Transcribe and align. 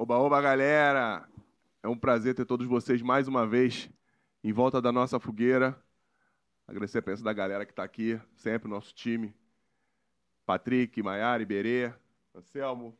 Oba, 0.00 0.16
oba, 0.16 0.40
galera! 0.40 1.28
É 1.82 1.88
um 1.88 1.98
prazer 1.98 2.32
ter 2.32 2.44
todos 2.44 2.68
vocês 2.68 3.02
mais 3.02 3.26
uma 3.26 3.44
vez 3.44 3.90
em 4.44 4.52
volta 4.52 4.80
da 4.80 4.92
nossa 4.92 5.18
fogueira. 5.18 5.76
Agradecer 6.68 6.98
a 6.98 7.02
presença 7.02 7.24
da 7.24 7.32
galera 7.32 7.66
que 7.66 7.72
está 7.72 7.82
aqui, 7.82 8.16
sempre, 8.36 8.70
nosso 8.70 8.94
time. 8.94 9.34
Patrick, 10.46 11.02
Maiara, 11.02 11.42
Iberê, 11.42 11.92
Anselmo. 12.32 12.96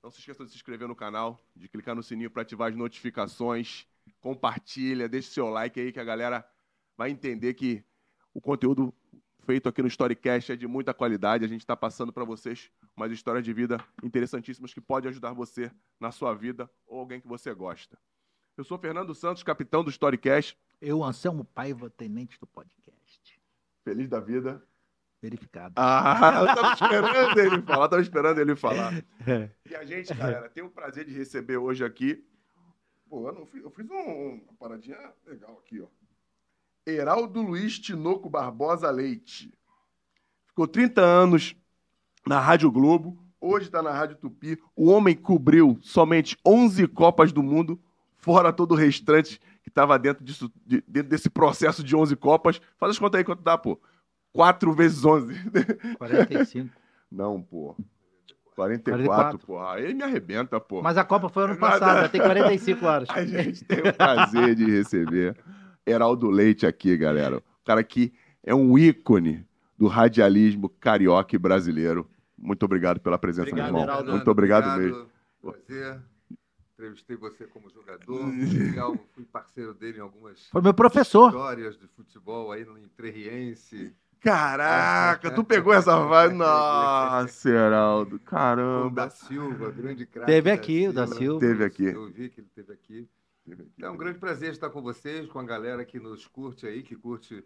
Não 0.00 0.08
se 0.08 0.20
esqueça 0.20 0.44
de 0.44 0.50
se 0.50 0.56
inscrever 0.56 0.86
no 0.86 0.94
canal, 0.94 1.36
de 1.56 1.68
clicar 1.68 1.96
no 1.96 2.02
sininho 2.04 2.30
para 2.30 2.42
ativar 2.42 2.70
as 2.70 2.76
notificações. 2.76 3.88
Compartilha, 4.20 5.08
deixe 5.08 5.30
seu 5.30 5.48
like 5.48 5.80
aí 5.80 5.90
que 5.90 5.98
a 5.98 6.04
galera 6.04 6.48
vai 6.96 7.10
entender 7.10 7.54
que 7.54 7.84
o 8.32 8.40
conteúdo 8.40 8.94
feito 9.46 9.68
aqui 9.68 9.80
no 9.80 9.88
Storycast 9.88 10.52
é 10.52 10.56
de 10.56 10.66
muita 10.66 10.92
qualidade. 10.92 11.44
A 11.44 11.48
gente 11.48 11.60
está 11.60 11.76
passando 11.76 12.12
para 12.12 12.24
vocês 12.24 12.70
umas 12.96 13.12
histórias 13.12 13.44
de 13.44 13.52
vida 13.52 13.78
interessantíssimas 14.02 14.74
que 14.74 14.80
podem 14.80 15.08
ajudar 15.08 15.32
você 15.32 15.70
na 16.00 16.10
sua 16.10 16.34
vida 16.34 16.68
ou 16.86 16.98
alguém 16.98 17.20
que 17.20 17.28
você 17.28 17.54
gosta. 17.54 17.96
Eu 18.56 18.64
sou 18.64 18.76
Fernando 18.78 19.14
Santos, 19.14 19.42
capitão 19.42 19.84
do 19.84 19.90
Storycast. 19.90 20.58
Eu, 20.80 21.04
Anselmo 21.04 21.44
Paiva, 21.44 21.88
tenente 21.88 22.38
do 22.40 22.46
podcast. 22.46 23.40
Feliz 23.84 24.08
da 24.08 24.18
vida. 24.18 24.62
Verificado. 25.22 25.74
Ah, 25.76 26.40
eu 26.40 26.46
tava 26.54 26.72
esperando 26.74 27.38
ele 27.40 27.62
falar, 27.62 27.88
tava 27.88 28.02
esperando 28.02 28.40
ele 28.40 28.56
falar. 28.56 28.92
E 29.70 29.74
a 29.74 29.84
gente, 29.84 30.12
galera, 30.14 30.48
tem 30.50 30.62
o 30.62 30.70
prazer 30.70 31.04
de 31.04 31.12
receber 31.12 31.56
hoje 31.56 31.84
aqui. 31.84 32.24
Pô, 33.08 33.28
eu, 33.28 33.46
fiz, 33.46 33.62
eu 33.62 33.70
fiz 33.70 33.88
um- 33.90 34.40
uma 34.44 34.52
paradinha 34.58 34.98
legal 35.26 35.58
aqui, 35.64 35.80
ó. 35.80 35.86
Heraldo 36.86 37.42
Luiz 37.42 37.78
Tinoco 37.78 38.30
Barbosa 38.30 38.90
Leite. 38.90 39.52
Ficou 40.46 40.66
30 40.68 41.00
anos 41.02 41.56
na 42.26 42.38
Rádio 42.40 42.70
Globo, 42.70 43.18
hoje 43.40 43.66
está 43.66 43.82
na 43.82 43.90
Rádio 43.92 44.16
Tupi. 44.16 44.58
O 44.74 44.88
homem 44.90 45.14
cobriu 45.14 45.78
somente 45.82 46.36
11 46.46 46.86
Copas 46.88 47.32
do 47.32 47.42
Mundo, 47.42 47.78
fora 48.16 48.52
todo 48.52 48.72
o 48.72 48.76
restante 48.76 49.40
que 49.62 49.68
estava 49.68 49.98
dentro, 49.98 50.24
disso, 50.24 50.50
de- 50.64 50.82
dentro 50.86 51.08
desse 51.10 51.28
processo 51.28 51.82
de 51.82 51.94
11 51.96 52.14
Copas. 52.16 52.60
Faz 52.78 52.90
as 52.92 52.98
contas 52.98 53.18
aí 53.18 53.24
quanto 53.24 53.42
dá, 53.42 53.58
pô. 53.58 53.80
4 54.32 54.72
vezes 54.72 55.04
11. 55.04 55.34
45. 55.98 56.70
Não, 57.10 57.40
pô. 57.42 57.76
44, 58.54 59.04
44. 59.06 59.38
porra. 59.46 59.74
Aí 59.74 59.92
me 59.92 60.02
arrebenta, 60.02 60.58
pô. 60.58 60.82
Mas 60.82 60.96
a 60.96 61.04
Copa 61.04 61.28
foi 61.28 61.44
ano 61.44 61.56
passado, 61.56 62.00
já 62.02 62.08
tem 62.08 62.20
45 62.20 62.86
horas. 62.86 63.08
A 63.10 63.24
gente 63.24 63.64
tem 63.64 63.80
o 63.80 63.92
prazer 63.92 64.54
de 64.54 64.64
receber 64.64 65.36
Heraldo 65.86 66.28
Leite 66.28 66.66
aqui, 66.66 66.96
galera. 66.96 67.38
O 67.38 67.64
cara 67.64 67.82
que 67.84 68.12
é 68.42 68.54
um 68.54 68.76
ícone 68.76 69.46
do 69.78 69.86
radialismo 69.86 70.68
carioca 70.68 71.36
e 71.36 71.38
brasileiro. 71.38 72.08
Muito 72.36 72.64
obrigado 72.64 73.00
pela 73.00 73.18
presença, 73.18 73.48
Obrigado, 73.48 73.72
meu 73.72 73.80
irmão. 73.80 73.94
Heraldo. 73.94 74.12
Muito 74.12 74.30
obrigado, 74.30 74.78
mesmo. 74.78 75.06
Prazer. 75.40 76.00
Entrevistei 76.74 77.16
você 77.16 77.46
como 77.46 77.70
jogador. 77.70 78.26
Legal, 78.26 78.98
fui 79.14 79.24
parceiro 79.24 79.72
dele 79.72 79.98
em 79.98 80.02
algumas 80.02 80.46
Foi 80.48 80.60
meu 80.60 80.74
professor. 80.74 81.28
histórias 81.28 81.78
de 81.78 81.86
futebol 81.88 82.52
aí 82.52 82.64
no 82.64 82.76
Entrerriense. 82.78 83.94
Caraca, 84.20 85.30
tu 85.30 85.44
pegou 85.44 85.72
essa 85.72 85.98
vibe? 86.04 86.34
Nossa, 86.36 87.48
Heraldo. 87.48 88.16
O 88.16 88.18
Caramba. 88.18 88.90
da 89.04 89.10
Silva, 89.10 89.70
grande 89.70 90.04
craque. 90.04 90.26
Teve 90.26 90.50
aqui, 90.50 90.88
o 90.88 90.92
da 90.92 91.06
Silva. 91.06 91.40
Teve 91.40 91.64
aqui. 91.64 91.84
Eu 91.84 92.10
vi 92.10 92.28
que 92.28 92.40
ele 92.40 92.48
teve 92.54 92.72
aqui. 92.72 93.08
É 93.80 93.88
um 93.88 93.96
grande 93.96 94.18
prazer 94.18 94.52
estar 94.52 94.70
com 94.70 94.82
vocês, 94.82 95.26
com 95.28 95.38
a 95.38 95.44
galera 95.44 95.84
que 95.84 96.00
nos 96.00 96.26
curte 96.26 96.66
aí, 96.66 96.82
que 96.82 96.96
curte 96.96 97.44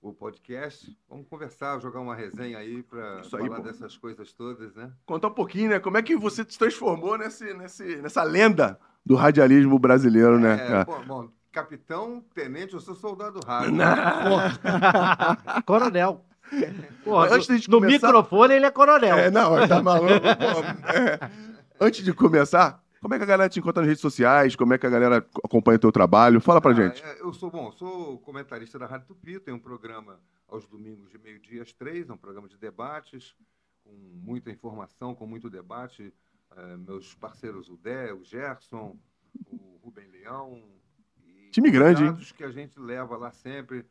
o 0.00 0.12
podcast. 0.12 0.96
Vamos 1.08 1.26
conversar, 1.28 1.80
jogar 1.80 2.00
uma 2.00 2.14
resenha 2.14 2.58
aí 2.58 2.82
para 2.82 3.22
falar 3.24 3.56
pô. 3.56 3.62
dessas 3.62 3.96
coisas 3.96 4.32
todas, 4.32 4.74
né? 4.74 4.90
Contar 5.04 5.28
um 5.28 5.34
pouquinho, 5.34 5.70
né? 5.70 5.80
Como 5.80 5.98
é 5.98 6.02
que 6.02 6.16
você 6.16 6.44
se 6.48 6.58
transformou 6.58 7.18
nesse, 7.18 7.52
nesse, 7.54 7.96
nessa 7.96 8.22
lenda 8.22 8.78
do 9.04 9.14
radialismo 9.14 9.78
brasileiro, 9.78 10.38
né? 10.38 10.54
É, 10.54 10.66
cara? 10.68 10.84
bom, 10.84 11.04
bom, 11.04 11.28
capitão, 11.52 12.24
tenente, 12.34 12.74
eu 12.74 12.80
sou 12.80 12.94
soldado 12.94 13.40
rádio. 13.44 13.74
Coronel. 15.66 16.24
No, 17.06 17.18
antes 17.18 17.46
gente 17.46 17.70
no 17.70 17.78
começar- 17.80 18.08
microfone 18.08 18.54
ele 18.54 18.66
é 18.66 18.70
coronel. 18.70 19.16
É, 19.16 19.30
não, 19.30 19.68
tá 19.68 19.80
maluco. 19.82 20.20
pô. 20.20 20.92
É. 20.92 21.30
Antes 21.80 22.04
de 22.04 22.12
começar, 22.12 22.82
como 23.00 23.14
é 23.14 23.18
que 23.18 23.24
a 23.24 23.26
galera 23.26 23.48
te 23.48 23.58
encontra 23.58 23.80
nas 23.82 23.88
redes 23.88 24.00
sociais? 24.00 24.54
Como 24.56 24.74
é 24.74 24.78
que 24.78 24.86
a 24.86 24.90
galera 24.90 25.26
acompanha 25.44 25.76
o 25.76 25.80
teu 25.80 25.92
trabalho? 25.92 26.40
Fala 26.40 26.60
pra 26.60 26.72
Ah, 26.72 26.74
gente. 26.74 27.02
é, 27.02 27.20
eu 27.20 27.32
sou 27.32 27.50
bom, 27.50 27.72
sou 27.72 28.18
comentarista 28.20 28.78
da 28.78 28.86
Rádio 28.86 29.08
Tupi, 29.08 29.38
tenho 29.40 29.56
um 29.56 29.60
programa 29.60 30.20
aos 30.48 30.66
domingos 30.66 31.08
de 31.10 31.18
meio-dia 31.18 31.62
às 31.62 31.72
três, 31.72 32.08
é 32.08 32.12
um 32.12 32.16
programa 32.16 32.48
de 32.48 32.58
debates, 32.58 33.34
com 33.82 33.90
muita 33.92 34.50
informação, 34.50 35.14
com 35.14 35.26
muito 35.26 35.48
debate. 35.48 36.12
É, 36.56 36.76
meus 36.76 37.14
parceiros, 37.14 37.68
o 37.68 37.76
Dé, 37.76 38.12
o 38.12 38.24
Gerson, 38.24 38.98
o 39.46 39.78
Rubem 39.84 40.08
Leão. 40.08 40.60
E 41.24 41.50
Time 41.50 41.70
grande, 41.70 42.04
hein? 42.04 42.16
que 42.36 42.42
a 42.44 42.50
gente 42.50 42.78
leva 42.78 43.16
lá 43.16 43.30
sempre. 43.30 43.86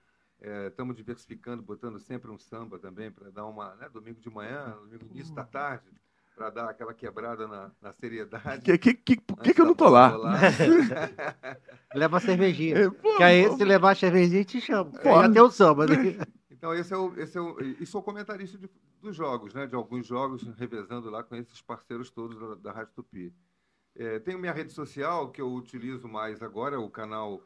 Estamos 0.67 0.95
diversificando, 0.95 1.61
botando 1.61 1.99
sempre 1.99 2.31
um 2.31 2.37
samba 2.37 2.79
também, 2.79 3.11
para 3.11 3.29
dar 3.29 3.45
uma. 3.45 3.75
Né, 3.75 3.89
domingo 3.89 4.19
de 4.21 4.29
manhã, 4.29 4.77
domingo 4.81 5.05
início 5.05 5.33
da 5.35 5.43
tarde, 5.43 5.89
para 6.39 6.49
dar 6.51 6.69
aquela 6.69 6.93
quebrada 6.93 7.45
na, 7.49 7.69
na 7.81 7.91
seriedade. 7.91 8.61
Que, 8.63 8.77
que, 8.77 8.93
que, 8.93 9.19
por 9.19 9.37
que, 9.39 9.53
que 9.53 9.59
eu 9.59 9.65
não 9.65 9.75
tô 9.75 9.89
lá? 9.89 10.15
Leva 11.93 12.17
a 12.17 12.19
cervejinha. 12.21 12.77
É, 12.77 12.89
pô, 12.89 13.17
Que 13.17 13.23
aí, 13.23 13.47
pô. 13.49 13.57
se 13.57 13.65
levar 13.65 13.91
a 13.91 13.95
cervejinha, 13.95 14.45
te 14.45 14.61
chama. 14.61 14.89
Pô. 14.91 15.09
Aí 15.19 15.25
até 15.25 15.41
o 15.41 15.51
samba. 15.51 15.85
né? 15.85 15.95
Então, 16.51 16.73
esse 16.73 16.93
é 16.93 16.97
o. 16.97 17.17
Esse 17.17 17.37
é 17.37 17.41
o 17.41 17.57
e 17.61 17.85
sou 17.85 18.03
comentarista 18.03 18.57
de- 18.57 18.69
dos 19.01 19.15
jogos, 19.15 19.53
né? 19.53 19.65
De 19.65 19.75
alguns 19.75 20.05
jogos, 20.05 20.43
revezando 20.57 21.09
lá 21.09 21.23
com 21.23 21.33
esses 21.37 21.61
parceiros 21.61 22.11
todos 22.11 22.37
da, 22.37 22.55
da 22.55 22.71
Rádio 22.73 22.91
Tupi. 22.95 23.33
É, 23.95 24.19
tenho 24.19 24.37
minha 24.37 24.51
rede 24.51 24.73
social, 24.73 25.31
que 25.31 25.39
eu 25.39 25.53
utilizo 25.53 26.05
mais 26.09 26.41
agora, 26.41 26.77
o 26.77 26.89
canal 26.89 27.41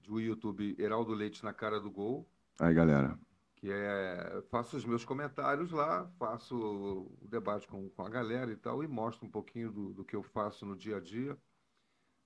do 0.00 0.20
YouTube 0.20 0.76
Heraldo 0.78 1.14
Leite 1.14 1.42
na 1.42 1.54
Cara 1.54 1.80
do 1.80 1.90
Gol, 1.90 2.28
Aí, 2.60 2.74
galera. 2.74 3.18
Que 3.58 3.70
é. 3.70 4.42
Faço 4.50 4.76
os 4.76 4.84
meus 4.84 5.04
comentários 5.04 5.70
lá, 5.72 6.06
faço 6.18 6.56
o 6.56 7.26
debate 7.28 7.66
com, 7.66 7.88
com 7.90 8.02
a 8.02 8.08
galera 8.08 8.50
e 8.52 8.56
tal, 8.56 8.82
e 8.84 8.88
mostro 8.88 9.26
um 9.26 9.30
pouquinho 9.30 9.72
do, 9.72 9.92
do 9.92 10.04
que 10.04 10.14
eu 10.14 10.22
faço 10.22 10.64
no 10.64 10.76
dia 10.76 10.96
a 10.96 11.00
dia. 11.00 11.36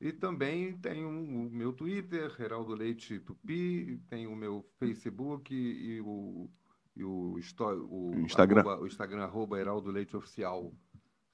E 0.00 0.12
também 0.12 0.76
tenho 0.78 1.08
o 1.08 1.50
meu 1.50 1.72
Twitter, 1.72 2.34
Heraldo 2.40 2.74
Leite 2.74 3.18
Tupi, 3.20 4.00
tenho 4.10 4.32
o 4.32 4.36
meu 4.36 4.66
Facebook 4.78 5.54
e 5.54 6.00
o, 6.00 6.50
e 6.96 7.04
o, 7.04 7.34
o 7.34 7.38
Instagram. 7.38 8.60
Arroba, 8.60 8.82
o 8.82 8.86
Instagram, 8.86 9.22
arroba 9.22 9.58
Heraldo 9.60 9.90
Leite 9.90 10.16
Oficial. 10.16 10.72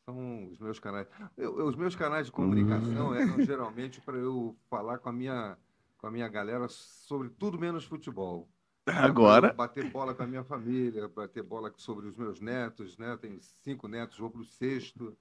São 0.04 0.48
os 0.50 0.58
meus 0.58 0.78
canais. 0.78 1.08
Eu- 1.36 1.66
os 1.66 1.76
meus 1.76 1.96
canais 1.96 2.26
de 2.26 2.32
comunicação 2.32 3.14
eram 3.14 3.40
geralmente 3.42 4.00
para 4.02 4.16
eu 4.18 4.56
falar 4.68 4.98
com 4.98 5.08
a, 5.08 5.12
minha, 5.12 5.56
com 5.96 6.06
a 6.06 6.10
minha 6.10 6.28
galera 6.28 6.68
sobre 6.68 7.30
tudo 7.30 7.58
menos 7.58 7.84
futebol. 7.84 8.48
Agora. 8.96 9.52
Bater 9.52 9.90
bola 9.90 10.14
com 10.14 10.22
a 10.22 10.26
minha 10.26 10.44
família, 10.44 11.08
bater 11.08 11.42
bola 11.42 11.72
sobre 11.76 12.06
os 12.06 12.16
meus 12.16 12.40
netos, 12.40 12.96
né? 12.98 13.16
Tenho 13.20 13.38
cinco 13.40 13.88
netos, 13.88 14.18
vou 14.18 14.30
para 14.30 14.40
o 14.40 14.44
sexto. 14.44 15.16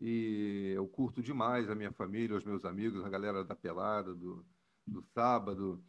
E 0.00 0.72
eu 0.76 0.86
curto 0.86 1.22
demais 1.22 1.68
a 1.68 1.74
minha 1.74 1.90
família, 1.90 2.36
os 2.36 2.44
meus 2.44 2.64
amigos, 2.64 3.04
a 3.04 3.08
galera 3.08 3.44
da 3.44 3.54
pelada, 3.54 4.14
do, 4.14 4.44
do 4.86 5.02
sábado. 5.02 5.82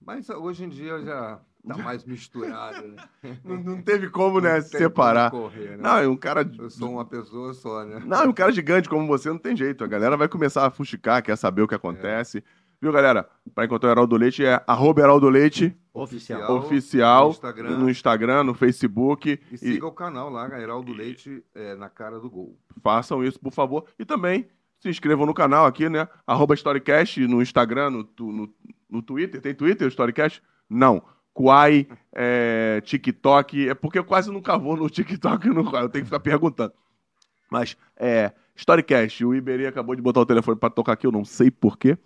Mas 0.00 0.28
hoje 0.28 0.64
em 0.64 0.68
dia 0.68 1.00
já 1.02 1.40
está 1.64 1.76
mais 1.82 2.04
misturado, 2.04 2.88
né? 2.88 3.08
Não, 3.44 3.56
não 3.56 3.82
teve 3.82 4.10
como, 4.10 4.40
né, 4.40 4.56
Não 4.56 4.62
separar. 4.62 5.30
como 5.30 5.44
correr, 5.44 5.76
né? 5.76 5.78
Não, 5.78 5.98
é 5.98 6.06
um 6.08 6.16
cara. 6.16 6.48
Eu 6.58 6.70
sou 6.70 6.92
uma 6.92 7.04
pessoa 7.04 7.54
só, 7.54 7.84
né? 7.84 8.00
Não, 8.04 8.22
é 8.22 8.28
um 8.28 8.32
cara 8.32 8.52
gigante 8.52 8.88
como 8.88 9.06
você, 9.06 9.28
não 9.28 9.38
tem 9.38 9.56
jeito. 9.56 9.82
A 9.82 9.88
galera 9.88 10.16
vai 10.16 10.28
começar 10.28 10.66
a 10.66 10.70
fuxicar, 10.70 11.22
quer 11.22 11.36
saber 11.36 11.62
o 11.62 11.68
que 11.68 11.74
acontece. 11.74 12.44
Viu, 12.80 12.92
galera? 12.92 13.28
Para 13.54 13.64
encontrar 13.64 13.88
o 13.88 13.92
Heraldo 13.92 14.16
Leite 14.16 14.44
é 14.44 14.62
arroba 14.66 15.00
Heraldo 15.00 15.28
Leite 15.28 15.76
Oficial. 15.92 16.56
oficial 16.58 17.24
no 17.26 17.30
Instagram. 17.32 17.70
no 17.78 17.90
Instagram, 17.90 18.44
no 18.44 18.54
Facebook. 18.54 19.40
E 19.50 19.58
siga 19.58 19.86
o 19.86 19.92
canal 19.92 20.30
lá, 20.30 20.46
Heraldo 20.60 20.92
Leite, 20.92 21.42
é, 21.54 21.74
na 21.74 21.88
cara 21.88 22.20
do 22.20 22.30
gol. 22.30 22.56
Façam 22.80 23.24
isso, 23.24 23.40
por 23.40 23.52
favor. 23.52 23.84
E 23.98 24.04
também 24.04 24.48
se 24.78 24.88
inscrevam 24.88 25.26
no 25.26 25.34
canal 25.34 25.66
aqui, 25.66 25.88
né? 25.88 26.06
Arroba 26.24 26.54
Storycast 26.54 27.26
no 27.26 27.42
Instagram, 27.42 27.90
no, 27.90 28.04
tu- 28.04 28.30
no, 28.30 28.54
no 28.88 29.02
Twitter. 29.02 29.40
Tem 29.40 29.52
Twitter, 29.54 29.86
o 29.86 29.90
Storycast? 29.90 30.40
Não. 30.70 31.02
Quai, 31.34 31.88
é, 32.14 32.80
TikTok. 32.84 33.68
É 33.68 33.74
porque 33.74 33.98
eu 33.98 34.04
quase 34.04 34.30
nunca 34.30 34.56
vou 34.56 34.76
no 34.76 34.88
TikTok 34.88 35.48
e 35.48 35.50
no 35.50 35.68
Quai. 35.68 35.82
Eu 35.82 35.88
tenho 35.88 36.04
que 36.04 36.10
ficar 36.10 36.20
perguntando. 36.20 36.72
Mas, 37.50 37.76
é, 37.96 38.30
Storycast. 38.54 39.24
O 39.24 39.34
Iberê 39.34 39.66
acabou 39.66 39.96
de 39.96 40.02
botar 40.02 40.20
o 40.20 40.26
telefone 40.26 40.56
pra 40.56 40.70
tocar 40.70 40.92
aqui, 40.92 41.08
eu 41.08 41.12
não 41.12 41.24
sei 41.24 41.50
porquê. 41.50 41.98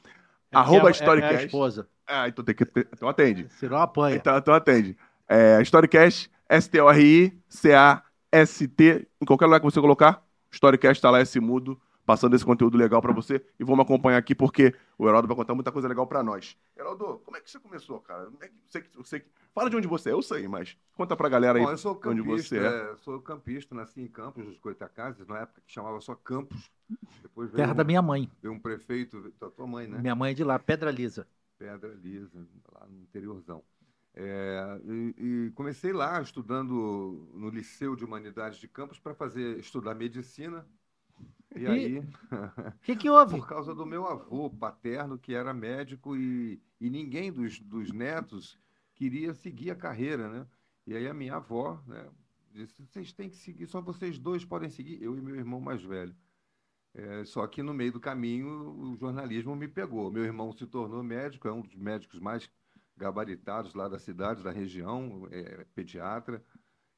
Arroba 0.53 0.79
É- 0.79 0.83
é- 0.83 0.87
É 0.87 0.89
a 0.89 0.93
Storycast. 0.93 1.47
esposa. 1.47 1.89
Ah, 2.07 2.29
então 2.29 2.45
tem 2.45 2.55
que. 2.55 2.65
Então 2.93 3.09
atende. 3.09 3.47
Senão 3.51 3.79
apanha. 3.79 4.17
Então, 4.17 4.37
então 4.37 4.55
atende. 4.55 4.97
É, 5.29 5.61
Storycast, 5.63 6.31
S-T-O-R-I-C-A-S-T. 6.49 9.09
Em 9.21 9.25
qualquer 9.25 9.47
lugar 9.47 9.59
que 9.61 9.65
você 9.65 9.81
colocar, 9.81 10.23
Storycast 10.51 11.01
tá 11.03 11.11
lá, 11.11 11.21
esse 11.21 11.41
mudo. 11.41 11.81
Passando 12.05 12.35
esse 12.35 12.45
conteúdo 12.45 12.77
legal 12.77 13.01
para 13.01 13.13
você. 13.13 13.45
E 13.59 13.65
vamos 13.65 13.85
acompanhar 13.85 14.19
aqui 14.19 14.35
porque 14.35 14.75
o 14.99 15.09
Heraldo 15.09 15.29
vai 15.29 15.37
contar 15.37 15.55
muita 15.55 15.73
coisa 15.73 15.89
legal 15.89 16.07
para 16.07 16.23
nós. 16.23 16.57
Heraldo, 16.77 17.21
como 17.25 17.37
é 17.37 17.41
que 17.41 17.51
você 17.51 17.59
começou, 17.59 18.01
cara? 18.01 18.27
Como 18.27 18.43
é 18.43 18.49
que 18.49 18.55
você, 18.67 18.85
você, 18.95 19.25
fala 19.55 19.71
de 19.71 19.77
onde 19.77 19.87
você 19.87 20.11
é, 20.11 20.13
eu 20.13 20.23
sei, 20.23 20.47
mas 20.49 20.77
conta 20.95 21.17
pra 21.17 21.29
galera 21.29 21.59
aí 21.59 21.65
Bom, 21.65 21.71
eu 21.71 21.79
sou 21.79 21.93
onde 22.05 22.23
campista, 22.23 22.57
você 22.57 22.59
é. 22.59 22.93
é, 22.93 22.97
sou 22.97 23.21
campista, 23.21 23.75
nasci 23.75 24.01
em 24.01 24.09
Campos 24.09 24.45
dos 24.45 24.59
Goitacazes, 24.59 25.27
na 25.27 25.41
época 25.41 25.63
que 25.67 25.73
chamava 25.73 26.01
só 26.01 26.15
Campos. 26.15 26.71
Depois 27.23 27.51
veio, 27.51 27.57
Terra 27.57 27.75
da 27.75 27.83
um, 27.83 27.87
minha 27.87 28.03
mãe. 28.03 28.31
veio 28.43 28.55
um 28.55 28.59
prefeito, 28.59 29.33
da 29.41 29.51
tua 29.51 29.67
mãe, 29.67 29.87
né? 29.87 29.99
Minha 29.99 30.15
mãe 30.15 30.33
é 30.33 30.35
de 30.35 30.45
lá, 30.45 30.59
Pedra 30.59 30.91
Lisa. 30.91 31.27
Pedra 31.59 31.95
Lisa, 31.95 32.47
lá 32.73 32.87
no 32.87 33.01
interiorzão. 33.01 33.63
É, 34.15 34.81
e, 34.85 35.15
e 35.17 35.51
comecei 35.55 35.93
lá 35.93 36.21
estudando 36.21 37.31
no 37.33 37.49
Liceu 37.49 37.97
de 37.97 38.05
Humanidades 38.05 38.59
de 38.59 38.69
Campos 38.69 38.99
para 38.99 39.15
fazer 39.15 39.59
estudar 39.59 39.95
medicina. 39.95 40.67
E 41.55 41.67
E- 41.67 41.67
aí, 41.67 42.03
O 42.81 42.83
que, 42.83 42.97
que 42.97 43.11
houve? 43.11 43.39
por 43.39 43.47
causa 43.47 43.75
do 43.75 43.87
meu 43.87 44.07
avô 44.07 44.51
paterno, 44.51 45.19
que 45.19 45.35
era 45.35 45.53
médico, 45.55 46.17
e, 46.17 46.61
e 46.81 46.91
ninguém 46.91 47.33
dos, 47.33 47.61
dos 47.61 47.93
netos 47.93 48.59
queria 48.95 49.35
seguir 49.35 49.71
a 49.71 49.77
carreira, 49.77 50.29
né? 50.29 50.47
E 50.87 50.95
aí 50.97 51.07
a 51.09 51.15
minha 51.15 51.37
avó, 51.37 51.81
né, 51.87 52.11
disse, 52.53 52.85
vocês 52.87 53.13
têm 53.13 53.31
que 53.31 53.37
seguir, 53.37 53.67
só 53.67 53.81
vocês 53.81 54.19
dois 54.19 54.45
podem 54.45 54.69
seguir, 54.71 55.03
eu 55.03 55.17
e 55.17 55.21
meu 55.21 55.37
irmão 55.37 55.61
mais 55.61 55.83
velho. 55.83 56.15
É, 56.95 57.25
só 57.25 57.47
que 57.47 57.63
no 57.63 57.73
meio 57.75 57.93
do 57.93 58.01
caminho 58.01 58.49
o 58.93 58.97
jornalismo 58.97 59.57
me 59.57 59.69
pegou. 59.69 60.11
Meu 60.11 60.25
irmão 60.25 60.53
se 60.53 60.67
tornou 60.67 61.03
médico, 61.03 61.49
é 61.49 61.53
um 61.53 61.63
dos 61.63 61.75
médicos 61.75 62.21
mais 62.21 62.51
gabaritados 62.97 63.75
lá 63.75 63.89
da 63.89 63.99
cidade, 63.99 64.43
da 64.43 64.51
região, 64.51 65.27
é, 65.31 65.65
pediatra. 65.75 66.45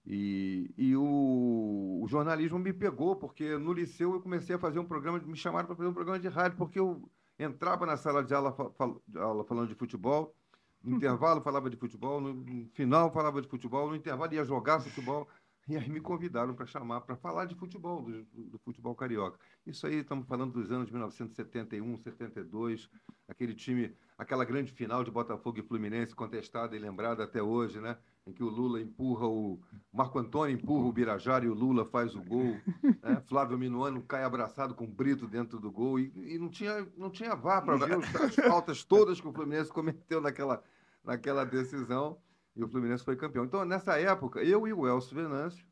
E, 0.06 0.72
e 0.76 0.96
o, 0.96 2.00
o 2.02 2.06
jornalismo 2.08 2.58
me 2.58 2.72
pegou, 2.72 3.16
porque 3.16 3.56
no 3.58 3.72
liceu 3.72 4.12
eu 4.14 4.20
comecei 4.20 4.54
a 4.56 4.58
fazer 4.58 4.78
um 4.78 4.84
programa, 4.86 5.18
me 5.20 5.36
chamaram 5.36 5.66
para 5.66 5.76
fazer 5.76 5.88
um 5.88 5.94
programa 5.94 6.18
de 6.20 6.28
rádio, 6.28 6.58
porque 6.58 6.78
eu 6.78 7.10
entrava 7.38 7.86
na 7.86 7.96
sala 7.96 8.22
de 8.22 8.34
aula, 8.34 8.52
fa- 8.52 8.70
fal- 8.72 9.02
de 9.06 9.18
aula 9.18 9.44
falando 9.44 9.68
de 9.68 9.74
futebol, 9.74 10.36
no 10.82 10.96
intervalo 10.96 11.40
falava 11.42 11.70
de 11.70 11.76
futebol, 11.76 12.20
no, 12.20 12.68
final 12.74 13.10
falava 13.12 13.40
de 13.40 13.48
futebol, 13.48 13.88
no 13.88 13.96
intervalo 13.96 14.34
ia 14.34 14.44
jogar 14.44 14.80
futebol. 14.80 15.28
E 15.66 15.76
aí 15.78 15.88
me 15.88 15.98
convidaram 16.00 16.54
para 16.54 16.66
chamar, 16.66 17.00
para 17.02 17.16
falar 17.16 17.46
de 17.46 17.54
futebol, 17.54 18.02
do- 18.02 18.24
do 18.50 18.58
futebol 18.58 18.94
carioca. 18.94 19.38
Isso 19.64 19.86
aí, 19.86 19.96
estamos 19.96 20.26
falando 20.28 20.52
dos 20.52 20.70
anos 20.70 20.86
de 20.86 20.92
1971, 20.92 21.96
72, 21.96 22.90
aquele 23.26 23.54
time, 23.54 23.96
aquela 24.18 24.44
grande 24.44 24.70
final 24.72 25.02
de 25.02 25.10
Botafogo 25.10 25.58
e 25.58 25.62
Fluminense, 25.62 26.14
contestada 26.14 26.76
e 26.76 26.78
lembrada 26.78 27.24
até 27.24 27.42
hoje, 27.42 27.80
né? 27.80 27.98
Em 28.26 28.32
que 28.32 28.43
o 28.43 28.49
Lula 28.49 28.81
empurra 28.81 29.26
o. 29.26 29.61
Marco 29.93 30.19
Antônio 30.19 30.55
empurra 30.56 30.87
o 30.87 30.93
Birajara 30.93 31.44
e 31.44 31.49
o 31.49 31.55
Lula 31.55 31.85
faz 31.85 32.15
o 32.15 32.23
gol. 32.23 32.56
né? 33.03 33.21
Flávio 33.29 33.59
Minuano 33.59 34.03
cai 34.03 34.25
abraçado 34.25 34.75
com 34.75 34.85
o 34.85 34.88
Brito 34.88 35.26
dentro 35.26 35.61
do 35.61 35.71
gol. 35.71 35.99
E, 36.00 36.11
e 36.35 36.38
não 36.38 36.49
tinha, 36.49 36.87
não 36.97 37.11
tinha 37.11 37.35
vá 37.35 37.61
para 37.61 37.76
ver 37.76 37.93
as 37.99 38.35
faltas 38.35 38.82
todas 38.82 39.21
que 39.21 39.29
o 39.29 39.32
Fluminense 39.32 39.71
cometeu 39.71 40.23
naquela, 40.23 40.62
naquela 41.05 41.44
decisão. 41.44 42.19
E 42.56 42.65
o 42.65 42.69
Fluminense 42.69 43.05
foi 43.05 43.15
campeão. 43.15 43.44
Então, 43.44 43.62
nessa 43.65 43.99
época, 44.00 44.43
eu 44.43 44.67
e 44.67 44.73
o 44.73 44.87
Elcio 44.88 45.15
Venâncio 45.15 45.67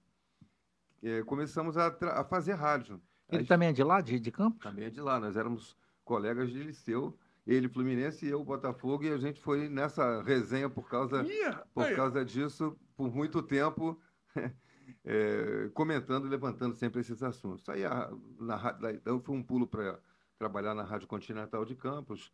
eh, 1.03 1.23
começamos 1.23 1.79
a, 1.79 1.87
a 2.21 2.25
fazer 2.25 2.53
rádio. 2.53 3.01
Ele 3.31 3.43
Aí- 3.43 3.47
também 3.47 3.69
é 3.69 3.73
de 3.73 3.83
lá, 3.83 4.03
de, 4.03 4.21
de 4.21 4.31
Campos? 4.31 4.63
também 4.63 4.85
é 4.85 4.91
de 4.91 5.01
lá. 5.01 5.19
Nós 5.19 5.37
éramos 5.37 5.75
colegas 6.05 6.51
de 6.51 6.63
liceu, 6.63 7.17
ele 7.47 7.69
Fluminense 7.69 8.27
e 8.27 8.31
eu 8.31 8.44
Botafogo, 8.44 9.05
e 9.05 9.11
a 9.11 9.19
gente 9.19 9.41
foi 9.41 9.69
nessa 9.69 10.23
resenha 10.23 10.71
por 10.71 10.89
causa, 10.89 11.25
por 11.75 11.85
aí, 11.85 11.97
causa 11.97 12.25
disso, 12.25 12.79
por 12.97 13.12
muito 13.12 13.43
tempo, 13.43 14.00
eh, 15.05 15.71
comentando 15.75 16.27
e 16.27 16.31
levantando 16.31 16.75
sempre 16.75 17.00
esses 17.00 17.23
assuntos. 17.23 17.69
Aí, 17.69 17.85
a, 17.85 18.11
na, 18.39 18.79
eu 19.05 19.21
fui 19.21 19.37
um 19.37 19.43
pulo 19.43 19.67
para 19.67 20.00
trabalhar 20.39 20.75
na 20.75 20.85
Rádio 20.85 21.09
Continental 21.09 21.65
de 21.65 21.75
Campos, 21.75 22.33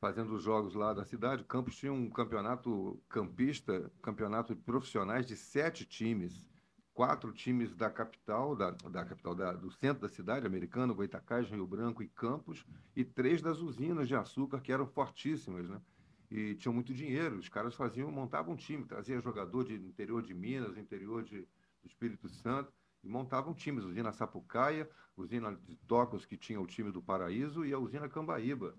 fazendo 0.00 0.34
os 0.34 0.42
jogos 0.42 0.74
lá 0.74 0.92
da 0.92 1.04
cidade. 1.04 1.44
Campos 1.44 1.76
tinha 1.76 1.92
um 1.92 2.10
campeonato 2.10 3.00
campista, 3.08 3.90
campeonato 4.02 4.54
de 4.54 4.60
profissionais 4.60 5.26
de 5.26 5.36
sete 5.36 5.84
times 5.84 6.48
quatro 6.98 7.32
times 7.32 7.72
da 7.76 7.88
capital, 7.88 8.56
da, 8.56 8.72
da 8.72 9.04
capital 9.04 9.32
da- 9.32 9.52
do 9.52 9.70
centro 9.70 10.02
da 10.02 10.08
cidade, 10.08 10.48
americano, 10.48 10.92
Goitacás, 10.96 11.48
Rio 11.48 11.64
Branco 11.64 12.02
e 12.02 12.08
Campos, 12.08 12.66
e 12.96 13.04
três 13.04 13.40
das 13.40 13.60
usinas 13.60 14.08
de 14.08 14.16
açúcar 14.16 14.60
que 14.60 14.72
eram 14.72 14.84
fortíssimas, 14.84 15.68
né? 15.68 15.80
E 16.28 16.56
tinham 16.56 16.72
muito 16.72 16.92
dinheiro. 16.92 17.36
Os 17.38 17.48
caras 17.48 17.76
faziam, 17.76 18.10
montavam 18.10 18.54
um 18.54 18.56
time, 18.56 18.84
traziam 18.84 19.20
jogador 19.20 19.62
de 19.62 19.74
interior 19.74 20.22
de 20.24 20.34
Minas, 20.34 20.76
interior 20.76 21.22
de, 21.22 21.42
do 21.42 21.86
Espírito 21.86 22.28
Santo, 22.28 22.72
e 23.04 23.08
montavam 23.08 23.54
times. 23.54 23.84
Usina 23.84 24.10
Sapucaia, 24.10 24.90
usina 25.16 25.54
de 25.54 25.76
Tocos, 25.86 26.26
que 26.26 26.36
tinha 26.36 26.60
o 26.60 26.66
time 26.66 26.90
do 26.90 27.00
Paraíso, 27.00 27.64
e 27.64 27.72
a 27.72 27.78
usina 27.78 28.08
Cambaíba, 28.08 28.74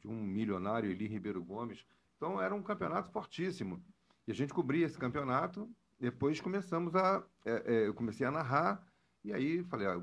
de 0.00 0.08
um 0.08 0.20
milionário, 0.20 0.90
Eli 0.90 1.06
Ribeiro 1.06 1.40
Gomes. 1.40 1.86
Então 2.16 2.42
era 2.42 2.52
um 2.52 2.64
campeonato 2.64 3.12
fortíssimo. 3.12 3.80
E 4.26 4.32
a 4.32 4.34
gente 4.34 4.52
cobria 4.52 4.86
esse 4.86 4.98
campeonato 4.98 5.70
depois 6.00 6.40
começamos 6.40 6.94
a. 6.96 7.22
é, 7.44 7.62
é, 7.66 7.86
eu 7.86 7.94
comecei 7.94 8.26
a 8.26 8.30
narrar, 8.30 8.84
e 9.24 9.32
aí 9.32 9.62
falei, 9.64 9.86
ah, 9.86 10.00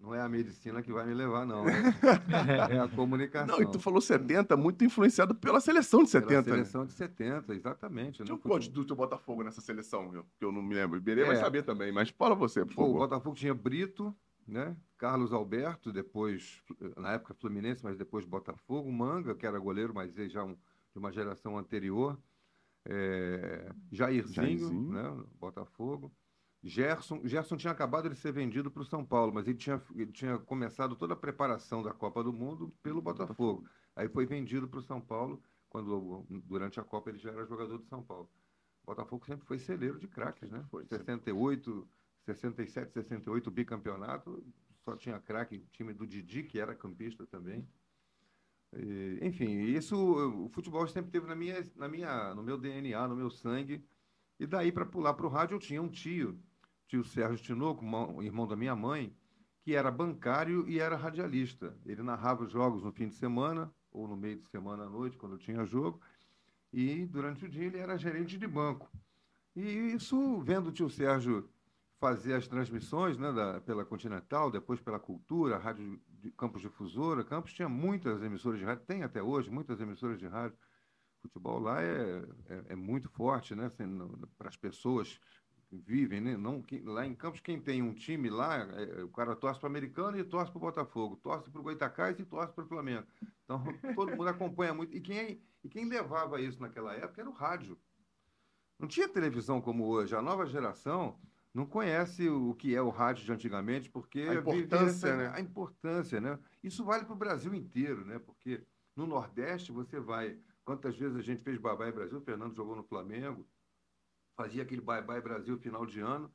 não 0.00 0.14
é 0.14 0.20
a 0.22 0.28
medicina 0.28 0.82
que 0.82 0.90
vai 0.92 1.06
me 1.06 1.12
levar, 1.14 1.44
não. 1.46 1.64
né? 1.64 1.72
É 2.70 2.78
a 2.78 2.88
comunicação. 2.88 3.54
Não, 3.58 3.62
e 3.62 3.70
tu 3.70 3.78
falou 3.78 4.00
70, 4.00 4.56
muito 4.56 4.82
influenciado 4.84 5.34
pela 5.34 5.60
seleção 5.60 6.02
de 6.02 6.10
Pela 6.10 6.22
70. 6.26 6.36
né? 6.50 6.56
seleção 6.56 6.86
de 6.86 6.92
70, 6.92 7.54
exatamente. 7.54 8.20
né? 8.20 8.24
Tinha 8.26 8.34
um 8.34 8.38
quantos 8.38 8.68
do 8.68 8.84
teu 8.84 8.96
Botafogo 8.96 9.42
nessa 9.42 9.60
seleção, 9.60 10.14
eu- 10.14 10.24
que 10.38 10.44
eu 10.44 10.50
não 10.50 10.62
me 10.62 10.74
lembro. 10.74 10.96
Iberê 10.96 11.22
É. 11.22 11.26
vai 11.26 11.36
saber 11.36 11.62
também, 11.62 11.92
mas 11.92 12.08
fala 12.08 12.34
você, 12.34 12.64
por 12.64 12.74
Pô, 12.74 12.82
o 12.82 12.86
favor. 12.86 12.98
Botafogo 13.00 13.36
tinha 13.36 13.54
Brito, 13.54 14.14
né? 14.48 14.74
Carlos 14.96 15.32
Alberto, 15.34 15.92
depois, 15.92 16.62
na 16.96 17.12
época 17.12 17.34
Fluminense, 17.34 17.84
mas 17.84 17.98
depois 17.98 18.24
Botafogo, 18.24 18.90
Manga, 18.90 19.34
que 19.34 19.46
era 19.46 19.58
goleiro, 19.58 19.92
mas 19.94 20.14
já 20.14 20.42
um, 20.44 20.54
de 20.54 20.98
uma 20.98 21.12
geração 21.12 21.58
anterior. 21.58 22.18
É, 22.86 23.72
Jairzinho, 23.90 24.34
Jairzinho. 24.34 24.92
né? 24.92 25.24
Botafogo. 25.38 26.14
Gerson, 26.62 27.20
Gerson 27.26 27.56
tinha 27.58 27.72
acabado 27.72 28.08
de 28.08 28.16
ser 28.16 28.32
vendido 28.32 28.70
para 28.70 28.80
o 28.82 28.86
São 28.86 29.04
Paulo, 29.04 29.32
mas 29.34 29.46
ele 29.46 29.58
tinha, 29.58 29.82
ele 29.94 30.10
tinha 30.12 30.38
começado 30.38 30.96
toda 30.96 31.12
a 31.12 31.16
preparação 31.16 31.82
da 31.82 31.92
Copa 31.92 32.24
do 32.24 32.32
Mundo 32.32 32.74
pelo 32.82 33.02
Botafogo. 33.02 33.68
Aí 33.94 34.08
foi 34.08 34.24
vendido 34.24 34.66
para 34.66 34.78
o 34.78 34.82
São 34.82 34.98
Paulo, 34.98 35.42
quando 35.68 36.24
durante 36.46 36.80
a 36.80 36.84
Copa 36.84 37.10
ele 37.10 37.18
já 37.18 37.30
era 37.32 37.44
jogador 37.44 37.76
do 37.76 37.84
São 37.84 38.02
Paulo. 38.02 38.30
O 38.82 38.86
Botafogo 38.86 39.26
sempre 39.26 39.46
foi 39.46 39.58
celeiro 39.58 39.98
de 39.98 40.08
craques, 40.08 40.50
né? 40.50 40.64
Foi, 40.70 40.86
68, 40.86 41.86
67, 42.24 42.92
68 42.92 43.50
bicampeonato, 43.50 44.42
só 44.84 44.96
tinha 44.96 45.20
craque, 45.20 45.66
time 45.70 45.92
do 45.92 46.06
Didi, 46.06 46.44
que 46.44 46.58
era 46.58 46.74
campista 46.74 47.26
também. 47.26 47.66
Enfim, 49.22 49.50
isso 49.62 49.96
o 49.96 50.48
futebol 50.48 50.86
sempre 50.88 51.10
teve 51.10 51.26
na 51.26 51.34
minha, 51.34 51.64
na 51.76 51.88
minha, 51.88 52.34
no 52.34 52.42
meu 52.42 52.58
DNA, 52.58 53.06
no 53.08 53.16
meu 53.16 53.30
sangue. 53.30 53.84
E 54.38 54.46
daí 54.46 54.72
para 54.72 54.84
pular 54.84 55.14
para 55.14 55.26
o 55.26 55.28
rádio 55.28 55.54
eu 55.54 55.60
tinha 55.60 55.80
um 55.80 55.88
tio, 55.88 56.38
tio 56.88 57.04
Sérgio 57.04 57.44
Tinoco, 57.44 57.84
irmão 58.22 58.46
da 58.46 58.56
minha 58.56 58.74
mãe, 58.74 59.16
que 59.62 59.74
era 59.74 59.90
bancário 59.90 60.68
e 60.68 60.78
era 60.80 60.96
radialista. 60.96 61.76
Ele 61.86 62.02
narrava 62.02 62.44
os 62.44 62.50
jogos 62.52 62.82
no 62.82 62.92
fim 62.92 63.08
de 63.08 63.14
semana 63.14 63.72
ou 63.90 64.08
no 64.08 64.16
meio 64.16 64.38
de 64.40 64.48
semana 64.48 64.84
à 64.84 64.88
noite, 64.88 65.16
quando 65.16 65.38
tinha 65.38 65.64
jogo. 65.64 66.00
E 66.72 67.06
durante 67.06 67.44
o 67.44 67.48
dia 67.48 67.64
ele 67.66 67.78
era 67.78 67.96
gerente 67.96 68.36
de 68.36 68.46
banco. 68.46 68.90
E 69.54 69.62
isso, 69.62 70.40
vendo 70.42 70.68
o 70.68 70.72
tio 70.72 70.90
Sérgio 70.90 71.48
fazer 72.00 72.34
as 72.34 72.48
transmissões 72.48 73.16
né, 73.16 73.32
da- 73.32 73.60
pela 73.60 73.84
Continental, 73.84 74.50
depois 74.50 74.80
pela 74.80 74.98
Cultura, 74.98 75.56
Rádio 75.58 76.00
de 76.24 76.32
Campos 76.32 76.62
Difusora. 76.62 77.24
Campos 77.24 77.52
tinha 77.52 77.68
muitas 77.68 78.22
emissoras 78.22 78.58
de 78.58 78.64
rádio, 78.64 78.84
tem 78.86 79.02
até 79.02 79.22
hoje 79.22 79.50
muitas 79.50 79.80
emissoras 79.80 80.18
de 80.18 80.26
rádio. 80.26 80.58
Futebol 81.22 81.58
lá 81.58 81.82
é, 81.82 82.18
é, 82.46 82.64
é 82.70 82.76
muito 82.76 83.08
forte, 83.10 83.54
né? 83.54 83.70
Para 84.38 84.48
as 84.48 84.56
pessoas 84.56 85.18
que 85.68 85.76
vivem, 85.76 86.20
né? 86.20 86.36
Não, 86.36 86.62
quem- 86.62 86.82
lá 86.84 87.06
em 87.06 87.14
Campos, 87.14 87.40
quem 87.40 87.60
tem 87.60 87.82
um 87.82 87.94
time 87.94 88.30
lá, 88.30 88.56
é, 88.58 89.02
o 89.02 89.10
cara 89.10 89.36
torce 89.36 89.58
para 89.60 89.66
o 89.66 89.70
americano 89.70 90.18
e 90.18 90.24
torce 90.24 90.50
para 90.50 90.58
o 90.58 90.60
Botafogo, 90.60 91.16
torce 91.16 91.50
para 91.50 91.60
o 91.60 91.64
Goitacás 91.64 92.18
e 92.18 92.24
torce 92.24 92.54
para 92.54 92.64
o 92.64 92.68
Flamengo. 92.68 93.06
Então, 93.44 93.62
todo 93.94 94.14
mundo 94.16 94.28
acompanha 94.28 94.74
muito. 94.74 94.94
E 94.96 95.00
quem, 95.00 95.42
e 95.62 95.68
quem 95.68 95.86
levava 95.88 96.40
isso 96.40 96.60
naquela 96.60 96.94
época 96.94 97.20
era 97.20 97.30
o 97.30 97.32
rádio. 97.34 97.78
Não 98.78 98.88
tinha 98.88 99.08
televisão 99.08 99.60
como 99.60 99.86
hoje. 99.86 100.14
A 100.16 100.22
nova 100.22 100.46
geração 100.46 101.20
não 101.54 101.64
conhece 101.64 102.28
o 102.28 102.52
que 102.54 102.74
é 102.74 102.82
o 102.82 102.90
rádio 102.90 103.24
de 103.24 103.32
antigamente, 103.32 103.88
porque 103.88 104.20
A 104.22 104.34
importância, 104.34 105.08
essa- 105.08 105.16
né? 105.16 105.32
A 105.34 105.40
importância, 105.40 106.20
né? 106.20 106.38
Isso 106.62 106.84
vale 106.84 107.04
para 107.04 107.14
o 107.14 107.18
Brasil 107.18 107.54
inteiro, 107.54 108.04
né? 108.04 108.18
Porque 108.18 108.66
no 108.96 109.06
Nordeste 109.06 109.70
você 109.70 110.00
vai. 110.00 110.38
Quantas 110.64 110.96
vezes 110.96 111.16
a 111.16 111.22
gente 111.22 111.42
fez 111.42 111.58
Bye 111.58 111.76
Bye 111.76 111.92
Brasil? 111.92 112.18
O 112.18 112.22
Fernando 112.22 112.56
jogou 112.56 112.74
no 112.74 112.82
Flamengo, 112.82 113.46
fazia 114.36 114.62
aquele 114.64 114.80
Bye 114.80 115.02
Bye 115.02 115.20
Brasil 115.20 115.56
final 115.58 115.86
de 115.86 116.00
ano, 116.00 116.32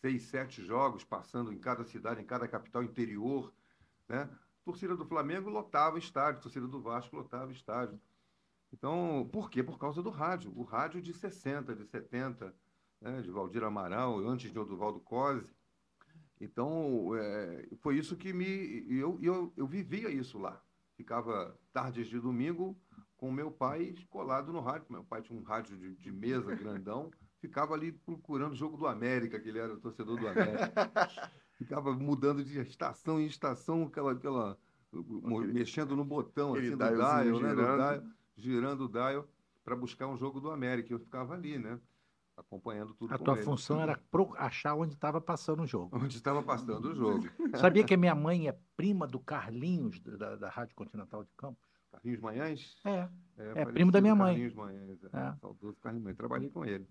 seis, 0.00 0.22
sete 0.22 0.64
jogos, 0.64 1.04
passando 1.04 1.52
em 1.52 1.58
cada 1.58 1.84
cidade, 1.84 2.20
em 2.22 2.26
cada 2.26 2.48
capital 2.48 2.82
interior, 2.82 3.52
né? 4.08 4.30
Torcida 4.64 4.96
do 4.96 5.04
Flamengo 5.06 5.50
lotava 5.50 5.98
estádio, 5.98 6.40
torcida 6.42 6.66
do 6.66 6.80
Vasco 6.80 7.16
lotava 7.16 7.52
estádio. 7.52 8.00
Então, 8.72 9.28
por 9.32 9.50
quê? 9.50 9.62
Por 9.62 9.78
causa 9.78 10.02
do 10.02 10.10
rádio. 10.10 10.52
O 10.56 10.62
rádio 10.62 11.00
de 11.02 11.12
60, 11.14 11.74
de 11.74 11.84
70, 11.86 12.54
né, 13.00 13.20
de 13.22 13.30
Valdir 13.30 13.62
Amaral, 13.64 14.18
antes 14.26 14.50
de 14.50 14.58
Oduvaldo 14.58 15.00
Cosi. 15.00 15.54
Então, 16.40 17.16
é, 17.16 17.68
foi 17.80 17.96
isso 17.96 18.16
que 18.16 18.32
me. 18.32 18.86
Eu, 18.88 19.18
eu, 19.20 19.52
eu 19.56 19.66
vivia 19.66 20.10
isso 20.10 20.38
lá. 20.38 20.60
Ficava 20.96 21.56
tardes 21.72 22.08
de 22.08 22.18
domingo 22.18 22.76
com 23.16 23.30
meu 23.30 23.50
pai 23.50 23.94
colado 24.08 24.52
no 24.52 24.60
rádio. 24.60 24.86
Meu 24.90 25.04
pai 25.04 25.22
tinha 25.22 25.38
um 25.38 25.42
rádio 25.42 25.76
de, 25.76 25.94
de 25.96 26.12
mesa 26.12 26.54
grandão. 26.54 27.10
Ficava 27.40 27.74
ali 27.74 27.92
procurando 27.92 28.52
o 28.52 28.56
jogo 28.56 28.76
do 28.76 28.86
América, 28.86 29.38
que 29.38 29.48
ele 29.48 29.60
era 29.60 29.76
torcedor 29.76 30.18
do 30.18 30.26
América. 30.26 30.72
Ficava 31.54 31.92
mudando 31.92 32.44
de 32.44 32.58
estação 32.60 33.20
em 33.20 33.26
estação, 33.26 33.84
aquela, 33.84 34.12
aquela 34.12 34.58
mexendo 35.52 35.94
no 35.94 36.04
botão 36.04 36.54
assim, 36.54 36.70
do 36.70 36.76
dial, 36.76 37.24
né? 37.24 37.24
Girando. 37.34 37.56
Do 37.56 37.76
dial, 37.76 38.02
girando 38.36 38.84
o 38.84 38.88
dial 38.88 39.28
para 39.64 39.76
buscar 39.76 40.06
um 40.06 40.16
jogo 40.16 40.40
do 40.40 40.50
América. 40.50 40.92
Eu 40.92 40.98
ficava 40.98 41.34
ali, 41.34 41.58
né? 41.58 41.78
Acompanhando 42.38 42.94
tudo. 42.94 43.12
A 43.12 43.18
tua 43.18 43.34
ele. 43.34 43.42
função 43.42 43.80
era 43.80 44.00
achar 44.36 44.74
onde 44.74 44.94
estava 44.94 45.20
passando 45.20 45.62
o 45.62 45.66
jogo. 45.66 45.96
Onde 45.96 46.16
estava 46.16 46.42
passando 46.42 46.90
o 46.90 46.94
jogo. 46.94 47.28
Sabia 47.58 47.84
que 47.84 47.94
a 47.94 47.96
minha 47.96 48.14
mãe 48.14 48.48
é 48.48 48.56
prima 48.76 49.06
do 49.06 49.18
Carlinhos, 49.18 50.00
da, 50.00 50.36
da 50.36 50.48
Rádio 50.48 50.74
Continental 50.74 51.24
de 51.24 51.30
Campos? 51.36 51.68
Carlinhos 51.90 52.20
Manhães? 52.20 52.76
É. 52.84 53.08
É, 53.36 53.62
é 53.62 53.64
primo 53.66 53.90
da 53.90 54.00
minha 54.00 54.14
mãe. 54.14 54.34
Carlinhos 54.34 54.54
Manhães, 54.54 55.04
é. 55.04 55.06
é. 55.06 55.34
Saudoso 55.40 55.76
Carlinhos 55.80 56.04
Manhães. 56.04 56.18
Trabalhei 56.18 56.50
com 56.50 56.64
ele. 56.64 56.86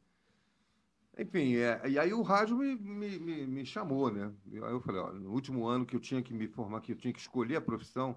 Enfim, 1.20 1.56
é, 1.56 1.82
e 1.90 1.98
aí 1.98 2.14
o 2.14 2.22
rádio 2.22 2.58
me, 2.58 2.76
me, 2.76 3.18
me, 3.18 3.48
me, 3.48 3.66
chamou, 3.66 4.12
né? 4.12 4.32
Aí 4.52 4.72
eu 4.72 4.80
falei, 4.80 5.02
ó, 5.02 5.12
no 5.12 5.32
último 5.32 5.66
ano 5.66 5.84
que 5.84 5.96
eu 5.96 6.00
tinha 6.00 6.22
que 6.22 6.32
me 6.32 6.48
formar, 6.48 6.80
que 6.82 6.92
eu 6.92 6.96
tinha 6.96 7.12
que 7.12 7.20
escolher 7.20 7.56
a 7.56 7.62
profissão, 7.62 8.16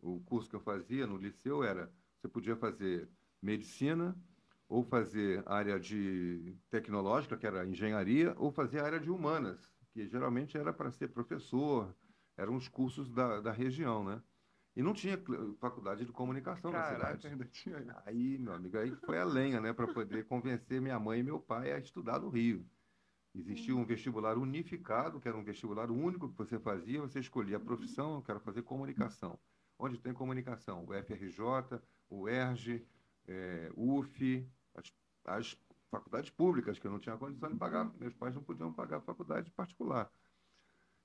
o 0.00 0.20
curso 0.20 0.48
que 0.48 0.54
eu 0.54 0.60
fazia 0.60 1.04
no 1.04 1.16
liceu 1.16 1.64
era, 1.64 1.90
você 2.16 2.28
podia 2.28 2.54
fazer 2.54 3.08
medicina, 3.42 4.16
ou 4.68 4.84
fazer 4.84 5.42
área 5.46 5.80
de 5.80 6.54
tecnológica, 6.70 7.36
que 7.36 7.46
era 7.46 7.66
engenharia, 7.66 8.34
ou 8.36 8.52
fazer 8.52 8.84
área 8.84 9.00
de 9.00 9.10
humanas, 9.10 9.72
que 9.92 10.06
geralmente 10.06 10.58
era 10.58 10.72
para 10.72 10.90
ser 10.90 11.08
professor, 11.08 11.94
eram 12.36 12.54
os 12.54 12.68
cursos 12.68 13.10
da, 13.10 13.40
da 13.40 13.50
região, 13.50 14.04
né? 14.04 14.22
E 14.76 14.82
não 14.82 14.92
tinha 14.92 15.18
faculdade 15.58 16.04
de 16.04 16.12
comunicação 16.12 16.70
Caraca, 16.70 16.92
na 16.92 16.98
cidade. 16.98 17.26
Ainda 17.26 17.44
tinha. 17.46 18.02
Aí, 18.06 18.38
meu 18.38 18.52
amigo, 18.52 18.78
aí 18.78 18.94
foi 18.94 19.18
a 19.18 19.24
lenha, 19.24 19.60
né, 19.60 19.72
para 19.72 19.92
poder 19.92 20.24
convencer 20.26 20.80
minha 20.80 21.00
mãe 21.00 21.18
e 21.18 21.22
meu 21.22 21.40
pai 21.40 21.72
a 21.72 21.78
estudar 21.78 22.20
no 22.20 22.28
Rio. 22.28 22.64
Existia 23.34 23.74
um 23.74 23.84
vestibular 23.84 24.38
unificado, 24.38 25.20
que 25.20 25.26
era 25.26 25.36
um 25.36 25.42
vestibular 25.42 25.90
único 25.90 26.28
que 26.28 26.36
você 26.36 26.58
fazia, 26.58 27.00
você 27.00 27.18
escolhia 27.18 27.56
a 27.56 27.60
profissão, 27.60 28.16
eu 28.16 28.22
quero 28.22 28.40
fazer 28.40 28.62
comunicação. 28.62 29.38
Onde 29.78 29.98
tem 29.98 30.12
comunicação? 30.12 30.84
O 30.86 30.94
FRJ, 30.94 31.80
o 32.08 32.28
ERJ, 32.28 32.86
é, 33.26 33.70
UF, 33.76 34.48
as, 34.78 34.92
as 35.24 35.58
faculdades 35.90 36.30
públicas, 36.30 36.78
que 36.78 36.86
eu 36.86 36.90
não 36.90 36.98
tinha 36.98 37.16
condição 37.16 37.50
de 37.50 37.56
pagar, 37.56 37.90
meus 37.98 38.14
pais 38.14 38.34
não 38.34 38.42
podiam 38.42 38.72
pagar 38.72 39.00
faculdade 39.00 39.50
particular. 39.50 40.10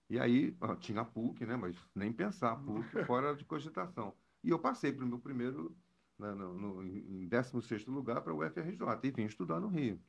E 0.09 0.19
aí, 0.19 0.55
tinha 0.79 1.01
a 1.01 1.05
PUC, 1.05 1.45
né? 1.45 1.55
mas 1.55 1.75
nem 1.95 2.11
pensar, 2.11 2.55
PUC 2.57 2.83
fora 3.05 3.35
de 3.35 3.45
cogitação. 3.45 4.13
E 4.43 4.49
eu 4.49 4.59
passei 4.59 4.91
para 4.91 5.05
o 5.05 5.07
meu 5.07 5.19
primeiro, 5.19 5.75
né, 6.19 6.33
no, 6.33 6.53
no, 6.53 6.85
em 6.85 7.27
16 7.27 7.85
lugar, 7.87 8.21
para 8.21 8.33
o 8.33 8.45
UFRJ, 8.45 8.77
e 9.03 9.11
vim 9.11 9.23
estudar 9.23 9.59
no 9.59 9.69
Rio. 9.69 9.99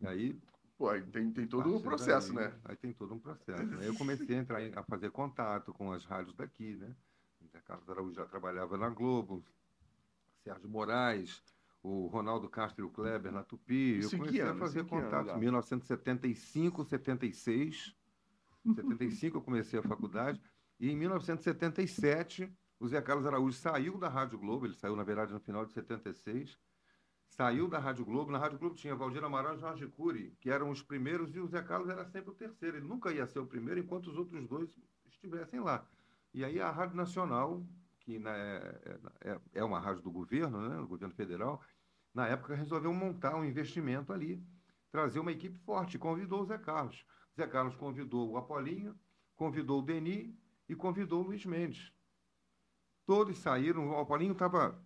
E 0.00 0.06
aí. 0.06 0.40
Pô, 0.76 0.88
aí 0.88 1.02
tem, 1.02 1.30
tem 1.30 1.46
todo 1.46 1.72
um 1.72 1.80
processo, 1.80 2.34
daí, 2.34 2.48
né? 2.48 2.60
Aí 2.64 2.76
tem 2.76 2.92
todo 2.92 3.14
um 3.14 3.18
processo. 3.20 3.64
Né? 3.64 3.86
Eu 3.86 3.94
comecei 3.94 4.36
a 4.36 4.38
entrar 4.40 4.78
a 4.78 4.82
fazer 4.82 5.10
contato 5.10 5.72
com 5.72 5.92
as 5.92 6.04
rádios 6.04 6.34
daqui, 6.34 6.74
né? 6.74 6.94
Carlos 7.64 7.88
Araújo 7.88 8.14
já 8.14 8.24
trabalhava 8.26 8.76
na 8.76 8.88
Globo, 8.88 9.44
Sérgio 10.42 10.68
Moraes, 10.68 11.42
o 11.82 12.06
Ronaldo 12.06 12.48
Castro 12.48 12.84
e 12.84 12.86
o 12.86 12.90
Kleber 12.90 13.32
na 13.32 13.42
Tupi. 13.42 13.98
Isso 13.98 14.14
eu 14.14 14.20
comecei 14.20 14.42
a 14.42 14.54
fazer 14.54 14.84
contato 14.86 15.30
em 15.30 15.40
1975, 15.40 16.84
76. 16.84 17.96
75 18.74 19.36
eu 19.38 19.42
comecei 19.42 19.80
a 19.80 19.82
faculdade. 19.82 20.40
E 20.78 20.90
em 20.90 20.96
1977, 20.96 22.52
o 22.78 22.88
Zé 22.88 23.00
Carlos 23.00 23.26
Araújo 23.26 23.56
saiu 23.56 23.98
da 23.98 24.08
Rádio 24.08 24.38
Globo, 24.38 24.66
ele 24.66 24.74
saiu, 24.74 24.96
na 24.96 25.02
verdade, 25.02 25.32
no 25.32 25.40
final 25.40 25.64
de 25.64 25.72
76. 25.72 26.58
Saiu 27.28 27.66
da 27.66 27.78
Rádio 27.78 28.04
Globo. 28.04 28.30
Na 28.30 28.38
Rádio 28.38 28.58
Globo 28.58 28.76
tinha 28.76 28.94
Valdir 28.94 29.24
Amaral 29.24 29.54
e 29.54 29.58
Jorge 29.58 29.86
Cury, 29.86 30.36
que 30.38 30.50
eram 30.50 30.70
os 30.70 30.82
primeiros, 30.82 31.34
e 31.34 31.40
o 31.40 31.46
Zé 31.46 31.62
Carlos 31.62 31.88
era 31.88 32.04
sempre 32.04 32.30
o 32.30 32.34
terceiro. 32.34 32.76
Ele 32.76 32.86
nunca 32.86 33.10
ia 33.12 33.26
ser 33.26 33.38
o 33.38 33.46
primeiro 33.46 33.80
enquanto 33.80 34.08
os 34.08 34.16
outros 34.16 34.46
dois 34.46 34.76
estivessem 35.06 35.60
lá. 35.60 35.86
E 36.34 36.44
aí 36.44 36.60
a 36.60 36.70
Rádio 36.70 36.96
Nacional, 36.96 37.64
que 38.00 38.18
né, 38.18 38.58
é, 38.84 38.98
é, 39.20 39.40
é 39.54 39.64
uma 39.64 39.78
rádio 39.78 40.02
do 40.02 40.10
governo, 40.10 40.68
né, 40.68 40.76
do 40.76 40.86
governo 40.86 41.14
federal, 41.14 41.62
na 42.14 42.26
época 42.26 42.54
resolveu 42.54 42.92
montar 42.92 43.34
um 43.36 43.44
investimento 43.44 44.12
ali, 44.12 44.44
trazer 44.90 45.18
uma 45.18 45.32
equipe 45.32 45.58
forte, 45.58 45.98
convidou 45.98 46.42
o 46.42 46.44
Zé 46.44 46.58
Carlos. 46.58 47.04
Zé 47.36 47.46
Carlos 47.46 47.74
convidou 47.74 48.30
o 48.30 48.36
Apolinho, 48.36 48.98
convidou 49.34 49.80
o 49.80 49.82
Deni 49.82 50.38
e 50.68 50.74
convidou 50.74 51.22
o 51.22 51.26
Luiz 51.26 51.44
Mendes. 51.46 51.92
Todos 53.06 53.38
saíram, 53.38 53.90
o 53.90 53.98
Apolinho 53.98 54.32
estava, 54.32 54.80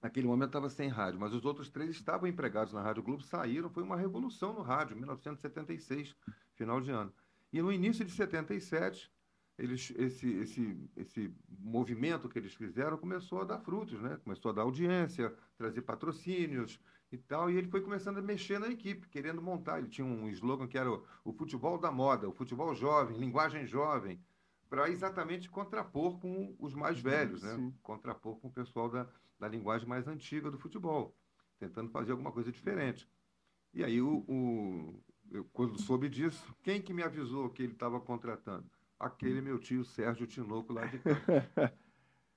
naquele 0.00 0.26
momento 0.26 0.48
estava 0.48 0.68
sem 0.68 0.88
rádio, 0.88 1.20
mas 1.20 1.32
os 1.32 1.44
outros 1.44 1.68
três 1.68 1.90
estavam 1.90 2.28
empregados 2.28 2.72
na 2.72 2.82
Rádio 2.82 3.02
Globo, 3.02 3.22
saíram, 3.22 3.70
foi 3.70 3.82
uma 3.82 3.96
revolução 3.96 4.52
no 4.54 4.62
rádio, 4.62 4.96
1976, 4.96 6.16
final 6.54 6.80
de 6.80 6.90
ano. 6.90 7.12
E 7.52 7.60
no 7.60 7.70
início 7.70 8.04
de 8.04 8.10
77, 8.10 9.12
eles, 9.58 9.92
esse, 9.96 10.28
esse, 10.38 10.90
esse 10.96 11.34
movimento 11.48 12.28
que 12.28 12.38
eles 12.38 12.54
fizeram 12.54 12.96
começou 12.96 13.40
a 13.42 13.44
dar 13.44 13.58
frutos, 13.58 14.00
né? 14.00 14.18
começou 14.24 14.50
a 14.50 14.54
dar 14.54 14.62
audiência, 14.62 15.34
trazer 15.56 15.82
patrocínios 15.82 16.80
e 17.10 17.18
tal, 17.18 17.50
e 17.50 17.56
ele 17.56 17.68
foi 17.68 17.82
começando 17.82 18.18
a 18.18 18.22
mexer 18.22 18.58
na 18.58 18.68
equipe, 18.68 19.08
querendo 19.08 19.42
montar. 19.42 19.78
Ele 19.78 19.88
tinha 19.88 20.06
um 20.06 20.28
slogan 20.30 20.66
que 20.66 20.78
era 20.78 20.90
o, 20.90 21.04
o 21.24 21.32
futebol 21.32 21.78
da 21.78 21.90
moda, 21.90 22.28
o 22.28 22.32
futebol 22.32 22.74
jovem, 22.74 23.18
linguagem 23.18 23.66
jovem, 23.66 24.18
para 24.70 24.88
exatamente 24.88 25.50
contrapor 25.50 26.18
com 26.18 26.56
os 26.58 26.74
mais 26.74 26.98
velhos, 26.98 27.42
né? 27.42 27.72
contrapor 27.82 28.40
com 28.40 28.48
o 28.48 28.52
pessoal 28.52 28.88
da, 28.88 29.06
da 29.38 29.46
linguagem 29.46 29.86
mais 29.86 30.08
antiga 30.08 30.50
do 30.50 30.58
futebol, 30.58 31.14
tentando 31.58 31.90
fazer 31.90 32.12
alguma 32.12 32.32
coisa 32.32 32.50
diferente. 32.50 33.06
E 33.74 33.84
aí, 33.84 34.00
o, 34.00 34.24
o 34.26 35.02
eu, 35.30 35.44
quando 35.52 35.80
soube 35.80 36.08
disso, 36.08 36.54
quem 36.62 36.80
que 36.80 36.92
me 36.92 37.02
avisou 37.02 37.50
que 37.50 37.62
ele 37.62 37.72
estava 37.72 38.00
contratando? 38.00 38.66
Aquele 39.04 39.40
meu 39.40 39.58
tio 39.58 39.84
Sérgio 39.84 40.26
Tinoco 40.26 40.72
lá 40.72 40.86
de 40.86 40.98
campo. 40.98 41.20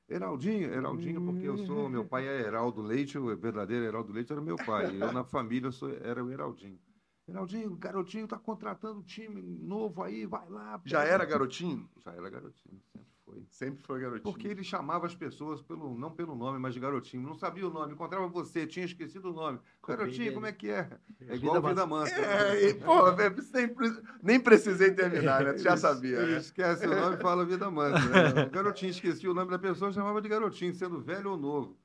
Heraldinho, 0.07 0.72
Heraldinho, 0.72 1.24
porque 1.24 1.48
eu 1.48 1.57
sou, 1.57 1.89
meu 1.89 2.05
pai 2.05 2.27
é 2.27 2.41
Heraldo 2.41 2.81
Leite, 2.81 3.17
o 3.17 3.36
verdadeiro 3.36 3.86
Heraldo 3.86 4.13
Leite 4.13 4.31
era 4.31 4.41
meu 4.41 4.55
pai. 4.55 4.86
Eu 5.01 5.12
na 5.12 5.24
família 5.24 5.72
sou, 5.72 5.89
era 5.89 6.24
o 6.24 6.31
Heraldinho. 6.31 6.79
Geraldinho, 7.27 7.72
o 7.72 7.75
garotinho 7.75 8.27
tá 8.27 8.38
contratando 8.38 9.00
um 9.00 9.03
time 9.03 9.41
novo 9.41 10.03
aí, 10.03 10.27
vai 10.27 10.48
lá. 10.48 10.79
Já 10.86 11.03
era 11.03 11.25
garotinho? 11.25 11.89
Já 11.98 12.12
era 12.12 12.29
garotinho, 12.29 12.79
sempre 12.91 13.14
foi. 13.36 13.46
Sempre 13.50 13.84
foi 13.84 14.00
garotinho. 14.00 14.24
Porque 14.24 14.48
ele 14.48 14.63
chamava 14.63 15.06
as 15.06 15.15
pessoas 15.15 15.62
pelo, 15.62 15.98
não 15.98 16.12
pelo 16.12 16.36
nome, 16.36 16.58
mas 16.60 16.74
de 16.74 16.80
garotinho. 16.80 17.24
Não 17.24 17.36
sabia 17.36 17.68
o 17.68 17.70
nome, 17.70 17.94
encontrava 17.94 18.27
você, 18.27 18.65
tinha 18.65 18.86
esquecido 18.86 19.32
o 19.32 19.34
nome. 19.34 19.60
Garotinho, 19.86 20.34
como 20.34 20.46
é 20.46 20.51
que 20.51 20.70
é? 20.70 20.89
É 21.27 21.36
igual 21.36 21.56
Vida, 21.56 21.70
Vida 21.70 21.86
Mansa. 21.86 22.15
É, 22.15 22.74
pô, 22.75 23.10
é, 23.10 23.42
sempre, 23.42 23.92
nem 24.22 24.39
precisei 24.39 24.92
terminar, 24.92 25.44
né? 25.44 25.54
Tu 25.54 25.63
já 25.63 25.75
sabia. 25.75 26.25
Né? 26.25 26.38
esquece 26.38 26.88
o 26.88 26.96
nome 26.96 27.18
e 27.18 27.22
fala 27.22 27.46
Vida 27.46 27.70
Mansa. 27.70 28.00
Né? 28.00 28.46
Garotinho 28.51 28.92
esquecia 28.92 29.30
o 29.30 29.34
nome 29.34 29.51
da 29.51 29.60
pessoa, 29.60 29.92
chamava 29.92 30.22
de 30.22 30.30
garotinho, 30.30 30.74
sendo 30.74 31.01
velho 31.01 31.32
ou 31.32 31.38
novo. 31.38 31.77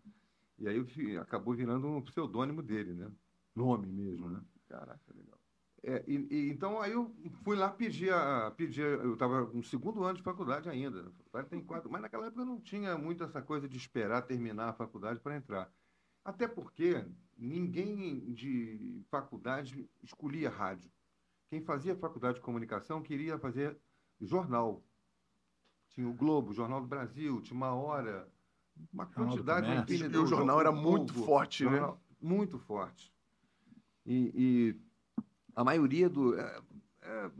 E 0.58 0.68
aí 0.68 0.84
acabou 1.18 1.54
virando 1.54 1.86
um 1.86 2.02
pseudônimo 2.02 2.62
dele, 2.62 2.92
né? 2.92 3.10
Nome 3.56 3.86
mesmo, 3.86 4.28
né? 4.28 4.40
Caraca, 4.68 5.00
legal. 5.14 5.39
É, 5.82 6.04
e, 6.06 6.26
e, 6.30 6.50
então 6.50 6.80
aí 6.80 6.92
eu 6.92 7.14
fui 7.42 7.56
lá 7.56 7.70
pedir, 7.70 8.12
a, 8.12 8.50
pedir 8.50 8.82
eu 8.82 9.14
estava 9.14 9.46
no 9.46 9.62
segundo 9.62 10.04
ano 10.04 10.18
de 10.18 10.22
faculdade 10.22 10.68
ainda, 10.68 11.10
faculdade 11.16 11.48
tem 11.48 11.64
quatro, 11.64 11.90
mas 11.90 12.02
naquela 12.02 12.26
época 12.26 12.42
eu 12.42 12.46
não 12.46 12.60
tinha 12.60 12.98
muito 12.98 13.24
essa 13.24 13.40
coisa 13.40 13.66
de 13.66 13.78
esperar 13.78 14.22
terminar 14.22 14.68
a 14.68 14.74
faculdade 14.74 15.20
para 15.20 15.36
entrar. 15.36 15.72
Até 16.22 16.46
porque 16.46 17.02
ninguém 17.36 18.32
de 18.34 19.02
faculdade 19.10 19.88
escolhia 20.02 20.50
rádio. 20.50 20.90
Quem 21.48 21.62
fazia 21.62 21.96
faculdade 21.96 22.34
de 22.34 22.42
comunicação 22.42 23.02
queria 23.02 23.38
fazer 23.38 23.76
jornal. 24.20 24.84
Tinha 25.88 26.08
o 26.08 26.14
Globo, 26.14 26.50
o 26.50 26.54
Jornal 26.54 26.80
do 26.82 26.86
Brasil, 26.86 27.40
tinha 27.40 27.56
uma 27.56 27.74
hora, 27.74 28.30
uma 28.92 29.06
quantidade. 29.06 29.92
e 29.92 30.16
o 30.16 30.26
jornal 30.26 30.60
era 30.60 30.70
muito 30.70 31.14
forte, 31.24 31.64
né? 31.64 31.92
Muito 32.20 32.58
forte. 32.58 33.12
E, 34.06 34.30
e 34.34 34.89
a 35.54 35.64
maioria 35.64 36.08
do. 36.08 36.38
É, 36.38 36.62
é, 37.02 37.30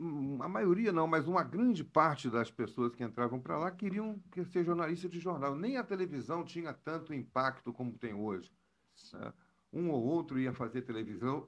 a 0.41 0.49
maioria 0.49 0.93
não, 0.93 1.07
mas 1.07 1.29
uma 1.29 1.43
grande 1.43 1.85
parte 1.85 2.31
das 2.31 2.51
pessoas 2.51 2.95
que 2.95 3.05
entravam 3.05 3.41
para 3.41 3.59
lá 3.59 3.71
queriam 3.71 4.21
ser 4.51 4.65
jornalistas 4.65 5.11
de 5.11 5.21
jornal. 5.21 5.55
Nem 5.55 5.77
a 5.77 5.85
televisão 5.85 6.45
tinha 6.45 6.73
tanto 6.73 7.15
impacto 7.15 7.73
como 7.73 7.99
tem 7.99 8.15
hoje. 8.15 8.51
Né? 9.13 9.33
Um 9.73 9.91
ou 9.91 10.03
outro 10.03 10.39
ia 10.39 10.53
fazer 10.53 10.83
televisão, 10.83 11.47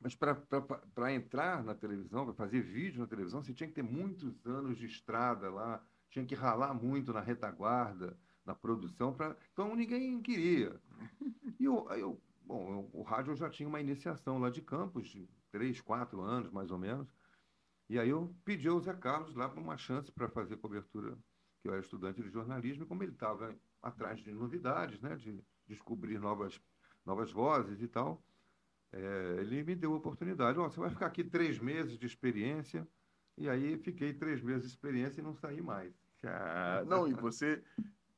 mas 0.00 0.14
para 0.14 1.12
entrar 1.12 1.62
na 1.62 1.74
televisão, 1.74 2.24
para 2.24 2.34
fazer 2.34 2.62
vídeo 2.62 3.00
na 3.00 3.06
televisão, 3.06 3.42
você 3.42 3.52
tinha 3.52 3.68
que 3.68 3.74
ter 3.74 3.82
muitos 3.82 4.44
anos 4.46 4.78
de 4.78 4.86
estrada 4.86 5.50
lá, 5.50 5.82
tinha 6.08 6.24
que 6.24 6.34
ralar 6.34 6.74
muito 6.74 7.12
na 7.12 7.20
retaguarda, 7.20 8.16
na 8.44 8.54
produção. 8.54 9.12
Pra... 9.12 9.36
Então 9.52 9.76
ninguém 9.76 10.20
queria. 10.20 10.80
E 11.58 11.64
eu, 11.64 11.86
eu 11.90 12.20
bom, 12.42 12.72
eu, 12.72 12.90
o 12.92 13.02
rádio 13.02 13.32
eu 13.32 13.36
já 13.36 13.48
tinha 13.48 13.68
uma 13.68 13.80
iniciação 13.80 14.38
lá 14.38 14.50
de 14.50 14.60
Campos, 14.60 15.16
três, 15.50 15.80
quatro 15.80 16.20
anos, 16.20 16.50
mais 16.50 16.70
ou 16.70 16.78
menos. 16.78 17.08
E 17.88 17.98
aí 17.98 18.10
eu 18.10 18.34
pedi 18.44 18.68
ao 18.68 18.80
Zé 18.80 18.94
Carlos 18.94 19.34
lá 19.34 19.48
para 19.48 19.60
uma 19.60 19.76
chance 19.76 20.12
para 20.12 20.28
fazer 20.28 20.56
cobertura, 20.56 21.18
que 21.60 21.68
eu 21.68 21.72
era 21.72 21.82
estudante 21.82 22.22
de 22.22 22.30
jornalismo, 22.30 22.84
e 22.84 22.86
como 22.86 23.02
ele 23.02 23.12
estava 23.12 23.54
atrás 23.82 24.20
de 24.20 24.32
novidades, 24.32 25.00
né, 25.00 25.16
de 25.16 25.42
descobrir 25.66 26.18
novas, 26.18 26.60
novas 27.04 27.32
vozes 27.32 27.80
e 27.80 27.88
tal, 27.88 28.22
é, 28.92 29.36
ele 29.40 29.62
me 29.62 29.74
deu 29.74 29.92
a 29.92 29.96
oportunidade. 29.96 30.58
Oh, 30.58 30.70
você 30.70 30.80
vai 30.80 30.90
ficar 30.90 31.06
aqui 31.06 31.24
três 31.24 31.58
meses 31.58 31.98
de 31.98 32.06
experiência, 32.06 32.86
e 33.36 33.48
aí 33.48 33.76
fiquei 33.78 34.12
três 34.12 34.42
meses 34.42 34.62
de 34.62 34.68
experiência 34.68 35.20
e 35.20 35.24
não 35.24 35.34
saí 35.34 35.60
mais. 35.60 35.94
Cara, 36.20 36.84
não, 36.84 37.08
e 37.08 37.14
você 37.14 37.62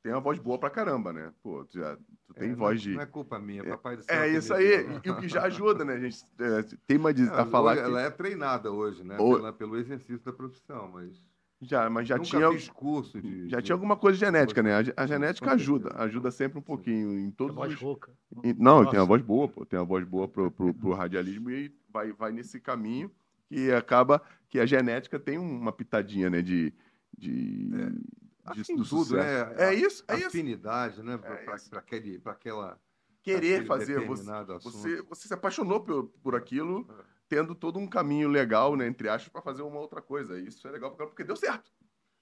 tem 0.03 0.11
uma 0.11 0.19
voz 0.19 0.37
boa 0.37 0.59
pra 0.59 0.69
caramba, 0.69 1.13
né? 1.13 1.31
Pô, 1.41 1.63
tu, 1.63 1.79
já, 1.79 1.95
tu 2.27 2.33
tem 2.33 2.51
É, 2.51 2.55
voz 2.55 2.75
não, 2.75 2.91
de. 2.91 2.95
Não 2.95 3.01
é 3.01 3.05
culpa 3.05 3.39
minha, 3.39 3.63
papai 3.63 3.95
do 3.95 4.03
céu. 4.03 4.15
É 4.21 4.29
isso 4.29 4.53
aí, 4.53 4.85
e 5.05 5.09
o 5.09 5.15
que 5.15 5.29
já 5.29 5.43
ajuda, 5.43 5.85
né? 5.85 5.93
A 5.93 5.99
gente 5.99 6.17
é, 6.39 6.63
tem 6.85 6.97
uma 6.97 7.13
de 7.13 7.23
Ela, 7.23 7.41
a 7.41 7.45
falar 7.45 7.77
ela 7.77 8.01
que 8.01 8.07
é 8.07 8.09
treinada 8.11 8.69
hoje, 8.69 9.01
né? 9.03 9.17
Ou- 9.17 9.37
Pela- 9.37 9.53
pelo 9.53 9.77
exercício 9.77 10.19
da 10.25 10.33
profissão, 10.33 10.91
mas 10.93 11.23
já, 11.61 11.89
mas 11.89 12.05
já 12.05 12.17
nunca 12.17 12.29
tinha 12.29 12.51
fiz 12.51 12.67
curso 12.67 13.21
de. 13.21 13.47
já 13.47 13.57
de- 13.57 13.63
tinha 13.63 13.73
alguma 13.75 13.95
coisa 13.95 14.17
genética, 14.19 14.61
né? 14.61 14.75
A, 14.75 14.79
a 14.79 14.83
Com 14.83 15.07
genética 15.07 15.51
ajuda, 15.53 15.95
ajuda 15.95 16.29
sempre 16.31 16.59
um 16.59 16.61
pouquinho 16.61 17.17
em 17.17 17.29
A 17.29 17.31
todos 17.31 17.55
voz 17.55 17.73
os 17.73 17.79
rouca. 17.79 18.11
E- 18.43 18.53
Não, 18.53 18.79
Nossa. 18.79 18.91
tem 18.91 18.99
uma 18.99 19.05
voz 19.05 19.21
boa, 19.21 19.47
pô. 19.47 19.65
Tem 19.65 19.79
uma 19.79 19.85
voz 19.85 20.03
boa 20.05 20.27
pro, 20.27 20.51
pro, 20.51 20.73
pro 20.73 20.91
radialismo 20.93 21.49
e 21.49 21.73
vai, 21.89 22.11
vai 22.11 22.33
nesse 22.33 22.59
caminho 22.59 23.09
que 23.47 23.71
acaba 23.71 24.21
que 24.49 24.59
a 24.59 24.65
genética 24.65 25.17
tem 25.17 25.37
uma 25.37 25.71
pitadinha, 25.71 26.29
né? 26.29 26.41
De. 26.41 26.73
de, 27.17 27.69
Acho 27.73 28.03
de- 28.51 28.61
do 28.61 28.65
tudo, 28.83 28.85
sucesso. 28.85 29.53
né? 29.55 29.55
É 29.69 29.73
isso, 29.73 30.03
é 30.07 30.17
isso. 30.17 30.27
Afinidade, 30.27 31.01
né? 31.01 31.19
É 31.23 31.55
isso. 31.55 31.69
Para 31.69 31.79
aquele, 31.79 32.19
para 32.19 32.31
aquela. 32.33 32.79
Querer 33.21 33.65
fazer. 33.65 34.05
Você, 34.05 34.59
você, 34.59 35.01
você 35.03 35.27
se 35.29 35.33
apaixonou 35.33 35.81
por, 35.81 36.07
por 36.21 36.35
aquilo, 36.35 36.85
É. 36.99 37.03
tendo 37.29 37.55
todo 37.55 37.79
um 37.79 37.87
caminho 37.87 38.27
legal, 38.27 38.75
né? 38.75 38.85
Entre 38.85 39.07
aspas, 39.07 39.31
para 39.31 39.41
fazer 39.41 39.61
uma 39.61 39.79
outra 39.79 40.01
coisa. 40.01 40.37
Isso 40.37 40.67
é 40.67 40.71
legal 40.71 40.91
porque 40.91 41.23
deu 41.23 41.35
certo. 41.37 41.71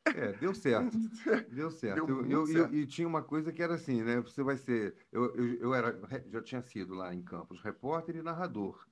É, 0.05 0.33
deu 0.33 0.53
certo. 0.53 0.91
Deu 1.51 1.69
certo. 1.71 2.05
Deu 2.05 2.19
Eu- 2.19 2.25
eu- 2.25 2.31
eu- 2.41 2.47
certo. 2.47 2.75
e 2.75 2.87
tinha 2.87 3.07
uma 3.07 3.21
coisa 3.21 3.51
que 3.51 3.61
era 3.61 3.75
assim, 3.75 4.01
né? 4.03 4.19
Você 4.21 4.41
vai 4.43 4.57
ser. 4.57 4.95
Eu, 5.11 5.35
eu, 5.35 5.53
eu 5.59 5.73
era, 5.75 5.99
já 6.27 6.41
tinha 6.41 6.61
sido 6.61 6.93
lá 6.95 7.13
em 7.13 7.21
Campos 7.21 7.61
repórter 7.61 8.15
e 8.15 8.21
narrador. 8.23 8.83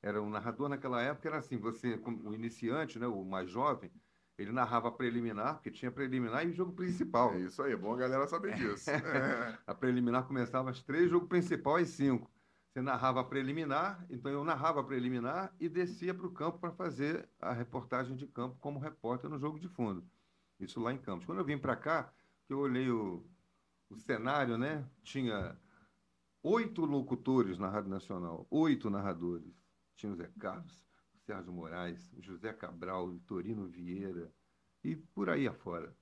Era 0.00 0.20
um 0.22 0.30
narrador 0.30 0.68
naquela 0.68 1.00
época, 1.02 1.28
era 1.28 1.38
assim, 1.38 1.56
você, 1.58 1.96
como 1.98 2.28
o 2.28 2.34
iniciante, 2.34 2.98
né, 2.98 3.06
o 3.06 3.24
mais 3.24 3.48
jovem, 3.50 3.90
ele 4.38 4.52
narrava 4.52 4.90
preliminar, 4.90 5.54
porque 5.54 5.70
tinha 5.70 5.90
preliminar 5.90 6.46
e 6.46 6.50
o 6.50 6.54
jogo 6.54 6.72
principal. 6.72 7.32
É 7.34 7.40
isso 7.40 7.62
aí, 7.62 7.72
é 7.72 7.76
bom 7.76 7.92
a 7.92 7.96
galera 7.96 8.26
saber 8.26 8.54
disso. 8.54 8.90
É. 8.90 9.58
A 9.66 9.74
preliminar 9.74 10.26
começava 10.26 10.70
às 10.70 10.82
três, 10.82 11.10
jogo 11.10 11.26
principal 11.26 11.76
às 11.76 11.88
cinco. 11.88 12.30
Você 12.72 12.80
narrava 12.80 13.20
a 13.20 13.24
preliminar, 13.24 14.06
então 14.08 14.32
eu 14.32 14.42
narrava 14.42 14.80
a 14.80 14.84
preliminar 14.84 15.54
e 15.60 15.68
descia 15.68 16.14
para 16.14 16.26
o 16.26 16.32
campo 16.32 16.58
para 16.58 16.72
fazer 16.72 17.28
a 17.38 17.52
reportagem 17.52 18.16
de 18.16 18.26
campo 18.26 18.56
como 18.60 18.78
repórter 18.78 19.28
no 19.28 19.38
jogo 19.38 19.60
de 19.60 19.68
fundo. 19.68 20.02
Isso 20.58 20.80
lá 20.80 20.90
em 20.90 20.96
Campos. 20.96 21.26
Quando 21.26 21.38
eu 21.38 21.44
vim 21.44 21.58
para 21.58 21.76
cá, 21.76 22.10
que 22.46 22.52
eu 22.54 22.60
olhei 22.60 22.90
o, 22.90 23.26
o 23.90 23.96
cenário, 23.96 24.56
né? 24.56 24.88
Tinha 25.02 25.54
oito 26.42 26.86
locutores 26.86 27.58
na 27.58 27.68
Rádio 27.68 27.90
Nacional, 27.90 28.46
oito 28.50 28.88
narradores. 28.88 29.54
Tinha 29.94 30.10
o 30.10 30.16
Zé 30.16 30.30
Carlos, 30.38 30.82
Sérgio 31.26 31.52
Moraes, 31.52 32.10
José 32.18 32.52
Cabral, 32.52 33.10
Vitorino 33.10 33.66
Vieira 33.66 34.32
e 34.82 34.96
por 34.96 35.30
aí 35.30 35.46
afora. 35.46 35.94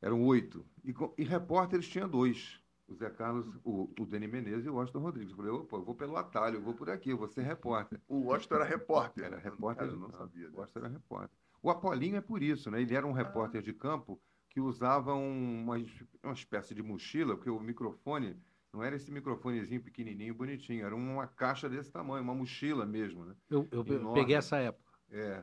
Eram 0.00 0.22
oito. 0.24 0.64
E, 0.84 0.94
e 1.16 1.24
repórteres 1.24 1.88
tinha 1.88 2.06
dois. 2.06 2.60
O 2.86 2.94
Zé 2.94 3.10
Carlos, 3.10 3.46
o, 3.64 3.92
o 4.00 4.06
Deni 4.06 4.26
Menezes 4.26 4.64
e 4.64 4.68
o 4.70 4.74
Washington 4.76 5.00
Rodrigues. 5.00 5.30
Eu 5.32 5.36
falei, 5.36 5.52
opa, 5.52 5.76
eu 5.76 5.84
vou 5.84 5.94
pelo 5.94 6.16
atalho, 6.16 6.56
eu 6.56 6.62
vou 6.62 6.72
por 6.72 6.88
aqui, 6.88 7.10
eu 7.10 7.18
vou 7.18 7.28
ser 7.28 7.42
repórter. 7.42 8.00
O 8.08 8.20
Washington 8.28 8.54
era 8.54 8.64
repórter. 8.64 9.24
Era 9.24 9.36
repórter. 9.38 9.86
Cara, 9.88 9.96
eu 9.96 10.00
não 10.00 10.10
sabia. 10.10 10.48
O 10.50 10.56
Washington 10.56 10.78
era 10.78 10.88
repórter. 10.88 11.38
O 11.60 11.68
Apolinho 11.70 12.16
é 12.16 12.20
por 12.22 12.42
isso, 12.42 12.70
né? 12.70 12.80
Ele 12.80 12.94
era 12.94 13.06
um 13.06 13.12
repórter 13.12 13.60
de 13.60 13.74
campo 13.74 14.18
que 14.48 14.60
usava 14.60 15.14
um- 15.14 15.64
uma, 15.64 15.76
uma 16.22 16.32
espécie 16.32 16.74
de 16.74 16.82
mochila, 16.82 17.36
porque 17.36 17.50
o 17.50 17.60
microfone 17.60 18.40
não 18.72 18.82
era 18.82 18.96
esse 18.96 19.10
microfonezinho 19.10 19.82
pequenininho, 19.82 20.34
bonitinho, 20.34 20.84
era 20.84 20.94
uma 20.94 21.26
caixa 21.26 21.68
desse 21.68 21.90
tamanho, 21.90 22.22
uma 22.22 22.34
mochila 22.34 22.84
mesmo, 22.84 23.24
né? 23.24 23.34
Eu, 23.50 23.66
eu 23.70 23.84
peguei 24.12 24.36
essa 24.36 24.58
época. 24.58 24.92
É. 25.10 25.42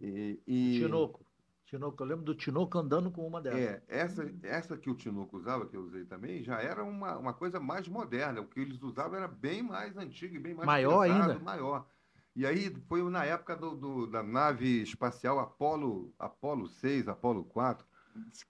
E, 0.00 0.40
e- 0.46 0.78
Tinoco. 0.78 1.24
Tinoco. 1.64 2.02
Eu 2.02 2.06
lembro 2.06 2.24
do 2.24 2.34
Tinoco 2.34 2.78
andando 2.78 3.10
com 3.10 3.26
uma 3.26 3.40
dessas. 3.40 3.60
É, 3.60 3.82
essa, 3.88 4.34
essa 4.42 4.76
que 4.76 4.90
o 4.90 4.94
Tinoco 4.94 5.36
usava, 5.38 5.66
que 5.66 5.76
eu 5.76 5.82
usei 5.82 6.04
também, 6.04 6.42
já 6.42 6.60
era 6.60 6.84
uma, 6.84 7.16
uma 7.16 7.32
coisa 7.32 7.58
mais 7.58 7.88
moderna. 7.88 8.40
O 8.40 8.46
que 8.46 8.60
eles 8.60 8.82
usavam 8.82 9.16
era 9.16 9.28
bem 9.28 9.62
mais 9.62 9.96
antigo 9.96 10.34
e 10.36 10.38
bem 10.38 10.54
mais 10.54 10.66
Maior 10.66 11.02
pesado, 11.06 11.30
ainda? 11.32 11.38
maior. 11.42 11.86
E 12.34 12.46
aí 12.46 12.74
foi 12.88 13.02
na 13.10 13.24
época 13.24 13.56
do, 13.56 13.74
do- 13.76 14.06
da 14.06 14.22
nave 14.22 14.82
espacial 14.82 15.38
Apolo, 15.38 16.14
Apolo 16.18 16.66
6, 16.68 17.08
Apolo 17.08 17.44
4, 17.44 17.86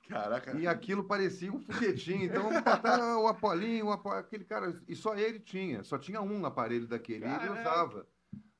Caraca. 0.09 0.57
e 0.59 0.66
aquilo 0.66 1.05
parecia 1.05 1.53
um 1.53 1.61
foguetinho. 1.61 2.25
Então 2.25 2.44
botaram 2.62 3.22
o 3.22 3.29
Apolinho, 3.29 3.87
o 3.87 3.92
Apo- 3.92 4.11
aquele 4.11 4.44
cara, 4.44 4.79
e 4.88 4.94
só 4.96 5.14
ele 5.14 5.38
tinha, 5.40 5.83
só 5.85 5.98
tinha 5.98 6.20
um 6.20 6.44
aparelho 6.46 6.87
daquele, 6.87 7.25
e 7.25 7.29
ele 7.29 7.38
Caraca. 7.38 7.61
usava. 7.61 8.07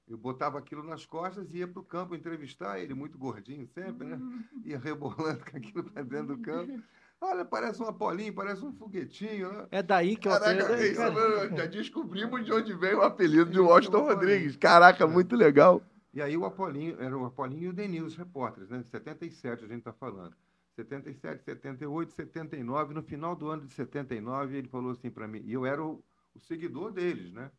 Eu 0.09 0.19
botava 0.19 0.59
aquilo 0.59 0.83
nas 0.83 1.07
costas 1.07 1.55
e 1.55 1.59
ia 1.59 1.69
para 1.69 1.81
o 1.81 1.85
campo 1.85 2.15
entrevistar 2.15 2.79
ele, 2.79 2.93
muito 2.93 3.17
gordinho 3.17 3.67
sempre, 3.69 4.07
né? 4.07 4.21
Ia 4.65 4.79
rebolando 4.79 5.43
com 5.51 5.57
aquilo 5.57 5.85
para 5.85 6.03
dentro 6.03 6.37
do 6.37 6.43
campo. 6.43 6.83
Olha, 7.21 7.45
parece 7.45 7.81
um 7.81 7.87
Apolinho, 7.87 8.35
parece 8.35 8.65
um 8.65 8.73
foguetinho. 8.73 9.53
Né? 9.53 9.67
É 9.71 9.83
daí 9.83 10.17
que 10.17 10.27
eu 10.29 10.33
Caraca, 10.33 10.75
é 10.75 10.89
isso, 10.89 11.01
mano, 11.01 11.15
já 11.57 11.67
descobrimos 11.67 12.45
de 12.45 12.53
onde 12.53 12.75
veio 12.75 12.99
o 12.99 13.03
apelido 13.03 13.47
de 13.47 13.53
Isso, 13.59 13.65
Washington 13.65 14.03
Rodrigues. 14.03 14.57
Caraca, 14.57 15.07
muito 15.07 15.37
legal. 15.37 15.81
E 16.13 16.21
aí 16.21 16.37
o 16.37 16.45
Apolinho, 16.45 17.01
era 17.01 17.17
o 17.17 17.25
Apolinho 17.25 17.63
e 17.63 17.69
o 17.69 17.73
Denil, 17.73 18.05
os 18.05 18.17
repórteres, 18.17 18.69
né? 18.69 18.83
77 18.83 19.65
a 19.65 19.69
gente 19.69 19.79
está 19.79 19.93
falando. 19.93 20.35
77, 20.75 21.45
78, 21.45 22.13
79. 22.13 22.95
No 22.95 23.03
final 23.03 23.37
do 23.37 23.49
ano 23.49 23.67
de 23.67 23.75
79, 23.75 24.57
ele 24.57 24.69
falou 24.69 24.93
assim 24.93 25.11
para 25.11 25.29
mim, 25.29 25.43
e 25.45 25.53
eu 25.53 25.67
era 25.67 25.83
o, 25.83 26.03
o 26.35 26.41
seguidor 26.41 26.93
deles, 26.93 27.33
né? 27.33 27.51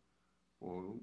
Pô, 0.60 0.99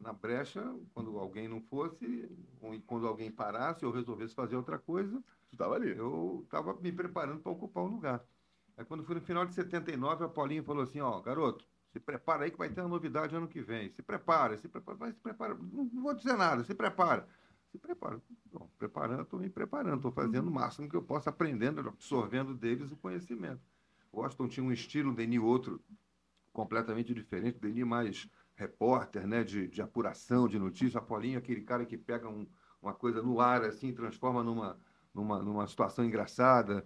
na 0.00 0.12
brecha, 0.12 0.62
quando 0.94 1.18
alguém 1.18 1.48
não 1.48 1.60
fosse, 1.60 2.28
ou 2.60 2.80
quando 2.82 3.06
alguém 3.06 3.30
parasse, 3.30 3.86
ou 3.86 3.92
resolvesse 3.92 4.34
fazer 4.34 4.56
outra 4.56 4.78
coisa, 4.78 5.22
Tu 5.52 5.56
tava 5.58 5.74
ali. 5.74 5.90
eu 5.96 6.40
estava 6.44 6.74
me 6.80 6.90
preparando 6.90 7.40
para 7.40 7.52
ocupar 7.52 7.84
o 7.84 7.86
lugar. 7.86 8.24
Aí 8.76 8.84
quando 8.86 9.04
foi 9.04 9.14
no 9.14 9.20
final 9.20 9.44
de 9.44 9.54
79, 9.54 10.24
a 10.24 10.28
Paulinho 10.28 10.64
falou 10.64 10.82
assim, 10.82 11.00
ó, 11.00 11.20
garoto, 11.20 11.66
se 11.92 12.00
prepara 12.00 12.44
aí 12.44 12.50
que 12.50 12.56
vai 12.56 12.70
ter 12.70 12.80
uma 12.80 12.88
novidade 12.88 13.36
ano 13.36 13.46
que 13.46 13.60
vem. 13.60 13.90
Se 13.90 14.02
prepara, 14.02 14.56
se 14.56 14.66
prepara, 14.66 14.96
vai 14.96 15.12
se 15.12 15.20
prepara. 15.20 15.54
Não, 15.54 15.84
não 15.92 16.02
vou 16.02 16.14
dizer 16.14 16.36
nada, 16.38 16.64
se 16.64 16.74
prepara. 16.74 17.28
Se 17.72 17.78
prepara. 17.78 18.20
Bom, 18.52 18.68
preparando, 18.78 19.22
estou 19.22 19.40
me 19.40 19.48
preparando, 19.48 19.96
estou 19.96 20.12
fazendo 20.12 20.48
o 20.48 20.52
máximo 20.52 20.88
que 20.88 20.94
eu 20.94 21.02
posso, 21.02 21.28
aprendendo, 21.30 21.80
absorvendo 21.80 22.54
deles 22.54 22.92
o 22.92 22.96
conhecimento. 22.96 23.62
Washington 24.12 24.46
tinha 24.48 24.64
um 24.64 24.72
estilo, 24.72 25.14
Denis 25.14 25.40
outro, 25.40 25.82
completamente 26.52 27.14
diferente. 27.14 27.58
Denis 27.58 27.84
mais 27.86 28.28
repórter, 28.54 29.26
né, 29.26 29.42
de, 29.42 29.68
de 29.68 29.80
apuração, 29.80 30.46
de 30.46 30.58
notícia. 30.58 30.98
A 30.98 31.02
Paulinho, 31.02 31.38
aquele 31.38 31.62
cara 31.62 31.86
que 31.86 31.96
pega 31.96 32.28
um- 32.28 32.46
uma 32.80 32.92
coisa 32.92 33.22
no 33.22 33.40
ar, 33.40 33.64
assim, 33.64 33.94
transforma 33.94 34.42
numa, 34.44 34.78
numa, 35.14 35.42
numa 35.42 35.66
situação 35.66 36.04
engraçada. 36.04 36.84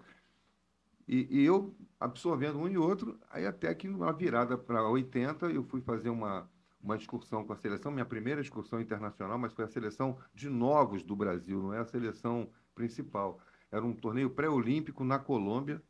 E, 1.08 1.26
e 1.40 1.44
eu 1.44 1.76
absorvendo 1.98 2.58
um 2.58 2.68
e 2.68 2.78
outro, 2.78 3.18
aí 3.30 3.46
até 3.46 3.74
que 3.74 3.88
uma 3.88 4.12
virada 4.12 4.56
para 4.58 4.88
80, 4.88 5.46
eu 5.50 5.64
fui 5.64 5.80
fazer 5.80 6.10
uma, 6.10 6.48
uma 6.80 6.96
excursão 6.96 7.44
com 7.44 7.52
a 7.52 7.56
seleção, 7.56 7.90
minha 7.90 8.04
primeira 8.04 8.40
excursão 8.40 8.80
internacional, 8.80 9.38
mas 9.38 9.52
foi 9.52 9.64
a 9.64 9.68
seleção 9.68 10.18
de 10.34 10.48
novos 10.48 11.02
do 11.02 11.16
Brasil, 11.16 11.60
não 11.62 11.72
é 11.74 11.78
a 11.80 11.84
seleção 11.84 12.48
principal. 12.74 13.40
Era 13.70 13.84
um 13.84 13.94
torneio 13.94 14.30
pré-olímpico 14.30 15.02
na 15.04 15.18
Colômbia. 15.18 15.82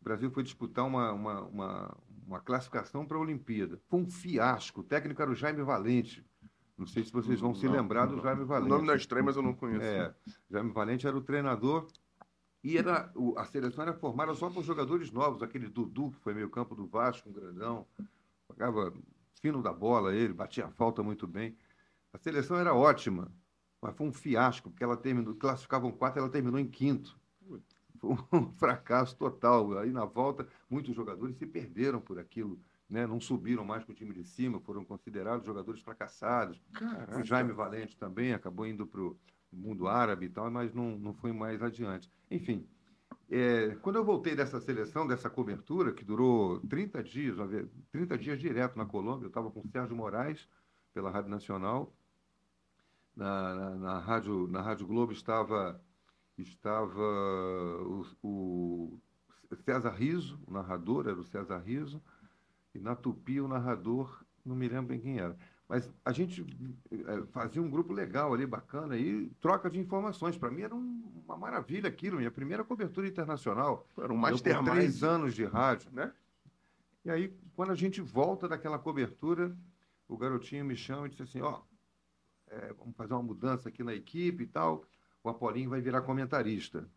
O 0.00 0.04
Brasil 0.04 0.30
foi 0.30 0.42
disputar 0.42 0.86
uma, 0.86 1.12
uma, 1.12 1.40
uma, 1.42 1.96
uma 2.26 2.40
classificação 2.40 3.06
para 3.06 3.16
a 3.16 3.20
Olimpíada. 3.20 3.80
Foi 3.88 4.00
um 4.00 4.08
fiasco. 4.08 4.80
O 4.80 4.84
técnico 4.84 5.22
era 5.22 5.30
o 5.30 5.34
Jaime 5.34 5.62
Valente. 5.62 6.24
Não 6.76 6.86
sei 6.86 7.02
se 7.02 7.12
vocês 7.12 7.40
vão 7.40 7.54
se 7.54 7.66
Não, 7.66 7.72
lembrar 7.72 8.06
do 8.06 8.16
não. 8.16 8.22
Jaime 8.22 8.42
O 8.42 8.46
Valente. 8.46 8.68
nome 8.70 8.86
não 8.86 8.94
é 8.94 8.96
estranho, 8.96 9.24
mas 9.24 9.34
eu 9.36 9.42
não 9.42 9.54
conheço. 9.54 9.84
É, 9.84 10.14
Jaime 10.50 10.72
Valente 10.72 11.06
era 11.06 11.16
o 11.16 11.20
treinador 11.22 11.88
e 12.62 12.76
era, 12.76 13.10
o- 13.16 13.36
a 13.38 13.44
seleção 13.44 13.82
era 13.82 13.94
formada 13.94 14.34
só 14.34 14.48
por 14.50 14.62
jogadores 14.62 15.10
novos, 15.10 15.42
aquele 15.42 15.68
Dudu, 15.68 16.10
que 16.12 16.20
foi 16.20 16.34
meio 16.34 16.50
campo 16.50 16.74
do 16.76 16.86
Vasco, 16.86 17.28
um 17.28 17.32
grandão, 17.32 17.86
jogava 18.48 18.92
fino 19.38 19.62
da 19.62 19.72
bola 19.72 20.14
ele, 20.14 20.32
batia 20.32 20.66
a 20.66 20.70
falta 20.70 21.02
muito 21.02 21.26
bem. 21.26 21.56
A 22.12 22.18
seleção 22.18 22.56
era 22.56 22.74
ótima, 22.74 23.32
mas 23.80 23.96
foi 23.96 24.06
um 24.06 24.12
fiasco, 24.12 24.70
porque 24.70 24.84
ela 24.84 24.96
terminou, 24.96 25.34
classificavam 25.34 25.92
quatro, 25.92 26.20
ela 26.20 26.30
terminou 26.30 26.58
em 26.58 26.66
quinto. 26.66 27.18
Foi 27.98 28.10
um 28.32 28.52
fracasso 28.56 29.16
total. 29.16 29.78
Aí 29.78 29.90
na 29.90 30.04
volta, 30.04 30.46
muitos 30.68 30.94
jogadores 30.94 31.36
se 31.36 31.46
perderam 31.46 32.00
por 32.00 32.18
aquilo, 32.18 32.60
né? 32.88 33.06
não 33.06 33.20
subiram 33.20 33.64
mais 33.64 33.84
com 33.84 33.92
o 33.92 33.94
time 33.94 34.14
de 34.14 34.24
cima, 34.24 34.60
foram 34.60 34.84
considerados 34.84 35.46
jogadores 35.46 35.80
fracassados. 35.80 36.62
Caraca. 36.72 37.20
O 37.20 37.24
Jaime 37.24 37.52
Valente 37.52 37.96
também 37.96 38.32
acabou 38.32 38.66
indo 38.66 38.86
para 38.86 39.00
o 39.00 39.16
mundo 39.52 39.88
árabe 39.88 40.26
e 40.26 40.28
tal, 40.28 40.50
mas 40.50 40.72
não, 40.72 40.98
não 40.98 41.12
foi 41.12 41.32
mais 41.32 41.62
adiante. 41.62 42.10
Enfim, 42.30 42.66
é, 43.30 43.76
quando 43.76 43.96
eu 43.96 44.04
voltei 44.04 44.34
dessa 44.34 44.60
seleção, 44.60 45.06
dessa 45.06 45.28
cobertura, 45.30 45.92
que 45.92 46.04
durou 46.04 46.60
30 46.68 47.02
dias, 47.02 47.36
uma 47.36 47.46
vez- 47.46 47.68
30 47.92 48.16
dias 48.16 48.38
direto 48.38 48.76
na 48.76 48.86
Colômbia, 48.86 49.26
eu 49.26 49.28
estava 49.28 49.50
com 49.50 49.60
o 49.60 49.68
Sérgio 49.68 49.96
Moraes, 49.96 50.48
pela 50.94 51.10
Rádio 51.10 51.30
Nacional, 51.30 51.94
na, 53.14 53.54
na, 53.54 53.76
na 53.76 53.98
rádio, 53.98 54.46
na 54.48 54.62
rádio 54.62 54.86
Globo 54.86 55.12
estava, 55.12 55.84
estava 56.36 57.00
o, 57.82 58.06
o 58.22 59.00
César 59.64 59.90
Riso, 59.90 60.40
o 60.46 60.52
narrador 60.52 61.06
era 61.08 61.18
o 61.18 61.24
César 61.24 61.58
Riso, 61.58 62.02
e 62.74 62.78
na 62.78 62.94
Tupi 62.94 63.40
o 63.40 63.48
narrador, 63.48 64.24
não 64.44 64.56
me 64.56 64.68
lembro 64.68 64.88
bem 64.88 65.00
quem 65.00 65.18
era. 65.18 65.36
Mas 65.68 65.92
a 66.02 66.12
gente 66.12 66.46
é, 66.90 67.22
fazia 67.26 67.60
um 67.60 67.68
grupo 67.68 67.92
legal 67.92 68.32
ali, 68.32 68.46
bacana, 68.46 68.96
e 68.96 69.28
troca 69.38 69.68
de 69.68 69.78
informações. 69.78 70.36
Para 70.36 70.50
mim 70.50 70.62
era 70.62 70.74
um, 70.74 71.22
uma 71.26 71.36
maravilha 71.36 71.88
aquilo, 71.88 72.16
minha 72.16 72.30
primeira 72.30 72.64
cobertura 72.64 73.06
internacional. 73.06 73.86
Era 73.98 74.12
um 74.12 74.16
mastermind. 74.16 74.72
três 74.72 75.02
anos 75.02 75.34
de 75.34 75.44
rádio, 75.44 75.90
né? 75.92 76.10
E 77.04 77.10
aí, 77.10 77.34
quando 77.54 77.70
a 77.70 77.74
gente 77.74 78.00
volta 78.00 78.48
daquela 78.48 78.78
cobertura, 78.78 79.54
o 80.08 80.16
garotinho 80.16 80.64
me 80.64 80.74
chama 80.74 81.06
e 81.06 81.10
disse 81.10 81.22
assim, 81.22 81.42
ó, 81.42 81.60
é, 82.48 82.72
vamos 82.72 82.96
fazer 82.96 83.12
uma 83.12 83.22
mudança 83.22 83.68
aqui 83.68 83.84
na 83.84 83.94
equipe 83.94 84.44
e 84.44 84.46
tal, 84.46 84.84
o 85.22 85.28
Apolinho 85.28 85.68
vai 85.68 85.82
virar 85.82 86.00
comentarista. 86.00 86.88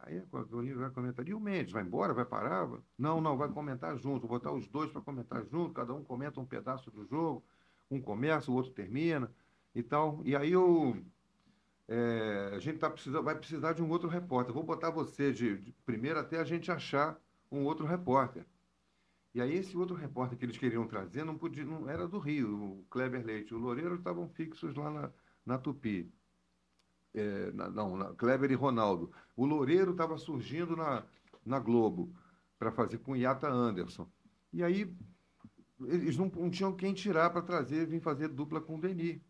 Aí 0.00 0.22
o 0.32 0.38
Apolinho 0.38 0.78
vai 0.78 0.90
comentar, 0.90 1.26
e 1.28 1.34
o 1.34 1.40
Mendes, 1.40 1.72
vai 1.72 1.82
embora, 1.82 2.14
vai 2.14 2.24
parar? 2.24 2.68
Não, 2.96 3.20
não, 3.20 3.36
vai 3.36 3.48
comentar 3.48 3.96
junto, 3.98 4.26
vou 4.26 4.38
botar 4.38 4.52
os 4.52 4.66
dois 4.66 4.90
para 4.90 5.02
comentar 5.02 5.44
junto, 5.44 5.74
cada 5.74 5.92
um 5.92 6.02
comenta 6.02 6.40
um 6.40 6.46
pedaço 6.46 6.90
do 6.90 7.04
jogo, 7.04 7.44
um 7.90 8.00
começa, 8.00 8.50
o 8.50 8.54
outro 8.54 8.72
termina 8.72 9.32
e. 9.74 9.84
E 10.24 10.36
aí 10.36 10.52
eu, 10.52 10.96
é, 11.88 12.52
a 12.54 12.58
gente 12.58 12.78
tá 12.78 12.90
precisando, 12.90 13.24
vai 13.24 13.36
precisar 13.36 13.72
de 13.72 13.82
um 13.82 13.90
outro 13.90 14.08
repórter. 14.08 14.52
Vou 14.54 14.62
botar 14.64 14.90
você 14.90 15.32
de, 15.32 15.58
de 15.58 15.72
primeiro 15.84 16.18
até 16.18 16.38
a 16.40 16.44
gente 16.44 16.70
achar 16.70 17.20
um 17.50 17.64
outro 17.64 17.86
repórter. 17.86 18.46
E 19.34 19.40
aí 19.40 19.54
esse 19.54 19.76
outro 19.76 19.94
repórter 19.94 20.38
que 20.38 20.44
eles 20.44 20.58
queriam 20.58 20.86
trazer 20.88 21.24
não 21.24 21.36
podia, 21.38 21.64
não 21.64 21.88
era 21.88 22.08
do 22.08 22.18
Rio, 22.18 22.80
o 22.80 22.86
Kleber 22.90 23.24
Leite, 23.24 23.54
o 23.54 23.58
Loureiro 23.58 23.96
estavam 23.96 24.28
fixos 24.28 24.74
lá 24.74 24.90
na, 24.90 25.12
na 25.44 25.58
Tupi. 25.58 26.12
É, 27.14 27.50
na- 27.52 27.70
não, 27.70 27.96
na, 27.96 28.14
Kleber 28.14 28.50
e 28.50 28.54
Ronaldo. 28.54 29.10
O 29.36 29.46
Loureiro 29.46 29.92
estava 29.92 30.18
surgindo 30.18 30.76
na, 30.76 31.06
na 31.44 31.58
Globo 31.58 32.14
para 32.58 32.70
fazer 32.72 32.98
com 32.98 33.16
Iata 33.16 33.48
Anderson. 33.48 34.10
E 34.52 34.62
aí 34.62 34.94
eles 35.84 36.16
não, 36.16 36.26
não 36.26 36.50
tinham 36.50 36.74
quem 36.74 36.94
tirar 36.94 37.30
para 37.30 37.42
trazer, 37.42 37.86
vir 37.86 38.00
fazer 38.00 38.28
dupla 38.28 38.60
com 38.60 38.76
o 38.76 38.80
Denis. 38.80 39.20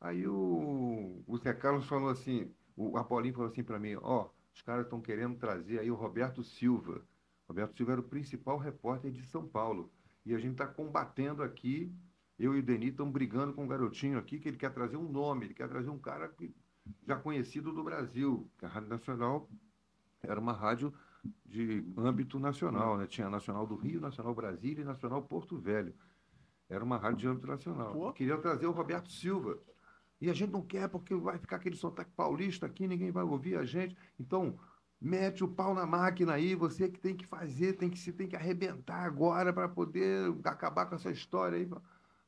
Aí 0.00 0.26
o, 0.26 1.22
o 1.26 1.38
Zé 1.38 1.52
Carlos 1.52 1.86
falou 1.86 2.08
assim, 2.08 2.52
o 2.76 2.96
Apolinho 2.96 3.34
falou 3.34 3.50
assim 3.50 3.62
para 3.62 3.78
mim, 3.78 3.96
ó, 4.00 4.28
os 4.52 4.62
caras 4.62 4.84
estão 4.84 5.00
querendo 5.00 5.36
trazer 5.38 5.78
aí 5.78 5.90
o 5.90 5.94
Roberto 5.94 6.42
Silva. 6.42 7.02
Roberto 7.46 7.76
Silva 7.76 7.92
era 7.92 8.00
o 8.00 8.04
principal 8.04 8.58
repórter 8.58 9.10
de 9.10 9.22
São 9.24 9.46
Paulo. 9.46 9.92
E 10.24 10.34
a 10.34 10.38
gente 10.38 10.52
está 10.52 10.66
combatendo 10.66 11.42
aqui, 11.42 11.94
eu 12.38 12.54
e 12.54 12.60
o 12.60 12.62
Denis 12.62 12.90
estamos 12.90 13.12
brigando 13.12 13.52
com 13.52 13.64
um 13.64 13.68
garotinho 13.68 14.18
aqui, 14.18 14.38
que 14.38 14.48
ele 14.48 14.56
quer 14.56 14.72
trazer 14.72 14.96
um 14.96 15.10
nome, 15.10 15.46
ele 15.46 15.54
quer 15.54 15.68
trazer 15.68 15.90
um 15.90 15.98
cara 15.98 16.32
já 17.06 17.16
conhecido 17.16 17.72
do 17.72 17.84
Brasil. 17.84 18.50
A 18.62 18.66
Rádio 18.66 18.88
Nacional 18.88 19.48
era 20.22 20.40
uma 20.40 20.52
rádio 20.52 20.92
de 21.44 21.84
âmbito 21.96 22.38
nacional, 22.38 22.96
né? 22.96 23.06
Tinha 23.06 23.28
Nacional 23.28 23.66
do 23.66 23.74
Rio, 23.74 24.00
Nacional 24.00 24.34
Brasília 24.34 24.82
e 24.82 24.84
Nacional 24.84 25.22
Porto 25.22 25.58
Velho. 25.58 25.94
Era 26.68 26.84
uma 26.84 26.96
rádio 26.96 27.18
de 27.18 27.28
âmbito 27.28 27.46
nacional. 27.48 27.92
Pô. 27.92 28.12
Queria 28.12 28.38
trazer 28.38 28.66
o 28.66 28.70
Roberto 28.70 29.10
Silva. 29.10 29.58
E 30.20 30.30
a 30.30 30.32
gente 30.32 30.52
não 30.52 30.62
quer 30.62 30.88
porque 30.88 31.14
vai 31.14 31.38
ficar 31.38 31.56
aquele 31.56 31.76
sotaque 31.76 32.12
paulista 32.12 32.66
aqui, 32.66 32.86
ninguém 32.86 33.10
vai 33.10 33.24
ouvir 33.24 33.56
a 33.56 33.64
gente. 33.64 33.96
Então, 34.18 34.58
mete 35.00 35.42
o 35.42 35.48
pau 35.48 35.74
na 35.74 35.86
máquina 35.86 36.34
aí, 36.34 36.54
você 36.54 36.88
que 36.88 37.00
tem 37.00 37.16
que 37.16 37.26
fazer, 37.26 37.72
tem 37.72 37.88
que 37.88 37.98
se 37.98 38.12
tem 38.12 38.28
que 38.28 38.36
arrebentar 38.36 39.04
agora 39.04 39.52
para 39.52 39.68
poder 39.68 40.32
acabar 40.44 40.86
com 40.86 40.94
essa 40.94 41.10
história 41.10 41.58
aí. 41.58 41.68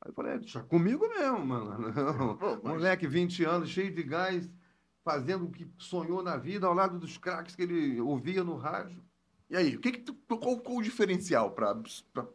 Aí 0.01 0.11
eu 0.11 0.13
falei, 0.15 0.33
é, 0.33 0.39
deixa 0.39 0.63
comigo 0.63 1.07
mesmo, 1.09 1.47
mano. 1.47 1.93
Não. 1.93 2.73
Moleque, 2.73 3.07
20 3.07 3.45
anos, 3.45 3.69
cheio 3.69 3.95
de 3.95 4.03
gás, 4.03 4.51
fazendo 5.05 5.47
o 5.47 5.51
que 5.51 5.69
sonhou 5.79 6.23
na 6.23 6.37
vida, 6.37 6.67
ao 6.67 6.75
lado 6.75 6.99
dos 6.99 7.19
craques 7.19 7.55
que 7.55 7.63
ele 7.63 8.01
ouvia 8.01 8.43
no 8.45 8.57
rádio. 8.57 9.03
E 9.51 9.57
aí, 9.57 9.77
o 9.77 9.81
que 9.81 9.93
que 9.93 9.99
tu, 10.01 10.15
qual, 10.15 10.59
qual 10.61 10.79
o 10.79 10.83
diferencial 10.83 11.51
para 11.51 11.77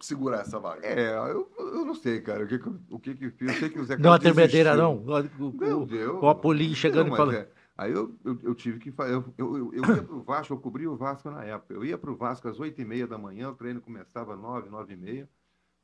segurar 0.01 0.41
essa 0.41 0.59
vaga? 0.59 0.85
É, 0.85 1.17
eu, 1.31 1.51
eu 1.57 1.83
não 1.85 1.95
sei, 1.95 2.21
cara, 2.21 2.43
o 2.43 2.47
que 2.47 2.59
que, 2.59 2.69
o 2.89 2.99
que, 2.99 3.15
que 3.15 3.25
eu 3.25 3.31
fiz. 3.31 3.47
Eu 3.49 3.55
sei 3.55 3.69
que 3.69 3.79
o 3.79 3.85
Zé 3.85 3.97
Não, 3.97 4.13
a 4.13 4.19
tremedeira 4.19 4.75
não. 4.75 4.97
O, 4.97 5.53
Não, 5.53 5.81
o, 5.81 5.85
deu. 5.85 6.19
o 6.21 6.29
Apolinho 6.29 6.75
chegando 6.75 7.07
Não, 7.07 7.15
e 7.15 7.17
falando. 7.17 7.35
é. 7.35 7.49
Aí 7.75 7.91
eu, 7.91 8.15
eu, 8.23 8.39
eu 8.43 8.55
tive 8.55 8.79
que 8.79 8.91
fazer. 8.91 9.13
Eu, 9.13 9.33
eu, 9.37 9.57
eu, 9.57 9.73
eu 9.73 9.95
ia 9.95 10.03
para 10.03 10.15
o 10.15 10.23
Vasco, 10.23 10.53
eu 10.53 10.59
cobria 10.59 10.91
o 10.91 10.95
Vasco 10.97 11.29
na 11.31 11.43
época. 11.43 11.73
Eu 11.73 11.83
ia 11.85 11.97
para 11.97 12.11
o 12.11 12.15
Vasco 12.15 12.47
às 12.47 12.59
8h30 12.59 13.07
da 13.07 13.17
manhã, 13.17 13.49
o 13.49 13.55
treino 13.55 13.81
começava 13.81 14.33
às 14.35 14.39
9, 14.39 14.69
9h30, 14.69 15.27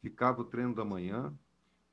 ficava 0.01 0.41
o 0.41 0.45
treino 0.45 0.73
da 0.75 0.85
manhã. 0.85 1.33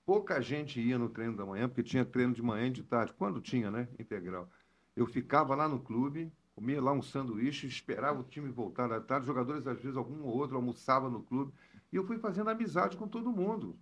Pouca 0.05 0.41
gente 0.43 0.81
ia 0.81 0.99
no 0.99 1.09
treino 1.09 1.37
da 1.37 1.47
manhã, 1.47 1.69
porque 1.69 1.83
tinha 1.83 2.05
treino 2.05 2.35
de 2.35 2.43
manhã 2.43 2.67
e 2.67 2.71
de 2.71 2.83
tarde. 2.83 3.15
Quando 3.17 3.41
tinha, 3.41 3.71
né? 3.71 3.89
Integral. 3.99 4.51
Eu 4.97 5.07
ficava 5.07 5.55
lá 5.55 5.69
no 5.69 5.83
clube, 5.83 6.33
comia 6.55 6.81
lá 6.83 6.93
um 6.93 7.03
sanduíche, 7.03 7.67
esperava 7.67 8.21
o 8.21 8.25
time 8.25 8.51
voltar 8.51 8.89
da 8.89 9.01
tarde. 9.01 9.27
Jogadores, 9.27 9.67
às 9.67 9.81
vezes, 9.81 9.97
algum 9.97 10.23
ou 10.25 10.37
outro 10.37 10.57
almoçava 10.57 11.09
no 11.11 11.23
clube. 11.23 11.53
E 11.93 11.97
eu 11.97 12.05
fui 12.07 12.19
fazendo 12.19 12.51
amizade 12.51 12.97
com 12.97 13.09
todo 13.09 13.33
mundo. 13.33 13.81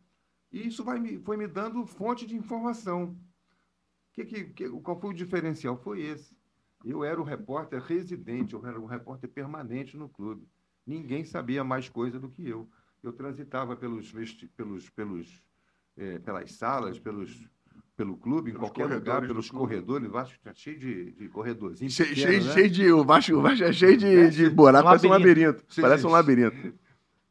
E 0.52 0.66
isso 0.66 0.84
vai 0.84 1.18
foi 1.20 1.36
me 1.36 1.46
dando 1.48 1.86
fonte 1.86 2.26
de 2.26 2.36
informação. 2.36 3.18
Que, 4.12 4.24
que, 4.24 4.44
que- 4.52 4.70
qual 4.82 5.00
foi 5.00 5.10
o 5.10 5.14
diferencial? 5.14 5.76
Foi 5.76 6.00
esse. 6.02 6.36
Eu 6.84 7.04
era 7.04 7.20
o 7.20 7.24
repórter 7.24 7.82
residente, 7.82 8.54
eu 8.54 8.64
era 8.66 8.80
um 8.80 8.86
repórter 8.86 9.30
permanente 9.30 9.96
no 9.96 10.08
clube. 10.08 10.48
Ninguém 10.86 11.24
sabia 11.24 11.64
mais 11.64 11.88
coisa 11.88 12.18
do 12.20 12.30
que 12.30 12.46
eu. 12.48 12.70
Eu 13.02 13.12
transitava 13.12 13.76
pelos, 13.76 14.12
pelos, 14.56 14.90
pelos, 14.90 15.44
eh, 15.96 16.18
pelas 16.20 16.52
salas, 16.52 16.98
pelos, 16.98 17.48
pelo 17.98 18.16
clube, 18.16 18.50
em 18.50 18.54
Pelos 18.54 18.70
qualquer 18.70 18.94
lugar, 18.94 19.22
pelos 19.22 19.50
corredores. 19.50 20.08
Vasco 20.08 20.38
tinha 20.40 20.54
cheio 20.54 20.78
de, 20.78 21.10
de 21.10 21.28
corredorzinhos. 21.28 21.92
Cheio, 21.92 22.14
cheio, 22.14 22.44
né? 22.44 22.52
cheio 22.52 22.70
de. 22.70 22.92
O 22.92 23.04
Vasco, 23.04 23.34
o 23.34 23.42
Vasco 23.42 23.64
é 23.64 23.72
cheio 23.72 23.96
de, 23.96 24.30
de 24.30 24.48
buraco, 24.48 24.86
um 24.86 24.90
parece 24.90 25.06
um 25.08 25.10
labirinto. 25.10 25.64
Sim, 25.68 25.82
Parece 25.82 26.06
um 26.06 26.10
labirinto. 26.10 26.78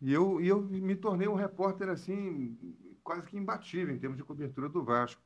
E 0.01 0.11
eu, 0.13 0.41
e 0.41 0.47
eu 0.49 0.61
me 0.61 0.93
tornei 0.93 1.25
um 1.25 1.35
repórter 1.35 1.87
assim, 1.87 2.57
quase 3.01 3.25
que 3.27 3.37
imbatível 3.37 3.95
em 3.95 3.97
termos 3.97 4.17
de 4.17 4.25
cobertura 4.25 4.67
do 4.67 4.83
Vasco. 4.83 5.21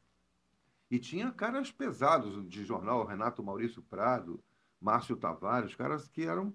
E 0.91 0.99
tinha 0.99 1.31
caras 1.31 1.71
pesados 1.71 2.47
de 2.47 2.63
jornal, 2.63 3.03
Renato 3.03 3.41
Maurício 3.41 3.81
Prado, 3.81 4.39
Márcio 4.79 5.15
Tavares, 5.15 5.73
caras 5.73 6.07
que 6.07 6.21
eram 6.21 6.53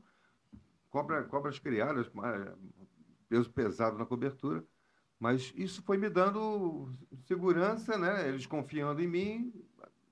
cobra, 0.90 1.25
cobras 1.25 1.59
criadas, 1.59 2.09
peso 3.29 3.51
pesado 3.51 3.99
na 3.99 4.07
cobertura. 4.07 4.64
Mas 5.18 5.52
isso 5.57 5.83
foi 5.83 5.96
me 5.96 6.09
dando 6.11 6.90
segurança, 7.26 7.96
né? 7.96 8.29
Eles 8.29 8.46
confiando 8.46 9.00
em 9.00 9.09
mim, 9.09 9.52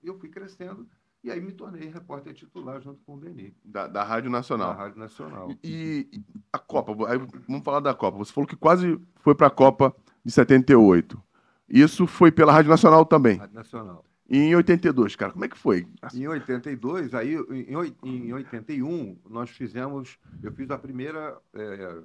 eu 0.02 0.18
fui 0.18 0.28
crescendo. 0.28 0.86
E 1.22 1.30
aí 1.30 1.40
me 1.40 1.52
tornei 1.52 1.88
repórter 1.88 2.34
titular 2.34 2.82
junto 2.82 3.02
com 3.04 3.14
o 3.14 3.20
Denis, 3.20 3.54
Da, 3.64 3.86
da 3.86 4.04
Rádio 4.04 4.30
na 4.30 4.38
Nacional. 4.38 4.74
Rádio 4.74 4.98
Nacional. 4.98 5.50
E, 5.62 6.06
e 6.12 6.22
a 6.52 6.58
Copa, 6.58 6.92
aí 7.08 7.18
vamos 7.48 7.64
falar 7.64 7.80
da 7.80 7.94
Copa. 7.94 8.18
Você 8.18 8.30
falou 8.30 8.46
que 8.46 8.56
quase 8.56 9.00
foi 9.20 9.34
para 9.34 9.46
a 9.46 9.50
Copa 9.50 9.96
de 10.22 10.30
78. 10.30 11.22
Isso 11.66 12.06
foi 12.06 12.30
pela 12.30 12.52
Rádio 12.52 12.70
Nacional 12.70 13.06
também. 13.06 13.38
Rádio 13.38 13.54
Nacional. 13.54 14.04
E 14.28 14.38
em 14.38 14.54
82, 14.54 15.16
cara, 15.16 15.32
como 15.32 15.44
é 15.44 15.48
que 15.48 15.56
foi? 15.56 15.86
Em 16.14 16.26
82, 16.26 17.14
aí 17.14 17.34
em, 17.34 18.26
em 18.26 18.32
81, 18.32 19.18
nós 19.28 19.50
fizemos, 19.50 20.18
eu 20.42 20.52
fiz 20.52 20.70
a 20.70 20.78
primeira 20.78 21.38
eh, 21.54 22.02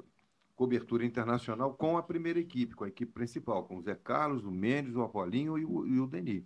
cobertura 0.59 1.05
internacional 1.05 1.73
com 1.73 1.97
a 1.97 2.03
primeira 2.03 2.37
equipe, 2.37 2.75
com 2.75 2.83
a 2.83 2.89
equipe 2.89 3.13
principal, 3.13 3.63
com 3.63 3.77
o 3.77 3.81
Zé 3.81 3.95
Carlos, 3.95 4.43
o 4.43 4.51
Mendes, 4.51 4.93
o 4.93 5.01
Apolinho 5.01 5.57
e 5.57 5.63
o, 5.63 5.87
e 5.87 6.01
o 6.01 6.05
Denis. 6.05 6.43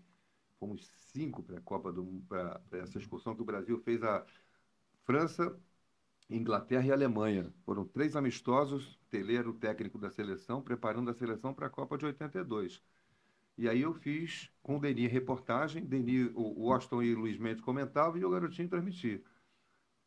Fomos 0.60 0.88
cinco 1.12 1.42
para 1.42 1.58
a 1.58 1.62
Copa 1.62 1.92
do 1.92 2.24
para 2.30 2.62
essa 2.74 3.00
excursão 3.00 3.36
que 3.36 3.42
o 3.42 3.46
Brasil 3.46 3.80
fez 3.80 4.04
a 4.04 4.24
França, 5.04 5.60
Inglaterra 6.30 6.86
e 6.86 6.92
Alemanha. 6.92 7.52
Foram 7.66 7.86
três 7.86 8.16
amistosos, 8.16 9.00
Tele 9.10 9.36
era 9.36 9.50
o 9.50 9.54
técnico 9.54 9.98
da 9.98 10.12
seleção, 10.12 10.62
preparando 10.62 11.10
a 11.10 11.16
seleção 11.16 11.52
para 11.52 11.66
a 11.66 11.72
Copa 11.72 11.98
de 11.98 12.06
82. 12.06 12.84
E 13.58 13.68
aí 13.68 13.82
eu 13.82 13.96
fiz 13.96 14.52
com 14.62 14.78
o 14.78 14.80
Denis 14.80 15.12
reportagem, 15.12 15.84
Denis, 15.84 16.30
o 16.36 16.68
Washington 16.68 17.02
e 17.02 17.16
o 17.16 17.20
Luiz 17.20 17.40
Mendes 17.40 17.64
comentavam 17.64 18.22
e 18.22 18.26
o 18.26 18.30
garotinho 18.30 18.70
transmitia. 18.70 19.24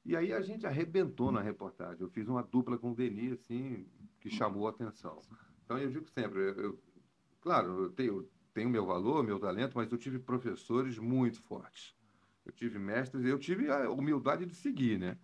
E 0.06 0.14
aí 0.14 0.32
a 0.32 0.40
gente 0.40 0.64
arrebentou 0.64 1.32
na 1.32 1.40
reportagem. 1.40 2.00
Eu 2.00 2.08
fiz 2.08 2.28
uma 2.28 2.40
dupla 2.42 2.78
com 2.78 2.92
o 2.92 2.94
Denis, 2.94 3.32
assim, 3.32 3.84
que 4.20 4.30
chamou 4.30 4.68
a 4.68 4.70
atenção. 4.70 5.20
Então 5.64 5.76
eu 5.78 5.90
digo 5.90 6.08
sempre, 6.08 6.38
eu, 6.38 6.54
eu- 6.54 6.82
claro, 7.40 7.82
eu 7.84 7.90
tenho, 7.90 8.28
tenho 8.54 8.70
meu 8.70 8.86
valor, 8.86 9.24
meu 9.24 9.40
talento, 9.40 9.72
mas 9.74 9.90
eu 9.90 9.98
tive 9.98 10.20
professores 10.20 10.96
muito 10.96 11.42
fortes. 11.42 11.92
Eu 12.44 12.52
tive 12.52 12.78
mestres, 12.78 13.24
eu 13.24 13.36
tive 13.36 13.68
a 13.68 13.90
humildade 13.90 14.46
de 14.46 14.54
seguir, 14.54 14.96
né? 14.96 15.18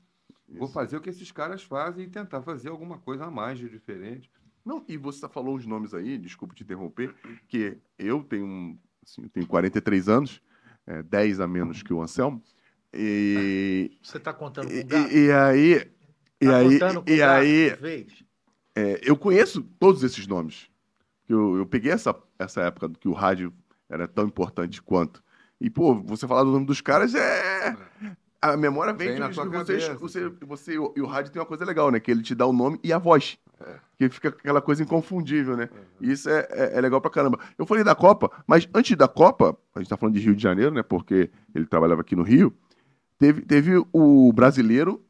Vou 0.48 0.64
Isso. 0.64 0.72
fazer 0.74 0.96
o 0.96 1.00
que 1.00 1.10
esses 1.10 1.30
caras 1.30 1.62
fazem 1.62 2.06
e 2.06 2.10
tentar 2.10 2.42
fazer 2.42 2.68
alguma 2.68 2.98
coisa 2.98 3.26
a 3.26 3.30
mais 3.30 3.60
de 3.60 3.68
diferente. 3.68 4.28
Não, 4.64 4.84
e 4.88 4.96
você 4.96 5.28
falou 5.28 5.54
os 5.56 5.64
nomes 5.64 5.94
aí, 5.94 6.18
desculpa 6.18 6.54
te 6.56 6.64
interromper, 6.64 7.14
que 7.46 7.78
eu 7.96 8.22
tenho, 8.24 8.76
assim, 9.00 9.22
eu 9.22 9.28
tenho 9.30 9.46
43 9.46 10.08
anos, 10.08 10.42
é, 10.84 11.02
10 11.04 11.38
a 11.38 11.46
menos 11.46 11.84
que 11.84 11.94
o 11.94 12.02
Anselmo, 12.02 12.42
e, 12.94 13.90
Você 14.02 14.16
está 14.18 14.32
contando 14.32 14.68
com 14.68 14.74
e, 14.74 14.80
o 14.80 14.86
gato? 14.86 15.10
e- 15.12 15.26
e 15.26 15.32
aí, 15.32 15.90
e 16.40 16.46
Tá 16.46 16.56
aí, 16.56 16.72
contando 16.78 17.02
com 17.02 17.10
e 17.10 17.14
o 17.14 17.18
gato, 17.18 17.40
aí 17.40 17.76
é, 18.74 19.00
eu 19.02 19.16
conheço 19.16 19.62
todos 19.78 20.02
esses 20.02 20.26
nomes. 20.26 20.68
Eu, 21.28 21.56
eu 21.58 21.66
peguei 21.66 21.92
essa, 21.92 22.14
essa 22.38 22.62
época 22.62 22.90
que 22.98 23.08
o 23.08 23.12
rádio 23.12 23.52
era 23.88 24.08
tão 24.08 24.26
importante 24.26 24.82
quanto. 24.82 25.22
E, 25.60 25.70
pô, 25.70 25.94
você 25.94 26.26
falar 26.26 26.42
do 26.44 26.50
nome 26.50 26.66
dos 26.66 26.80
caras 26.80 27.14
é. 27.14 27.76
A 28.40 28.56
memória 28.56 28.92
vem, 28.92 29.06
Vem 29.08 29.14
de 29.14 29.20
na 29.20 29.28
você, 29.28 29.48
cabeça. 29.50 29.94
você, 29.94 30.28
você. 30.28 30.72
E 30.74 31.00
o 31.00 31.06
rádio 31.06 31.30
tem 31.30 31.40
uma 31.40 31.46
coisa 31.46 31.64
legal, 31.64 31.92
né? 31.92 32.00
Que 32.00 32.10
ele 32.10 32.22
te 32.22 32.34
dá 32.34 32.44
o 32.44 32.52
nome 32.52 32.80
e 32.82 32.92
a 32.92 32.98
voz. 32.98 33.38
É. 33.64 33.76
Que 33.96 34.08
fica 34.08 34.30
aquela 34.30 34.60
coisa 34.60 34.82
inconfundível, 34.82 35.56
né? 35.56 35.68
E 36.00 36.10
isso 36.10 36.28
é, 36.28 36.48
é, 36.50 36.76
é 36.78 36.80
legal 36.80 37.00
pra 37.00 37.08
caramba. 37.10 37.38
Eu 37.56 37.64
falei 37.64 37.84
da 37.84 37.94
Copa, 37.94 38.28
mas 38.44 38.68
antes 38.74 38.96
da 38.96 39.06
Copa, 39.06 39.56
a 39.72 39.78
gente 39.78 39.88
tá 39.88 39.96
falando 39.96 40.16
de 40.16 40.20
Rio 40.20 40.34
de 40.34 40.42
Janeiro, 40.42 40.72
né? 40.74 40.82
Porque 40.82 41.30
ele 41.54 41.66
trabalhava 41.66 42.00
aqui 42.00 42.16
no 42.16 42.24
Rio. 42.24 42.52
Teve, 43.22 43.42
teve 43.42 43.86
o 43.92 44.32
brasileiro 44.32 45.00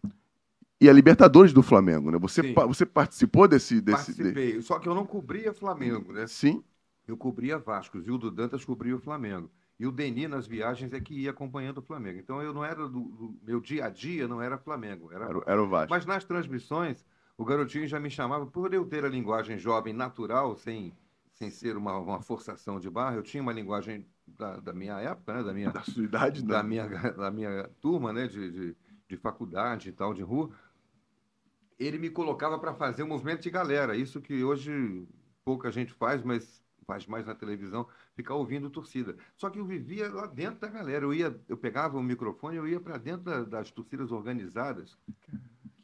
e 0.79 0.87
a 0.87 0.93
Libertadores 0.93 1.51
do 1.51 1.63
Flamengo, 1.63 2.11
né? 2.11 2.19
Você, 2.19 2.43
Sim. 2.43 2.53
você 2.53 2.85
participou 2.85 3.49
desse. 3.49 3.81
desse 3.81 4.13
de- 4.13 4.23
Participei. 4.23 4.61
Só 4.61 4.79
que 4.79 4.87
eu 4.87 4.95
não 4.95 5.07
cobria 5.07 5.55
Flamengo, 5.55 6.13
né? 6.13 6.27
Sim. 6.27 6.63
Eu 7.09 7.17
cobria 7.17 7.59
Vasco, 7.59 7.97
o 7.97 8.01
Zildo 8.03 8.31
Dantas 8.31 8.67
cobria 8.67 8.95
o 8.95 8.99
Flamengo. 8.99 9.51
E 9.81 9.87
o 9.87 9.91
Deni, 9.91 10.29
nas 10.29 10.47
viagens, 10.47 10.93
é 10.93 11.01
que 11.01 11.15
ia 11.15 11.31
acompanhando 11.31 11.79
o 11.79 11.83
Flamengo. 11.83 12.19
Então, 12.19 12.43
eu 12.43 12.53
não 12.53 12.63
era 12.63 12.87
do, 12.87 13.01
do- 13.01 13.35
meu 13.43 13.61
dia 13.61 13.87
a 13.87 13.89
dia, 13.89 14.29
não 14.29 14.43
era 14.43 14.59
Flamengo. 14.59 15.11
Era... 15.11 15.25
Era, 15.25 15.39
o- 15.39 15.45
era 15.47 15.63
o 15.63 15.67
Vasco. 15.67 15.91
Mas 15.91 16.05
nas 16.05 16.23
transmissões, 16.23 17.07
o 17.39 17.47
garotinho 17.47 17.89
já 17.89 17.99
me 17.99 18.11
chamava, 18.11 18.45
por 18.47 18.75
eu 18.75 18.85
ter 18.85 19.07
a 19.07 19.09
linguagem 19.09 19.57
jovem 19.59 19.95
natural, 19.95 20.55
sem, 20.55 20.93
sem 21.33 21.49
ser 21.51 21.79
uma, 21.79 21.97
uma 21.99 22.21
forçação 22.21 22.79
de 22.79 22.91
barra, 22.91 23.17
eu 23.17 23.23
tinha 23.23 23.43
uma 23.43 23.55
linguagem 23.55 24.05
da, 24.27 24.57
da 24.61 24.73
minha 24.73 24.99
época, 25.01 25.35
né? 25.35 25.43
da 25.43 25.53
minha, 25.53 25.71
Da 25.73 25.83
sua 25.83 26.05
idade, 26.05 26.45
da 26.45 26.63
não. 26.63 26.69
minha, 26.69 26.87
da 26.89 27.31
minha 27.31 27.69
turma, 27.81 28.13
né, 28.13 28.27
de, 28.27 28.51
de, 28.51 28.77
de 29.09 29.17
faculdade 29.17 29.89
e 29.89 29.93
tal, 29.93 30.15
de 30.15 30.23
rua, 30.23 30.51
ele 31.79 31.99
me 31.99 32.11
colocava 32.11 32.59
para 32.59 32.75
fazer 32.75 33.03
um 33.03 33.09
movimento 33.09 33.43
de 33.43 33.51
galera. 33.51 33.97
Isso 33.97 34.21
que 34.21 34.45
hoje 34.45 35.07
pouca 35.45 35.71
gente 35.71 35.93
faz, 35.93 36.23
mas 36.23 36.63
faz 36.87 37.07
mais 37.07 37.25
na 37.27 37.35
televisão, 37.35 37.87
ficar 38.15 38.35
ouvindo 38.35 38.69
torcida. 38.69 39.17
Só 39.37 39.49
que 39.49 39.59
eu 39.59 39.65
vivia 39.65 40.13
lá 40.13 40.27
dentro 40.27 40.61
da 40.61 40.69
galera. 40.69 41.05
Eu 41.05 41.15
ia, 41.15 41.41
eu 41.49 41.57
pegava 41.57 41.97
o 41.97 42.03
microfone, 42.03 42.57
eu 42.57 42.67
ia 42.69 42.81
para 42.81 42.99
dentro 42.99 43.23
da- 43.23 43.45
das 43.45 43.71
torcidas 43.71 44.11
organizadas, 44.13 44.99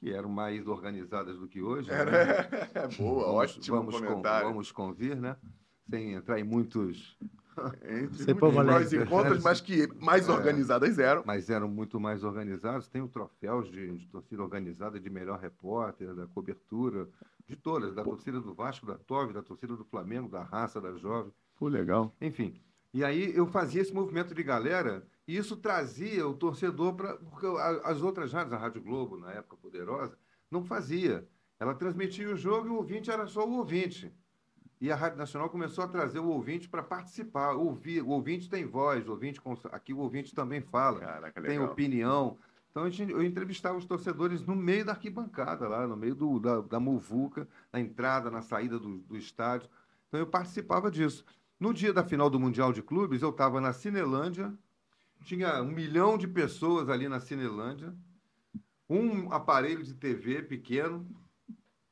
que 0.00 0.10
eram 0.12 0.28
mais 0.28 0.66
organizadas 0.66 1.38
do 1.38 1.48
que 1.48 1.62
hoje. 1.62 1.88
né? 1.88 1.96
Era, 1.98 2.14
é 2.74 2.88
boa, 2.88 3.26
Vamos- 3.26 3.56
ótimo 3.56 3.76
vamos 3.76 4.00
com- 4.00 4.06
comentário. 4.06 4.48
vamos 4.48 4.72
convir, 4.72 5.16
né? 5.16 5.36
Sem 5.88 6.12
entrar 6.14 6.38
em 6.38 6.44
muitos 6.44 7.16
Entre 7.82 8.32
uma 8.32 8.64
prós 8.64 8.92
e 8.92 8.98
lei. 8.98 9.06
contras, 9.06 9.42
mas 9.42 9.60
que 9.60 9.86
mais 10.00 10.28
É. 10.28 10.32
organizadas 10.32 10.98
eram. 10.98 11.22
mas 11.26 11.48
eram 11.50 11.68
muito 11.68 11.98
mais 12.00 12.22
organizados. 12.24 12.88
Tem 12.88 13.02
o 13.02 13.08
troféus 13.08 13.70
de, 13.70 13.96
de 13.98 14.06
torcida 14.08 14.42
organizada 14.42 14.98
de 15.00 15.10
melhor 15.10 15.38
repórter, 15.38 16.14
da 16.14 16.26
cobertura, 16.26 17.08
de 17.46 17.56
todas, 17.56 17.94
da 17.94 18.02
torcida 18.04 18.40
do 18.40 18.54
Vasco, 18.54 18.86
da 18.86 18.98
Tove, 18.98 19.32
da 19.32 19.42
torcida 19.42 19.74
do 19.76 19.84
Flamengo, 19.84 20.28
da 20.28 20.42
Raça, 20.42 20.80
da 20.80 20.92
Jovem, 20.94 21.32
Pô, 21.56 21.68
legal. 21.68 22.14
enfim. 22.20 22.60
E 22.92 23.04
aí 23.04 23.34
eu 23.36 23.46
fazia 23.46 23.82
esse 23.82 23.92
movimento 23.92 24.34
de 24.34 24.42
galera 24.42 25.06
e 25.26 25.36
isso 25.36 25.56
trazia 25.56 26.26
o 26.26 26.32
torcedor 26.34 26.94
para. 26.94 27.16
Porque 27.18 27.46
as 27.84 28.00
outras 28.02 28.32
rádios, 28.32 28.54
a 28.54 28.58
Rádio 28.58 28.82
Globo, 28.82 29.18
na 29.18 29.30
época 29.32 29.56
poderosa, 29.56 30.16
não 30.50 30.64
fazia. 30.64 31.26
Ela 31.60 31.74
transmitia 31.74 32.30
o 32.32 32.36
jogo 32.36 32.66
e 32.68 32.70
o 32.70 32.76
ouvinte 32.76 33.10
era 33.10 33.26
só 33.26 33.46
o 33.46 33.58
ouvinte. 33.58 34.12
E 34.80 34.92
a 34.92 34.96
Rádio 34.96 35.18
Nacional 35.18 35.50
começou 35.50 35.82
a 35.84 35.88
trazer 35.88 36.20
o 36.20 36.28
ouvinte 36.28 36.68
para 36.68 36.82
participar, 36.82 37.52
ouvir. 37.52 38.02
O 38.02 38.08
ouvinte 38.08 38.48
tem 38.48 38.64
voz, 38.64 39.08
o 39.08 39.12
ouvinte 39.12 39.40
aqui 39.72 39.92
o 39.92 39.98
ouvinte 39.98 40.34
também 40.34 40.60
fala 40.60 41.00
Caraca, 41.00 41.42
tem 41.42 41.58
opinião. 41.58 42.38
Então 42.70 42.88
gente- 42.88 43.10
eu 43.10 43.22
entrevistava 43.24 43.76
os 43.76 43.84
torcedores 43.84 44.42
no 44.44 44.54
meio 44.54 44.84
da 44.84 44.92
arquibancada, 44.92 45.68
lá 45.68 45.86
no 45.86 45.96
meio 45.96 46.14
do, 46.14 46.38
da, 46.38 46.60
da 46.60 46.78
muvuca, 46.78 47.48
na 47.72 47.80
entrada, 47.80 48.30
na 48.30 48.40
saída 48.40 48.78
do, 48.78 48.98
do 48.98 49.16
estádio. 49.16 49.68
Então 50.06 50.20
eu 50.20 50.26
participava 50.26 50.90
disso. 50.90 51.24
No 51.58 51.74
dia 51.74 51.92
da 51.92 52.04
final 52.04 52.30
do 52.30 52.38
Mundial 52.38 52.72
de 52.72 52.82
Clubes, 52.82 53.20
eu 53.20 53.30
estava 53.30 53.60
na 53.60 53.72
Cinelândia, 53.72 54.54
tinha 55.24 55.60
um 55.60 55.72
milhão 55.72 56.16
de 56.16 56.28
pessoas 56.28 56.88
ali 56.88 57.08
na 57.08 57.18
Cinelândia, 57.18 57.92
um 58.88 59.32
aparelho 59.32 59.82
de 59.82 59.94
TV 59.94 60.42
pequeno, 60.42 61.04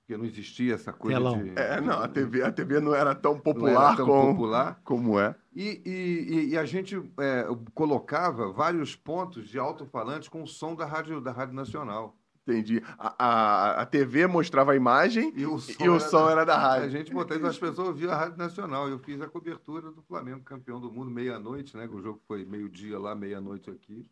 porque 0.07 0.17
não 0.17 0.25
existia 0.25 0.75
essa 0.75 0.93
coisa 0.93 1.19
Telão. 1.19 1.43
de. 1.43 1.53
É, 1.59 1.81
não, 1.81 1.99
a 2.01 2.07
TV, 2.07 2.41
a 2.45 2.53
TV 2.53 2.79
não 2.79 2.95
era 2.95 3.13
tão 3.13 3.37
popular 3.41 3.89
era 3.89 3.97
tão 3.97 4.07
como, 4.07 4.33
popular. 4.35 4.81
como 4.85 5.19
é. 5.19 5.35
E, 5.55 5.83
e- 5.85 6.35
e- 6.35 6.49
e 6.51 6.59
a 6.59 6.65
gente 6.65 6.97
é, 7.19 7.45
colocava 7.75 8.53
vários 8.53 8.95
pontos 8.95 9.49
de 9.49 9.59
alto-falantes 9.59 10.29
com 10.29 10.45
o 10.45 10.47
som 10.47 10.77
da 10.77 10.87
Rádio, 10.87 11.21
da 11.21 11.33
rádio 11.33 11.55
Nacional. 11.57 12.17
Entendi. 12.49 12.81
A, 12.97 13.15
a, 13.19 13.83
a 13.83 13.87
TV 13.87 14.29
mostrava 14.29 14.71
a 14.71 14.77
imagem 14.77 15.33
E 15.35 15.45
o 15.45 15.59
e 15.81 15.89
o 15.89 15.99
som 15.99 16.27
da- 16.27 16.31
era 16.31 16.45
da 16.45 16.55
A 16.55 16.59
rádio. 16.59 16.91
gente 16.91 17.13
botava, 17.13 17.39
então 17.39 17.51
as 17.51 17.59
pessoas 17.59 17.89
ouviam 17.89 18.13
a 18.13 18.17
Rádio 18.17 18.39
Nacional. 18.39 18.89
Eu 18.89 19.01
fiz 19.01 19.21
a 19.21 19.27
cobertura 19.27 19.91
do 19.91 20.01
Flamengo, 20.03 20.41
campeão 20.45 20.81
do 20.81 20.89
mundo, 20.93 21.11
meia-noite, 21.11 21.77
né? 21.77 21.89
que 21.89 21.95
O 21.97 22.01
jogo 22.01 22.21
foi 22.29 22.45
meio-dia 22.45 22.97
lá, 23.01 23.13
meia-noite 23.17 23.69
aqui. 23.69 24.07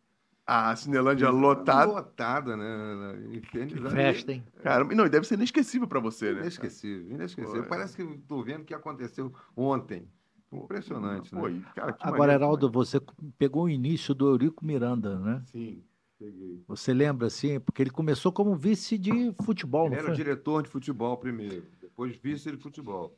A 0.47 0.75
Cinelândia 0.75 1.29
lotada. 1.31 1.91
Lotada, 1.91 2.55
né? 2.55 3.35
Infernizada. 3.35 3.89
festa, 3.89 4.31
hein? 4.31 4.43
Caramba, 4.61 4.93
e 4.93 4.95
não, 4.95 5.05
e 5.05 5.09
deve 5.09 5.25
ser 5.25 5.33
inesquecível 5.33 5.87
pra 5.87 5.99
você, 5.99 6.33
né? 6.33 6.41
Inesquecível, 6.41 7.11
inesquecível. 7.15 7.61
Pô, 7.61 7.65
é. 7.65 7.69
Parece 7.69 7.95
que 7.97 8.17
tô 8.27 8.43
vendo 8.43 8.61
o 8.61 8.65
que 8.65 8.73
aconteceu 8.73 9.33
ontem. 9.55 10.07
Impressionante, 10.51 11.31
Pô, 11.31 11.47
né? 11.49 11.63
cara, 11.75 11.91
que 11.93 12.03
Agora, 12.03 12.19
maneiro. 12.19 12.43
Heraldo, 12.43 12.69
você 12.71 13.01
pegou 13.37 13.63
o 13.63 13.69
início 13.69 14.13
do 14.13 14.29
Eurico 14.29 14.63
Miranda, 14.63 15.19
né? 15.19 15.41
Sim, 15.47 15.83
peguei. 16.19 16.63
Você 16.67 16.93
lembra, 16.93 17.25
assim? 17.27 17.59
Porque 17.59 17.81
ele 17.81 17.89
começou 17.89 18.31
como 18.31 18.55
vice 18.55 18.97
de 18.99 19.33
futebol, 19.43 19.87
Ele 19.87 19.95
não 19.95 19.99
era 19.99 20.07
foi? 20.09 20.15
diretor 20.15 20.61
de 20.61 20.69
futebol 20.69 21.17
primeiro, 21.17 21.65
depois 21.81 22.15
vice 22.15 22.51
de 22.51 22.57
futebol. 22.57 23.17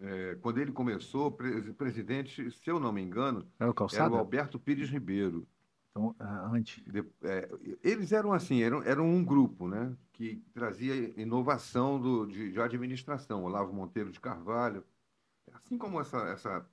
É, 0.00 0.36
quando 0.40 0.58
ele 0.58 0.72
começou, 0.72 1.30
pre- 1.30 1.72
presidente, 1.74 2.50
se 2.50 2.68
eu 2.70 2.80
não 2.80 2.92
me 2.92 3.00
engano, 3.02 3.46
Era 3.58 3.70
o 3.70 3.74
era 3.92 4.10
o? 4.10 4.16
Alberto 4.16 4.58
Pires 4.58 4.88
Ribeiro. 4.90 5.46
Então, 5.96 6.14
antes. 6.52 6.84
É, 7.22 7.48
eles 7.82 8.12
eram 8.12 8.34
assim, 8.34 8.62
eram, 8.62 8.82
eram 8.82 9.08
um 9.08 9.24
grupo, 9.24 9.66
né, 9.66 9.96
que 10.12 10.44
trazia 10.52 10.94
inovação 11.18 11.98
do, 11.98 12.26
de, 12.26 12.52
de 12.52 12.60
administração. 12.60 13.44
Olavo 13.44 13.72
Monteiro 13.72 14.12
de 14.12 14.20
Carvalho, 14.20 14.84
assim 15.54 15.78
como 15.78 15.98
essa, 15.98 16.18
essa 16.28 16.68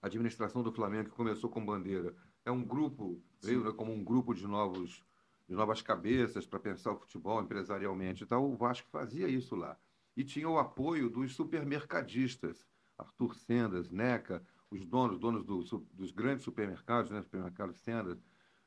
administração 0.00 0.62
do 0.62 0.72
Flamengo 0.72 1.10
que 1.10 1.16
começou 1.16 1.50
com 1.50 1.64
bandeira, 1.64 2.16
é 2.42 2.50
um 2.50 2.64
grupo, 2.64 3.22
veio 3.42 3.62
né, 3.62 3.72
como 3.72 3.92
um 3.92 4.02
grupo 4.02 4.34
de 4.34 4.46
novos 4.46 5.04
de 5.46 5.56
novas 5.56 5.82
cabeças 5.82 6.46
para 6.46 6.60
pensar 6.60 6.92
o 6.92 6.96
futebol 6.96 7.42
empresarialmente. 7.42 8.22
Então, 8.22 8.48
o 8.48 8.56
Vasco 8.56 8.88
fazia 8.88 9.26
isso 9.26 9.56
lá. 9.56 9.76
E 10.16 10.22
tinha 10.22 10.48
o 10.48 10.60
apoio 10.60 11.10
dos 11.10 11.34
supermercadistas, 11.34 12.64
Arthur 12.96 13.34
Sendas, 13.34 13.90
Neca, 13.90 14.46
os 14.70 14.84
donos, 14.84 15.18
donos 15.18 15.44
do 15.44 15.60
dos 15.92 16.12
grandes 16.12 16.44
supermercados, 16.44 17.10
né, 17.10 17.20
supermercado 17.20 17.74
Sendas, 17.74 18.22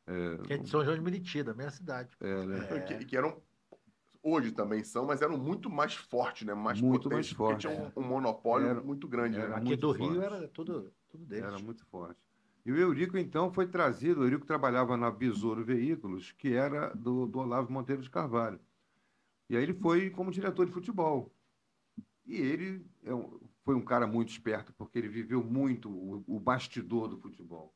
é, 0.08 0.38
Que 0.44 0.54
é 0.54 0.58
de 0.58 0.70
São 0.70 0.84
João 0.84 0.96
de 0.98 1.02
Meriti, 1.04 1.42
da 1.44 1.54
minha 1.54 1.70
cidade. 1.72 2.16
é, 2.20 2.46
né? 2.46 2.80
Que, 2.88 3.06
que 3.06 3.18
eram. 3.18 3.42
Hoje 4.26 4.54
também 4.54 4.84
são, 4.86 5.06
mas 5.06 5.22
eram 5.22 5.38
muito 5.38 5.70
mais 5.70 5.96
fortes, 5.96 6.48
né? 6.48 6.54
Mais 6.54 6.80
Muito 6.80 7.10
potentes, 7.10 7.34
mais 7.34 7.34
porque 7.34 7.68
fortes, 7.68 7.78
tinha 7.78 7.92
um, 7.98 8.02
um 8.02 8.08
monopólio 8.08 8.68
Era- 8.68 8.82
muito 8.82 9.06
grande, 9.06 9.38
era 9.38 9.50
né? 9.50 9.56
Aqui 9.58 9.66
muito 9.66 9.82
do 9.82 9.92
Rio 9.92 10.14
forte. 10.14 10.24
era 10.26 10.48
tudo, 10.48 10.94
tudo 11.10 11.26
deles. 11.26 11.44
Era 11.44 11.60
muito 11.60 11.86
forte. 11.88 12.18
E 12.66 12.72
o 12.72 12.78
Eurico, 12.78 13.18
então, 13.18 13.52
foi 13.52 13.68
trazido. 13.68 14.22
O 14.22 14.24
Eurico 14.24 14.46
trabalhava 14.46 14.96
na 14.96 15.12
Besouro 15.12 15.66
Veículos, 15.66 16.32
que 16.32 16.54
era 16.54 16.94
do, 16.96 17.26
do 17.28 17.40
Olavo 17.40 17.70
Monteiro 17.70 18.02
de 18.02 18.10
Carvalho. 18.10 18.62
E 19.50 19.58
aí 19.58 19.64
ele 19.64 19.74
foi 19.74 20.10
como 20.10 20.32
diretor 20.32 20.66
de 20.66 20.72
futebol. 20.72 21.30
E 22.26 22.36
ele 22.38 22.86
é 23.04 23.14
um- 23.14 23.42
foi 23.66 23.76
um 23.76 23.82
cara 23.84 24.08
muito 24.08 24.30
esperto, 24.30 24.72
porque 24.78 24.98
ele 24.98 25.10
viveu 25.10 25.44
muito 25.44 25.90
o, 25.90 26.24
o 26.26 26.40
bastidor 26.40 27.10
do 27.10 27.18
futebol. 27.18 27.74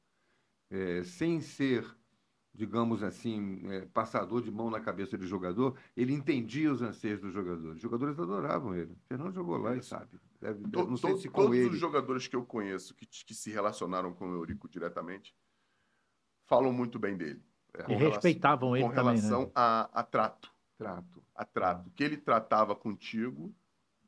É, 0.69 1.03
sem 1.03 1.41
ser, 1.41 1.96
digamos 2.57 3.03
assim, 3.03 3.61
é, 3.71 3.81
passador 3.85 4.41
de 4.41 4.49
mão 4.51 4.69
na 4.71 4.79
cabeça 4.79 5.15
de 5.15 5.27
jogador, 5.27 5.77
ele 5.95 6.11
entendia 6.11 6.71
os 6.71 6.81
anseios 6.81 7.21
dos 7.21 7.31
jogadores. 7.31 7.75
Os 7.75 7.81
jogadores 7.81 8.19
adoravam 8.19 8.73
ele. 8.73 8.93
O 8.93 8.97
Fernando 9.07 9.31
jogou 9.31 9.57
lá 9.57 9.75
e 9.75 9.83
sabe. 9.83 10.19
Deve- 10.41 10.67
To- 10.71 10.87
não 10.89 10.97
sei 10.97 11.11
to- 11.11 11.17
se 11.19 11.29
com 11.29 11.43
todos 11.43 11.55
ele. 11.57 11.69
os 11.69 11.77
jogadores 11.77 12.27
que 12.27 12.35
eu 12.35 12.43
conheço 12.43 12.95
que, 12.95 13.05
que 13.05 13.33
se 13.35 13.51
relacionaram 13.51 14.11
com 14.11 14.27
o 14.29 14.33
Eurico 14.33 14.67
diretamente 14.67 15.35
falam 16.47 16.73
muito 16.73 16.97
bem 16.97 17.15
dele. 17.15 17.41
É, 17.75 17.81
E 17.81 17.83
com 17.83 17.89
relação- 17.95 18.11
respeitavam 18.13 18.75
ele 18.75 18.85
com 18.87 18.93
também, 18.95 19.15
relação 19.17 19.41
né? 19.43 19.51
a, 19.53 19.89
a 19.99 20.03
trato. 20.03 20.51
Trato. 20.77 21.23
A 21.35 21.45
trato. 21.45 21.87
O 21.87 21.91
que 21.91 22.03
ele 22.03 22.17
tratava 22.17 22.75
contigo 22.75 23.53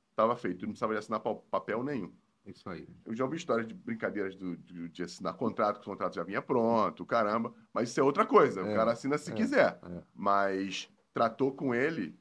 estava 0.10 0.36
feito. 0.36 0.58
Ele 0.60 0.66
não 0.68 0.72
precisava 0.72 0.94
de 0.94 1.00
assinar 1.00 1.20
pa- 1.20 1.36
papel 1.36 1.84
nenhum. 1.84 2.12
Isso 2.50 2.68
aí. 2.70 2.88
Eu 3.06 3.16
já 3.16 3.24
ouvi 3.26 3.38
histórias 3.38 3.68
de 3.68 3.74
brincadeiras 3.74 4.36
do- 4.36 4.58
de, 4.58 4.90
de 4.90 5.04
assinar 5.04 5.34
contrato, 5.36 5.80
que 5.80 5.88
o 5.88 5.92
contrato 5.92 6.16
já 6.16 6.24
vinha 6.24 6.42
pronto, 6.42 7.06
caramba. 7.06 7.54
Mas 7.74 7.90
isso 7.90 8.00
é 8.00 8.04
outra 8.04 8.26
coisa. 8.26 8.64
O 8.64 8.68
É, 8.68 8.74
cara 8.74 8.92
assina 8.94 9.18
se 9.18 9.32
é, 9.32 9.36
quiser. 9.36 9.80
é. 9.84 10.04
Mas 10.14 10.90
tratou 11.14 11.52
com 11.54 11.74
ele, 11.76 12.18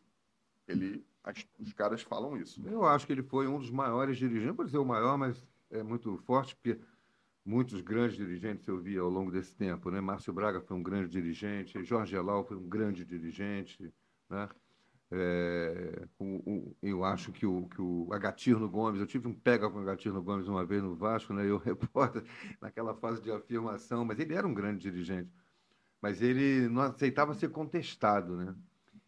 ele 0.67 1.05
as- 1.25 1.47
os 1.59 1.73
caras 1.73 2.03
falam 2.03 2.37
isso. 2.37 2.62
Eu 2.67 2.85
acho 2.85 3.07
que 3.07 3.12
ele 3.12 3.23
foi 3.23 3.47
um 3.47 3.59
dos 3.59 3.71
maiores 3.71 4.17
dirigentes, 4.19 4.47
não 4.49 4.57
pode 4.57 4.71
ser 4.71 4.79
o 4.79 4.85
maior, 4.85 5.17
mas 5.17 5.43
é 5.71 5.83
muito 5.83 6.17
forte, 6.19 6.55
porque 6.57 6.79
muitos 7.45 7.81
grandes 7.81 8.17
dirigentes 8.17 8.67
eu 8.69 8.79
vi 8.79 8.99
ao 8.99 9.09
longo 9.09 9.31
desse 9.31 9.55
tempo, 9.55 9.91
né? 9.91 10.01
Márcio 10.01 10.33
Braga 10.33 10.61
foi 10.61 10.77
um 10.77 10.83
grande 10.83 11.09
dirigente, 11.11 11.83
Jorge 11.85 12.14
Elal 12.17 12.45
foi 12.45 12.57
um 12.57 12.69
grande 12.69 13.05
dirigente, 13.05 13.93
né? 14.29 14.49
É, 15.11 16.07
o, 16.18 16.25
o, 16.25 16.77
e 16.83 16.90
eu 16.90 17.03
acho 17.03 17.33
que 17.33 17.47
o, 17.47 17.66
que 17.68 17.81
o 17.81 18.09
Agatirno 18.12 18.68
Gomes, 18.68 19.01
eu 19.01 19.07
tive 19.07 19.27
um 19.27 19.35
pega 19.35 19.71
com 19.71 19.79
o 19.79 19.83
Agatirno 19.83 20.23
Gomes 20.23 20.49
uma 20.49 20.64
vez 20.64 20.83
no 20.83 20.94
Vasco, 20.94 21.33
né? 21.33 21.49
Eu 21.49 21.57
repórter 21.59 22.25
naquela 22.61 22.94
fase 22.94 23.23
de 23.23 23.31
afirmação, 23.31 24.05
mas 24.05 24.18
ele 24.18 24.35
era 24.35 24.47
um 24.47 24.53
grande 24.53 24.81
dirigente. 24.90 25.31
Mas 26.01 26.23
ele 26.23 26.68
não 26.68 26.83
aceitava 26.83 27.35
ser 27.35 27.51
contestado, 27.51 28.37
né? 28.37 28.55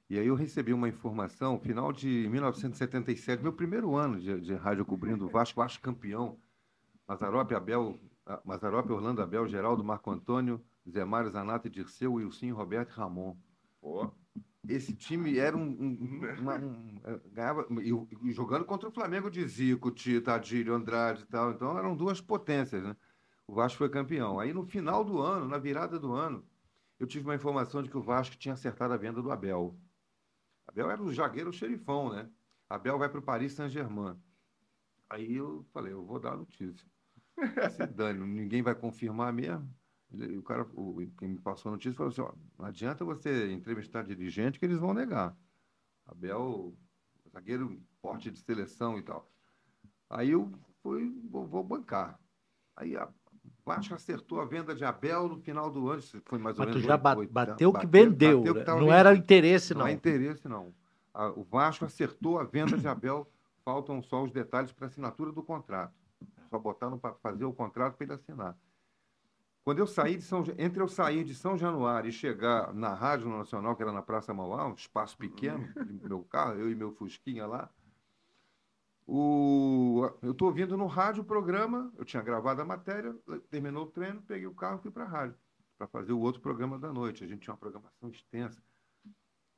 E 0.09 0.19
aí 0.19 0.27
eu 0.27 0.35
recebi 0.35 0.73
uma 0.73 0.89
informação, 0.89 1.61
final 1.61 1.93
de 1.93 2.29
1977, 2.29 3.43
meu 3.43 3.53
primeiro 3.53 3.95
ano 3.95 4.19
de, 4.19 4.41
de 4.41 4.55
rádio 4.55 4.85
cobrindo 4.85 5.27
o 5.27 5.29
Vasco, 5.29 5.61
Vasco 5.61 5.83
campeão. 5.83 6.37
Mazarope, 7.07 7.55
Abel, 7.55 7.99
Mazarope, 8.45 8.93
Orlando 8.93 9.23
Abel, 9.23 9.47
Geraldo, 9.47 9.85
Marco 9.85 10.11
Antônio, 10.11 10.61
Zé 10.89 11.05
Mário, 11.05 11.31
Zanato, 11.31 11.69
Dirceu, 11.69 12.15
Wilson, 12.15 12.53
Roberto 12.53 12.91
e 12.91 12.95
Ramon. 12.95 13.37
Pô. 13.81 14.11
Esse 14.71 14.95
time 14.95 15.37
era 15.39 15.57
um. 15.57 15.63
um, 15.63 16.21
uma, 16.39 16.57
um 16.57 17.01
é, 17.05 17.21
ganhava, 17.33 17.67
e, 17.83 18.29
e, 18.29 18.33
jogando 18.33 18.65
contra 18.65 18.89
o 18.89 18.93
Flamengo 18.93 19.31
de 19.31 19.47
Zico, 19.47 19.91
Tita, 19.91 20.35
Adílio, 20.35 20.75
Andrade 20.75 21.23
e 21.23 21.27
tal. 21.27 21.51
Então 21.51 21.77
eram 21.77 21.97
duas 21.97 22.21
potências, 22.21 22.83
né? 22.83 22.97
O 23.47 23.55
Vasco 23.55 23.79
foi 23.79 23.89
campeão. 23.89 24.39
Aí 24.39 24.53
no 24.53 24.65
final 24.65 25.05
do 25.05 25.21
ano, 25.21 25.49
na 25.49 25.59
virada 25.59 25.99
do 25.99 26.13
ano, 26.13 26.47
eu 27.01 27.07
tive 27.07 27.25
uma 27.25 27.35
informação 27.35 27.83
de 27.83 27.91
que 27.91 27.97
o 27.97 28.03
Vasco 28.03 28.37
tinha 28.37 28.55
acertado 28.55 28.95
a 28.95 28.97
venda 28.97 29.21
do 29.21 29.33
Abel. 29.33 29.77
Abel 30.69 30.91
era 30.91 31.03
o 31.03 31.13
zagueiro 31.13 31.53
xerifão, 31.53 32.11
né? 32.13 32.31
Abel 32.69 32.97
vai 32.97 33.09
para 33.09 33.19
o 33.19 33.23
Paris 33.23 33.55
Saint-Germain. 33.55 34.17
Aí 35.09 35.35
eu 35.35 35.67
falei, 35.73 35.93
eu 35.93 36.05
vou 36.05 36.21
dar 36.21 36.35
a 36.35 36.37
notícia. 36.37 36.87
Se 37.75 37.87
dane, 37.89 38.25
ninguém 38.25 38.63
vai 38.63 38.75
confirmar 38.77 39.33
mesmo. 39.33 39.69
O 40.13 40.43
cara, 40.43 40.67
o, 40.75 40.97
quem 41.19 41.29
me 41.29 41.39
passou 41.39 41.71
a 41.71 41.73
notícia 41.73 41.97
falou 41.97 42.11
assim: 42.11 42.21
ó, 42.21 42.33
não 42.59 42.67
adianta 42.67 43.05
você 43.05 43.53
entrevistar 43.53 44.03
dirigente 44.03 44.59
que 44.59 44.65
eles 44.65 44.79
vão 44.79 44.93
negar. 44.93 45.37
Abel, 46.07 46.75
zagueiro 47.33 47.81
porte 48.03 48.31
de 48.31 48.39
seleção 48.41 48.99
e 48.99 49.03
tal. 49.03 49.31
Aí 50.09 50.31
eu 50.31 50.51
fui, 50.83 51.15
vou, 51.31 51.47
vou 51.47 51.63
bancar. 51.63 52.19
Aí 52.77 52.97
a 52.97 53.09
Vasco 53.65 53.95
acertou 53.95 54.41
a 54.41 54.45
venda 54.45 54.75
de 54.75 54.85
Abel 54.85 55.29
no 55.29 55.39
final 55.39 55.71
do 55.71 55.89
ano, 55.89 56.03
foi 56.25 56.39
mais 56.39 56.59
ou 56.59 56.65
Mas 56.65 56.75
menos. 56.75 56.83
tu 56.83 56.89
já 56.89 56.95
8, 57.17 57.33
bateu, 57.33 57.73
que 57.73 57.87
vendeu, 57.87 58.39
bateu 58.39 58.55
que 58.55 58.65
não 58.65 58.79
vendendo. 58.79 58.93
era 58.93 59.15
interesse, 59.15 59.75
não. 59.75 59.83
Não 59.83 59.87
é 59.87 59.93
interesse, 59.93 60.49
não. 60.49 60.75
O 61.37 61.45
Vasco 61.45 61.85
acertou 61.85 62.39
a 62.39 62.45
venda 62.45 62.77
de 62.77 62.89
Abel, 62.89 63.31
faltam 63.65 64.03
só 64.03 64.25
os 64.25 64.33
detalhes 64.33 64.73
para 64.73 64.87
assinatura 64.87 65.31
do 65.31 65.43
contrato. 65.43 65.95
Só 66.49 66.59
botaram 66.59 66.99
para 66.99 67.15
fazer 67.15 67.45
o 67.45 67.53
contrato 67.53 67.97
para 67.97 68.05
ele 68.05 68.15
assinar. 68.15 68.57
Quando 69.65 69.79
eu 69.79 69.87
saí 69.87 70.17
de 70.17 70.23
São 70.23 70.43
entre 70.59 70.83
eu 70.83 70.89
sair 70.89 71.23
de 71.23 71.35
São 71.35 71.57
Januário 71.57 72.09
e 72.09 72.13
chegar 72.13 72.73
na 72.73 72.95
Rádio 72.95 73.29
Nacional, 73.29 73.77
que 73.77 73.83
era 73.83 73.93
na 73.93 74.03
Praça 74.03 74.33
Mauá, 74.33 74.67
um 74.67 74.75
espaço 74.75 75.17
pequeno, 75.19 75.69
meu 76.03 76.23
carro, 76.23 76.55
eu 76.55 76.71
e 76.71 76.75
meu 76.75 76.93
Fusquinha 76.93 77.47
lá, 77.47 77.71
o, 79.13 80.09
eu 80.23 80.31
estou 80.31 80.47
ouvindo 80.47 80.77
no 80.77 80.87
rádio 80.87 81.23
o 81.23 81.27
programa, 81.27 81.93
eu 81.99 82.05
tinha 82.05 82.23
gravado 82.23 82.63
a 82.63 82.65
matéria, 82.65 83.13
terminou 83.51 83.83
o 83.83 83.91
treino, 83.91 84.23
peguei 84.23 84.47
o 84.47 84.55
carro 84.55 84.79
e 84.79 84.83
fui 84.83 84.91
para 84.93 85.03
a 85.03 85.09
rádio, 85.09 85.37
para 85.77 85.89
fazer 85.89 86.13
o 86.13 86.21
outro 86.21 86.41
programa 86.41 86.79
da 86.79 86.93
noite. 86.93 87.25
A 87.25 87.27
gente 87.27 87.41
tinha 87.41 87.53
uma 87.53 87.59
programação 87.59 88.09
extensa. 88.09 88.63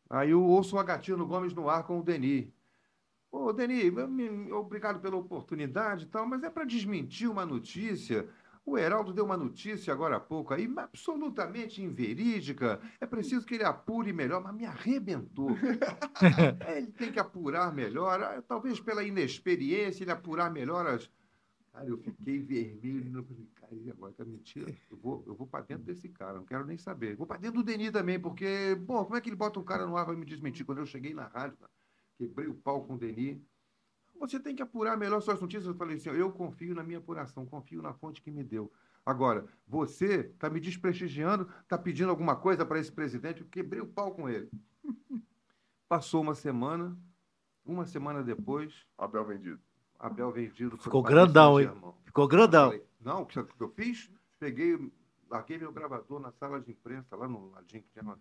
Aí 0.09 0.31
eu 0.31 0.43
ouço 0.43 0.77
o 0.77 0.79
Agatino 0.79 1.27
Gomes 1.27 1.53
no 1.53 1.69
ar 1.69 1.85
com 1.85 2.01
o 2.01 2.03
Denis. 2.03 2.51
Ô, 3.31 3.53
Denis, 3.53 3.93
obrigado 4.53 5.01
pela 5.01 5.17
oportunidade 5.17 6.05
e 6.05 6.09
tal, 6.09 6.27
mas 6.27 6.43
é 6.43 6.49
para 6.49 6.65
desmentir 6.65 7.31
uma 7.31 7.45
notícia. 7.45 8.29
O 8.65 8.79
Heraldo 8.79 9.13
deu 9.13 9.25
uma 9.25 9.37
notícia 9.37 9.93
agora 9.93 10.17
há 10.17 10.21
pouco 10.21 10.55
aí, 10.55 10.73
absolutamente 10.77 11.83
inverídica. 11.83 12.81
É 13.01 13.07
preciso 13.07 13.45
que 13.45 13.55
ele 13.55 13.65
apure 13.65 14.13
melhor, 14.13 14.41
mas 14.41 14.55
me 14.55 14.65
arrebentou. 14.65 15.51
é, 16.69 16.79
ele 16.79 16.93
tem 16.93 17.11
que 17.11 17.19
apurar 17.19 17.75
melhor, 17.75 18.23
ah, 18.23 18.41
talvez 18.43 18.79
pela 18.79 19.03
inexperiência, 19.03 20.05
ele 20.05 20.13
apurar 20.13 20.51
melhor 20.51 20.87
as. 20.87 21.11
Cara, 21.73 21.89
eu 21.89 21.99
fiquei 21.99 22.39
vermelho. 22.39 23.11
Não 23.11 23.25
falei, 23.25 23.49
cara, 23.55 23.75
e 23.75 23.91
agora 23.91 24.13
tá 24.13 24.25
mentira? 24.25 24.73
Eu 24.89 24.97
vou, 24.97 25.25
eu 25.27 25.35
vou 25.35 25.47
para 25.47 25.65
dentro 25.65 25.85
desse 25.85 26.09
cara, 26.09 26.35
não 26.35 26.45
quero 26.45 26.65
nem 26.65 26.77
saber. 26.77 27.17
Vou 27.17 27.27
para 27.27 27.39
dentro 27.39 27.63
do 27.63 27.65
Denis 27.65 27.91
também, 27.91 28.21
porque, 28.21 28.77
bom, 28.77 29.05
como 29.05 29.17
é 29.17 29.21
que 29.21 29.29
ele 29.29 29.37
bota 29.37 29.59
um 29.59 29.65
cara 29.65 29.87
no 29.87 29.97
ar 29.97 30.05
para 30.05 30.15
me 30.15 30.25
desmentir? 30.25 30.65
Quando 30.65 30.79
eu 30.79 30.87
cheguei 30.87 31.13
na 31.15 31.27
rádio, 31.27 31.59
quebrei 32.17 32.47
o 32.47 32.55
pau 32.55 32.85
com 32.85 32.95
o 32.95 32.99
Denis. 32.99 33.41
Você 34.23 34.39
tem 34.39 34.55
que 34.55 34.63
apurar 34.63 34.97
melhor 34.97 35.21
suas 35.21 35.41
notícias. 35.41 35.67
Eu 35.67 35.75
falei 35.75 35.97
assim: 35.97 36.11
eu 36.11 36.31
confio 36.31 36.77
na 36.77 36.85
minha 36.85 36.99
apuração, 36.99 37.45
confio 37.45 37.83
na 37.83 37.93
fonte 37.93 38.23
que 38.23 38.31
me 38.31 38.45
deu. 38.45 38.73
Agora, 39.05 39.45
você 39.67 40.33
está 40.33 40.49
me 40.49 40.61
desprestigiando, 40.61 41.49
está 41.61 41.77
pedindo 41.77 42.09
alguma 42.09 42.37
coisa 42.37 42.65
para 42.65 42.79
esse 42.79 42.93
presidente, 42.93 43.41
eu 43.41 43.49
quebrei 43.49 43.81
o 43.83 43.87
pau 43.87 44.13
com 44.15 44.29
ele. 44.29 44.49
Passou 45.89 46.23
uma 46.23 46.37
semana, 46.37 46.97
uma 47.67 47.85
semana 47.85 48.23
depois. 48.23 48.87
Abel 48.97 49.25
vendido. 49.25 49.61
Abel 49.99 50.31
vendido. 50.31 50.79
Ficou 50.79 51.03
grandão, 51.03 51.61
hein? 51.61 51.69
Ficou 52.05 52.29
grandão. 52.29 52.67
Falei, 52.67 52.87
não, 53.01 53.23
o 53.23 53.27
que 53.27 53.39
eu 53.39 53.69
fiz? 53.71 54.09
Peguei, 54.39 54.79
larguei 55.29 55.59
meu 55.59 55.73
gravador 55.73 56.21
na 56.21 56.31
sala 56.31 56.61
de 56.61 56.71
imprensa, 56.71 57.17
lá 57.17 57.27
no 57.27 57.51
ladinho 57.51 57.83
que 57.83 57.89
tinha. 57.91 58.17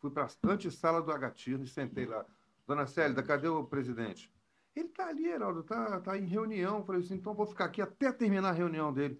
Fui 0.00 0.10
para 0.10 0.24
a 0.24 0.52
antessala 0.52 1.00
do 1.00 1.10
Agatino 1.10 1.64
e 1.64 1.66
sentei 1.66 2.04
lá. 2.04 2.26
Dona 2.66 2.86
Célida, 2.86 3.22
cadê 3.22 3.48
o 3.48 3.64
presidente? 3.64 4.30
Ele 4.76 4.88
está 4.88 5.08
ali, 5.08 5.26
Heraldo, 5.26 5.60
está 5.60 6.00
tá 6.02 6.18
em 6.18 6.26
reunião. 6.26 6.84
Falei 6.84 7.00
assim, 7.00 7.14
então 7.14 7.34
vou 7.34 7.46
ficar 7.46 7.64
aqui 7.64 7.80
até 7.80 8.12
terminar 8.12 8.50
a 8.50 8.52
reunião 8.52 8.92
dele. 8.92 9.18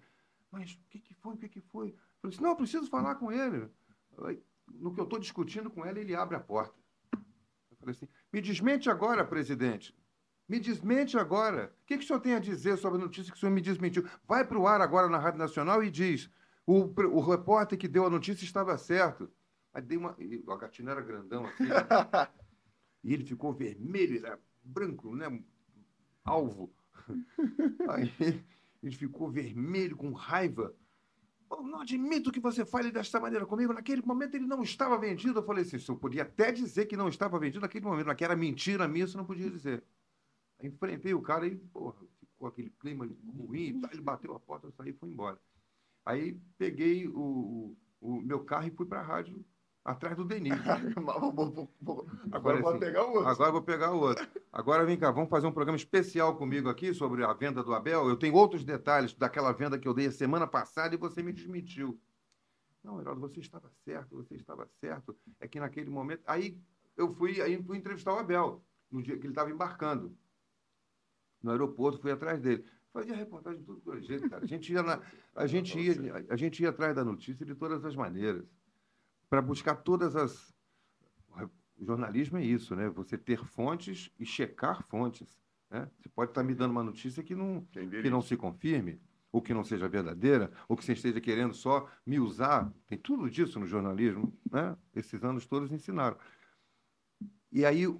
Mas 0.51 0.73
o 0.73 0.79
que, 0.87 0.99
que 0.99 1.15
foi? 1.15 1.33
O 1.33 1.37
que, 1.37 1.49
que 1.49 1.59
foi? 1.59 1.95
Falei 2.21 2.35
assim, 2.35 2.43
não, 2.43 2.51
eu 2.51 2.55
preciso 2.55 2.87
falar 2.87 3.15
com 3.15 3.31
ele. 3.31 3.67
No 4.67 4.93
que 4.93 4.99
eu 4.99 5.03
estou 5.03 5.19
discutindo 5.19 5.71
com 5.71 5.83
ele, 5.83 6.01
ele 6.01 6.15
abre 6.15 6.35
a 6.35 6.39
porta. 6.39 6.77
Eu 7.11 7.77
falei 7.79 7.95
assim, 7.95 8.07
me 8.31 8.39
desmente 8.39 8.87
agora, 8.87 9.25
presidente. 9.25 9.97
Me 10.47 10.59
desmente 10.59 11.17
agora. 11.17 11.75
O 11.81 11.85
que, 11.87 11.97
que 11.97 12.03
o 12.03 12.07
senhor 12.07 12.19
tem 12.19 12.35
a 12.35 12.39
dizer 12.39 12.77
sobre 12.77 13.01
a 13.01 13.03
notícia 13.03 13.31
que 13.31 13.37
o 13.37 13.39
senhor 13.39 13.51
me 13.51 13.59
desmentiu? 13.59 14.07
Vai 14.27 14.45
para 14.45 14.59
o 14.59 14.67
ar 14.67 14.79
agora 14.79 15.09
na 15.09 15.17
Rádio 15.17 15.39
Nacional 15.39 15.83
e 15.83 15.89
diz: 15.89 16.29
o, 16.65 16.83
o 16.83 17.19
repórter 17.19 17.77
que 17.77 17.87
deu 17.87 18.05
a 18.05 18.09
notícia 18.09 18.45
estava 18.45 18.77
certo. 18.77 19.29
Aí 19.73 19.81
dei 19.81 19.97
uma. 19.97 20.15
O 20.45 20.51
Agatino 20.51 20.89
era 20.89 21.01
grandão 21.01 21.45
assim. 21.45 21.65
Né? 21.65 21.75
e 23.03 23.13
ele 23.13 23.25
ficou 23.25 23.51
vermelho, 23.51 24.25
era 24.25 24.39
branco, 24.67 25.15
né? 25.15 25.41
Alvo. 26.23 26.73
Aí 27.89 28.11
ele 28.83 28.95
ficou 28.95 29.29
vermelho, 29.29 29.95
com 29.95 30.11
raiva. 30.11 30.75
Eu 31.49 31.63
não 31.63 31.81
admito 31.81 32.31
que 32.31 32.39
você 32.39 32.65
fale 32.65 32.91
desta 32.91 33.19
maneira 33.19 33.45
comigo. 33.45 33.73
Naquele 33.73 34.01
momento 34.01 34.35
ele 34.35 34.45
não 34.45 34.61
estava 34.61 34.97
vendido. 34.97 35.39
Eu 35.39 35.43
falei 35.43 35.63
assim: 35.63 35.77
eu 35.87 35.95
podia 35.95 36.23
até 36.23 36.51
dizer 36.51 36.85
que 36.85 36.97
não 36.97 37.07
estava 37.07 37.39
vendido 37.39 37.61
naquele 37.61 37.85
momento, 37.85 38.07
mas 38.07 38.17
que 38.17 38.25
era 38.25 38.35
mentira 38.35 38.87
minha, 38.87 39.05
isso 39.05 39.17
não 39.17 39.25
podia 39.25 39.49
dizer. 39.49 39.83
Aí 40.59 40.67
enfrentei 40.67 41.13
o 41.13 41.21
cara 41.21 41.47
e, 41.47 41.55
porra, 41.55 41.95
ficou 42.19 42.47
aquele 42.47 42.69
clima 42.71 43.07
ruim, 43.25 43.81
ele 43.91 44.01
bateu 44.01 44.35
a 44.35 44.39
porta, 44.39 44.67
eu 44.67 44.71
saí 44.71 44.89
e 44.89 44.93
fui 44.93 45.09
embora. 45.09 45.39
Aí 46.05 46.39
peguei 46.57 47.07
o, 47.07 47.13
o, 47.19 47.77
o 48.01 48.21
meu 48.21 48.43
carro 48.43 48.67
e 48.67 48.71
fui 48.71 48.85
para 48.85 48.99
a 48.99 49.03
rádio 49.03 49.43
atrás 49.87 50.17
do 50.17 50.25
Denis. 50.25 50.53
agora 52.31 52.61
vou 52.61 52.77
pegar 52.77 53.05
o 53.05 53.13
outro. 53.13 53.27
Agora 53.27 53.51
vou 53.51 53.61
pegar 53.61 53.93
o 53.93 53.99
outro. 53.99 54.27
Agora 54.51 54.85
vem 54.85 54.97
cá, 54.97 55.09
vamos 55.11 55.29
fazer 55.29 55.47
um 55.47 55.51
programa 55.51 55.77
especial 55.77 56.35
comigo 56.35 56.67
aqui 56.67 56.93
sobre 56.93 57.23
a 57.23 57.31
venda 57.33 57.63
do 57.63 57.73
Abel. 57.73 58.09
Eu 58.09 58.17
tenho 58.17 58.35
outros 58.35 58.65
detalhes 58.65 59.13
daquela 59.13 59.53
venda 59.53 59.79
que 59.79 59.87
eu 59.87 59.93
dei 59.93 60.07
a 60.07 60.11
semana 60.11 60.45
passada 60.45 60.93
e 60.93 60.97
você 60.97 61.23
me 61.23 61.31
desmentiu. 61.31 61.97
Não, 62.83 62.99
Heraldo, 62.99 63.21
você 63.21 63.39
estava 63.39 63.71
certo, 63.85 64.17
você 64.17 64.35
estava 64.35 64.67
certo. 64.81 65.17
É 65.39 65.47
que 65.47 65.59
naquele 65.59 65.89
momento. 65.89 66.21
Aí 66.27 66.59
eu 66.97 67.13
fui, 67.15 67.41
aí 67.41 67.61
fui 67.63 67.77
entrevistar 67.77 68.13
o 68.13 68.19
Abel, 68.19 68.61
no 68.91 69.01
dia 69.01 69.17
que 69.17 69.25
ele 69.25 69.31
estava 69.31 69.49
embarcando. 69.49 70.13
No 71.41 71.51
aeroporto, 71.51 72.01
fui 72.01 72.11
atrás 72.11 72.41
dele. 72.41 72.65
Fazia 72.91 73.15
reportagem 73.15 73.59
de 73.59 73.65
tudo 73.65 73.97
é 73.97 74.01
jeito, 74.01 74.29
cara. 74.29 74.43
A 74.43 74.47
gente 74.47 74.73
ia, 74.73 74.83
na, 74.83 75.01
a 75.35 75.47
gente 75.47 75.79
ia, 75.79 76.25
a 76.29 76.35
gente 76.35 76.61
ia 76.61 76.69
atrás 76.69 76.93
da 76.93 77.05
notícia 77.05 77.45
de 77.45 77.55
todas 77.55 77.85
as 77.85 77.95
maneiras 77.95 78.43
para 79.29 79.41
buscar 79.41 79.75
todas 79.75 80.15
as. 80.15 80.55
O 81.77 81.85
jornalismo 81.85 82.37
é 82.37 82.43
isso, 82.43 82.75
né? 82.75 82.89
Você 82.89 83.17
ter 83.17 83.43
fontes 83.45 84.11
e 84.19 84.25
checar 84.25 84.83
fontes. 84.87 85.39
Né? 85.69 85.87
Você 85.99 86.09
pode 86.09 86.31
estar 86.31 86.41
me 86.41 86.55
dando 86.55 86.71
uma 86.71 86.83
notícia 86.83 87.21
que 87.21 87.35
não, 87.35 87.61
que 87.71 88.09
não 88.09 88.19
se 88.19 88.35
confirme, 88.35 88.99
ou 89.31 89.43
que 89.43 89.53
não 89.53 89.63
seja 89.63 89.87
verdadeira, 89.87 90.51
ou 90.67 90.75
que 90.75 90.83
você 90.83 90.93
esteja 90.93 91.21
querendo 91.21 91.53
só 91.53 91.87
me 92.03 92.19
usar. 92.19 92.73
Tem 92.87 92.97
tudo 92.97 93.29
disso 93.29 93.59
no 93.59 93.67
jornalismo, 93.67 94.33
né? 94.51 94.75
Esses 94.95 95.23
anos 95.23 95.45
todos 95.45 95.71
ensinaram. 95.71 96.17
E 97.51 97.63
aí 97.63 97.87
o, 97.87 97.95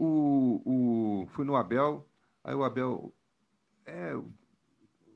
o 0.66 1.28
fui 1.28 1.46
no 1.46 1.56
Abel, 1.56 2.10
aí 2.44 2.56
o 2.56 2.64
Abel 2.64 3.14
é, 3.86 4.14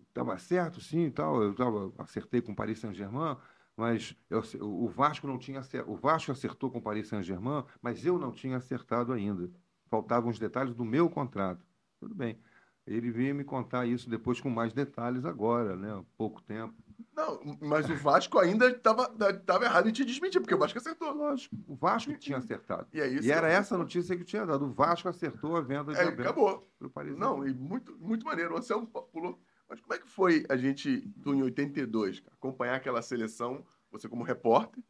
estava 0.08 0.38
certo, 0.38 0.80
sim, 0.80 1.10
tal. 1.10 1.42
Eu 1.42 1.56
tava, 1.56 1.92
acertei 1.98 2.42
com 2.42 2.52
o 2.52 2.56
Paris 2.56 2.78
Saint-Germain 2.80 3.38
mas 3.82 4.16
eu, 4.30 4.44
o 4.62 4.88
Vasco 4.88 5.26
não 5.26 5.40
tinha 5.40 5.60
o 5.88 5.96
Vasco 5.96 6.32
acertou 6.32 6.70
com 6.70 6.78
o 6.78 6.82
Paris 6.82 7.08
Saint-Germain, 7.08 7.64
mas 7.82 8.06
eu 8.06 8.20
não 8.20 8.32
tinha 8.32 8.58
acertado 8.58 9.12
ainda. 9.12 9.50
Faltavam 9.88 10.30
os 10.30 10.38
detalhes 10.38 10.76
do 10.76 10.86
meu 10.86 11.10
contrato. 11.10 11.66
Tudo 12.00 12.14
bem. 12.14 12.38
Ele 12.86 13.10
veio 13.10 13.34
me 13.34 13.44
contar 13.44 13.88
isso 13.88 14.08
depois 14.08 14.40
com 14.40 14.52
mais 14.52 14.72
detalhes 14.72 15.26
agora, 15.26 15.76
né? 15.76 15.92
Há 15.94 16.04
pouco 16.16 16.44
tempo. 16.44 16.76
Não, 17.16 17.40
mas 17.60 17.90
o 17.90 17.96
Vasco 17.96 18.38
ainda 18.38 18.68
estava 18.70 19.66
errado 19.66 19.90
em 19.90 19.92
te 19.92 20.06
desmentir, 20.06 20.40
porque 20.40 20.54
o 20.54 20.60
Vasco 20.60 20.78
acertou. 20.78 21.12
Lógico, 21.14 21.56
o 21.68 21.76
Vasco 21.76 22.14
tinha 22.20 22.38
acertado. 22.38 22.88
E, 22.94 23.02
é 23.02 23.12
e 23.12 23.32
era 23.32 23.48
que- 23.48 23.54
essa 23.56 23.76
notícia 23.76 24.16
que 24.16 24.24
tinha 24.24 24.46
dado. 24.46 24.66
O 24.66 24.72
Vasco 24.72 25.10
acertou 25.10 25.56
a 25.56 25.62
venda 25.62 25.92
de 25.92 26.00
É, 26.00 26.04
Abel 26.04 26.22
acabou. 26.22 26.72
Não, 27.18 27.48
e 27.48 27.52
muito, 27.52 27.98
muito 28.00 28.24
maneiro. 28.26 28.54
O 28.54 28.58
Anselmo 28.58 28.86
pulou. 29.12 29.40
Mas 29.72 29.80
como 29.80 29.94
é 29.94 29.98
que 29.98 30.08
foi 30.10 30.46
a 30.50 30.58
gente, 30.58 31.00
tu 31.24 31.34
em 31.34 31.42
82, 31.44 32.20
cara, 32.20 32.34
acompanhar 32.36 32.76
aquela 32.76 33.02
seleção, 33.02 33.64
você 33.90 34.10
como 34.10 34.22
repórter, 34.22 34.84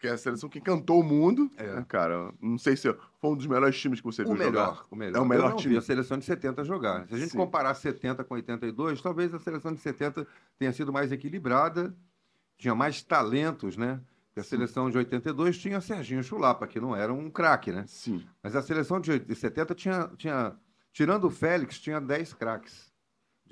que 0.00 0.08
é 0.08 0.10
a 0.10 0.18
seleção 0.18 0.48
que 0.48 0.58
encantou 0.58 0.98
o 0.98 1.04
mundo, 1.04 1.48
É. 1.56 1.76
né, 1.76 1.84
cara? 1.86 2.34
Não 2.40 2.58
sei 2.58 2.76
se 2.76 2.92
foi 3.20 3.30
um 3.30 3.36
dos 3.36 3.46
melhores 3.46 3.78
times 3.80 4.00
que 4.00 4.04
você 4.06 4.22
O 4.22 4.26
viu 4.26 4.34
melhor, 4.34 4.74
jogar. 4.74 4.86
o 4.90 4.96
melhor. 4.96 5.18
É 5.18 5.20
o 5.20 5.24
melhor 5.24 5.44
Eu 5.44 5.50
não 5.50 5.56
time. 5.56 5.74
vi 5.74 5.78
a 5.78 5.82
seleção 5.82 6.18
de 6.18 6.24
70 6.24 6.64
jogar. 6.64 7.06
Se 7.06 7.14
a 7.14 7.18
gente 7.18 7.30
Sim. 7.30 7.38
comparar 7.38 7.72
70 7.74 8.24
com 8.24 8.34
82, 8.34 9.00
talvez 9.00 9.32
a 9.32 9.38
seleção 9.38 9.72
de 9.72 9.78
70 9.78 10.26
tenha 10.58 10.72
sido 10.72 10.92
mais 10.92 11.12
equilibrada, 11.12 11.94
tinha 12.58 12.74
mais 12.74 13.04
talentos, 13.04 13.76
né? 13.76 14.00
Porque 14.26 14.40
a 14.40 14.44
seleção 14.44 14.90
de 14.90 14.98
82 14.98 15.56
tinha 15.58 15.80
Serginho 15.80 16.24
Chulapa, 16.24 16.66
que 16.66 16.80
não 16.80 16.96
era 16.96 17.12
um 17.12 17.30
craque, 17.30 17.70
né? 17.70 17.84
Sim. 17.86 18.26
Mas 18.42 18.56
a 18.56 18.62
seleção 18.62 18.98
de 19.00 19.12
80 19.12 19.32
de 19.32 19.38
70 19.38 19.74
tinha, 19.76 20.10
tinha, 20.16 20.56
tirando 20.92 21.24
o 21.28 21.30
Félix, 21.30 21.78
tinha 21.78 22.00
10 22.00 22.34
craques. 22.34 22.91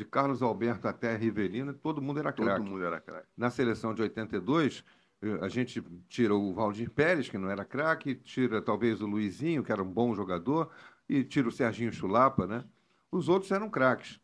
De 0.01 0.07
Carlos 0.07 0.41
Alberto 0.41 0.89
até 0.89 1.15
Rivelino, 1.15 1.75
todo 1.75 2.01
mundo 2.01 2.19
era 2.21 2.33
Todo 2.33 2.47
craque. 2.47 2.63
mundo 2.65 2.83
era 2.83 2.99
craque. 2.99 3.27
Na 3.37 3.51
seleção 3.51 3.93
de 3.93 4.01
82, 4.01 4.83
eh, 5.21 5.39
a 5.43 5.49
gente 5.49 5.83
tira 6.09 6.35
o 6.35 6.55
Valdir 6.55 6.89
Pérez, 6.91 7.29
que 7.29 7.37
não 7.37 7.51
era 7.51 7.67
craque, 7.67 8.15
tira 8.15 8.63
talvez 8.63 9.03
o 9.03 9.07
Luizinho, 9.07 9.63
que 9.63 9.71
era 9.71 9.83
um 9.83 9.93
bom 9.93 10.15
jogador, 10.15 10.71
e 11.07 11.23
tira 11.23 11.49
o 11.49 11.53
Serginho 11.53 11.93
Chulapa, 11.93 12.47
né? 12.47 12.65
Os 13.13 13.29
outros 13.29 13.53
eram 13.53 13.69
craques. 13.69 14.19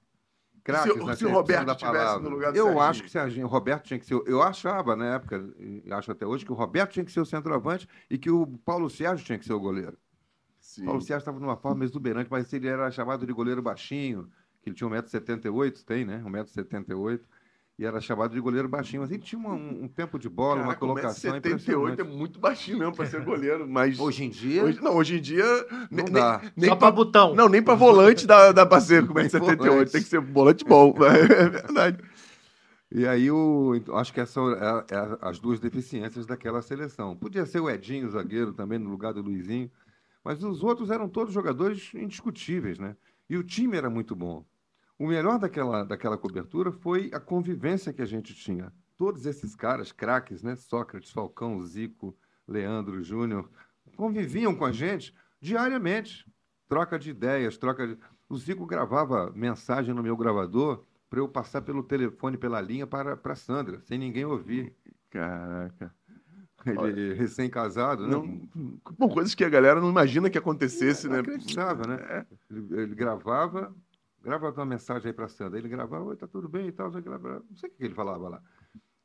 Craques, 0.64 0.94
Se 0.94 0.98
na 1.04 1.14
se 1.14 1.26
o 1.26 1.30
Roberto 1.30 1.66
da 1.66 1.74
tivesse 1.74 1.94
palavra. 1.98 2.22
no 2.22 2.30
lugar 2.34 2.52
do 2.52 2.56
Eu 2.56 2.64
Serginho. 2.64 2.82
acho 2.82 3.02
que 3.02 3.08
o 3.08 3.10
Serginho, 3.12 3.46
o 3.46 3.50
Roberto 3.50 3.84
tinha 3.84 3.98
que 3.98 4.06
ser. 4.06 4.14
Eu 4.26 4.42
achava 4.42 4.96
na 4.96 5.16
época, 5.16 5.44
acho 5.90 6.10
até 6.10 6.24
hoje, 6.26 6.42
que 6.42 6.52
o 6.52 6.54
Roberto 6.54 6.92
tinha 6.92 7.04
que 7.04 7.12
ser 7.12 7.20
o 7.20 7.26
centroavante 7.26 7.86
e 8.08 8.16
que 8.16 8.30
o 8.30 8.46
Paulo 8.64 8.88
Sérgio 8.88 9.26
tinha 9.26 9.38
que 9.38 9.44
ser 9.44 9.52
o 9.52 9.60
goleiro. 9.60 9.98
Sim. 10.58 10.86
Paulo 10.86 11.02
Sérgio 11.02 11.18
estava 11.18 11.38
numa 11.38 11.54
forma 11.58 11.84
exuberante, 11.84 12.30
mas 12.30 12.50
ele 12.54 12.66
era 12.66 12.90
chamado 12.90 13.26
de 13.26 13.32
goleiro 13.34 13.60
baixinho, 13.60 14.30
que 14.66 14.70
ele 14.70 14.76
tinha 14.76 14.90
1,78m, 14.90 15.84
tem, 15.84 16.04
né? 16.04 16.20
1,78m, 16.26 17.20
e 17.78 17.84
era 17.84 18.00
chamado 18.00 18.32
de 18.34 18.40
goleiro 18.40 18.68
baixinho. 18.68 19.02
Mas 19.02 19.10
ele 19.12 19.22
tinha 19.22 19.38
uma- 19.38 19.54
um, 19.54 19.84
um 19.84 19.88
tempo 19.88 20.18
de 20.18 20.28
bola, 20.28 20.56
uma 20.56 20.74
Caraca, 20.74 20.76
o 20.84 20.88
colocação 20.88 21.32
78 21.32 22.00
é 22.00 22.04
muito 22.04 22.40
baixinho 22.40 22.78
mesmo 22.78 22.96
para 22.96 23.06
ser 23.06 23.22
goleiro, 23.24 23.68
mas 23.68 23.98
Hoje 24.00 24.24
em 24.24 24.30
dia, 24.30 24.64
hoje, 24.64 24.82
não, 24.82 24.96
hoje 24.96 25.18
em 25.18 25.20
dia 25.20 25.44
não 25.90 26.04
nem, 26.04 26.12
dá. 26.12 26.42
nem 26.56 26.70
Só 26.70 26.76
pra 26.76 26.90
botão. 26.90 27.34
não, 27.34 27.48
nem 27.48 27.62
para 27.62 27.74
volante 27.74 28.26
dá, 28.26 28.50
dá 28.50 28.66
para 28.66 28.80
ser 28.80 29.02
Nem 29.08 29.28
78, 29.28 29.58
volante. 29.58 29.92
tem 29.92 30.02
que 30.02 30.08
ser 30.08 30.20
volante 30.20 30.64
bom, 30.64 30.94
é 31.04 31.48
verdade. 31.48 32.02
E 32.90 33.06
aí, 33.06 33.30
o, 33.30 33.74
então, 33.74 33.96
acho 33.96 34.12
que 34.12 34.20
essas 34.20 34.32
são 34.32 34.50
é, 34.52 34.84
é, 34.90 35.18
as 35.20 35.38
duas 35.38 35.60
deficiências 35.60 36.24
daquela 36.24 36.62
seleção. 36.62 37.16
Podia 37.16 37.44
ser 37.44 37.60
o 37.60 37.68
Edinho, 37.68 38.06
o 38.06 38.10
zagueiro, 38.10 38.52
também, 38.52 38.78
no 38.78 38.88
lugar 38.90 39.12
do 39.12 39.20
Luizinho. 39.22 39.70
Mas 40.24 40.42
os 40.42 40.62
outros 40.64 40.90
eram 40.90 41.08
todos 41.08 41.34
jogadores 41.34 41.92
indiscutíveis, 41.94 42.78
né? 42.78 42.96
E 43.28 43.36
o 43.36 43.42
time 43.42 43.76
era 43.76 43.90
muito 43.90 44.14
bom. 44.14 44.44
O 44.98 45.06
melhor 45.06 45.38
daquela, 45.38 45.84
daquela 45.84 46.16
cobertura 46.16 46.72
foi 46.72 47.10
a 47.12 47.20
convivência 47.20 47.92
que 47.92 48.02
a 48.02 48.06
gente 48.06 48.34
tinha. 48.34 48.72
Todos 48.96 49.26
esses 49.26 49.54
caras, 49.54 49.92
craques, 49.92 50.42
né? 50.42 50.56
Sócrates, 50.56 51.10
Falcão, 51.10 51.62
Zico, 51.62 52.16
Leandro, 52.48 53.02
Júnior, 53.02 53.50
conviviam 53.96 54.54
com 54.54 54.64
a 54.64 54.72
gente 54.72 55.14
diariamente. 55.40 56.24
Troca 56.68 56.98
de 56.98 57.10
ideias, 57.10 57.58
troca 57.58 57.86
de... 57.86 57.98
O 58.28 58.36
Zico 58.36 58.66
gravava 58.66 59.30
mensagem 59.34 59.94
no 59.94 60.02
meu 60.02 60.16
gravador 60.16 60.84
para 61.08 61.20
eu 61.20 61.28
passar 61.28 61.62
pelo 61.62 61.82
telefone, 61.82 62.36
pela 62.36 62.60
linha 62.60 62.86
para 62.86 63.16
para 63.16 63.36
Sandra, 63.36 63.80
sem 63.82 63.98
ninguém 63.98 64.24
ouvir. 64.24 64.74
Caraca. 65.10 65.94
Ele 66.66 67.14
recém-casado, 67.14 68.04
né? 68.04 68.10
Não, 68.10 68.80
bom, 68.98 69.08
coisas 69.08 69.34
que 69.34 69.44
a 69.44 69.48
galera 69.48 69.80
não 69.80 69.88
imagina 69.88 70.28
que 70.28 70.38
acontecesse, 70.38 71.08
né? 71.08 71.20
Acreditava, 71.20 71.86
né? 71.86 72.26
Ele, 72.50 72.80
ele 72.80 72.94
gravava, 72.94 73.72
gravava 74.26 74.60
uma 74.60 74.66
mensagem 74.66 75.08
aí 75.08 75.12
para 75.14 75.28
Sandra. 75.28 75.58
Ele 75.58 75.68
gravava, 75.68 76.04
oi, 76.04 76.16
tá 76.16 76.26
tudo 76.26 76.48
bem 76.48 76.68
e 76.68 76.72
tal, 76.72 76.90
não 76.90 77.56
sei 77.56 77.70
o 77.70 77.72
que 77.72 77.84
ele 77.84 77.94
falava 77.94 78.28
lá. 78.28 78.42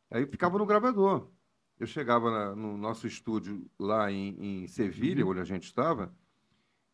Aí 0.09 0.25
ficava 0.25 0.57
no 0.57 0.65
gravador. 0.65 1.29
Eu 1.79 1.87
chegava 1.87 2.29
na- 2.29 2.55
no 2.55 2.77
nosso 2.77 3.07
estúdio 3.07 3.65
lá 3.79 4.11
em, 4.11 4.63
em 4.63 4.67
Sevilha, 4.67 5.25
onde 5.25 5.39
a 5.39 5.43
gente 5.43 5.63
estava, 5.63 6.13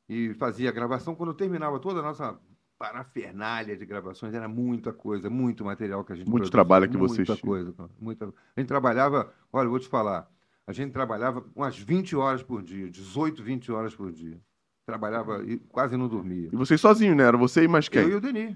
e 0.08 0.34
fazia 0.36 0.70
a 0.70 0.72
gravação. 0.74 1.16
Quando 1.16 1.34
terminava 1.34 1.80
toda 1.80 2.00
a 2.00 2.04
nossa 2.04 2.40
parafernália 2.78 3.76
de 3.76 3.86
gravações, 3.86 4.34
era 4.34 4.48
muita 4.48 4.94
coisa, 4.94 5.30
muito 5.30 5.66
material 5.66 6.04
que 6.06 6.14
a 6.14 6.16
gente 6.16 6.28
Muito 6.28 6.50
produzia, 6.50 6.52
trabalho 6.52 6.90
que 6.90 6.98
muita 6.98 7.14
vocês 7.14 7.28
tinham. 7.28 7.40
coisa, 7.52 7.76
muita 8.00 8.26
A 8.28 8.60
gente 8.60 8.68
trabalhava, 8.68 9.34
olha, 9.52 9.68
vou 9.68 9.80
te 9.80 9.88
falar, 9.88 10.30
a 10.66 10.72
gente 10.74 10.92
trabalhava 10.92 11.44
umas 11.56 11.78
20 11.78 12.16
horas 12.16 12.44
por 12.44 12.62
dia, 12.62 12.90
18, 12.90 13.44
20 13.44 13.72
horas 13.72 13.96
por 13.96 14.12
dia. 14.12 14.40
Trabalhava 14.98 15.44
e 15.44 15.58
quase 15.58 15.98
não 15.98 16.08
dormia. 16.08 16.48
E 16.50 16.56
vocês 16.56 16.80
sozinhos, 16.80 17.18
né? 17.18 17.26
Era 17.26 17.36
você 17.36 17.62
e 17.66 17.68
mais 17.68 17.88
Eu 17.88 17.92
quem? 17.92 18.08
e 18.10 18.16
o 18.16 18.22
Denis, 18.22 18.56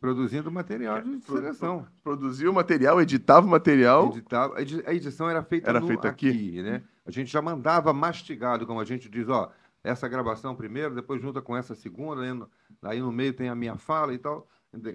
produzindo 0.00 0.48
material 0.48 1.02
de 1.02 1.16
Pro- 1.18 1.34
seleção. 1.34 1.84
Produzia 2.00 2.48
o 2.48 2.54
material, 2.54 3.02
editava 3.02 3.44
o 3.44 3.50
material. 3.50 4.06
Editava, 4.10 4.56
a 4.56 4.62
edi- 4.62 4.84
a 4.86 4.94
edição 4.94 5.28
era 5.28 5.42
feita, 5.42 5.68
Era 5.68 5.80
no- 5.80 5.88
feita 5.88 6.06
aqui? 6.06 6.62
né? 6.62 6.80
A 7.04 7.10
gente 7.10 7.28
já 7.28 7.42
mandava 7.42 7.92
mastigado, 7.92 8.64
como 8.68 8.78
a 8.78 8.84
gente 8.84 9.08
diz, 9.08 9.28
ó, 9.28 9.50
essa 9.82 10.06
gravação 10.06 10.54
primeiro, 10.54 10.94
depois 10.94 11.20
junta 11.20 11.42
com 11.42 11.56
essa 11.56 11.74
segunda, 11.74 12.22
aí 12.22 12.32
no, 12.32 12.48
aí 12.84 13.00
no 13.00 13.10
meio 13.10 13.32
tem 13.32 13.48
a 13.48 13.54
minha 13.56 13.76
fala 13.76 14.14
e 14.14 14.18
tal. 14.18 14.46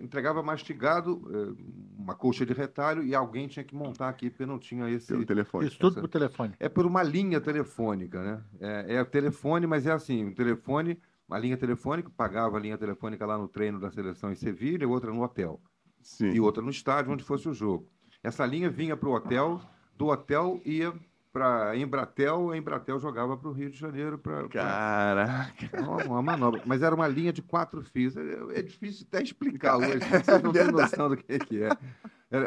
Entregava 0.02 0.42
mastigado, 0.44 1.22
eh, 1.34 1.64
uma 1.98 2.16
colcha 2.16 2.46
de 2.46 2.54
retalho, 2.54 3.04
e 3.04 3.14
alguém 3.16 3.48
tinha 3.48 3.64
que 3.64 3.76
montar 3.76 4.10
aqui, 4.10 4.30
porque 4.30 4.46
não 4.46 4.60
tinha 4.60 4.90
esse. 4.90 5.08
Pelo 5.08 5.26
telefone. 5.26 5.68
Isso 5.68 5.78
tudo 5.80 5.94
essa- 5.94 6.02
por 6.02 6.08
telefone. 6.08 6.54
É 6.60 6.68
por 6.70 6.86
uma 6.86 7.04
linha 7.04 7.40
telefônica, 7.42 8.22
né? 8.22 8.44
É, 8.60 8.96
é 8.96 9.04
telefone, 9.04 9.66
mas 9.68 9.86
é 9.86 9.92
assim, 9.92 10.26
um 10.26 10.34
telefone, 10.34 11.00
uma 11.28 11.38
linha 11.38 11.58
telefônica, 11.58 12.10
pagava 12.16 12.58
a 12.58 12.60
linha 12.60 12.78
telefônica 12.78 13.26
lá 13.26 13.38
no 13.38 13.48
treino 13.48 13.80
da 13.80 13.92
seleção 13.92 14.32
em 14.32 14.36
Sevilha, 14.36 14.88
outra 14.88 15.12
no 15.14 15.24
hotel 15.24 15.62
Sim. 16.02 16.32
e 16.32 16.40
outra 16.40 16.62
no 16.64 16.70
estádio, 16.70 17.12
onde 17.12 17.24
fosse 17.24 17.48
o 17.48 17.54
jogo. 17.54 17.88
Essa 18.24 18.46
linha 18.46 18.70
vinha 18.70 18.98
para 18.98 19.08
o 19.10 19.14
hotel, 19.14 19.62
do 19.96 20.08
hotel 20.08 20.60
ia 20.66 20.94
para 21.32 21.76
Embratel, 21.78 22.52
a 22.52 22.58
Embratel 22.58 23.00
jogava 23.00 23.38
para 23.38 23.50
o 23.50 23.52
Rio 23.52 23.70
de 23.70 23.78
Janeiro 23.78 24.18
para 24.18 24.48
Caraca. 24.50 25.70
uma, 25.82 26.04
uma 26.06 26.22
manobra. 26.22 26.62
Mas 26.66 26.82
era 26.82 26.94
uma 26.94 27.08
linha 27.08 27.32
de 27.32 27.42
quatro 27.42 27.84
fios. 27.84 28.18
É, 28.18 28.60
é 28.60 28.62
difícil 28.62 29.06
até 29.08 29.22
explicar 29.22 29.78
hoje, 29.80 30.00
vocês 30.00 30.42
não 30.42 30.52
têm 30.52 30.72
noção 30.72 31.10
do 31.10 31.18
que, 31.18 31.40
que 31.40 31.64
é. 31.64 31.70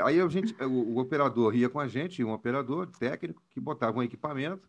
Aí 0.04 0.20
a 0.20 0.28
gente, 0.28 0.54
o, 0.62 0.94
o 0.94 0.98
operador 0.98 1.54
ia 1.54 1.68
com 1.68 1.80
a 1.80 1.88
gente, 1.88 2.22
um 2.22 2.32
operador 2.32 2.86
técnico 2.86 3.42
que 3.50 3.60
botava 3.60 3.98
um 3.98 4.02
equipamento, 4.02 4.68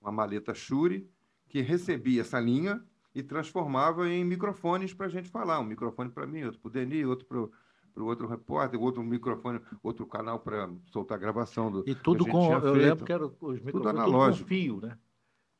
uma 0.00 0.12
maleta 0.12 0.54
Shure, 0.54 1.10
que 1.48 1.60
recebia 1.60 2.22
essa 2.22 2.40
linha 2.40 2.82
e 3.14 3.22
transformava 3.22 4.08
em 4.08 4.24
microfones 4.24 4.92
para 4.92 5.06
a 5.06 5.08
gente 5.08 5.28
falar. 5.28 5.60
Um 5.60 5.64
microfone 5.64 6.10
para 6.10 6.26
mim, 6.26 6.44
outro 6.44 6.60
para 6.60 6.68
o 6.68 6.72
Denis, 6.72 7.06
outro 7.06 7.26
para 7.26 7.48
o 7.96 8.04
outro 8.04 8.26
repórter, 8.28 8.80
outro 8.80 9.02
microfone, 9.02 9.60
outro 9.82 10.06
canal 10.06 10.40
para 10.40 10.68
soltar 10.86 11.16
a 11.16 11.20
gravação 11.20 11.70
do. 11.70 11.84
E 11.86 11.94
tudo 11.94 12.24
que 12.24 12.30
a 12.30 12.34
gente 12.34 12.40
com. 12.40 12.46
tinha 12.46 12.60
Eu 12.60 12.74
feito. 12.74 12.76
lembro 12.76 13.04
que 13.04 13.12
era 13.12 13.26
os 13.26 13.32
microfones 13.62 13.72
tudo 13.72 13.88
analógico. 13.88 14.44
com 14.44 14.48
fio, 14.48 14.80
né? 14.80 14.98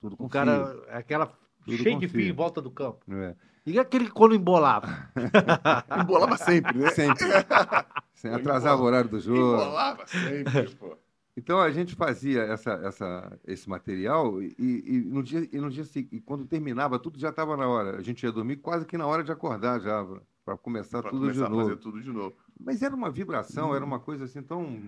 Tudo 0.00 0.16
com 0.16 0.26
O 0.26 0.28
cara, 0.28 0.72
aquela 0.90 1.26
Tudo 1.64 1.76
cheio 1.78 1.98
de 1.98 2.08
fio 2.08 2.20
fio. 2.20 2.28
em 2.28 2.32
volta 2.32 2.60
do 2.60 2.70
campo. 2.70 3.04
fio, 3.06 3.18
é. 3.22 3.36
E 3.66 3.78
aquele 3.78 4.10
quando 4.10 4.34
embolava. 4.34 4.88
Embolava 6.02 6.36
sempre, 6.36 6.78
né? 6.78 6.90
Sempre. 6.90 7.24
Sem 8.14 8.32
atrasar 8.32 8.78
o 8.78 8.82
horário 8.82 9.08
do 9.10 9.18
jogo. 9.20 9.62
Embolava 9.62 10.06
sempre, 10.06 10.68
pô. 10.76 10.96
Então 11.36 11.60
a 11.60 11.70
gente 11.70 11.96
fazia 11.96 12.42
essa, 12.42 12.72
essa, 12.74 13.40
esse 13.44 13.68
material 13.68 14.40
e, 14.40 14.54
e 14.58 15.00
no 15.08 15.22
dia, 15.22 15.48
e 15.52 15.58
no 15.58 15.68
dia 15.68 15.84
seguinte, 15.84 16.14
e 16.16 16.20
quando 16.20 16.46
terminava 16.46 16.98
tudo 16.98 17.18
já 17.18 17.30
estava 17.30 17.56
na 17.56 17.66
hora. 17.66 17.96
A 17.96 18.02
gente 18.02 18.22
ia 18.22 18.30
dormir 18.30 18.58
quase 18.58 18.86
que 18.86 18.96
na 18.96 19.06
hora 19.06 19.24
de 19.24 19.32
acordar 19.32 19.80
já, 19.80 20.06
para 20.44 20.56
começar 20.56 21.00
Pra 21.02 21.10
tudo 21.10 21.20
começar 21.22 21.46
de 21.46 21.52
a 21.52 21.56
fazer 21.56 21.70
novo. 21.70 21.76
tudo 21.76 22.00
de 22.02 22.12
novo. 22.12 22.34
Mas 22.60 22.82
era 22.82 22.94
uma 22.94 23.10
vibração, 23.10 23.74
era 23.74 23.84
uma 23.84 23.98
coisa 23.98 24.24
assim 24.24 24.42
tão. 24.42 24.82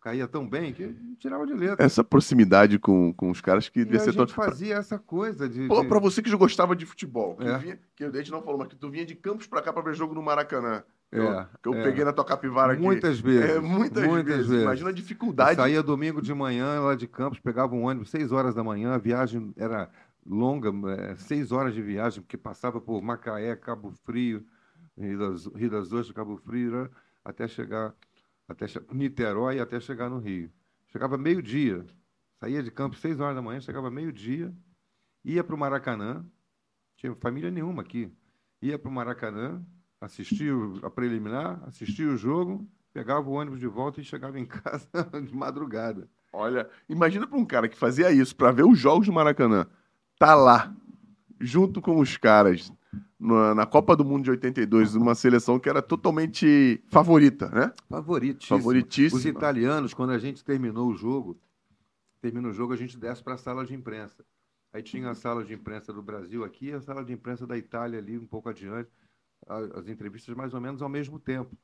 caía 0.00 0.26
tão 0.28 0.48
bem 0.48 0.72
que 0.72 0.94
tirava 1.18 1.46
de 1.46 1.52
letra. 1.54 1.84
Essa 1.84 2.02
proximidade 2.04 2.78
com, 2.78 3.12
com 3.12 3.30
os 3.30 3.40
caras 3.40 3.68
que 3.68 3.80
E 3.80 3.84
devia 3.84 4.00
a 4.00 4.04
ser 4.04 4.12
gente 4.12 4.34
tão... 4.34 4.44
fazia 4.44 4.74
essa 4.76 4.98
coisa 4.98 5.48
de. 5.48 5.66
Pô, 5.68 5.82
de- 5.82 5.88
pra 5.88 5.98
você 5.98 6.22
que 6.22 6.30
já 6.30 6.36
gostava 6.36 6.74
de 6.76 6.86
futebol, 6.86 7.36
que, 7.36 7.46
É. 7.46 7.58
vinha, 7.58 7.78
que 7.96 8.04
a 8.04 8.10
gente 8.12 8.30
não 8.30 8.42
falou, 8.42 8.58
mas 8.58 8.68
que 8.68 8.76
tu 8.76 8.88
vinha 8.90 9.04
de 9.06 9.14
Campos 9.14 9.46
pra 9.46 9.60
cá 9.62 9.72
pra 9.72 9.82
ver 9.82 9.94
jogo 9.94 10.14
no 10.14 10.22
Maracanã. 10.22 10.82
Que 11.10 11.18
eu, 11.18 11.32
É, 11.32 11.48
que 11.62 11.68
eu 11.70 11.74
é. 11.74 11.82
peguei 11.84 12.04
na 12.04 12.12
tua 12.12 12.24
capivara 12.24 12.74
aqui. 12.74 12.82
Muitas 12.82 13.18
vezes. 13.18 13.50
É, 13.56 13.58
muitas, 13.60 14.04
vezes. 14.24 14.50
Imagina 14.62 14.88
a 14.88 14.92
Eu 14.92 14.94
dificuldade. 14.94 15.56
saía 15.56 15.82
domingo 15.82 16.20
de 16.20 16.34
manhã 16.34 16.80
lá 16.80 16.94
de 16.94 17.06
Campos, 17.08 17.38
pegava 17.40 17.74
um 17.74 17.84
ônibus, 17.84 18.10
seis 18.10 18.30
horas 18.30 18.54
da 18.54 18.62
manhã, 18.62 18.92
a 18.92 18.98
viagem 18.98 19.54
era 19.56 19.88
longa, 20.26 20.70
é, 20.92 21.16
seis 21.16 21.50
horas 21.50 21.72
de 21.72 21.80
viagem, 21.80 22.20
porque 22.22 22.36
passava 22.36 22.78
por 22.78 23.00
Macaé, 23.00 23.56
Cabo 23.56 23.90
Frio, 24.04 24.44
Rio 24.98 25.18
das, 25.18 25.46
Rio 25.46 25.70
das 25.70 25.92
Ostras, 25.92 26.12
Cabo 26.12 26.36
Frio, 26.36 26.70
né, 26.72 26.90
até 27.24 27.46
chegar, 27.46 27.94
até 28.48 28.66
Niterói 28.92 29.60
até 29.60 29.78
chegar 29.80 30.10
no 30.10 30.18
Rio. 30.18 30.50
Chegava 30.88 31.18
meio-dia, 31.18 31.86
saía 32.40 32.62
de 32.62 32.70
Campos 32.70 33.00
seis 33.00 33.20
horas 33.20 33.36
da 33.36 33.42
manhã, 33.42 33.60
chegava 33.60 33.90
meio-dia, 33.90 34.54
ia 35.24 35.44
para 35.44 35.54
o 35.54 35.58
Maracanã, 35.58 36.24
tinha 36.96 37.14
família 37.16 37.50
nenhuma 37.50 37.82
aqui, 37.82 38.10
ia 38.60 38.78
para 38.78 38.88
o 38.88 38.92
Maracanã, 38.92 39.64
assistia 40.00 40.52
a 40.82 40.90
preliminar, 40.90 41.62
assistia 41.66 42.08
o 42.08 42.16
jogo, 42.16 42.66
pegava 42.92 43.28
o 43.28 43.32
ônibus 43.32 43.60
de 43.60 43.66
volta 43.66 44.00
e 44.00 44.04
chegava 44.04 44.38
em 44.38 44.46
casa 44.46 44.88
de 45.22 45.34
madrugada. 45.34 46.08
Olha, 46.32 46.68
imagina 46.88 47.26
para 47.26 47.38
um 47.38 47.44
cara 47.44 47.68
que 47.68 47.76
fazia 47.76 48.10
isso 48.10 48.34
para 48.34 48.52
ver 48.52 48.64
os 48.64 48.78
jogos 48.78 49.06
do 49.06 49.12
Maracanã, 49.12 49.66
tá 50.18 50.34
lá, 50.34 50.74
junto 51.40 51.80
com 51.80 51.98
os 51.98 52.16
caras, 52.16 52.72
na, 53.18 53.54
na 53.54 53.66
Copa 53.66 53.96
do 53.96 54.04
Mundo 54.04 54.24
de 54.24 54.30
82, 54.30 54.94
uma 54.94 55.14
seleção 55.14 55.58
que 55.58 55.68
era 55.68 55.82
totalmente 55.82 56.82
favorita, 56.88 57.48
né? 57.48 57.72
Favoritíssimo. 57.88 58.58
Favoritíssima. 58.58 59.18
Os 59.18 59.26
italianos, 59.26 59.92
quando 59.92 60.10
a 60.10 60.18
gente 60.18 60.44
terminou 60.44 60.88
o 60.88 60.94
jogo, 60.94 61.40
termina 62.20 62.48
o 62.48 62.52
jogo, 62.52 62.72
a 62.72 62.76
gente 62.76 62.96
desce 62.96 63.22
para 63.22 63.34
a 63.34 63.38
sala 63.38 63.64
de 63.64 63.74
imprensa. 63.74 64.24
Aí 64.72 64.82
tinha 64.82 65.10
a 65.10 65.14
sala 65.14 65.42
de 65.42 65.54
imprensa 65.54 65.92
do 65.92 66.02
Brasil 66.02 66.44
aqui 66.44 66.66
e 66.66 66.72
a 66.72 66.80
sala 66.80 67.04
de 67.04 67.12
imprensa 67.12 67.46
da 67.46 67.56
Itália 67.56 67.98
ali, 67.98 68.18
um 68.18 68.26
pouco 68.26 68.48
adiante. 68.48 68.90
As 69.46 69.88
entrevistas 69.88 70.34
mais 70.36 70.52
ou 70.52 70.60
menos 70.60 70.82
ao 70.82 70.88
mesmo 70.88 71.18
tempo. 71.18 71.56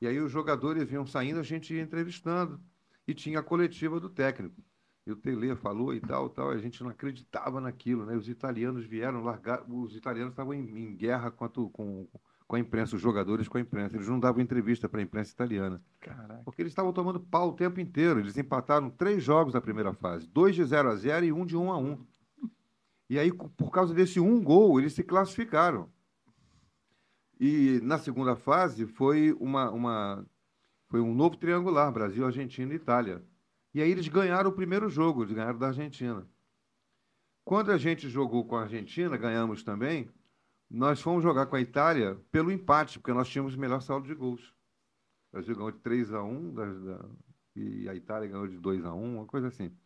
E 0.00 0.06
aí 0.06 0.20
os 0.20 0.30
jogadores 0.30 0.84
vinham 0.84 1.06
saindo, 1.06 1.40
a 1.40 1.42
gente 1.42 1.74
ia 1.74 1.82
entrevistando. 1.82 2.60
E 3.06 3.14
tinha 3.14 3.40
a 3.40 3.42
coletiva 3.42 3.98
do 3.98 4.08
técnico. 4.08 4.62
E 5.06 5.12
o 5.12 5.16
Tele 5.16 5.54
falou 5.54 5.92
e 5.92 6.00
tal, 6.00 6.30
tal, 6.30 6.52
e 6.52 6.56
a 6.56 6.58
gente 6.58 6.82
não 6.82 6.90
acreditava 6.90 7.60
naquilo, 7.60 8.06
né? 8.06 8.16
Os 8.16 8.26
italianos 8.26 8.86
vieram 8.86 9.22
largar, 9.22 9.62
os 9.70 9.94
italianos 9.94 10.32
estavam 10.32 10.54
em, 10.54 10.60
em 10.60 10.96
guerra 10.96 11.30
quanto, 11.30 11.68
com, 11.70 12.08
com 12.46 12.56
a 12.56 12.58
imprensa, 12.58 12.96
os 12.96 13.02
jogadores 13.02 13.46
com 13.46 13.58
a 13.58 13.60
imprensa. 13.60 13.96
Eles 13.96 14.08
não 14.08 14.18
davam 14.18 14.40
entrevista 14.40 14.88
para 14.88 15.00
a 15.00 15.02
imprensa 15.02 15.30
italiana. 15.30 15.82
Caraca. 16.00 16.40
Porque 16.42 16.62
eles 16.62 16.70
estavam 16.70 16.90
tomando 16.90 17.20
pau 17.20 17.50
o 17.50 17.52
tempo 17.52 17.80
inteiro. 17.80 18.18
Eles 18.18 18.38
empataram 18.38 18.88
três 18.88 19.22
jogos 19.22 19.52
na 19.52 19.60
primeira 19.60 19.92
fase: 19.92 20.26
dois 20.26 20.54
de 20.54 20.64
0 20.64 20.88
a 20.88 20.96
0 20.96 21.26
e 21.26 21.32
um 21.32 21.44
de 21.44 21.54
1 21.54 21.70
a 21.70 21.76
1. 21.76 22.06
E 23.10 23.18
aí, 23.18 23.30
por 23.30 23.70
causa 23.70 23.92
desse 23.92 24.18
um 24.18 24.42
gol, 24.42 24.80
eles 24.80 24.94
se 24.94 25.02
classificaram. 25.02 25.90
E 27.38 27.78
na 27.82 27.98
segunda 27.98 28.34
fase 28.36 28.86
foi 28.86 29.36
uma, 29.38 29.70
uma 29.70 30.24
foi 30.88 31.00
um 31.00 31.14
novo 31.14 31.36
triangular: 31.36 31.92
Brasil, 31.92 32.24
Argentina 32.24 32.72
e 32.72 32.76
Itália. 32.76 33.22
E 33.74 33.82
aí 33.82 33.90
eles 33.90 34.06
ganharam 34.06 34.50
o 34.50 34.54
primeiro 34.54 34.88
jogo, 34.88 35.24
eles 35.24 35.34
ganharam 35.34 35.58
da 35.58 35.66
Argentina. 35.66 36.26
Quando 37.44 37.72
a 37.72 37.76
gente 37.76 38.08
jogou 38.08 38.46
com 38.46 38.56
a 38.56 38.62
Argentina, 38.62 39.16
ganhamos 39.16 39.62
também. 39.62 40.08
Nós 40.70 41.00
fomos 41.00 41.22
jogar 41.22 41.46
com 41.46 41.56
a 41.56 41.60
Itália 41.60 42.14
pelo 42.30 42.50
empate, 42.52 42.98
porque 42.98 43.12
nós 43.12 43.28
tínhamos 43.28 43.54
melhor 43.56 43.82
saldo 43.82 44.06
de 44.06 44.14
gols. 44.14 44.54
Brasil 45.32 45.54
ganhou 45.54 45.72
de 45.72 45.78
3 45.80 46.12
a 46.12 46.22
1 46.22 46.54
da- 46.54 46.72
da- 46.72 47.08
e 47.56 47.88
a 47.88 47.94
Itália 47.94 48.28
ganhou 48.28 48.46
de 48.46 48.58
2 48.58 48.84
a 48.84 48.94
1 48.94 49.16
uma 49.16 49.26
coisa 49.26 49.48
assim. 49.48 49.76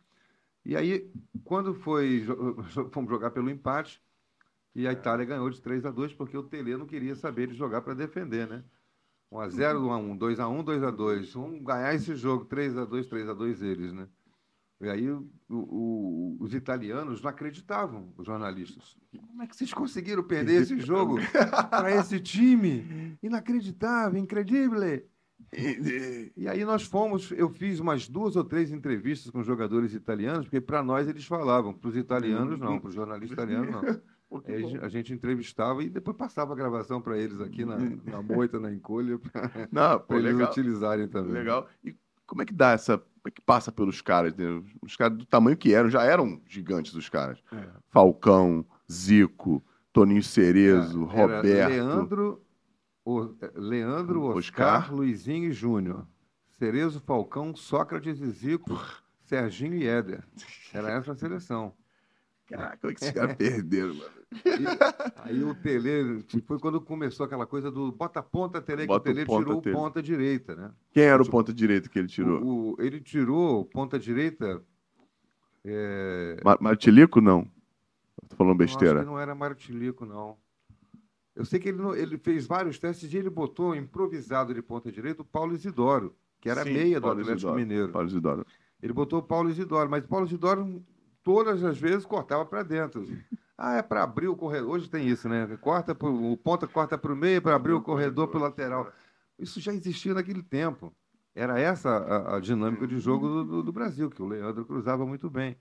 E 0.63 0.75
aí, 0.75 1.11
quando 1.43 1.73
foi, 1.73 2.23
fomos 2.91 3.09
jogar 3.09 3.31
pelo 3.31 3.49
empate, 3.49 4.01
e 4.75 4.87
a 4.87 4.91
Itália 4.93 5.25
ganhou 5.25 5.49
de 5.49 5.59
3 5.61 5.85
a 5.85 5.91
2 5.91 6.13
porque 6.13 6.37
o 6.37 6.43
Tele 6.43 6.77
não 6.77 6.85
queria 6.85 7.15
saber 7.15 7.47
de 7.47 7.55
jogar 7.55 7.81
para 7.81 7.95
defender, 7.95 8.47
né? 8.47 8.63
1 9.31 9.39
a 9.39 9.49
0 9.49 9.85
1 9.87 9.91
a 9.91 9.97
1 9.97 10.17
2 10.17 10.39
a 10.39 10.47
1 10.47 10.63
2 10.63 10.83
a 10.83 10.91
2 10.91 11.33
Vamos 11.33 11.61
ganhar 11.63 11.93
esse 11.93 12.15
jogo, 12.15 12.45
3 12.45 12.77
a 12.77 12.85
2 12.85 13.07
3 13.07 13.29
a 13.29 13.33
2 13.33 13.61
eles, 13.61 13.93
né? 13.93 14.07
E 14.81 14.87
aí 14.89 15.11
o- 15.11 15.27
o- 15.49 16.37
os 16.39 16.53
italianos 16.53 17.21
não 17.21 17.29
acreditavam, 17.29 18.13
os 18.17 18.25
jornalistas. 18.25 18.95
Como 19.27 19.43
é 19.43 19.47
que 19.47 19.55
vocês 19.55 19.73
conseguiram 19.73 20.23
perder 20.23 20.61
esse 20.61 20.79
jogo 20.79 21.17
para 21.69 21.93
esse 21.95 22.19
time? 22.19 23.17
Inacreditável, 23.21 24.17
incredível. 24.19 24.79
E 26.37 26.47
aí 26.47 26.63
nós 26.63 26.83
fomos, 26.83 27.31
eu 27.31 27.49
fiz 27.49 27.79
umas 27.79 28.07
duas 28.07 28.35
ou 28.35 28.43
três 28.43 28.71
entrevistas 28.71 29.29
com 29.31 29.43
jogadores 29.43 29.93
italianos, 29.93 30.45
porque 30.45 30.61
para 30.61 30.81
nós 30.83 31.07
eles 31.07 31.25
falavam, 31.25 31.73
para 31.73 31.89
os 31.89 31.95
italianos 31.97 32.57
não, 32.59 32.79
para 32.79 32.89
os 32.89 32.95
jornalistas 32.95 33.37
italianos 33.37 33.69
não. 33.71 34.01
A 34.83 34.87
gente- 34.89 35.13
entrevistava 35.13 35.83
e 35.83 35.89
depois 35.89 36.15
passava 36.15 36.53
a 36.53 36.55
gravação 36.55 37.01
para 37.01 37.17
eles 37.17 37.41
aqui 37.41 37.65
na, 37.65 37.77
na 37.77 38.21
moita, 38.21 38.59
na 38.59 38.71
encolha, 38.71 39.17
para 39.17 39.61
eles 40.17 40.33
legal. 40.35 40.49
utilizarem 40.51 41.07
também. 41.07 41.33
Legal. 41.33 41.67
E 41.83 41.95
como 42.27 42.41
é 42.41 42.45
que 42.45 42.53
dá 42.53 42.71
essa. 42.71 42.97
Como 42.97 43.27
é 43.27 43.31
que 43.31 43.41
passa 43.41 43.71
pelos 43.71 44.01
caras? 44.01 44.35
né? 44.35 44.61
Os 44.81 44.95
caras 44.95 45.17
do 45.17 45.25
tamanho 45.25 45.57
que 45.57 45.73
eram, 45.73 45.89
já 45.89 46.03
eram 46.03 46.39
gigantes 46.47 46.93
os 46.93 47.09
caras. 47.09 47.39
É. 47.51 47.67
Falcão, 47.89 48.63
Zico, 48.89 49.63
Toninho 49.91 50.23
Cerezo, 50.23 51.09
Era 51.11 51.37
Roberto. 51.37 51.69
Leandro, 51.71 52.41
o, 53.03 53.35
Leandro 53.55 54.21
Oscar, 54.23 54.79
Oscar. 54.81 54.95
Luizinho 54.95 55.49
e 55.49 55.51
Júnior. 55.51 56.07
Cerezo, 56.59 56.99
Falcão, 57.01 57.55
Sócrates 57.55 58.19
e 58.21 58.29
Zico, 58.29 58.79
Serginho 59.23 59.73
e 59.75 59.87
Éder. 59.87 60.23
Era 60.73 60.91
essa 60.91 61.11
a 61.13 61.15
seleção. 61.15 61.73
Caraca, 62.49 62.77
como 62.77 62.91
é 62.91 62.95
que 62.95 63.03
esses 63.03 63.13
caras 63.13 63.35
perderam, 63.37 63.93
mano? 63.95 64.11
E- 64.45 65.21
aí 65.21 65.43
o 65.43 65.55
Tele, 65.55 66.23
foi 66.45 66.59
quando 66.59 66.81
começou 66.81 67.25
aquela 67.25 67.45
coisa 67.45 67.69
do 67.71 67.91
bota 67.91 68.21
ponta 68.21 68.61
Tele, 68.61 68.81
que 68.83 68.87
Bota 68.87 69.09
o 69.09 69.13
Tele 69.13 69.25
tirou 69.25 69.57
o 69.57 69.61
ponta 69.61 70.01
direita, 70.03 70.55
né? 70.55 70.71
Quem 70.91 71.03
era 71.03 71.21
o 71.21 71.29
ponta 71.29 71.53
direito 71.53 71.89
que 71.89 71.97
ele 71.99 72.07
tirou? 72.07 72.41
O- 72.43 72.73
o- 72.73 72.81
ele 72.81 72.99
tirou 72.99 73.65
ponta 73.65 73.97
direita. 73.99 74.61
É, 75.63 76.39
Ma- 76.43 76.57
Martilico, 76.59 77.19
não? 77.21 77.43
Tô 78.27 78.35
falando 78.35 78.57
besteira. 78.57 79.03
não 79.03 79.19
era 79.19 79.33
Martilico, 79.35 80.05
não. 80.05 80.37
Eu 81.35 81.45
sei 81.45 81.59
que 81.59 81.69
ele, 81.69 81.77
não- 81.77 81.95
ele 81.95 82.17
fez 82.17 82.45
vários 82.45 82.77
testes 82.79 83.11
e 83.11 83.17
ele 83.17 83.29
botou 83.29 83.75
improvisado 83.75 84.53
de 84.53 84.61
ponta 84.61 84.91
direita 84.91 85.21
o 85.21 85.25
Paulo 85.25 85.53
Isidoro, 85.53 86.15
que 86.39 86.49
era 86.49 86.63
Sim, 86.63 86.73
meia 86.73 86.99
do 86.99 87.03
Paulo 87.03 87.19
Atlético 87.21 87.37
Isidoro. 87.37 87.55
Mineiro. 87.59 87.91
Paulo 87.91 88.07
Isidoro. 88.07 88.45
Ele 88.81 88.93
botou 88.93 89.19
o 89.19 89.23
Paulo 89.23 89.49
Isidoro, 89.49 89.89
mas 89.89 90.03
o 90.03 90.07
Paulo 90.07 90.25
Isidoro 90.25 90.83
todas 91.29 91.63
as 91.63 91.77
vezes 91.77 92.07
cortava 92.07 92.43
para 92.43 92.63
dentro. 92.63 93.05
Ah, 93.55 93.75
é 93.75 93.83
para 93.83 94.01
abrir 94.01 94.27
o 94.27 94.35
corredor. 94.35 94.71
Hoje 94.71 94.89
tem 94.89 95.07
isso, 95.07 95.29
né? 95.29 95.45
Corta 95.61 95.93
pro, 95.93 96.11
o 96.31 96.35
ponta 96.35 96.65
corta 96.67 96.97
para 96.97 97.13
o 97.13 97.15
meio 97.15 97.39
para 97.39 97.53
abrir 97.55 97.73
o 97.73 97.81
corredor 97.81 98.27
para 98.29 98.39
o 98.39 98.41
lateral. 98.41 98.91
Isso 99.37 99.59
já 99.59 99.71
existia 99.71 100.15
naquele 100.15 100.41
tempo. 100.41 100.91
Era 101.35 101.59
essa 101.59 101.89
a, 101.89 102.37
a 102.37 102.39
dinâmica 102.39 102.87
de 102.87 102.97
jogo 102.99 103.27
do, 103.27 103.43
do- 103.45 103.63
do 103.63 103.71
Brasil, 103.71 104.09
que 104.09 104.23
o 104.23 104.25
Leandro 104.27 104.65
cruzava 104.65 105.05
muito 105.05 105.29
bem. 105.29 105.55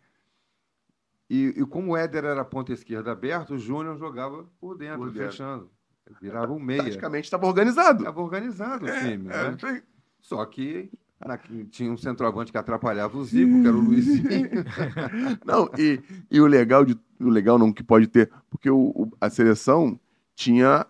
E, 1.28 1.48
e 1.54 1.66
como 1.66 1.92
o 1.92 1.96
Éder 1.98 2.24
era 2.24 2.42
ponta 2.46 2.72
esquerda 2.72 3.12
aberto, 3.12 3.52
o 3.54 3.58
Júnior 3.58 3.98
jogava 3.98 4.46
por 4.58 4.74
dentro, 4.78 5.00
Por 5.00 5.10
dentro. 5.10 5.30
fechando. 5.30 5.70
Virava 6.18 6.50
um 6.50 6.58
meia. 6.58 6.82
Praticamente 6.84 7.24
estava 7.26 7.46
organizado. 7.46 7.98
Estava 7.98 8.22
organizado 8.22 8.86
o 8.86 8.90
time, 8.90 9.28
É, 9.30 9.50
né? 9.50 9.82
Só 10.18 10.42
que 10.46 10.90
na- 11.26 11.38
tinha 11.70 11.90
um 11.90 11.96
centroavante 11.96 12.52
que 12.52 12.58
atrapalhava 12.58 13.16
o 13.18 13.24
Zico, 13.24 13.60
que 13.62 13.66
era 13.66 13.76
o 13.76 13.80
Luizinho. 13.80 14.48
Não, 15.44 15.68
e, 15.78 16.00
e 16.30 16.40
o 16.40 16.46
legal 16.46 16.84
de 16.84 16.98
o 17.20 17.28
legal 17.28 17.58
não 17.58 17.72
que 17.72 17.82
pode 17.82 18.06
ter, 18.06 18.30
porque 18.48 18.70
o, 18.70 18.78
o- 18.94 19.10
a 19.20 19.28
seleção 19.28 19.98
tinha 20.36 20.86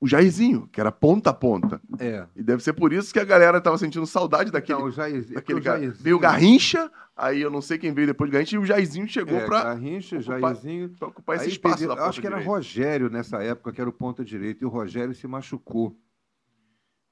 o 0.00 0.06
Jairzinho, 0.08 0.66
que 0.72 0.80
era 0.80 0.90
ponta 0.90 1.30
a 1.30 1.32
ponta. 1.32 1.80
É. 2.00 2.26
E 2.34 2.42
deve 2.42 2.62
ser 2.62 2.72
por 2.72 2.92
isso 2.92 3.12
que 3.12 3.20
a 3.20 3.24
galera 3.24 3.60
tava 3.60 3.78
sentindo 3.78 4.04
saudade 4.06 4.50
daquele, 4.50 4.78
Então, 4.78 4.88
o 4.88 4.90
Jair, 4.90 5.24
daquele 5.32 5.60
o. 5.60 5.62
Jairzinho- 5.62 6.02
Veio 6.02 6.16
o 6.16 6.18
Garrincha, 6.18 6.90
aí 7.16 7.40
eu 7.40 7.48
não 7.50 7.62
sei 7.62 7.78
quem 7.78 7.94
veio 7.94 8.08
depois 8.08 8.28
do 8.28 8.32
Garrincha, 8.32 8.56
e 8.56 8.58
o 8.58 8.64
Jairzinho 8.66 9.06
chegou 9.08 9.38
é, 9.38 9.46
pra 9.46 9.62
Garrincha, 9.64 10.16
ocupar- 10.18 10.40
Jairzinho. 10.40 10.88
pra 10.98 11.08
ocupar 11.08 11.36
esse 11.36 11.48
espaço 11.50 11.86
ponta 11.86 12.02
acho 12.04 12.20
que 12.20 12.26
era 12.26 12.36
direita. 12.36 12.50
Rogério 12.56 13.08
nessa 13.08 13.40
época, 13.42 13.72
que 13.72 13.80
era 13.80 13.88
o 13.88 13.92
ponta 13.92 14.24
direito, 14.24 14.62
e 14.62 14.66
o 14.66 14.68
Rogério 14.68 15.14
se 15.14 15.26
machucou. 15.28 15.96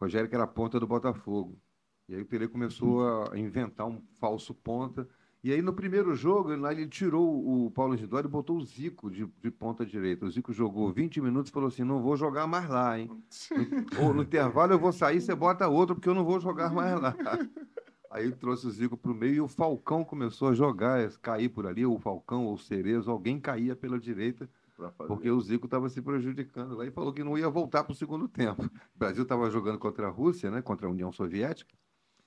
Rogério 0.00 0.28
que 0.28 0.34
era 0.34 0.44
a 0.44 0.48
ponta 0.48 0.80
do 0.80 0.86
Botafogo. 0.86 1.56
E 2.12 2.14
aí 2.14 2.20
o 2.20 2.26
Tele 2.26 2.46
começou 2.46 3.30
a 3.32 3.38
inventar 3.38 3.86
um 3.86 3.98
falso 4.20 4.52
ponta. 4.52 5.08
E 5.42 5.50
aí 5.50 5.62
no 5.62 5.72
primeiro 5.72 6.14
jogo, 6.14 6.52
ele, 6.52 6.64
ele 6.66 6.86
tirou 6.86 7.66
o 7.66 7.70
Paulo 7.70 7.94
Isidoro 7.94 8.28
e 8.28 8.30
botou 8.30 8.58
o 8.58 8.64
Zico 8.64 9.10
de, 9.10 9.26
de 9.40 9.50
ponta 9.50 9.84
direita. 9.84 10.26
O 10.26 10.30
Zico 10.30 10.52
jogou 10.52 10.92
20 10.92 11.22
minutos 11.22 11.48
e 11.48 11.52
falou 11.54 11.68
assim: 11.68 11.84
não 11.84 12.02
vou 12.02 12.14
jogar 12.14 12.46
mais 12.46 12.68
lá, 12.68 12.98
hein? 12.98 13.10
Ou 13.98 14.12
no 14.12 14.22
intervalo 14.22 14.74
eu 14.74 14.78
vou 14.78 14.92
sair, 14.92 15.22
você 15.22 15.34
bota 15.34 15.66
outro, 15.68 15.94
porque 15.94 16.08
eu 16.08 16.14
não 16.14 16.22
vou 16.22 16.38
jogar 16.38 16.70
mais 16.70 17.00
lá. 17.00 17.16
Aí 18.10 18.30
trouxe 18.30 18.66
o 18.66 18.70
Zico 18.70 18.94
para 18.94 19.10
o 19.10 19.14
meio 19.14 19.34
e 19.34 19.40
o 19.40 19.48
Falcão 19.48 20.04
começou 20.04 20.48
a 20.48 20.54
jogar, 20.54 21.10
cair 21.22 21.48
por 21.48 21.66
ali, 21.66 21.86
ou 21.86 21.96
o 21.96 21.98
Falcão 21.98 22.44
ou 22.44 22.54
o 22.54 22.58
Cerezo, 22.58 23.10
alguém 23.10 23.40
caía 23.40 23.74
pela 23.74 23.98
direita, 23.98 24.46
porque 25.06 25.30
o 25.30 25.40
Zico 25.40 25.64
estava 25.64 25.88
se 25.88 26.02
prejudicando 26.02 26.76
lá 26.76 26.84
e 26.84 26.90
falou 26.90 27.10
que 27.10 27.24
não 27.24 27.38
ia 27.38 27.48
voltar 27.48 27.84
para 27.84 27.92
o 27.92 27.96
segundo 27.96 28.28
tempo. 28.28 28.62
O 28.94 28.98
Brasil 28.98 29.22
estava 29.22 29.48
jogando 29.48 29.78
contra 29.78 30.08
a 30.08 30.10
Rússia, 30.10 30.50
né, 30.50 30.60
contra 30.60 30.86
a 30.86 30.90
União 30.90 31.10
Soviética, 31.10 31.74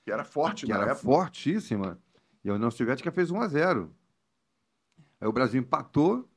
Que 0.06 0.12
era 0.12 0.24
forte 0.24 0.66
que 0.66 0.72
na 0.72 0.78
era 0.78 0.92
época. 0.92 0.96
fortíssima, 0.96 2.00
e 2.44 2.48
a 2.50 2.54
União 2.54 2.70
Soviética 2.70 3.10
fez 3.12 3.30
1 3.30 3.40
a 3.42 3.48
0 3.48 3.92
Aí 5.20 5.26
o 5.28 5.32
Brasil 5.32 5.60
empatou 5.60 6.28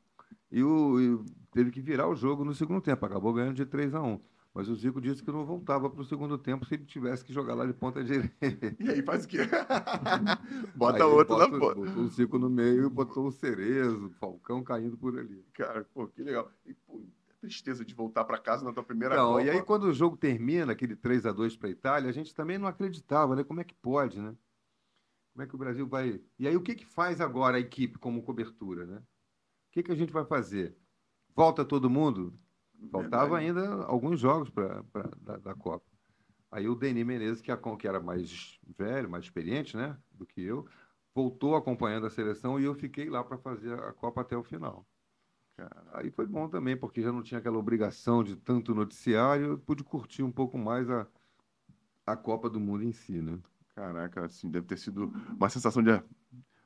e, 0.52 0.64
o, 0.64 1.00
e 1.00 1.26
teve 1.52 1.72
que 1.72 1.82
virar 1.82 2.08
o 2.10 2.16
jogo 2.16 2.44
no 2.44 2.56
segundo 2.56 2.82
tempo, 2.82 3.06
acabou 3.06 3.34
ganhando 3.34 3.56
de 3.56 3.66
3 3.66 3.94
a 3.94 4.02
1 4.02 4.20
Mas 4.54 4.68
o 4.70 4.76
Zico 4.76 5.00
disse 5.00 5.22
que 5.24 5.32
não 5.32 5.46
voltava 5.46 5.90
para 5.90 6.02
o 6.02 6.06
segundo 6.06 6.38
tempo 6.38 6.66
se 6.66 6.74
ele 6.76 6.86
tivesse 6.86 7.24
que 7.24 7.32
jogar 7.34 7.54
lá 7.54 7.66
de 7.68 7.74
ponta 7.74 8.04
direita. 8.04 8.76
E 8.80 8.90
aí 8.90 9.04
faz 9.04 9.26
o 9.26 9.28
quê? 9.28 9.40
Bota 10.76 10.98
Aí 10.98 11.04
outro 11.04 11.36
bota- 11.36 11.52
na 11.52 11.60
ponta. 11.60 11.76
Botou 11.76 12.04
o 12.04 12.08
Zico 12.08 12.40
no 12.40 12.50
meio 12.50 12.88
e 12.88 12.90
botou 12.90 13.28
o 13.28 13.32
Cerezo, 13.32 14.08
o 14.08 14.12
Falcão 14.12 14.64
caindo 14.64 14.98
por 14.98 15.18
ali. 15.18 15.46
Cara, 15.54 15.86
pô, 15.94 16.08
que 16.08 16.24
legal. 16.24 16.52
E, 16.66 16.74
pô, 16.74 17.02
tristeza 17.40 17.86
de 17.86 17.94
voltar 17.94 18.26
pra 18.26 18.38
casa 18.38 18.64
na 18.64 18.74
tua 18.74 18.84
primeira 18.84 19.16
Não, 19.16 19.34
Copa. 19.34 19.44
e 19.44 19.50
aí 19.50 19.62
quando 19.64 19.86
o 19.86 19.94
jogo 19.94 20.18
termina, 20.18 20.72
aquele 20.72 20.96
3 20.96 21.26
a 21.26 21.32
2 21.32 21.56
para 21.56 21.68
a 21.68 21.72
Itália, 21.72 22.10
a 22.10 22.14
gente 22.14 22.34
também 22.34 22.58
não 22.58 22.68
acreditava, 22.68 23.36
né? 23.36 23.44
Como 23.44 23.62
é 23.62 23.64
que 23.64 23.74
pode, 23.76 24.22
né? 24.22 24.36
Como 25.34 25.44
é 25.44 25.48
que 25.48 25.56
o 25.56 25.58
Brasil 25.58 25.88
vai... 25.88 26.22
E 26.38 26.48
aí 26.48 26.56
o 26.56 26.62
que 26.62 26.76
que 26.76 26.86
faz 26.86 27.22
agora 27.22 27.58
a 27.58 27.60
equipe 27.60 27.98
como 27.98 28.22
cobertura, 28.24 28.86
né? 28.86 28.98
O 28.98 29.72
que 29.72 29.84
que 29.84 29.92
a 29.92 29.96
gente 29.96 30.12
vai 30.12 30.26
fazer? 30.26 30.76
Volta 31.36 31.64
todo 31.64 31.90
mundo? 31.90 32.38
Faltava 32.92 33.38
ainda 33.38 33.84
alguns 33.84 34.20
jogos 34.20 34.50
pra, 34.50 34.84
pra, 34.86 35.10
da, 35.22 35.38
da 35.38 35.56
Copa. 35.56 35.86
Aí 36.52 36.68
o 36.68 36.76
Denis 36.76 37.06
Menezes, 37.06 37.42
que, 37.42 37.52
a- 37.52 37.78
que 37.78 37.88
era 37.88 38.00
mais 38.00 38.60
velho, 38.78 39.10
mais 39.10 39.26
experiente, 39.26 39.78
né, 39.78 39.98
do 40.12 40.26
que 40.26 40.42
eu, 40.42 40.68
voltou 41.14 41.56
acompanhando 41.56 42.08
a 42.08 42.10
seleção 42.10 42.60
e 42.60 42.64
eu 42.64 42.74
fiquei 42.74 43.10
lá 43.10 43.24
para 43.24 43.38
fazer 43.38 43.74
a 43.74 43.94
Copa 43.94 44.22
até 44.22 44.36
o 44.36 44.44
final. 44.44 44.86
Aí 45.94 46.10
foi 46.12 46.26
bom 46.26 46.48
também, 46.48 46.78
porque 46.78 47.02
já 47.02 47.12
não 47.12 47.22
tinha 47.24 47.40
aquela 47.40 47.58
obrigação 47.58 48.24
de 48.24 48.36
tanto 48.36 48.74
noticiário, 48.76 49.46
eu 49.48 49.58
pude 49.58 49.84
curtir 49.84 50.24
um 50.24 50.32
pouco 50.32 50.58
mais 50.58 50.90
a, 50.90 51.08
a 52.06 52.16
Copa 52.16 52.50
do 52.50 52.60
Mundo 52.60 52.84
em 52.84 52.92
si, 52.92 53.22
né? 53.22 53.38
Caraca, 53.76 54.26
assim, 54.26 54.50
deve 54.50 54.68
ter 54.68 54.78
sido 54.78 55.12
uma 55.38 55.50
sensação 55.50 55.82
de. 55.82 55.92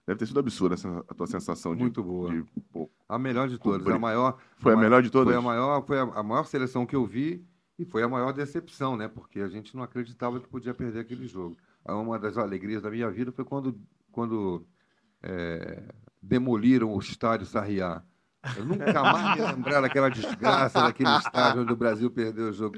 Deve 0.06 0.20
ter 0.20 0.26
sido 0.26 0.40
absurda 0.40 0.76
essa, 0.76 1.00
a 1.08 1.14
tua 1.14 1.28
sensação 1.28 1.74
de. 1.76 1.82
Muito 1.82 2.04
boa. 2.04 2.30
de- 2.32 2.44
pô, 2.72 2.90
A 3.08 3.18
melhor 3.20 3.48
de 3.48 3.58
todas, 3.58 3.80
Cobri- 3.82 3.94
a 3.96 4.00
maior. 4.00 4.38
foi 4.58 4.74
a 4.74 4.76
ma- 4.76 4.82
melhor 4.82 5.02
de 5.02 5.10
todas? 5.10 5.34
Foi 5.34 5.40
a 5.40 5.42
maior, 5.42 5.86
foi 5.86 6.00
a, 6.00 6.04
a 6.04 6.24
maior 6.24 6.46
seleção 6.46 6.86
que 6.86 6.96
eu 6.96 7.06
vi 7.06 7.46
e 7.80 7.86
foi 7.86 8.04
a 8.04 8.10
maior 8.10 8.34
decepção, 8.34 8.98
né? 8.98 9.08
Porque 9.08 9.40
a 9.40 9.48
gente 9.48 9.76
não 9.76 9.84
acreditava 9.84 10.40
que 10.40 10.48
podia 10.48 10.74
perder 10.74 11.00
aquele 11.00 11.28
jogo. 11.28 11.56
Uma 11.86 12.18
das 12.20 12.38
alegrias 12.38 12.82
da 12.82 12.90
minha 12.90 13.10
vida 13.12 13.32
foi 13.32 13.46
quando, 13.46 13.80
quando 14.12 14.66
é, 15.22 15.84
demoliram 16.22 16.94
o 16.94 17.00
estádio 17.00 17.46
Sarriá. 17.46 18.04
Eu 18.58 18.66
nunca 18.66 18.92
mais 19.04 19.38
me 19.38 19.46
lembrar 19.46 19.82
daquela 19.82 20.10
desgraça 20.10 20.82
daquele 20.84 21.16
estádio 21.18 21.62
onde 21.62 21.72
o 21.74 21.76
Brasil 21.76 22.12
perdeu 22.12 22.50
o 22.50 22.54
jogo. 22.54 22.78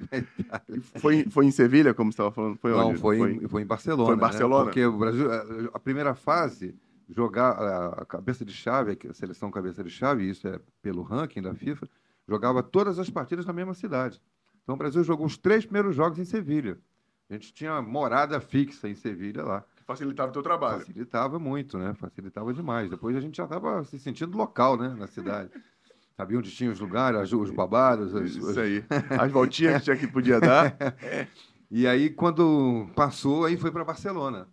Foi, 0.96 1.26
foi 1.30 1.46
em 1.46 1.52
Sevilha, 1.52 1.94
como 1.94 2.12
você 2.12 2.16
estava 2.16 2.32
falando? 2.32 2.58
Foi 2.58 2.72
Não, 2.72 2.90
onde? 2.90 3.00
foi, 3.00 3.32
Em, 3.34 3.48
foi 3.48 3.62
em 3.62 3.66
Barcelona. 3.66 4.06
Foi 4.06 4.14
em 4.14 4.18
né? 4.18 4.22
Barcelona? 4.22 4.64
Porque 4.66 4.86
o 4.86 4.98
Brasil, 4.98 5.28
a- 5.74 5.80
primeira 5.80 6.14
fase, 6.14 6.76
jogar 7.10 7.52
a 7.52 7.88
a 8.02 8.06
cabeça 8.06 8.46
de 8.46 8.54
chave, 8.54 8.98
a 9.10 9.14
seleção 9.14 9.50
cabeça 9.52 9.84
de 9.84 9.90
chave, 9.90 10.30
isso 10.30 10.48
é 10.48 10.60
pelo 10.82 11.02
ranking 11.02 11.42
da 11.42 11.54
FIFA, 11.54 11.88
jogava 12.28 12.62
todas 12.64 13.00
as 13.00 13.10
partidas 13.10 13.46
na 13.46 13.54
mesma 13.54 13.74
cidade. 13.74 14.22
Então 14.64 14.76
o 14.76 14.78
Brasil 14.78 15.04
jogou 15.04 15.26
os 15.26 15.38
três 15.38 15.66
primeiros 15.66 15.96
jogos 15.96 16.18
em 16.20 16.26
Sevilha. 16.26 16.78
A 17.30 17.34
gente 17.34 17.54
tinha 17.54 17.82
morada 17.82 18.40
fixa 18.40 18.88
em 18.88 18.96
Sevilha 18.96 19.44
lá. 19.44 19.64
Facilitava 19.86 20.30
o 20.30 20.34
teu 20.34 20.42
trabalho. 20.42 20.80
Facilitava 20.80 21.38
muito, 21.40 21.78
né? 21.78 21.94
Facilitava 21.94 22.54
demais. 22.54 22.90
Depois 22.90 23.16
a 23.16 23.20
gente 23.22 23.38
já 23.38 23.44
estava 23.44 23.84
se 23.84 24.00
sentindo 24.00 24.36
local, 24.38 24.78
né? 24.78 24.90
Na 24.98 25.08
cidade. 25.08 25.50
Sabia 26.18 26.38
onde 26.40 26.50
tinha 26.50 26.72
os 26.72 26.80
lugares, 26.80 27.32
os 27.34 27.52
babados. 27.52 28.16
as- 28.16 28.36
Isso 28.36 28.60
aí. 28.60 28.84
As 29.20 29.32
voltinhas 29.32 29.80
que 29.80 29.84
tinha 29.84 29.98
que 29.98 30.08
podia 30.08 30.40
dar. 30.40 30.76
E 31.70 31.86
aí, 31.86 32.10
quando 32.10 32.88
passou, 32.96 33.44
aí 33.46 33.58
foi 33.58 33.70
para 33.72 33.84
Barcelona 33.84 34.48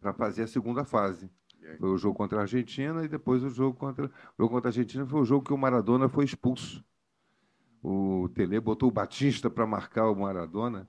para 0.00 0.12
fazer 0.14 0.42
a 0.44 0.46
segunda 0.46 0.84
fase. 0.84 1.30
Foi 1.78 1.90
o 1.90 1.98
jogo 1.98 2.16
contra 2.16 2.38
a 2.38 2.40
Argentina 2.42 3.04
e 3.04 3.08
depois 3.08 3.42
o 3.44 3.50
jogo 3.50 3.76
contra, 3.78 4.06
o 4.06 4.10
jogo 4.42 4.52
contra 4.54 4.68
a 4.68 4.70
Argentina 4.70 5.06
foi 5.06 5.20
o 5.20 5.24
jogo 5.24 5.44
que 5.46 5.52
o 5.52 5.58
Maradona 5.58 6.08
foi 6.08 6.24
expulso. 6.24 6.82
O 7.82 8.28
Tele 8.34 8.58
botou 8.58 8.88
o 8.88 8.92
Batista 8.92 9.48
para 9.50 9.66
marcar 9.66 10.08
o 10.08 10.16
Maradona. 10.16 10.88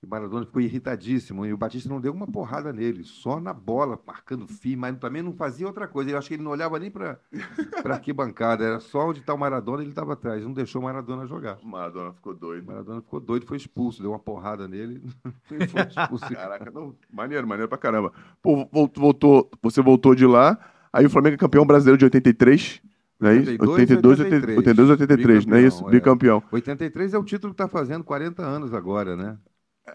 E 0.00 0.06
o 0.06 0.08
Maradona 0.08 0.46
ficou 0.46 0.62
irritadíssimo. 0.62 1.44
E 1.44 1.52
o 1.52 1.56
Batista 1.56 1.88
não 1.88 2.00
deu 2.00 2.12
uma 2.12 2.26
porrada 2.26 2.72
nele, 2.72 3.02
só 3.02 3.40
na 3.40 3.52
bola, 3.52 3.98
marcando 4.06 4.46
fio, 4.46 4.78
mas 4.78 4.96
também 4.98 5.22
não 5.22 5.32
fazia 5.32 5.66
outra 5.66 5.88
coisa. 5.88 6.10
Eu 6.12 6.18
acho 6.18 6.28
que 6.28 6.34
ele 6.34 6.42
não 6.44 6.52
olhava 6.52 6.78
nem 6.78 6.88
para 6.88 7.18
a 7.84 7.92
arquibancada, 7.94 8.64
era 8.64 8.78
só 8.80 9.08
onde 9.08 9.18
está 9.18 9.34
o 9.34 9.38
Maradona, 9.38 9.82
ele 9.82 9.90
estava 9.90 10.12
atrás. 10.12 10.44
Não 10.44 10.52
deixou 10.52 10.80
o 10.80 10.84
Maradona 10.84 11.26
jogar. 11.26 11.58
O 11.62 11.66
Maradona 11.66 12.12
ficou 12.12 12.32
O 12.32 12.36
doido. 12.36 12.64
Maradona 12.66 13.00
ficou 13.00 13.18
doido, 13.18 13.44
foi 13.44 13.56
expulso, 13.56 14.00
deu 14.00 14.12
uma 14.12 14.20
porrada 14.20 14.68
nele 14.68 15.02
foi 15.48 15.58
expulso. 15.58 16.32
Caraca, 16.32 16.70
não. 16.70 16.94
Maneiro, 17.12 17.46
maneiro 17.48 17.68
pra 17.68 17.76
caramba. 17.78 18.12
Pô, 18.40 18.68
vol- 18.70 18.90
voltou, 18.94 19.50
você 19.60 19.82
voltou 19.82 20.14
de 20.14 20.26
lá, 20.26 20.56
aí 20.92 21.06
o 21.06 21.10
Flamengo 21.10 21.34
é 21.34 21.38
campeão 21.38 21.66
brasileiro 21.66 21.98
de 21.98 22.04
83, 22.04 22.80
não 23.18 23.30
é 23.30 23.36
isso? 23.36 23.50
82, 23.50 23.70
82, 23.80 24.20
83. 24.20 24.58
82, 24.58 24.90
83, 24.90 25.46
não 25.46 25.56
é 25.56 25.62
isso? 25.62 25.84
Bicampeão, 25.86 25.88
é. 25.88 26.40
Bicampeão. 26.40 26.42
83 26.52 27.14
é 27.14 27.18
o 27.18 27.24
título 27.24 27.52
que 27.52 27.60
está 27.60 27.66
fazendo 27.66 28.04
40 28.04 28.42
anos 28.44 28.72
agora, 28.72 29.16
né? 29.16 29.36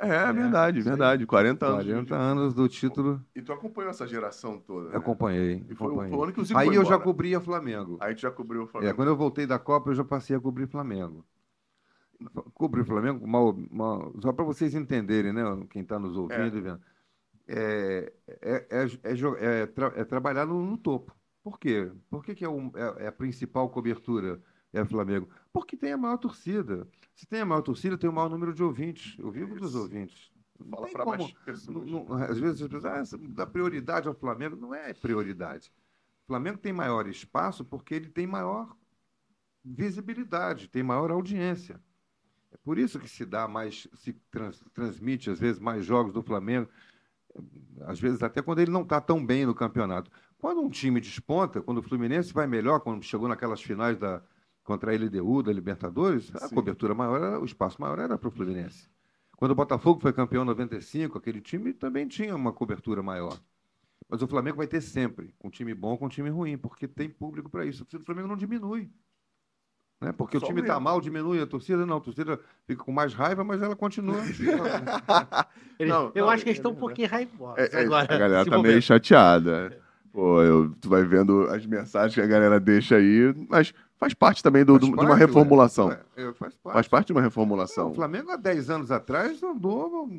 É, 0.01 0.29
é 0.29 0.33
verdade, 0.33 0.79
isso 0.79 0.87
aí. 0.89 0.95
verdade. 0.95 1.25
40 1.25 1.65
anos. 1.65 1.85
40 1.85 2.15
anos 2.15 2.53
do 2.53 2.67
título, 2.67 3.21
E 3.35 3.41
tu 3.41 3.51
acompanhou 3.53 3.89
essa 3.91 4.07
geração 4.07 4.59
toda, 4.59 4.89
né? 4.89 4.97
acompanhei. 4.97 5.63
E 5.69 5.75
foi, 5.75 5.87
o- 5.87 5.91
acompanhei. 5.91 6.17
o 6.17 6.23
ano 6.23 6.33
que 6.33 6.41
o 6.41 6.45
Zico 6.45 6.59
Aí 6.59 6.67
foi 6.67 6.77
eu 6.77 6.85
já 6.85 6.99
cobria 6.99 7.39
Flamengo. 7.41 7.97
Aí 8.01 8.15
tu 8.15 8.21
já 8.21 8.31
cobriu 8.31 8.61
o 8.61 8.65
É, 8.65 8.67
Flamengo. 8.67 8.95
quando 8.95 9.07
eu 9.09 9.17
voltei 9.17 9.45
da 9.45 9.59
Copa, 9.59 9.89
eu 9.91 9.95
já 9.95 10.03
passei 10.03 10.35
a 10.35 10.39
cobrir 10.39 10.67
Flamengo. 10.67 11.25
Cobrir 12.53 12.85
Flamengo, 12.85 13.27
mal, 13.27 13.53
mal- 13.69 14.13
só 14.21 14.31
para 14.31 14.45
vocês 14.45 14.73
entenderem, 14.75 15.33
né? 15.33 15.41
Quem 15.69 15.81
está 15.81 15.99
nos 15.99 16.15
ouvindo 16.15 16.57
e 16.57 16.61
vendo. 16.61 16.81
É, 17.47 18.13
é, 18.41 18.67
é, 18.71 18.85
é 19.03 19.63
é 19.63 19.65
tra- 19.67 19.93
é 19.95 20.03
trabalhar 20.05 20.45
no, 20.45 20.65
no 20.65 20.77
topo. 20.77 21.13
Por 21.43 21.59
quê? 21.59 21.91
Por 22.09 22.23
que, 22.23 22.35
que 22.35 22.45
é, 22.45 22.49
um- 22.49 22.71
é- 22.75 23.05
é 23.05 23.07
a 23.07 23.11
principal 23.11 23.69
cobertura 23.69 24.41
é 24.71 24.85
Flamengo? 24.85 25.27
Porque 25.51 25.75
tem 25.75 25.91
a 25.93 25.97
maior 25.97 26.17
torcida. 26.17 26.87
Se 27.16 27.26
tem 27.28 27.41
a 27.41 27.45
maior 27.45 27.61
torcida, 27.61 27.97
tem 27.97 28.09
o 28.09 28.14
maior 28.14 28.30
número 28.30 28.53
de 28.53 28.64
ouvintes. 28.64 29.16
Eu 29.20 29.30
vivo 29.32 29.55
dos 29.55 29.76
ouvintes. 29.76 30.32
Não 30.59 30.88
Fala 30.88 31.03
como- 31.03 31.18
mais 31.24 31.34
pessoas. 31.34 31.86
não- 31.88 32.05
não- 32.05 32.14
às 32.24 32.38
vezes 32.39 32.61
as 32.61 32.68
pessoas 32.68 33.14
ah, 33.14 33.18
dá 33.30 33.45
prioridade 33.45 34.07
ao 34.07 34.14
Flamengo. 34.14 34.55
Não 34.55 34.74
é 34.74 34.93
prioridade. 34.93 35.72
O 36.24 36.28
Flamengo 36.28 36.57
tem 36.57 36.72
maior 36.74 37.07
espaço 37.07 37.64
porque 37.66 37.93
ele 37.95 38.09
tem 38.09 38.26
maior 38.26 38.76
visibilidade, 39.64 40.68
tem 40.68 40.84
maior 40.84 41.11
audiência. 41.11 41.80
É 42.51 42.57
por 42.57 42.78
isso 42.78 42.99
que 42.99 43.09
se 43.09 43.26
dá 43.26 43.47
mais, 43.47 43.88
se 43.95 44.14
trans- 44.32 44.64
transmite 44.74 45.30
às 45.30 45.39
vezes 45.39 45.59
mais 45.59 45.86
jogos 45.86 46.14
do 46.14 46.22
Flamengo, 46.22 46.70
às 47.82 47.99
vezes 47.99 48.22
até 48.22 48.41
quando 48.41 48.59
ele 48.59 48.72
não 48.72 48.84
está 48.84 49.01
tão 49.01 49.26
bem 49.26 49.45
no 49.45 49.55
campeonato. 49.55 50.11
Quando 50.38 50.61
um 50.61 50.70
time 50.70 50.99
desponta, 50.99 51.61
quando 51.61 51.78
o 51.80 51.84
Fluminense 51.84 52.34
vai 52.34 52.45
melhor, 52.45 52.80
quando 52.82 53.03
chegou 53.03 53.28
naquelas 53.28 53.61
finais 53.61 53.97
da 53.97 54.22
contra 54.64 54.91
a 54.91 54.95
LDU 54.95 55.43
da 55.43 55.51
Libertadores, 55.51 56.32
a 56.36 56.47
Sim. 56.47 56.55
cobertura 56.55 56.93
maior, 56.93 57.22
era- 57.22 57.39
o 57.39 57.45
espaço 57.45 57.82
maior 57.82 57.99
era 57.99 58.18
para 58.18 58.28
o 58.28 58.32
Fluminense. 58.32 58.89
Quando 59.38 59.51
o 59.51 59.55
Botafogo 59.55 59.99
foi 59.99 60.14
campeão 60.14 60.43
em 60.43 60.47
95, 60.47 61.18
aquele 61.18 61.41
time 61.41 61.74
também 61.74 62.07
tinha 62.07 62.36
uma 62.36 62.53
cobertura 62.53 63.03
maior. 63.03 63.38
Mas 64.09 64.22
o 64.22 64.28
Flamengo 64.28 64.57
vai 64.57 64.68
ter 64.68 64.80
sempre, 64.82 65.34
com 65.39 65.49
time 65.49 65.74
bom, 65.74 65.97
com 65.97 66.07
time 66.07 66.30
ruim, 66.30 66.57
porque 66.57 66.88
tem 66.88 67.09
público 67.09 67.49
para 67.49 67.66
isso. 67.66 67.82
A 67.82 67.86
torcida 67.86 68.03
do 68.03 68.05
Flamengo 68.05 68.28
não 68.28 68.38
diminui. 68.38 68.89
Né? 70.01 70.11
Porque 70.11 70.38
Só 70.39 70.45
o 70.45 70.49
time 70.49 70.61
está 70.61 70.80
mal, 70.80 70.99
diminui 71.01 71.41
a 71.41 71.47
torcida. 71.47 71.86
Não, 71.86 71.97
a 71.97 72.01
torcida 72.01 72.39
fica 72.68 72.84
com 72.84 72.91
mais 72.91 73.14
raiva, 73.14 73.43
mas 73.43 73.61
ela 73.61 73.76
continua. 73.76 74.22
Eles- 75.80 75.91
Não, 75.93 76.11
eu 76.14 76.26
não, 76.26 76.30
acho 76.30 76.43
que 76.43 76.49
eles 76.49 76.59
é 76.59 76.59
estão 76.59 76.72
um 76.72 76.76
verdade. 76.76 76.80
pouquinho 76.80 77.09
raivosos 77.09 77.57
É, 77.57 77.76
é, 77.82 77.86
agora. 77.86 78.03
a 78.03 78.18
galera 78.18 78.38
nesse 78.39 78.49
tá 78.49 78.61
meio 78.61 78.82
chateada. 78.82 79.82
Pô, 80.11 80.41
eu- 80.43 80.76
tu 80.80 80.89
vai 80.89 81.03
vendo 81.03 81.47
as 81.49 81.66
mensagens 81.66 82.14
que 82.14 82.22
a 82.22 82.28
galera 82.28 82.59
deixa 82.59 82.97
aí, 82.97 83.34
mas 83.49 83.74
faz 84.04 84.14
parte 84.14 84.43
também 84.43 84.64
do- 84.66 84.74
Faz 84.74 84.82
do- 84.82 84.88
de 84.88 84.93
uma 84.93 85.08
parte, 85.10 85.20
reformulação. 85.20 85.88
Ué, 85.88 86.01
é, 86.18 86.34
faz 86.34 86.56
parte. 86.56 86.74
Faz 86.74 86.88
parte 86.88 87.08
de 87.08 87.14
uma 87.14 87.22
reformulação. 87.22 87.91
o 87.91 87.93
Flamengo 87.95 88.32
há 88.32 88.36
10 88.36 88.70
anos 88.70 88.91
atrás 88.91 89.41
andou 89.41 90.10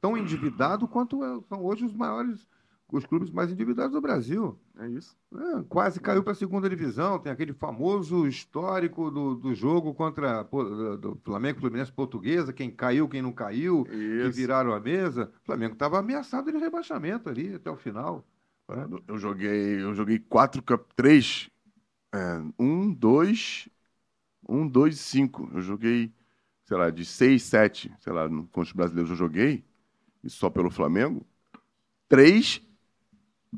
tão 0.00 0.16
endividado 0.16 0.88
quanto 0.88 1.22
é- 1.24 1.40
são 1.48 1.64
hoje 1.64 1.84
os 1.84 1.94
maiores, 1.94 2.46
os 2.92 3.06
clubes 3.06 3.30
mais 3.30 3.52
endividados 3.52 3.92
do 3.92 4.00
Brasil. 4.00 4.58
É 4.78 4.88
isso. 4.88 5.14
É, 5.32 5.62
quase 5.68 6.00
caiu 6.00 6.22
para 6.24 6.32
a 6.32 6.34
segunda 6.34 6.68
divisão. 6.68 7.18
Tem 7.20 7.30
aquele 7.30 7.52
famoso 7.52 8.26
histórico 8.26 9.10
do, 9.12 9.34
do 9.36 9.54
jogo 9.54 9.94
contra 9.94 10.42
do 10.42 11.16
Flamengo 11.24 11.60
Fluminense 11.60 11.92
Portuguesa, 11.92 12.52
quem 12.52 12.68
caiu, 12.70 13.08
quem 13.08 13.22
não 13.22 13.30
caiu, 13.32 13.84
que 13.84 13.94
Isso. 13.94 14.32
viraram 14.32 14.72
a 14.72 14.80
mesa. 14.80 15.30
O 15.42 15.46
Flamengo 15.46 15.74
estava 15.74 15.98
ameaçado 16.00 16.50
de 16.50 16.58
rebaixamento 16.58 17.28
ali 17.28 17.54
até 17.54 17.70
o 17.70 17.76
final. 17.76 18.24
Eu 19.08 19.18
joguei, 19.18 19.82
eu 19.82 19.94
joguei 19.94 20.18
quatro, 20.18 20.62
três, 20.94 21.48
é, 22.14 22.18
um, 22.58 22.92
dois, 22.92 23.68
um, 24.48 24.68
dois, 24.68 25.00
cinco. 25.00 25.50
Eu 25.54 25.62
joguei, 25.62 26.12
sei 26.66 26.76
lá, 26.76 26.90
de 26.90 27.04
seis, 27.06 27.44
sete, 27.44 27.92
sei 28.00 28.12
lá, 28.12 28.28
no- 28.28 28.44
contra 28.48 28.62
os 28.62 28.72
brasileiros 28.72 29.10
eu 29.10 29.16
joguei, 29.16 29.64
e 30.24 30.30
só 30.30 30.50
pelo 30.50 30.70
Flamengo. 30.70 31.26
Três, 32.08 32.62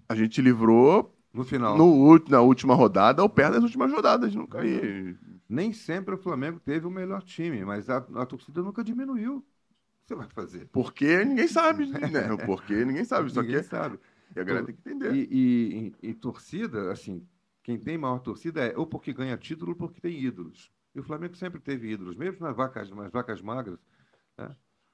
a 0.08 0.14
gente 0.14 0.40
livrou 0.42 1.14
No 1.34 1.44
final. 1.44 1.86
no, 1.86 2.18
na 2.28 2.40
última 2.40 2.74
rodada, 2.74 3.22
ou 3.22 3.28
perto 3.28 3.54
das 3.54 3.64
últimas 3.64 3.92
rodadas, 3.92 4.34
não 4.34 4.46
cair. 4.46 5.18
Nem 5.48 5.72
sempre 5.72 6.14
o 6.14 6.18
Flamengo 6.18 6.58
teve 6.60 6.86
o 6.86 6.90
melhor 6.90 7.22
time, 7.22 7.64
mas 7.64 7.88
a, 7.90 7.98
a 7.98 8.26
torcida 8.26 8.62
nunca 8.62 8.82
diminuiu. 8.84 9.38
O 9.38 9.42
que 9.42 10.08
você 10.08 10.14
vai 10.16 10.28
fazer? 10.30 10.70
Porque 10.70 11.24
ninguém 11.24 11.48
sabe, 11.48 11.86
né? 12.08 12.36
Porque 12.38 12.84
ninguém 12.84 13.04
sabe. 13.04 13.30
Aqui 13.38 13.56
Ninguém 13.56 13.58
é, 13.58 13.62
sabe. 13.62 13.98
e 14.36 14.40
a 14.40 14.44
galera 14.44 14.64
tem 14.66 14.74
que 14.74 14.80
entender. 14.80 15.18
E, 15.18 15.28
e- 15.30 15.94
e- 16.04 16.10
e 16.10 16.14
torcida, 16.14 16.92
assim, 16.92 17.26
quem 17.62 17.78
tem 17.78 17.96
maior 17.96 18.18
torcida 18.18 18.66
é 18.66 18.76
ou 18.76 18.86
porque 18.86 19.12
ganha 19.12 19.36
título 19.36 19.72
ou 19.72 19.76
porque 19.76 20.00
tem 20.00 20.18
ídolos. 20.18 20.70
E 20.94 21.00
o 21.00 21.02
Flamengo 21.02 21.36
sempre 21.36 21.60
teve 21.60 21.90
ídolos, 21.90 22.16
mesmo 22.16 22.44
nas 22.44 22.56
vacas, 22.56 22.90
nas 22.90 23.10
vacas 23.10 23.40
magras. 23.40 23.78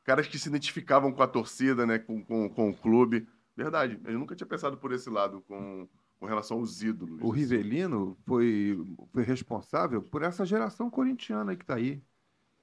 Caras 0.04 0.26
que 0.26 0.38
se 0.38 0.48
identificavam 0.48 1.12
com 1.12 1.22
a 1.22 1.26
torcida, 1.26 1.84
né? 1.84 1.98
Com, 1.98 2.22
com, 2.24 2.48
com 2.48 2.70
o 2.70 2.76
clube. 2.76 3.26
Verdade. 3.56 4.00
Eu 4.04 4.18
nunca 4.18 4.36
tinha 4.36 4.46
pensado 4.46 4.76
por 4.76 4.92
esse 4.92 5.10
lado, 5.10 5.42
com, 5.42 5.88
com 6.20 6.26
relação 6.26 6.58
aos 6.58 6.82
ídolos. 6.82 7.20
O 7.22 7.30
Rivelino 7.30 8.16
foi, 8.24 8.78
foi 9.12 9.22
responsável 9.22 10.02
por 10.02 10.22
essa 10.22 10.46
geração 10.46 10.88
corintiana 10.88 11.56
que 11.56 11.64
está 11.64 11.74
aí, 11.74 12.02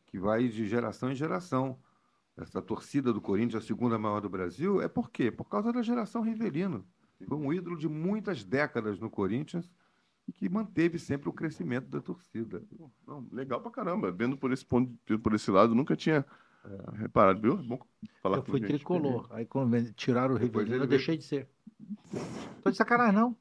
que 0.06 0.18
vai 0.18 0.48
de 0.48 0.66
geração 0.66 1.12
em 1.12 1.16
geração. 1.16 1.78
Essa 2.38 2.62
torcida 2.62 3.14
do 3.14 3.22
Corinthians, 3.22 3.64
a 3.64 3.68
segunda 3.68 3.98
maior 3.98 4.20
do 4.20 4.30
Brasil, 4.30 4.82
é 4.82 4.88
por 4.88 5.10
quê? 5.10 5.32
Por 5.32 5.46
causa 5.46 5.72
da 5.72 5.82
geração 5.82 6.22
Rivelino. 6.22 6.86
Foi 7.28 7.38
um 7.38 7.52
ídolo 7.52 7.78
de 7.78 7.88
muitas 7.88 8.44
décadas 8.44 9.00
no 9.00 9.10
Corinthians 9.10 9.70
e 10.28 10.32
que 10.34 10.50
manteve 10.50 10.98
sempre 10.98 11.30
o 11.30 11.34
crescimento 11.34 11.88
da 11.88 12.02
torcida. 12.02 12.62
Não, 13.08 13.28
legal 13.32 13.62
pra 13.62 13.72
caramba. 13.72 14.12
Vendo 14.12 14.36
por 14.38 14.52
esse 14.52 14.66
ponto, 14.66 14.92
por 15.20 15.34
esse 15.36 15.52
lado, 15.52 15.76
nunca 15.76 15.96
tinha 15.96 16.26
é, 16.66 16.98
reparado, 17.00 17.40
viu? 17.42 17.58
Bom 17.58 17.80
falar 18.24 18.38
Eu 18.38 18.44
com 18.44 18.52
fui 18.52 18.60
gente. 18.60 18.70
tricolor. 18.70 19.28
Aí 19.30 19.46
quando 19.46 19.92
tiraram 19.94 20.36
o 20.36 20.40
Depois 20.40 20.66
Rivelino, 20.66 20.76
ele 20.76 20.84
eu 20.86 20.88
veio- 20.88 20.98
deixei 21.00 21.18
de 21.18 21.24
ser. 21.24 21.48
Tô 22.64 22.72
de 22.72 22.78
sacanagem, 22.78 23.14
não. 23.16 23.36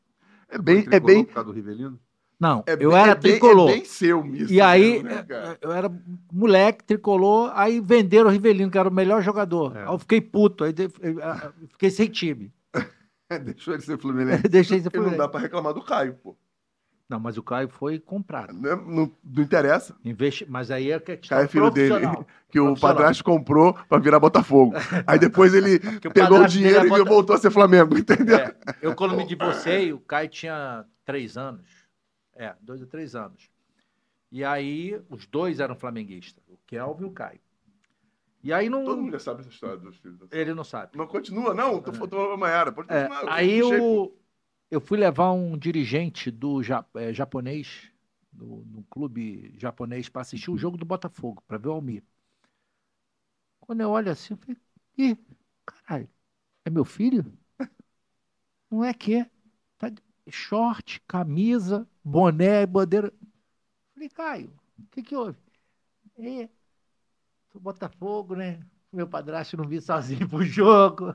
É 0.49 0.59
bem, 0.59 0.87
é 0.91 1.01
bem, 1.01 1.25
por 1.25 1.35
causa 1.35 1.49
do 1.51 1.55
Rivelino? 1.55 1.99
Não, 2.39 2.63
é 2.67 2.75
eu 2.75 2.91
bem- 2.91 2.99
era 2.99 3.13
é 3.13 3.15
bem- 3.15 3.33
tricolor. 3.33 3.71
É 3.71 3.75
bem 3.75 3.85
seu 3.85 4.23
misto. 4.23 4.53
E 4.53 4.61
aí, 4.61 5.03
mesmo, 5.03 5.09
né, 5.09 5.57
eu 5.63 5.73
era 5.73 5.91
moleque, 6.31 6.85
tricolor, 6.85 7.51
aí 7.55 7.81
venderam 7.81 8.29
o 8.29 8.31
Rivelino, 8.33 8.71
que 8.71 8.77
era 8.77 8.89
o 8.89 8.93
melhor 8.93 9.23
jogador. 9.23 9.75
É. 9.75 9.83
Aí 9.83 9.87
eu 9.89 9.99
fiquei 9.99 10.21
puto, 10.21 10.65
aí 10.65 10.73
de- 10.73 10.91
eu, 11.01 11.23
ah, 11.23 11.53
fiquei 11.71 11.91
sem 11.91 12.09
time. 12.09 12.53
Deixou 13.45 13.73
ele 13.73 13.83
ser 13.83 13.97
Fluminense. 13.99 14.43
Deixei 14.51 14.79
de 14.79 14.83
ser 14.83 14.89
E 14.93 14.97
não 14.99 15.05
Fluminense. 15.05 15.17
dá 15.19 15.29
pra 15.29 15.41
reclamar 15.41 15.73
do 15.73 15.83
Caio, 15.83 16.15
pô. 16.23 16.37
Não, 17.09 17.21
mas 17.21 17.37
o 17.37 17.43
Caio 17.43 17.69
foi 17.69 17.99
comprado. 17.99 18.55
Não, 18.55 18.77
não- 18.77 19.13
não 19.23 19.43
interessa. 19.43 19.95
Investi... 20.05 20.47
Mas 20.49 20.71
aí 20.71 20.91
é 20.91 20.99
que 20.99 21.17
Caio 21.19 21.45
é 21.45 21.49
filho 21.49 21.71
dele, 21.71 22.07
que 22.51 22.59
o 22.59 22.75
padrasto 22.79 23.23
comprou 23.23 23.75
pra 23.89 23.99
virar 23.99 24.19
Botafogo. 24.19 24.73
Aí 25.07 25.19
depois 25.19 25.53
ele 25.55 25.77
o 26.07 26.11
pegou 26.13 26.41
o 26.41 26.47
dinheiro 26.47 26.81
é 26.81 26.87
e 26.87 26.89
Bota- 26.89 27.05
voltou 27.05 27.37
a 27.37 27.39
ser 27.39 27.51
Flamengo, 27.51 27.97
entendeu? 27.99 28.39
É, 28.39 28.57
eu 28.81 28.95
quando 28.95 29.15
me 29.17 29.27
divorciei, 29.27 29.93
o 29.93 30.01
Caio 30.01 30.29
tinha 30.29 30.85
três 31.05 31.37
anos. 31.37 31.69
É, 32.35 32.55
dois 32.61 32.81
ou 32.81 32.87
três 32.87 33.15
anos. 33.15 33.51
E 34.33 34.43
aí, 34.43 35.01
os 35.09 35.27
dois 35.27 35.61
eram 35.61 35.77
flamenguistas, 35.77 36.43
o 36.49 36.59
Kelvin 36.67 37.05
e 37.05 37.07
o 37.07 37.11
Caio. 37.13 37.39
E 38.43 38.53
aí 38.53 38.69
não. 38.69 38.85
Todo 38.85 39.01
mundo 39.01 39.13
já 39.13 39.19
sabe 39.19 39.41
essa 39.41 39.49
história 39.51 39.77
dos 39.77 39.97
filhos. 39.97 40.19
Ele 40.33 40.53
não 40.53 40.65
sabe. 40.65 40.97
Não 40.99 41.07
continua, 41.07 41.55
não. 41.55 41.81
Tô 41.81 41.93
falando 41.93 42.11
pra 42.11 42.37
Maiara. 42.37 42.73
Pode 42.73 42.93
É, 42.93 43.09
continuar. 43.09 43.23
eu 43.23 43.29
aí 43.31 43.61
pô. 43.79 44.13
Eu, 44.75 44.81
fui 44.81 44.99
levar 44.99 45.33
um 45.33 45.57
dirigente 45.57 46.31
do 46.31 46.61
eh, 46.97 47.13
japonês, 47.13 47.91
do, 48.33 48.65
no 48.67 48.83
clube 48.85 49.55
japonês, 49.59 50.09
para 50.09 50.23
assistir 50.23 50.51
o 50.51 50.59
jogo 50.59 50.77
do 50.77 50.85
Botafogo, 50.85 51.43
para 51.47 51.59
ver 51.59 51.69
o 51.69 51.73
Almir. 51.73 52.03
Quando 53.61 53.81
eu 53.81 53.91
olho 53.91 54.11
assim, 54.11 54.35
eu 54.35 54.39
falei, 54.39 54.57
ih, 54.99 55.17
caralho, 55.65 56.09
é 56.65 56.71
meu 56.71 56.85
filho? 56.85 57.33
Não 58.71 58.85
é 58.85 58.93
que 58.93 59.17
é. 59.17 59.31
Tá 59.79 59.89
de 59.89 60.03
short, 60.31 61.01
camisa, 61.07 61.89
boné 62.03 62.63
e 62.63 62.67
bandeira. 62.67 63.13
Falei, 63.95 64.09
Caio, 64.09 64.53
o 64.79 64.87
que 64.91 65.03
que 65.03 65.15
houve? 65.17 65.39
É, 66.17 66.49
sou 67.51 67.61
Botafogo, 67.61 68.35
né? 68.35 68.61
Meu 68.93 69.09
padrasto 69.09 69.57
não 69.57 69.67
vi 69.67 69.81
sozinho 69.81 70.29
pro 70.29 70.45
jogo. 70.45 71.15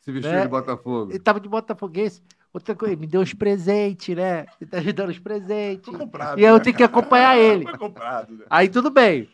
Se 0.00 0.12
vestiu 0.12 0.32
Né? 0.32 0.42
de 0.42 0.48
Botafogo. 0.48 1.10
Ele 1.10 1.18
tava 1.18 1.40
de 1.40 1.48
botafoguense. 1.48 2.22
Outra 2.52 2.74
coisa, 2.74 2.96
me 2.96 3.06
deu 3.06 3.20
uns 3.20 3.34
presentes, 3.34 4.16
né? 4.16 4.46
Ele 4.60 4.70
tá 4.70 4.80
me 4.80 4.92
dando 4.92 5.10
uns 5.10 5.18
presentes. 5.18 5.94
Comprado. 5.94 6.38
E 6.38 6.44
eu 6.44 6.54
né, 6.56 6.60
tenho 6.60 6.76
que 6.76 6.82
acompanhar 6.82 7.36
ele. 7.38 7.64
Comprado, 7.76 8.34
né? 8.34 8.46
Aí 8.48 8.68
tudo 8.68 8.90
bem. 8.90 9.28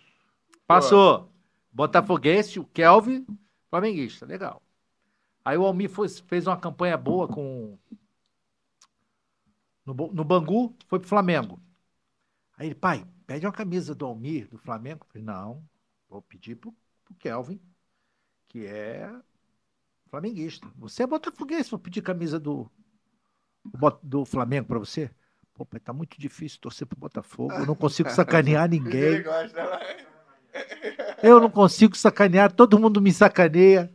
Passou. 0.66 1.30
Botafoguense, 1.72 2.58
o 2.58 2.64
Kelvin, 2.64 3.26
flamenguista. 3.70 4.26
Legal. 4.26 4.62
Aí 5.44 5.56
o 5.56 5.64
Almir 5.64 5.90
foi- 5.90 6.08
fez 6.08 6.46
uma 6.46 6.56
campanha 6.56 6.96
boa 6.96 7.28
com. 7.28 7.78
No, 9.84 9.94
no 9.94 10.24
Bangu, 10.24 10.74
foi 10.86 10.98
pro 10.98 11.08
Flamengo. 11.08 11.60
Aí 12.56 12.68
ele, 12.68 12.74
pai, 12.74 13.06
pede 13.26 13.46
uma 13.46 13.52
camisa 13.52 13.94
do 13.94 14.06
Almir, 14.06 14.48
do 14.48 14.58
Flamengo. 14.58 15.04
Eu 15.04 15.08
falei, 15.08 15.22
não, 15.22 15.62
vou 16.08 16.22
pedir 16.22 16.56
pro, 16.56 16.74
pro 17.04 17.14
Kelvin, 17.16 17.60
que 18.48 18.64
é 18.66 19.10
flamenguista. 20.08 20.66
Você 20.76 21.02
é 21.02 21.06
botafoguense, 21.06 21.70
vou 21.70 21.78
pedir 21.78 22.00
camisa 22.00 22.40
do, 22.40 22.70
do, 23.64 24.24
Flamengo 24.24 24.66
pra 24.66 24.78
você. 24.78 25.10
Pô, 25.54 25.64
pai, 25.64 25.78
tá 25.80 25.92
muito 25.92 26.18
difícil 26.20 26.60
torcer 26.60 26.86
pro 26.86 26.98
Botafogo. 26.98 27.52
Eu 27.52 27.66
não 27.66 27.74
consigo 27.74 28.10
sacanear 28.10 28.68
ninguém. 28.70 29.22
né? 29.22 29.24
Eu 31.22 31.40
não 31.40 31.50
consigo 31.50 31.96
sacanear, 31.96 32.52
todo 32.52 32.78
mundo 32.78 33.00
me 33.00 33.12
sacaneia. 33.12 33.92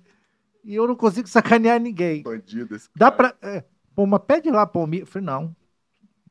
E 0.64 0.76
eu 0.76 0.88
não 0.88 0.96
consigo 0.96 1.28
sacanear 1.28 1.80
ninguém. 1.80 2.24
Bandido 2.24 2.76
esse 2.76 2.90
Dá 2.96 3.12
pra. 3.12 3.36
É, 3.42 3.64
pô, 3.96 4.06
mas 4.06 4.22
pede 4.26 4.50
lá 4.52 4.70
mim. 4.88 4.98
Eu 5.00 5.08
falei, 5.08 5.26
não. 5.26 5.56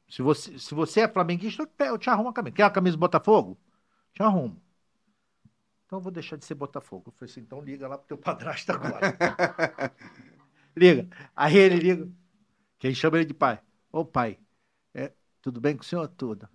Se 0.09 0.22
você, 0.22 0.59
se 0.59 0.74
você 0.74 1.01
é 1.01 1.09
flamenguista, 1.09 1.62
eu 1.62 1.66
te- 1.66 1.84
eu 1.84 1.99
te 1.99 2.09
arrumo 2.09 2.30
a 2.30 2.32
camisa. 2.32 2.55
Quer 2.57 2.62
a 2.62 2.70
camisa 2.70 2.97
do 2.97 3.01
Botafogo? 3.01 3.59
Te 4.14 4.22
arrumo. 4.22 4.61
Então 5.86 5.99
eu 5.99 6.03
vou 6.03 6.12
deixar 6.12 6.36
de 6.36 6.45
ser 6.45 6.55
Botafogo. 6.55 7.05
Eu 7.07 7.12
falei 7.12 7.30
assim, 7.30 7.41
então 7.41 7.61
liga 7.61 7.86
lá 7.89 7.99
pro 7.99 8.07
teu 8.09 8.16
padrasto 8.18 8.72
agora. 8.72 9.16
liga. 10.76 11.09
Aí 11.36 11.57
ele 11.57 11.76
liga. 11.76 12.09
Quem 12.79 12.95
chama 12.95 13.16
ele 13.16 13.26
de 13.26 13.35
pai? 13.35 13.61
Ô 13.91 14.05
pai, 14.05 14.39
é, 14.95 15.12
tudo 15.43 15.61
bem 15.61 15.76
com 15.76 15.83
o 15.83 15.87
senhor? 15.87 16.07
Tudo. 16.09 16.49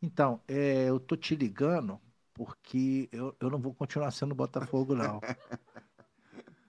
Então, 0.00 0.40
é, 0.48 0.88
eu 0.88 0.98
tô 0.98 1.16
te 1.16 1.34
ligando 1.34 2.00
porque 2.32 3.08
eu, 3.12 3.36
eu 3.40 3.50
não 3.50 3.58
vou 3.58 3.74
continuar 3.74 4.10
sendo 4.12 4.34
Botafogo, 4.34 4.94
não. 4.94 5.20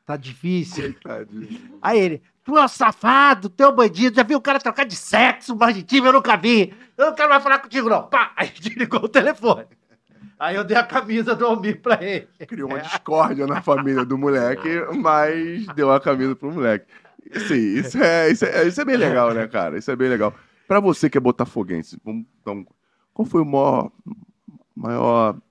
Tá 0.05 0.17
difícil. 0.17 0.95
Aí 1.79 1.99
ele, 1.99 2.23
tu 2.43 2.57
é 2.57 2.65
um 2.65 2.67
safado, 2.67 3.47
tu 3.47 3.61
é 3.61 3.67
um 3.67 3.75
bandido, 3.75 4.15
já 4.15 4.23
viu 4.23 4.39
o 4.39 4.41
cara 4.41 4.59
trocar 4.59 4.83
de 4.83 4.95
sexo, 4.95 5.55
mais 5.55 5.75
de 5.75 5.83
time, 5.83 6.07
eu 6.07 6.13
nunca 6.13 6.35
vi. 6.35 6.73
Eu 6.97 7.05
não 7.05 7.13
quero 7.13 7.29
mais 7.29 7.43
falar 7.43 7.59
contigo, 7.59 7.87
não. 7.87 8.07
Pá! 8.07 8.33
Aí 8.35 8.49
desligou 8.59 9.03
o 9.03 9.07
telefone. 9.07 9.67
Aí 10.39 10.55
eu 10.55 10.63
dei 10.63 10.75
a 10.75 10.83
camisa 10.83 11.35
do 11.35 11.45
Almir 11.45 11.79
pra 11.79 12.03
ele. 12.03 12.27
Criou 12.47 12.71
uma 12.71 12.79
discórdia 12.79 13.45
na 13.45 13.61
família 13.61 14.03
do 14.03 14.17
moleque, 14.17 14.81
mas 14.97 15.67
deu 15.75 15.91
a 15.91 15.99
camisa 15.99 16.35
pro 16.35 16.51
moleque. 16.51 16.87
Sim, 17.47 17.55
isso 17.79 17.97
é, 17.97 18.31
isso, 18.31 18.45
é, 18.45 18.67
isso 18.67 18.81
é 18.81 18.85
bem 18.85 18.97
legal, 18.97 19.33
né, 19.33 19.47
cara? 19.47 19.77
Isso 19.77 19.91
é 19.91 19.95
bem 19.95 20.09
legal. 20.09 20.33
Pra 20.67 20.79
você 20.79 21.09
que 21.09 21.17
é 21.17 21.21
botafoguense, 21.21 21.99
vamos, 22.03 22.25
então, 22.41 22.65
qual 23.13 23.25
foi 23.25 23.41
o 23.41 23.45
maior, 23.45 23.91
maior 24.75 25.41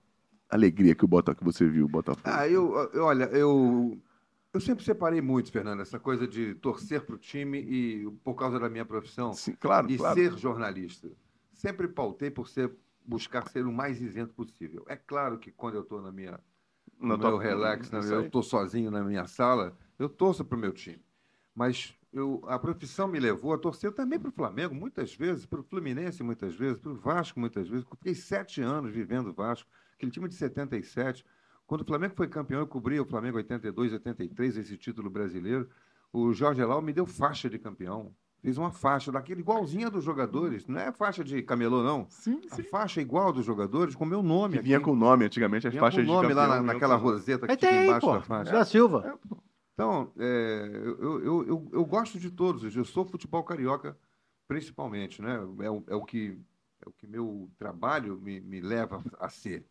alegria 0.48 0.94
que, 0.94 1.04
o 1.04 1.08
Bota, 1.08 1.34
que 1.34 1.44
você 1.44 1.66
viu 1.68 1.84
o 1.84 1.88
Botafogo? 1.88 2.22
Ah, 2.24 2.48
eu, 2.48 2.74
eu- 2.92 3.04
olha, 3.04 3.24
eu, 3.24 4.00
eu 4.52 4.60
sempre 4.60 4.84
separei 4.84 5.20
muito, 5.20 5.52
Fernando, 5.52 5.80
essa 5.82 5.98
coisa 5.98 6.26
de 6.26 6.54
torcer 6.56 7.02
para 7.04 7.14
o 7.14 7.18
time 7.18 7.58
e 7.60 8.10
por 8.24 8.34
causa 8.34 8.58
da 8.58 8.68
minha 8.68 8.84
profissão 8.84 9.32
Sim, 9.32 9.54
claro, 9.60 9.90
e 9.90 9.96
claro. 9.98 10.14
ser 10.14 10.36
jornalista. 10.38 11.08
Sempre 11.52 11.88
pautei 11.88 12.30
por 12.30 12.48
ser 12.48 12.72
buscar 13.04 13.48
ser 13.48 13.66
o 13.66 13.72
mais 13.72 14.00
isento 14.00 14.34
possível. 14.34 14.84
É 14.88 14.96
claro 14.96 15.38
que 15.38 15.50
quando 15.50 15.74
eu 15.76 15.82
estou 15.82 16.00
na 16.00 16.12
minha 16.12 16.38
Na 17.00 17.16
no 17.16 17.18
tua- 17.18 17.30
meu 17.30 17.38
relax, 17.38 17.90
na- 17.90 18.00
eu 18.00 18.26
estou 18.26 18.42
sozinho 18.42 18.90
na 18.90 19.02
minha 19.02 19.26
sala, 19.26 19.76
eu 19.98 20.08
torço 20.08 20.44
para 20.44 20.56
o 20.56 20.60
meu 20.60 20.72
time. 20.72 21.00
Mas 21.58 21.92
eu, 22.12 22.40
a 22.46 22.56
profissão 22.56 23.08
me 23.08 23.18
levou 23.18 23.52
a 23.52 23.58
torcer 23.58 23.90
também 23.92 24.16
para 24.16 24.28
o 24.28 24.32
Flamengo, 24.32 24.72
muitas 24.76 25.12
vezes, 25.12 25.44
para 25.44 25.58
o 25.58 25.64
Fluminense, 25.64 26.22
muitas 26.22 26.54
vezes, 26.54 26.78
para 26.78 26.92
o 26.92 26.94
Vasco, 26.94 27.40
muitas 27.40 27.68
vezes. 27.68 27.84
Eu 27.84 27.96
Fiquei 27.96 28.14
sete 28.14 28.62
anos 28.62 28.92
vivendo 28.92 29.30
o 29.30 29.32
Vasco, 29.32 29.68
aquele 29.96 30.12
time 30.12 30.28
de 30.28 30.36
77. 30.36 31.24
Quando 31.66 31.80
o 31.80 31.84
Flamengo 31.84 32.14
foi 32.16 32.28
campeão, 32.28 32.60
eu 32.60 32.66
cobri 32.66 33.00
o 33.00 33.04
Flamengo 33.04 33.38
82, 33.38 33.92
83, 33.92 34.56
esse 34.56 34.76
título 34.76 35.10
brasileiro. 35.10 35.68
O 36.12 36.32
Jorge 36.32 36.60
Elau 36.62 36.80
me 36.80 36.92
deu 36.92 37.04
faixa 37.06 37.50
de 37.50 37.58
campeão. 37.58 38.14
Fiz 38.40 38.56
uma 38.56 38.70
faixa 38.70 39.10
daquele 39.10 39.40
igualzinha 39.40 39.90
dos 39.90 40.04
jogadores. 40.04 40.64
Não 40.68 40.78
é 40.78 40.92
faixa 40.92 41.24
de 41.24 41.42
camelô, 41.42 41.82
não. 41.82 42.06
Sim, 42.08 42.40
A 42.52 42.54
sim. 42.54 42.62
faixa 42.62 43.00
igual 43.00 43.32
dos 43.32 43.44
jogadores, 43.44 43.96
com 43.96 44.04
o 44.04 44.06
meu 44.06 44.22
nome. 44.22 44.56
Que 44.58 44.62
vinha 44.62 44.76
aqui. 44.76 44.84
com 44.84 44.92
o 44.92 44.96
nome 44.96 45.24
antigamente, 45.24 45.66
as 45.66 45.72
Vinha 45.72 45.80
com 45.80 45.86
faixas 45.86 46.04
o 46.04 46.06
nome 46.06 46.28
de 46.28 46.34
lá 46.34 46.46
na- 46.46 46.62
naquela 46.62 46.96
com- 46.96 47.02
roseta 47.04 47.46
que 47.46 47.50
Aí 47.50 47.56
tinha 47.58 47.70
aí, 47.72 47.86
embaixo 47.88 48.06
pô. 48.06 48.12
da 48.14 48.20
faixa. 48.22 48.52
Da 48.52 48.64
Silva. 48.64 49.18
Então, 49.78 50.12
é, 50.18 50.70
eu, 50.74 51.22
eu, 51.22 51.46
eu, 51.46 51.68
eu 51.72 51.84
gosto 51.84 52.18
de 52.18 52.32
todos. 52.32 52.74
Eu 52.74 52.84
sou 52.84 53.04
futebol 53.04 53.44
carioca, 53.44 53.96
principalmente, 54.48 55.22
né? 55.22 55.36
É 55.60 55.70
o, 55.70 55.84
é 55.86 55.94
o 55.94 56.04
que 56.04 56.36
é 56.84 56.88
o 56.88 56.92
que 56.92 57.06
meu 57.06 57.48
trabalho 57.56 58.18
me, 58.20 58.40
me 58.40 58.60
leva 58.60 59.00
a 59.20 59.28
ser. 59.28 59.64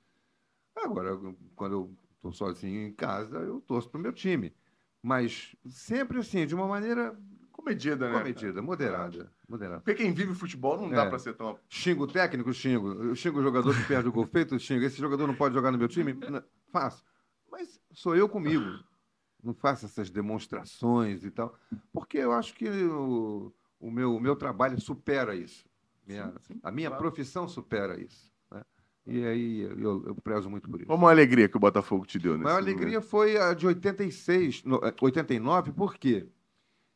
Agora, 0.78 1.20
quando 1.58 1.74
eu 1.74 1.92
estou 2.16 2.32
sozinho 2.32 2.88
em 2.88 2.94
casa, 2.94 3.38
eu 3.40 3.60
torço 3.60 3.90
para 3.90 3.98
o 3.98 4.02
meu 4.02 4.14
time. 4.14 4.54
Mas 5.04 5.54
sempre 5.66 6.20
assim, 6.20 6.48
de 6.48 6.56
uma 6.56 6.68
maneira 6.68 7.14
Comedida, 7.52 8.10
né? 8.10 8.18
comedida, 8.20 8.62
moderada. 8.62 9.30
moderada. 9.46 9.82
Porque 9.82 9.96
quem 10.04 10.14
vive 10.14 10.34
futebol 10.36 10.80
não 10.80 10.90
dá 10.90 11.04
É. 11.04 11.10
pra 11.10 11.20
ser 11.20 11.34
tão. 11.34 11.60
Xingo 11.68 12.06
o 12.06 12.08
técnico, 12.08 12.54
xingo. 12.54 12.94
Eu 13.04 13.14
xingo 13.14 13.40
o 13.40 13.44
jogador 13.44 13.76
que 13.76 13.86
perde 13.86 14.08
o 14.08 14.12
gol 14.14 14.26
feito, 14.26 14.58
xingo. 14.58 14.86
Esse 14.86 15.00
jogador 15.02 15.28
não 15.28 15.36
pode 15.36 15.54
jogar 15.54 15.70
no 15.74 15.78
meu 15.78 15.90
time? 15.90 16.18
Faço. 16.72 17.04
Mas 17.52 17.78
sou 17.92 18.16
eu 18.16 18.30
comigo. 18.30 18.64
Não 19.44 19.54
faço 19.54 19.86
essas 19.86 20.10
demonstrações 20.10 21.24
e 21.24 21.32
tal. 21.32 21.56
Porque 21.94 22.18
eu 22.18 22.32
acho 22.32 22.54
que 22.54 22.68
o, 22.70 23.54
o 23.80 23.92
meu, 23.92 24.16
o 24.16 24.20
meu 24.20 24.36
trabalho 24.36 24.80
supera 24.82 25.36
isso. 25.36 25.66
Minha- 26.06 26.28
Sim, 26.32 26.54
sim, 26.54 26.60
a 26.64 26.72
minha 26.72 26.90
claro. 26.90 27.04
profissão 27.04 27.48
supera 27.48 28.00
isso. 28.00 28.32
né? 28.52 28.62
E 29.06 29.24
aí 29.26 29.62
eu, 29.62 30.06
eu 30.08 30.16
prezo 30.16 30.50
muito 30.50 30.70
por 30.70 30.78
isso. 30.80 30.88
Qual 30.88 30.98
a 30.98 31.02
maior 31.02 31.12
alegria 31.12 31.48
que 31.48 31.58
o 31.58 31.60
Botafogo 31.60 32.06
te 32.06 32.18
deu 32.18 32.34
A 32.34 32.38
nesse 32.38 32.44
maior 32.46 32.62
momento? 32.62 32.76
alegria 32.78 33.02
foi 33.02 33.38
a 33.38 33.54
de 33.54 33.68
86, 33.68 34.64
no- 34.64 34.82
eh, 34.84 34.94
89, 35.02 35.72
por 35.72 35.96
quê? 35.96 36.28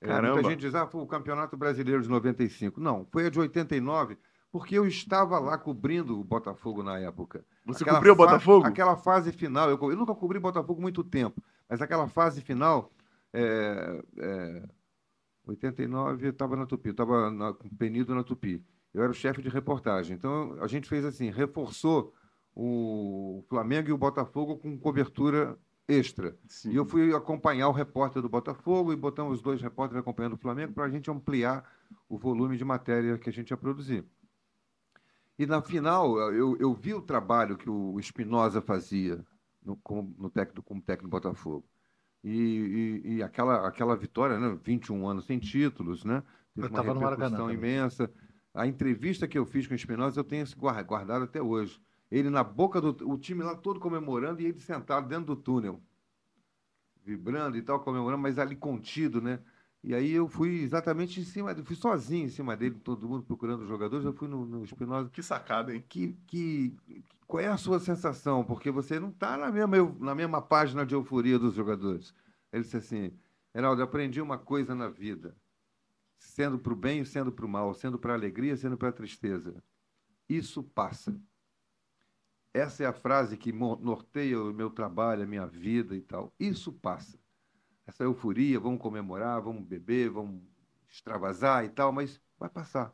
É, 0.02 0.08
Caramba. 0.08 0.34
muita 0.34 0.50
gente 0.50 0.60
diz, 0.62 0.74
ah, 0.74 0.88
foi 0.88 1.00
o 1.02 1.06
Campeonato 1.08 1.56
Brasileiro 1.56 2.02
de 2.02 2.10
95. 2.10 2.82
Não, 2.82 3.06
foi 3.12 3.28
a 3.28 3.30
de 3.30 3.40
89, 3.40 4.18
porque 4.52 4.76
eu 4.78 4.88
estava 4.88 5.38
lá 5.40 5.58
cobrindo 5.58 6.20
o 6.20 6.24
Botafogo 6.24 6.82
na 6.82 6.98
época. 7.00 7.46
Você 7.66 7.84
Aquela 7.84 7.98
cobriu 8.00 8.14
o 8.14 8.16
Botafogo? 8.16 8.66
Aquela 8.66 8.96
fase 8.98 9.32
final, 9.32 9.70
eu, 9.70 9.78
eu 9.80 9.96
nunca 9.96 10.16
cobri 10.16 10.40
Botafogo 10.40 10.82
muito 10.82 11.04
tempo, 11.04 11.42
mas 11.72 11.82
aquela 11.82 12.06
fase 12.06 12.42
final, 12.42 12.92
é, 13.32 14.04
é, 14.18 14.64
89 15.46 16.26
eu 16.26 16.32
estava 16.32 16.58
na 16.58 16.66
Tupi, 16.66 16.90
eu 16.90 16.92
estava 16.92 17.54
com 17.54 17.70
Penido 17.70 18.14
na 18.14 18.26
Tupi. 18.26 18.62
eu 18.94 19.02
era 19.02 19.10
o 19.10 19.16
chefe 19.16 19.42
de 19.42 19.48
reportagem. 19.48 20.18
Então 20.18 20.62
a 20.62 20.68
gente 20.68 20.90
fez 20.90 21.06
assim, 21.06 21.32
reforçou 21.32 22.14
o 22.54 23.42
Flamengo 23.48 23.88
e 23.88 23.94
o 23.94 23.98
Botafogo 23.98 24.58
com 24.58 24.78
cobertura 24.78 25.58
extra. 25.88 26.38
Sim. 26.46 26.72
E 26.72 26.76
eu 26.76 26.84
fui 26.84 27.16
acompanhar 27.16 27.70
o 27.70 27.72
repórter 27.72 28.22
do 28.22 28.28
Botafogo 28.28 28.92
e 28.92 28.98
botamos 28.98 29.36
os 29.36 29.42
dois 29.42 29.62
repórteres 29.62 30.02
acompanhando 30.02 30.34
o 30.34 30.38
Flamengo 30.38 30.74
para 30.74 30.84
a 30.84 30.90
gente 30.90 31.10
ampliar 31.10 31.66
o 32.10 32.18
volume 32.18 32.58
de 32.58 32.66
matéria 32.66 33.18
que 33.18 33.30
a 33.30 33.34
gente 33.34 33.52
ia 33.52 33.58
produzir. 33.58 34.04
E 35.40 35.46
na 35.46 35.62
final, 35.62 36.20
eu, 36.34 36.58
eu 36.58 36.74
vi 36.74 36.94
o 36.94 37.02
trabalho 37.02 37.58
que 37.58 37.70
o 37.70 37.98
Espinosa 37.98 38.62
fazia 38.62 39.26
no, 39.64 39.76
como, 39.78 40.16
no 40.18 40.30
técnico, 40.30 40.64
como 40.64 40.82
técnico 40.82 41.08
do 41.08 41.12
Botafogo. 41.12 41.66
E, 42.24 43.02
e, 43.04 43.14
e, 43.16 43.24
aquela, 43.24 43.68
aquela 43.68 43.96
vitória, 43.96 44.40
né? 44.40 44.58
21 44.64 45.08
anos 45.08 45.26
sem 45.26 45.40
títulos, 45.40 46.04
né? 46.04 46.22
Teve 46.54 46.68
eu 46.68 46.70
estava 46.70 46.94
no 46.94 47.02
Maracanã. 47.02 47.52
imensa. 47.52 48.12
A 48.54 48.68
entrevista 48.68 49.28
que 49.28 49.38
eu 49.38 49.46
fiz 49.46 49.66
com 49.66 49.74
o 49.74 49.76
Espinosa, 49.76 50.20
eu 50.20 50.24
tenho 50.24 50.46
guardado 50.58 51.24
até 51.24 51.42
hoje. 51.42 51.82
Ele 52.12 52.30
na 52.30 52.44
boca 52.44 52.82
do. 52.82 53.10
O 53.10 53.18
time 53.18 53.44
lá 53.44 53.56
todo 53.56 53.80
comemorando 53.80 54.42
e 54.42 54.46
ele 54.46 54.60
sentado 54.60 55.08
dentro 55.08 55.28
do 55.28 55.36
túnel. 55.36 55.82
Vibrando 57.04 57.58
e 57.58 57.62
tal, 57.62 57.80
comemorando, 57.80 58.22
mas 58.22 58.38
ali 58.38 58.56
contido, 58.56 59.22
né? 59.22 59.40
E 59.84 59.96
aí 59.96 60.12
eu 60.12 60.28
fui 60.28 60.62
exatamente 60.62 61.20
em 61.20 61.24
cima 61.24 61.56
dele, 61.56 61.66
fui 61.66 61.76
sozinho 61.76 62.26
em 62.26 62.30
cima 62.30 62.56
dele, 62.56 62.76
todo 62.76 63.10
mundo 63.10 63.24
procurando 63.24 63.62
os 63.64 63.68
jogadores, 63.68 64.06
eu 64.06 64.14
fui 64.14 64.28
no, 64.28 64.46
no 64.46 64.64
Espinosa. 64.64 65.10
Que 65.10 65.24
sacada, 65.24 65.74
hein? 65.74 65.84
Que, 65.90 66.16
que, 66.28 66.76
qual 67.32 67.42
é 67.42 67.48
a 67.48 67.56
sua 67.56 67.80
sensação? 67.80 68.44
Porque 68.44 68.70
você 68.70 69.00
não 69.00 69.08
está 69.08 69.38
na 69.38 69.50
mesma, 69.50 69.96
na 70.02 70.14
mesma 70.14 70.42
página 70.42 70.86
de 70.86 70.94
euforia 70.94 71.40
dos 71.40 71.56
jogadores. 71.56 72.14
Ele 72.52 72.62
disse 72.62 72.76
assim, 72.76 73.18
Heraldo, 73.56 73.82
aprendi 73.82 74.20
uma 74.20 74.38
coisa 74.38 74.76
na 74.76 74.90
vida, 74.90 75.34
sendo 76.18 76.60
para 76.60 76.74
o 76.74 76.76
bem 76.76 77.00
e 77.00 77.06
sendo 77.06 77.32
para 77.32 77.46
o 77.46 77.48
mal, 77.48 77.74
sendo 77.74 77.98
para 77.98 78.12
a 78.12 78.18
alegria, 78.18 78.58
sendo 78.58 78.78
para 78.78 78.90
a 78.90 78.92
tristeza. 78.92 79.64
Isso 80.28 80.62
passa. 80.62 81.18
Essa 82.54 82.84
é 82.84 82.86
a 82.86 82.92
frase 82.92 83.38
que 83.38 83.54
norteia 83.54 84.38
o 84.38 84.54
meu 84.54 84.70
trabalho, 84.70 85.24
a 85.24 85.26
minha 85.26 85.48
vida 85.48 85.96
e 85.96 86.02
tal. 86.02 86.34
Isso 86.38 86.74
passa 86.74 87.18
essa 87.88 88.04
euforia, 88.04 88.60
vamos 88.60 88.82
comemorar, 88.82 89.42
vamos 89.42 89.64
beber, 89.64 90.10
vamos 90.10 90.44
extravasar 90.90 91.64
e 91.64 91.70
tal, 91.70 91.94
mas 91.94 92.20
vai 92.38 92.50
passar. 92.50 92.94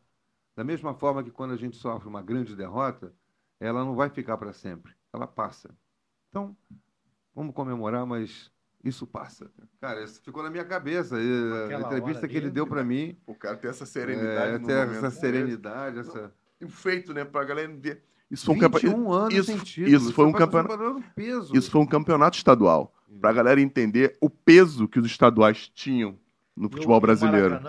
Da 0.56 0.64
mesma 0.64 0.94
forma 0.94 1.24
que 1.24 1.32
quando 1.32 1.54
a 1.56 1.58
gente 1.58 1.76
sofre 1.76 2.08
uma 2.08 2.22
grande 2.22 2.56
derrota, 2.56 3.16
ela 3.60 3.84
não 3.84 3.96
vai 3.96 4.10
ficar 4.10 4.38
para 4.38 4.54
sempre, 4.54 4.94
ela 5.14 5.28
passa. 5.28 5.70
Então, 6.30 6.56
vamos 7.34 7.54
comemorar, 7.54 8.06
mas 8.06 8.52
isso 8.84 9.06
passa. 9.06 9.50
Cara, 9.82 10.04
isso 10.04 10.22
ficou 10.22 10.44
na 10.44 10.50
minha 10.50 10.66
cabeça. 10.66 11.16
a 11.18 11.80
entrevista 11.80 12.28
que 12.28 12.38
ele 12.38 12.50
deu 12.50 12.68
para 12.68 12.84
mim. 12.84 13.18
O 13.26 13.36
cara 13.36 13.58
tem 13.58 13.70
essa 13.70 13.86
serenidade. 13.86 14.56
É, 14.56 14.60
tem 14.60 14.76
essa 14.76 15.12
serenidade, 15.12 16.00
essa. 16.00 16.34
Feito, 16.70 17.14
né? 17.14 17.24
Para 17.24 17.42
a 17.42 17.46
galera 17.46 17.72
ver. 17.76 18.04
Isso 18.30 18.46
foi 18.46 18.56
um 18.56 18.60
campeonato. 18.60 19.14
anos 19.14 19.34
isso, 19.34 19.46
sentido. 19.46 19.90
Isso 19.90 20.14
foi 20.14 20.26
um 20.26 20.32
campeonato. 20.32 21.04
Isso 21.54 21.72
foi 21.72 21.82
um 21.82 21.86
campeonato 21.86 22.38
estadual 22.38 22.94
para 23.22 23.30
a 23.30 23.34
galera 23.34 23.62
entender 23.62 24.18
o 24.22 24.30
peso 24.30 24.88
que 24.88 25.00
os 25.00 25.06
estaduais 25.06 25.70
tinham 25.70 26.18
no 26.56 26.70
futebol 26.70 27.00
brasileiro. 27.00 27.60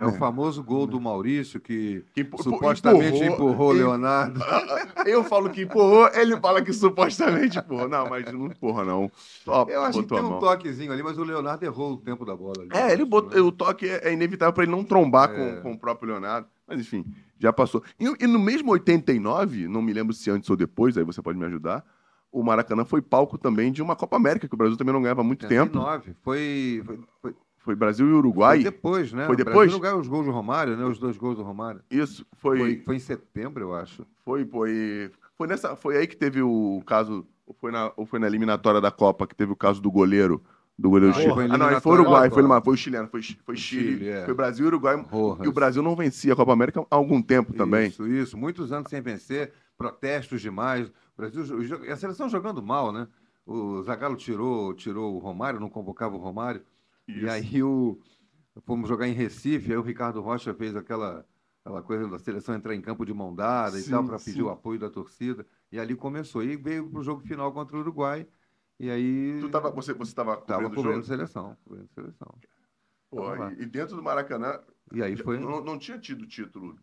É 0.00 0.06
o 0.06 0.12
famoso 0.12 0.62
gol 0.62 0.86
do 0.86 1.00
Maurício 1.00 1.58
que, 1.58 2.04
que 2.12 2.28
supostamente 2.42 3.24
empurrou, 3.24 3.70
o 3.70 3.72
Leonardo. 3.72 4.40
Eu 5.06 5.24
falo 5.24 5.48
que 5.48 5.62
empurrou, 5.62 6.08
ele 6.12 6.36
fala 6.38 6.60
que 6.60 6.72
supostamente 6.72 7.58
empurrou. 7.58 7.88
Não, 7.88 8.08
mas 8.08 8.30
não 8.32 8.46
empurra, 8.46 8.84
não. 8.84 9.10
Só 9.44 9.64
Eu 9.68 9.82
acho 9.82 10.02
que 10.02 10.08
tem 10.08 10.22
um 10.22 10.38
toquezinho 10.38 10.92
ali, 10.92 11.02
mas 11.02 11.16
o 11.16 11.24
Leonardo 11.24 11.64
errou 11.64 11.94
o 11.94 11.96
tempo 11.96 12.24
da 12.24 12.36
bola. 12.36 12.54
Ali, 12.60 12.70
é, 12.72 12.92
ele 12.92 13.04
botou, 13.04 13.34
né? 13.34 13.40
o 13.40 13.50
toque 13.50 13.88
é 13.88 14.12
inevitável 14.12 14.52
para 14.52 14.64
ele 14.64 14.72
não 14.72 14.84
trombar 14.84 15.30
é. 15.30 15.34
com, 15.34 15.62
com 15.62 15.72
o 15.72 15.78
próprio 15.78 16.10
Leonardo. 16.10 16.46
Mas 16.66 16.80
enfim, 16.80 17.04
já 17.38 17.52
passou. 17.52 17.82
E, 17.98 18.04
e 18.24 18.26
no 18.26 18.38
mesmo 18.38 18.72
89, 18.72 19.68
não 19.68 19.80
me 19.80 19.92
lembro 19.92 20.12
se 20.12 20.30
antes 20.30 20.50
ou 20.50 20.56
depois, 20.56 20.98
aí 20.98 21.04
você 21.04 21.22
pode 21.22 21.38
me 21.38 21.46
ajudar, 21.46 21.84
o 22.30 22.42
Maracanã 22.42 22.84
foi 22.84 23.00
palco 23.00 23.38
também 23.38 23.72
de 23.72 23.80
uma 23.82 23.96
Copa 23.96 24.16
América, 24.16 24.46
que 24.46 24.54
o 24.54 24.58
Brasil 24.58 24.76
também 24.76 24.92
não 24.92 25.00
ganhava 25.00 25.22
há 25.22 25.24
muito 25.24 25.44
89. 25.44 26.04
tempo. 26.04 26.18
Foi, 26.22 26.82
foi, 26.84 27.00
foi, 27.22 27.34
foi 27.66 27.74
Brasil 27.74 28.08
e 28.08 28.12
Uruguai. 28.12 28.62
Foi 28.62 28.70
depois, 28.70 29.12
né? 29.12 29.26
Foi 29.26 29.36
depois? 29.36 29.54
O 29.54 29.58
Brasil 29.58 29.80
ganhou 29.80 30.00
os 30.00 30.06
gols 30.06 30.24
do 30.24 30.30
Romário, 30.30 30.76
né? 30.76 30.84
Os 30.84 31.00
dois 31.00 31.18
gols 31.18 31.36
do 31.36 31.42
Romário. 31.42 31.82
Isso, 31.90 32.24
foi... 32.34 32.58
Foi, 32.58 32.82
foi 32.86 32.96
em 32.96 33.00
setembro, 33.00 33.64
eu 33.64 33.74
acho. 33.74 34.06
Foi, 34.24 34.46
foi... 34.46 35.10
Foi, 35.36 35.48
nessa, 35.48 35.74
foi 35.74 35.98
aí 35.98 36.06
que 36.06 36.16
teve 36.16 36.40
o 36.40 36.80
caso... 36.86 37.26
Ou 37.44 37.54
foi, 37.60 37.72
na, 37.72 37.92
ou 37.96 38.06
foi 38.06 38.20
na 38.20 38.28
eliminatória 38.28 38.80
da 38.80 38.90
Copa 38.90 39.26
que 39.26 39.34
teve 39.34 39.52
o 39.52 39.56
caso 39.56 39.82
do 39.82 39.90
goleiro... 39.90 40.40
Do 40.78 40.90
goleiro 40.90 41.14
ah, 41.16 41.20
Chile. 41.20 41.32
Ah, 41.50 41.56
não, 41.56 41.80
foi 41.80 41.92
Uruguai, 41.94 42.30
foi, 42.30 42.42
foi 42.42 42.74
o 42.74 42.76
chileno, 42.76 43.08
foi, 43.08 43.22
foi 43.22 43.56
Chile, 43.56 43.92
Chile 43.92 44.08
é. 44.10 44.24
foi 44.26 44.34
Brasil 44.34 44.66
e 44.66 44.68
Uruguai. 44.68 45.02
E 45.42 45.48
o 45.48 45.52
Brasil 45.52 45.82
não 45.82 45.96
vencia 45.96 46.34
a 46.34 46.36
Copa 46.36 46.52
América 46.52 46.86
há 46.90 46.94
algum 46.94 47.22
tempo 47.22 47.54
também. 47.54 47.88
Isso, 47.88 48.06
isso. 48.06 48.36
Muitos 48.36 48.70
anos 48.72 48.90
sem 48.90 49.00
vencer, 49.00 49.52
protestos 49.78 50.42
demais. 50.42 50.86
O 50.88 50.92
Brasil, 51.16 51.42
a 51.90 51.96
seleção 51.96 52.28
jogando 52.28 52.62
mal, 52.62 52.92
né? 52.92 53.08
O 53.46 53.82
Zagallo 53.84 54.16
tirou, 54.16 54.74
tirou 54.74 55.14
o 55.14 55.18
Romário, 55.18 55.58
não 55.58 55.70
convocava 55.70 56.14
o 56.14 56.18
Romário. 56.18 56.60
Isso. 57.06 57.24
E 57.24 57.28
aí 57.28 57.62
o, 57.62 57.98
fomos 58.64 58.88
jogar 58.88 59.08
em 59.08 59.12
Recife, 59.12 59.70
aí 59.70 59.78
o 59.78 59.82
Ricardo 59.82 60.20
Rocha 60.20 60.54
fez 60.54 60.74
aquela, 60.74 61.26
aquela 61.64 61.82
coisa 61.82 62.08
da 62.08 62.18
seleção 62.18 62.54
entrar 62.54 62.74
em 62.74 62.80
campo 62.80 63.04
de 63.04 63.14
mão 63.14 63.34
dada 63.34 63.76
sim, 63.78 63.88
e 63.88 63.90
tal, 63.90 64.04
para 64.04 64.18
pedir 64.18 64.42
o 64.42 64.50
apoio 64.50 64.78
da 64.78 64.90
torcida. 64.90 65.46
E 65.70 65.78
ali 65.78 65.94
começou. 65.94 66.42
E 66.42 66.56
veio 66.56 66.88
para 66.88 67.00
o 67.00 67.04
jogo 67.04 67.20
final 67.22 67.52
contra 67.52 67.76
o 67.76 67.80
Uruguai. 67.80 68.26
E 68.78 68.90
aí. 68.90 69.38
Tu 69.40 69.48
tava, 69.48 69.70
você 69.70 69.92
estava 69.92 70.36
cobrindo, 70.36 70.74
cobrindo 70.74 71.04
seleção. 71.04 71.56
Cobrindo 71.64 71.88
seleção. 71.94 72.34
Pô, 73.10 73.34
e, 73.34 73.62
e, 73.62 73.66
dentro 73.66 73.96
do 73.96 74.02
Maracanã. 74.02 74.60
E 74.92 75.02
aí 75.02 75.16
foi. 75.16 75.38
Não, 75.38 75.64
não 75.64 75.78
tinha 75.78 75.98
tido 75.98 76.26
título 76.26 76.76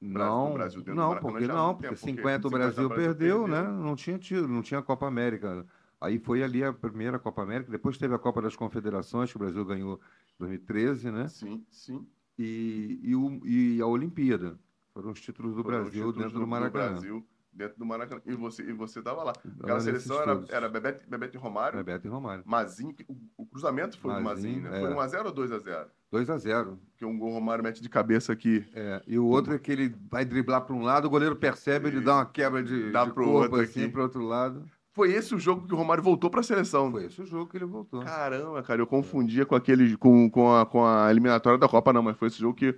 não, 0.00 0.52
Brasil 0.52 0.82
não, 0.86 1.16
porque 1.16 1.46
não, 1.46 1.74
porque 1.74 1.96
50 1.96 2.46
o 2.46 2.50
Brasil, 2.50 2.88
perdeu, 2.88 3.46
perdeu, 3.46 3.48
né? 3.48 3.62
Não 3.62 3.96
tinha 3.96 4.18
tido, 4.18 4.46
não 4.46 4.60
tinha 4.60 4.82
Copa 4.82 5.06
América. 5.06 5.66
Aí 6.04 6.18
foi 6.18 6.42
ali 6.42 6.62
a 6.62 6.70
primeira 6.70 7.18
Copa 7.18 7.42
América, 7.42 7.70
depois 7.70 7.96
teve 7.96 8.14
a 8.14 8.18
Copa 8.18 8.42
das 8.42 8.54
Confederações, 8.54 9.30
que 9.30 9.36
o 9.36 9.38
Brasil 9.38 9.64
ganhou 9.64 9.98
em 10.34 10.38
2013, 10.38 11.10
né? 11.10 11.28
Sim, 11.28 11.64
sim. 11.70 12.06
E, 12.38 13.00
e, 13.02 13.16
o, 13.16 13.40
e 13.46 13.80
a 13.80 13.86
Olimpíada. 13.86 14.58
Foram 14.92 15.12
os 15.12 15.20
títulos 15.20 15.56
do 15.56 15.62
Foram 15.62 15.82
Brasil 15.82 15.92
títulos 15.92 16.16
dentro 16.16 16.34
do, 16.34 16.40
do 16.40 16.46
Maracanã. 16.46 16.90
Brasil 16.90 17.26
dentro 17.54 17.78
do 17.78 17.86
Maracanã. 17.86 18.20
E 18.26 18.34
você, 18.34 18.62
e 18.62 18.72
você 18.72 19.00
tava 19.00 19.22
lá. 19.22 19.32
Aquela 19.60 19.80
seleção 19.80 20.20
era, 20.20 20.44
era 20.48 20.68
Bebeto, 20.68 21.08
Bebeto 21.08 21.36
e 21.36 21.40
Romário. 21.40 21.78
Bebeto 21.78 22.06
e 22.06 22.10
Romário. 22.10 22.44
Mazinho, 22.46 22.94
o, 23.08 23.16
o 23.38 23.46
cruzamento 23.46 23.98
foi 23.98 24.10
Mazinho, 24.20 24.60
do 24.60 24.62
Mazinho, 24.62 24.70
né? 24.70 24.78
É. 24.78 24.80
Foi 24.80 24.90
1x0 24.90 25.26
ou 25.26 25.32
2x0? 25.32 25.86
2x0. 26.12 26.78
Porque 26.90 27.04
um 27.04 27.18
gol 27.18 27.32
Romário 27.32 27.64
mete 27.64 27.80
de 27.80 27.88
cabeça 27.88 28.32
aqui. 28.32 28.64
É, 28.74 29.02
e 29.06 29.18
o 29.18 29.26
outro 29.26 29.54
é 29.54 29.58
que 29.58 29.72
ele 29.72 29.94
vai 30.10 30.24
driblar 30.24 30.62
para 30.62 30.74
um 30.74 30.82
lado, 30.82 31.06
o 31.06 31.10
goleiro 31.10 31.36
percebe, 31.36 31.88
ele 31.88 32.00
dá 32.00 32.16
uma 32.16 32.26
quebra 32.26 32.62
de, 32.62 32.90
dá 32.90 33.04
de 33.04 33.12
pro 33.12 33.24
corpo 33.24 33.56
outro 33.56 33.60
assim 33.60 33.88
para 33.88 34.02
outro 34.02 34.22
lado. 34.22 34.64
Foi 34.94 35.12
esse 35.12 35.34
o 35.34 35.40
jogo 35.40 35.66
que 35.66 35.74
o 35.74 35.76
Romário 35.76 36.02
voltou 36.02 36.30
para 36.30 36.40
a 36.40 36.44
seleção. 36.44 36.90
Foi 36.90 37.06
esse 37.06 37.20
o 37.20 37.26
jogo 37.26 37.50
que 37.50 37.56
ele 37.56 37.64
voltou. 37.64 38.00
Caramba, 38.00 38.62
cara, 38.62 38.80
eu 38.80 38.86
confundia 38.86 39.44
com 39.44 39.56
aquele 39.56 39.96
com, 39.96 40.30
com, 40.30 40.54
a, 40.54 40.64
com 40.64 40.86
a 40.86 41.10
eliminatória 41.10 41.58
da 41.58 41.68
Copa, 41.68 41.92
não, 41.92 42.02
mas 42.02 42.16
foi 42.16 42.28
esse 42.28 42.38
jogo 42.38 42.54
que 42.54 42.76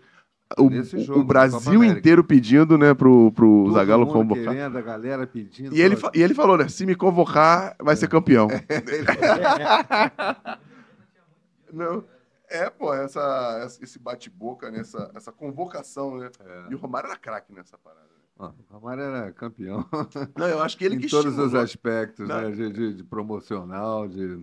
o, 0.59 0.71
jogo, 0.99 1.21
o 1.21 1.25
Brasil 1.25 1.85
inteiro 1.85 2.25
pedindo, 2.25 2.79
né, 2.79 2.95
pro, 2.95 3.31
pro 3.33 3.65
Todo 3.65 3.75
Zagallo 3.75 4.07
convocar. 4.07 4.55
Querendo, 4.55 4.79
a 4.79 4.81
galera 4.81 5.27
pedindo. 5.27 5.75
E 5.75 5.83
ele, 5.83 5.97
e 6.15 6.23
ele 6.23 6.35
falou, 6.35 6.57
né, 6.57 6.69
se 6.69 6.87
me 6.87 6.95
convocar, 6.95 7.77
vai 7.81 7.93
é. 7.93 7.97
ser 7.97 8.09
campeão. 8.09 8.49
Não. 11.71 12.03
É, 12.49 12.71
pô, 12.71 12.95
essa, 12.95 13.69
esse 13.83 13.99
bate-boca, 13.99 14.71
né, 14.71 14.81
essa, 14.81 15.11
essa 15.15 15.33
convocação, 15.33 16.17
né? 16.17 16.31
É. 16.41 16.67
E 16.71 16.75
o 16.77 16.79
Romário 16.79 17.09
era 17.09 17.19
craque 17.19 17.53
nessa 17.53 17.77
parada. 17.77 18.07
O 18.39 18.53
Romário 18.69 19.03
era 19.03 19.33
campeão. 19.33 19.87
Não, 20.37 20.47
eu 20.47 20.63
acho 20.63 20.77
que 20.77 20.85
ele 20.85 20.97
em 20.97 20.99
que 20.99 21.09
todos 21.09 21.33
estimulou. 21.33 21.47
os 21.47 21.55
aspectos, 21.55 22.29
né? 22.29 22.51
De, 22.51 22.71
de, 22.71 22.95
de, 22.95 23.05
promocional, 23.05 24.07
de 24.07 24.43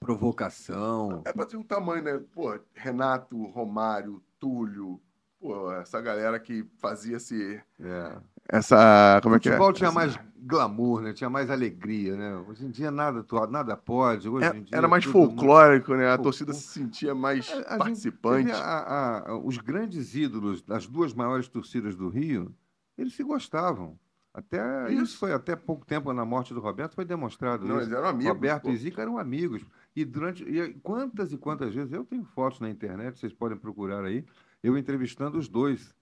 provocação. 0.00 1.22
É 1.24 1.32
para 1.32 1.46
ter 1.46 1.56
um 1.56 1.62
tamanho, 1.62 2.02
né? 2.02 2.20
Pô, 2.32 2.58
Renato, 2.74 3.40
Romário, 3.46 4.20
Túlio, 4.40 5.00
pô, 5.40 5.72
essa 5.72 6.00
galera 6.00 6.40
que 6.40 6.66
fazia 6.78 7.16
esse. 7.18 7.60
É. 7.80 8.16
Essa. 8.48 9.20
Como 9.22 9.36
é 9.36 9.38
que 9.38 9.48
é? 9.48 9.52
O 9.52 9.54
futebol 9.54 9.72
tinha 9.72 9.92
mais 9.92 10.18
glamour, 10.36 11.00
né? 11.00 11.12
Tinha 11.12 11.30
mais 11.30 11.50
alegria, 11.50 12.16
né? 12.16 12.36
Hoje 12.48 12.66
em 12.66 12.70
dia 12.70 12.90
nada, 12.90 13.24
nada 13.48 13.76
pode. 13.76 14.28
Hoje 14.28 14.46
é, 14.46 14.52
dia, 14.52 14.76
era 14.76 14.88
mais 14.88 15.04
folclórico, 15.04 15.92
mundo... 15.92 16.00
né? 16.00 16.10
A 16.10 16.18
torcida 16.18 16.52
se 16.52 16.66
sentia 16.66 17.14
mais 17.14 17.48
a, 17.50 17.74
a 17.74 17.78
participante. 17.78 18.50
A, 18.52 19.38
os 19.42 19.56
grandes 19.56 20.16
ídolos 20.16 20.62
das 20.62 20.86
duas 20.86 21.14
maiores 21.14 21.48
torcidas 21.48 21.94
do 21.94 22.08
Rio, 22.08 22.52
eles 22.96 23.14
se 23.14 23.22
gostavam. 23.22 23.98
Até 24.32 24.92
isso. 24.92 25.02
isso 25.02 25.18
foi 25.18 25.32
até 25.32 25.54
pouco 25.54 25.86
tempo 25.86 26.12
na 26.12 26.24
morte 26.24 26.52
do 26.52 26.60
Roberto 26.60 26.94
foi 26.94 27.04
demonstrado. 27.04 27.64
Não, 27.64 27.76
isso. 27.76 27.84
eles 27.84 27.96
eram 27.96 28.08
amigos. 28.08 28.32
Roberto 28.32 28.62
pô. 28.64 28.70
e 28.70 28.76
Zica 28.76 29.02
eram 29.02 29.16
amigos. 29.16 29.64
E 29.94 30.04
durante 30.04 30.42
e 30.42 30.74
quantas 30.74 31.32
e 31.32 31.38
quantas 31.38 31.72
vezes 31.72 31.92
eu 31.92 32.04
tenho 32.04 32.24
fotos 32.24 32.58
na 32.58 32.68
internet, 32.68 33.18
vocês 33.18 33.32
podem 33.32 33.56
procurar 33.56 34.04
aí 34.04 34.24
eu 34.64 34.78
entrevistando 34.78 35.36
os 35.36 35.46
dois, 35.46 35.94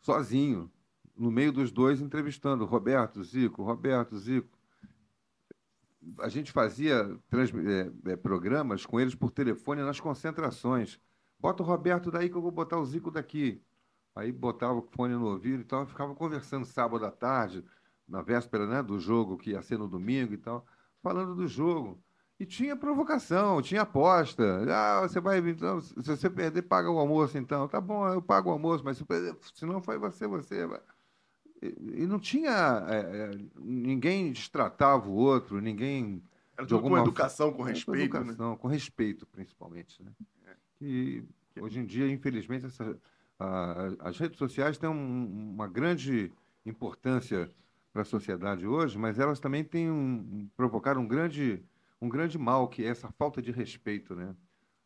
sozinho, 0.00 0.70
no 1.16 1.28
meio 1.28 1.52
dos 1.52 1.72
dois, 1.72 2.00
entrevistando 2.00 2.64
Roberto, 2.64 3.20
Zico, 3.24 3.64
Roberto, 3.64 4.16
Zico. 4.16 4.56
A 6.20 6.28
gente 6.28 6.52
fazia 6.52 7.18
trans, 7.28 7.50
é, 7.52 8.12
é, 8.12 8.16
programas 8.16 8.86
com 8.86 9.00
eles 9.00 9.16
por 9.16 9.32
telefone 9.32 9.82
nas 9.82 9.98
concentrações. 9.98 11.00
Bota 11.36 11.64
o 11.64 11.66
Roberto 11.66 12.12
daí 12.12 12.30
que 12.30 12.36
eu 12.36 12.40
vou 12.40 12.52
botar 12.52 12.78
o 12.78 12.86
Zico 12.86 13.10
daqui. 13.10 13.60
Aí 14.18 14.32
botava 14.32 14.74
o 14.74 14.82
fone 14.82 15.14
no 15.14 15.26
ouvido 15.26 15.60
e 15.60 15.64
tal, 15.64 15.86
ficava 15.86 16.12
conversando 16.12 16.66
sábado 16.66 17.06
à 17.06 17.10
tarde, 17.10 17.64
na 18.08 18.20
véspera 18.20 18.66
né, 18.66 18.82
do 18.82 18.98
jogo, 18.98 19.38
que 19.38 19.50
ia 19.50 19.62
ser 19.62 19.78
no 19.78 19.86
domingo 19.86 20.34
e 20.34 20.36
tal, 20.36 20.66
falando 21.00 21.36
do 21.36 21.46
jogo. 21.46 22.02
E 22.40 22.44
tinha 22.44 22.74
provocação, 22.74 23.62
tinha 23.62 23.82
aposta. 23.82 24.64
Ah, 24.68 25.02
você 25.02 25.20
vai. 25.20 25.38
Então, 25.38 25.80
se 25.80 25.94
você 25.94 26.28
perder, 26.28 26.62
paga 26.62 26.90
o 26.90 26.98
almoço, 26.98 27.38
então. 27.38 27.68
Tá 27.68 27.80
bom, 27.80 28.08
eu 28.08 28.20
pago 28.20 28.50
o 28.50 28.52
almoço, 28.52 28.84
mas 28.84 28.96
se, 28.96 29.04
perder, 29.04 29.36
se 29.54 29.64
não 29.64 29.80
foi 29.80 29.98
você, 29.98 30.26
você. 30.26 30.68
E, 31.62 32.02
e 32.02 32.06
não 32.06 32.18
tinha. 32.18 32.86
É, 32.88 32.98
é, 32.98 33.38
ninguém 33.56 34.32
destratava 34.32 35.08
o 35.08 35.14
outro, 35.14 35.60
ninguém. 35.60 36.20
Era 36.56 36.66
tudo 36.66 36.82
com 36.82 36.98
educação, 36.98 37.52
com 37.52 37.62
respeito. 37.62 38.10
Com 38.10 38.18
né? 38.18 38.24
educação, 38.24 38.50
né? 38.50 38.58
com 38.60 38.66
respeito, 38.66 39.26
principalmente. 39.26 40.02
Né? 40.02 40.10
É. 40.46 40.56
E 40.80 41.24
hoje 41.60 41.78
em 41.78 41.86
dia, 41.86 42.10
infelizmente, 42.10 42.66
essa, 42.66 42.98
a, 43.38 43.88
as 44.00 44.18
redes 44.18 44.38
sociais 44.38 44.78
têm 44.78 44.88
um, 44.88 45.52
uma 45.54 45.68
grande 45.68 46.32
importância 46.64 47.50
para 47.92 48.02
a 48.02 48.04
sociedade 48.04 48.66
hoje, 48.66 48.98
mas 48.98 49.18
elas 49.18 49.40
também 49.40 49.64
têm 49.64 49.90
um, 49.90 50.48
provocaram 50.56 51.02
um 51.02 51.08
grande 51.08 51.62
um 52.00 52.08
grande 52.08 52.38
mal, 52.38 52.68
que 52.68 52.84
é 52.84 52.88
essa 52.88 53.10
falta 53.12 53.42
de 53.42 53.50
respeito, 53.50 54.14
né? 54.14 54.34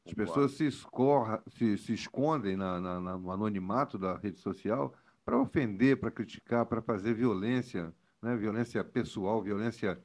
As 0.05 0.15
pessoas 0.15 0.53
se, 0.53 0.67
escorra, 0.67 1.43
se, 1.47 1.79
se 1.79 1.93
escondem 1.93 2.57
na, 2.57 2.81
na, 2.81 3.19
no 3.19 3.31
anonimato 3.31 3.99
da 3.99 4.17
rede 4.17 4.41
social 4.41 4.93
para 5.25 5.39
ofender, 5.39 6.01
para 6.01 6.11
criticar, 6.11 6.67
para 6.67 6.83
fazer 6.83 7.15
violência, 7.15 7.95
né? 8.21 8.37
violência 8.37 8.83
pessoal, 8.83 9.41
violência, 9.41 10.03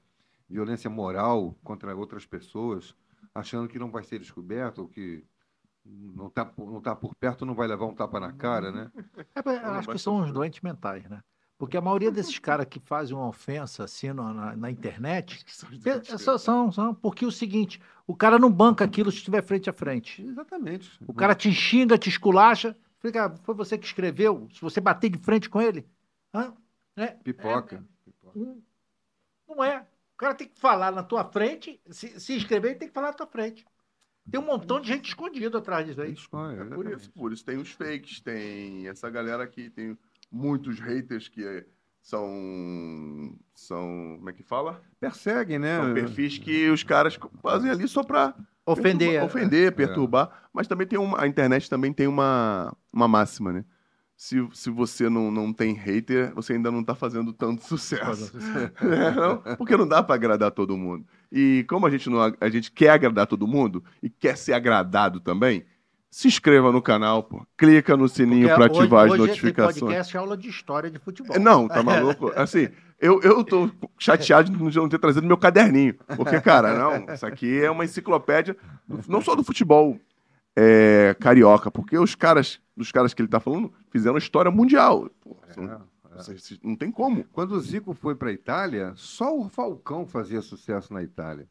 violência 0.48 0.90
moral 0.90 1.58
contra 1.64 1.96
outras 1.96 2.28
pessoas, 2.28 2.96
achando 3.34 3.68
que 3.68 3.80
não 3.80 3.90
vai 3.90 4.04
ser 4.04 4.20
descoberto, 4.20 4.80
ou 4.84 4.88
que 4.88 5.24
não 5.88 6.28
está 6.28 6.52
não 6.58 6.82
tá 6.82 6.96
por 6.96 7.16
perto 7.16 7.46
não 7.46 7.56
vai 7.56 7.68
levar 7.68 7.86
um 7.86 7.94
tapa 7.94 8.20
na 8.20 8.32
cara, 8.34 8.72
né? 8.72 8.92
É, 9.46 9.58
acho 9.66 9.90
que 9.90 10.00
são 10.00 10.22
os 10.22 10.32
doentes 10.32 10.62
mentais, 10.62 11.04
né? 11.10 11.22
Porque 11.58 11.76
a 11.76 11.82
maioria 11.82 12.12
desses 12.12 12.38
caras 12.38 12.68
que 12.70 12.80
fazem 12.80 13.16
uma 13.16 13.28
ofensa 13.28 13.84
assim 13.84 14.14
na, 14.14 14.56
na 14.56 14.70
internet 14.70 15.44
são, 16.18 16.38
são, 16.38 16.72
são, 16.72 16.94
porque 16.94 17.26
é 17.26 17.28
o 17.28 17.32
seguinte, 17.32 17.82
o 18.06 18.16
cara 18.16 18.38
não 18.38 18.52
banca 18.52 18.86
aquilo 18.86 19.12
se 19.12 19.18
estiver 19.18 19.42
frente 19.42 19.68
a 19.68 19.74
frente. 19.74 20.22
Exatamente. 20.22 21.00
O 21.08 21.14
cara 21.14 21.34
te 21.34 21.52
xinga, 21.52 21.98
te 21.98 22.10
esculacha, 22.10 22.78
fica, 23.00 23.36
foi 23.44 23.56
você 23.56 23.76
que 23.76 23.88
escreveu, 23.88 24.48
se 24.54 24.62
você 24.62 24.80
bater 24.80 25.10
de 25.10 25.18
frente 25.18 25.50
com 25.50 25.60
ele. 25.60 25.88
Hã? 26.32 26.54
É, 26.96 27.08
Pipoca. 27.08 27.84
É, 28.36 28.40
não 29.48 29.64
é. 29.64 29.80
O 30.14 30.18
cara 30.18 30.36
tem 30.36 30.48
que 30.48 30.60
falar 30.60 30.92
na 30.92 31.04
tua 31.04 31.24
frente, 31.24 31.80
se, 31.90 32.20
se 32.20 32.36
inscrever, 32.36 32.72
ele 32.72 32.80
tem 32.80 32.88
que 32.88 32.94
falar 32.94 33.08
na 33.08 33.14
tua 33.14 33.28
frente. 33.28 33.66
Tem 34.30 34.40
um 34.40 34.46
montão 34.46 34.82
de 34.82 34.88
gente 34.88 35.08
escondida 35.08 35.58
atrás 35.58 35.86
disso 35.86 36.02
aí. 36.02 36.14
É, 36.14 36.64
por 36.66 36.92
isso, 36.92 37.10
por 37.12 37.34
isso 37.34 37.46
tem 37.46 37.58
os 37.58 37.72
fakes, 37.72 38.20
tem 38.20 38.88
essa 38.88 39.10
galera 39.10 39.48
que 39.48 39.70
tem 39.70 39.98
muitos 40.32 40.80
haters 40.80 41.28
que 41.28 41.66
são. 42.02 43.36
são. 43.54 44.16
como 44.18 44.30
é 44.30 44.34
que 44.34 44.44
fala? 44.44 44.82
Perseguem, 45.00 45.60
né? 45.60 45.82
São 45.82 45.94
perfis 45.94 46.38
que 46.38 46.70
os 46.70 46.84
caras 46.84 47.20
fazem 47.42 47.70
ali 47.70 47.88
só 47.88 48.04
pra. 48.04 48.34
Ofender. 48.66 49.22
Perturbar, 49.22 49.26
ofender, 49.26 49.72
perturbar. 49.76 50.30
É. 50.30 50.48
Mas 50.54 50.68
também 50.68 50.86
tem 50.86 51.00
uma. 51.00 51.22
A 51.22 51.28
internet 51.28 51.70
também 51.70 51.94
tem 51.94 52.08
uma, 52.08 52.76
uma 52.92 53.08
máxima, 53.08 53.54
né? 53.54 53.66
Se, 54.16 54.46
se 54.52 54.70
você 54.70 55.10
não, 55.10 55.30
não 55.30 55.54
tem 55.54 55.74
hater, 55.74 56.34
você 56.34 56.54
ainda 56.54 56.72
não 56.72 56.82
está 56.82 56.96
fazendo 56.96 57.32
tanto 57.32 57.64
sucesso. 57.68 58.36
é, 58.82 59.12
não? 59.12 59.56
Porque 59.56 59.78
não 59.78 59.88
dá 59.88 60.02
para 60.02 60.16
agradar 60.16 60.52
todo 60.52 60.76
mundo. 60.78 61.06
E 61.32 61.66
como 61.68 61.86
a 61.86 61.90
gente, 61.90 62.10
não, 62.10 62.34
a 62.40 62.50
gente 62.50 62.72
quer 62.72 62.90
agradar 62.90 63.28
todo 63.28 63.48
mundo 63.48 63.84
e 64.02 64.10
quer 64.10 64.38
ser 64.38 64.54
agradado 64.54 65.20
também, 65.20 65.66
se 66.10 66.28
inscreva 66.28 66.72
no 66.72 66.82
canal, 66.82 67.24
pô. 67.24 67.46
Clica 67.58 67.98
no 67.98 68.08
sininho 68.08 68.48
para 68.48 68.66
ativar 68.66 69.06
hoje, 69.06 69.14
as 69.14 69.20
hoje 69.20 69.30
notificações. 69.30 69.76
Hoje 69.76 69.86
podcast 69.86 70.18
aula 70.18 70.38
de 70.38 70.50
história 70.50 70.90
de 70.90 71.00
futebol. 71.00 71.40
Não, 71.40 71.68
tá 71.68 71.84
maluco? 71.84 72.32
Assim, 72.36 72.70
eu, 73.00 73.22
eu 73.22 73.44
tô 73.44 73.70
chateado 74.00 74.50
de 74.50 74.78
não 74.78 74.90
ter 74.90 75.00
trazido 75.00 75.28
meu 75.28 75.38
caderninho. 75.38 75.96
Porque, 76.16 76.40
cara, 76.42 76.78
não, 76.78 77.14
isso 77.14 77.26
aqui 77.26 77.62
é 77.62 77.70
uma 77.70 77.86
enciclopédia, 77.86 78.56
não 79.08 79.22
só 79.22 79.36
do 79.36 79.44
futebol 79.44 80.00
é, 80.56 81.16
carioca, 81.20 81.70
porque 81.70 81.98
os 81.98 82.16
caras, 82.16 82.60
os 82.76 82.92
caras 82.92 83.14
que 83.14 83.22
ele 83.22 83.30
tá 83.30 83.40
falando, 83.40 83.72
fizeram 83.92 84.18
história 84.18 84.50
mundial. 84.50 85.10
Pô, 85.22 85.38
é, 85.50 85.78
é. 86.20 86.58
Não 86.64 86.76
tem 86.76 86.92
como. 86.92 87.24
Quando 87.26 87.52
o 87.54 87.60
Zico 87.60 87.94
foi 87.94 88.16
para 88.16 88.30
a 88.30 88.34
Itália, 88.34 88.94
só 88.96 89.38
o 89.38 89.50
Falcão 89.50 90.06
fazia 90.06 90.42
sucesso 90.42 90.94
na 90.94 91.04
Itália. 91.04 91.50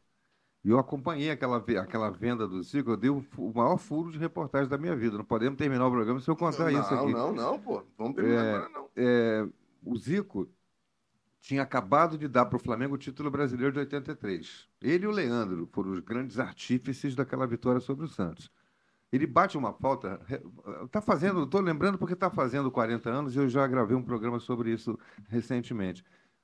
E 0.63 0.69
eu 0.69 0.79
acompanhei 0.79 1.31
aquela, 1.31 1.57
aquela 1.57 2.09
venda 2.09 2.47
do 2.47 2.61
Zico, 2.61 2.91
eu 2.91 2.97
dei 2.97 3.09
o, 3.09 3.25
o, 3.37 3.53
maior 3.55 3.77
furo 3.77 4.11
de 4.11 4.17
reportagem 4.17 4.67
da 4.67 4.77
minha 4.77 4.95
vida. 4.95 5.17
Não 5.17 5.23
podemos 5.23 5.57
terminar 5.57 5.87
o 5.87 5.91
programa 5.91 6.19
se 6.19 6.29
eu 6.29 6.35
contar 6.35 6.71
não, 6.71 6.81
isso 6.81 6.93
aqui. 6.93 7.13
Não, 7.13 7.33
não, 7.33 7.51
não, 7.51 7.59
pô. 7.59 7.83
Vamos 7.97 8.15
terminar 8.15 8.43
é, 8.43 8.55
agora, 8.55 8.69
não. 8.69 8.89
É, 8.95 9.47
o 9.85 9.97
Zico 9.97 10.49
tinha 11.39 11.61
acabado 11.61 12.17
de 12.17 12.27
dar 12.27 12.45
para 12.45 12.57
o 12.57 12.59
Flamengo 12.59 12.95
o 12.95 12.97
título 12.97 13.31
brasileiro 13.31 13.71
de 13.71 13.79
83. 13.79 14.67
Ele 14.81 15.05
e 15.05 15.07
o 15.07 15.11
Leandro 15.11 15.69
foram 15.71 15.91
os 15.91 15.99
grandes 15.99 16.37
artífices 16.37 17.15
daquela 17.15 17.47
vitória 17.47 17.79
sobre 17.79 18.05
o 18.05 18.09
Santos. 18.09 18.51
Ele 19.11 19.25
bate 19.25 19.57
uma 19.57 19.73
falta. 19.73 20.19
Está 20.83 21.01
fazendo, 21.01 21.43
estou 21.43 21.61
lembrando 21.61 21.97
porque 21.97 22.13
está 22.13 22.29
fazendo 22.29 22.69
40 22.69 23.09
anos 23.09 23.35
e 23.35 23.39
eu 23.39 23.47
já 23.47 23.65
gravei 23.67 23.95
um 23.95 24.03
programa 24.03 24.39
sobre 24.39 24.71
isso 24.71 24.97
recentemente. 25.29 26.03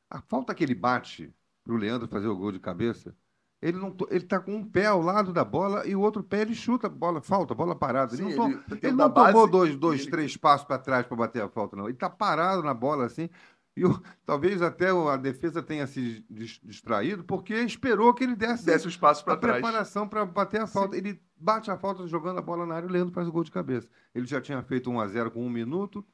A 0.10 0.22
falta 0.22 0.54
que 0.56 0.64
ele 0.64 0.76
bate 0.76 1.34
para 1.64 1.74
o 1.74 1.78
Leandro 1.78 2.08
fazer 2.08 2.28
o 2.28 2.36
gol 2.36 2.52
de 2.52 2.60
cabeça 2.60 3.16
ele 3.64 3.78
não 3.78 3.96
ele 4.10 4.26
está 4.26 4.42
com 4.42 4.54
um 4.54 4.64
pé 4.64 4.88
ao 4.88 5.02
lado 5.02 5.32
da 5.32 5.46
bola 5.46 5.88
e 5.88 5.96
o 5.96 6.02
outro 6.02 6.22
pé 6.22 6.42
ele 6.42 6.54
chuta 6.54 6.88
a 6.88 6.90
bola, 6.90 7.22
falta, 7.22 7.56
bola 7.56 7.74
parada. 7.74 8.14
Sim, 8.14 8.26
ele 8.26 8.36
não, 8.36 8.50
ele, 8.52 8.62
ele 8.84 8.92
não 8.92 9.10
tomou 9.10 9.48
dois, 9.48 9.78
dois 9.78 10.02
ele... 10.02 10.12
três 10.12 10.36
passos 10.36 10.68
para 10.68 10.78
trás 10.78 11.06
para 11.06 11.16
bater 11.16 11.42
a 11.42 11.48
falta, 11.48 11.78
não. 11.78 11.86
Ele 11.86 11.94
está 11.94 12.10
parado 12.10 12.62
na 12.62 12.74
bola 12.74 13.06
assim. 13.06 13.30
E 13.76 13.86
o, 13.86 14.02
talvez 14.26 14.62
até 14.62 14.90
a 14.90 15.18
defesa 15.18 15.62
tenha 15.62 15.88
se 15.88 16.26
distraído, 16.30 17.24
porque 17.24 17.54
esperou 17.56 18.14
que 18.14 18.24
ele 18.24 18.36
desse, 18.36 18.66
desse 18.66 18.88
os 18.88 18.98
passos 18.98 19.24
para 19.24 19.38
trás. 19.38 19.62
preparação 19.62 20.08
para 20.08 20.26
bater 20.26 20.62
a 20.62 20.68
falta. 20.68 20.96
Sim. 20.96 21.00
Ele 21.00 21.22
bate 21.36 21.70
a 21.72 21.78
falta 21.78 22.08
jogando 22.08 22.40
a 22.40 22.42
bola 22.42 22.66
na 22.66 22.76
área, 22.76 22.88
o 22.88 22.92
Leandro 22.92 23.14
faz 23.14 23.28
o 23.28 23.32
gol 23.32 23.44
de 23.44 23.52
cabeça. 23.52 23.88
Ele 24.14 24.26
já 24.26 24.40
tinha 24.40 24.62
feito 24.62 24.90
1 24.90 25.00
a 25.00 25.08
0 25.08 25.32
com 25.32 25.46
um 25.46 25.50
minuto. 25.50 26.06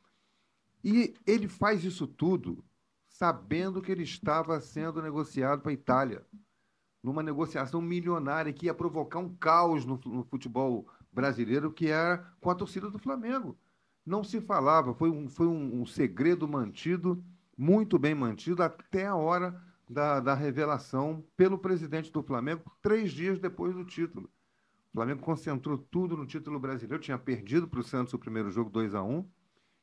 E 0.83 1.13
ele 1.27 1.47
faz 1.47 1.83
isso 1.83 2.07
tudo 2.07 2.63
sabendo 3.09 3.81
que 3.81 3.91
ele 3.91 4.03
estava 4.03 4.61
sendo 4.61 5.01
negociado 5.01 5.61
para 5.61 5.71
a 5.71 5.73
Itália 5.73 6.25
numa 7.03 7.23
negociação 7.23 7.81
milionária 7.81 8.53
que 8.53 8.65
ia 8.65 8.73
provocar 8.73 9.19
um 9.19 9.33
caos 9.35 9.85
no, 9.85 9.99
no, 10.05 10.23
futebol 10.23 10.87
brasileiro, 11.11 11.71
que 11.71 11.87
era 11.87 12.17
com 12.39 12.49
a 12.49 12.55
torcida 12.55 12.89
do 12.89 12.99
Flamengo. 12.99 13.57
Não 14.05 14.23
se 14.23 14.41
falava, 14.41 14.93
foi 14.93 15.09
um, 15.09 15.27
foi 15.27 15.47
um, 15.47 15.81
um 15.81 15.85
segredo 15.85 16.47
mantido, 16.47 17.23
muito 17.59 17.99
bem 17.99 18.15
mantido, 18.15 18.63
até 18.63 19.05
a 19.05 19.17
hora 19.17 19.61
da, 19.89 20.21
da 20.21 20.33
revelação 20.33 21.21
pelo 21.35 21.57
presidente 21.57 22.09
do 22.09 22.23
Flamengo, 22.23 22.63
três 22.81 23.11
dias 23.11 23.37
depois 23.37 23.75
do 23.75 23.83
título. 23.83 24.29
O 24.93 24.93
Flamengo 24.93 25.21
concentrou 25.21 25.77
tudo 25.77 26.15
no 26.15 26.25
título 26.25 26.57
brasileiro, 26.57 27.03
tinha 27.03 27.17
perdido 27.17 27.67
para 27.67 27.81
o 27.81 27.83
Santos 27.83 28.13
o 28.13 28.17
primeiro 28.17 28.49
jogo 28.49 28.69
2 28.69 28.95
a 28.95 29.03
1 29.03 29.29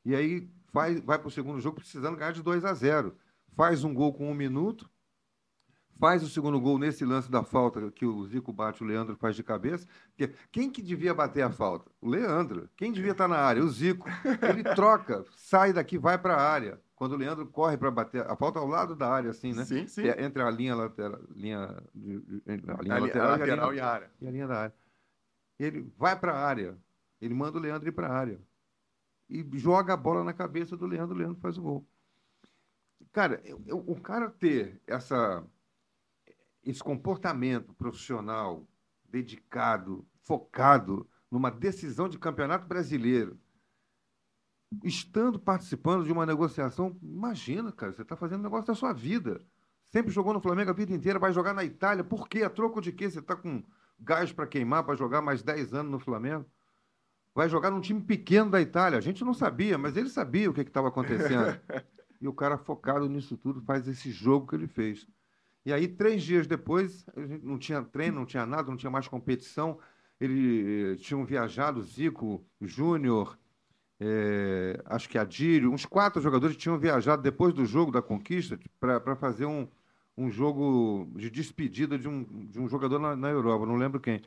e 0.05 0.15
aí 0.15 0.49
faz, 0.73 0.99
vai 1.01 1.19
para 1.19 1.27
o 1.27 1.31
segundo 1.31 1.61
jogo 1.61 1.75
precisando 1.75 2.17
ganhar 2.17 2.31
de 2.31 2.41
2 2.41 2.65
a 2.65 2.73
0 2.73 3.15
Faz 3.55 3.83
um 3.83 3.93
gol 3.93 4.11
com 4.11 4.29
um 4.29 4.33
minuto, 4.33 4.89
faz 5.99 6.23
o 6.23 6.29
segundo 6.29 6.59
gol 6.59 6.79
nesse 6.79 7.05
lance 7.05 7.29
da 7.29 7.43
falta 7.43 7.91
que 7.91 8.05
o 8.05 8.25
Zico 8.25 8.51
bate, 8.51 8.83
o 8.83 8.87
Leandro 8.87 9.15
faz 9.15 9.35
de 9.35 9.43
cabeça. 9.43 9.87
Quem 10.51 10.69
que 10.69 10.81
devia 10.81 11.13
bater 11.13 11.41
a 11.41 11.49
falta? 11.49 11.91
O 11.99 12.07
Leandro. 12.07 12.69
Quem 12.75 12.91
devia 12.91 13.11
estar 13.11 13.27
na 13.27 13.37
área? 13.37 13.63
O 13.63 13.69
Zico. 13.69 14.07
Ele 14.47 14.63
troca, 14.75 15.25
sai 15.35 15.73
daqui, 15.73 15.97
vai 15.97 16.19
para 16.19 16.35
a 16.35 16.41
área. 16.41 16.79
Quando 16.97 17.11
o 17.11 17.15
Leandro 17.15 17.45
corre 17.45 17.77
para 17.77 17.91
bater 17.91 18.25
a 18.25 18.35
falta 18.35 18.57
ao 18.57 18.65
lado 18.65 18.95
da 18.95 19.07
área, 19.07 19.29
assim, 19.29 19.53
né? 19.53 19.63
Sim, 19.65 19.85
sim. 19.85 20.07
É 20.07 20.23
entre 20.23 20.41
a 20.41 20.49
linha 20.49 20.73
lateral, 20.73 21.21
linha, 21.29 21.59
a 21.59 22.81
linha 22.81 22.95
a 22.95 22.99
lateral, 22.99 23.27
a 23.27 23.37
lateral 23.37 23.73
e, 23.75 23.79
a, 23.79 23.83
e 23.83 23.85
a 23.85 23.87
área. 23.87 24.11
E 24.19 24.27
a 24.27 24.31
linha 24.31 24.47
da 24.47 24.61
área. 24.61 24.75
Ele 25.59 25.93
vai 25.95 26.19
para 26.19 26.33
a 26.33 26.43
área. 26.43 26.75
Ele 27.21 27.35
manda 27.35 27.59
o 27.59 27.61
Leandro 27.61 27.87
ir 27.87 27.91
para 27.91 28.07
a 28.07 28.17
área. 28.17 28.41
E 29.29 29.47
joga 29.59 29.93
a 29.93 29.97
bola 29.97 30.23
na 30.23 30.33
cabeça 30.33 30.75
do 30.75 30.87
Leandro, 30.87 31.15
o 31.15 31.19
Leandro 31.19 31.39
faz 31.39 31.55
o 31.59 31.61
gol. 31.61 31.87
Cara, 33.11 33.39
eu, 33.45 33.61
eu, 33.67 33.77
o 33.77 34.01
cara 34.01 34.31
ter 34.31 34.81
essa 34.87 35.45
esse 36.63 36.83
comportamento 36.83 37.75
profissional, 37.75 38.67
dedicado, 39.05 40.03
focado 40.23 41.07
numa 41.29 41.51
decisão 41.51 42.09
de 42.09 42.17
campeonato 42.17 42.65
brasileiro, 42.65 43.39
estando 44.83 45.39
participando 45.39 46.05
de 46.05 46.11
uma 46.11 46.25
negociação, 46.25 46.97
imagina, 47.01 47.71
cara, 47.71 47.91
você 47.91 48.01
está 48.01 48.15
fazendo 48.15 48.43
negócio 48.43 48.67
da 48.67 48.75
sua 48.75 48.93
vida. 48.93 49.41
Sempre 49.85 50.11
jogou 50.11 50.33
no 50.33 50.41
Flamengo 50.41 50.69
a 50.69 50.73
vida 50.73 50.93
inteira, 50.93 51.17
vai 51.17 51.31
jogar 51.31 51.53
na 51.53 51.63
Itália. 51.63 52.03
Por 52.03 52.27
quê? 52.27 52.43
A 52.43 52.49
troco 52.49 52.81
de 52.81 52.91
quê? 52.91 53.09
Você 53.09 53.19
está 53.19 53.35
com 53.35 53.63
gás 53.99 54.31
para 54.31 54.45
queimar 54.45 54.83
para 54.83 54.95
jogar 54.95 55.21
mais 55.21 55.41
10 55.41 55.73
anos 55.73 55.91
no 55.91 55.99
Flamengo? 55.99 56.45
Vai 57.33 57.47
jogar 57.47 57.71
num 57.71 57.79
time 57.79 58.01
pequeno 58.01 58.51
da 58.51 58.59
Itália. 58.59 58.97
A 58.97 59.01
gente 59.01 59.23
não 59.23 59.33
sabia, 59.33 59.77
mas 59.77 59.95
ele 59.95 60.09
sabia 60.09 60.49
o 60.49 60.53
que 60.53 60.61
estava 60.61 60.89
acontecendo. 60.89 61.59
e 62.19 62.27
o 62.27 62.33
cara 62.33 62.57
focado 62.57 63.07
nisso 63.07 63.37
tudo 63.37 63.61
faz 63.61 63.87
esse 63.87 64.11
jogo 64.11 64.47
que 64.47 64.55
ele 64.55 64.67
fez. 64.67 65.07
E 65.65 65.71
aí, 65.71 65.87
três 65.87 66.23
dias 66.23 66.47
depois, 66.47 67.05
não 67.43 67.57
tinha 67.57 67.81
treino, 67.83 68.19
não 68.19 68.25
tinha 68.25 68.45
nada, 68.45 68.69
não 68.69 68.77
tinha 68.77 68.89
mais 68.89 69.07
competição. 69.07 69.79
Eles 70.19 70.99
eh, 70.99 71.03
tinham 71.03 71.25
viajado, 71.25 71.81
Zico, 71.83 72.43
Júnior, 72.61 73.37
é, 73.99 74.81
acho 74.85 75.09
que 75.09 75.17
a 75.17 75.23
Dírio, 75.23 75.71
uns 75.71 75.85
quatro 75.85 76.21
jogadores 76.21 76.55
tinham 76.55 76.77
viajado 76.77 77.21
depois 77.21 77.53
do 77.53 77.65
jogo 77.65 77.91
da 77.91 78.01
conquista 78.01 78.59
para 78.79 79.15
fazer 79.15 79.45
um, 79.45 79.67
um 80.15 80.29
jogo 80.29 81.09
de 81.15 81.29
despedida 81.29 81.97
de 81.97 82.07
um, 82.07 82.23
de 82.45 82.59
um 82.59 82.67
jogador 82.67 82.99
na, 82.99 83.15
na 83.15 83.29
Europa, 83.29 83.65
não 83.65 83.75
lembro 83.75 83.99
quem. 83.99 84.21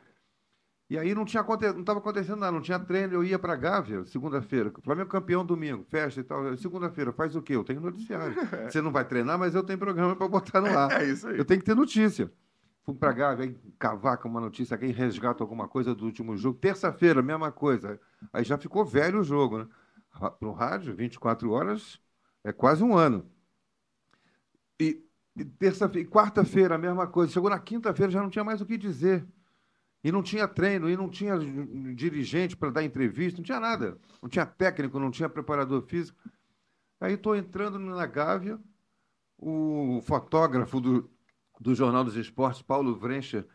E 0.88 0.98
aí 0.98 1.14
não 1.14 1.24
tinha 1.24 1.44
não 1.44 1.80
estava 1.80 2.00
acontecendo 2.00 2.40
nada, 2.40 2.50
não 2.50 2.60
tinha 2.60 2.78
treino, 2.80 3.14
eu 3.14 3.22
ia 3.22 3.38
para 3.38 3.54
Gávea 3.54 4.04
segunda-feira. 4.06 4.72
Flamengo 4.82 5.08
campeão 5.08 5.46
domingo, 5.46 5.84
festa 5.88 6.18
e 6.18 6.24
tal. 6.24 6.56
Segunda-feira, 6.56 7.12
faz 7.12 7.36
o 7.36 7.42
quê? 7.42 7.54
Eu 7.54 7.62
tenho 7.62 7.80
noticiário. 7.80 8.34
Você 8.68 8.82
não 8.82 8.90
vai 8.90 9.04
treinar, 9.04 9.38
mas 9.38 9.54
eu 9.54 9.62
tenho 9.62 9.78
programa 9.78 10.16
para 10.16 10.26
botar 10.26 10.60
no 10.60 10.76
ar. 10.76 11.00
É 11.00 11.04
isso 11.04 11.28
aí. 11.28 11.38
Eu 11.38 11.44
tenho 11.44 11.60
que 11.60 11.66
ter 11.66 11.76
notícia. 11.76 12.28
Fui 12.90 12.98
para 12.98 13.12
Gávea, 13.12 13.44
aí 13.44 13.56
cavaca 13.78 14.26
uma 14.26 14.40
notícia, 14.40 14.76
aí 14.76 14.90
resgata 14.90 15.44
alguma 15.44 15.68
coisa 15.68 15.94
do 15.94 16.04
último 16.04 16.36
jogo. 16.36 16.58
Terça-feira, 16.58 17.22
mesma 17.22 17.52
coisa. 17.52 18.00
Aí 18.32 18.42
já 18.42 18.58
ficou 18.58 18.84
velho 18.84 19.20
o 19.20 19.24
jogo, 19.24 19.58
né? 19.58 19.68
Para 20.18 20.48
o 20.48 20.52
rádio, 20.52 20.92
24 20.94 21.52
horas, 21.52 22.00
é 22.42 22.52
quase 22.52 22.82
um 22.82 22.96
ano. 22.96 23.30
E, 24.80 25.04
e 25.36 25.44
terça-feira, 25.44 26.08
quarta-feira, 26.08 26.74
a 26.74 26.78
mesma 26.78 27.06
coisa. 27.06 27.32
Chegou 27.32 27.48
na 27.48 27.60
quinta-feira, 27.60 28.10
já 28.10 28.20
não 28.20 28.28
tinha 28.28 28.42
mais 28.42 28.60
o 28.60 28.66
que 28.66 28.76
dizer. 28.76 29.24
E 30.02 30.10
não 30.10 30.22
tinha 30.22 30.48
treino, 30.48 30.90
e 30.90 30.96
não 30.96 31.08
tinha 31.08 31.38
dirigente 31.94 32.56
para 32.56 32.70
dar 32.70 32.82
entrevista, 32.82 33.38
não 33.38 33.44
tinha 33.44 33.60
nada. 33.60 33.98
Não 34.20 34.28
tinha 34.28 34.46
técnico, 34.46 34.98
não 34.98 35.12
tinha 35.12 35.28
preparador 35.28 35.82
físico. 35.82 36.18
Aí 37.00 37.14
estou 37.14 37.36
entrando 37.36 37.78
na 37.78 38.04
Gávea, 38.04 38.58
o 39.38 40.00
fotógrafo 40.02 40.80
do, 40.80 41.08
do 41.60 41.74
Jornal 41.74 42.02
dos 42.02 42.16
Esportes, 42.16 42.62
Paulo 42.62 42.96
Vrencher, 42.96 43.46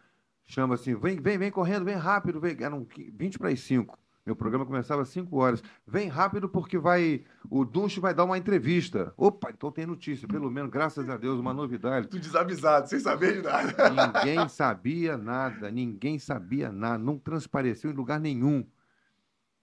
chama 0.46 0.76
assim: 0.76 0.96
vem, 0.96 1.20
vem, 1.20 1.38
vem 1.38 1.52
correndo, 1.52 1.84
vem 1.84 1.96
rápido, 1.96 2.40
vem. 2.40 2.56
Eram 2.62 2.86
20 2.96 3.40
para 3.40 3.50
as 3.50 3.60
5. 3.62 3.98
Meu 4.26 4.36
programa 4.36 4.66
começava 4.66 5.04
às 5.04 5.10
5 5.10 5.36
horas. 5.38 5.62
Vem 5.86 6.08
rápido 6.08 6.50
porque 6.50 6.80
vai 6.80 7.24
o 7.50 7.64
Dunch 7.64 8.00
vai 8.00 8.14
dar 8.14 8.24
uma 8.24 8.38
entrevista. 8.38 9.14
Opa, 9.16 9.52
então 9.52 9.72
tem 9.72 9.86
notícia, 9.86 10.28
pelo 10.28 10.50
menos, 10.50 10.72
graças 10.72 11.08
a 11.10 11.16
Deus, 11.16 11.40
uma 11.40 11.54
novidade. 11.54 12.08
Tu 12.08 12.20
desavisado, 12.20 12.90
sem 12.90 13.00
saber 13.00 13.36
de 13.36 13.42
nada. 13.44 13.90
Ninguém 13.90 14.48
sabia 14.50 15.16
nada, 15.16 15.70
ninguém 15.70 16.18
sabia 16.18 16.72
nada, 16.72 16.98
não 16.98 17.20
transpareceu 17.20 17.92
em 17.92 17.94
lugar 17.94 18.20
nenhum. 18.20 18.66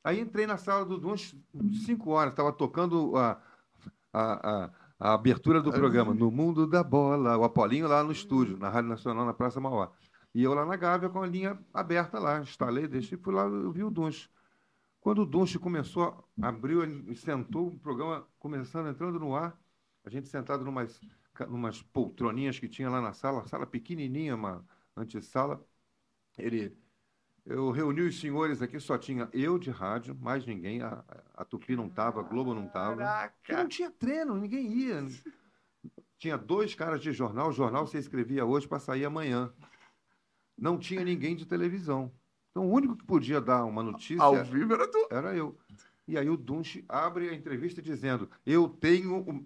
Aí 0.04 0.20
entrei 0.20 0.46
na 0.46 0.56
sala 0.56 0.84
do 0.84 0.98
Dunch 0.98 1.36
5 1.84 2.10
horas, 2.10 2.32
estava 2.32 2.52
tocando 2.52 3.16
a, 3.16 3.40
a, 4.12 4.50
a, 4.50 4.70
a, 5.02 5.14
abertura 5.14 5.60
do 5.60 5.72
programa, 5.72 6.14
No 6.14 6.30
Mundo 6.30 6.66
da 6.66 6.82
Bola, 6.84 7.36
o 7.36 7.44
Apolinho 7.44 7.88
lá 7.88 8.04
no 8.04 8.12
estúdio, 8.12 8.56
na 8.56 8.68
Rádio 8.68 8.90
Nacional, 8.90 9.26
na 9.26 9.34
Praça 9.34 9.60
Mauá. 9.60 9.90
E 10.34 10.42
eu 10.42 10.54
lá 10.54 10.64
na 10.64 10.76
Gávea 10.76 11.08
com 11.10 11.20
a 11.20 11.26
linha 11.26 11.58
aberta 11.74 12.18
lá, 12.18 12.40
instalei, 12.40 12.86
deixei, 12.86 13.18
fui 13.18 13.34
lá, 13.34 13.42
eu 13.42 13.72
vi 13.72 13.82
o 13.82 13.90
Dunch. 13.90 14.30
Quando 15.00 15.22
o 15.22 15.26
Dunche 15.26 15.58
começou, 15.58 16.24
abriu 16.40 16.84
e 17.10 17.16
sentou, 17.16 17.66
o 17.66 17.78
programa 17.80 18.24
começando, 18.38 18.88
entrando 18.88 19.18
no 19.18 19.34
ar, 19.34 19.58
a 20.04 20.08
gente 20.08 20.28
sentado 20.28 20.64
numas, 20.64 21.00
numas 21.48 21.82
poltroninhas 21.82 22.58
que 22.58 22.68
tinha 22.68 22.88
lá 22.88 23.00
na 23.00 23.12
sala, 23.12 23.44
sala 23.48 23.66
pequenininha, 23.66 24.36
uma 24.36 24.64
antessala. 24.96 25.60
Ele, 26.38 26.76
eu 27.44 27.70
reuni 27.70 28.02
os 28.02 28.20
senhores 28.20 28.62
aqui, 28.62 28.78
só 28.78 28.96
tinha 28.96 29.28
eu 29.32 29.58
de 29.58 29.70
rádio, 29.70 30.16
mais 30.20 30.46
ninguém, 30.46 30.82
a, 30.82 31.04
a 31.34 31.44
Tupi 31.44 31.74
não 31.74 31.86
estava, 31.86 32.20
a 32.20 32.22
Globo 32.22 32.54
não 32.54 32.66
estava. 32.66 33.02
Não 33.48 33.68
tinha 33.68 33.90
treino, 33.90 34.36
ninguém 34.36 34.72
ia. 34.72 35.06
Tinha 36.18 36.38
dois 36.38 36.74
caras 36.74 37.00
de 37.00 37.12
jornal, 37.12 37.48
o 37.48 37.52
jornal 37.52 37.86
você 37.86 37.98
escrevia 37.98 38.44
hoje 38.44 38.68
para 38.68 38.78
sair 38.78 39.04
amanhã. 39.04 39.52
Não 40.56 40.78
tinha 40.78 41.04
ninguém 41.04 41.34
de 41.34 41.44
televisão. 41.44 42.12
Então, 42.50 42.66
o 42.66 42.70
único 42.70 42.96
que 42.96 43.04
podia 43.04 43.40
dar 43.40 43.64
uma 43.64 43.82
notícia. 43.82 44.22
Ao 44.22 44.44
vivo 44.44 44.74
era 44.74 44.88
tu. 44.88 45.08
Era 45.10 45.34
eu. 45.34 45.58
E 46.06 46.16
aí 46.16 46.28
o 46.28 46.36
Dunche 46.36 46.84
abre 46.88 47.28
a 47.28 47.34
entrevista 47.34 47.82
dizendo: 47.82 48.30
Eu 48.46 48.68
tenho. 48.68 49.44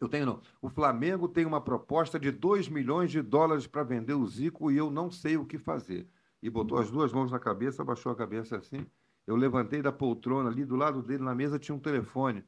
Eu 0.00 0.08
tenho 0.08 0.26
não. 0.26 0.40
O 0.62 0.68
Flamengo 0.68 1.28
tem 1.28 1.44
uma 1.44 1.60
proposta 1.60 2.18
de 2.18 2.30
2 2.30 2.68
milhões 2.68 3.10
de 3.10 3.20
dólares 3.20 3.66
para 3.66 3.82
vender 3.82 4.14
o 4.14 4.26
Zico 4.26 4.70
e 4.70 4.76
eu 4.76 4.90
não 4.90 5.10
sei 5.10 5.36
o 5.36 5.44
que 5.44 5.58
fazer. 5.58 6.08
E 6.42 6.48
botou 6.48 6.78
as 6.78 6.90
duas 6.90 7.12
mãos 7.12 7.30
na 7.30 7.38
cabeça, 7.38 7.82
abaixou 7.82 8.12
a 8.12 8.16
cabeça 8.16 8.56
assim. 8.56 8.86
Eu 9.26 9.36
levantei 9.36 9.82
da 9.82 9.92
poltrona 9.92 10.48
ali, 10.48 10.64
do 10.64 10.76
lado 10.76 11.02
dele, 11.02 11.22
na 11.22 11.34
mesa, 11.34 11.58
tinha 11.58 11.74
um 11.74 11.80
telefone, 11.80 12.44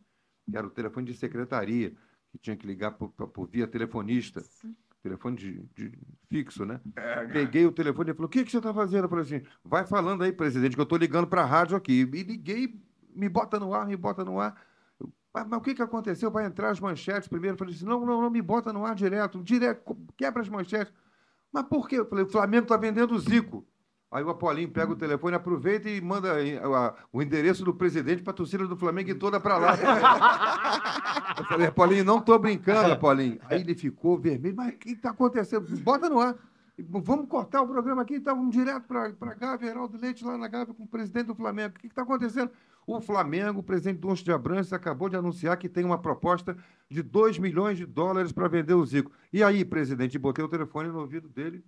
que 0.49 0.57
era 0.57 0.67
o 0.67 0.71
telefone 0.71 1.07
de 1.07 1.15
secretaria, 1.15 1.95
que 2.31 2.39
tinha 2.39 2.57
que 2.57 2.67
ligar 2.67 2.93
por, 2.93 3.11
por 3.11 3.47
via 3.47 3.67
telefonista. 3.67 4.41
Sim 4.41 4.75
telefone 5.03 5.37
de, 5.37 5.63
de 5.75 5.93
fixo, 6.29 6.65
né? 6.65 6.81
É, 6.97 7.27
Peguei 7.27 7.67
o 7.67 7.73
telefone 7.73 8.11
e 8.11 8.15
falou: 8.15 8.27
O 8.27 8.31
que, 8.31 8.45
que 8.45 8.51
você 8.51 8.59
está 8.59 8.73
fazendo? 8.73 9.05
Eu 9.05 9.09
falei 9.09 9.25
assim: 9.25 9.43
Vai 9.65 9.87
falando 9.87 10.23
aí, 10.23 10.33
presidente, 10.33 10.75
que 10.75 10.81
eu 10.81 10.85
estou 10.85 10.99
ligando 10.99 11.27
para 11.27 11.43
a 11.43 11.47
rádio 11.47 11.77
aqui. 11.77 12.01
E 12.01 12.23
liguei, 12.23 12.81
me 13.15 13.29
bota 13.29 13.59
no 13.59 13.75
ar, 13.75 13.87
me 13.87 13.97
bota 13.97 14.25
no 14.25 14.39
ar. 14.39 14.61
Mas, 15.33 15.47
mas, 15.47 15.59
o 15.59 15.63
que, 15.63 15.75
que 15.75 15.83
aconteceu? 15.83 16.31
Vai 16.31 16.45
entrar 16.45 16.71
as 16.71 16.81
manchetes 16.81 17.29
primeiro. 17.29 17.55
Eu 17.55 17.59
falei 17.59 17.75
assim: 17.75 17.85
Não, 17.85 18.05
não, 18.05 18.23
não, 18.23 18.31
me 18.31 18.43
bota 18.43 18.73
no 18.73 18.85
ar 18.85 18.95
direto, 18.95 19.43
direto, 19.43 19.97
quebra 20.17 20.43
as 20.43 20.49
manchetes. 20.49 20.93
Mas 21.53 21.65
por 21.65 21.89
quê? 21.89 21.97
Eu 21.97 22.07
falei: 22.07 22.25
O 22.25 22.31
Flamengo 22.31 22.65
está 22.65 22.77
vendendo 22.77 23.15
o 23.15 23.19
Zico. 23.19 23.67
Aí 24.11 24.25
o 24.25 24.31
Apolinho 24.31 24.69
pega 24.69 24.91
o 24.91 24.97
telefone, 24.97 25.37
aproveita 25.37 25.89
e 25.89 26.01
manda 26.01 26.35
o 27.13 27.23
endereço 27.23 27.65
do 27.65 27.73
presidente 27.73 28.23
para 28.23 28.33
a 28.33 28.37
torcida 28.37 28.67
do 28.67 28.77
Flamengo 28.77 29.11
e 29.11 29.15
toda 29.15 29.39
para 29.39 29.57
lá. 29.57 29.77
Eu 31.39 31.45
falei, 31.45 31.67
Apolinho, 31.69 32.05
não 32.05 32.19
estou 32.19 32.37
brincando, 32.37 32.93
Apolinho. 32.93 33.39
Aí 33.49 33.61
ele 33.61 33.75
ficou 33.75 34.19
vermelho, 34.19 34.57
mas 34.57 34.75
o 34.75 34.79
que 34.79 34.91
está 34.91 35.11
acontecendo? 35.11 35.65
Bota 35.79 36.09
no 36.09 36.19
ar. 36.19 36.35
Vamos 36.89 37.29
cortar 37.29 37.63
o 37.63 37.69
programa 37.69 38.03
aqui, 38.03 38.17
então 38.17 38.35
vamos 38.35 38.53
direto 38.53 38.85
para 38.87 39.35
Gávea, 39.35 39.69
Heraldo 39.69 39.99
Leite 39.99 40.25
lá 40.25 40.37
na 40.37 40.49
Gávea 40.49 40.75
com 40.75 40.85
o 40.85 40.89
presidente 40.89 41.27
do 41.27 41.35
Flamengo. 41.35 41.75
O 41.77 41.79
que 41.79 41.87
está 41.87 42.03
acontecendo? 42.03 42.51
O 42.87 43.01
Flamengo, 43.01 43.61
o 43.61 43.63
presidente 43.63 43.99
Doncho 43.99 44.25
de 44.25 44.33
Abrantes, 44.33 44.73
acabou 44.73 45.09
de 45.09 45.15
anunciar 45.15 45.57
que 45.57 45.69
tem 45.69 45.85
uma 45.85 45.99
proposta 45.99 46.57
de 46.89 47.03
2 47.03 47.39
milhões 47.39 47.79
de 47.79 47.87
dólares 47.87 48.33
para 48.33 48.49
vender 48.49 48.75
o 48.75 48.85
Zico. 48.85 49.13
E 49.33 49.43
aí, 49.43 49.65
presidente, 49.65 50.19
botei 50.19 50.45
o 50.45 50.49
telefone 50.49 50.89
no 50.89 50.99
ouvido 50.99 51.29
dele, 51.29 51.63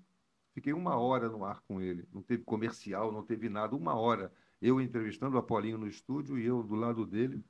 Fiquei 0.52 0.72
uma 0.72 0.96
hora 0.96 1.28
no 1.28 1.44
ar 1.44 1.60
com 1.62 1.80
ele. 1.80 2.06
Não 2.12 2.22
teve 2.22 2.44
comercial, 2.44 3.10
não 3.10 3.22
teve 3.22 3.48
nada. 3.48 3.74
Uma 3.74 3.94
hora. 3.94 4.32
Eu 4.60 4.80
entrevistando 4.80 5.36
o 5.36 5.38
Apolinho 5.38 5.78
no 5.78 5.88
estúdio 5.88 6.38
e 6.38 6.44
eu 6.44 6.62
do 6.62 6.74
lado 6.74 7.06
dele. 7.06 7.42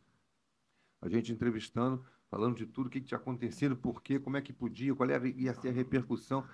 A 1.00 1.08
gente 1.08 1.32
entrevistando, 1.32 2.04
falando 2.30 2.56
de 2.56 2.64
tudo, 2.64 2.86
o 2.86 2.90
que, 2.90 3.00
tinha 3.00 3.18
acontecido, 3.18 3.76
por 3.76 4.02
quê, 4.02 4.20
como 4.20 4.36
é 4.36 4.40
que 4.40 4.52
podia, 4.52 4.94
qual 4.94 5.10
era, 5.10 5.28
ia 5.28 5.52
ser 5.52 5.70
a 5.70 5.72
repercussão. 5.72 6.46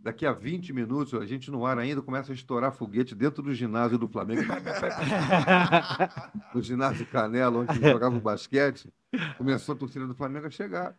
Daqui 0.00 0.24
a 0.24 0.32
20 0.32 0.72
minutos, 0.72 1.12
a 1.14 1.26
gente 1.26 1.50
no 1.50 1.66
ar 1.66 1.76
ainda 1.76 2.00
começa 2.00 2.30
a 2.30 2.34
estourar 2.34 2.70
foguete 2.70 3.16
dentro 3.16 3.42
do 3.42 3.52
ginásio 3.52 3.98
do 3.98 4.06
Flamengo. 4.06 4.42
no 6.54 6.62
ginásio 6.62 7.04
Canela, 7.06 7.58
onde 7.58 7.80
jogava 7.80 8.16
o 8.16 8.20
basquete. 8.20 8.88
Começou 9.36 9.74
a 9.74 9.78
torcida 9.78 10.06
do 10.06 10.14
Flamengo 10.14 10.46
a 10.46 10.50
chegar. 10.50 10.96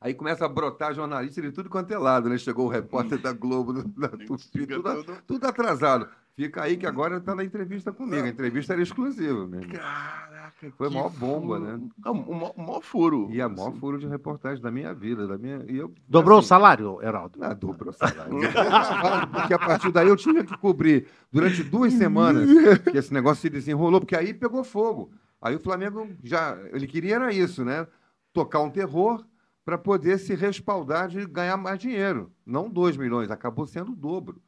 Aí 0.00 0.12
começa 0.12 0.44
a 0.44 0.48
brotar 0.48 0.94
jornalista 0.94 1.40
de 1.40 1.50
tudo 1.50 1.70
quanto 1.70 1.92
é 1.92 1.98
lado, 1.98 2.28
né? 2.28 2.36
Chegou 2.36 2.66
o 2.66 2.70
repórter 2.70 3.18
da 3.18 3.32
Globo, 3.32 3.72
da 3.72 4.08
Tupi, 4.26 4.66
tudo, 4.66 5.22
tudo 5.26 5.46
atrasado. 5.46 6.08
Fica 6.36 6.64
aí 6.64 6.76
que 6.76 6.86
agora 6.86 7.16
está 7.16 7.34
na 7.34 7.42
entrevista 7.42 7.90
comigo. 7.90 8.26
A 8.26 8.28
entrevista 8.28 8.74
era 8.74 8.82
exclusiva 8.82 9.46
mesmo. 9.46 9.72
Caraca, 9.72 10.70
Foi 10.76 10.88
a 10.88 10.90
maior 10.90 11.08
bomba, 11.08 11.58
né? 11.58 11.80
Não, 12.04 12.12
o 12.12 12.62
maior 12.62 12.82
furo. 12.82 13.28
E 13.30 13.40
a 13.40 13.48
maior 13.48 13.70
assim. 13.70 13.78
furo 13.78 13.98
de 13.98 14.06
reportagem 14.06 14.62
da 14.62 14.70
minha 14.70 14.92
vida. 14.92 15.26
Da 15.26 15.38
minha, 15.38 15.64
e 15.66 15.78
eu, 15.78 15.94
dobrou 16.06 16.38
assim, 16.38 16.44
o 16.44 16.48
salário, 16.48 17.02
Heraldo? 17.02 17.38
Ah, 17.42 17.54
dobrou 17.54 17.88
o 17.88 17.92
salário. 17.94 18.34
porque 19.32 19.54
a 19.54 19.58
partir 19.58 19.90
daí 19.90 20.08
eu 20.08 20.16
tinha 20.16 20.44
que 20.44 20.58
cobrir 20.58 21.08
durante 21.32 21.62
duas 21.62 21.94
semanas 21.94 22.46
que 22.92 22.98
esse 22.98 23.14
negócio 23.14 23.40
se 23.40 23.48
desenrolou, 23.48 24.00
porque 24.00 24.14
aí 24.14 24.34
pegou 24.34 24.62
fogo. 24.62 25.10
Aí 25.40 25.56
o 25.56 25.60
Flamengo 25.60 26.06
já. 26.22 26.54
Ele 26.70 26.86
queria 26.86 27.14
era 27.14 27.32
isso, 27.32 27.64
né? 27.64 27.86
Tocar 28.34 28.60
um 28.60 28.68
terror 28.68 29.24
para 29.66 29.76
poder 29.76 30.18
se 30.18 30.32
respaldar 30.36 31.08
de 31.08 31.26
ganhar 31.26 31.56
mais 31.56 31.80
dinheiro. 31.80 32.32
Não 32.46 32.70
2 32.70 32.96
milhões, 32.96 33.32
acabou 33.32 33.66
sendo 33.66 33.90
o 33.90 33.96
dobro. 33.96 34.40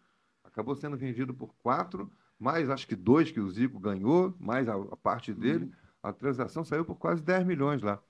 Acabou 0.44 0.76
sendo 0.76 0.96
vendido 0.96 1.34
por 1.34 1.52
4, 1.56 2.08
mais 2.38 2.70
acho 2.70 2.86
que 2.86 2.94
2 2.94 3.32
que 3.32 3.40
o 3.40 3.50
Zico 3.50 3.80
ganhou, 3.80 4.32
mais 4.38 4.68
a, 4.68 4.74
a 4.74 4.96
parte 4.96 5.34
dele. 5.34 5.64
Uhum. 5.64 5.72
A 6.04 6.12
transação 6.12 6.62
saiu 6.64 6.84
por 6.84 6.94
quase 6.94 7.20
10 7.20 7.44
milhões 7.44 7.82
lá, 7.82 8.00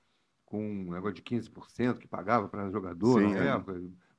com 0.44 0.62
um 0.62 0.92
negócio 0.92 1.14
de 1.14 1.22
15% 1.22 1.96
que 1.96 2.06
pagava 2.06 2.46
para 2.46 2.70
jogador, 2.70 3.22
Sim, 3.22 3.34
é. 3.34 3.58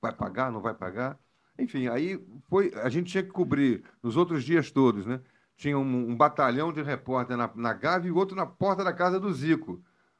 vai 0.01 0.11
pagar, 0.11 0.51
não 0.51 0.59
vai 0.59 0.73
pagar. 0.73 1.19
Enfim, 1.59 1.87
aí 1.87 2.19
foi, 2.49 2.73
a 2.73 2.89
gente 2.89 3.11
tinha 3.11 3.23
que 3.23 3.29
cobrir 3.29 3.83
nos 4.01 4.17
outros 4.17 4.43
dias 4.43 4.71
todos, 4.71 5.05
né? 5.05 5.21
Tinha 5.55 5.77
um, 5.77 6.09
um 6.09 6.17
batalhão 6.17 6.73
de 6.73 6.81
repórter 6.81 7.37
na, 7.37 7.51
na 7.53 7.73
Gávea 7.73 8.09
e 8.09 8.11
outro 8.11 8.35
na 8.35 8.47
porta 8.47 8.83
da 8.83 8.93
casa 8.93 9.19
do 9.19 9.31
Zico. 9.31 9.79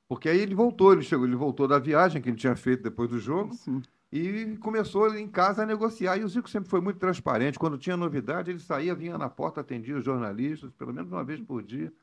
Porque 0.10 0.28
aí 0.28 0.40
ele 0.40 0.56
voltou, 0.56 0.92
ele 0.92 1.04
chegou, 1.04 1.24
ele 1.28 1.36
voltou 1.36 1.68
da 1.68 1.78
viagem 1.78 2.20
que 2.20 2.28
ele 2.28 2.36
tinha 2.36 2.56
feito 2.56 2.82
depois 2.82 3.12
do 3.12 3.20
jogo 3.20 3.54
Sim. 3.54 3.80
e 4.12 4.58
começou 4.58 5.16
em 5.16 5.28
casa 5.28 5.62
a 5.62 5.66
negociar. 5.68 6.18
E 6.18 6.24
o 6.24 6.28
Zico 6.28 6.50
sempre 6.50 6.68
foi 6.68 6.82
muito 6.82 6.98
transparente. 6.98 7.60
Quando 7.60 7.78
tinha 7.78 7.96
novidade, 7.96 8.50
ele 8.50 8.60
saía, 8.60 8.96
vinha 8.96 9.20
na 9.20 9.30
porta, 9.30 9.62
atendia 9.62 9.96
os 9.96 10.04
jornalistas, 10.04 10.72
pelo 10.74 10.92
menos 10.92 11.12
uma 11.12 11.24
vez 11.24 11.40
por 11.40 11.62
dia. 11.62 11.94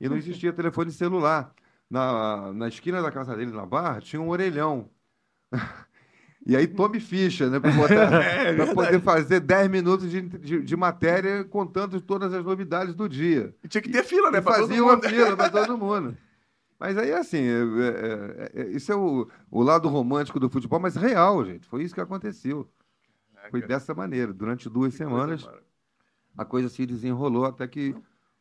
E 0.00 0.08
não 0.08 0.16
existia 0.16 0.52
telefone 0.52 0.92
celular. 0.92 1.52
Na, 1.90 2.52
na 2.52 2.68
esquina 2.68 3.02
da 3.02 3.10
casa 3.10 3.34
dele, 3.34 3.50
na 3.50 3.66
Barra, 3.66 4.00
tinha 4.00 4.22
um 4.22 4.28
orelhão. 4.28 4.88
E 6.46 6.56
aí 6.56 6.66
tome 6.66 6.98
ficha, 6.98 7.50
né? 7.50 7.60
Para 7.60 7.72
É, 8.48 8.72
poder 8.72 9.02
fazer 9.02 9.40
10 9.40 9.68
minutos 9.68 10.10
de, 10.10 10.22
de, 10.22 10.62
de 10.62 10.76
matéria 10.76 11.44
contando 11.44 12.00
todas 12.00 12.32
as 12.32 12.42
novidades 12.42 12.94
do 12.94 13.06
dia. 13.06 13.54
E 13.62 13.68
tinha 13.68 13.82
que 13.82 13.90
ter 13.90 14.02
fila, 14.02 14.30
né? 14.30 14.38
E 14.38 14.42
fazia 14.42 14.82
uma 14.82 14.98
fila 14.98 15.36
para 15.36 15.50
todo 15.66 15.76
mundo. 15.76 16.16
Mas 16.78 16.96
aí, 16.96 17.12
assim, 17.12 17.38
é- 17.38 18.52
é- 18.54 18.62
é- 18.62 18.68
isso 18.70 18.92
é 18.92 18.96
o, 18.96 19.28
o 19.50 19.62
lado 19.62 19.88
romântico 19.88 20.38
do 20.38 20.48
futebol, 20.48 20.78
mas 20.78 20.94
real, 20.96 21.44
gente. 21.44 21.66
Foi 21.68 21.82
isso 21.82 21.94
que 21.94 22.00
aconteceu. 22.00 22.68
Foi 23.50 23.62
dessa 23.62 23.94
maneira. 23.94 24.32
Durante 24.32 24.68
duas 24.68 24.94
semanas, 24.94 25.48
a 26.36 26.44
coisa 26.44 26.68
se 26.68 26.86
desenrolou 26.86 27.44
até 27.44 27.66
que. 27.66 27.94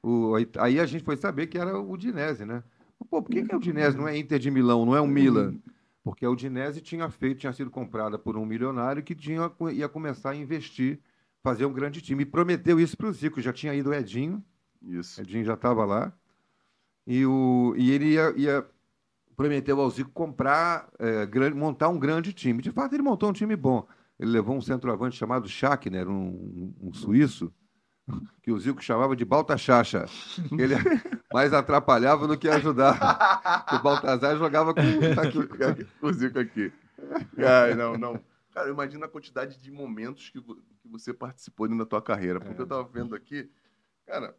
O, 0.03 0.33
aí 0.59 0.79
a 0.79 0.85
gente 0.85 1.03
foi 1.03 1.17
saber 1.17 1.47
que 1.47 1.57
era 1.57 1.77
o 1.79 1.91
Udinese, 1.91 2.45
né? 2.45 2.63
Pô, 3.09 3.21
por 3.21 3.29
que, 3.29 3.43
que 3.43 3.51
é 3.51 3.55
o 3.55 3.57
Udinese? 3.57 3.97
Não 3.97 4.07
é 4.07 4.17
Inter 4.17 4.39
de 4.39 4.51
Milão, 4.51 4.85
não 4.85 4.95
é 4.95 5.01
o 5.01 5.07
Milan? 5.07 5.55
Porque 6.03 6.25
a 6.25 6.29
Udinese 6.29 6.81
tinha 6.81 7.09
feito, 7.09 7.39
tinha 7.39 7.51
sido 7.53 7.69
comprada 7.69 8.17
por 8.17 8.37
um 8.37 8.45
milionário 8.45 9.03
que 9.03 9.13
tinha, 9.15 9.51
ia 9.73 9.89
começar 9.89 10.31
a 10.31 10.35
investir, 10.35 10.99
fazer 11.43 11.65
um 11.65 11.73
grande 11.73 12.01
time. 12.01 12.23
E 12.23 12.25
prometeu 12.25 12.79
isso 12.79 12.95
para 12.95 13.07
o 13.07 13.11
Zico. 13.11 13.41
Já 13.41 13.51
tinha 13.51 13.73
ido 13.73 13.89
o 13.89 13.93
Edinho, 13.93 14.43
Isso. 14.81 15.19
Edinho 15.21 15.43
já 15.43 15.55
estava 15.55 15.83
lá. 15.85 16.13
E, 17.07 17.25
o, 17.25 17.73
e 17.77 17.89
ele 17.91 18.13
ia, 18.13 18.33
ia 18.35 18.65
prometeu 19.37 19.79
ao 19.79 19.89
Zico 19.89 20.11
comprar, 20.11 20.89
é, 20.99 21.25
grande, 21.25 21.55
montar 21.55 21.87
um 21.87 21.97
grande 21.97 22.33
time. 22.33 22.61
De 22.61 22.71
fato, 22.71 22.93
ele 22.93 23.03
montou 23.03 23.29
um 23.29 23.33
time 23.33 23.55
bom. 23.55 23.87
Ele 24.19 24.31
levou 24.31 24.57
um 24.57 24.61
centroavante 24.61 25.15
chamado 25.15 25.47
Schachner, 25.47 26.09
um, 26.09 26.73
um 26.81 26.91
suíço, 26.91 27.53
que 28.43 28.51
o 28.51 28.59
Zico 28.59 28.83
chamava 28.83 29.15
de 29.15 29.23
Baltachacha. 29.23 30.05
Ele 30.51 30.73
mais 31.31 31.53
atrapalhava 31.53 32.27
do 32.27 32.37
que 32.37 32.49
ajudava. 32.49 32.99
o 33.73 33.79
Baltazar 33.79 34.35
jogava 34.37 34.73
com 34.73 34.81
o 36.01 36.13
Zico 36.13 36.39
aqui. 36.39 36.73
Ai, 37.37 37.73
não, 37.75 37.97
não. 37.97 38.19
Cara, 38.51 38.69
imagina 38.69 39.05
a 39.05 39.09
quantidade 39.09 39.61
de 39.61 39.71
momentos 39.71 40.29
que, 40.31 40.41
que 40.41 40.89
você 40.89 41.13
participou 41.13 41.67
da 41.77 41.85
tua 41.85 42.01
carreira. 42.01 42.39
Porque 42.39 42.59
É. 42.59 42.63
eu 42.63 42.67
tava 42.67 42.83
vendo 42.91 43.15
aqui, 43.15 43.49
cara, 44.07 44.35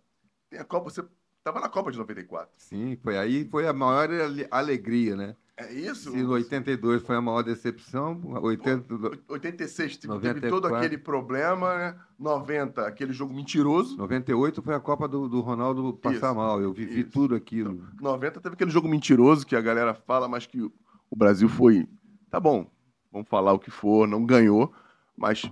tem 0.51 0.59
a 0.59 0.65
Copa, 0.65 0.90
você 0.90 1.05
tava 1.49 1.61
na 1.61 1.69
Copa 1.69 1.91
de 1.91 1.99
94. 1.99 2.51
Sim, 2.57 2.97
foi 3.03 3.16
aí 3.19 3.45
foi 3.51 3.66
a 3.66 3.73
maior 3.73 4.11
ale- 4.11 4.47
alegria, 4.51 5.16
né? 5.16 5.35
É 5.57 5.73
isso? 5.73 6.12
Se 6.12 6.23
no 6.23 6.31
82 6.35 7.03
foi 7.03 7.16
a 7.16 7.20
maior 7.20 7.43
decepção, 7.43 8.20
80, 8.41 8.95
86 9.29 9.97
teve, 9.97 10.12
teve 10.20 10.35
94. 10.41 10.51
todo 10.51 10.73
aquele 10.73 10.97
problema, 10.97 11.77
né? 11.77 11.97
90, 12.16 12.87
aquele 12.87 13.12
jogo 13.12 13.35
mentiroso. 13.35 13.97
98 13.97 14.62
foi 14.62 14.75
a 14.75 14.79
Copa 14.79 15.09
do, 15.09 15.29
do 15.29 15.41
Ronaldo 15.41 15.95
passar 15.95 16.29
Isso, 16.29 16.35
mal. 16.37 16.61
Eu 16.62 16.73
vivi 16.73 17.01
isso. 17.01 17.11
tudo 17.11 17.35
aquilo. 17.35 17.83
90 18.01 18.41
teve 18.41 18.55
aquele 18.55 18.70
jogo 18.70 18.87
mentiroso 18.87 19.45
que 19.45 19.57
a 19.57 19.61
galera 19.61 19.95
fala, 19.95 20.29
mas 20.29 20.47
que 20.47 20.61
o 20.62 21.16
Brasil 21.16 21.49
foi. 21.49 21.89
Tá 22.31 22.39
bom, 22.39 22.70
vamos 23.11 23.29
falar 23.29 23.53
o 23.53 23.59
que 23.59 23.70
for, 23.70 24.07
não 24.07 24.25
ganhou, 24.25 24.73
mas 25.16 25.51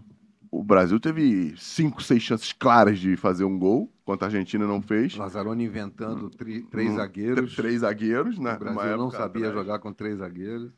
o 0.50 0.62
Brasil 0.62 0.98
teve 1.00 1.54
cinco, 1.56 2.02
seis 2.02 2.22
chances 2.22 2.52
claras 2.52 2.98
de 2.98 3.16
fazer 3.16 3.44
um 3.44 3.58
gol, 3.58 3.92
enquanto 4.02 4.22
a 4.22 4.26
Argentina 4.26 4.66
não 4.66 4.80
fez. 4.82 5.16
Lazzaroni 5.16 5.64
inventando 5.64 6.30
tri- 6.30 6.62
três 6.62 6.92
Hum, 6.92 6.96
zagueiros. 6.96 7.56
Três 7.56 7.80
zagueiros, 7.80 8.38
né? 8.38 8.54
o 8.54 8.58
Brasil 8.58 8.96
não 8.96 9.10
sabia 9.10 9.52
jogar 9.52 9.78
com 9.78 9.92
três 9.92 10.18
zagueiros. 10.18 10.72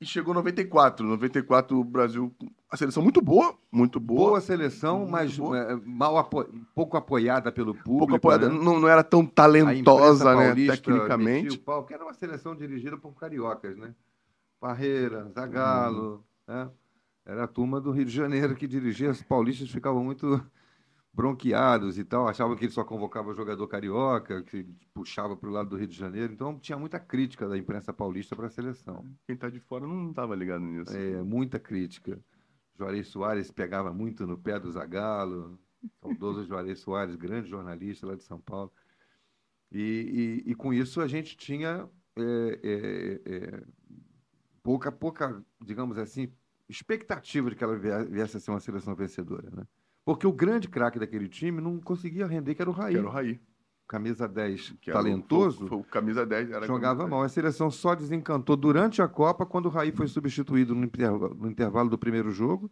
E 0.00 0.06
chegou 0.06 0.32
94. 0.32 1.04
94 1.04 1.76
o 1.76 1.82
Brasil, 1.82 2.32
a 2.70 2.76
seleção 2.76 3.02
muito 3.02 3.20
boa, 3.20 3.56
muito 3.70 3.98
boa. 3.98 4.28
Boa 4.30 4.40
seleção, 4.40 5.00
Muito 5.00 5.10
mas 5.10 5.36
boa. 5.36 5.58
é, 5.58 5.76
mal 5.84 6.16
apo- 6.16 6.46
pouco 6.72 6.96
apoiada 6.96 7.50
pelo 7.50 7.74
público. 7.74 7.98
pouco 7.98 8.14
apoiada, 8.14 8.48
né? 8.48 8.54
não, 8.56 8.78
não 8.78 8.88
era 8.88 9.02
tão 9.02 9.26
talentosa, 9.26 10.36
né, 10.36 10.54
tecnicamente. 10.54 11.58
pau, 11.58 11.84
que 11.84 11.94
era 11.94 12.04
uma 12.04 12.14
seleção 12.14 12.54
dirigida 12.54 12.96
por 12.96 13.12
cariocas, 13.14 13.76
né? 13.76 13.92
Parreira, 14.60 15.28
Zagallo, 15.34 16.24
né? 16.46 16.68
Era 17.28 17.44
a 17.44 17.48
turma 17.48 17.80
do 17.80 17.92
Rio 17.92 18.06
de 18.06 18.10
Janeiro 18.12 18.56
que 18.56 18.66
dirigia, 18.66 19.10
os 19.10 19.22
paulistas 19.22 19.70
ficavam 19.70 20.02
muito 20.02 20.26
bronqueados 21.12 21.98
e 21.98 22.04
tal, 22.04 22.28
achavam 22.28 22.56
que 22.56 22.64
ele 22.64 22.72
só 22.72 22.84
convocava 22.84 23.34
jogador 23.34 23.68
carioca, 23.68 24.42
que 24.42 24.64
puxava 24.94 25.36
para 25.36 25.48
o 25.48 25.52
lado 25.52 25.70
do 25.70 25.76
Rio 25.76 25.86
de 25.88 25.96
Janeiro, 25.96 26.32
então 26.32 26.58
tinha 26.58 26.78
muita 26.78 26.98
crítica 27.00 27.48
da 27.48 27.58
imprensa 27.58 27.92
paulista 27.92 28.34
para 28.34 28.46
a 28.46 28.50
seleção. 28.50 29.04
Quem 29.26 29.36
tá 29.36 29.50
de 29.50 29.60
fora 29.60 29.86
não 29.86 30.12
tava 30.12 30.34
ligado 30.34 30.62
nisso. 30.62 30.96
É, 30.96 31.22
muita 31.22 31.60
crítica. 31.60 32.18
Juarez 32.78 33.08
Soares 33.08 33.50
pegava 33.50 33.92
muito 33.92 34.26
no 34.26 34.38
pé 34.38 34.58
do 34.60 34.70
Zagallo, 34.72 35.58
saudoso 36.00 36.46
Juarez 36.46 36.80
Soares, 36.80 37.16
grande 37.16 37.50
jornalista 37.50 38.06
lá 38.06 38.14
de 38.16 38.22
São 38.22 38.40
Paulo. 38.40 38.72
E, 39.70 40.42
e- 40.46 40.50
e 40.52 40.54
com 40.54 40.72
isso 40.72 41.00
a 41.00 41.06
gente 41.08 41.36
tinha 41.36 41.88
é, 42.16 42.60
é, 42.62 43.34
é, 43.34 43.64
pouca, 44.62 44.90
pouca, 44.92 45.44
digamos 45.64 45.98
assim, 45.98 46.32
expectativa 46.68 47.48
de 47.50 47.56
que 47.56 47.64
ela 47.64 47.76
vie- 47.76 48.04
viesse 48.10 48.36
a 48.36 48.40
ser 48.40 48.50
uma 48.50 48.60
seleção 48.60 48.94
vencedora. 48.94 49.48
Né? 49.50 49.64
Porque 50.04 50.26
o 50.26 50.32
grande 50.32 50.68
craque 50.68 50.98
daquele 50.98 51.28
time 51.28 51.60
não 51.60 51.78
conseguia 51.80 52.26
render, 52.26 52.54
que 52.54 52.62
era 52.62 52.70
o 52.70 52.74
Raí. 52.74 52.92
Que 52.92 52.98
era 52.98 53.06
o 53.08 53.10
Raí. 53.10 53.40
Camisa 53.86 54.28
10, 54.28 54.74
que 54.82 54.90
o- 54.90 54.92
talentoso, 54.94 55.60
foi- 55.60 55.68
foi 55.68 55.78
o 55.78 55.84
camisa 55.84 56.26
10 56.26 56.50
era 56.50 56.66
jogava 56.66 56.98
camisa 56.98 57.08
mal. 57.16 57.22
A 57.22 57.28
seleção 57.28 57.70
só 57.70 57.94
desencantou 57.94 58.54
durante 58.54 59.00
a 59.00 59.08
Copa 59.08 59.46
quando 59.46 59.66
o 59.66 59.70
Raí 59.70 59.92
foi 59.92 60.06
substituído 60.06 60.74
no 60.74 60.84
intervalo, 60.84 61.34
no 61.34 61.50
intervalo 61.50 61.88
do 61.88 61.96
primeiro 61.96 62.30
jogo 62.30 62.70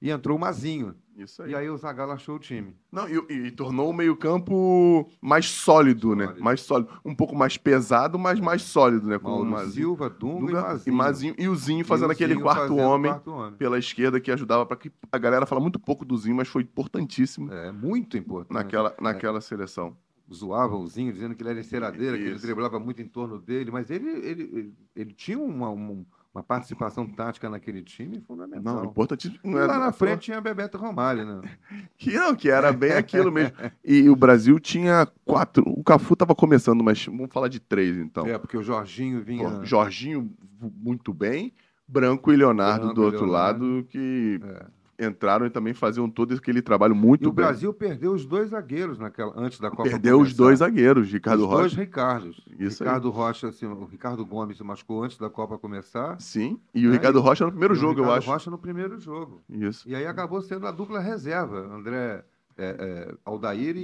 e 0.00 0.10
entrou 0.10 0.36
o 0.36 0.40
Mazinho. 0.40 0.94
10. 1.16 1.30
Isso 1.30 1.42
aí. 1.42 1.50
E 1.50 1.54
aí 1.56 1.68
o 1.68 1.76
Zagallo 1.76 2.12
achou 2.12 2.36
o 2.36 2.38
time. 2.38 2.76
Não, 2.92 3.08
e, 3.08 3.16
e- 3.48 3.50
tornou 3.50 3.90
o 3.90 3.92
meio-campo 3.92 5.10
mais 5.20 5.46
sólido, 5.50 6.14
né? 6.14 6.26
Sólido. 6.26 6.44
Mais 6.44 6.60
sólido. 6.60 6.90
Um 7.04 7.14
pouco 7.14 7.34
mais 7.34 7.56
pesado, 7.56 8.18
mas 8.18 8.38
mais 8.38 8.62
sólido, 8.62 9.08
né? 9.08 9.18
Com 9.18 9.40
o 9.40 9.44
Mazinho. 9.44 9.72
Silva, 9.72 10.08
Dunga, 10.08 10.46
Dunga 10.46 10.50
e 10.52 10.62
Mazinho. 10.62 10.94
e 10.94 10.96
Mazinho. 10.96 11.34
E 11.38 11.48
o 11.48 11.56
Zinho 11.56 11.80
E 11.80 11.84
fazendo 11.84 12.10
o 12.10 12.12
aquele 12.12 12.34
Zinho 12.34 12.42
quarto 12.44 12.60
fazendo 12.68 12.78
homem 12.78 13.10
quarto 13.10 13.32
homem. 13.32 13.52
pela 13.58 13.78
esquerda 13.78 14.20
que 14.20 14.30
ajudava 14.30 14.64
para 14.64 14.76
que 14.76 14.92
a 15.10 15.18
galera 15.18 15.44
fala 15.46 15.60
muito 15.60 15.80
pouco 15.80 16.04
do 16.04 16.16
Zinho, 16.16 16.36
mas 16.36 16.46
foi 16.48 16.62
importantíssimo 16.62 17.52
É, 17.52 17.72
muito 17.72 18.16
importante. 18.16 18.54
naquela, 18.54 18.94
naquela 19.00 19.40
seleção. 19.40 19.96
Zoavam 20.32 20.82
o 20.82 20.86
Zinho, 20.86 21.12
dizendo 21.12 21.34
que 21.34 21.42
ele 21.42 21.50
era 21.50 21.60
enceradeira, 21.60 22.16
que 22.18 22.22
ele 22.24 22.38
driblava 22.38 22.78
muito 22.78 23.00
em 23.00 23.08
torno 23.08 23.38
dele, 23.40 23.70
mas 23.70 23.90
ele, 23.90 24.08
ele, 24.08 24.42
ele, 24.42 24.74
ele 24.94 25.12
tinha 25.14 25.38
uma, 25.38 25.70
uma, 25.70 26.04
uma 26.34 26.42
participação 26.42 27.06
tática 27.06 27.48
naquele 27.48 27.82
time 27.82 28.20
fundamental. 28.20 28.76
Não, 28.76 28.84
importantíssimo. 28.84 29.40
E 29.42 29.48
Não 29.48 29.58
é 29.58 29.66
lá 29.66 29.78
na 29.78 29.92
frente 29.92 30.22
tinha 30.22 30.40
Bebeto 30.40 30.78
Romário, 30.78 31.24
né? 31.24 31.40
Que 31.96 32.12
não, 32.14 32.34
que 32.34 32.48
era 32.50 32.72
bem 32.72 32.92
aquilo 32.92 33.32
mesmo. 33.32 33.56
E 33.84 34.08
o 34.08 34.14
Brasil 34.16 34.58
tinha 34.60 35.06
quatro. 35.24 35.64
O 35.66 35.82
Cafu 35.82 36.14
tava 36.14 36.34
começando, 36.34 36.84
mas 36.84 37.04
vamos 37.06 37.32
falar 37.32 37.48
de 37.48 37.58
três, 37.58 37.96
então. 37.96 38.26
É, 38.26 38.38
porque 38.38 38.56
o 38.56 38.62
Jorginho 38.62 39.22
vinha. 39.22 39.64
Jorginho 39.64 40.30
muito 40.60 41.12
bem, 41.12 41.52
Branco 41.86 42.32
e 42.32 42.36
Leonardo 42.36 42.86
Branco 42.86 42.94
do 42.94 43.02
outro 43.02 43.24
Leonardo. 43.24 43.64
lado, 43.64 43.86
que 43.88 44.40
É. 44.42 44.77
entraram 44.98 45.46
e 45.46 45.50
também 45.50 45.72
faziam 45.72 46.10
todo 46.10 46.34
aquele 46.34 46.60
trabalho 46.60 46.94
muito 46.94 47.24
E 47.24 47.26
o 47.28 47.32
bem. 47.32 47.44
Brasil 47.44 47.72
perdeu 47.72 48.12
os 48.12 48.24
dois 48.26 48.50
zagueiros 48.50 48.98
naquela, 48.98 49.32
antes 49.36 49.60
da 49.60 49.70
Copa 49.70 49.84
Perdeu 49.84 50.16
os 50.16 50.28
começar. 50.28 50.42
dois 50.42 50.58
zagueiros, 50.58 51.12
Ricardo 51.12 51.42
os 51.44 51.48
dois 51.48 51.62
Rocha. 51.72 51.80
Ricardos. 51.80 52.40
Isso 52.58 52.82
aí. 52.82 52.88
Ricardo 52.88 53.10
Rocha, 53.10 53.48
assim, 53.48 53.66
o 53.66 53.84
Ricardo 53.84 54.26
Gomes 54.26 54.56
se 54.56 54.64
machucou 54.64 55.04
antes 55.04 55.16
da 55.18 55.30
Copa 55.30 55.56
começar. 55.58 56.20
Sim, 56.20 56.58
e 56.74 56.86
o 56.86 56.90
É, 56.90 56.94
Ricardo 56.94 57.20
Rocha 57.20 57.44
no 57.44 57.50
primeiro 57.52 57.74
E 57.74 57.76
o 57.76 57.80
jogo, 57.80 58.00
eu 58.00 58.04
Ricardo 58.04 58.18
acho. 58.18 58.30
Rocha 58.30 58.50
no 58.50 58.58
primeiro 58.58 58.98
jogo. 58.98 59.40
Isso. 59.48 59.88
E 59.88 59.94
aí 59.94 60.06
acabou 60.06 60.42
sendo 60.42 60.66
a 60.66 60.72
dupla 60.72 60.98
reserva. 61.00 61.58
André 61.72 62.24
é, 62.60 62.74
é, 63.10 63.14
Aldair 63.24 63.76
e, 63.76 63.80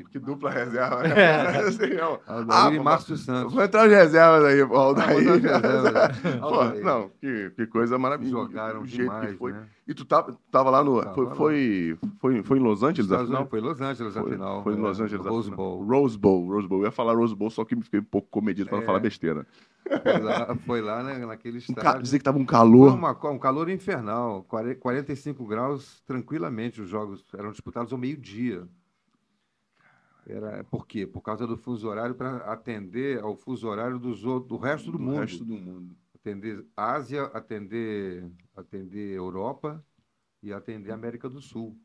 e- 0.00 0.04
Que 0.10 0.18
dupla 0.18 0.50
reserva, 0.50 1.06
É. 1.06 1.58
Assim, 1.68 1.96
ó. 2.00 2.18
Aldair 2.26 2.72
Ah, 2.72 2.74
e 2.74 2.80
Márcio 2.80 3.16
Santos. 3.16 3.54
Vou 3.54 3.62
entrar 3.62 3.86
de 3.86 3.94
reservas 3.94 4.44
aí. 4.44 4.60
Aldair. 4.60 5.08
Ah, 5.08 5.36
botar 5.36 5.38
de 5.38 5.46
reserva. 5.46 6.10
Pô, 6.40 6.46
Aldair. 6.46 6.84
não, 6.84 7.10
que, 7.20 7.50
que 7.54 7.66
coisa 7.68 7.96
maravilhosa. 7.98 8.48
Jogaram 8.50 8.80
o 8.82 8.86
jeito 8.86 9.02
demais, 9.02 9.30
que 9.30 9.36
foi. 9.36 9.52
né? 9.52 9.62
E 9.86 9.92
tu 9.94 10.04
tava, 10.04 10.38
tava 10.50 10.70
lá 10.70 10.84
no. 10.84 11.00
Tava 11.02 11.14
foi, 11.14 11.24
lá. 11.26 11.34
foi, 11.34 11.98
foi, 12.20 12.42
foi 12.44 12.58
em 12.58 12.62
Los 12.62 12.82
Angeles, 12.84 13.06
Estados 13.10 13.24
afinal? 13.24 13.40
Unidos, 13.42 13.50
foi 13.50 13.60
Los 13.60 13.80
Angeles, 13.80 14.14
Foi, 14.14 14.22
afinal. 14.22 14.62
foi 14.62 14.74
em 14.74 14.78
é, 14.78 14.80
Los 14.80 15.00
Angeles. 15.00 15.26
Rose. 15.26 15.50
Bowl. 15.50 15.84
Rose 15.84 16.18
Bowl, 16.18 16.46
Rose 16.48 16.68
Bowl. 16.68 16.80
Eu 16.80 16.84
ia 16.86 16.90
falar 16.92 17.14
Rose 17.16 17.34
Bowl, 17.34 17.50
só 17.50 17.64
que 17.64 17.74
me 17.74 17.82
fiquei 17.82 17.98
um 17.98 18.04
pouco 18.04 18.28
comedido 18.30 18.68
para 18.68 18.78
não 18.78 18.84
É. 18.84 18.86
falar 18.86 19.00
besteira. 19.00 19.44
Foi 19.84 20.20
lá, 20.20 20.54
foi 20.64 20.80
lá 20.80 21.02
né, 21.02 21.26
naquele 21.26 21.58
Um 21.58 21.74
ca... 21.74 21.80
estádio. 21.80 22.02
Dizer 22.02 22.18
que 22.18 22.24
tava 22.24 22.38
um 22.38 22.42
Foi 22.42 22.46
calor. 22.46 22.94
uma- 22.94 23.30
um 23.30 23.38
calor 23.38 23.68
infernal. 23.68 24.44
40 24.44 24.76
45 24.78 25.44
graus, 25.46 26.00
tranquilamente, 26.06 26.80
os 26.80 26.88
jogos 26.88 27.24
eram 27.36 27.50
disputados 27.50 27.92
ao 27.92 27.98
meio-dia. 27.98 28.66
Era, 30.24 30.62
por 30.62 30.86
quê? 30.86 31.04
Por 31.04 31.20
causa 31.20 31.44
do 31.46 31.56
fuso 31.56 31.88
horário, 31.88 32.14
para 32.14 32.36
atender 32.52 33.20
ao 33.20 33.34
fuso 33.34 33.66
horário 33.66 33.98
dos, 33.98 34.22
do 34.22 34.56
resto 34.56 34.92
do 34.92 34.98
do 34.98 35.02
mundo. 35.02 35.18
resto 35.18 35.44
do 35.44 35.54
mundo. 35.54 35.96
Atender 36.22 36.64
Ásia, 36.76 37.24
atender, 37.34 38.30
atender 38.56 39.16
Europa 39.16 39.84
e 40.40 40.52
atender 40.52 40.92
América 40.92 41.28
do 41.28 41.40
Sul. 41.40 41.76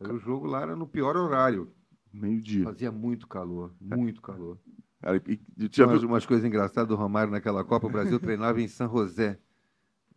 Aí 0.00 0.10
o 0.10 0.18
jogo 0.18 0.46
lá 0.46 0.62
era 0.62 0.74
no 0.74 0.88
pior 0.88 1.16
horário. 1.16 1.72
Meio-dia. 2.12 2.64
Fazia 2.64 2.90
muito 2.90 3.28
calor, 3.28 3.72
muito 3.80 4.20
calor. 4.20 4.58
Cara, 5.00 5.22
e- 5.28 5.40
e 5.56 5.68
Tinha 5.68 5.86
umas, 5.86 6.02
umas 6.02 6.26
coisas 6.26 6.44
engraçadas 6.44 6.88
do 6.88 6.96
Romário 6.96 7.30
naquela 7.32 7.62
Copa. 7.64 7.86
O 7.86 7.90
Brasil 7.90 8.18
treinava 8.18 8.60
em 8.60 8.66
San 8.68 8.88
José, 8.88 9.38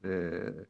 é, 0.04 0.68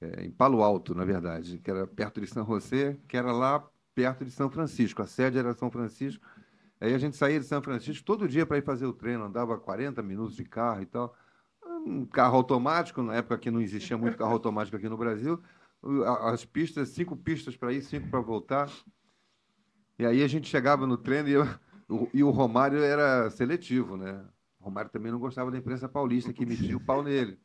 é, 0.00 0.24
em 0.24 0.30
Palo 0.30 0.62
Alto, 0.62 0.94
na 0.94 1.04
verdade, 1.04 1.58
que 1.58 1.70
era 1.70 1.86
perto 1.86 2.20
de 2.20 2.26
São 2.26 2.44
José, 2.46 2.98
que 3.08 3.16
era 3.16 3.32
lá 3.32 3.66
perto 3.94 4.24
de 4.24 4.30
São 4.30 4.50
Francisco. 4.50 5.02
A 5.02 5.06
sede 5.06 5.38
era 5.38 5.54
São 5.54 5.70
Francisco. 5.70 6.24
Aí 6.80 6.94
a 6.94 6.98
gente 6.98 7.16
saía 7.16 7.40
de 7.40 7.46
São 7.46 7.62
Francisco 7.62 8.04
todo 8.04 8.28
dia 8.28 8.46
para 8.46 8.58
ir 8.58 8.62
fazer 8.62 8.86
o 8.86 8.92
treino, 8.92 9.24
andava 9.24 9.58
40 9.58 10.02
minutos 10.02 10.36
de 10.36 10.44
carro 10.44 10.82
e 10.82 10.86
tal. 10.86 11.16
Um 11.86 12.04
carro 12.06 12.36
automático, 12.36 13.02
na 13.02 13.14
época 13.16 13.38
que 13.38 13.50
não 13.50 13.60
existia 13.60 13.96
muito 13.96 14.16
carro 14.18 14.32
automático 14.32 14.76
aqui 14.76 14.88
no 14.88 14.96
Brasil, 14.96 15.42
as 16.32 16.44
pistas, 16.44 16.90
cinco 16.90 17.16
pistas 17.16 17.56
para 17.56 17.72
ir, 17.72 17.82
cinco 17.82 18.08
para 18.08 18.20
voltar. 18.20 18.70
E 19.98 20.04
aí 20.04 20.22
a 20.22 20.28
gente 20.28 20.48
chegava 20.48 20.86
no 20.86 20.96
treino 20.98 21.28
e, 21.28 21.32
eu- 21.32 21.44
o, 21.88 22.08
e 22.12 22.22
o 22.22 22.30
Romário 22.30 22.82
era 22.82 23.30
seletivo, 23.30 23.96
né? 23.96 24.24
O 24.60 24.64
Romário 24.64 24.90
também 24.90 25.12
não 25.12 25.18
gostava 25.18 25.50
da 25.50 25.58
imprensa 25.58 25.88
paulista, 25.88 26.32
que 26.32 26.44
metia 26.46 26.76
o 26.76 26.80
pau 26.80 27.02
nele. 27.02 27.38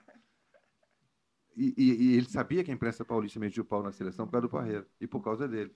E, 1.55 1.73
e- 1.77 2.13
e 2.13 2.17
ele 2.17 2.29
sabia 2.29 2.63
que 2.63 2.71
a 2.71 2.73
imprensa 2.73 3.03
paulista 3.05 3.39
metia 3.39 3.61
o 3.61 3.65
pau 3.65 3.83
na 3.83 3.91
seleção 3.91 4.25
por 4.25 4.31
causa 4.33 4.47
do 4.47 4.51
Parreira 4.51 4.87
e 4.99 5.07
por 5.07 5.21
causa 5.21 5.47
dele. 5.47 5.75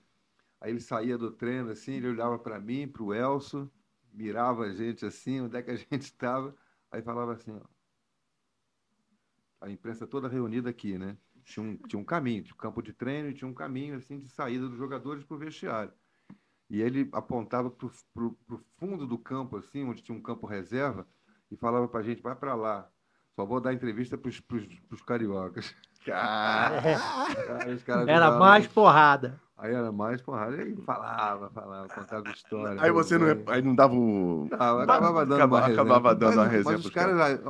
Aí 0.60 0.72
ele 0.72 0.80
saía 0.80 1.18
do 1.18 1.32
treino 1.32 1.70
assim, 1.70 1.94
ele 1.94 2.08
olhava 2.08 2.38
para 2.38 2.60
mim, 2.60 2.88
para 2.88 3.02
o 3.02 3.14
Elso, 3.14 3.70
mirava 4.12 4.64
a 4.64 4.74
gente 4.74 5.06
assim, 5.06 5.40
onde 5.42 5.56
é 5.58 5.62
que 5.62 5.70
a 5.72 5.76
gente 5.76 6.02
estava, 6.02 6.56
aí 6.90 7.02
falava 7.02 7.34
assim, 7.34 7.52
ó, 7.52 7.60
a 9.60 9.70
imprensa 9.70 10.06
toda 10.06 10.28
reunida 10.28 10.70
aqui, 10.70 10.98
né? 10.98 11.16
Tinha 11.44 11.64
um, 11.64 11.76
tinha 11.76 12.00
um 12.00 12.04
caminho, 12.04 12.42
tinha 12.42 12.54
um 12.54 12.58
campo 12.58 12.82
de 12.82 12.92
treino 12.92 13.28
e 13.28 13.34
tinha 13.34 13.48
um 13.48 13.54
caminho 13.54 13.96
assim 13.96 14.18
de 14.18 14.28
saída 14.28 14.68
dos 14.68 14.76
jogadores 14.76 15.24
para 15.24 15.36
o 15.36 15.38
vestiário. 15.38 15.92
E 16.68 16.80
ele 16.82 17.08
apontava 17.12 17.70
para 17.70 17.86
o 17.86 18.60
fundo 18.76 19.06
do 19.06 19.16
campo, 19.16 19.56
assim, 19.56 19.84
onde 19.84 20.02
tinha 20.02 20.16
um 20.16 20.22
campo 20.22 20.46
reserva, 20.46 21.06
e 21.50 21.56
falava 21.56 21.86
para 21.86 22.00
a 22.00 22.02
gente, 22.02 22.20
vai 22.20 22.34
para 22.34 22.56
lá, 22.56 22.90
só 23.36 23.44
vou 23.44 23.60
dar 23.60 23.72
entrevista 23.72 24.18
para 24.18 24.28
os 24.90 25.02
cariocas. 25.02 25.74
Cara, 26.04 26.80
Era 28.10 28.38
mais 28.38 28.66
porrada. 28.66 29.40
Aí 29.58 29.72
era 29.72 29.90
mais 29.90 30.20
porrada. 30.20 30.54
Aí 30.56 30.76
falava, 30.84 31.48
falava, 31.50 31.88
contava 31.88 32.28
história. 32.28 32.76
aí 32.82 32.90
você 32.92 33.16
não, 33.16 33.26
Aí- 33.28 33.44
aí 33.46 33.62
não 33.62 33.74
dava 33.74 33.94
o. 33.94 34.46
Não, 34.50 34.80
acabava 34.80 35.24
dando 35.24 35.34
Acaba- 35.36 35.56
uma 35.56 35.60
resenha. 35.66 35.80
acabava 35.82 36.14
dando 36.14 36.28
mas, 36.28 36.36
uma 36.36 36.44
resenha 36.46 36.76
Mas 36.76 36.84
os 36.84 36.90
caras, 36.92 37.40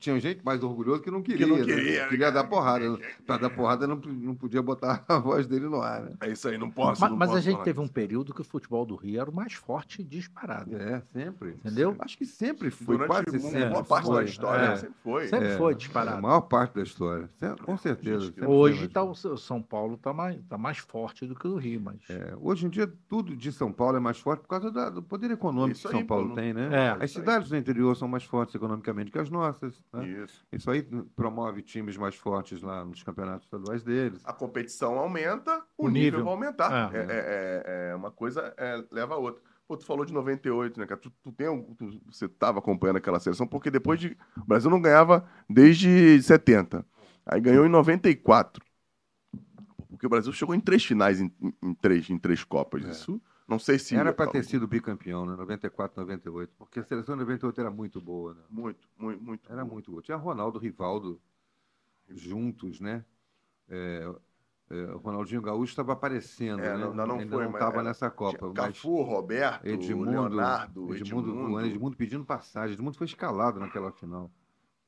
tinha 0.00 0.18
gente 0.18 0.44
mais 0.44 0.62
orgulhosa 0.64 1.00
que 1.00 1.10
não 1.12 1.22
queria. 1.22 1.46
não 1.46 1.56
né? 1.58 1.64
queria, 1.64 2.08
queria 2.08 2.26
né, 2.26 2.32
dar 2.32 2.44
porrada. 2.44 2.98
Para 3.24 3.36
dar 3.36 3.50
porrada 3.50 3.86
não, 3.86 3.96
não 3.96 4.34
podia 4.34 4.60
botar 4.62 5.04
a 5.08 5.18
voz 5.18 5.46
dele 5.46 5.66
no 5.68 5.80
ar, 5.80 6.02
né? 6.02 6.12
É 6.22 6.30
isso 6.32 6.48
aí, 6.48 6.58
não 6.58 6.70
posso. 6.70 7.00
Mas, 7.00 7.10
não 7.10 7.16
mas 7.16 7.28
a 7.30 7.32
posso 7.34 7.44
gente 7.44 7.52
falar 7.54 7.64
teve 7.66 7.80
um 7.80 7.88
período 7.88 8.34
que 8.34 8.40
o 8.40 8.44
futebol 8.44 8.84
do 8.84 8.96
Rio 8.96 9.20
era 9.20 9.30
o 9.30 9.34
mais 9.34 9.52
forte 9.52 10.02
disparado. 10.02 10.74
É, 10.76 11.02
sempre. 11.12 11.50
Entendeu? 11.50 11.94
Acho 12.00 12.18
que 12.18 12.26
sempre 12.26 12.70
foi, 12.70 12.96
Durante 12.96 13.08
quase 13.10 13.38
uma 13.38 13.50
sempre. 13.50 13.68
boa 13.70 13.84
parte 13.84 14.06
foi. 14.06 14.14
da 14.16 14.24
história, 14.24 14.64
É. 14.64 14.76
sempre 14.76 14.94
foi. 15.04 15.28
Sempre 15.28 15.48
É, 15.48 15.56
foi 15.56 15.72
A 15.72 15.76
disparado. 15.76 16.20
maior 16.22 16.40
parte 16.40 16.74
da 16.74 16.82
história. 16.82 17.30
Com 17.64 17.76
certeza. 17.76 18.20
Gente, 18.24 18.34
sempre 18.34 18.44
foi 18.46 18.54
Hoje 18.54 18.88
tá, 18.88 19.02
o 19.04 19.14
São 19.14 19.62
Paulo 19.62 19.94
está 19.94 20.12
mais, 20.12 20.36
tá 20.48 20.58
mais 20.58 20.78
forte 20.78 21.11
do 21.20 21.34
que 21.34 21.46
o 21.46 21.56
Rio, 21.56 21.80
mas. 21.80 22.00
É, 22.08 22.34
hoje 22.40 22.66
em 22.66 22.68
dia, 22.68 22.90
tudo 23.08 23.36
de 23.36 23.52
São 23.52 23.70
Paulo 23.72 23.96
é 23.96 24.00
mais 24.00 24.18
forte 24.18 24.40
por 24.40 24.48
causa 24.48 24.70
da- 24.70 24.90
do 24.90 25.02
poder 25.02 25.30
econômico 25.30 25.72
Isso 25.78 25.86
que 25.88 25.92
São 25.92 26.00
aí, 26.00 26.06
Paulo 26.06 26.28
não- 26.28 26.34
tem, 26.34 26.52
né? 26.52 26.68
É. 26.98 27.04
As 27.04 27.10
cidades 27.10 27.48
do 27.48 27.56
interior 27.56 27.94
são 27.96 28.08
mais 28.08 28.24
fortes 28.24 28.54
economicamente 28.54 29.10
que 29.10 29.18
as 29.18 29.30
nossas. 29.30 29.74
né? 29.92 30.06
Isso. 30.06 30.44
Isso 30.52 30.70
aí 30.70 30.82
promove 31.14 31.62
times 31.62 31.96
mais 31.96 32.14
fortes 32.14 32.62
lá 32.62 32.84
nos 32.84 33.02
campeonatos 33.02 33.44
estaduais 33.46 33.82
deles. 33.82 34.20
A 34.24 34.32
competição 34.32 34.98
aumenta, 34.98 35.62
o, 35.76 35.86
O 35.86 35.88
nível. 35.88 36.20
nível. 36.20 36.24
vai 36.24 36.32
aumentar. 36.34 36.94
É. 36.94 36.98
É, 36.98 37.00
é- 37.02 37.62
é- 37.88 37.90
é 37.90 37.94
uma 37.94 38.10
coisa 38.10 38.54
é, 38.56 38.82
leva 38.90 39.14
a 39.14 39.18
outra. 39.18 39.40
Pô, 39.68 39.76
tu 39.76 39.86
falou 39.86 40.04
de 40.04 40.12
98, 40.12 40.78
né, 40.78 40.86
cara? 40.86 41.00
Tu, 41.00 41.10
tu 41.22 41.32
tem 41.32 41.48
um- 41.48 41.62
tu- 41.74 42.00
você 42.10 42.26
estava 42.26 42.58
acompanhando 42.58 42.96
aquela 42.96 43.18
seleção, 43.20 43.46
porque 43.46 43.70
depois 43.70 43.98
de. 44.00 44.16
O 44.36 44.44
Brasil 44.44 44.68
não 44.70 44.80
ganhava 44.80 45.24
desde 45.48 46.20
70. 46.22 46.84
Aí 47.24 47.40
ganhou 47.40 47.64
em 47.64 47.68
94. 47.68 48.62
Porque 50.02 50.06
o 50.08 50.10
Brasil 50.10 50.32
chegou 50.32 50.52
em 50.52 50.58
três 50.58 50.84
finais 50.84 51.20
em, 51.20 51.32
em- 51.62 51.74
três, 51.74 52.10
em 52.10 52.18
três 52.18 52.42
Copas. 52.42 52.84
É. 52.84 52.90
Isso 52.90 53.22
não 53.46 53.56
sei 53.56 53.78
se. 53.78 53.94
Era 53.94 54.12
para 54.12 54.28
ter 54.28 54.42
sido 54.42 54.66
bicampeão, 54.66 55.24
né? 55.24 55.36
94, 55.36 56.00
98. 56.00 56.52
Porque 56.58 56.80
a 56.80 56.82
seleção 56.82 57.14
de 57.14 57.20
98 57.20 57.60
era 57.60 57.70
muito 57.70 58.00
boa, 58.00 58.34
né? 58.34 58.40
Muito, 58.50 58.88
muito, 58.98 59.22
muito. 59.22 59.52
Era 59.52 59.64
muito 59.64 59.92
boa. 59.92 60.02
Tinha 60.02 60.16
Ronaldo, 60.16 60.58
Rivaldo 60.58 61.20
juntos, 62.08 62.80
né? 62.80 63.04
É, 63.68 64.12
é, 64.70 64.74
o 64.92 64.98
Ronaldinho 64.98 65.40
Gaúcho 65.40 65.70
estava 65.70 65.92
aparecendo, 65.92 66.58
É, 66.64 66.72
né? 66.76 66.78
não- 66.78 66.90
ainda 66.90 67.06
não 67.06 67.18
Ainda 67.20 67.36
foi, 67.36 67.44
não 67.44 67.52
estava 67.52 67.74
era- 67.76 67.82
nessa 67.84 68.10
Copa. 68.10 68.38
Tinha 68.38 68.48
Mas 68.48 68.56
Cafu, 68.76 69.02
Roberto, 69.02 69.66
Edmundo, 69.66 70.10
Leonardo, 70.10 70.96
Edmundo, 70.96 71.30
Edmundo. 71.30 71.54
o 71.54 71.60
Edmundo 71.60 71.96
pedindo 71.96 72.24
passagem. 72.24 72.74
Edmundo 72.74 72.98
foi 72.98 73.06
escalado 73.06 73.60
naquela 73.60 73.92
final. 73.92 74.32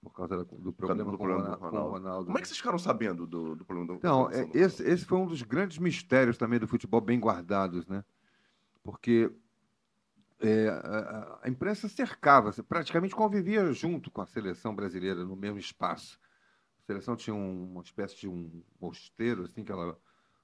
Por 0.04 0.12
causa 0.12 0.36
da- 0.36 0.42
do 0.44 0.72
problema, 0.72 1.10
do 1.10 1.18
problema 1.18 1.42
do 1.42 1.48
Ronaldo, 1.48 1.64
Ronaldo. 1.64 1.90
Ronaldo. 1.92 2.26
Como 2.26 2.38
é 2.38 2.40
que 2.40 2.46
vocês 2.48 2.58
ficaram 2.58 2.78
sabendo 2.78 3.26
do, 3.26 3.56
do 3.56 3.64
problema 3.64 3.92
do 3.92 3.98
Então, 3.98 4.28
é, 4.28 4.32
seleção 4.34 4.52
do 4.52 4.58
esse, 4.58 4.76
Ronaldo? 4.78 4.94
esse 4.94 5.04
foi 5.06 5.18
um 5.18 5.26
dos 5.26 5.42
grandes 5.42 5.78
mistérios 5.78 6.36
também 6.38 6.58
do 6.58 6.68
futebol 6.68 7.00
bem 7.00 7.18
guardados, 7.18 7.86
né? 7.86 8.04
Porque 8.82 9.30
é, 10.40 10.68
a, 10.68 11.40
a- 11.42 11.48
imprensa 11.48 11.88
cercava, 11.88 12.52
praticamente 12.68 13.14
convivia 13.14 13.72
junto 13.72 14.10
com 14.10 14.20
a 14.20 14.26
seleção 14.26 14.74
brasileira 14.74 15.24
no 15.24 15.36
mesmo 15.36 15.58
espaço. 15.58 16.18
A 16.80 16.82
seleção 16.86 17.16
tinha 17.16 17.34
um- 17.34 17.72
uma 17.72 17.82
espécie 17.82 18.16
de 18.16 18.28
um 18.28 18.62
mosteiro 18.80 19.44
assim 19.44 19.64
que 19.64 19.72
ela 19.72 19.98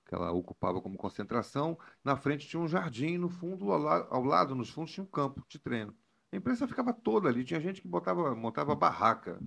que 0.07 0.15
ela 0.17 0.33
ocupava 0.33 0.81
como 0.81 0.97
concentração. 0.99 1.79
Na 2.03 2.17
frente 2.17 2.49
tinha 2.49 2.61
um 2.61 2.67
jardim, 2.67 3.17
no 3.17 3.29
fundo, 3.29 3.71
ao, 3.71 3.79
la- 3.79 4.07
ao 4.11 4.25
lado, 4.25 4.57
nos 4.57 4.69
fundos, 4.69 4.91
tinha 4.91 5.05
um 5.05 5.07
campo 5.07 5.45
de 5.49 5.57
treino. 5.57 5.95
A 6.33 6.37
imprensa 6.37 6.67
ficava 6.69 6.93
toda 6.93 7.29
ali. 7.29 7.45
Tinha 7.45 7.61
gente 7.61 7.83
que 7.83 7.89
botava, 7.89 8.35
montava 8.35 8.75
barraca, 8.75 9.41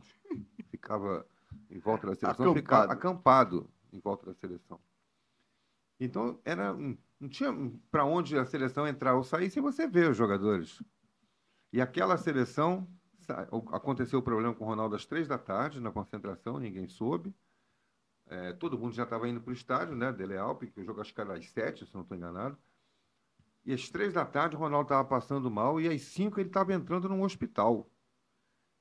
ficava 0.69 1.25
em 1.69 1.79
volta 1.79 2.07
da 2.07 2.15
seleção, 2.15 2.53
ficava 2.53 2.93
Acampado. 2.93 3.63
acampado 3.63 3.69
em 3.91 3.99
volta 3.99 4.25
da 4.25 4.33
seleção. 4.33 4.79
Então, 5.99 6.39
era, 6.43 6.73
não 6.73 7.29
tinha 7.29 7.53
para 7.89 8.03
onde 8.03 8.37
a 8.37 8.45
seleção 8.45 8.87
entrar 8.87 9.15
ou 9.15 9.23
sair 9.23 9.49
sem 9.49 9.61
você 9.61 9.87
ver 9.87 10.11
os 10.11 10.17
jogadores. 10.17 10.81
E 11.71 11.79
aquela 11.81 12.17
seleção, 12.17 12.87
aconteceu 13.71 14.19
o 14.19 14.23
problema 14.23 14.53
com 14.53 14.65
o 14.65 14.67
Ronaldo 14.67 14.95
às 14.95 15.05
três 15.05 15.27
da 15.27 15.37
tarde, 15.37 15.79
na 15.79 15.91
concentração, 15.91 16.59
ninguém 16.59 16.87
soube. 16.87 17.33
É, 18.27 18.53
todo 18.53 18.77
mundo 18.77 18.93
já 18.93 19.03
estava 19.03 19.27
indo 19.27 19.41
para 19.41 19.51
o 19.51 19.53
estádio, 19.53 19.95
né? 19.95 20.11
Dele 20.11 20.37
Alpe, 20.37 20.67
que 20.67 20.81
o 20.81 20.83
jogo 20.83 21.01
acho 21.01 21.13
que 21.13 21.21
era 21.21 21.35
às 21.37 21.49
sete, 21.49 21.85
se 21.85 21.93
não 21.93 22.01
estou 22.01 22.17
enganado. 22.17 22.57
E 23.65 23.73
às 23.73 23.89
três 23.89 24.13
da 24.13 24.25
tarde 24.25 24.55
o 24.55 24.59
Ronaldo 24.59 24.85
estava 24.87 25.07
passando 25.07 25.49
mal 25.49 25.79
e 25.79 25.87
às 25.87 26.01
cinco 26.01 26.39
ele 26.39 26.49
estava 26.49 26.73
entrando 26.73 27.07
num 27.07 27.23
hospital. 27.23 27.89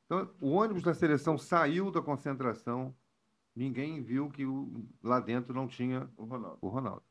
Então, 0.06 0.28
o 0.40 0.50
ônibus 0.50 0.82
da 0.82 0.92
seleção 0.92 1.38
saiu 1.38 1.90
da 1.90 2.02
concentração, 2.02 2.94
ninguém 3.54 4.02
viu 4.02 4.28
que 4.28 4.44
o- 4.44 4.84
lá 5.02 5.20
dentro 5.20 5.54
não 5.54 5.66
tinha 5.68 6.08
O 6.16 6.24
Ronaldo. 6.24 6.58
o 6.60 6.68
Ronaldo. 6.68 7.02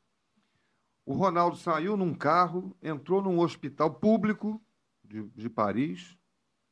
O 1.04 1.14
Ronaldo 1.14 1.56
saiu 1.56 1.96
num 1.96 2.14
carro, 2.14 2.76
entrou 2.80 3.20
num 3.22 3.40
hospital 3.40 3.92
público 3.92 4.62
de, 5.02 5.22
de 5.30 5.48
Paris. 5.50 6.16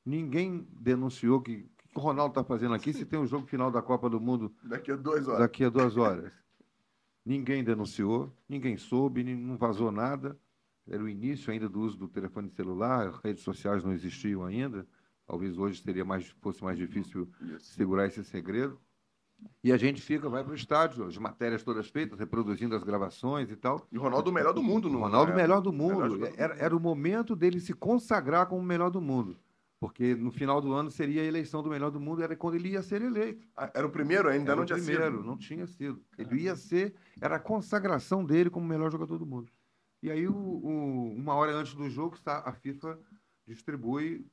Ninguém 0.04 0.68
denunciou 0.70 1.40
que 1.40 1.68
o 1.84 1.88
que 1.92 1.98
o 1.98 2.00
Ronaldo 2.00 2.30
está 2.32 2.44
fazendo 2.44 2.74
aqui 2.74 2.92
se 2.92 3.04
tem 3.04 3.18
o 3.18 3.26
jogo 3.26 3.46
final 3.48 3.68
da 3.72 3.82
Copa 3.82 4.08
do 4.08 4.20
Mundo 4.20 4.54
Daqui 4.62 4.92
a 4.92 4.96
duas 4.96 5.26
horas. 5.26 5.40
daqui 5.40 5.64
a 5.64 5.68
duas 5.68 5.96
horas. 5.96 6.32
Ninguém 7.26 7.64
denunciou, 7.64 8.32
ninguém 8.48 8.76
soube, 8.76 9.24
não 9.34 9.56
vazou 9.56 9.90
nada. 9.90 10.38
Era 10.90 11.02
o 11.02 11.08
início 11.08 11.52
ainda 11.52 11.68
do 11.68 11.80
uso 11.80 11.96
do 11.96 12.08
telefone 12.08 12.50
celular, 12.50 13.20
redes 13.24 13.42
sociais 13.44 13.84
não 13.84 13.92
existiam 13.92 14.44
ainda. 14.44 14.86
Talvez 15.26 15.56
hoje 15.56 15.80
seria 15.80 16.04
mais, 16.04 16.26
fosse 16.40 16.62
mais 16.64 16.76
difícil 16.76 17.28
segurar 17.60 18.06
esse 18.06 18.24
segredo. 18.24 18.78
E 19.64 19.72
a 19.72 19.76
gente 19.76 20.02
fica, 20.02 20.28
vai 20.28 20.42
para 20.42 20.52
o 20.52 20.56
estádio, 20.56 21.04
as 21.06 21.16
matérias 21.16 21.62
todas 21.62 21.88
feitas, 21.88 22.18
reproduzindo 22.18 22.74
as 22.74 22.82
gravações 22.82 23.50
e 23.50 23.56
tal. 23.56 23.86
E 23.90 23.96
o 23.96 24.02
Ronaldo 24.02 24.30
o 24.30 24.34
melhor 24.34 24.52
do 24.52 24.62
mundo, 24.62 24.88
O 24.88 24.92
não 24.92 25.00
Ronaldo, 25.00 25.32
é? 25.32 25.34
melhor 25.36 25.60
do 25.62 25.72
Melhor 25.72 26.10
mundo. 26.10 26.26
Era, 26.36 26.52
mundo. 26.54 26.62
era 26.62 26.76
o 26.76 26.80
momento 26.80 27.34
dele 27.36 27.58
se 27.60 27.72
consagrar 27.72 28.46
como 28.46 28.60
o 28.60 28.64
melhor 28.64 28.90
do 28.90 29.00
mundo. 29.00 29.38
Porque 29.78 30.14
no 30.14 30.30
final 30.30 30.60
do 30.60 30.74
ano 30.74 30.90
seria 30.90 31.22
a 31.22 31.24
eleição 31.24 31.62
do 31.62 31.70
melhor 31.70 31.90
do 31.90 31.98
mundo, 31.98 32.22
era 32.22 32.36
quando 32.36 32.56
ele 32.56 32.70
ia 32.70 32.82
ser 32.82 33.00
eleito. 33.00 33.46
Ah, 33.56 33.70
Era 33.74 33.86
o 33.86 33.90
primeiro 33.90 34.28
ainda, 34.28 34.50
Era 34.50 34.56
não 34.56 34.64
o 34.64 34.66
tinha 34.66 34.76
primeiro, 34.78 35.16
sido. 35.16 35.24
não 35.26 35.36
tinha 35.38 35.66
sido. 35.66 36.02
Ele 36.18 36.42
ia 36.42 36.54
ser, 36.54 36.94
era 37.18 37.36
a 37.36 37.40
consagração 37.40 38.22
dele 38.22 38.50
como 38.50 38.66
o 38.66 38.68
melhor 38.68 38.90
jogador 38.92 39.16
do 39.16 39.24
mundo. 39.24 39.50
E 40.02 40.10
aí, 40.10 40.26
o- 40.26 40.32
o- 40.34 41.12
uma 41.14 41.34
hora 41.34 41.52
antes 41.52 41.74
do 41.74 41.88
jogo, 41.90 42.16
a 42.24 42.52
FIFA 42.52 42.98
distribui 43.46 44.26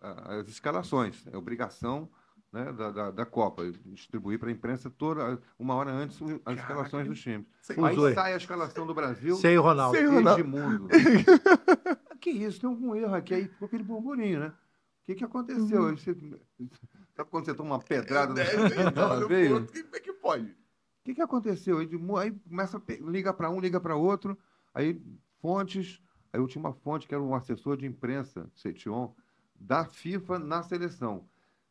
as 0.00 0.48
escalações. 0.48 1.26
É 1.26 1.36
obrigação 1.36 2.08
né, 2.52 2.72
da, 2.72 2.90
da, 2.90 3.10
da 3.12 3.24
Copa, 3.26 3.62
distribuir 3.86 4.36
para 4.38 4.48
a 4.48 4.52
imprensa 4.52 4.90
toda, 4.90 5.40
uma 5.58 5.74
hora 5.74 5.90
antes, 5.92 6.18
as 6.44 6.58
escalações 6.58 7.06
dos 7.06 7.20
times. 7.20 7.46
Sem- 7.62 7.76
Aí 7.84 7.94
sai 8.14 8.32
a 8.34 8.36
escalação 8.36 8.86
do 8.86 8.92
Brasil. 8.94 9.36
Sem 9.36 9.56
o 9.56 9.62
Ronaldo. 9.62 9.96
Sem 9.96 10.06
o 10.08 10.14
Ronaldo. 10.14 10.40
Edmundo. 10.40 10.88
que 12.20 12.30
isso, 12.30 12.60
tem 12.60 12.68
algum 12.68 12.94
erro 12.94 13.14
aqui. 13.14 13.34
Aí 13.34 13.48
ficou 13.48 13.66
aquele 13.66 13.84
burburinho, 13.84 14.40
né? 14.40 14.48
O 14.48 14.52
que, 15.06 15.14
que 15.14 15.24
aconteceu? 15.24 15.86
Aí 15.86 15.96
você- 15.96 16.14
Sabe 17.16 17.30
quando 17.30 17.44
você 17.44 17.54
toma 17.54 17.76
uma 17.76 17.82
pedrada 17.82 18.32
no 18.34 18.40
É, 18.40 18.46
Como 19.82 19.96
é 19.96 20.00
que 20.00 20.12
pode? 20.14 20.44
O 20.50 20.54
que, 21.04 21.14
que 21.14 21.22
aconteceu? 21.22 21.80
Edmundo, 21.80 22.16
aí 22.18 22.30
começa, 22.32 22.82
liga 23.00 23.32
para 23.32 23.48
um, 23.50 23.60
liga 23.60 23.80
para 23.80 23.96
outro, 23.96 24.36
aí 24.74 25.02
fontes, 25.40 26.02
aí 26.32 26.40
eu 26.40 26.46
tinha 26.46 26.60
uma 26.60 26.72
fonte 26.74 27.06
que 27.08 27.14
era 27.14 27.22
um 27.22 27.34
assessor 27.34 27.76
de 27.76 27.86
imprensa, 27.86 28.50
Setion, 28.54 29.14
da 29.54 29.84
FIFA 29.84 30.38
na 30.38 30.62
seleção. 30.62 31.28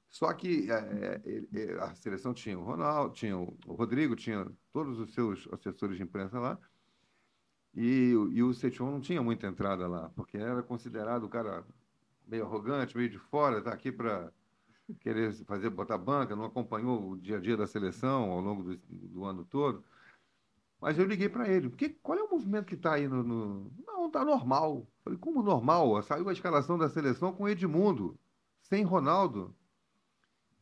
Só 0.09 0.33
que 0.33 0.71
é, 0.71 1.21
ele- 1.25 1.49
é, 1.53 1.73
a 1.83 1.95
seleção 1.95 2.33
tinha 2.33 2.57
o 2.59 2.63
Ronaldo, 2.63 3.13
tinha 3.13 3.37
o 3.37 3.57
Rodrigo, 3.67 4.15
tinha 4.15 4.45
todos 4.71 4.99
os 4.99 5.13
seus 5.13 5.47
assessores 5.53 5.97
de 5.97 6.03
imprensa 6.03 6.39
lá, 6.39 6.59
e, 7.73 8.11
e 8.11 8.43
o 8.43 8.53
Setion 8.53 8.91
não 8.91 8.99
tinha 9.01 9.21
muita 9.21 9.47
entrada 9.47 9.87
lá, 9.87 10.09
porque 10.09 10.37
era 10.37 10.63
considerado 10.63 11.23
o 11.25 11.29
cara 11.29 11.65
meio 12.27 12.45
arrogante, 12.45 12.97
meio 12.97 13.09
de 13.09 13.19
fora, 13.19 13.63
tá 13.63 13.73
aqui 13.73 13.91
para 13.91 14.33
querer 15.01 15.33
fazer 15.45 15.69
botar 15.71 15.97
banca, 15.97 16.35
não 16.35 16.45
acompanhou 16.45 17.11
o 17.11 17.17
dia 17.21 17.37
a 17.37 17.41
dia 17.41 17.57
da 17.57 17.67
seleção 17.67 18.31
ao 18.31 18.41
longo 18.41 18.63
do, 18.63 18.77
do 19.09 19.25
ano 19.25 19.45
todo. 19.45 19.85
Mas 20.81 20.97
eu 20.97 21.05
liguei 21.05 21.27
para 21.27 21.47
ele. 21.47 21.69
Que, 21.71 21.89
qual 21.89 22.17
é 22.17 22.23
o 22.23 22.29
movimento 22.29 22.65
que 22.65 22.75
está 22.75 22.93
aí 22.93 23.07
no, 23.07 23.21
no. 23.21 23.71
Não, 23.85 24.07
está 24.07 24.23
normal. 24.23 24.87
Falei, 25.03 25.19
como 25.19 25.43
normal? 25.43 26.01
Saiu 26.03 26.29
a 26.29 26.33
escalação 26.33 26.77
da 26.77 26.89
seleção 26.89 27.33
com 27.33 27.49
Edmundo, 27.49 28.17
sem 28.61 28.83
Ronaldo. 28.83 29.53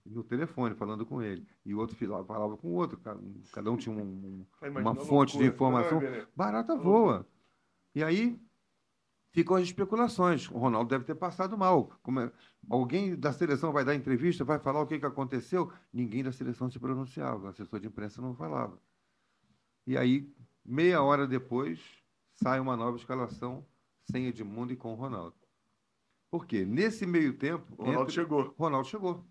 No 0.06 0.24
telefone, 0.24 0.74
falando 0.74 1.06
com 1.06 1.22
ele. 1.22 1.46
E 1.66 1.76
o 1.76 1.80
outro 1.80 1.96
falava 2.26 2.56
com 2.56 2.70
o 2.70 2.74
outro. 2.74 2.98
Cada 3.52 3.70
um 3.70 3.76
tinha 3.76 3.94
um, 3.94 4.46
uma 4.62 4.96
fonte 4.96 5.38
de 5.38 5.46
informação. 5.46 6.02
Barata 6.34 6.76
voa. 6.78 7.28
E 7.94 8.02
aí 8.02 8.40
ficam 9.32 9.58
as 9.58 9.64
especulações. 9.64 10.50
O 10.50 10.58
Ronaldo 10.58 10.90
deve 10.90 11.04
ter 11.04 11.16
passado 11.16 11.58
mal. 11.58 11.92
É... 12.08 12.32
Alguém 12.70 13.16
da 13.16 13.34
seleção 13.34 13.74
vai 13.74 13.84
dar 13.84 13.96
entrevista, 13.96 14.46
vai 14.46 14.60
falar 14.60 14.82
o 14.82 14.88
que, 14.88 14.98
que 14.98 15.06
aconteceu? 15.06 15.72
Ninguém 15.92 16.24
da 16.24 16.32
seleção 16.32 16.72
se 16.72 16.80
pronunciava. 16.80 17.46
O 17.46 17.50
assessor 17.50 17.80
de 17.80 17.88
imprensa 17.88 18.22
não 18.22 18.34
falava. 18.34 18.80
E 19.88 19.98
aí, 19.98 20.30
meia 20.66 21.02
hora 21.02 21.26
depois, 21.26 21.80
sai 22.36 22.60
uma 22.60 22.76
nova 22.76 22.98
escalação 22.98 23.66
sem 24.04 24.28
Edmundo 24.28 24.74
e 24.74 24.76
com 24.76 24.92
o 24.92 24.96
Ronaldo. 24.96 25.34
Por 26.30 26.46
quê? 26.46 26.66
Nesse 26.66 27.06
meio 27.06 27.38
tempo. 27.38 27.74
Ronaldo 27.78 28.02
entre... 28.02 28.14
chegou. 28.16 28.54
Ronaldo 28.60 28.88
chegou. 28.90 29.26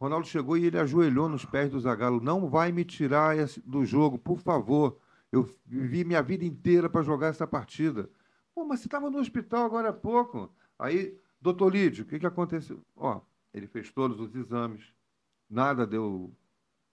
Ronaldo 0.00 0.26
chegou 0.26 0.58
e 0.58 0.66
ele 0.66 0.78
ajoelhou 0.80 1.28
nos 1.28 1.44
pés 1.44 1.70
do 1.70 1.78
Zagallo. 1.78 2.20
Não 2.20 2.50
vai 2.50 2.72
me 2.72 2.84
tirar 2.84 3.36
do 3.64 3.84
jogo, 3.84 4.18
por 4.18 4.40
favor. 4.40 4.98
Eu 5.30 5.48
vivi 5.64 6.04
minha 6.04 6.22
vida 6.22 6.44
inteira 6.44 6.90
para 6.90 7.02
jogar 7.02 7.28
essa 7.28 7.46
partida. 7.46 8.10
Pô, 8.52 8.64
mas 8.64 8.80
você 8.80 8.88
estava 8.88 9.08
no 9.08 9.18
hospital 9.18 9.64
agora 9.64 9.90
há 9.90 9.92
pouco. 9.92 10.52
Aí, 10.76 11.16
doutor 11.40 11.72
Lídio, 11.72 12.04
o 12.04 12.06
que, 12.08 12.18
que 12.18 12.26
aconteceu? 12.26 12.84
Ó, 12.96 13.20
ele 13.52 13.68
fez 13.68 13.92
todos 13.92 14.18
os 14.18 14.34
exames, 14.34 14.92
nada 15.48 15.86
deu 15.86 16.32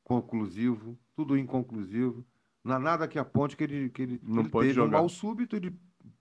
conclusivo, 0.04 0.96
tudo 1.16 1.36
inconclusivo. 1.36 2.24
Não 2.64 2.76
há 2.76 2.80
nada 2.80 3.08
que 3.08 3.18
aponte 3.18 3.58
que 3.58 3.64
ele, 3.64 3.90
que 3.90 4.02
ele, 4.02 4.22
não 4.24 4.42
ele 4.42 4.50
pode 4.50 4.68
teve 4.68 4.76
jogar. 4.76 4.98
um 4.98 5.02
mal 5.02 5.10
súbito, 5.10 5.56
ele 5.56 5.76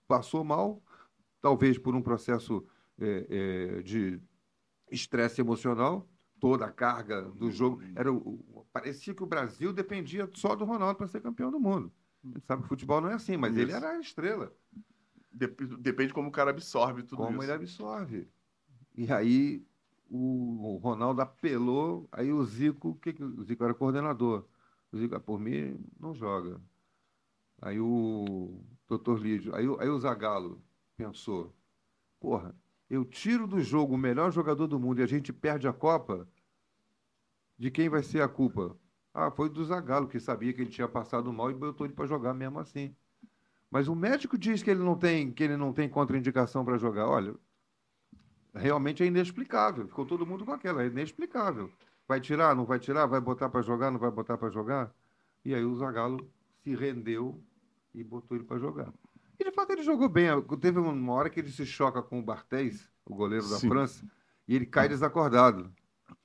passou 0.07 0.43
mal, 0.43 0.81
talvez 1.41 1.77
por 1.77 1.95
um 1.95 2.01
processo 2.01 2.65
é, 2.99 3.27
é, 3.29 3.81
de 3.81 4.19
estresse 4.89 5.39
emocional, 5.39 6.07
toda 6.39 6.65
a 6.65 6.71
carga 6.71 7.21
do 7.21 7.51
jogo. 7.51 7.81
Era, 7.95 8.09
parecia 8.73 9.13
que 9.13 9.23
o 9.23 9.27
Brasil 9.27 9.71
dependia 9.71 10.29
só 10.33 10.55
do 10.55 10.65
Ronaldo 10.65 10.97
para 10.97 11.07
ser 11.07 11.21
campeão 11.21 11.51
do 11.51 11.59
mundo. 11.59 11.91
A 12.23 12.27
gente 12.27 12.45
sabe 12.45 12.61
que 12.61 12.65
o 12.65 12.69
futebol 12.69 13.01
não 13.01 13.09
é 13.09 13.13
assim, 13.13 13.37
mas 13.37 13.53
isso. 13.53 13.61
ele 13.61 13.71
era 13.71 13.91
a 13.91 13.99
estrela. 13.99 14.53
Depende 15.33 16.13
como 16.13 16.29
o 16.29 16.31
cara 16.31 16.49
absorve 16.49 17.03
tudo 17.03 17.17
como 17.17 17.29
isso. 17.29 17.37
Como 17.37 17.43
ele 17.43 17.51
absorve. 17.51 18.27
E 18.95 19.11
aí 19.11 19.65
o 20.09 20.77
Ronaldo 20.83 21.21
apelou, 21.21 22.07
aí 22.11 22.33
o 22.33 22.43
Zico, 22.43 22.95
que, 22.95 23.13
que 23.13 23.23
o 23.23 23.43
Zico 23.43 23.63
era 23.63 23.73
coordenador. 23.73 24.45
O 24.91 24.97
Zico, 24.97 25.15
ah, 25.15 25.19
por 25.19 25.39
mim, 25.39 25.79
não 25.99 26.13
joga. 26.13 26.59
Aí 27.61 27.79
o 27.79 28.61
doutor 28.87 29.19
Lídio, 29.19 29.55
aí, 29.55 29.65
aí 29.79 29.89
o 29.89 29.99
Zagallo 29.99 30.61
pensou, 30.97 31.55
porra, 32.19 32.55
eu 32.89 33.05
tiro 33.05 33.47
do 33.47 33.61
jogo 33.61 33.95
o 33.95 33.97
melhor 33.97 34.31
jogador 34.31 34.67
do 34.67 34.79
mundo 34.79 34.99
e 34.99 35.03
a 35.03 35.07
gente 35.07 35.31
perde 35.31 35.67
a 35.67 35.73
Copa, 35.73 36.27
de 37.57 37.71
quem 37.71 37.87
vai 37.87 38.03
ser 38.03 38.21
a 38.21 38.27
culpa? 38.27 38.75
Ah, 39.13 39.29
foi 39.29 39.49
do 39.49 39.63
Zagallo, 39.63 40.07
que 40.07 40.19
sabia 40.19 40.51
que 40.51 40.61
ele 40.61 40.71
tinha 40.71 40.87
passado 40.87 41.31
mal 41.31 41.51
e 41.51 41.53
botou 41.53 41.85
ele 41.85 41.93
para 41.93 42.07
jogar 42.07 42.33
mesmo 42.33 42.59
assim. 42.59 42.95
Mas 43.69 43.87
o 43.87 43.95
médico 43.95 44.37
diz 44.37 44.61
que 44.61 44.69
ele 44.69 44.83
não 44.83 44.97
tem, 44.97 45.31
que 45.31 45.43
ele 45.43 45.55
não 45.55 45.71
tem 45.71 45.87
contraindicação 45.87 46.65
para 46.65 46.77
jogar. 46.77 47.07
Olha, 47.07 47.33
realmente 48.53 49.03
é 49.03 49.05
inexplicável. 49.05 49.87
Ficou 49.87 50.05
todo 50.05 50.25
mundo 50.25 50.43
com 50.43 50.51
aquela, 50.51 50.83
é 50.83 50.87
inexplicável. 50.87 51.71
Vai 52.11 52.19
tirar, 52.19 52.53
não 52.53 52.65
vai 52.65 52.77
tirar, 52.77 53.05
vai 53.05 53.21
botar 53.21 53.47
para 53.47 53.61
jogar, 53.61 53.89
não 53.89 53.97
vai 53.97 54.11
botar 54.11 54.37
para 54.37 54.49
jogar. 54.49 54.93
E 55.45 55.55
aí 55.55 55.63
o 55.63 55.73
Zagallo 55.77 56.29
se 56.61 56.75
rendeu 56.75 57.41
e 57.95 58.03
botou 58.03 58.35
ele 58.35 58.43
para 58.43 58.59
jogar. 58.59 58.91
E 59.39 59.45
de 59.45 59.51
fato 59.53 59.71
ele 59.71 59.81
jogou 59.81 60.09
bem. 60.09 60.27
Teve 60.59 60.77
uma 60.77 61.13
hora 61.13 61.29
que 61.29 61.39
ele 61.39 61.49
se 61.49 61.65
choca 61.65 62.01
com 62.01 62.19
o 62.19 62.21
Barthez, 62.21 62.91
o 63.05 63.15
goleiro 63.15 63.47
da 63.47 63.55
Sim. 63.55 63.69
França, 63.69 64.05
e 64.45 64.53
ele 64.53 64.65
cai 64.65 64.89
desacordado. 64.89 65.71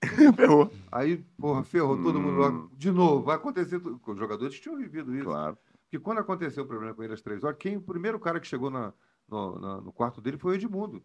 ferrou. 0.35 0.73
Aí, 0.91 1.19
porra, 1.39 1.63
ferrou 1.63 1.97
todo 2.03 2.19
hum. 2.19 2.23
mundo. 2.23 2.71
De 2.77 2.91
novo, 2.91 3.23
vai 3.23 3.37
acontecer. 3.37 3.77
Os 3.77 4.19
jogadores 4.19 4.59
tinham 4.59 4.77
vivido 4.77 5.15
isso. 5.15 5.27
Claro. 5.27 5.57
Porque 5.85 6.01
quando 6.01 6.19
aconteceu 6.19 6.65
o 6.65 6.67
problema 6.67 6.95
com 6.95 7.05
ele 7.05 7.15
às 7.15 7.23
três 7.23 7.45
horas, 7.45 7.59
quem, 7.61 7.77
o 7.77 7.81
primeiro 7.81 8.19
cara 8.19 8.41
que 8.41 8.47
chegou 8.49 8.71
na, 8.71 8.93
no, 9.29 9.61
na, 9.61 9.81
no 9.83 9.93
quarto 9.93 10.21
dele 10.21 10.37
foi 10.37 10.51
o 10.51 10.55
Edmundo. 10.57 11.01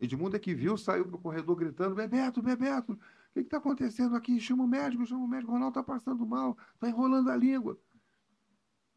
Edmundo 0.00 0.34
é 0.34 0.38
que 0.38 0.54
viu, 0.54 0.78
saiu 0.78 1.04
para 1.04 1.16
o 1.16 1.20
corredor 1.20 1.56
gritando: 1.56 1.94
Bebeto, 1.94 2.40
Bebeto, 2.40 2.98
que 3.42 3.48
está 3.48 3.56
acontecendo 3.58 4.14
aqui? 4.14 4.38
Chama 4.40 4.64
o 4.64 4.68
médico, 4.68 5.04
chama 5.04 5.24
o 5.24 5.28
médico, 5.28 5.50
o 5.50 5.54
Ronaldo 5.54 5.80
está 5.80 5.92
passando 5.92 6.24
mal, 6.26 6.56
está 6.74 6.88
enrolando 6.88 7.30
a 7.30 7.36
língua. 7.36 7.78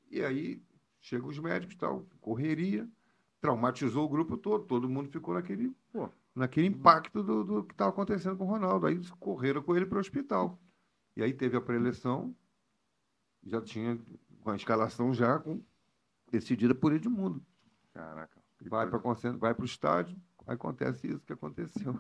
E 0.10 0.24
aí 0.24 0.62
chegam 1.00 1.28
os 1.28 1.40
médicos 1.40 1.76
tal, 1.76 2.06
correria, 2.22 2.88
traumatizou 3.42 4.06
o 4.06 4.10
grupo 4.10 4.38
todo, 4.38 4.66
todo 4.66 4.90
mundo 4.90 5.10
ficou 5.10 5.34
naquele, 5.34 5.76
pô, 5.92 6.10
naquele 6.36 6.68
impacto 6.68 7.24
do, 7.24 7.44
do 7.44 7.64
que 7.64 7.74
estava 7.74 7.90
acontecendo 7.90 8.38
com 8.38 8.46
o 8.46 8.48
Ronaldo. 8.48 8.86
Aí 8.86 9.00
correram 9.20 9.62
com 9.62 9.76
ele 9.76 9.86
para 9.86 9.98
o 9.98 10.02
hospital. 10.02 10.60
E 11.16 11.24
aí 11.24 11.34
teve 11.34 11.58
a 11.58 11.62
preleção, 11.62 12.36
já 13.44 13.62
tinha 13.62 14.00
com 14.42 14.52
a 14.52 14.56
escalação 14.56 15.14
já 15.14 15.40
com, 15.40 15.62
decidida 16.32 16.76
por 16.76 16.94
Edmundo. 16.94 17.44
Caraca. 17.94 18.38
Vai 18.70 18.88
para 18.88 19.00
vai 19.38 19.56
o 19.58 19.66
estádio, 19.66 20.20
acontece 20.46 21.08
isso 21.08 21.26
que 21.26 21.34
aconteceu. 21.34 22.00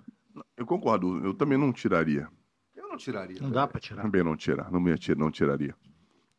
Eu 0.55 0.65
concordo, 0.65 1.25
eu 1.25 1.33
também 1.33 1.57
não 1.57 1.71
tiraria. 1.71 2.29
Eu 2.75 2.89
não 2.89 2.97
tiraria. 2.97 3.35
Não 3.35 3.49
também. 3.49 3.53
dá 3.53 3.67
para 3.67 3.79
tirar. 3.79 4.01
Também 4.01 4.23
não 4.23 4.35
tirar, 4.35 4.71
não, 4.71 4.87
ia 4.87 4.97
tirar, 4.97 5.19
não 5.19 5.31
tiraria. 5.31 5.75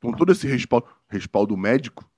Com 0.00 0.12
todo 0.12 0.32
esse 0.32 0.46
respaldo, 0.46 0.86
respaldo 1.08 1.56
médico. 1.56 2.08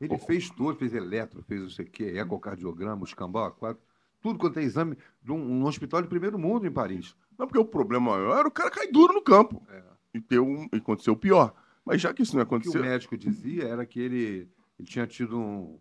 Ele 0.00 0.14
oh. 0.14 0.18
fez 0.18 0.48
tudo, 0.50 0.76
fez 0.76 0.94
eletro, 0.94 1.42
fez 1.42 1.60
não 1.60 1.70
sei 1.70 1.84
o 1.84 1.90
quê, 1.90 2.04
ecocardiograma, 2.16 3.04
escambau, 3.04 3.50
quatro, 3.52 3.82
tudo 4.20 4.38
quanto 4.38 4.58
é 4.58 4.62
exame 4.62 4.96
de 5.22 5.32
um, 5.32 5.36
um, 5.36 5.64
hospital 5.64 6.02
de 6.02 6.08
primeiro 6.08 6.38
mundo 6.38 6.66
em 6.66 6.70
Paris. 6.70 7.14
Não, 7.38 7.46
porque 7.46 7.58
o 7.58 7.64
problema 7.64 8.10
maior 8.10 8.38
era 8.38 8.48
o 8.48 8.50
cara 8.50 8.70
cair 8.70 8.90
duro 8.90 9.14
no 9.14 9.22
campo. 9.22 9.62
É. 9.68 9.82
E, 10.14 10.20
ter 10.20 10.40
um, 10.40 10.68
e 10.72 10.76
acontecer 10.76 11.10
o 11.10 11.16
pior. 11.16 11.54
Mas 11.84 12.00
já 12.00 12.12
que 12.12 12.22
isso 12.22 12.34
não 12.34 12.42
aconteceu. 12.42 12.80
O 12.80 12.82
que 12.82 12.88
o 12.88 12.90
médico 12.90 13.16
dizia 13.16 13.64
era 13.64 13.86
que 13.86 14.00
ele, 14.00 14.48
ele 14.78 14.88
tinha 14.88 15.06
tido 15.06 15.38
um. 15.38 15.78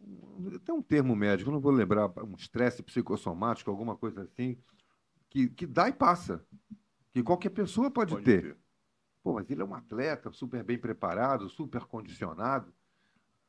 um 0.00 0.58
tem 0.64 0.74
um 0.74 0.82
termo 0.82 1.14
médico, 1.14 1.50
não 1.50 1.60
vou 1.60 1.72
lembrar, 1.72 2.10
um 2.22 2.34
estresse 2.36 2.82
psicossomático, 2.82 3.70
alguma 3.70 3.96
coisa 3.96 4.22
assim, 4.22 4.56
que, 5.34 5.48
que 5.48 5.66
dá 5.66 5.88
e 5.88 5.92
passa. 5.92 6.42
Que 7.10 7.22
qualquer 7.22 7.50
pessoa 7.50 7.90
pode, 7.90 8.12
pode 8.14 8.24
ter. 8.24 8.42
ter. 8.42 8.56
Pô, 9.22 9.34
mas 9.34 9.50
ele 9.50 9.62
é 9.62 9.64
um 9.64 9.74
atleta 9.74 10.30
super 10.30 10.62
bem 10.62 10.78
preparado, 10.78 11.48
super 11.48 11.84
condicionado, 11.84 12.72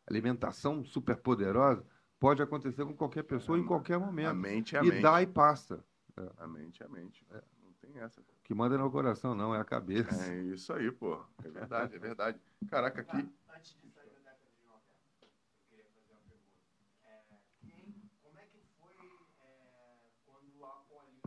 alimentação 0.08 0.84
super 0.84 1.18
poderosa. 1.18 1.86
Pode 2.20 2.42
acontecer 2.42 2.86
com 2.86 2.96
qualquer 2.96 3.24
pessoa 3.24 3.58
em 3.58 3.66
qualquer 3.66 4.00
momento. 4.00 4.30
A 4.30 4.34
mente 4.34 4.76
é 4.76 4.80
a 4.80 4.84
e 4.84 4.90
mente. 4.90 5.02
dá 5.02 5.22
e 5.22 5.28
passa. 5.28 5.84
É. 6.18 6.32
A 6.38 6.48
mente 6.48 6.82
é 6.82 6.86
a 6.86 6.90
mente. 6.90 7.26
É. 7.32 7.42
Não 7.62 7.74
tem 7.74 8.02
essa 8.02 8.22
que 8.46 8.54
manda 8.54 8.78
no 8.78 8.92
coração, 8.92 9.34
não, 9.34 9.56
é 9.56 9.60
a 9.60 9.66
cabeça. 9.66 10.32
É 10.32 10.38
isso 10.54 10.72
aí, 10.72 10.92
pô. 10.92 11.20
É 11.44 11.50
verdade, 11.50 11.96
é 11.96 12.00
verdade. 12.00 12.40
Caraca, 12.70 13.02
aqui. 13.02 13.28
Antes 13.50 13.76
de 13.82 13.90
sair 13.90 14.10
da 14.10 14.20
década 14.20 14.50
de 14.54 14.64
90, 14.64 15.26
eu 15.26 15.30
queria 15.68 15.86
fazer 15.90 16.14
uma 16.14 16.22
pergunta. 16.30 16.62
É, 17.04 17.26
como 18.22 18.38
é 18.38 18.46
que 18.46 18.62
foi 18.80 18.94
é, 19.42 20.14
quando 20.26 20.64
a 20.64 20.78
Apolinho, 20.78 21.22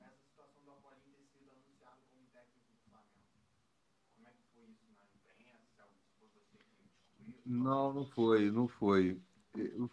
essa 0.00 0.16
situação 0.24 0.64
do 0.64 0.70
Apolinho 0.72 1.12
ter 1.12 1.28
sido 1.28 1.50
anunciado 1.52 2.00
como 2.10 2.24
técnico 2.32 2.72
do 2.72 2.80
Flamengo? 2.88 3.36
Como 4.16 4.28
é 4.28 4.32
que 4.32 4.44
foi 4.56 4.64
isso 4.72 4.88
na 4.96 5.04
imprensa? 5.12 5.84
Foi 6.16 6.28
você 6.32 6.56
que 6.64 6.72
descobriu? 6.80 7.36
Não, 7.52 7.92
não 7.92 8.06
foi, 8.06 8.50
não 8.50 8.66
foi. 8.66 9.20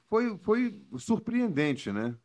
Foi, 0.08 0.38
foi 0.38 0.82
surpreendente, 0.98 1.92
né? 1.92 2.18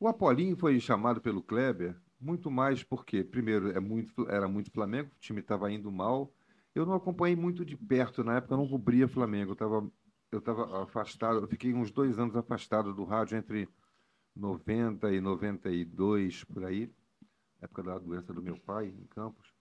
O 0.00 0.08
Apolinho 0.08 0.56
foi 0.56 0.80
chamado 0.80 1.20
pelo 1.20 1.42
Kleber 1.42 1.94
muito 2.18 2.50
mais 2.50 2.82
porque, 2.82 3.22
primeiro, 3.22 3.70
é 3.70 3.78
muito, 3.78 4.28
era 4.28 4.48
muito 4.48 4.72
Flamengo, 4.72 5.10
o 5.14 5.20
time 5.20 5.40
estava 5.40 5.70
indo 5.70 5.92
mal. 5.92 6.32
Eu 6.74 6.86
não 6.86 6.94
acompanhei 6.94 7.36
muito 7.36 7.62
de 7.64 7.76
perto, 7.76 8.24
na 8.24 8.36
época 8.36 8.54
eu 8.54 8.58
não 8.58 8.68
cobria 8.68 9.06
Flamengo, 9.06 9.50
eu 9.50 9.54
estava 9.54 9.90
eu 10.30 10.42
tava 10.42 10.82
afastado, 10.82 11.40
eu 11.40 11.48
fiquei 11.48 11.72
uns 11.72 11.90
dois 11.90 12.18
anos 12.18 12.36
afastado 12.36 12.94
do 12.94 13.04
rádio 13.04 13.38
entre 13.38 13.66
90 14.36 15.10
e 15.12 15.20
92, 15.20 16.44
por 16.44 16.64
aí, 16.64 16.90
época 17.60 17.82
da 17.82 17.98
doença 17.98 18.32
do 18.32 18.42
meu 18.42 18.58
pai, 18.58 18.88
em 18.88 19.06
Campos. 19.06 19.57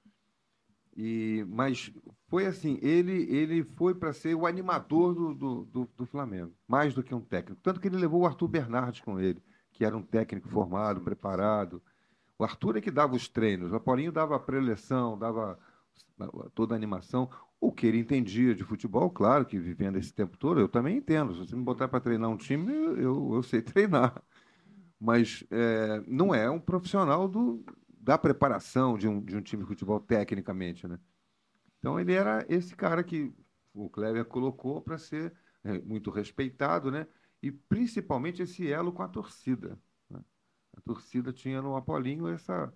E, 0.98 1.45
mas 1.48 1.91
foi 2.28 2.48
assim, 2.48 2.80
ele, 2.82 3.32
ele 3.32 3.64
foi 3.64 3.94
para 3.94 4.11
ser 4.11 4.34
o 4.34 4.48
animador 4.48 5.14
do, 5.14 5.36
do, 5.36 5.65
do, 5.65 5.90
do, 5.95 6.06
Flamengo, 6.07 6.52
mais 6.68 6.95
do 6.95 7.03
que 7.03 7.14
um 7.14 7.22
técnico. 7.22 7.61
Tanto 7.61 7.80
que 7.80 7.88
ele 7.88 7.98
levou 7.98 8.22
o 8.22 8.26
Arthur 8.26 8.48
Bernardes 8.48 9.02
com 9.02 9.19
ele, 9.19 9.40
que 9.72 9.86
era 9.86 9.95
um 9.95 10.02
técnico 10.02 10.49
formado, 10.49 11.02
preparado, 11.02 11.80
o 12.40 12.44
Arthur 12.44 12.78
é 12.78 12.82
que 12.82 12.91
dava 12.91 13.15
os 13.15 13.28
treinos, 13.28 13.72
o 13.72 13.76
Apolinho 13.76 14.11
dava 14.11 14.36
a 14.36 14.40
preleção, 14.40 15.18
dava 15.18 15.57
toda 16.53 16.76
a 16.76 16.78
animação. 16.78 17.30
O 17.60 17.72
que 17.72 17.88
ele 17.88 17.99
entendia 17.99 18.53
de 18.53 18.64
futebol, 18.64 19.10
claro 19.10 19.45
que 19.45 19.57
vivendo 19.60 19.98
esse 19.98 20.14
tempo 20.14 20.38
todo, 20.38 20.60
eu 20.60 20.68
também 20.68 20.98
entendo. 20.98 21.34
Se 21.34 21.40
você 21.40 21.56
me 21.56 21.64
botar 21.64 21.88
para 21.88 21.99
treinar 21.99 22.30
um 22.30 22.38
time, 22.38 22.72
eu, 22.72 23.34
eu 23.34 23.44
sei 23.44 23.61
treinar. 23.64 24.22
Mas 24.99 25.44
é, 25.52 26.03
não 26.07 26.34
é 26.34 26.49
um 26.49 26.60
profissional 26.60 27.28
do, 27.28 27.64
da 28.07 28.17
preparação 28.17 28.97
de 28.97 29.05
um, 29.05 29.19
de 29.21 29.35
um 29.35 29.41
time 29.41 29.63
de 29.63 29.67
futebol 29.67 29.99
tecnicamente, 29.99 30.88
né? 30.88 30.97
Então 31.77 31.99
ele 31.99 32.13
era 32.13 32.45
esse 32.47 32.73
cara 32.73 33.03
que 33.03 33.34
o 33.73 33.89
Kleber 33.89 34.23
colocou 34.23 34.81
para 34.81 34.97
ser 34.97 35.34
é, 35.61 35.77
muito 35.79 36.09
respeitado, 36.09 36.89
né? 36.89 37.05
E 37.43 37.51
principalmente 37.51 38.41
esse 38.41 38.71
elo 38.71 38.93
com 38.93 39.03
a 39.03 39.09
torcida. 39.09 39.77
né? 40.09 40.21
A 40.77 40.79
torcida 40.79 41.34
tinha 41.34 41.61
no 41.61 41.75
Apolinho 41.75 42.29
essa, 42.29 42.73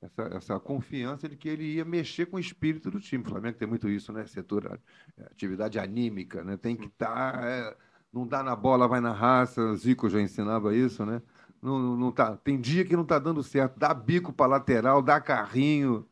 essa, 0.00 0.22
essa 0.34 0.58
confiança 0.58 1.28
de 1.28 1.36
que 1.36 1.48
ele 1.48 1.74
ia 1.74 1.84
mexer 1.84 2.26
com 2.26 2.36
o 2.36 2.40
espírito 2.40 2.90
do 2.90 2.98
time. 2.98 3.22
O 3.22 3.28
Flamengo 3.28 3.56
tem 3.56 3.68
muito 3.68 3.88
isso, 3.88 4.12
né? 4.12 4.26
Setor, 4.26 4.80
é, 5.16 5.22
atividade 5.26 5.78
anímica, 5.78 6.42
né? 6.42 6.56
Tem 6.56 6.74
que 6.74 6.86
estar. 6.86 7.76
não 8.12 8.26
dá 8.26 8.42
na 8.42 8.56
bola, 8.56 8.88
vai 8.88 9.00
na 9.00 9.12
raça. 9.12 9.76
Zico 9.76 10.10
já 10.10 10.20
ensinava 10.20 10.74
isso, 10.74 11.06
né? 11.06 11.22
Não, 11.62 11.96
não, 11.96 12.10
tá, 12.10 12.36
tem 12.36 12.60
dia 12.60 12.84
que 12.84 12.96
não 12.96 13.04
está 13.04 13.18
dando 13.18 13.42
certo. 13.42 13.78
Dá 13.78 13.94
bico 13.94 14.32
para 14.32 14.46
lateral, 14.50 15.00
dá 15.00 15.20
carrinho. 15.20 16.04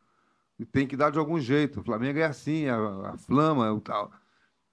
Tem 0.71 0.87
que 0.87 0.95
dar 0.95 1.09
de 1.11 1.19
algum 1.19 1.39
jeito. 1.39 1.81
O 1.81 1.83
Flamengo 1.83 2.19
é 2.19 2.23
assim, 2.23 2.67
a, 2.67 3.09
a 3.13 3.17
flama, 3.17 3.71
o 3.73 3.81
tal. 3.81 4.11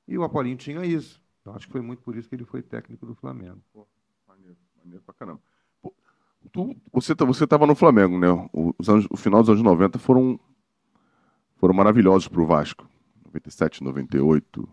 E 0.07 0.17
o 0.17 0.23
Apolinho 0.23 0.57
tinha 0.57 0.85
isso. 0.85 1.21
Então 1.41 1.55
acho 1.55 1.67
que 1.67 1.73
foi 1.73 1.81
muito 1.81 2.03
por 2.03 2.15
isso 2.15 2.29
que 2.29 2.35
ele 2.35 2.45
foi 2.45 2.63
técnico 2.63 3.07
do 3.07 3.15
Flamengo. 3.15 3.59
Maneiro, 4.29 4.57
maneiro 4.79 5.03
pra 5.05 5.15
caramba. 5.15 5.41
Pô, 5.83 5.93
tu- 6.53 6.77
você 6.93 7.15
tá- 7.15 7.25
você 7.25 7.45
estava 7.45 7.67
no 7.67 7.75
Flamengo, 7.75 8.19
né? 8.19 8.29
O, 8.53 8.75
os 8.79 8.89
anos- 8.89 9.07
o 9.11 9.17
final 9.17 9.41
dos 9.41 9.49
anos 9.51 9.63
90 9.63 9.99
foram, 9.99 10.39
foram 11.57 11.75
maravilhosos 11.75 12.29
pro 12.29 12.47
Vasco. 12.47 12.87
97, 13.27 13.83
98, 13.83 14.69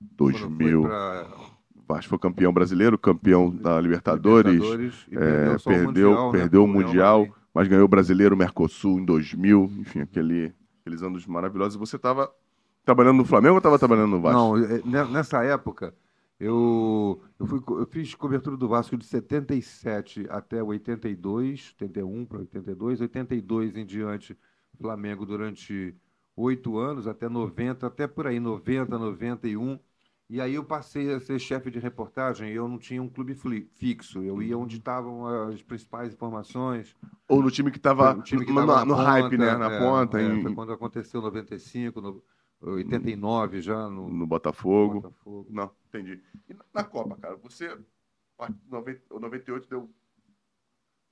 2000. 0.00 0.82
Quando 0.82 0.90
foi 0.90 1.26
pra 1.30 1.55
O 1.88 1.94
Vasco 1.94 2.10
foi 2.10 2.18
campeão 2.18 2.52
brasileiro, 2.52 2.98
campeão 2.98 3.50
da 3.50 3.80
Libertadores, 3.80 4.54
Libertadores 4.54 5.06
e 5.08 5.16
é, 5.16 5.56
o 5.56 5.60
perdeu, 5.60 6.10
Mundial, 6.10 6.32
né, 6.32 6.38
perdeu 6.38 6.64
o 6.64 6.66
pro 6.66 6.72
Real 6.72 6.92
Mundial, 6.94 7.28
mas 7.54 7.68
ganhou 7.68 7.84
o 7.84 7.88
Brasileiro, 7.88 8.34
o 8.34 8.38
Mercosul 8.38 8.98
em 9.00 9.04
2000, 9.04 9.70
enfim, 9.78 10.00
aquele, 10.00 10.52
aqueles 10.80 11.02
anos 11.02 11.26
maravilhosos. 11.26 11.76
Você 11.76 11.96
estava 11.96 12.30
trabalhando 12.84 13.18
no 13.18 13.24
Flamengo 13.24 13.54
ou 13.54 13.58
estava 13.58 13.78
trabalhando 13.78 14.10
no 14.10 14.20
Vasco? 14.20 14.38
Não, 14.38 14.56
é, 14.56 14.82
ne- 14.84 15.04
nessa 15.12 15.44
época, 15.44 15.94
eu, 16.38 17.22
eu, 17.38 17.46
fui 17.46 17.62
eu 17.68 17.86
fiz 17.86 18.14
cobertura 18.14 18.56
do 18.56 18.68
Vasco 18.68 18.96
de 18.96 19.04
77 19.04 20.26
até 20.28 20.62
82, 20.62 21.74
81 21.80 22.26
para 22.26 22.38
82, 22.38 23.00
82 23.00 23.76
em 23.76 23.86
diante, 23.86 24.36
Flamengo 24.78 25.24
durante 25.24 25.94
oito 26.36 26.76
anos, 26.78 27.06
até 27.06 27.28
90, 27.28 27.86
até 27.86 28.06
por 28.06 28.26
aí, 28.26 28.38
90, 28.38 28.98
91. 28.98 29.78
E 30.28 30.40
aí 30.40 30.54
eu 30.54 30.64
passei 30.64 31.14
a 31.14 31.20
ser 31.20 31.38
chefe 31.38 31.70
de 31.70 31.78
reportagem 31.78 32.50
e 32.50 32.54
eu 32.54 32.66
não 32.66 32.78
tinha 32.78 33.00
um 33.00 33.08
clube 33.08 33.34
fixo. 33.74 34.22
Eu 34.24 34.42
ia 34.42 34.58
onde 34.58 34.76
estavam 34.78 35.24
as 35.48 35.62
principais 35.62 36.12
informações. 36.12 36.96
Ou 37.28 37.40
no 37.40 37.50
time 37.50 37.70
que 37.70 37.76
estava 37.76 38.20
que 38.22 38.34
no, 38.34 38.44
no 38.44 38.84
na 38.84 39.04
hype, 39.04 39.38
né? 39.38 39.56
Na 39.56 39.72
é, 39.72 39.78
ponta, 39.78 40.20
é, 40.20 40.24
em- 40.24 40.52
quando 40.52 40.72
aconteceu 40.72 41.22
95, 41.22 42.00
no, 42.00 42.24
89 42.60 43.60
já 43.60 43.88
no, 43.88 44.08
no 44.08 44.26
Botafogo. 44.26 45.02
Botafogo. 45.02 45.46
Não, 45.48 45.70
entendi. 45.88 46.20
E 46.48 46.54
na, 46.54 46.64
na 46.74 46.84
Copa, 46.84 47.16
cara, 47.16 47.36
você. 47.36 47.78
a 48.38 48.48
90 48.68 49.14
O 49.14 49.20
98 49.20 49.68
deu. 49.68 49.82
O 49.82 49.90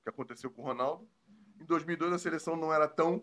que 0.02 0.08
aconteceu 0.08 0.50
com 0.50 0.62
o 0.62 0.64
Ronaldo. 0.64 1.06
Em 1.60 1.64
2002 1.64 2.12
a 2.12 2.18
seleção 2.18 2.56
não 2.56 2.74
era 2.74 2.88
tão. 2.88 3.22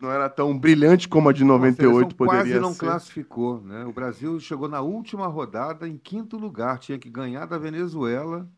Não 0.00 0.10
era 0.10 0.28
tão 0.28 0.58
brilhante 0.58 1.08
como 1.08 1.28
a 1.28 1.32
de 1.32 1.42
A 1.44 1.46
98 1.46 1.94
seleção 1.94 2.16
poderia 2.16 2.42
quase 2.44 2.60
não 2.60 2.72
ser. 2.72 2.80
classificou, 2.80 3.60
né? 3.60 3.84
O 3.84 3.92
Brasil 3.92 4.38
chegou 4.40 4.68
na 4.68 4.80
última 4.80 5.26
rodada 5.28 5.86
em 5.88 5.96
quinto 5.96 6.36
lugar, 6.36 6.78
tinha 6.78 6.98
que 6.98 7.08
ganhar 7.08 7.46
da 7.46 7.56
Venezuela 7.56 8.50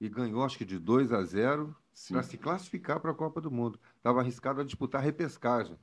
e 0.00 0.08
ganhou 0.08 0.42
acho 0.44 0.58
que 0.58 0.64
de 0.64 0.78
2 0.80 1.12
a 1.12 1.22
0 1.22 1.74
Sim. 1.94 2.14
para 2.14 2.22
se 2.24 2.36
classificar 2.36 2.98
para 2.98 3.12
a 3.12 3.14
Copa 3.14 3.40
do 3.40 3.50
Mundo. 3.52 3.78
Estava 3.96 4.20
arriscado 4.20 4.60
a 4.60 4.64
disputar 4.64 5.00
a 5.00 5.04
repescagem. 5.04 5.78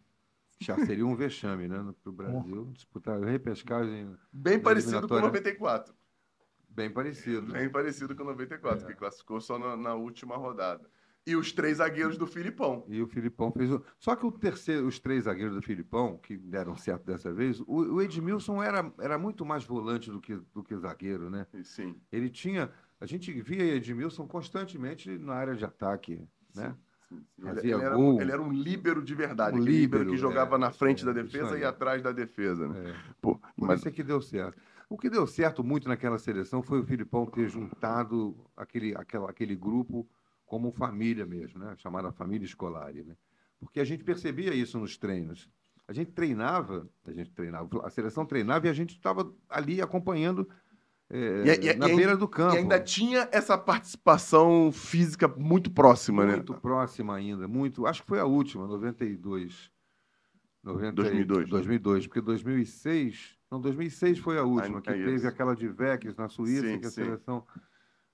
Já 0.59 0.75
seria 0.85 1.05
um 1.05 1.15
vexame, 1.15 1.69
né, 1.69 1.77
para 2.03 2.09
o 2.09 2.13
Brasil 2.13 2.69
disputar 2.73 3.21
a 3.23 3.25
repescagem 3.25 4.13
Bem 4.33 4.59
parecido 4.59 5.07
com 5.07 5.13
o 5.13 5.17
eliminatória. 5.17 5.27
94. 5.27 5.93
bem 6.67 6.89
parecido. 6.89 7.51
Bem 7.53 7.69
parecido 7.69 8.13
com 8.13 8.23
o 8.23 8.25
94, 8.25 8.83
É. 8.83 8.87
que 8.91 8.93
classificou 8.97 9.39
só 9.39 9.57
na, 9.57 9.77
na 9.77 9.93
última 9.95 10.35
rodada. 10.35 10.85
E 11.29 11.35
os 11.35 11.51
três 11.51 11.77
zagueiros 11.77 12.17
do 12.17 12.25
Filipão. 12.25 12.83
E 12.87 13.01
o 13.01 13.07
Filipão 13.07 13.51
fez 13.51 13.71
o. 13.71 13.83
Só 13.99 14.15
que 14.15 14.25
o 14.25 14.31
terceiro, 14.31 14.87
os 14.87 14.99
três 14.99 15.25
zagueiros 15.25 15.55
do 15.55 15.61
Filipão, 15.61 16.17
que 16.17 16.35
deram 16.35 16.75
certo 16.75 17.05
dessa 17.05 17.31
vez, 17.31 17.59
o, 17.61 17.65
o 17.67 18.01
Edmilson 18.01 18.63
era, 18.63 18.91
era 18.99 19.17
muito 19.17 19.45
mais 19.45 19.63
volante 19.63 20.09
do 20.09 20.19
que, 20.19 20.35
do 20.53 20.63
que 20.63 20.75
zagueiro, 20.75 21.29
né? 21.29 21.45
Sim. 21.63 21.95
Ele 22.11 22.29
tinha. 22.29 22.71
A 22.99 23.05
gente 23.05 23.31
via 23.41 23.75
Edmilson 23.75 24.27
constantemente 24.27 25.09
na 25.19 25.33
área 25.33 25.55
de 25.55 25.63
ataque, 25.63 26.27
né? 26.55 26.75
sim, 27.07 27.23
sim. 27.35 27.47
Ele, 27.47 27.59
ele 27.59 27.73
era, 27.73 27.99
ele 27.99 28.31
era 28.31 28.41
um 28.41 28.51
líbero 28.51 29.03
de 29.03 29.13
verdade. 29.13 29.57
Um 29.57 29.63
líbero 29.63 30.05
que 30.05 30.11
líbero, 30.11 30.17
jogava 30.17 30.55
é. 30.55 30.59
na 30.59 30.71
frente 30.71 31.03
É, 31.03 31.05
da 31.05 31.13
defesa 31.13 31.57
e 31.57 31.63
atrás 31.63 32.01
da 32.01 32.11
defesa. 32.11 32.67
Né? 32.67 32.89
É. 32.89 32.95
Pô, 33.21 33.39
mas 33.55 33.79
isso 33.79 33.87
é 33.87 33.91
que 33.91 34.03
deu 34.03 34.21
certo. 34.21 34.59
O 34.89 34.97
que 34.97 35.09
deu 35.09 35.27
certo 35.27 35.63
muito 35.63 35.87
naquela 35.87 36.17
seleção 36.17 36.63
foi 36.63 36.79
o 36.79 36.83
Filipão 36.83 37.27
ter 37.27 37.47
juntado 37.47 38.35
aquele, 38.57 38.95
aquela, 38.95 39.29
aquele 39.29 39.55
grupo 39.55 40.07
como 40.49 40.71
família 40.71 41.27
mesmo, 41.27 41.59
né? 41.59 41.75
chamada 41.77 42.11
família 42.11 42.43
escolar. 42.43 42.91
Né? 42.91 43.15
Porque 43.59 43.79
a 43.79 43.85
gente 43.85 44.03
percebia 44.03 44.51
isso 44.53 44.79
nos 44.79 44.97
treinos. 44.97 45.47
A 45.87 45.93
gente 45.93 46.11
treinava, 46.11 46.89
a 47.05 47.11
gente 47.11 47.31
treinava, 47.31 47.85
a 47.85 47.89
seleção 47.91 48.25
treinava 48.25 48.65
e 48.65 48.69
a 48.69 48.73
gente 48.73 48.95
estava 48.95 49.31
ali 49.47 49.79
acompanhando 49.79 50.49
eh, 51.11 51.59
E- 51.61 51.67
e- 51.69 51.73
na 51.75 51.87
e- 51.87 51.95
beira 51.95 52.17
do 52.17 52.27
campo. 52.27 52.55
E 52.55 52.57
ainda 52.57 52.79
tinha 52.79 53.29
essa 53.31 53.57
participação 53.57 54.71
física 54.71 55.27
muito 55.27 55.69
próxima, 55.71 56.25
muito 56.25 56.53
né? 56.53 56.59
próxima 56.59 57.15
ainda, 57.15 57.47
muito. 57.47 57.85
Acho 57.85 58.01
que 58.01 58.07
foi 58.07 58.19
a 58.19 58.25
última, 58.25 58.67
92. 58.67 59.71
90, 60.63 60.93
2002, 60.93 61.45
né? 61.45 61.51
2002, 61.51 62.07
porque 62.07 62.21
2006. 62.21 63.37
Não, 63.51 63.61
2006 63.61 64.19
foi 64.19 64.37
a 64.37 64.43
última, 64.43 64.81
que 64.81 64.89
é 64.89 64.93
teve 64.93 65.27
aquela 65.27 65.55
de 65.55 65.67
Vex 65.67 66.15
na 66.15 66.27
Suíça, 66.27 66.67
Sim, 66.67 66.79
que 66.79 66.85
a 66.85 66.89
sim. 66.89 67.03
seleção 67.03 67.47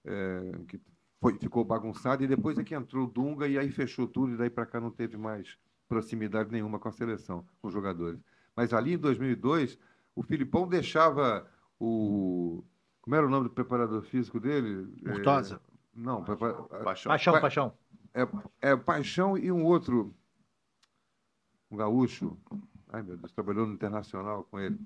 é, 0.05 0.51
que 0.67 0.79
foi, 1.19 1.37
ficou 1.39 1.63
bagunçada, 1.63 2.23
e 2.23 2.27
depois 2.27 2.57
é 2.57 2.63
que 2.63 2.75
entrou 2.75 3.05
o 3.07 3.09
Dunga 3.11 3.47
e 3.47 3.57
aí 3.57 3.71
fechou 3.71 4.07
tudo, 4.07 4.33
e 4.33 4.37
daí 4.37 4.49
para 4.49 4.65
cá 4.65 4.79
não 4.79 4.91
teve 4.91 5.17
mais 5.17 5.57
proximidade 5.87 6.51
nenhuma 6.51 6.79
com 6.79 6.87
a 6.89 6.91
seleção, 6.91 7.45
com 7.61 7.67
os 7.67 7.73
jogadores. 7.73 8.19
Mas 8.55 8.73
ali 8.73 8.93
em 8.93 8.97
2002, 8.97 9.77
o 10.15 10.23
Filipão 10.23 10.67
deixava 10.67 11.49
o. 11.79 12.63
Como 13.01 13.15
era 13.15 13.25
o 13.25 13.29
nome 13.29 13.49
do 13.49 13.53
preparador 13.53 14.01
físico 14.01 14.39
dele? 14.39 14.91
É, 15.05 15.09
Murtosa. 15.11 15.61
não, 15.93 16.23
prepara- 16.23 16.53
Paixão. 16.83 17.09
Paixão, 17.11 17.33
Pa- 17.33 17.41
paixão. 17.41 17.73
é, 18.13 18.27
é 18.71 18.75
Paixão 18.75 19.37
e 19.37 19.51
um 19.51 19.63
outro, 19.63 20.13
um 21.69 21.77
gaúcho. 21.77 22.37
Ai, 22.91 23.03
meu 23.03 23.17
Deus, 23.17 23.31
trabalhou 23.31 23.67
no 23.67 23.73
Internacional 23.73 24.43
com 24.45 24.59
ele. 24.59 24.79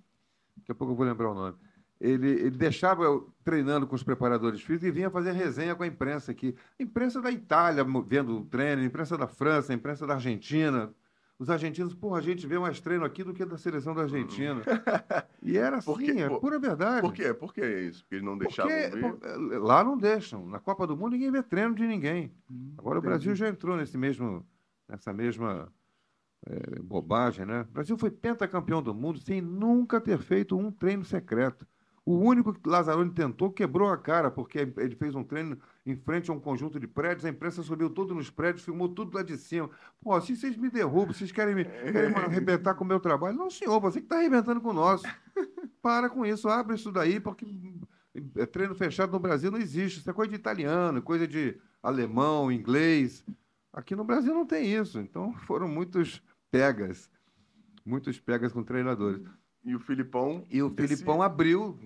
Daqui 0.57 0.71
a 0.71 0.75
pouco 0.75 0.93
eu 0.93 0.97
vou 0.97 1.05
lembrar 1.05 1.29
o 1.31 1.33
nome. 1.35 1.57
Ele, 1.99 2.29
ele 2.29 2.51
deixava 2.51 3.03
eu 3.03 3.29
treinando 3.43 3.85
com 3.85 3.93
os 3.95 4.03
preparadores 4.03 4.61
físicos 4.61 4.87
e 4.87 4.91
vinha 4.91 5.09
fazer 5.09 5.33
resenha 5.33 5.75
com 5.75 5.83
a 5.83 5.87
imprensa 5.87 6.31
aqui. 6.31 6.55
A 6.79 6.83
imprensa 6.83 7.21
da 7.21 7.29
Itália 7.29 7.85
vendo 8.05 8.37
o 8.37 8.45
treino, 8.45 8.81
a 8.81 8.85
imprensa 8.85 9.17
da 9.17 9.27
França, 9.27 9.73
a 9.73 9.75
imprensa 9.75 10.07
da 10.07 10.13
Argentina. 10.13 10.93
Os 11.37 11.49
argentinos, 11.49 11.93
porra, 11.95 12.17
a 12.19 12.21
gente 12.21 12.45
vê 12.45 12.59
mais 12.59 12.81
treino 12.81 13.05
aqui 13.05 13.23
do 13.23 13.33
que 13.33 13.45
da 13.45 13.57
seleção 13.57 13.93
da 13.95 14.03
Argentina. 14.03 14.61
E 15.41 15.57
era 15.57 15.77
assim, 15.77 15.85
Por 15.85 15.99
quê? 15.99 16.11
é 16.11 16.27
Por- 16.27 16.41
pura 16.41 16.59
verdade. 16.59 16.99
Por 17.01 17.13
quê? 17.13 17.33
Por 17.33 17.53
que 17.53 17.65
isso? 17.65 18.03
Porque 18.03 18.15
eles 18.15 18.25
não 18.25 18.37
deixavam 18.37 18.71
Porque 18.73 18.97
ver? 18.97 19.13
pô, 19.13 19.57
lá 19.65 19.81
não 19.85 19.97
deixam. 19.97 20.45
Na 20.45 20.59
Copa 20.59 20.85
do 20.85 20.97
Mundo 20.97 21.13
ninguém 21.13 21.31
vê 21.31 21.41
treino 21.41 21.73
de 21.73 21.87
ninguém. 21.87 22.33
Agora 22.77 22.97
o 22.97 22.99
entendi. 22.99 23.07
Brasil 23.07 23.35
já 23.35 23.47
entrou 23.47 23.77
nesse 23.77 23.97
mesmo, 23.97 24.45
nessa 24.87 25.13
mesma 25.13 25.71
eh, 26.45 26.79
bobagem, 26.81 27.45
né? 27.45 27.61
O 27.69 27.71
Brasil 27.73 27.97
foi 27.97 28.11
pentacampeão 28.11 28.81
do 28.83 28.93
mundo 28.93 29.17
sem 29.19 29.39
nunca 29.41 30.01
ter 30.01 30.17
feito 30.19 30.57
um 30.57 30.69
treino 30.69 31.05
secreto. 31.05 31.65
O 32.09 32.17
único 32.17 32.51
que 32.51 32.67
Lazzaroni 32.67 33.11
tentou 33.11 33.51
quebrou 33.51 33.87
a 33.87 33.95
cara, 33.95 34.31
porque 34.31 34.57
ele 34.77 34.95
fez 34.95 35.13
um 35.13 35.23
treino 35.23 35.59
em 35.85 35.95
frente 35.95 36.31
a 36.31 36.33
um 36.33 36.39
conjunto 36.39 36.79
de 36.79 36.87
prédios, 36.87 37.23
a 37.23 37.29
imprensa 37.29 37.61
subiu 37.61 37.87
tudo 37.87 38.15
nos 38.15 38.31
prédios, 38.31 38.65
filmou 38.65 38.89
tudo 38.89 39.15
lá 39.15 39.21
de 39.21 39.37
cima. 39.37 39.69
Pô, 40.01 40.19
se 40.19 40.35
vocês 40.35 40.57
me 40.57 40.71
derrubam, 40.71 41.13
vocês 41.13 41.31
querem 41.31 41.53
me, 41.53 41.65
querem 41.65 42.09
me 42.09 42.15
arrebentar 42.15 42.73
com 42.73 42.83
o 42.83 42.87
meu 42.87 42.99
trabalho? 42.99 43.37
Não, 43.37 43.51
senhor, 43.51 43.79
você 43.79 43.99
que 43.99 44.07
está 44.07 44.17
arrebentando 44.17 44.59
com 44.59 44.69
o 44.69 44.73
nosso. 44.73 45.05
Para 45.83 46.09
com 46.09 46.25
isso, 46.25 46.49
abre 46.49 46.73
isso 46.73 46.91
daí, 46.91 47.19
porque 47.19 47.45
é, 48.37 48.45
treino 48.47 48.73
fechado 48.73 49.11
no 49.11 49.19
Brasil 49.19 49.51
não 49.51 49.59
existe. 49.59 49.99
Isso 49.99 50.09
é 50.09 50.13
coisa 50.13 50.31
de 50.31 50.35
italiano, 50.35 51.03
coisa 51.03 51.27
de 51.27 51.61
alemão, 51.83 52.51
inglês. 52.51 53.23
Aqui 53.71 53.95
no 53.95 54.03
Brasil 54.03 54.33
não 54.33 54.47
tem 54.47 54.73
isso. 54.73 54.99
Então 54.99 55.31
foram 55.45 55.67
muitos 55.67 56.23
pegas, 56.49 57.07
muitos 57.85 58.19
pegas 58.19 58.51
com 58.51 58.63
treinadores. 58.63 59.21
E 59.63 59.75
o 59.75 59.79
Filipão. 59.79 60.45
E 60.49 60.61
o 60.63 60.69
Filipão 60.69 61.21
abriu 61.21 61.77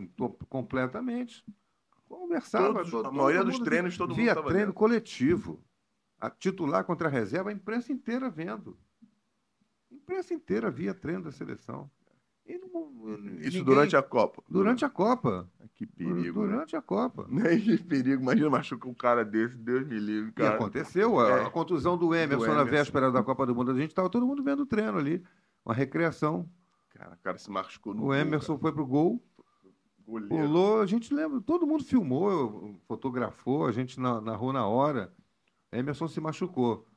completamente. 0.49 1.43
Conversava. 2.07 2.73
Todos- 2.75 2.91
to- 2.91 2.97
a 2.99 3.03
todo 3.03 3.13
maioria 3.15 3.43
dos 3.43 3.55
mundo 3.55 3.65
treinos, 3.65 3.97
todo 3.97 4.09
mundo 4.09 4.17
via 4.17 4.33
treino 4.35 4.53
dentro. 4.53 4.73
coletivo. 4.73 5.63
A 6.19 6.29
titular 6.29 6.83
contra 6.85 7.07
a 7.07 7.11
reserva, 7.11 7.49
a 7.49 7.53
imprensa 7.53 7.91
inteira 7.91 8.29
vendo. 8.29 8.77
A 9.91 9.95
imprensa 9.95 10.33
inteira 10.33 10.69
via 10.71 10.93
treino 10.93 11.23
da 11.23 11.31
seleção. 11.31 11.89
E 12.45 12.57
não- 12.57 12.91
Isso 13.39 13.57
ninguém- 13.57 13.63
durante 13.63 13.95
a 13.95 14.03
Copa. 14.03 14.43
durante 14.49 14.85
a 14.85 14.89
Copa. 14.89 15.49
Que 15.75 15.85
perigo. 15.87 16.43
né? 16.45 16.51
Durante 16.51 16.75
a 16.75 16.81
Copa. 16.81 17.27
Que 17.77 17.83
perigo. 17.83 18.21
Imagina 18.21 18.49
machucar 18.49 18.89
um 18.89 18.93
cara 18.93 19.25
desse. 19.25 19.57
Deus 19.57 19.85
me 19.87 19.97
livre, 19.99 20.29
E 20.29 20.33
cara. 20.33 20.55
aconteceu 20.55 21.19
a, 21.19 21.29
É. 21.29 21.45
a 21.45 21.49
contusão 21.49 21.97
do 21.97 22.13
Emerson, 22.13 22.45
na 22.47 22.53
Emerson. 22.53 22.69
véspera 22.71 23.11
da 23.11 23.23
Copa 23.23 23.45
do 23.45 23.55
Mundo. 23.55 23.71
A 23.71 23.75
gente 23.75 23.89
estava 23.89 24.09
todo 24.09 24.27
mundo 24.27 24.43
vendo 24.43 24.61
o 24.61 24.65
treino 24.65 24.97
ali. 24.97 25.23
Uma 25.65 25.73
recreação. 25.73 26.47
Cara, 27.03 27.15
o 27.15 27.17
cara 27.19 27.37
se 27.37 27.51
machucou 27.51 27.93
no 27.93 28.03
O 28.03 28.05
gol, 28.05 28.15
Emerson 28.15 28.57
foi 28.57 28.71
pro 28.71 28.85
gol. 28.85 29.21
Goleiro. 30.05 30.35
pulou. 30.47 30.81
A 30.81 30.85
gente 30.85 31.13
lembra, 31.13 31.41
todo 31.41 31.67
mundo 31.67 31.83
filmou, 31.83 32.75
fotografou, 32.87 33.65
a 33.67 33.71
gente 33.73 33.99
na- 33.99 34.21
narrou 34.21 34.53
na 34.53 34.65
hora. 34.65 35.13
Emerson 35.71 36.07
se 36.07 36.21
machucou. 36.21 36.87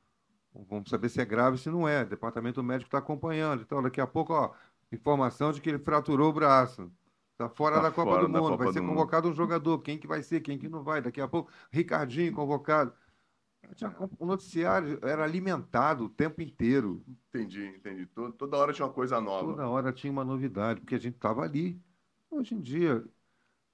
Vamos 0.69 0.89
saber 0.91 1.09
se 1.09 1.21
é 1.21 1.25
grave, 1.25 1.59
se 1.59 1.69
não 1.71 1.89
é. 1.89 2.03
O 2.03 2.07
departamento 2.09 2.63
médico 2.63 2.89
está 2.89 2.99
acompanhando. 2.99 3.63
Então, 3.63 3.83
daqui 3.83 4.01
a 4.01 4.07
pouco, 4.07 4.33
ó, 4.33 4.53
informação 4.93 5.51
de 5.53 5.61
que 5.61 5.69
ele 5.69 5.79
fraturou 5.79 6.31
o 6.31 6.33
braço. 6.33 6.91
Está 7.33 7.49
fora 7.49 7.77
Tá 7.77 7.83
da 7.83 7.91
Copa 7.91 8.11
fora 8.13 8.23
do 8.23 8.29
Mundo. 8.29 8.41
Copa 8.51 8.65
vai 8.65 8.73
ser 8.73 8.81
do 8.81 8.85
Mundo. 8.85 8.95
convocado 8.97 9.29
um 9.29 9.35
jogador. 9.35 9.79
Quem 9.81 9.99
que 9.99 10.07
vai 10.07 10.23
ser, 10.23 10.41
quem 10.41 10.57
que 10.57 10.69
não 10.69 10.83
vai. 10.83 11.03
Daqui 11.03 11.21
a 11.21 11.29
pouco, 11.29 11.51
Ricardinho 11.71 12.33
convocado. 12.33 12.93
Tinha- 13.75 13.95
O 14.19 14.27
noticiário 14.27 14.99
era 15.03 15.25
alimentado 15.25 16.05
o 16.05 16.09
tempo 16.09 16.41
inteiro. 16.43 17.05
Entendi, 17.29 17.67
entendi. 17.67 18.07
To- 18.07 18.33
Toda 18.33 18.57
hora 18.57 18.73
tinha 18.73 18.87
uma 18.87 18.93
coisa 18.93 19.21
nova. 19.21 19.51
Toda 19.51 19.69
hora 19.69 19.93
tinha 19.93 20.13
uma 20.13 20.25
novidade, 20.25 20.81
porque 20.81 20.95
a 20.95 20.99
gente 21.01 21.15
estava 21.17 21.43
ali. 21.43 21.81
Hoje 22.31 22.55
em 22.55 22.61
dia, 22.61 23.05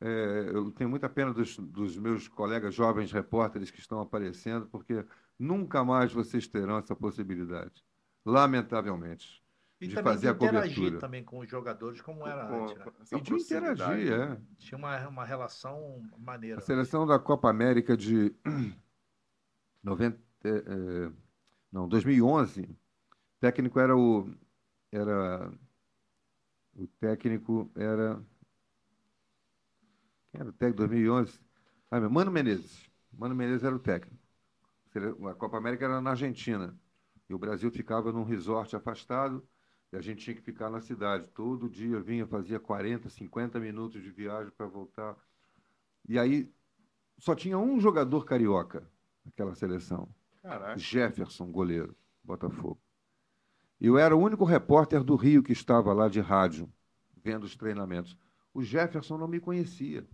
é, 0.00 0.50
eu 0.52 0.70
tenho 0.72 0.90
muita 0.90 1.08
pena 1.08 1.32
dos, 1.32 1.56
dos 1.58 1.96
meus 1.98 2.28
colegas 2.28 2.74
jovens 2.74 3.12
repórteres 3.12 3.70
que 3.70 3.80
estão 3.80 4.00
aparecendo, 4.00 4.66
porque 4.66 5.04
nunca 5.38 5.84
mais 5.84 6.12
vocês 6.12 6.46
terão 6.46 6.78
essa 6.78 6.94
possibilidade. 6.96 7.84
Lamentavelmente. 8.24 9.42
E 9.80 9.88
de 9.88 9.96
fazer 10.00 10.28
a 10.28 10.32
de 10.32 10.44
interagir 10.44 10.74
cobertura. 10.76 11.00
também 11.00 11.24
com 11.24 11.40
os 11.40 11.50
jogadores, 11.50 12.00
como 12.00 12.24
era 12.24 12.46
Com- 12.46 12.64
antes. 12.64 12.76
né? 12.78 12.84
E 13.18 13.20
de 13.20 13.34
interagir, 13.34 14.12
é. 14.12 14.40
Tinha 14.56 14.78
uma, 14.78 15.08
uma 15.08 15.24
relação 15.24 16.00
A 16.12 16.18
maneira. 16.18 16.60
seleção 16.60 17.04
da 17.04 17.18
Copa 17.18 17.50
América 17.50 17.96
de 17.96 18.32
90, 19.82 20.18
eh, 20.44 21.12
não, 21.72 21.88
2011, 21.88 22.62
o 22.62 22.76
técnico 23.40 23.80
era 23.80 23.96
o 23.96 24.28
era 24.92 25.52
o 26.76 26.86
técnico 27.00 27.70
era 27.74 28.22
quem 30.30 30.40
era 30.40 30.50
o 30.50 30.52
técnico 30.52 30.76
de 30.82 30.88
2011? 30.88 31.40
Ah, 31.90 32.00
Mano 32.00 32.30
Menezes. 32.30 32.90
Mano 33.12 33.34
Menezes 33.34 33.64
era 33.64 33.74
o 33.74 33.78
técnico. 33.78 34.18
A 35.28 35.34
Copa 35.34 35.56
América 35.58 35.84
era 35.86 36.00
na 36.00 36.10
Argentina. 36.10 36.78
E 37.28 37.34
o 37.34 37.38
Brasil 37.38 37.70
ficava 37.70 38.12
num 38.12 38.24
resort 38.24 38.74
afastado 38.76 39.46
e 39.92 39.96
a 39.96 40.00
gente 40.00 40.24
tinha 40.24 40.36
que 40.36 40.42
ficar 40.42 40.70
na 40.70 40.80
cidade. 40.80 41.26
Todo 41.34 41.68
dia 41.68 42.00
vinha, 42.00 42.26
fazia 42.26 42.60
40, 42.60 43.08
50 43.08 43.58
minutos 43.60 44.02
de 44.02 44.10
viagem 44.10 44.52
para 44.52 44.66
voltar. 44.66 45.16
E 46.08 46.18
aí 46.18 46.52
só 47.18 47.34
tinha 47.34 47.58
um 47.58 47.80
jogador 47.80 48.24
carioca 48.26 48.90
naquela 49.24 49.54
seleção. 49.54 50.08
Caraca. 50.42 50.78
Jefferson, 50.78 51.46
goleiro, 51.50 51.96
Botafogo. 52.22 52.80
Eu 53.80 53.98
era 53.98 54.14
o 54.14 54.20
único 54.20 54.44
repórter 54.44 55.02
do 55.02 55.16
Rio 55.16 55.42
que 55.42 55.52
estava 55.52 55.92
lá 55.92 56.08
de 56.08 56.20
rádio, 56.20 56.72
vendo 57.16 57.44
os 57.44 57.56
treinamentos. 57.56 58.16
O 58.54 58.62
Jefferson 58.62 59.18
não 59.18 59.26
me 59.26 59.40
conhecia. 59.40 60.06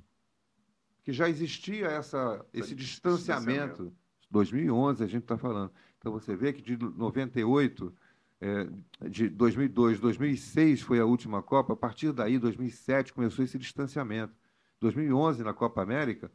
Que 1.02 1.12
já 1.12 1.28
existia 1.28 1.86
essa, 1.86 2.44
esse 2.52 2.74
distanciamento. 2.74 3.84
distanciamento. 3.84 3.96
2011 4.30 5.04
a 5.04 5.06
gente 5.06 5.22
está 5.22 5.36
falando. 5.36 5.72
Então 5.98 6.12
você 6.12 6.36
vê 6.36 6.52
que 6.52 6.62
de 6.62 6.76
98, 6.76 7.94
eh, 8.40 8.68
de 9.08 9.28
2002, 9.28 9.98
2006 9.98 10.82
foi 10.82 11.00
a 11.00 11.04
última 11.04 11.42
Copa. 11.42 11.72
A 11.72 11.76
partir 11.76 12.12
daí, 12.12 12.38
2007 12.38 13.12
começou 13.12 13.44
esse 13.44 13.58
distanciamento. 13.58 14.34
2011 14.80 15.42
na 15.42 15.52
Copa 15.52 15.82
América, 15.82 16.30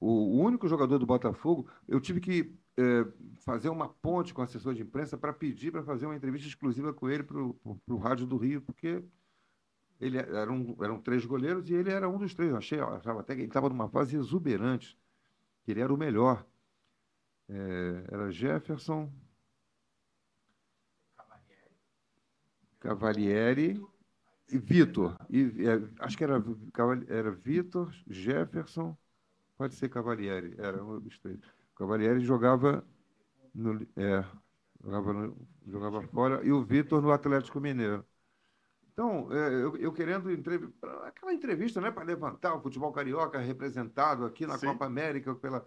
o, 0.00 0.40
único 0.42 0.68
jogador 0.68 0.98
do 0.98 1.06
Botafogo, 1.06 1.68
eu 1.88 2.00
tive 2.00 2.20
que 2.20 2.54
eh, 2.76 3.06
fazer 3.44 3.68
uma 3.68 3.88
ponte 3.88 4.34
com 4.34 4.40
o 4.40 4.44
assessor 4.44 4.74
de 4.74 4.82
imprensa 4.82 5.16
para 5.16 5.32
pedir 5.32 5.70
para 5.72 5.82
fazer 5.82 6.06
uma 6.06 6.16
entrevista 6.16 6.48
exclusiva 6.48 6.92
com 6.92 7.08
ele 7.08 7.22
para 7.22 7.38
o 7.38 7.96
Rádio 7.96 8.26
do 8.26 8.36
Rio, 8.36 8.60
porque 8.62 9.02
ele 10.00 10.18
era 10.18 10.50
um, 10.52 10.76
eram 10.82 11.00
três 11.00 11.24
goleiros 11.24 11.68
e 11.70 11.74
ele 11.74 11.90
era 11.90 12.08
um 12.08 12.18
dos 12.18 12.34
três. 12.34 12.50
Eu 12.50 12.56
achei, 12.58 12.80
eu 12.80 12.88
achava 12.88 13.20
até 13.20 13.34
que 13.34 13.40
ele 13.40 13.48
estava 13.48 13.68
numa 13.68 13.88
fase 13.88 14.16
exuberante, 14.16 14.98
que 15.64 15.70
ele 15.70 15.80
era 15.80 15.92
o 15.92 15.96
melhor. 15.96 16.44
Eh, 17.48 18.04
era 18.10 18.30
Jefferson, 18.30 19.12
Cavalieri 22.84 23.80
e 24.50 24.58
Vitor. 24.58 25.16
E, 25.30 25.66
é, 25.66 26.04
acho 26.04 26.18
que 26.18 26.24
era, 26.24 26.42
era 27.08 27.30
Vitor, 27.30 27.90
Jefferson, 28.06 28.96
pode 29.56 29.74
ser 29.74 29.88
Cavalieri, 29.88 30.54
era 30.58 30.82
um 30.82 31.00
dos 31.00 31.18
três. 31.18 31.38
Cavalieri 31.76 32.20
jogava 32.20 32.84
no, 33.54 33.80
é, 33.96 34.24
jogava, 34.82 35.12
no- 35.12 35.48
jogava 35.66 36.02
fora 36.08 36.44
e 36.44 36.52
o 36.52 36.62
Vitor 36.64 37.00
no 37.02 37.10
Atlético 37.12 37.60
Mineiro. 37.60 38.04
Então, 38.92 39.32
é, 39.32 39.54
eu, 39.54 39.76
eu 39.76 39.92
querendo 39.92 40.30
entrev- 40.30 40.72
aquela 41.04 41.32
entrevista, 41.34 41.80
né, 41.80 41.90
para 41.90 42.04
levantar 42.04 42.54
o 42.54 42.60
futebol 42.60 42.92
carioca 42.92 43.38
representado 43.38 44.24
aqui 44.24 44.46
na 44.46 44.56
Sim. 44.56 44.68
Copa 44.68 44.86
América 44.86 45.34
pela, 45.34 45.66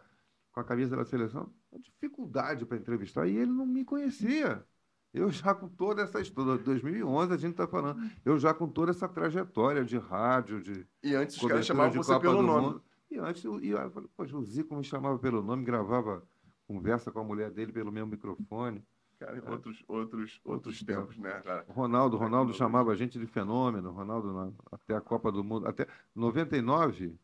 com 0.51 0.61
a 0.61 0.63
camisa 0.63 0.95
da 0.95 1.03
seleção, 1.03 1.53
uma 1.69 1.81
dificuldade 1.81 2.65
para 2.65 2.77
entrevistar. 2.77 3.27
E 3.27 3.35
ele 3.35 3.51
não 3.51 3.65
me 3.65 3.83
conhecia. 3.83 4.65
Eu 5.13 5.29
já 5.31 5.53
com 5.53 5.67
toda 5.67 6.03
essa 6.03 6.21
história, 6.21 6.57
2011 6.57 7.33
a 7.33 7.37
gente 7.37 7.51
está 7.51 7.67
falando, 7.67 7.99
eu 8.23 8.37
já 8.37 8.53
com 8.53 8.67
toda 8.67 8.91
essa 8.91 9.07
trajetória 9.09 9.83
de 9.83 9.97
rádio, 9.97 10.61
de 10.61 10.87
E 11.03 11.15
antes 11.15 11.35
os 11.41 11.47
caras 11.47 11.65
chamavam 11.65 11.91
você 12.01 12.13
Copa 12.13 12.21
pelo 12.29 12.41
nome. 12.43 12.67
Mundo. 12.67 12.83
E 13.09 13.17
antes, 13.17 13.43
eu, 13.43 13.59
e 13.63 13.69
eu 13.69 13.89
falei, 13.91 14.09
poxa, 14.15 14.35
o 14.37 14.43
Zico 14.43 14.75
me 14.75 14.83
chamava 14.83 15.17
pelo 15.17 15.41
nome, 15.41 15.63
gravava 15.63 16.23
conversa 16.67 17.11
com 17.11 17.19
a 17.19 17.23
mulher 17.23 17.49
dele 17.51 17.71
pelo 17.71 17.91
mesmo 17.91 18.11
microfone. 18.11 18.83
Cara, 19.19 19.41
outros, 19.49 19.83
outros, 19.87 20.39
outros 20.43 20.83
tempos, 20.83 21.17
né, 21.17 21.31
cara? 21.41 21.65
Ronaldo, 21.69 22.17
Ronaldo 22.17 22.51
Tecnologia. 22.51 22.57
chamava 22.57 22.91
a 22.91 22.95
gente 22.95 23.17
de 23.17 23.25
fenômeno, 23.25 23.89
Ronaldo 23.91 24.31
na- 24.33 24.51
até 24.71 24.95
a 24.95 25.01
Copa 25.01 25.31
do 25.31 25.43
Mundo, 25.43 25.67
até 25.67 25.87
99, 26.13 27.17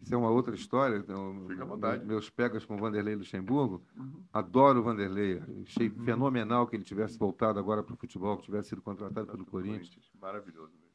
isso 0.00 0.14
é 0.14 0.16
uma 0.16 0.30
outra 0.30 0.54
história. 0.54 0.96
então, 0.96 1.44
Fica 1.48 1.62
à 1.64 1.66
vontade. 1.66 2.04
Meus 2.06 2.30
pegas 2.30 2.64
com 2.64 2.76
o 2.76 2.78
Vanderlei 2.78 3.14
Luxemburgo, 3.16 3.82
Uhum. 3.96 4.22
adoro 4.32 4.78
o 4.80 4.82
Vanderlei, 4.84 5.42
achei 5.66 5.90
fenomenal 5.90 6.66
que 6.66 6.76
ele 6.76 6.84
tivesse 6.84 7.18
voltado 7.18 7.58
agora 7.58 7.82
para 7.82 7.92
o 7.92 7.96
futebol, 7.98 8.36
que 8.38 8.44
tivesse 8.44 8.70
sido 8.70 8.80
contratado 8.80 9.26
pelo 9.26 9.44
Corinthians. 9.44 10.10
Maravilhoso 10.18 10.72
mesmo. 10.72 10.88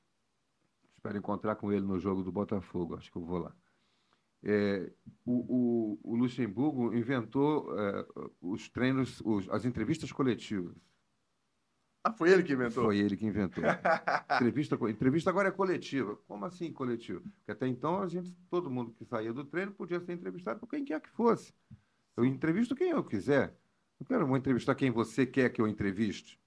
Espero 0.95 1.18
encontrar 1.18 1.56
com 1.58 1.72
ele 1.72 1.86
no 1.86 2.00
jogo 2.00 2.24
do 2.24 2.32
Botafogo, 2.32 2.95
acho 2.95 3.12
que 3.12 3.18
eu 3.18 3.24
vou 3.26 3.38
lá. 3.40 3.52
É, 4.44 4.91
o, 5.26 5.94
o- 5.94 5.99
o 6.03 6.15
Luxemburgo 6.15 6.94
inventou 6.94 7.78
é, 7.80 8.06
os 8.41 8.70
treinos, 8.70 9.22
os- 9.24 9.49
as 9.49 9.64
entrevistas 9.65 10.11
coletivas. 10.11 10.76
Ah, 12.06 12.11
foi 12.11 12.32
ele 12.32 12.44
que 12.44 12.52
inventou? 12.52 12.84
Foi 12.84 12.98
ele 12.98 13.15
que 13.15 13.26
inventou. 13.26 13.64
entrevista, 14.36 14.76
entrevista 14.90 15.30
agora 15.30 15.48
é 15.48 15.52
coletiva. 15.52 16.18
Como 16.28 16.44
assim 16.45 16.74
coletiva? 16.74 17.22
Porque 17.22 17.52
até 17.52 17.65
então 17.68 18.02
a 18.02 18.07
gente, 18.07 18.36
todo 18.49 18.70
mundo 18.70 18.91
que 18.91 19.06
saía 19.06 19.32
do 19.32 19.45
treino 19.45 19.72
podia 19.72 20.02
ser 20.02 20.11
entrevistado 20.11 20.60
por 20.60 20.68
quem 20.68 20.84
quer 20.84 20.99
que 20.99 21.10
fosse. 21.10 21.53
Eu 22.18 22.26
entrevisto 22.26 22.76
quem 22.76 22.90
eu 22.90 23.03
quiser. 23.03 23.57
Não 23.98 24.06
quero 24.06 24.36
entrevistar 24.36 24.76
quem 24.76 24.91
você 24.91 25.26
quer 25.26 25.49
que 25.49 25.61
eu 25.61 25.68
entreviste. 25.68 26.38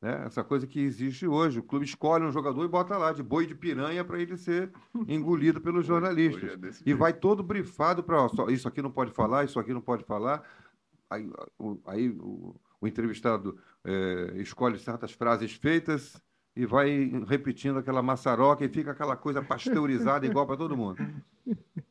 Né? 0.00 0.24
Essa 0.26 0.42
coisa 0.42 0.66
que 0.66 0.80
existe 0.80 1.26
hoje. 1.26 1.58
O 1.58 1.62
clube 1.62 1.84
escolhe 1.84 2.24
um 2.24 2.32
jogador 2.32 2.64
e 2.64 2.68
bota 2.68 2.96
lá 2.96 3.12
de 3.12 3.22
boi 3.22 3.46
de 3.46 3.54
piranha 3.54 4.04
para 4.04 4.18
ele 4.18 4.36
ser 4.36 4.70
engolido 5.06 5.60
pelos 5.60 5.86
jornalistas. 5.86 6.50
É 6.50 6.56
E 6.86 6.94
vai 6.94 7.12
todo 7.12 7.42
brifado 7.42 8.02
para 8.02 8.26
isso 8.48 8.66
aqui 8.66 8.80
não 8.80 8.90
pode 8.90 9.12
falar, 9.12 9.44
isso 9.44 9.58
aqui 9.58 9.72
não 9.72 9.80
pode 9.80 10.04
falar. 10.04 10.42
Aí, 11.08 11.28
o, 11.58 11.78
aí 11.86 12.08
o, 12.08 12.54
o 12.80 12.86
entrevistado 12.86 13.58
eh, 13.84 14.34
escolhe 14.36 14.78
certas 14.78 15.12
frases 15.12 15.52
feitas 15.52 16.22
e 16.54 16.64
vai 16.64 17.10
repetindo 17.26 17.78
aquela 17.78 18.02
maçaroca 18.02 18.64
e 18.64 18.68
fica 18.68 18.92
aquela 18.92 19.16
coisa 19.16 19.42
pasteurizada 19.42 20.26
igual 20.26 20.46
para 20.46 20.56
todo 20.56 20.76
mundo. 20.76 20.98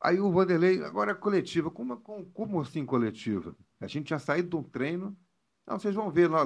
Aí 0.00 0.20
o 0.20 0.30
Vanderlei, 0.30 0.84
agora 0.84 1.12
é 1.12 1.14
coletiva. 1.14 1.70
Como, 1.70 1.96
como, 1.96 2.26
como 2.26 2.60
assim 2.60 2.84
coletiva? 2.84 3.56
A 3.80 3.86
gente 3.86 4.06
tinha 4.06 4.18
saído 4.18 4.50
de 4.50 4.56
um 4.56 4.62
treino. 4.62 5.16
Não, 5.66 5.78
vocês 5.78 5.94
vão 5.94 6.10
ver 6.10 6.30
lá, 6.30 6.44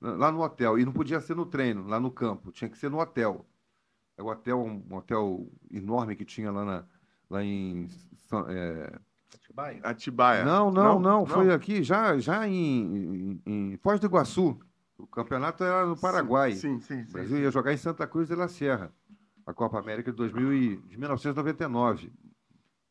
lá 0.00 0.30
no 0.30 0.42
hotel. 0.42 0.78
E 0.78 0.84
não 0.84 0.92
podia 0.92 1.20
ser 1.20 1.34
no 1.34 1.46
treino, 1.46 1.86
lá 1.86 1.98
no 1.98 2.10
campo. 2.10 2.52
Tinha 2.52 2.70
que 2.70 2.78
ser 2.78 2.90
no 2.90 3.00
hotel. 3.00 3.44
É 4.16 4.22
o 4.22 4.26
hotel, 4.26 4.62
um 4.62 4.94
hotel 4.94 5.46
enorme 5.70 6.16
que 6.16 6.24
tinha 6.24 6.50
lá, 6.50 6.64
na, 6.64 6.84
lá 7.28 7.44
em. 7.44 7.88
É, 8.48 8.98
Atibaia? 9.34 9.80
Atibaia. 9.82 10.44
não, 10.44 10.70
não, 10.70 10.98
não, 10.98 11.26
Foi 11.26 11.52
aqui, 11.52 11.82
já, 11.82 12.16
já 12.18 12.46
em, 12.46 13.40
em, 13.44 13.72
em 13.72 13.76
Foz 13.78 14.00
do 14.00 14.06
Iguaçu. 14.06 14.58
O 14.98 15.06
campeonato 15.06 15.62
era 15.62 15.84
no 15.86 15.96
Paraguai. 15.96 16.52
Sim, 16.52 16.80
sim, 16.80 17.02
O 17.02 17.06
sim. 17.06 17.12
Brasil 17.12 17.38
ia 17.38 17.50
jogar 17.50 17.72
em 17.72 17.76
Santa 17.76 18.06
Cruz 18.06 18.28
de 18.28 18.34
la 18.34 18.48
Sierra. 18.48 18.92
A 19.46 19.52
Copa 19.52 19.78
América 19.78 20.10
de, 20.10 20.16
2000 20.16 20.52
e, 20.54 20.76
de 20.76 20.98
1999. 20.98 22.12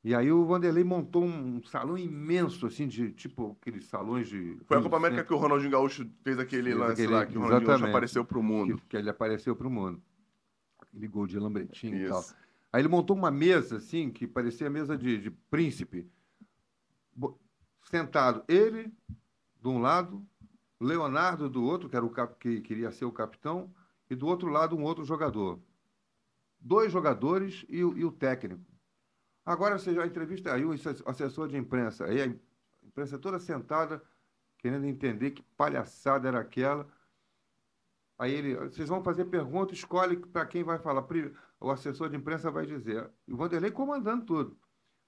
E 0.07 0.13
aí 0.13 0.31
o 0.31 0.45
Vanderlei 0.45 0.83
montou 0.83 1.23
um 1.25 1.63
salão 1.63 1.97
imenso, 1.97 2.67
assim, 2.67 2.87
de 2.87 3.11
tipo 3.11 3.57
aqueles 3.59 3.85
salões 3.85 4.27
de. 4.29 4.55
Foi 4.65 4.77
a 4.77 4.81
Copa 4.83 4.97
América 4.97 5.23
que 5.23 5.33
o 5.33 5.37
Ronaldinho 5.37 5.71
Gaúcho 5.71 6.07
fez 6.23 6.37
aquele 6.37 6.69
Fez 6.69 6.77
lance 6.77 6.91
aquele- 7.01 7.07
lá, 7.13 7.25
que 7.25 7.35
o 7.35 7.41
Ronaldinho 7.41 7.67
Gaúcho 7.71 7.85
apareceu 7.87 8.23
pro 8.23 8.43
mundo. 8.43 8.77
que, 8.77 8.85
que 8.89 8.97
ele 8.97 9.09
apareceu 9.09 9.55
para 9.55 9.67
o 9.67 9.71
mundo. 9.71 9.99
Aquele 10.79 11.07
gol 11.07 11.25
de 11.25 11.39
lambretinho 11.39 12.05
e 12.05 12.07
tal. 12.07 12.19
Isso. 12.19 12.35
Aí 12.71 12.81
ele 12.81 12.87
montou 12.87 13.15
uma 13.17 13.31
mesa, 13.31 13.77
assim, 13.77 14.11
que 14.11 14.27
parecia 14.27 14.69
mesa 14.69 14.95
de, 14.95 15.17
de 15.17 15.31
príncipe. 15.31 16.07
Bo- 17.15 17.39
Sentado 17.89 18.43
ele, 18.47 18.93
de 19.59 19.67
um 19.67 19.79
lado, 19.79 20.23
Leonardo 20.79 21.49
do 21.49 21.63
outro, 21.63 21.89
que 21.89 21.95
era 21.95 22.05
o 22.05 22.11
cap, 22.11 22.35
que 22.39 22.61
queria 22.61 22.91
ser 22.91 23.05
o 23.05 23.11
capitão, 23.11 23.73
e 24.07 24.13
do 24.15 24.27
outro 24.27 24.49
lado 24.49 24.75
um 24.77 24.83
outro 24.83 25.03
jogador. 25.03 25.59
Dois 26.59 26.91
jogadores 26.91 27.65
e, 27.67 27.83
o- 27.83 27.97
e 27.97 28.05
o 28.05 28.11
técnico. 28.11 28.61
Agora 29.45 29.77
você 29.77 29.93
já 29.93 30.05
entrevista 30.05 30.53
aí 30.53 30.65
o 30.65 30.71
assessor 30.73 31.47
de 31.47 31.57
imprensa, 31.57 32.05
aí 32.05 32.21
a 32.21 32.25
imprensa 32.87 33.19
toda 33.19 33.39
sentada, 33.39 34.03
querendo 34.57 34.85
entender 34.85 35.31
que 35.31 35.43
palhaçada 35.43 36.27
era 36.27 36.39
aquela. 36.41 36.91
Aí 38.17 38.31
ele, 38.33 38.55
vocês 38.55 38.87
vão 38.89 39.03
fazer 39.03 39.25
pergunta, 39.25 39.73
escolhe 39.73 40.17
para 40.17 40.45
quem 40.45 40.63
vai 40.63 40.79
falar. 40.79 41.05
O 41.59 41.69
assessor 41.71 42.09
de 42.09 42.15
imprensa 42.17 42.49
vai 42.51 42.65
dizer. 42.65 43.11
E 43.27 43.33
o 43.33 43.37
Vanderlei 43.37 43.71
comandando 43.71 44.25
tudo. 44.25 44.59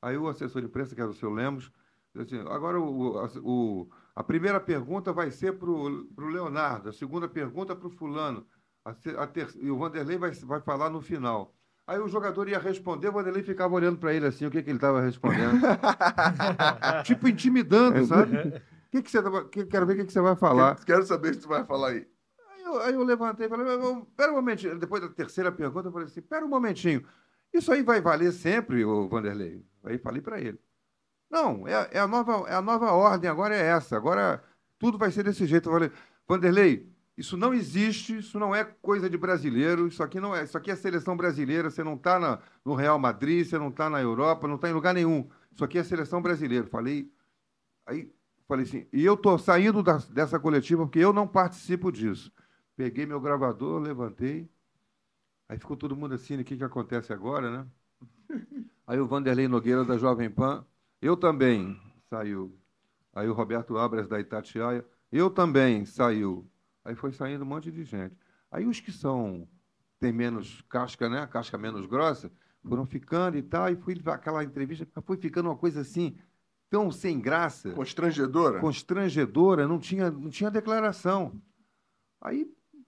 Aí 0.01 0.17
o 0.17 0.27
assessor 0.27 0.61
de 0.61 0.67
imprensa, 0.67 0.95
que 0.95 1.01
era 1.01 1.09
o 1.09 1.13
seu 1.13 1.31
Lemos, 1.31 1.71
disse 2.15 2.35
assim, 2.37 2.47
agora 2.49 2.79
o, 2.79 3.19
a- 3.19 3.29
o- 3.43 3.89
a 4.15 4.23
primeira 4.23 4.59
pergunta 4.59 5.13
vai 5.13 5.31
ser 5.31 5.57
para 5.59 5.69
o 5.69 5.87
Leonardo, 6.17 6.89
a 6.89 6.93
segunda 6.93 7.27
pergunta 7.29 7.75
para 7.75 7.87
o 7.87 7.91
fulano, 7.91 8.47
a, 8.85 8.91
a 9.23 9.27
ter- 9.27 9.55
e 9.57 9.69
o 9.71 9.77
Vanderlei 9.77 10.17
vai, 10.17 10.31
vai 10.33 10.61
falar 10.61 10.89
no 10.89 11.01
final. 11.01 11.56
Aí 11.87 11.99
o 11.99 12.07
jogador 12.09 12.49
ia 12.49 12.59
responder, 12.59 13.07
o 13.07 13.13
Vanderlei 13.13 13.41
ficava 13.43 13.73
olhando 13.73 13.97
para 13.97 14.13
ele 14.13 14.25
assim, 14.27 14.45
o 14.45 14.51
que, 14.51 14.61
que 14.61 14.69
ele 14.69 14.77
estava 14.77 14.99
respondendo. 15.01 15.57
tipo 17.05 17.27
intimidando, 17.27 18.03
sabe? 18.03 18.35
O 18.37 18.89
que, 18.91 19.01
que 19.01 19.09
você 19.11 19.21
tava- 19.23 19.45
que- 19.47 19.65
quero 19.65 19.85
ver 19.85 19.93
o 19.93 19.95
que, 19.97 20.05
que 20.05 20.13
você 20.13 20.21
vai 20.21 20.35
falar. 20.35 20.75
Quero 20.85 21.03
saber 21.05 21.33
se 21.35 21.41
tu 21.41 21.47
vai 21.47 21.63
falar 21.65 21.89
aí. 21.91 22.07
Aí 22.55 22.63
eu, 22.63 22.81
aí 22.81 22.93
eu 22.93 23.03
levantei 23.03 23.45
e 23.47 23.49
falei, 23.49 23.65
"Mas, 23.65 23.79
mas, 23.79 24.03
pera 24.17 24.31
um 24.31 24.35
momentinho. 24.35 24.77
Depois 24.77 25.01
da 25.01 25.09
terceira 25.09 25.51
pergunta, 25.51 25.87
eu 25.87 25.91
falei 25.91 26.07
assim, 26.07 26.21
pera 26.21 26.45
um 26.45 26.49
momentinho. 26.49 27.05
Isso 27.53 27.71
aí 27.71 27.81
vai 27.81 28.01
valer 28.01 28.31
sempre, 28.33 28.83
o 28.83 29.07
Vanderlei? 29.07 29.65
Aí 29.83 29.97
falei 29.97 30.21
para 30.21 30.39
ele. 30.41 30.59
Não, 31.29 31.67
é, 31.67 31.89
é 31.93 31.99
a 31.99 32.07
nova, 32.07 32.49
é 32.49 32.55
a 32.55 32.61
nova 32.61 32.91
ordem, 32.93 33.29
agora 33.29 33.55
é 33.55 33.61
essa. 33.61 33.97
Agora 33.97 34.43
tudo 34.79 34.97
vai 34.97 35.11
ser 35.11 35.23
desse 35.23 35.45
jeito. 35.45 35.69
Eu 35.69 35.73
falei, 35.73 35.91
Vanderlei, 36.27 36.89
isso 37.17 37.35
não 37.37 37.53
existe, 37.53 38.17
isso 38.17 38.39
não 38.39 38.53
é 38.55 38.63
coisa 38.63 39.09
de 39.09 39.17
brasileiro, 39.17 39.87
isso 39.87 40.03
aqui 40.03 40.19
não 40.19 40.35
é, 40.35 40.43
isso 40.43 40.57
aqui 40.57 40.69
é 40.71 40.75
seleção 40.75 41.17
brasileira, 41.17 41.69
você 41.69 41.83
não 41.83 41.95
está 41.95 42.41
no 42.63 42.75
Real 42.75 42.99
Madrid, 42.99 43.45
você 43.47 43.57
não 43.57 43.69
está 43.69 43.89
na 43.89 44.01
Europa, 44.01 44.47
não 44.47 44.55
está 44.55 44.69
em 44.69 44.73
lugar 44.73 44.93
nenhum. 44.93 45.27
Isso 45.51 45.63
aqui 45.63 45.77
é 45.79 45.83
seleção 45.83 46.21
brasileira. 46.21 46.67
Falei, 46.67 47.11
aí 47.85 48.11
falei 48.47 48.65
assim, 48.65 48.87
e 48.93 49.05
eu 49.05 49.15
estou 49.15 49.37
saindo 49.39 49.83
da- 49.83 49.97
dessa 50.11 50.39
coletiva 50.39 50.83
porque 50.85 50.99
eu 50.99 51.13
não 51.13 51.27
participo 51.27 51.91
disso. 51.91 52.31
Peguei 52.77 53.05
meu 53.05 53.19
gravador, 53.21 53.81
levantei. 53.81 54.49
Aí 55.49 55.57
ficou 55.57 55.77
todo 55.77 55.95
mundo 55.95 56.13
assim, 56.15 56.39
o 56.39 56.43
que, 56.43 56.57
que 56.57 56.63
acontece 56.63 57.13
agora, 57.13 57.49
né? 57.51 57.67
Aí 58.87 58.99
o 58.99 59.07
Vanderlei 59.07 59.47
Nogueira, 59.47 59.83
da 59.85 59.97
Jovem 59.97 60.29
Pan, 60.29 60.65
eu 61.01 61.15
também, 61.17 61.79
saiu. 62.09 62.57
Aí 63.13 63.27
o 63.29 63.33
Roberto 63.33 63.77
Abras, 63.77 64.07
da 64.07 64.19
Itatiaia, 64.19 64.85
eu 65.11 65.29
também, 65.29 65.85
saiu. 65.85 66.49
Aí 66.87 66.95
foi 66.95 67.11
saindo 67.11 67.43
um 67.43 67.47
monte 67.47 67.71
de 67.71 67.83
gente. 67.83 68.15
Aí 68.51 68.65
os 68.65 68.79
que 68.79 68.91
são, 68.91 69.47
tem 69.99 70.11
menos 70.13 70.61
casca, 70.69 71.09
né? 71.09 71.27
Casca 71.27 71.57
menos 71.57 71.85
grossa, 71.85 72.31
foram 72.63 72.85
ficando 72.85 73.37
e 73.37 73.43
tal, 73.43 73.69
e 73.69 73.75
foi 73.75 73.95
aquela 74.07 74.43
entrevista, 74.43 74.87
foi 75.01 75.17
ficando 75.17 75.49
uma 75.49 75.57
coisa 75.57 75.81
assim, 75.81 76.17
tão 76.69 76.91
sem 76.91 77.19
graça 77.19 77.73
Constrangedora? 77.73 78.61
constrangedora, 78.61 79.67
não 79.67 79.79
tinha, 79.79 80.09
não 80.11 80.29
tinha 80.29 80.49
declaração. 80.51 81.41
Aí 82.21 82.45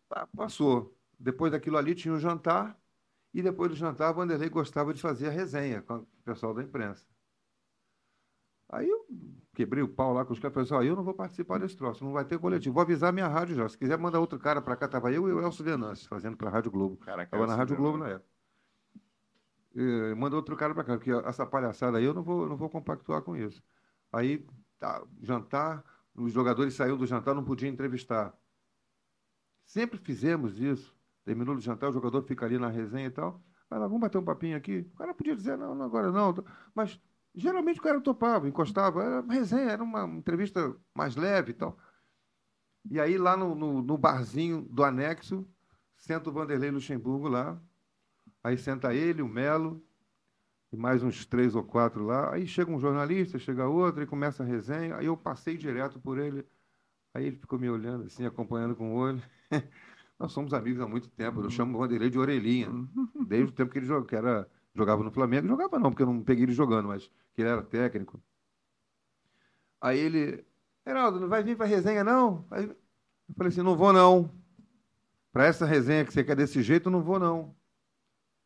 pa- 0.08 0.28
passou. 0.28 0.96
Depois 1.20 1.52
daquilo 1.52 1.78
ali 1.78 1.96
tinha 1.96 2.14
um 2.14 2.20
jantar, 2.20 2.80
e 3.34 3.42
depois 3.44 3.70
do 3.70 3.76
jantar, 3.78 4.14
Vanderlei 4.14 4.50
gostava 4.50 4.94
de 4.94 5.02
fazer 5.02 5.28
a 5.28 5.32
resenha 5.32 5.82
com 5.82 5.98
o 5.98 6.08
pessoal 6.24 6.54
da 6.54 6.64
imprensa. 6.64 7.06
Aí 8.70 8.88
eu 8.90 9.06
quebrei 9.60 9.84
o 9.84 9.90
pau 9.90 10.14
lá 10.14 10.24
com 10.24 10.32
os 10.32 10.40
caras, 10.40 10.54
falei 10.54 10.66
assim, 10.66 10.74
ó, 10.74 10.82
eu 10.82 10.96
não 10.96 11.04
vou 11.04 11.14
participar 11.14 11.60
desse 11.60 11.76
troço, 11.76 12.02
não 12.06 12.14
vai 12.14 12.24
ter 12.24 12.40
coletivo. 12.40 12.74
Vou 12.74 12.82
avisar 12.82 13.12
minha 13.12 13.28
rádio 13.28 13.58
já. 13.58 13.68
Se 13.68 13.78
quiser 13.78 13.98
mandar 13.98 14.22
outro 14.22 14.40
cara 14.40 14.62
para 14.62 14.74
cá, 14.78 14.86
estava 14.86 15.12
eu 15.12 15.28
e 15.28 15.34
o 15.34 15.42
Elcio 15.42 15.66
Venâncio, 15.66 16.08
fazendo 16.08 16.38
para 16.38 16.48
a 16.48 16.52
Rádio 16.54 16.72
Globo. 16.72 16.96
Caraca, 16.96 17.24
Estava 17.24 17.46
na 17.46 17.58
Rádio. 17.58 17.76
Globo 17.76 17.98
na 17.98 18.08
época. 18.08 18.26
E, 19.76 20.16
manda 20.16 20.38
outro 20.38 20.56
cara 20.56 20.74
para 20.74 20.86
cá, 20.86 20.94
porque 20.96 21.12
essa 21.12 21.46
palhaçada 21.46 21.98
aí 21.98 22.06
eu 22.06 22.14
não 22.14 22.24
vou, 22.24 22.48
não 22.48 22.56
vou 22.56 22.70
compactuar 22.70 23.22
com 23.22 23.36
isso. 23.36 23.62
Aí, 24.14 24.48
tá, 24.80 25.04
jantar, 25.22 25.84
os 26.16 26.32
jogadores 26.32 26.74
saíram 26.74 26.96
do 26.96 27.06
jantar, 27.06 27.36
não 27.36 27.44
podiam 27.44 27.70
entrevistar. 27.70 28.34
Sempre 29.66 30.00
fizemos 30.00 30.58
isso. 30.62 30.96
Terminou 31.26 31.54
o 31.54 31.60
jantar, 31.60 31.90
o 31.90 31.94
jogador 31.94 32.22
fica 32.22 32.46
ali 32.46 32.58
na 32.58 32.70
resenha 32.70 33.08
e 33.08 33.12
tal. 33.12 33.44
Vai 33.70 33.78
lá, 33.78 33.88
vamos 33.88 34.00
bater 34.00 34.20
um 34.20 34.24
papinho 34.24 34.56
aqui. 34.56 34.90
O 34.94 34.98
cara 34.98 35.14
podia 35.14 35.36
dizer, 35.36 35.58
não, 35.58 35.76
não, 35.76 35.86
agora 35.86 36.14
não. 36.14 36.34
Mas 36.74 36.98
geralmente 37.40 37.80
o 37.80 37.84
cara 37.84 38.02
topava, 38.02 38.48
encostava. 38.48 39.04
Era 39.04 39.22
uma 39.22 39.34
resenha, 39.34 39.72
era 39.72 39.84
uma 39.84 40.06
entrevista 40.06 40.76
mais 40.94 41.16
leve 41.16 41.52
e 41.52 41.54
tal. 41.54 41.78
E 42.90 43.00
aí, 43.00 43.18
lá 43.18 43.36
no, 43.38 43.56
no, 43.56 43.82
no 43.82 43.98
barzinho 43.98 44.62
do 44.70 44.84
anexo, 44.84 45.48
senta 45.98 46.30
o 46.30 46.34
Vanderlei 46.34 46.72
Luxemburgo 46.72 47.28
lá. 47.28 47.62
Aí 48.44 48.58
senta 48.58 48.94
ele, 48.94 49.22
o 49.22 49.28
Melo, 49.28 49.84
e 50.72 50.78
mais 50.78 51.04
uns 51.04 51.26
três 51.26 51.56
ou 51.56 51.64
quatro 51.64 52.06
lá. 52.06 52.34
Aí 52.34 52.48
chega 52.48 52.72
um 52.72 52.80
jornalista, 52.80 53.38
chega 53.38 53.68
outro, 53.68 54.02
e 54.02 54.08
começa 54.08 54.44
a 54.44 54.46
resenha. 54.46 54.96
Aí 54.96 55.08
eu 55.08 55.18
passei 55.18 55.58
direto 55.58 56.00
por 56.00 56.18
ele. 56.18 56.46
Aí 57.14 57.26
ele 57.26 57.36
ficou 57.38 57.60
me 57.60 57.70
olhando 57.70 58.06
assim, 58.06 58.26
acompanhando 58.26 58.76
com 58.76 58.94
o 58.94 58.96
olho. 58.96 59.22
Nós 60.18 60.32
somos 60.32 60.54
amigos 60.54 60.82
há 60.82 60.88
muito 60.88 61.10
tempo. 61.10 61.42
Eu 61.42 61.50
chamo 61.50 61.76
o 61.76 61.80
Vanderlei 61.80 62.10
de 62.10 62.20
orelhinha. 62.20 62.70
Desde 63.28 63.50
o 63.50 63.56
tempo 63.56 63.72
que 63.72 63.80
ele 63.80 63.86
jogava, 63.86 64.08
que 64.08 64.16
era, 64.16 64.50
jogava 64.76 65.04
no 65.04 65.12
Flamengo. 65.12 65.48
Jogava 65.48 65.80
não, 65.80 65.90
porque 65.90 66.04
eu 66.04 66.08
não 66.08 66.22
peguei 66.22 66.44
ele 66.44 66.54
jogando, 66.54 66.88
mas 66.88 67.10
que 67.40 67.44
ele 67.44 67.50
era 67.50 67.64
técnico. 67.64 68.22
Aí 69.80 69.98
ele, 69.98 70.46
Heraldo, 70.86 71.22
não 71.22 71.30
vai 71.30 71.42
vir 71.42 71.56
para 71.56 71.66
resenha, 71.66 72.04
não? 72.04 72.46
Eu 72.52 72.76
falei 73.38 73.50
assim, 73.50 73.62
não 73.62 73.78
vou 73.78 73.94
não. 73.94 74.30
Para 75.32 75.46
essa 75.46 75.66
resenha 75.66 76.04
que 76.04 76.12
você 76.12 76.22
quer 76.24 76.36
desse 76.36 76.62
jeito, 76.62 76.90
não 76.90 77.02
vou 77.02 77.18
não. 77.18 77.56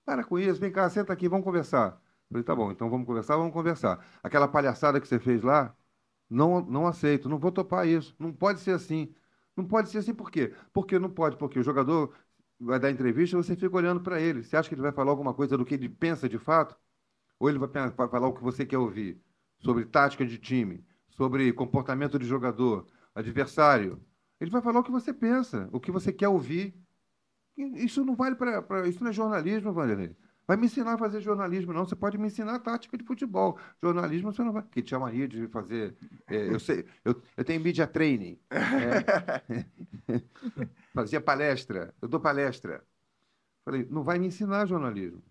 Para 0.06 0.24
com 0.24 0.38
isso, 0.38 0.60
vem 0.60 0.72
cá, 0.72 0.88
senta 0.90 1.12
aqui, 1.12 1.28
vamos 1.28 1.44
conversar. 1.44 1.94
Eu 1.94 2.28
falei, 2.30 2.44
tá 2.44 2.56
bom, 2.56 2.72
então 2.72 2.90
vamos 2.90 3.08
conversar, 3.08 3.36
vamos 3.36 3.54
conversar. 3.54 4.06
Aquela 4.22 4.48
palhaçada 4.48 5.02
que 5.02 5.08
você 5.08 5.20
fez 5.20 5.42
lá, 5.42 5.76
não, 6.30 6.62
não 6.62 6.86
aceito, 6.86 7.28
não 7.28 7.40
vou 7.40 7.52
topar 7.52 7.88
isso. 7.88 8.16
Não 8.20 8.32
pode 8.32 8.60
ser 8.60 8.72
assim. 8.72 9.16
Não 9.58 9.66
pode 9.66 9.90
ser 9.90 10.00
assim 10.00 10.14
por 10.14 10.30
quê? 10.30 10.54
Porque 10.72 11.00
não 11.00 11.10
pode, 11.10 11.38
porque 11.38 11.60
o 11.60 11.64
jogador 11.64 12.14
vai 12.60 12.80
dar 12.80 12.92
entrevista 12.92 13.36
e 13.36 13.44
você 13.44 13.56
fica 13.56 13.76
olhando 13.76 14.02
para 14.02 14.22
ele. 14.22 14.44
Você 14.44 14.56
acha 14.56 14.70
que 14.70 14.76
ele 14.76 14.82
vai 14.84 14.92
falar 14.92 15.12
alguma 15.12 15.34
coisa 15.34 15.58
do 15.58 15.66
que 15.66 15.74
ele 15.76 15.90
pensa 15.90 16.30
de 16.30 16.38
fato? 16.38 16.78
Ou 17.44 17.50
ele 17.50 17.60
vai 17.60 17.68
falar 18.08 18.26
o 18.30 18.34
que 18.34 18.42
você 18.42 18.66
quer 18.66 18.78
ouvir? 18.78 19.22
Sobre 19.60 19.84
tática 19.84 20.26
de 20.26 20.38
time, 20.38 20.82
sobre 21.10 21.52
comportamento 21.52 22.18
de 22.18 22.26
jogador, 22.26 22.88
adversário. 23.14 24.02
Ele 24.40 24.50
vai 24.50 24.62
falar 24.62 24.80
o 24.80 24.84
que 24.84 24.90
você 24.92 25.12
pensa, 25.14 25.68
o 25.74 25.78
que 25.78 25.92
você 25.92 26.14
quer 26.14 26.30
ouvir. 26.30 26.74
Isso 27.58 28.06
não 28.06 28.16
vale 28.16 28.38
para. 28.38 28.88
Isso 28.88 29.04
não 29.04 29.10
é 29.10 29.14
jornalismo, 29.14 29.74
Vanderlei. 29.74 30.16
Vai 30.48 30.56
me 30.56 30.68
ensinar 30.68 30.94
a 30.94 30.98
fazer 30.98 31.20
jornalismo, 31.20 31.74
não. 31.74 31.84
Você 31.84 31.98
pode 31.98 32.18
me 32.18 32.28
ensinar 32.28 32.60
tática 32.60 32.98
de 32.98 33.04
futebol. 33.04 33.60
Jornalismo 33.82 34.32
você 34.32 34.42
não 34.42 34.54
vai. 34.54 34.64
Que 34.64 34.82
te 34.82 34.92
chamaria 34.92 35.28
de 35.28 35.46
fazer. 35.50 35.98
é, 36.28 36.48
eu 36.48 36.62
sei, 36.62 36.86
eu, 37.04 37.22
eu 37.36 37.44
tenho 37.44 37.60
media 37.60 37.86
training. 37.86 38.40
é. 38.50 39.66
Fazia 40.96 41.20
palestra. 41.20 41.94
Eu 42.02 42.08
dou 42.08 42.22
palestra. 42.22 42.82
Falei, 43.66 43.86
não 43.92 44.02
vai 44.02 44.18
me 44.18 44.28
ensinar 44.28 44.66
jornalismo. 44.66 45.22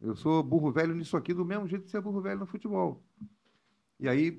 Eu 0.00 0.16
sou 0.16 0.42
burro 0.42 0.72
velho 0.72 0.94
nisso 0.94 1.16
aqui, 1.16 1.34
do 1.34 1.44
mesmo 1.44 1.66
jeito 1.68 1.84
que 1.84 1.90
você 1.90 1.98
é 1.98 2.00
burro 2.00 2.20
velho 2.22 2.40
no 2.40 2.46
futebol. 2.46 3.02
E 3.98 4.08
aí 4.08 4.38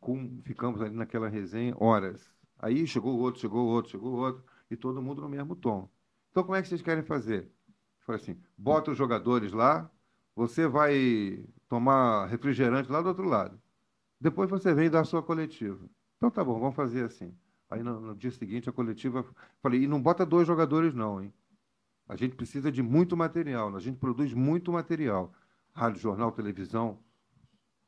com- 0.00 0.40
ficamos 0.44 0.80
ali 0.80 0.94
naquela 0.94 1.28
resenha 1.28 1.74
horas. 1.78 2.32
Aí 2.58 2.86
chegou 2.86 3.18
outro, 3.18 3.40
chegou 3.40 3.66
outro, 3.66 3.90
chegou 3.92 4.14
outro, 4.14 4.44
e 4.70 4.76
todo 4.76 5.02
mundo 5.02 5.22
no 5.22 5.28
mesmo 5.28 5.56
tom. 5.56 5.88
Então, 6.30 6.42
como 6.44 6.56
é 6.56 6.62
que 6.62 6.68
vocês 6.68 6.82
querem 6.82 7.02
fazer? 7.04 7.44
Eu 7.44 8.06
Falei 8.06 8.20
assim: 8.20 8.40
bota 8.56 8.90
os 8.90 8.98
jogadores 8.98 9.52
lá, 9.52 9.90
você 10.34 10.66
vai 10.66 11.44
tomar 11.68 12.26
refrigerante 12.26 12.90
lá 12.90 13.02
do 13.02 13.08
outro 13.08 13.24
lado. 13.28 13.60
Depois 14.20 14.50
você 14.50 14.74
vem 14.74 14.90
dar 14.90 15.00
a 15.00 15.04
sua 15.04 15.22
coletiva. 15.22 15.88
Então 16.16 16.30
tá 16.30 16.44
bom, 16.44 16.58
vamos 16.60 16.76
fazer 16.76 17.04
assim. 17.04 17.34
Aí 17.70 17.82
no, 17.82 18.00
no 18.00 18.14
dia 18.16 18.30
seguinte 18.30 18.68
a 18.68 18.72
coletiva. 18.72 19.24
Falei, 19.62 19.82
e 19.84 19.86
não 19.88 20.00
bota 20.02 20.26
dois 20.26 20.46
jogadores, 20.46 20.94
não, 20.94 21.22
hein? 21.22 21.32
A 22.08 22.16
gente 22.16 22.34
precisa 22.36 22.70
de 22.70 22.82
muito 22.82 23.16
material, 23.16 23.74
a 23.74 23.80
gente 23.80 23.98
produz 23.98 24.32
muito 24.34 24.72
material. 24.72 25.32
Rádio, 25.72 26.00
jornal, 26.00 26.32
televisão. 26.32 26.98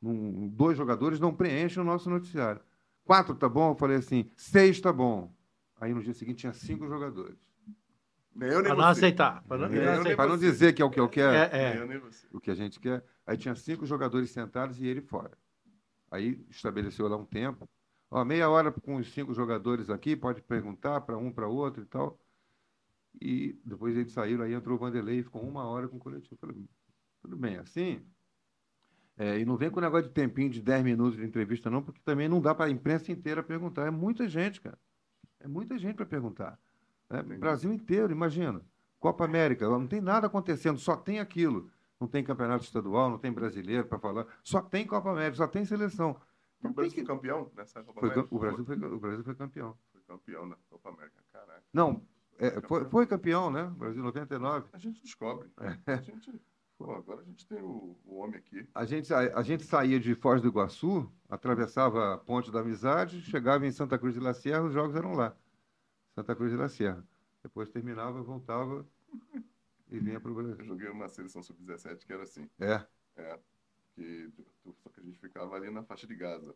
Num- 0.01 0.47
dois 0.49 0.77
jogadores 0.77 1.19
não 1.19 1.33
preenchem 1.33 1.81
o 1.81 1.85
nosso 1.85 2.09
noticiário. 2.09 2.61
Quatro 3.03 3.35
tá 3.35 3.47
bom? 3.47 3.71
Eu 3.71 3.75
falei 3.75 3.97
assim, 3.97 4.29
seis 4.35 4.79
tá 4.81 4.91
bom. 4.91 5.31
Aí 5.79 5.93
no 5.93 6.01
dia 6.01 6.13
seguinte 6.13 6.39
tinha 6.39 6.53
cinco 6.53 6.87
jogadores. 6.87 7.37
Nem 8.35 8.49
eu 8.49 8.55
nem 8.61 8.63
Pra 8.63 8.75
não 8.75 8.83
você. 8.93 8.99
aceitar. 9.05 9.43
Pra 9.43 9.57
não, 9.57 9.69
não. 9.69 10.15
Para 10.15 10.37
dizer 10.37 10.73
que 10.73 10.81
é 10.81 10.85
o 10.85 10.89
que 10.89 10.99
eu 10.99 11.07
quero, 11.07 11.35
É, 11.35 11.75
Nem 11.85 11.97
é. 11.97 12.01
o 12.33 12.39
que 12.39 12.51
a 12.51 12.55
gente 12.55 12.79
quer. 12.79 13.03
Aí 13.25 13.37
tinha 13.37 13.55
cinco 13.55 13.85
jogadores 13.85 14.31
sentados 14.31 14.79
e 14.81 14.85
ele 14.87 15.01
fora. 15.01 15.37
Aí 16.11 16.43
estabeleceu 16.49 17.07
lá 17.07 17.15
um 17.17 17.25
tempo. 17.25 17.67
Ó, 18.09 18.23
meia 18.25 18.49
hora 18.49 18.71
com 18.71 18.95
os 18.95 19.11
cinco 19.13 19.33
jogadores 19.33 19.89
aqui, 19.89 20.15
pode 20.15 20.41
perguntar 20.41 21.01
para 21.01 21.17
um, 21.17 21.31
para 21.31 21.47
outro 21.47 21.83
e 21.83 21.85
tal. 21.85 22.19
E 23.21 23.59
depois 23.65 23.95
eles 23.95 24.11
saíram, 24.11 24.43
aí 24.43 24.53
entrou 24.53 24.75
o 24.75 24.79
Vanderlei 24.79 25.19
e 25.19 25.23
ficou 25.23 25.41
uma 25.41 25.63
hora 25.65 25.87
com 25.87 25.97
o 25.97 25.99
coletivo. 25.99 26.35
Falei, 26.39 26.55
tudo 27.21 27.35
bem, 27.37 27.57
assim. 27.57 28.01
É, 29.17 29.39
e 29.39 29.45
não 29.45 29.55
vem 29.55 29.69
com 29.69 29.79
o 29.79 29.81
negócio 29.81 30.07
de 30.07 30.13
tempinho 30.13 30.49
de 30.49 30.61
10 30.61 30.83
minutos 30.83 31.17
de 31.17 31.23
entrevista, 31.25 31.69
não, 31.69 31.81
porque 31.81 32.01
também 32.03 32.27
não 32.27 32.41
dá 32.41 32.53
para 32.53 32.65
a 32.65 32.69
imprensa 32.69 33.11
inteira 33.11 33.41
perguntar. 33.41 33.85
É 33.87 33.91
muita 33.91 34.27
gente, 34.27 34.59
cara. 34.59 34.77
É 35.39 35.47
muita 35.47 35.77
gente 35.77 35.95
para 35.95 36.05
perguntar. 36.05 36.59
né? 37.09 37.21
Brasil 37.23 37.71
inteiro, 37.71 38.11
imagina. 38.11 38.61
Copa 38.99 39.23
América, 39.23 39.69
não 39.69 39.87
tem 39.87 40.01
nada 40.01 40.27
acontecendo, 40.27 40.77
só 40.79 40.95
tem 40.97 41.19
aquilo. 41.19 41.69
Não 41.99 42.07
tem 42.09 42.23
campeonato 42.23 42.65
estadual, 42.65 43.09
não 43.09 43.17
tem 43.17 43.31
brasileiro 43.31 43.85
para 43.87 43.97
falar, 43.97 44.27
só 44.43 44.61
tem 44.61 44.85
Copa 44.85 45.09
América, 45.11 45.37
só 45.37 45.47
tem 45.47 45.63
seleção. 45.63 46.11
O 46.11 46.67
Não 46.67 46.73
tem 46.73 46.73
Brasil 46.73 46.91
que- 46.91 47.05
foi 47.05 47.15
campeão 47.15 47.51
nessa 47.55 47.81
Copa 47.83 47.99
Foi 48.01 48.09
América? 48.11 48.35
o, 48.35 48.39
Brasil 48.39 48.65
foi, 48.65 48.75
o 48.75 48.99
Brasil 48.99 49.23
foi 49.23 49.35
campeão. 49.35 49.77
Foi 49.93 50.01
campeão 50.01 50.49
da 50.49 50.57
Copa 50.69 50.89
América, 50.89 51.23
caraca. 51.31 51.63
Não, 51.71 52.01
é, 52.39 52.61
foi, 52.61 52.85
foi 52.85 53.07
campeão, 53.07 53.49
né? 53.49 53.63
Brasil 53.77 54.03
99. 54.03 54.67
A 54.73 54.77
gente 54.77 55.01
descobre. 55.01 55.49
É. 55.87 55.93
A 55.93 56.01
gente, 56.01 56.41
pô, 56.77 56.93
agora 56.93 57.21
a 57.21 57.23
gente 57.23 57.45
tem 57.47 57.61
o, 57.61 57.97
o 58.05 58.15
homem 58.17 58.37
aqui. 58.37 58.67
A 58.73 58.85
gente, 58.85 59.13
a, 59.13 59.19
a 59.37 59.41
gente 59.41 59.63
saía 59.63 59.99
de 59.99 60.13
Foz 60.15 60.41
do 60.41 60.47
Iguaçu, 60.47 61.09
atravessava 61.29 62.13
a 62.13 62.17
Ponte 62.17 62.51
da 62.51 62.59
Amizade, 62.61 63.21
chegava 63.21 63.65
em 63.65 63.71
Santa 63.71 63.97
Cruz 63.97 64.13
de 64.13 64.19
la 64.19 64.33
Sierra, 64.33 64.63
os 64.63 64.73
jogos 64.73 64.95
eram 64.95 65.13
lá. 65.13 65.35
Santa 66.13 66.35
Cruz 66.35 66.51
de 66.51 66.57
la 66.57 66.69
Sierra. 66.69 67.05
Depois 67.43 67.69
terminava, 67.69 68.21
voltava 68.23 68.85
e 69.91 69.99
vinha 69.99 70.19
para 70.19 70.31
o 70.31 70.39
Eu 70.39 70.43
Brasil. 70.43 70.65
joguei 70.65 70.89
uma 70.89 71.07
seleção 71.07 71.43
sub-17 71.43 72.05
que 72.05 72.13
era 72.13 72.23
assim. 72.23 72.49
É, 72.59 72.85
Que, 73.95 74.29
só 74.83 74.89
que 74.89 74.99
a 74.99 75.03
gente 75.03 75.19
ficava 75.19 75.55
ali 75.55 75.69
na 75.69 75.83
faixa 75.83 76.05
de 76.07 76.15
Gaza. 76.15 76.55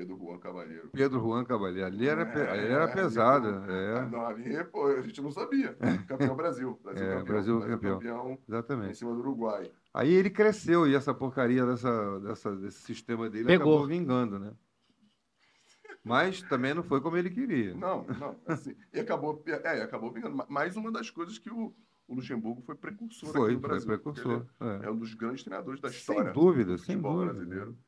Pedro 0.00 0.16
Juan 0.16 0.38
Cavalheiro. 0.38 0.88
Pedro 0.90 1.20
Juan 1.20 1.44
Cavalheiro. 1.44 1.86
Ali 1.86 2.08
era, 2.08 2.22
É, 2.22 2.50
ali 2.50 2.66
era 2.72 2.84
ali, 2.84 2.92
pesado. 2.94 3.48
É, 3.70 4.06
Não, 4.08 4.26
ali, 4.26 4.64
pô, 4.64 4.86
a 4.86 5.02
gente 5.02 5.20
não 5.20 5.30
sabia. 5.30 5.76
Campeão 6.08 6.34
Brasil. 6.34 6.80
Brasil 6.82 7.04
É, 7.04 7.10
campeão. 7.10 7.24
Brasil 7.26 7.60
campeão. 7.60 7.94
campeão 7.98 8.30
em 8.30 8.38
exatamente. 8.48 8.96
cima 8.96 9.12
do 9.12 9.18
Uruguai. 9.20 9.70
Aí 9.92 10.10
ele 10.10 10.30
cresceu 10.30 10.86
e 10.86 10.94
essa 10.94 11.12
porcaria 11.12 11.66
dessa, 11.66 12.20
dessa, 12.20 12.56
desse 12.56 12.80
sistema 12.80 13.28
dele 13.28 13.44
Pegou. 13.44 13.74
acabou 13.74 13.86
vingando, 13.86 14.38
né? 14.38 14.52
Mas 16.02 16.40
também 16.40 16.72
não 16.72 16.82
foi 16.82 17.02
como 17.02 17.18
ele 17.18 17.28
queria. 17.28 17.74
Não, 17.74 18.06
não. 18.18 18.40
Assim, 18.46 18.74
e 18.94 19.00
acabou, 19.00 19.42
é, 19.46 19.82
acabou 19.82 20.10
vingando. 20.10 20.34
Ma- 20.34 20.46
Mais 20.48 20.76
uma 20.76 20.90
das 20.90 21.10
coisas 21.10 21.38
que 21.38 21.50
o, 21.50 21.74
o 22.08 22.14
Luxemburgo 22.14 22.62
foi 22.62 22.74
precursor 22.74 23.32
Foi, 23.32 23.48
aqui 23.52 23.54
no 23.56 23.60
foi 23.60 23.68
Brasil. 23.68 23.86
precursor. 23.86 24.46
Ele 24.62 24.70
É. 24.82 24.86
É 24.86 24.90
um 24.90 24.96
dos 24.96 25.12
grandes 25.12 25.44
treinadores 25.44 25.78
da 25.78 25.90
história 25.90 26.24
Sem 26.24 26.32
dúvida, 26.32 26.72
do 26.72 26.78
sem 26.78 26.98
dúvida. 26.98 27.34
brasileiro. 27.34 27.78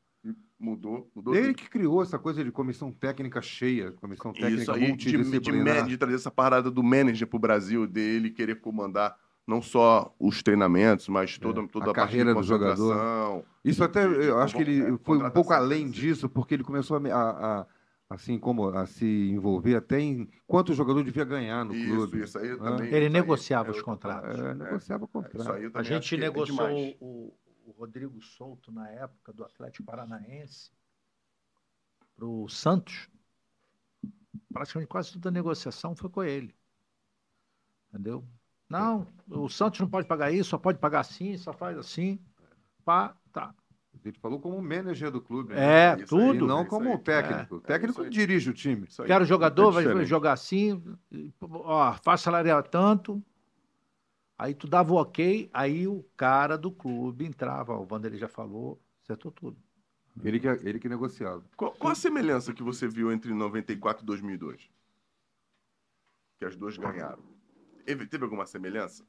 Mudou, 0.67 1.09
mudou 1.13 1.35
Ele 1.35 1.47
tudo. 1.47 1.55
que 1.57 1.69
criou 1.69 2.01
essa 2.01 2.17
coisa 2.17 2.41
de 2.41 2.49
comissão 2.49 2.89
técnica 2.89 3.41
cheia, 3.41 3.91
comissão 3.91 4.31
técnica 4.31 4.61
Isso 4.61 4.71
aí, 4.71 4.79
de, 4.79 4.85
de, 5.11 5.17
multidisciplinar. 5.17 5.75
man- 5.81 5.87
de 5.87 5.97
trazer 5.97 6.15
essa 6.15 6.31
parada 6.31 6.71
do 6.71 6.81
manager 6.81 7.27
pro 7.27 7.37
Brasil, 7.37 7.85
dele 7.85 8.29
querer 8.29 8.61
comandar 8.61 9.17
não 9.45 9.61
só 9.61 10.15
os 10.17 10.41
treinamentos, 10.41 11.09
mas 11.09 11.37
toda, 11.37 11.67
toda 11.67 11.87
É, 11.87 11.89
a 11.89 11.91
a, 11.91 11.93
parte 11.95 12.11
de 12.11 12.17
carreira 12.19 12.33
do 12.33 12.43
jogador. 12.43 13.43
Isso 13.65 13.83
até, 13.83 14.07
de- 14.07 14.19
de 14.19 14.25
eu 14.27 14.39
acho 14.39 14.55
que 14.55 14.61
ele 14.61 14.81
é, 14.83 14.97
foi 15.03 15.17
um 15.17 15.29
pouco 15.29 15.51
além 15.51 15.89
disso, 15.89 16.29
porque 16.29 16.53
ele 16.53 16.63
começou 16.63 16.95
a, 16.95 16.99
me- 17.01 17.11
a- 17.11 17.17
a- 17.19 17.65
assim 18.09 18.39
como 18.39 18.69
a 18.69 18.85
se 18.85 19.05
envolver 19.31 19.75
até 19.75 19.99
em 19.99 20.29
quanto 20.47 20.69
o 20.71 20.73
jogador 20.75 21.03
devia 21.03 21.25
ganhar 21.25 21.65
no 21.65 21.75
Isso, 21.75 21.93
clube. 21.93 22.23
isso 22.23 22.37
aí 22.39 22.51
Ah. 22.51 22.57
também. 22.57 22.87
Ele 22.87 22.95
isso 22.99 23.05
aí 23.07 23.09
negociava 23.09 23.67
é 23.67 23.71
os 23.71 23.81
contratos. 23.81 24.37
parte. 24.39 24.41
É, 24.49 24.53
negociava 24.53 25.03
Isso 25.03 25.11
contrato. 25.11 25.51
aí 25.51 25.63
eu 25.65 25.71
A 25.73 25.83
gente 25.83 26.15
é 26.15 26.17
negociou 26.19 26.57
demais. 26.69 26.95
o, 27.01 27.33
o 27.65 27.71
Rodrigo 27.71 28.21
Souto 28.21 28.71
na 28.71 28.89
época 28.89 29.33
do 29.33 29.43
Atlético 29.43 29.85
Paranaense 29.85 30.71
para 32.15 32.25
o 32.25 32.47
Santos. 32.47 33.09
Praticamente 34.51 34.89
quase 34.89 35.13
toda 35.13 35.29
a 35.29 35.31
negociação 35.31 35.95
foi 35.95 36.09
com 36.09 36.23
ele. 36.23 36.55
Entendeu? 37.89 38.23
Não, 38.69 39.07
o 39.29 39.47
Santos 39.49 39.79
não 39.79 39.87
pode 39.89 40.07
pagar 40.07 40.31
isso, 40.31 40.49
só 40.49 40.57
pode 40.57 40.79
pagar 40.79 41.01
assim, 41.01 41.37
só 41.37 41.53
faz 41.53 41.77
assim. 41.77 42.19
Pá, 42.83 43.15
tá. 43.31 43.53
A 43.93 44.07
gente 44.07 44.19
falou 44.19 44.39
como 44.39 44.61
manager 44.61 45.11
do 45.11 45.21
clube. 45.21 45.53
né? 45.53 45.91
É, 45.93 46.01
isso 46.01 46.17
aí, 46.17 46.27
tudo. 46.33 46.47
não 46.47 46.61
isso 46.61 46.69
como 46.69 46.89
aí. 46.89 46.97
técnico. 46.97 47.55
O 47.55 47.57
É, 47.59 47.61
técnico 47.61 47.91
isso 47.91 48.01
aí. 48.01 48.09
dirige 48.09 48.49
o 48.49 48.53
time. 48.53 48.87
Aí. 48.99 49.07
Quero 49.07 49.25
jogador, 49.25 49.69
É 49.81 49.93
vai 49.93 50.05
jogar 50.05 50.33
assim, 50.33 50.81
ó, 51.41 51.93
faz 52.03 52.21
salarial 52.21 52.63
tanto. 52.63 53.23
Aí 54.43 54.53
tu 54.53 54.67
dava 54.67 54.91
o 54.91 54.97
ok, 54.97 55.49
aí 55.53 55.87
o 55.87 56.03
cara 56.17 56.57
do 56.57 56.69
clube 56.69 57.23
entrava, 57.25 57.77
o 57.77 57.85
Vanderlei 57.85 58.19
já 58.19 58.27
falou, 58.27 58.77
acertou 59.01 59.31
tudo. 59.31 59.55
Ele 60.21 60.37
que, 60.37 60.47
ele 60.47 60.79
que 60.79 60.89
negociava. 60.89 61.41
Qual, 61.55 61.71
qual 61.71 61.93
a 61.93 61.95
semelhança 61.95 62.53
que 62.53 62.61
você 62.61 62.85
viu 62.85 63.09
entre 63.09 63.33
94 63.33 64.03
e 64.03 64.05
2002? 64.05 64.69
Que 66.37 66.43
as 66.43 66.57
duas 66.57 66.77
ganharam. 66.77 67.23
Teve, 67.85 68.05
teve 68.05 68.25
alguma 68.25 68.45
semelhança? 68.45 69.05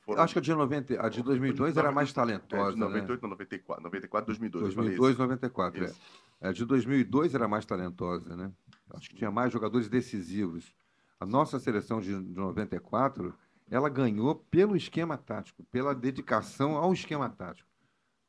Foram- 0.00 0.24
acho 0.24 0.32
que 0.32 0.40
a 0.40 0.42
de, 0.42 0.52
90, 0.52 1.06
a 1.06 1.08
de 1.08 1.22
2002 1.22 1.76
era 1.76 1.92
mais 1.92 2.10
É, 2.10 2.14
talentosa. 2.14 2.72
de 2.72 2.80
né? 2.80 2.86
98 2.86 3.22
não, 3.22 3.30
94. 3.30 3.82
94, 3.84 4.26
2002. 4.26 4.64
eu 4.64 4.72
falei 4.72 4.88
2002, 4.96 5.12
isso. 5.12 5.22
94. 5.22 5.84
Isso. 5.84 6.00
É. 6.40 6.48
A 6.48 6.52
de 6.52 6.64
2002 6.64 7.32
era 7.32 7.46
mais 7.46 7.64
talentosa, 7.64 8.36
né? 8.36 8.50
Acho 8.90 9.08
que 9.08 9.14
tinha 9.14 9.30
mais 9.30 9.52
jogadores 9.52 9.88
decisivos. 9.88 10.74
A 11.20 11.24
nossa 11.24 11.60
seleção 11.60 12.00
de, 12.00 12.08
de 12.20 12.34
94, 12.34 13.32
ela 13.70 13.88
ganhou 13.88 14.34
pelo 14.34 14.76
esquema 14.76 15.16
tático, 15.18 15.62
pela 15.70 15.94
dedicação 15.94 16.76
ao 16.76 16.92
esquema 16.92 17.28
tático. 17.28 17.68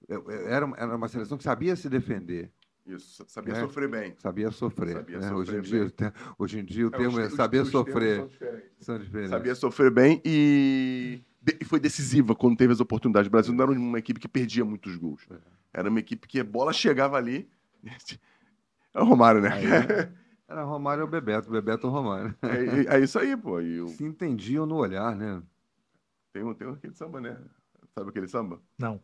É, 0.07 0.15
é, 0.15 0.51
Era, 0.53 0.71
era 0.77 0.95
uma 0.95 1.07
seleção 1.07 1.37
que 1.37 1.43
sabia 1.43 1.75
se 1.75 1.89
defender, 1.89 2.51
Isso, 2.85 3.23
sabia 3.27 3.53
É. 3.53 3.59
sofrer 3.59 3.87
bem. 3.89 4.15
sabia 4.17 4.49
sofrer. 4.49 4.93
Sabia 4.93 5.17
né? 5.19 5.21
sofrer 5.29 5.35
hoje, 5.37 5.51
em 5.51 5.61
bem. 5.61 5.69
dia, 5.69 5.83
o 5.85 5.91
te- 5.91 6.13
hoje 6.39 6.59
em 6.59 6.65
dia 6.65 6.85
o 6.85 6.87
É, 6.87 6.97
termo 6.97 7.17
os- 7.17 7.19
é 7.19 7.27
os- 7.27 7.33
saber 7.35 7.65
sofrer. 7.65 8.17
são 8.17 8.27
diferentes. 8.27 8.69
São 8.79 8.97
diferentes. 8.99 9.29
Sabia 9.29 9.55
sofrer 9.55 9.91
bem 9.91 10.21
e 10.25 11.21
de- 11.41 11.57
e 11.61 11.65
foi 11.65 11.79
decisiva 11.79 12.33
quando 12.35 12.57
teve 12.57 12.73
as 12.73 12.79
oportunidades. 12.79 13.27
O 13.27 13.31
Brasil 13.31 13.53
não 13.53 13.63
era 13.63 13.71
uma 13.71 13.99
equipe 13.99 14.19
que 14.19 14.27
perdia 14.27 14.65
muitos 14.65 14.95
gols. 14.95 15.21
É. 15.29 15.35
Era 15.71 15.89
uma 15.89 15.99
equipe 15.99 16.27
que 16.27 16.39
a 16.39 16.43
bola 16.43 16.73
chegava 16.73 17.15
ali. 17.17 17.47
É 18.91 18.99
o 18.99 19.05
Romário, 19.05 19.39
né? 19.39 19.49
Aí, 19.53 19.63
era 20.49 20.63
Romário 20.63 21.03
ou 21.03 21.09
Bebeto, 21.09 21.49
Bebeto 21.49 21.87
ou 21.87 21.93
Romário. 21.93 22.35
É, 22.41 22.95
é 22.97 22.99
isso 22.99 23.19
aí, 23.19 23.37
pô. 23.37 23.61
E 23.61 23.79
o- 23.81 23.87
Se 23.89 24.03
entendiam 24.03 24.65
no 24.65 24.75
olhar, 24.75 25.15
né? 25.15 25.41
tem, 26.33 26.43
um- 26.43 26.53
tem 26.53 26.67
um 26.67 26.73
aquele 26.73 26.93
samba, 26.93 27.21
né? 27.21 27.37
Sabe 27.95 28.09
aquele 28.09 28.27
samba? 28.27 28.59
Não. 28.77 28.99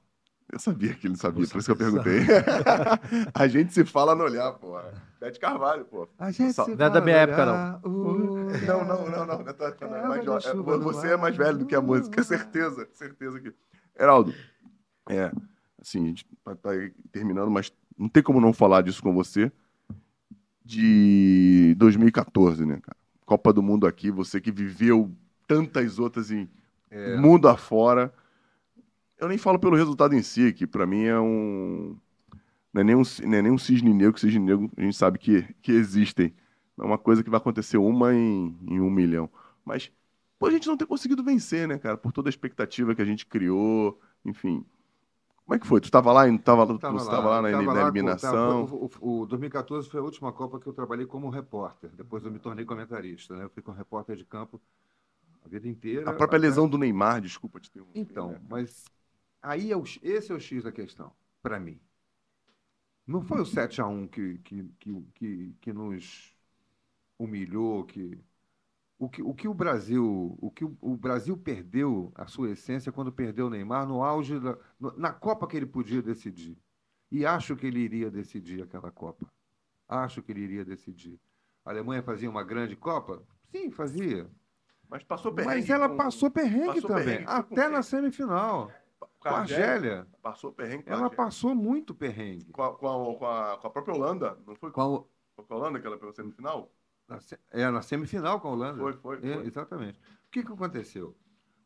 Eu 0.51 0.59
sabia 0.59 0.93
que 0.93 1.07
ele 1.07 1.15
sabia, 1.17 1.47
por 1.47 1.57
isso 1.57 1.65
que 1.65 1.71
eu 1.71 1.75
perguntei. 1.75 2.19
a 3.33 3.47
gente 3.47 3.73
se 3.73 3.83
fala 3.83 4.13
no 4.13 4.23
olhar, 4.23 4.51
pô. 4.53 4.79
Bete 5.19 5.39
Carvalho, 5.39 5.85
pô. 5.85 6.07
A 6.19 6.29
gente 6.31 6.53
Só- 6.53 6.65
se 6.65 6.75
Não 6.75 6.85
é 6.85 6.89
da 6.89 7.01
minha 7.01 7.15
época, 7.17 7.45
Não, 7.83 8.85
não, 8.85 9.09
não, 9.09 9.25
não. 9.25 9.25
não, 9.43 9.53
tá- 9.53 9.75
não, 9.81 10.13
é 10.13 10.19
É, 10.19 10.49
é, 10.51 10.53
você 10.77 11.07
é 11.13 11.17
mais 11.17 11.35
velho 11.35 11.57
do 11.57 11.65
que 11.65 11.75
a 11.75 11.81
música, 11.81 12.21
certeza, 12.23 12.87
certeza 12.93 13.39
que. 13.39 13.53
Heraldo, 13.97 14.33
é, 15.09 15.31
assim, 15.81 16.03
a 16.03 16.07
gente 16.07 16.27
tá, 16.43 16.55
tá 16.55 16.69
terminando, 17.11 17.49
mas 17.49 17.73
não 17.97 18.07
tem 18.07 18.21
como 18.21 18.39
não 18.39 18.53
falar 18.53 18.81
disso 18.81 19.01
com 19.01 19.13
você. 19.13 19.51
De 20.65 21.75
2014, 21.77 22.65
né, 22.65 22.79
cara? 22.81 22.97
Copa 23.23 23.53
do 23.53 23.61
Mundo 23.61 23.85
aqui, 23.85 24.09
você 24.09 24.41
que 24.41 24.51
viveu 24.51 25.11
tantas 25.47 25.99
outras 25.99 26.31
em 26.31 26.49
É. 26.89 27.17
mundo 27.17 27.47
afora. 27.47 28.11
Eu 29.19 29.27
nem 29.27 29.37
falo 29.37 29.59
pelo 29.59 29.75
resultado 29.75 30.15
em 30.15 30.21
si, 30.23 30.51
que 30.51 30.65
pra 30.65 30.85
mim 30.87 31.03
é 31.03 31.19
um. 31.19 31.95
Não 32.73 32.81
é 32.81 32.83
nem 32.83 32.95
um, 32.95 33.03
não 33.23 33.37
é 33.37 33.41
nem 33.41 33.51
um 33.51 33.57
cisne 33.57 33.93
negro, 33.93 34.19
cisne 34.19 34.39
negro 34.39 34.69
a 34.75 34.81
gente 34.81 34.97
sabe 34.97 35.17
que, 35.19 35.43
que 35.61 35.71
existem. 35.71 36.33
É 36.77 36.83
uma 36.83 36.97
coisa 36.97 37.23
que 37.23 37.29
vai 37.29 37.37
acontecer 37.37 37.77
uma 37.77 38.13
em, 38.13 38.57
em 38.67 38.81
um 38.81 38.89
milhão. 38.89 39.29
Mas, 39.63 39.91
por 40.37 40.49
a 40.49 40.51
gente 40.51 40.67
não 40.67 40.75
ter 40.75 40.85
conseguido 40.85 41.23
vencer, 41.23 41.67
né, 41.67 41.77
cara? 41.77 41.95
Por 41.95 42.11
toda 42.11 42.27
a 42.27 42.31
expectativa 42.31 42.93
que 42.93 43.01
a 43.01 43.05
gente 43.05 43.25
criou, 43.25 43.99
enfim. 44.25 44.65
Como 45.45 45.55
é 45.55 45.59
que 45.59 45.67
foi? 45.67 45.79
Tu 45.79 45.85
estava 45.85 46.11
lá, 46.11 46.23
tava, 46.39 46.79
Tava 46.79 46.97
estava 46.97 47.29
lá, 47.29 47.41
na, 47.41 47.61
na 47.61 47.81
eliminação? 47.81 48.65
tava- 48.65 48.75
o, 48.75 48.89
o- 48.99 49.21
o 49.21 49.25
2014 49.25 49.89
foi 49.89 49.99
a 49.99 50.03
última 50.03 50.31
Copa 50.33 50.59
que 50.59 50.67
eu 50.67 50.73
trabalhei 50.73 51.05
como 51.05 51.29
repórter. 51.29 51.89
Depois 51.95 52.23
eu 52.25 52.31
me 52.31 52.39
tornei 52.39 52.65
comentarista, 52.65 53.35
né? 53.35 53.43
Eu 53.45 53.49
fui 53.49 53.61
com 53.61 53.71
repórter 53.71 54.15
de 54.15 54.25
campo 54.25 54.61
a 55.43 55.49
vida 55.49 55.67
inteira. 55.67 56.09
a 56.09 56.13
própria 56.13 56.37
até- 56.37 56.47
lesão 56.47 56.67
do 56.67 56.77
Neymar, 56.77 57.21
desculpa 57.21 57.59
te 57.59 57.69
interromper. 57.69 57.95
Então, 58.01 58.29
né? 58.31 58.39
mas 58.49 58.85
aí 59.41 59.71
é 59.71 59.77
o, 59.77 59.83
esse 60.03 60.31
é 60.31 60.35
o 60.35 60.39
X 60.39 60.63
da 60.63 60.71
questão, 60.71 61.11
para 61.41 61.59
mim. 61.59 61.79
Não 63.07 63.21
foi 63.21 63.41
o 63.41 63.45
7 63.45 63.81
a 63.81 63.87
1 63.87 64.07
que, 64.07 64.37
que, 64.39 64.63
que, 64.79 65.01
que, 65.13 65.55
que 65.61 65.73
nos 65.73 66.35
humilhou, 67.19 67.85
que 67.85 68.19
o 68.97 69.09
que 69.09 69.21
o, 69.21 69.33
que 69.33 69.47
o 69.47 69.53
Brasil, 69.53 70.37
o 70.39 70.49
que 70.51 70.63
o, 70.63 70.77
o 70.81 70.95
Brasil 70.95 71.35
perdeu 71.37 72.11
a 72.15 72.27
sua 72.27 72.51
essência 72.51 72.91
quando 72.91 73.11
perdeu 73.11 73.47
o 73.47 73.49
Neymar 73.49 73.85
no 73.87 74.03
auge 74.03 74.39
da, 74.39 74.57
no- 74.79 74.97
na 74.97 75.11
Copa 75.11 75.47
que 75.47 75.57
ele 75.57 75.65
podia 75.65 76.01
decidir. 76.01 76.57
E 77.11 77.25
acho 77.25 77.55
que 77.55 77.67
ele 77.67 77.79
iria 77.79 78.09
decidir 78.09 78.61
aquela 78.63 78.91
Copa. 78.91 79.25
Acho 79.87 80.21
que 80.23 80.31
ele 80.31 80.41
iria 80.41 80.65
decidir. 80.65 81.19
A 81.63 81.69
Alemanha 81.71 82.01
fazia 82.01 82.29
uma 82.29 82.43
grande 82.43 82.75
Copa? 82.75 83.21
Sim, 83.51 83.69
fazia. 83.69 84.29
Mas 84.89 85.03
passou 85.03 85.33
perrengue. 85.33 85.55
Mas 85.55 85.69
ela 85.69 85.89
com- 85.89 85.97
passou 85.97 86.31
perrengue 86.31 86.65
passou 86.67 86.87
também, 86.89 87.05
perrengue, 87.05 87.25
com 87.25 87.31
até 87.31 87.67
na 87.69 87.83
semifinal. 87.83 88.71
Com 89.19 89.29
a 89.29 89.39
Argélia, 89.39 90.07
Passou 90.21 90.51
perrengue 90.51 90.83
com 90.83 90.91
ela 90.91 91.09
passou 91.09 91.55
muito 91.55 91.93
perrengue. 91.95 92.51
Com 92.51 92.61
a, 92.63 92.75
com, 92.75 92.87
a, 92.87 93.17
com, 93.17 93.25
a, 93.25 93.57
com 93.57 93.69
própria 93.71 93.95
Holanda. 93.95 94.37
Não 94.45 94.55
foi 94.55 94.71
com 94.71 94.81
Com 95.35 95.41
a- 95.41 95.45
a 95.49 95.55
Holanda 95.55 95.79
que 95.79 95.87
ela 95.87 95.97
pegou 95.97 96.13
semifinal? 96.13 96.71
Na, 97.07 97.19
é, 97.51 97.69
na 97.69 97.81
semifinal 97.81 98.39
com 98.39 98.47
a 98.47 98.51
Holanda. 98.51 98.79
Foi, 98.81 98.93
foi, 98.93 99.17
É, 99.17 99.33
foi. 99.35 99.47
exatamente. 99.47 99.99
O 99.99 100.31
que, 100.31 100.43
que 100.43 100.51
aconteceu? 100.51 101.15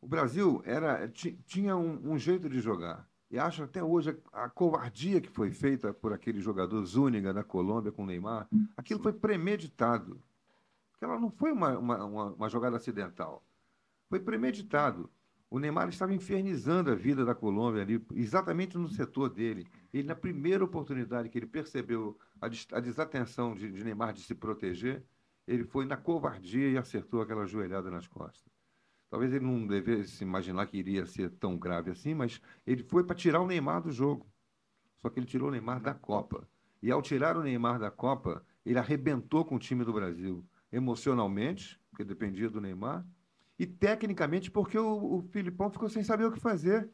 O 0.02 0.07
Brasil 0.07 0.61
era, 0.66 1.07
ti- 1.07 1.40
tinha 1.45 1.76
um, 1.76 2.11
um 2.14 2.18
jeito 2.18 2.49
de 2.49 2.60
jogar. 2.60 3.07
E 3.32 3.38
acho 3.38 3.64
até 3.64 3.84
hoje 3.84 4.18
a, 4.34 4.45
a 4.45 4.49
covardia 4.49 5.22
que 5.22 5.30
foi 5.30 5.52
feita 5.52 5.94
por 5.94 6.14
aquele 6.14 6.40
jogador 6.41 6.84
Zúñiga 6.84 7.34
da 7.34 7.44
Colômbia 7.44 7.91
com 7.91 8.03
o 8.03 8.06
Neymar, 8.06 8.48
aquilo 8.76 8.99
foi 9.02 9.14
premeditado. 9.14 10.22
Aquela 10.95 11.20
não 11.20 11.30
foi 11.32 11.52
uma, 11.52 11.78
uma, 11.78 12.03
uma, 12.06 12.26
uma 12.34 12.49
jogada 12.49 12.78
acidental. 12.78 13.44
Foi 14.10 14.20
premeditado. 14.20 15.10
O 15.49 15.57
Neymar 15.60 15.90
estava 15.90 16.14
infernizando 16.14 16.91
a 16.91 16.95
vida 16.95 17.26
da 17.26 17.34
Colômbia 17.34 17.82
ali, 17.82 18.06
exatamente 18.14 18.78
no 18.78 18.88
setor 18.88 19.30
dele. 19.30 19.68
Ele, 19.94 20.07
na 20.07 20.16
primeira 20.16 20.64
oportunidade 20.64 21.30
que 21.30 21.38
ele 21.38 21.48
percebeu 21.48 22.18
a, 22.41 22.48
des- 22.48 22.68
a 22.72 22.80
desatenção 22.80 23.56
de, 23.56 23.72
de 23.72 23.84
Neymar 23.84 24.14
de 24.14 24.22
se 24.22 24.36
proteger, 24.36 25.03
ele 25.50 25.64
foi 25.64 25.84
na 25.84 25.98
covardia 25.98 26.70
e 26.70 26.78
acertou 26.78 27.22
aquela 27.22 27.44
joelhada 27.48 27.90
nas 27.90 28.08
costas. 28.08 28.54
Talvez 29.10 29.34
ele 29.34 29.44
não 29.44 29.66
devesse 29.66 30.24
imaginar 30.24 30.68
que 30.68 30.78
iria 30.78 31.08
ser 31.08 31.32
tão 31.32 31.58
grave 31.58 31.90
assim, 31.90 32.14
mas 32.14 32.40
ele 32.68 32.84
foi 32.84 33.04
para 33.04 33.16
tirar 33.16 33.42
o 33.42 33.48
Neymar 33.48 33.82
do 33.82 33.92
jogo. 33.92 34.32
Só 35.02 35.10
que 35.10 35.20
ele 35.20 35.26
tirou 35.26 35.48
o 35.48 35.52
Neymar 35.52 35.82
da 35.82 35.96
Copa. 35.96 36.48
E 36.84 36.92
ao 36.92 37.02
tirar 37.02 37.36
o 37.36 37.42
Neymar 37.42 37.80
da 37.80 37.90
Copa, 37.90 38.46
ele 38.64 38.78
arrebentou 38.78 39.44
com 39.44 39.56
o 39.56 39.60
time 39.60 39.84
do 39.84 39.92
Brasil. 39.92 40.46
Emocionalmente, 40.72 41.82
porque 41.90 42.04
dependia 42.04 42.48
do 42.48 42.62
Neymar, 42.62 43.04
e 43.58 43.66
tecnicamente, 43.66 44.52
porque 44.52 44.78
o, 44.78 45.18
o 45.18 45.22
Filipão 45.32 45.72
ficou 45.72 45.90
sem 45.90 46.04
saber 46.04 46.26
o 46.26 46.32
que 46.32 46.40
fazer. 46.40 46.88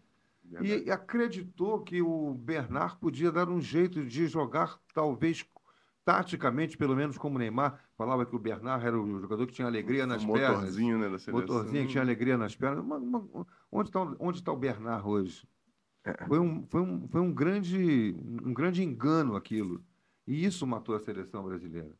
E 0.61 0.89
acreditou 0.89 1.83
que 1.83 2.01
o 2.01 2.33
Bernard 2.35 2.97
podia 2.99 3.31
dar 3.31 3.49
um 3.49 3.59
jeito 3.59 4.05
de 4.05 4.27
jogar, 4.27 4.79
talvez 4.93 5.43
taticamente, 6.05 6.77
pelo 6.77 6.95
menos 6.95 7.17
como 7.17 7.35
o 7.35 7.39
Neymar. 7.39 7.79
Falava 7.97 8.25
que 8.25 8.35
o 8.35 8.39
Bernard 8.39 8.85
era 8.85 8.97
o 8.99 9.19
jogador 9.19 9.47
que 9.47 9.53
tinha 9.53 9.67
alegria 9.67 10.05
nas 10.05 10.23
o 10.23 10.31
pernas. 10.31 10.57
motorzinho, 10.59 10.99
né, 10.99 11.09
da 11.09 11.17
seleção. 11.17 11.55
Motorzinho 11.55 11.85
que 11.85 11.91
tinha 11.91 12.03
alegria 12.03 12.37
nas 12.37 12.55
pernas. 12.55 12.83
Uma- 12.83 12.97
uma- 12.97 13.47
onde 13.71 13.89
está 13.89 13.99
onde 14.19 14.43
tá 14.43 14.51
o 14.51 14.57
Bernard 14.57 15.05
hoje? 15.07 15.47
Foi 16.27 16.37
um, 16.39 16.63
foi 16.67 16.81
um, 16.81 17.07
foi 17.07 17.19
um, 17.19 17.33
grande, 17.33 18.15
um 18.43 18.53
grande 18.53 18.83
engano 18.83 19.35
aquilo. 19.35 19.83
E 20.27 20.45
isso 20.45 20.65
matou 20.67 20.95
a 20.95 20.99
seleção 20.99 21.43
brasileira. 21.43 21.97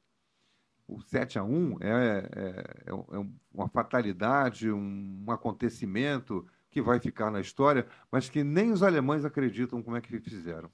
O 0.88 1.02
7 1.02 1.40
a 1.40 1.44
1 1.44 1.78
é, 1.82 2.30
é, 2.36 2.84
é 2.86 2.94
um- 2.94 3.06
é 3.12 3.28
uma 3.52 3.68
fatalidade, 3.68 4.72
um 4.72 5.26
acontecimento 5.30 6.46
que 6.76 6.82
vai 6.82 7.00
ficar 7.00 7.32
na 7.32 7.40
história, 7.40 7.88
mas 8.12 8.30
que 8.30 8.44
nem 8.44 8.70
os 8.70 8.84
alemães 8.84 9.24
acreditam 9.24 9.82
como 9.82 9.96
é 9.96 10.02
que 10.02 10.20
fizeram. 10.20 10.70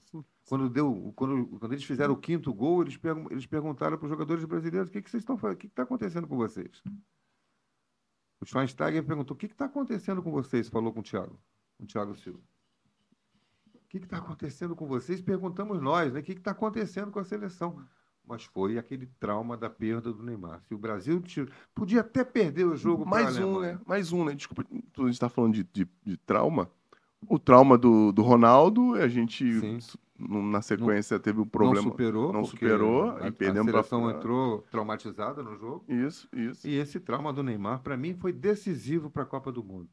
Quando, 0.49 0.67
deu, 0.67 1.13
quando, 1.15 1.45
quando 1.59 1.73
eles 1.73 1.83
fizeram 1.83 2.15
o 2.15 2.17
quinto 2.17 2.51
gol, 2.51 2.81
eles, 2.81 2.97
pergun- 2.97 3.27
eles 3.29 3.45
perguntaram 3.45 3.99
para 3.99 4.05
os 4.07 4.09
jogadores 4.09 4.43
brasileiros 4.43 4.89
o 4.89 4.91
que, 4.91 4.99
que 4.99 5.11
vocês 5.11 5.21
estão 5.21 5.37
fazendo, 5.37 5.57
o 5.57 5.59
que 5.59 5.67
está 5.67 5.83
acontecendo 5.83 6.27
com 6.27 6.35
vocês. 6.35 6.81
O 8.39 8.45
Schweinsteiger 8.47 9.05
perguntou: 9.05 9.35
o 9.35 9.37
que 9.37 9.45
está 9.45 9.65
acontecendo 9.65 10.23
com 10.23 10.31
vocês? 10.31 10.69
Falou 10.69 10.91
com 10.91 11.01
o 11.01 11.03
Thiago, 11.03 11.39
com 11.77 11.83
o 11.83 11.87
Thiago 11.87 12.15
Silva. 12.15 12.39
O 13.75 13.87
que 13.87 13.97
está 13.99 14.17
acontecendo 14.17 14.75
com 14.75 14.87
vocês? 14.87 15.21
Perguntamos 15.21 15.79
nós, 15.79 16.11
né? 16.13 16.21
O 16.21 16.23
que 16.23 16.31
está 16.31 16.49
acontecendo 16.49 17.11
com 17.11 17.19
a 17.19 17.23
seleção? 17.23 17.79
Mas 18.27 18.43
foi 18.45 18.77
aquele 18.77 19.07
trauma 19.19 19.57
da 19.57 19.69
perda 19.69 20.13
do 20.13 20.23
Neymar. 20.23 20.61
Se 20.67 20.73
o 20.73 20.77
Brasil 20.77 21.21
podia 21.75 22.01
até 22.01 22.23
perder 22.23 22.65
o 22.65 22.75
jogo 22.75 23.03
pra 23.03 23.23
Mais 23.23 23.37
um, 23.37 23.59
né? 23.59 23.79
Mais 23.85 24.11
um, 24.13 24.23
né? 24.23 24.33
Desculpa, 24.33 24.63
a 24.71 25.01
gente 25.01 25.09
está 25.13 25.27
falando 25.27 25.53
de, 25.53 25.63
de, 25.73 25.87
de 26.05 26.17
trauma. 26.17 26.69
O 27.27 27.37
trauma 27.37 27.77
do, 27.77 28.11
do 28.11 28.21
Ronaldo, 28.21 28.95
a 28.95 29.07
gente, 29.07 29.59
Sim. 29.59 29.79
na 30.17 30.61
sequência, 30.61 31.19
teve 31.19 31.39
um 31.41 31.45
problema. 31.45 31.83
Não 31.83 31.91
superou. 31.91 32.33
não 32.33 32.43
superou 32.45 33.11
a, 33.11 33.27
e 33.27 33.31
perdemos 33.31 33.69
a 33.69 33.71
pra- 33.73 33.83
seleção 33.83 34.09
entrou 34.09 34.61
traumatizada 34.71 35.43
no 35.43 35.55
jogo. 35.57 35.83
Isso, 35.87 36.27
isso. 36.33 36.67
E 36.67 36.75
esse 36.77 36.99
trauma 36.99 37.33
do 37.33 37.43
Neymar, 37.43 37.81
para 37.81 37.97
mim, 37.97 38.13
foi 38.15 38.31
decisivo 38.31 39.09
para 39.09 39.23
a 39.23 39.25
Copa 39.25 39.51
do 39.51 39.63
Mundo. 39.63 39.89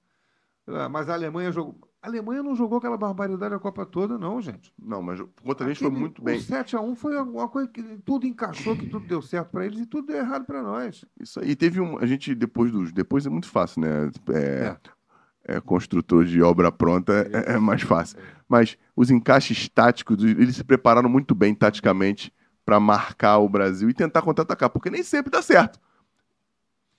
Ah, 0.66 0.88
Mas 0.88 1.08
a 1.08 1.14
Alemanha 1.14 1.50
jogou. 1.50 1.76
A 2.00 2.06
Alemanha 2.06 2.44
não 2.44 2.54
jogou 2.54 2.78
aquela 2.78 2.96
barbaridade 2.96 3.54
a 3.54 3.58
Copa 3.58 3.84
toda, 3.84 4.16
não, 4.16 4.40
gente. 4.40 4.72
Não, 4.78 5.02
mas 5.02 5.20
contra 5.42 5.66
a 5.66 5.68
gente 5.68 5.80
foi 5.80 5.90
muito 5.90 6.22
bem. 6.22 6.38
O 6.38 6.40
7x1 6.40 6.94
foi 6.94 7.18
alguma 7.18 7.48
coisa 7.48 7.68
que 7.68 7.82
tudo 8.04 8.24
encaixou, 8.24 8.76
que 8.76 8.86
tudo 8.86 9.06
deu 9.06 9.20
certo 9.20 9.50
para 9.50 9.66
eles 9.66 9.80
e 9.80 9.86
tudo 9.86 10.06
deu 10.06 10.18
errado 10.18 10.44
para 10.44 10.62
nós. 10.62 11.04
Isso 11.20 11.40
aí. 11.40 11.56
Teve 11.56 11.80
um. 11.80 11.98
A 11.98 12.06
gente, 12.06 12.36
depois 12.36 12.70
dos. 12.70 12.92
Depois 12.92 13.26
é 13.26 13.28
muito 13.28 13.48
fácil, 13.48 13.80
né? 13.80 14.10
É, 14.32 14.76
é, 15.44 15.60
construtor 15.60 16.24
de 16.24 16.40
obra 16.40 16.70
pronta 16.70 17.12
é, 17.32 17.54
é 17.54 17.58
mais 17.58 17.82
fácil. 17.82 18.18
Mas 18.48 18.78
os 18.94 19.10
encaixes 19.10 19.68
táticos, 19.68 20.22
eles 20.22 20.54
se 20.54 20.62
prepararam 20.62 21.08
muito 21.08 21.34
bem 21.34 21.52
taticamente 21.52 22.32
para 22.64 22.78
marcar 22.78 23.38
o 23.38 23.48
Brasil 23.48 23.90
e 23.90 23.94
tentar 23.94 24.22
contra-atacar, 24.22 24.70
porque 24.70 24.90
nem 24.90 25.02
sempre 25.02 25.32
dá 25.32 25.42
certo. 25.42 25.80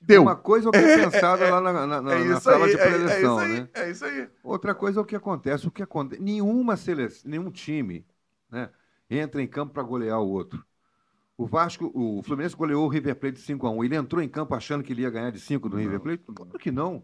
Deu. 0.01 0.21
Uma 0.23 0.35
coisa 0.35 0.67
é 0.67 0.69
o 0.69 0.71
que 0.71 0.77
é 0.79 0.97
pensado 1.05 1.43
lá 1.43 1.61
na, 1.61 1.85
na- 1.85 2.01
na- 2.01 2.13
é 2.13 2.23
na 2.23 2.39
sala 2.39 2.65
aí, 2.65 2.71
de 2.71 2.77
é, 2.77 2.83
é 2.83 2.87
preleção, 2.87 3.37
isso 3.37 3.53
aí, 3.53 3.59
né? 3.61 3.69
é 3.73 3.91
isso 3.91 4.05
aí. 4.05 4.29
Outra 4.43 4.73
coisa 4.73 4.99
é 4.99 5.03
o 5.03 5.05
que 5.05 5.15
acontece. 5.15 5.67
O 5.67 5.71
que 5.71 5.83
acontece? 5.83 6.21
Nenhuma 6.21 6.77
seleção, 6.77 7.29
nenhum 7.29 7.51
time 7.51 8.05
né, 8.49 8.69
entra 9.09 9.41
em 9.41 9.47
campo 9.47 9.73
para 9.73 9.83
golear 9.83 10.19
o 10.19 10.29
outro. 10.29 10.63
O 11.37 11.45
Vasco, 11.45 11.89
o 11.93 12.21
Fluminense 12.23 12.55
goleou 12.55 12.85
o 12.85 12.89
River 12.89 13.15
Plate 13.15 13.35
de 13.37 13.41
5 13.43 13.65
a 13.65 13.71
1 13.71 13.83
Ele 13.83 13.95
entrou 13.95 14.21
em 14.21 14.27
campo 14.27 14.53
achando 14.53 14.83
que 14.83 14.91
ele 14.91 15.03
ia 15.03 15.09
ganhar 15.09 15.31
de 15.31 15.39
5 15.39 15.69
do 15.69 15.77
River 15.77 15.99
Plate? 16.01 16.23
Claro 16.35 16.59
que 16.59 16.69
não. 16.71 17.03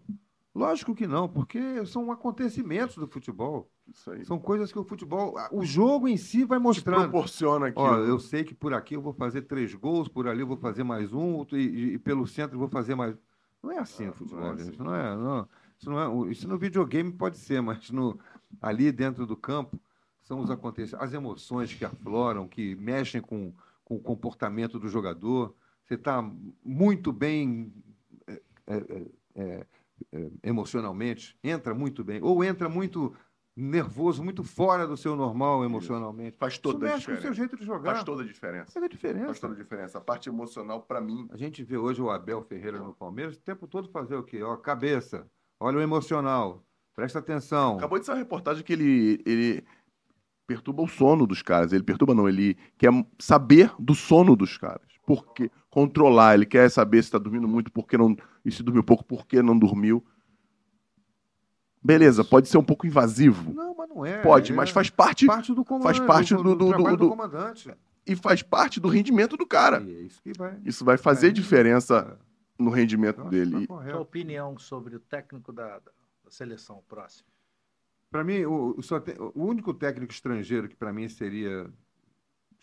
Lógico 0.55 0.95
que 0.95 1.05
não, 1.05 1.27
porque 1.27 1.85
são 1.85 2.09
acontecimentos 2.13 2.95
do 2.95 3.05
futebol. 3.07 3.69
Isso 3.93 4.09
aí. 4.09 4.23
São 4.23 4.39
coisas 4.39 4.71
que 4.71 4.79
o 4.79 4.85
futebol. 4.85 5.35
O 5.51 5.65
jogo 5.65 6.07
em 6.07 6.15
si 6.15 6.45
vai 6.45 6.57
Te 6.57 6.63
mostrando. 6.63 7.01
proporciona 7.09 7.67
aqui. 7.67 7.77
Ó, 7.79 7.97
eu 7.97 8.17
sei 8.19 8.45
que 8.45 8.53
por 8.55 8.73
aqui 8.73 8.95
eu 8.95 9.01
vou 9.01 9.11
fazer 9.13 9.41
três 9.41 9.73
gols, 9.73 10.07
por 10.07 10.29
ali 10.29 10.39
eu 10.39 10.47
vou 10.47 10.55
fazer 10.55 10.83
mais 10.85 11.11
um, 11.11 11.45
e, 11.51 11.93
e- 11.95 11.99
pelo 11.99 12.25
centro 12.25 12.55
eu 12.55 12.59
vou 12.59 12.69
fazer 12.69 12.95
mais. 12.95 13.17
Não 13.61 13.69
é 13.69 13.79
assim 13.79 14.05
Ah, 14.05 14.11
o 14.11 14.13
futebol, 14.13 14.39
não 14.43 14.47
é 14.49 14.53
assim. 14.53 14.71
Não 14.79 14.95
é, 14.95 15.15
não. 15.17 15.49
Isso, 15.77 15.89
não 15.89 16.25
é, 16.25 16.31
isso 16.31 16.47
no 16.47 16.57
videogame 16.57 17.11
pode 17.11 17.37
ser, 17.37 17.61
mas 17.61 17.91
no, 17.91 18.17
ali 18.61 18.93
dentro 18.93 19.25
do 19.25 19.35
campo 19.35 19.77
são 20.21 20.39
os 20.39 20.49
acontecimentos, 20.49 21.05
as 21.05 21.13
emoções 21.13 21.73
que 21.73 21.83
afloram, 21.83 22.47
que 22.47 22.75
mexem 22.75 23.19
com, 23.19 23.51
com 23.83 23.95
o 23.97 23.99
comportamento 23.99 24.79
do 24.79 24.87
jogador. 24.87 25.53
Você 25.83 25.95
está 25.95 26.23
muito 26.63 27.11
bem 27.11 27.73
é, 28.25 28.41
é, 28.67 29.05
é, 29.35 29.65
emocionalmente, 30.43 31.37
entra 31.43 31.73
muito 31.73 32.03
bem, 32.03 32.21
ou 32.21 32.43
entra 32.43 32.69
muito 32.69 33.13
nervoso, 33.57 34.21
muito 34.21 34.43
fora 34.43 34.85
do 34.85 34.97
seu 34.97 35.15
normal 35.15 35.63
emocionalmente. 35.63 36.37
Faz 36.37 36.53
Isso 36.53 36.61
toda 36.61 36.87
a 36.87 36.91
mexe 36.93 37.05
com 37.05 37.13
o 37.13 37.15
seu 37.15 37.31
diferença. 37.31 37.35
jeito 37.35 37.57
de 37.57 37.65
jogar. 37.65 37.93
Faz 37.93 38.03
toda 38.03 38.21
a 38.21 38.25
diferença. 38.25 38.71
Faz 38.71 38.85
a 38.85 38.89
diferença. 38.89 39.25
Faz 39.27 39.39
toda 39.39 39.53
a 39.53 39.57
diferença. 39.57 39.97
A 39.97 40.01
parte 40.01 40.27
emocional, 40.27 40.81
para 40.81 40.99
mim, 40.99 41.27
A 41.31 41.37
gente 41.37 41.63
vê 41.63 41.77
hoje 41.77 42.01
o 42.01 42.09
Abel 42.09 42.41
Ferreira 42.41 42.79
no 42.79 42.93
Palmeiras 42.93 43.37
o 43.37 43.41
tempo 43.41 43.65
todo 43.67 43.87
fazer 43.89 44.15
o 44.17 44.23
quê? 44.23 44.43
Ó, 44.43 44.57
cabeça, 44.57 45.25
olha 45.57 45.77
o 45.77 45.81
emocional, 45.81 46.65
presta 46.93 47.19
atenção. 47.19 47.77
Acabou 47.77 47.97
de 47.97 48.05
ser 48.05 48.11
uma 48.11 48.17
reportagem 48.17 48.61
que 48.61 48.73
ele, 48.73 49.23
ele 49.25 49.63
perturba 50.45 50.83
o 50.83 50.87
sono 50.87 51.25
dos 51.25 51.41
caras. 51.41 51.71
Ele 51.71 51.83
perturba, 51.83 52.13
não, 52.13 52.27
ele 52.27 52.57
quer 52.77 52.91
saber 53.17 53.71
do 53.79 53.95
sono 53.95 54.35
dos 54.35 54.57
caras. 54.57 54.85
Por 55.05 55.33
quê? 55.33 55.49
Controlar, 55.69 56.33
ele 56.33 56.45
quer 56.45 56.69
saber 56.69 57.01
se 57.03 57.07
está 57.07 57.17
dormindo 57.17 57.47
muito, 57.47 57.71
por 57.71 57.87
que 57.87 57.97
não. 57.97 58.17
E 58.45 58.51
se 58.51 58.61
dormiu 58.63 58.83
pouco, 58.83 59.03
por 59.03 59.25
que 59.25 59.41
não 59.41 59.57
dormiu. 59.57 60.05
Beleza, 61.83 62.23
pode 62.23 62.47
ser 62.47 62.57
um 62.57 62.63
pouco 62.63 62.87
invasivo. 62.87 63.53
Não, 63.53 63.75
mas 63.75 63.89
não 63.89 64.05
é. 64.05 64.21
Pode, 64.21 64.51
é 64.51 64.55
mas 64.55 64.69
faz 64.69 64.89
parte 64.89 65.25
parte 65.25 65.53
do 65.53 65.63
comandante. 65.63 65.97
faz 65.97 66.07
parte 66.07 66.35
do- 66.35 66.55
do- 66.55 66.69
trabalho 66.69 66.97
do- 66.97 67.05
do 67.05 67.09
comandante. 67.09 67.71
e 68.07 68.15
faz 68.15 68.41
parte 68.41 68.79
do 68.79 68.87
rendimento 68.87 69.35
do 69.37 69.45
cara. 69.45 69.81
E 69.81 69.95
é 69.95 70.01
isso 70.01 70.21
que 70.21 70.31
vai. 70.37 70.59
Isso 70.63 70.83
vai 70.85 70.97
fazer 70.97 71.27
É. 71.27 71.31
diferença 71.31 72.19
no 72.57 72.69
rendimento 72.71 73.17
Nossa, 73.17 73.29
dele. 73.29 73.67
tá 73.67 73.83
E- 73.85 73.89
Sua 73.91 73.99
opinião 73.99 74.57
sobre 74.57 74.95
o 74.95 74.99
técnico 74.99 75.51
da, 75.51 75.79
da- 75.79 75.91
seleção 76.29 76.83
próxima. 76.87 77.27
Para 78.09 78.23
mim, 78.23 78.45
o, 78.45 78.75
o 78.77 78.99
te- 78.99 79.15
o 79.19 79.43
único 79.43 79.73
técnico 79.73 80.11
estrangeiro 80.11 80.67
que 80.67 80.75
para 80.75 80.91
mim 80.91 81.07
seria 81.07 81.69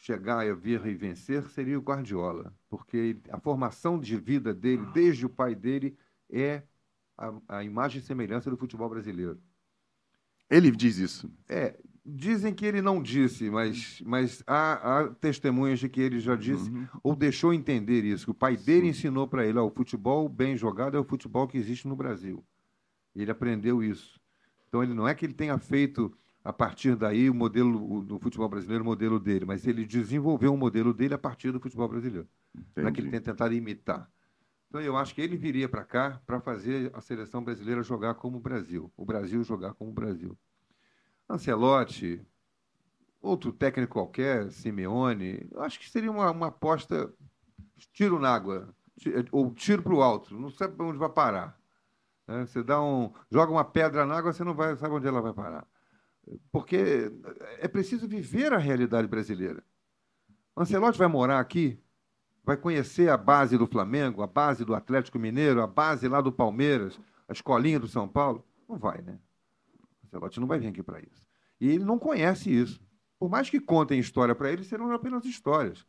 chegar 0.02 0.40
a 0.40 0.52
vir 0.52 0.84
e 0.84 0.94
vencer 0.94 1.48
seria 1.48 1.78
o 1.78 1.82
Guardiola, 1.82 2.52
porque 2.68 3.16
a 3.30 3.38
formação 3.38 4.00
de 4.00 4.16
vida 4.16 4.52
dele, 4.52 4.84
desde 4.92 5.24
o 5.24 5.28
pai 5.30 5.54
dele, 5.54 5.96
é 6.28 6.64
a, 7.16 7.32
a 7.58 7.64
imagem 7.64 8.00
e 8.00 8.04
semelhança 8.04 8.50
do 8.50 8.56
futebol 8.56 8.90
brasileiro. 8.90 9.40
Ele 10.50 10.72
diz 10.72 10.98
isso. 10.98 11.32
É, 11.48 11.78
dizem 12.04 12.52
que 12.52 12.66
ele 12.66 12.82
não 12.82 13.00
disse, 13.00 13.48
mas, 13.48 14.02
mas 14.04 14.42
há, 14.44 15.02
há 15.02 15.08
testemunhas 15.14 15.78
de 15.78 15.88
que 15.88 16.00
ele 16.00 16.18
já 16.18 16.34
disse 16.34 16.68
Uhum. 16.68 16.88
ou 17.00 17.14
deixou 17.14 17.54
entender 17.54 18.04
isso, 18.04 18.24
que 18.24 18.30
o 18.32 18.34
pai 18.34 18.56
dele 18.56 18.88
ensinou 18.88 19.28
para 19.28 19.46
ele, 19.46 19.58
ó, 19.60 19.64
o 19.64 19.70
futebol 19.70 20.28
bem 20.28 20.56
jogado 20.56 20.96
é 20.96 21.00
o 21.00 21.04
futebol 21.04 21.46
que 21.46 21.56
existe 21.56 21.86
no 21.86 21.94
Brasil. 21.94 22.44
Ele 23.14 23.30
aprendeu 23.30 23.84
isso. 23.84 24.20
Então 24.66 24.82
ele 24.82 24.94
não 24.94 25.06
é 25.06 25.14
que 25.14 25.24
ele 25.24 25.34
tenha 25.34 25.56
feito 25.58 26.12
a 26.44 26.52
partir 26.52 26.96
daí 26.96 27.30
o 27.30 27.34
modelo 27.34 28.02
do 28.04 28.18
futebol 28.18 28.48
brasileiro, 28.48 28.82
o 28.84 28.86
modelo 28.86 29.20
dele, 29.20 29.44
mas 29.44 29.66
ele 29.66 29.86
desenvolveu 29.86 30.52
um 30.52 30.56
modelo 30.56 30.92
dele 30.94 31.14
a 31.14 31.18
partir 31.18 31.52
do 31.52 31.60
futebol 31.60 31.88
brasileiro. 31.88 32.28
É 32.82 32.90
que 32.90 33.00
ele 33.00 33.08
tenha 33.08 33.22
tentado 33.22 33.54
imitar. 33.54 34.10
Então 34.68 34.80
eu 34.80 34.96
acho 34.96 35.14
que 35.14 35.20
ele 35.22 35.36
viria 35.36 35.68
para 35.68 35.84
cá 35.84 36.20
para 36.26 36.40
fazer 36.40 36.90
a 36.94 37.00
seleção 37.00 37.44
brasileira 37.44 37.82
jogar 37.82 38.14
como 38.16 38.38
o 38.38 38.40
Brasil, 38.40 38.92
o 38.96 39.04
Brasil 39.04 39.42
jogar 39.44 39.74
como 39.74 39.90
o 39.90 39.94
Brasil. 39.94 40.38
Ancelotti, 41.28 42.24
outro 43.20 43.52
técnico 43.52 43.94
qualquer, 43.94 44.50
Simeone, 44.52 45.48
eu 45.50 45.62
acho 45.62 45.78
que 45.78 45.88
seria 45.90 46.10
uma, 46.10 46.30
uma 46.30 46.48
aposta 46.48 47.12
tiro 47.92 48.18
na 48.18 48.34
água, 48.34 48.74
ti- 48.98 49.12
ou 49.32 49.52
tiro 49.54 49.82
para 49.82 49.94
o 49.94 50.02
alto, 50.02 50.38
não 50.38 50.50
sabe 50.50 50.82
onde 50.82 50.98
vai 50.98 51.10
parar. 51.10 51.58
né? 52.28 52.46
Você 52.46 52.62
dá 52.62 52.82
um, 52.82 53.12
joga 53.30 53.52
uma 53.52 53.64
pedra 53.64 54.06
na 54.06 54.16
água, 54.18 54.32
você 54.32 54.44
não 54.44 54.54
vai, 54.54 54.76
sabe 54.76 54.94
onde 54.94 55.08
ela 55.08 55.22
vai 55.22 55.34
parar. 55.34 55.66
Porque 56.50 57.10
é 57.58 57.68
preciso 57.68 58.06
viver 58.06 58.52
a 58.52 58.58
realidade 58.58 59.08
brasileira. 59.08 59.62
Ancelotti 60.56 60.98
vai 60.98 61.08
morar 61.08 61.40
aqui, 61.40 61.78
vai 62.44 62.56
conhecer 62.56 63.08
a 63.08 63.16
base 63.16 63.56
do 63.56 63.66
Flamengo, 63.66 64.22
a 64.22 64.26
base 64.26 64.64
do 64.64 64.74
Atlético 64.74 65.18
Mineiro, 65.18 65.62
a 65.62 65.66
base 65.66 66.08
lá 66.08 66.20
do 66.20 66.32
Palmeiras, 66.32 66.98
a 67.28 67.32
escolinha 67.32 67.80
do 67.80 67.88
São 67.88 68.08
Paulo? 68.08 68.44
Não 68.68 68.76
vai, 68.76 69.00
né? 69.02 69.18
Ancelotti 70.04 70.40
não 70.40 70.46
vai 70.46 70.58
vir 70.58 70.68
aqui 70.68 70.82
para 70.82 71.00
isso. 71.00 71.24
E 71.60 71.68
ele 71.68 71.84
não 71.84 71.98
conhece 71.98 72.50
isso. 72.50 72.80
Por 73.18 73.30
mais 73.30 73.48
que 73.48 73.60
contem 73.60 73.98
história 73.98 74.34
para 74.34 74.50
ele, 74.50 74.64
serão 74.64 74.90
apenas 74.92 75.24
histórias. 75.24 75.86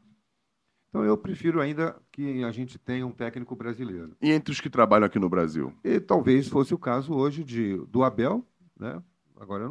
Então 0.90 1.04
eu 1.04 1.18
prefiro 1.18 1.60
ainda 1.60 2.00
que 2.12 2.44
a 2.44 2.52
gente 2.52 2.78
tenha 2.78 3.06
um 3.08 3.12
técnico 3.12 3.56
brasileiro. 3.56 4.16
E 4.22 4.32
entre 4.32 4.52
os 4.52 4.62
que 4.62 4.70
trabalham 4.70 5.08
aqui 5.08 5.18
no 5.18 5.28
Brasil? 5.28 5.74
E 5.84 6.00
talvez 6.00 6.48
fosse 6.48 6.72
o 6.72 6.78
caso 6.78 7.12
hoje 7.12 7.44
de, 7.44 7.78
do 7.88 8.04
Abel, 8.04 8.46
né? 8.80 9.02
Agora, 9.36 9.68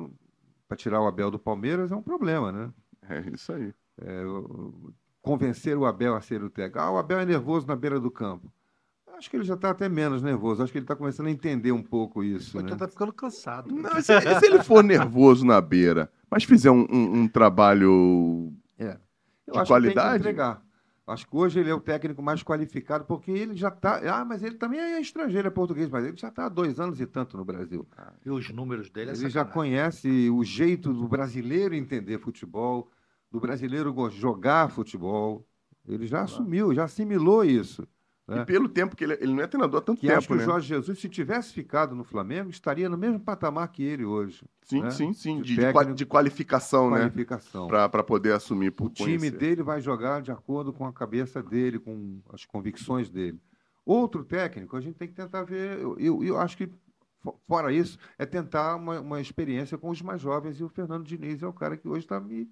para 0.72 0.76
tirar 0.76 1.00
o 1.02 1.06
Abel 1.06 1.30
do 1.30 1.38
Palmeiras 1.38 1.92
é 1.92 1.94
um 1.96 2.02
problema, 2.02 2.50
né? 2.50 2.70
É 3.08 3.20
isso 3.34 3.52
aí. 3.52 3.74
É, 4.00 4.22
convencer 5.20 5.76
o 5.76 5.84
Abel 5.84 6.14
a 6.14 6.20
ser 6.22 6.42
o 6.42 6.48
técnico. 6.48 6.78
Ah, 6.78 6.90
o 6.92 6.96
Abel 6.96 7.20
é 7.20 7.26
nervoso 7.26 7.66
na 7.66 7.76
beira 7.76 8.00
do 8.00 8.10
campo. 8.10 8.50
Acho 9.18 9.28
que 9.30 9.36
ele 9.36 9.44
já 9.44 9.54
está 9.54 9.70
até 9.70 9.88
menos 9.88 10.22
nervoso. 10.22 10.62
Acho 10.62 10.72
que 10.72 10.78
ele 10.78 10.84
está 10.84 10.96
começando 10.96 11.26
a 11.26 11.30
entender 11.30 11.70
um 11.72 11.82
pouco 11.82 12.24
isso. 12.24 12.52
Porque 12.52 12.70
Né? 12.72 12.76
tá 12.76 12.88
ficando 12.88 13.12
cansado. 13.12 13.70
Não, 13.72 14.00
se, 14.00 14.18
se 14.20 14.46
ele 14.46 14.62
for 14.64 14.82
nervoso 14.82 15.44
na 15.44 15.60
beira, 15.60 16.10
mas 16.30 16.42
fizer 16.44 16.70
um, 16.70 16.86
um- 16.90 17.20
um 17.20 17.28
trabalho. 17.28 18.50
É. 18.78 18.98
Eu 19.46 19.52
De 19.52 19.58
acho 19.58 19.62
que 19.62 19.68
qualidade? 19.68 20.08
tem 20.08 20.12
que 20.22 20.28
entregar. 20.28 20.62
Acho 21.06 21.26
que 21.26 21.36
hoje 21.36 21.58
ele 21.58 21.68
é 21.68 21.74
o 21.74 21.80
técnico 21.80 22.22
mais 22.22 22.42
qualificado, 22.44 23.04
porque 23.04 23.30
ele 23.32 23.56
já 23.56 23.68
está. 23.68 24.00
Ah, 24.20 24.24
mas 24.24 24.42
ele 24.42 24.54
também 24.56 24.78
é 24.78 25.00
estrangeiro, 25.00 25.48
é 25.48 25.50
português, 25.50 25.90
mas 25.90 26.04
ele 26.04 26.16
já 26.16 26.28
está 26.28 26.46
há 26.46 26.48
dois 26.48 26.78
anos 26.78 27.00
e 27.00 27.06
tanto 27.06 27.36
no 27.36 27.44
Brasil. 27.44 27.86
E 28.24 28.30
os 28.30 28.48
números 28.50 28.88
dele 28.88 29.10
é 29.10 29.14
Ele 29.14 29.28
já 29.28 29.44
sacanagem. 29.44 29.52
conhece 29.52 30.30
o 30.30 30.44
jeito 30.44 30.92
do 30.92 31.08
brasileiro 31.08 31.74
entender 31.74 32.18
futebol, 32.18 32.88
do 33.30 33.40
brasileiro 33.40 33.92
jogar 34.10 34.70
futebol. 34.70 35.44
Ele 35.86 36.06
já 36.06 36.22
assumiu, 36.22 36.72
já 36.72 36.84
assimilou 36.84 37.44
isso. 37.44 37.86
E 38.28 38.34
né? 38.36 38.44
pelo 38.44 38.68
tempo 38.68 38.94
que 38.94 39.02
ele, 39.04 39.14
ele 39.14 39.32
não 39.34 39.42
é 39.42 39.46
treinador 39.46 39.80
há 39.80 39.84
tanto 39.84 40.00
Que 40.00 40.08
acho 40.10 40.28
tempo, 40.28 40.28
que 40.28 40.32
o 40.34 40.36
né? 40.36 40.44
Jorge 40.44 40.68
Jesus, 40.68 40.98
se 41.00 41.08
tivesse 41.08 41.52
ficado 41.52 41.94
no 41.94 42.04
Flamengo, 42.04 42.50
estaria 42.50 42.88
no 42.88 42.96
mesmo 42.96 43.18
patamar 43.18 43.66
que 43.68 43.82
ele 43.82 44.04
hoje. 44.04 44.44
Sim, 44.62 44.80
né? 44.82 44.90
sim, 44.90 45.12
sim. 45.12 45.40
De 45.42 45.54
De, 45.54 45.56
técnico, 45.56 45.94
de 45.94 46.06
qualificação, 46.06 46.90
né? 46.90 47.00
Qualificação. 47.00 47.66
Para 47.66 48.02
poder 48.04 48.32
assumir 48.32 48.70
por 48.70 48.86
O 48.86 48.90
time 48.90 49.18
conhecer. 49.18 49.36
dele 49.38 49.62
vai 49.62 49.80
jogar 49.80 50.22
de 50.22 50.30
acordo 50.30 50.72
com 50.72 50.86
a 50.86 50.92
cabeça 50.92 51.42
dele, 51.42 51.78
com 51.80 52.20
as 52.32 52.44
convicções 52.44 53.10
dele. 53.10 53.40
Outro 53.84 54.24
técnico, 54.24 54.76
a 54.76 54.80
gente 54.80 54.94
tem 54.96 55.08
que 55.08 55.14
tentar 55.14 55.42
ver. 55.42 55.80
Eu, 55.80 55.98
eu, 55.98 56.22
eu 56.22 56.38
acho 56.40 56.56
que, 56.56 56.70
fo- 57.20 57.36
fora 57.48 57.72
isso, 57.72 57.98
é 58.16 58.24
tentar 58.24 58.76
uma, 58.76 59.00
uma 59.00 59.20
experiência 59.20 59.76
com 59.76 59.90
os 59.90 60.00
mais 60.00 60.20
jovens. 60.20 60.60
E 60.60 60.64
o 60.64 60.68
Fernando 60.68 61.04
Diniz 61.04 61.42
é 61.42 61.46
o 61.48 61.52
cara 61.52 61.76
que 61.76 61.88
hoje 61.88 62.04
está 62.04 62.20
me. 62.20 62.48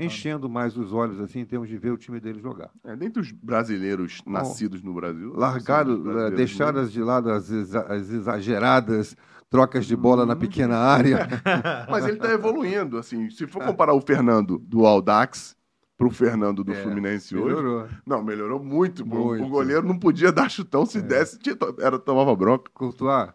Enchendo 0.00 0.48
mais 0.48 0.76
os 0.76 0.92
olhos, 0.92 1.20
assim, 1.20 1.40
em 1.40 1.44
termos 1.44 1.68
de 1.68 1.76
ver 1.78 1.90
o 1.92 1.96
time 1.96 2.20
dele 2.20 2.40
jogar. 2.40 2.70
É, 2.84 2.94
dentre 2.94 3.20
os 3.20 3.30
brasileiros 3.32 4.20
nascidos 4.26 4.82
no 4.82 4.92
Brasil. 4.94 5.32
Brasileiros 5.32 6.06
eh, 6.06 6.30
deixadas 6.36 6.92
de 6.92 7.02
lado 7.02 7.30
as, 7.30 7.50
exa- 7.50 7.86
as 7.88 8.10
exageradas 8.10 9.16
trocas 9.50 9.86
de 9.86 9.94
bola 9.96 10.26
na 10.26 10.34
pequena 10.34 10.76
área. 10.76 11.28
Mas 11.88 12.04
ele 12.04 12.16
está 12.16 12.30
evoluindo, 12.32 12.98
assim. 12.98 13.30
Se 13.30 13.46
for 13.46 13.62
comparar 13.64 13.94
o 13.94 14.00
Fernando 14.00 14.58
do 14.58 14.84
Aldax 14.84 15.56
pro 15.96 16.10
Fernando 16.10 16.64
do 16.64 16.72
É, 16.72 16.82
Fluminense 16.82 17.36
hoje, 17.36 17.46
Melhorou. 17.54 17.88
não, 18.04 18.22
melhorou 18.22 18.62
muito. 18.62 19.06
Muito. 19.06 19.44
O 19.44 19.48
goleiro 19.48 19.86
não 19.86 19.96
podia 19.96 20.32
dar 20.32 20.50
chutão, 20.50 20.84
se 20.84 21.00
desse, 21.00 21.38
tinha, 21.38 21.56
era, 21.78 21.98
tomava 22.00 22.34
bronca. 22.34 22.68
Courtois, 22.74 23.30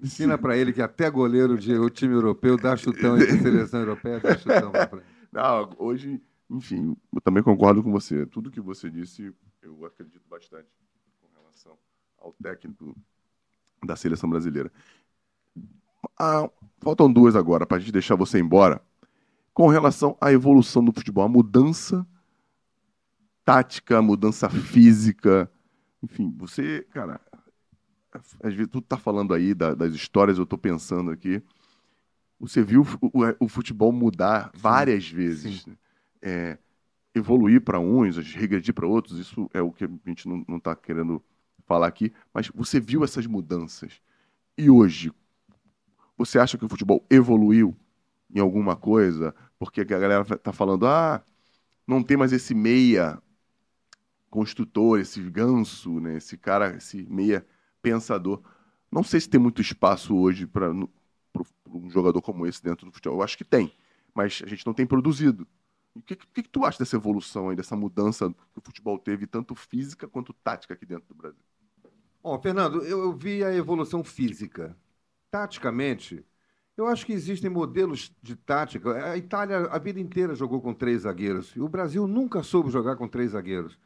ensina 0.00 0.38
para 0.38 0.56
ele 0.56 0.72
que 0.72 0.80
até 0.80 1.10
goleiro 1.10 1.58
de 1.58 1.74
o 1.76 1.90
time 1.90 2.14
europeu 2.14 2.56
dá 2.56 2.76
chutão 2.76 3.16
e 3.18 3.26
de 3.26 3.38
seleção 3.42 3.80
europeia 3.80 4.20
dá 4.20 4.38
chutão 4.38 4.70
frente. 4.70 5.04
Não, 5.36 5.68
hoje, 5.76 6.18
enfim, 6.48 6.96
eu 7.14 7.20
também 7.20 7.42
concordo 7.42 7.82
com 7.82 7.92
você. 7.92 8.24
Tudo 8.24 8.50
que 8.50 8.58
você 8.58 8.88
disse, 8.88 9.34
eu 9.60 9.84
acredito 9.84 10.26
bastante 10.30 10.66
com 11.20 11.28
relação 11.38 11.76
ao 12.16 12.32
técnico 12.32 12.96
da 13.84 13.96
seleção 13.96 14.30
brasileira. 14.30 14.72
Ah, 16.18 16.48
faltam 16.80 17.12
duas 17.12 17.36
agora 17.36 17.66
para 17.66 17.76
a 17.76 17.80
gente 17.80 17.92
deixar 17.92 18.16
você 18.16 18.38
embora. 18.38 18.80
Com 19.52 19.68
relação 19.68 20.16
à 20.20 20.32
evolução 20.32 20.84
do 20.84 20.92
futebol, 20.92 21.24
a 21.24 21.28
mudança 21.28 22.06
tática, 23.44 23.98
a 23.98 24.02
mudança 24.02 24.48
física, 24.48 25.50
enfim, 26.02 26.34
você, 26.38 26.86
cara, 26.90 27.20
às 28.42 28.54
vezes 28.54 28.70
tu 28.70 28.80
tá 28.80 28.96
falando 28.96 29.34
aí 29.34 29.54
da- 29.54 29.74
das 29.74 29.92
histórias, 29.94 30.38
eu 30.38 30.46
tô 30.46 30.56
pensando 30.56 31.10
aqui. 31.10 31.42
Você 32.38 32.62
viu 32.62 32.82
o, 33.00 33.06
o- 33.22 33.46
o 33.46 33.48
futebol 33.48 33.92
mudar 33.92 34.50
várias 34.54 35.08
vezes, 35.10 35.64
né? 35.66 35.76
É, 36.22 36.58
evoluir 37.14 37.62
para 37.62 37.80
uns, 37.80 38.16
regredir 38.18 38.74
para 38.74 38.86
outros, 38.86 39.18
isso 39.18 39.50
é 39.54 39.62
o 39.62 39.72
que 39.72 39.84
a 39.84 39.90
gente 40.06 40.28
não 40.28 40.58
está 40.58 40.76
querendo 40.76 41.22
falar 41.66 41.86
aqui, 41.88 42.12
mas 42.34 42.48
você 42.54 42.80
viu 42.80 43.04
essas 43.04 43.26
mudanças. 43.26 44.00
E 44.58 44.70
hoje, 44.70 45.12
você 46.16 46.38
acha 46.38 46.56
que 46.58 46.64
o 46.64 46.68
futebol 46.68 47.04
evoluiu 47.10 47.76
em 48.34 48.40
alguma 48.40 48.76
coisa? 48.76 49.34
Porque 49.58 49.80
a 49.80 49.84
galera 49.84 50.22
está 50.34 50.52
falando, 50.52 50.86
ah, 50.86 51.22
não 51.86 52.02
tem 52.02 52.16
mais 52.16 52.32
esse 52.32 52.54
meia 52.54 53.20
construtor, 54.30 54.98
esse 55.00 55.20
ganso, 55.22 56.00
né? 56.00 56.16
esse 56.16 56.36
cara, 56.36 56.76
esse 56.76 57.06
meia 57.08 57.46
pensador. 57.82 58.42
Não 58.90 59.02
sei 59.02 59.20
se 59.20 59.28
tem 59.28 59.40
muito 59.40 59.60
espaço 59.60 60.16
hoje 60.16 60.46
para 60.46 60.72
um 61.68 61.90
jogador 61.90 62.20
como 62.22 62.46
esse 62.46 62.62
dentro 62.62 62.86
do 62.86 62.92
futebol. 62.92 63.18
Eu 63.18 63.22
acho 63.22 63.36
que 63.36 63.44
tem, 63.44 63.72
mas 64.14 64.42
a 64.44 64.48
gente 64.48 64.66
não 64.66 64.74
tem 64.74 64.86
produzido. 64.86 65.46
O 65.94 66.02
que, 66.02 66.14
que, 66.14 66.42
que 66.42 66.48
tu 66.48 66.64
acha 66.64 66.78
dessa 66.78 66.96
evolução 66.96 67.48
aí, 67.48 67.56
dessa 67.56 67.74
mudança 67.74 68.28
que 68.52 68.58
o 68.58 68.62
futebol 68.62 68.98
teve, 68.98 69.26
tanto 69.26 69.54
física 69.54 70.06
quanto 70.06 70.32
tática 70.32 70.74
aqui 70.74 70.84
dentro 70.84 71.08
do 71.08 71.14
Brasil? 71.14 71.40
Bom, 72.22 72.38
Fernando, 72.40 72.82
eu, 72.82 73.04
eu 73.04 73.12
vi 73.12 73.42
a 73.42 73.54
evolução 73.54 74.04
física. 74.04 74.76
Taticamente, 75.30 76.24
eu 76.76 76.86
acho 76.86 77.06
que 77.06 77.12
existem 77.12 77.48
modelos 77.48 78.12
de 78.22 78.36
tática. 78.36 79.12
A 79.12 79.16
Itália 79.16 79.66
a 79.70 79.78
vida 79.78 79.98
inteira 79.98 80.34
jogou 80.34 80.60
com 80.60 80.74
três 80.74 81.02
zagueiros 81.02 81.52
e 81.56 81.60
o 81.60 81.68
Brasil 81.68 82.06
nunca 82.06 82.42
soube 82.42 82.70
jogar 82.70 82.96
com 82.96 83.08
três 83.08 83.30
zagueiros. 83.30 83.78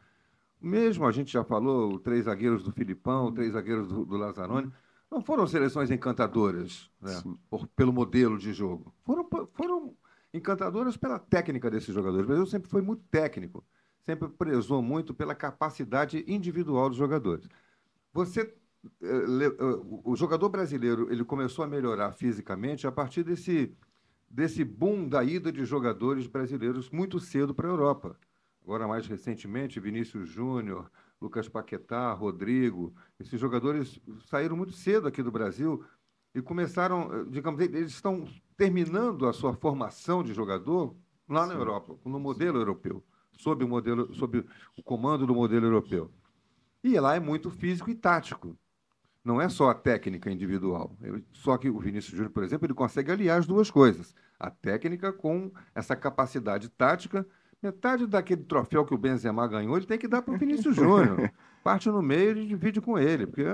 Mesmo 0.61 1.07
a 1.07 1.13
gente 1.13 1.33
já 1.33 1.45
falou, 1.45 1.99
três 1.99 2.25
zagueiros 2.25 2.63
do 2.63 2.73
Filipão, 2.73 3.33
três 3.33 3.53
zagueiros 3.53 3.89
do, 3.89 4.05
do 4.05 4.17
Lazzaroni, 4.17 4.73
não 5.11 5.21
foram 5.21 5.47
seleções 5.47 5.91
encantadoras 5.91 6.91
né, 7.01 7.13
por- 7.49 7.67
pelo 7.69 7.93
modelo 7.93 8.39
de 8.39 8.53
jogo. 8.53 8.95
Foram, 9.05 9.29
foram 9.53 9.97
encantadoras 10.33 10.97
pela 10.97 11.19
técnica 11.19 11.71
desses 11.71 11.93
jogadores. 11.95 12.25
O 12.25 12.29
Brasil 12.29 12.47
sempre 12.47 12.71
foi 12.71 12.81
muito 12.83 13.03
técnico, 13.11 13.65
sempre 14.07 14.29
prezou 14.29 14.81
muito 14.81 15.13
pela 15.13 15.35
capacidade 15.35 16.25
individual 16.29 16.89
dos 16.89 16.99
jogadores. 16.99 17.49
Você 18.13 18.41
eh, 19.03 19.07
eh, 19.07 19.63
o- 19.85 20.01
o 20.13 20.17
jogador 20.17 20.49
brasileiro 20.49 21.13
ele 21.13 21.25
começou 21.25 21.65
a 21.65 21.69
melhorar 21.69 22.13
fisicamente 22.13 22.87
a 22.87 22.93
partir 22.93 23.23
desse 23.25 23.75
desse 24.33 24.63
boom 24.65 25.09
da 25.09 25.25
ida 25.25 25.51
de 25.51 25.65
jogadores 25.65 26.29
brasileiros 26.29 26.89
muito 26.89 27.19
cedo 27.19 27.53
para 27.53 27.67
a 27.67 27.71
Europa. 27.73 28.17
Agora 28.63 28.87
mais 28.87 29.07
recentemente 29.09 29.81
Vinícius 29.81 30.29
Júnior, 30.29 30.89
Lucas 31.21 31.49
Paquetá, 31.49 32.13
Rodrigo, 32.13 32.95
esses 33.19 33.39
jogadores 33.39 34.01
saíram 34.27 34.57
muito 34.57 34.73
cedo 34.73 35.07
aqui 35.07 35.23
do 35.23 35.31
Brasil 35.31 35.85
e 36.35 36.41
começaram, 36.41 37.13
eh, 37.13 37.25
digamos, 37.29 37.61
eles 37.61 37.93
estão 37.93 38.27
terminando 38.57 39.27
a 39.27 39.33
sua 39.33 39.53
formação 39.53 40.23
de 40.23 40.33
jogador 40.33 40.97
lá 41.29 41.47
na 41.47 41.55
Europa, 41.55 41.97
no 42.05 42.19
modelo 42.19 42.59
europeu, 42.59 43.05
sob 43.33 43.65
o 43.65 43.69
modelo, 43.69 44.13
sob 44.15 44.45
o 44.77 44.83
comando 44.83 45.27
do 45.27 45.35
modelo 45.35 45.67
europeu. 45.67 46.11
E 46.83 46.99
lá 46.99 47.15
é 47.15 47.21
muito 47.21 47.51
físico 47.51 47.91
e 47.91 47.95
tático. 47.95 48.57
Não 49.23 49.41
é 49.41 49.49
só 49.51 49.69
a 49.69 49.75
técnica 49.75 50.31
individual. 50.31 50.97
Só 51.33 51.59
que 51.59 51.69
o 51.69 51.79
Vinícius 51.79 52.17
Júnior, 52.17 52.33
por 52.33 52.43
exemplo, 52.43 52.67
ele 52.67 52.75
consegue 52.75 53.13
aliar 53.13 53.39
as 53.39 53.47
duas 53.47 53.71
coisas. 53.71 54.15
A 54.39 54.51
técnica 54.51 55.13
com 55.13 55.53
essa 55.75 55.95
capacidade 55.95 56.71
tática. 56.71 57.27
Metade 57.63 58.07
daquele 58.07 58.43
troféu 58.43 58.87
que 58.87 58.95
o 58.95 58.99
Benzema 58.99 59.47
ganhou, 59.47 59.77
ele 59.77 59.87
tem 59.87 59.99
que 59.99 60.09
dar 60.09 60.23
para 60.23 60.33
o 60.35 60.39
Vinícius 60.39 60.75
Júnior. 60.75 61.31
Parte 61.63 61.91
no 61.91 62.01
meio 62.01 62.39
e 62.39 62.47
divide 62.47 62.81
com 62.81 62.99
ele, 62.99 63.27
porque 63.27 63.45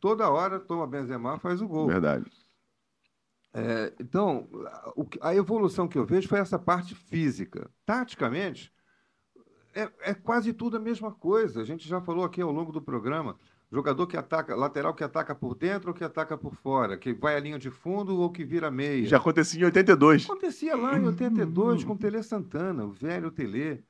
toda 0.00 0.28
hora 0.28 0.58
toma 0.58 0.84
Benzema 0.86 1.38
faz 1.38 1.62
o 1.62 1.68
gol. 1.68 1.86
Verdade. 1.86 2.28
É, 3.54 3.92
então, 4.00 4.48
a- 5.20 5.34
evolução 5.34 5.86
que 5.86 5.96
eu 5.96 6.04
vejo 6.04 6.26
foi 6.28 6.40
essa 6.40 6.58
parte 6.58 6.94
física. 6.94 7.70
Taticamente, 7.86 8.72
é, 9.74 9.88
é 10.00 10.14
quase 10.14 10.52
tudo 10.52 10.76
a 10.76 10.80
mesma 10.80 11.12
coisa. 11.12 11.60
A 11.60 11.64
gente 11.64 11.86
já 11.88 12.00
falou 12.00 12.24
aqui 12.24 12.40
ao 12.42 12.50
longo 12.50 12.72
do 12.72 12.82
programa. 12.82 13.38
Jogador 13.72 14.06
que 14.06 14.18
ataca, 14.18 14.54
lateral 14.54 14.92
que 14.92 15.02
ataca 15.02 15.34
por 15.34 15.54
dentro 15.54 15.88
ou 15.88 15.94
que 15.94 16.04
ataca 16.04 16.36
por 16.36 16.54
fora, 16.54 16.98
que 16.98 17.14
vai 17.14 17.36
à 17.36 17.40
linha 17.40 17.58
de 17.58 17.70
fundo 17.70 18.20
ou 18.20 18.30
que 18.30 18.44
vira 18.44 18.70
meia. 18.70 19.06
Já 19.06 19.16
acontecia 19.16 19.62
em 19.62 19.64
82. 19.64 20.26
Acontecia 20.26 20.76
lá 20.76 20.98
em 20.98 21.06
82 21.06 21.82
com 21.82 21.94
o 21.94 21.98
Tele 21.98 22.22
Santana, 22.22 22.84
o 22.84 22.90
velho 22.90 23.30
Tele. 23.30 23.82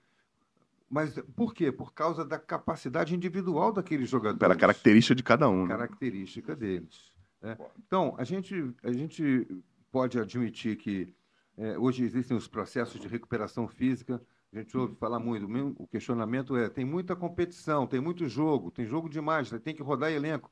Mas 0.88 1.18
por 1.34 1.52
quê? 1.52 1.72
Por 1.72 1.92
causa 1.92 2.24
da 2.24 2.38
capacidade 2.38 3.12
individual 3.12 3.72
daqueles 3.72 4.09
jogadores. 4.09 4.38
Pela 4.38 4.54
característica 4.54 5.16
de 5.16 5.22
cada 5.24 5.48
um. 5.48 5.62
Né? 5.62 5.68
Característica 5.68 6.54
deles. 6.54 7.10
né? 7.42 7.59
Então, 7.84 8.14
a 8.16 8.22
gente, 8.22 8.72
a 8.84 8.92
gente 8.92 9.48
pode 9.90 10.16
admitir 10.16 10.76
que 10.76 11.12
é, 11.59 11.76
hoje 11.76 12.04
existem 12.04 12.36
os 12.36 12.46
processos 12.46 13.00
de 13.00 13.09
recuperação 13.09 13.66
física. 13.66 14.22
A 14.52 14.58
gente 14.58 14.76
ouve 14.76 14.94
falar 14.96 15.18
muito. 15.18 15.46
O 15.82 15.86
questionamento 15.86 16.56
é: 16.56 16.68
tem 16.68 16.84
muita 16.84 17.16
competição, 17.16 17.86
tem 17.86 18.00
muito 18.00 18.28
jogo, 18.28 18.70
tem 18.70 18.86
jogo 18.86 19.08
demais, 19.08 19.50
né? 19.50 19.58
tem 19.58 19.74
que 19.74 19.82
rodar 19.82 20.10
elenco. 20.12 20.50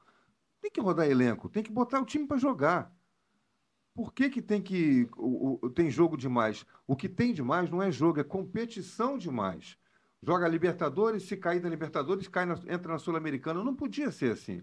Tem 0.61 0.71
que 0.71 0.81
rodar 0.81 1.09
elenco, 1.09 1.49
tem 1.49 1.63
que 1.63 1.73
botar 1.73 2.01
o 2.01 2.07
time 2.07 2.27
para 2.27 2.39
jogar. 2.39 2.95
Por 3.95 4.13
que, 4.13 4.31
que 4.31 4.41
tem 4.41 4.63
que 4.63 5.09
o- 5.17 5.59
o- 5.67 5.71
tem 5.71 5.91
jogo 5.91 6.17
demais? 6.17 6.65
O 6.87 6.97
que 6.97 7.09
tem 7.09 7.33
demais 7.35 7.71
não 7.71 7.83
é 7.83 7.91
jogo, 7.91 8.21
é 8.21 8.25
competição 8.25 9.19
demais. 9.19 9.77
Joga 10.23 10.49
Libertadores, 10.49 11.25
se 11.25 11.37
cair 11.37 11.61
da 11.61 11.69
Libertadores, 11.69 12.29
cai 12.29 12.45
na- 12.47 12.55
entra 12.69 12.93
na 12.93 12.99
Sul-Americana. 12.99 13.65
Não 13.65 13.75
podia 13.75 14.11
ser 14.11 14.33
assim. 14.33 14.63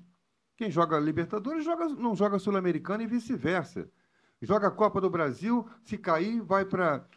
Quem 0.55 0.71
joga 0.71 0.99
Libertadores 0.99 1.63
joga, 1.63 1.87
não 1.89 2.15
joga 2.15 2.39
Sul-Americana 2.39 3.03
e 3.03 3.07
vice-versa. 3.07 3.89
Joga 4.41 4.67
a 4.67 4.71
Copa 4.71 5.01
do 5.01 5.09
Brasil, 5.09 5.67
se 5.83 5.97
cair, 5.97 6.41
vai 6.41 6.65
para 6.65 7.07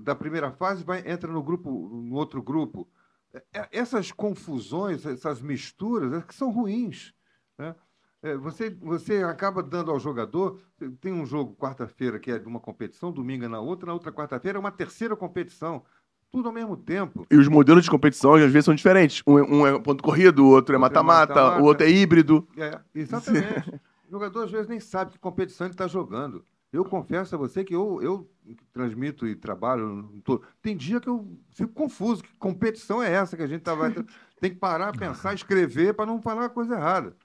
da 0.00 0.14
primeira 0.14 0.50
fase, 0.50 0.84
vai 0.84 1.02
entra 1.10 1.30
no 1.30 1.42
grupo, 1.42 1.70
no 1.70 2.14
outro 2.14 2.42
grupo. 2.42 2.88
É, 3.32 3.42
é, 3.52 3.68
Essas 3.72 4.12
confusões, 4.12 5.04
essas 5.04 5.40
misturas, 5.40 6.12
é 6.12 6.20
que 6.20 6.34
são 6.34 6.50
ruins. 6.50 7.12
né? 7.58 7.74
É, 8.22 8.36
Você, 8.36 8.70
você 8.70 9.22
acaba 9.22 9.62
dando 9.62 9.90
ao 9.90 10.00
jogador. 10.00 10.60
Tem 11.00 11.12
um 11.12 11.26
jogo 11.26 11.54
quarta-feira 11.56 12.18
que 12.18 12.30
é 12.30 12.38
de 12.38 12.46
uma 12.46 12.60
competição, 12.60 13.12
domingo 13.12 13.44
é 13.44 13.48
na 13.48 13.60
outra, 13.60 13.86
na 13.86 13.92
outra 13.92 14.12
quarta-feira 14.12 14.58
é 14.58 14.60
uma 14.60 14.70
terceira 14.72 15.14
competição. 15.14 15.84
Tudo 16.32 16.48
ao 16.48 16.54
mesmo 16.54 16.76
tempo. 16.76 17.24
E 17.30 17.36
os 17.36 17.46
modelos 17.46 17.84
de 17.84 17.90
competição 17.90 18.34
às 18.34 18.50
vezes 18.50 18.64
são 18.64 18.74
diferentes. 18.74 19.22
Um, 19.26 19.38
é- 19.38 19.42
um 19.42 19.66
é 19.66 19.78
ponto 19.78 20.02
corrido, 20.02 20.44
o 20.44 20.48
outro 20.48 20.74
é 20.74 20.78
mata-mata. 20.78 21.60
o 21.60 21.64
outro 21.64 21.86
é 21.86 21.90
híbrido. 21.90 22.48
É, 22.56 22.80
exatamente. 22.94 23.80
o 24.08 24.10
jogador 24.10 24.44
às 24.44 24.50
vezes 24.50 24.66
nem 24.68 24.80
sabe 24.80 25.12
que 25.12 25.18
competição 25.18 25.66
ele 25.66 25.74
está 25.74 25.86
jogando. 25.86 26.44
Eu 26.74 26.84
confesso 26.84 27.36
a 27.36 27.38
você 27.38 27.62
que 27.62 27.72
eu, 27.72 28.02
eu 28.02 28.28
transmito 28.72 29.28
e 29.28 29.36
trabalho. 29.36 30.20
to- 30.24 30.42
Tem 30.60 30.76
dia 30.76 31.00
que 31.00 31.08
eu 31.08 31.24
fico 31.52 31.72
confuso. 31.72 32.24
Que 32.24 32.34
competição 32.36 33.00
é 33.00 33.12
essa 33.12 33.36
que 33.36 33.44
a 33.44 33.46
gente 33.46 33.62
tá, 33.62 33.76
vai, 33.76 33.92
tem 34.40 34.50
que 34.50 34.56
parar, 34.58 34.90
pensar, 34.96 35.32
escrever 35.34 35.94
para 35.94 36.04
não 36.04 36.20
falar 36.20 36.48
coisa 36.48 36.74
errada. 36.74 37.16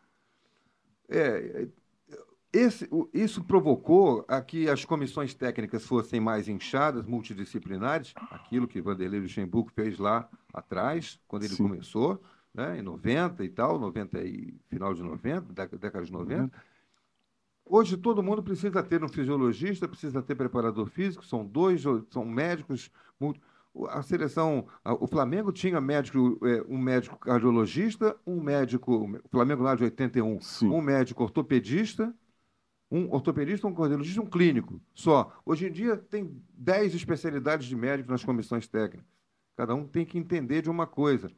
É, 1.09 1.67
esse, 2.53 2.87
isso 3.11 3.43
provocou 3.43 4.23
a 4.27 4.39
que 4.39 4.69
as 4.69 4.85
comissões 4.85 5.33
técnicas 5.33 5.83
fossem 5.83 6.19
mais 6.19 6.47
inchadas, 6.47 7.07
multidisciplinares, 7.07 8.13
aquilo 8.29 8.67
que 8.67 8.79
Vanderlei 8.79 9.19
Luxemburgo 9.19 9.71
fez 9.71 9.97
lá 9.97 10.29
atrás, 10.53 11.19
quando 11.27 11.43
ele 11.43 11.55
Sim. 11.55 11.63
começou, 11.63 12.21
né, 12.53 12.77
em 12.77 12.83
90 12.83 13.43
e 13.43 13.49
tal, 13.49 13.79
90 13.79 14.21
e 14.21 14.53
final 14.67 14.93
de 14.93 15.01
90, 15.01 15.53
década, 15.53 15.77
década 15.79 16.05
de 16.05 16.11
90. 16.11 16.55
Hoje 17.71 17.95
todo 17.95 18.23
mundo 18.23 18.41
precisa 18.41 18.81
ter 18.81 19.03
um 19.03 19.07
fisiologista, 19.07 19.87
precisa 19.87 20.23
ter 20.23 20.33
preparador 20.33 20.87
físico, 20.87 21.23
são 21.23 21.45
dois, 21.45 21.83
são 22.09 22.25
médicos. 22.25 22.89
A 23.89 24.01
seleção, 24.01 24.65
o 24.83 25.05
Flamengo 25.05 25.51
tinha 25.51 25.79
médico, 25.79 26.39
é, 26.43 26.63
um 26.67 26.79
médico 26.79 27.15
cardiologista, 27.19 28.17
um 28.25 28.41
médico, 28.41 29.05
o 29.23 29.29
Flamengo 29.29 29.61
lá 29.61 29.75
de 29.75 29.83
81, 29.83 30.41
Sim. 30.41 30.69
um 30.69 30.81
médico 30.81 31.21
ortopedista, 31.21 32.11
um 32.89 33.13
ortopedista, 33.13 33.67
um 33.67 33.73
cardiologista, 33.75 34.19
um 34.19 34.25
clínico. 34.25 34.81
Só. 34.91 35.31
Hoje 35.45 35.67
em 35.67 35.71
dia 35.71 35.95
tem 35.95 36.41
10 36.53 36.95
especialidades 36.95 37.67
de 37.67 37.75
médico 37.75 38.09
nas 38.09 38.23
comissões 38.23 38.67
técnicas. 38.67 39.05
Cada 39.55 39.75
um 39.75 39.85
tem 39.85 40.07
que 40.07 40.17
entender 40.17 40.63
de 40.63 40.71
uma 40.71 40.87
coisa. 40.87 41.31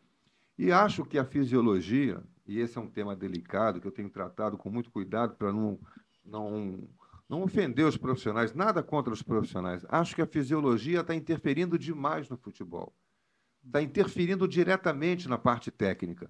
E 0.57 0.71
acho 0.71 1.03
que 1.03 1.17
a 1.17 1.25
fisiologia, 1.25 2.23
e 2.47 2.59
esse 2.59 2.77
é 2.77 2.81
um 2.81 2.87
tema 2.87 3.15
delicado 3.17 3.81
que 3.81 3.87
eu 3.87 3.91
tenho 3.91 4.09
tratado 4.09 4.57
com 4.57 4.69
muito 4.69 4.89
cuidado 4.91 5.35
para 5.35 5.51
não, 5.51 5.77
não, 6.25 6.87
não 7.29 7.43
ofender 7.43 7.85
os 7.85 7.97
profissionais, 7.97 8.53
nada 8.53 8.81
contra 8.83 9.13
os 9.13 9.21
profissionais. 9.21 9.85
Acho 9.89 10.15
que 10.15 10.21
a 10.21 10.27
fisiologia 10.27 11.01
está 11.01 11.15
interferindo 11.15 11.77
demais 11.77 12.29
no 12.29 12.37
futebol. 12.37 12.93
Está 13.65 13.81
interferindo 13.81 14.47
diretamente 14.47 15.29
na 15.29 15.37
parte 15.37 15.69
técnica. 15.71 16.29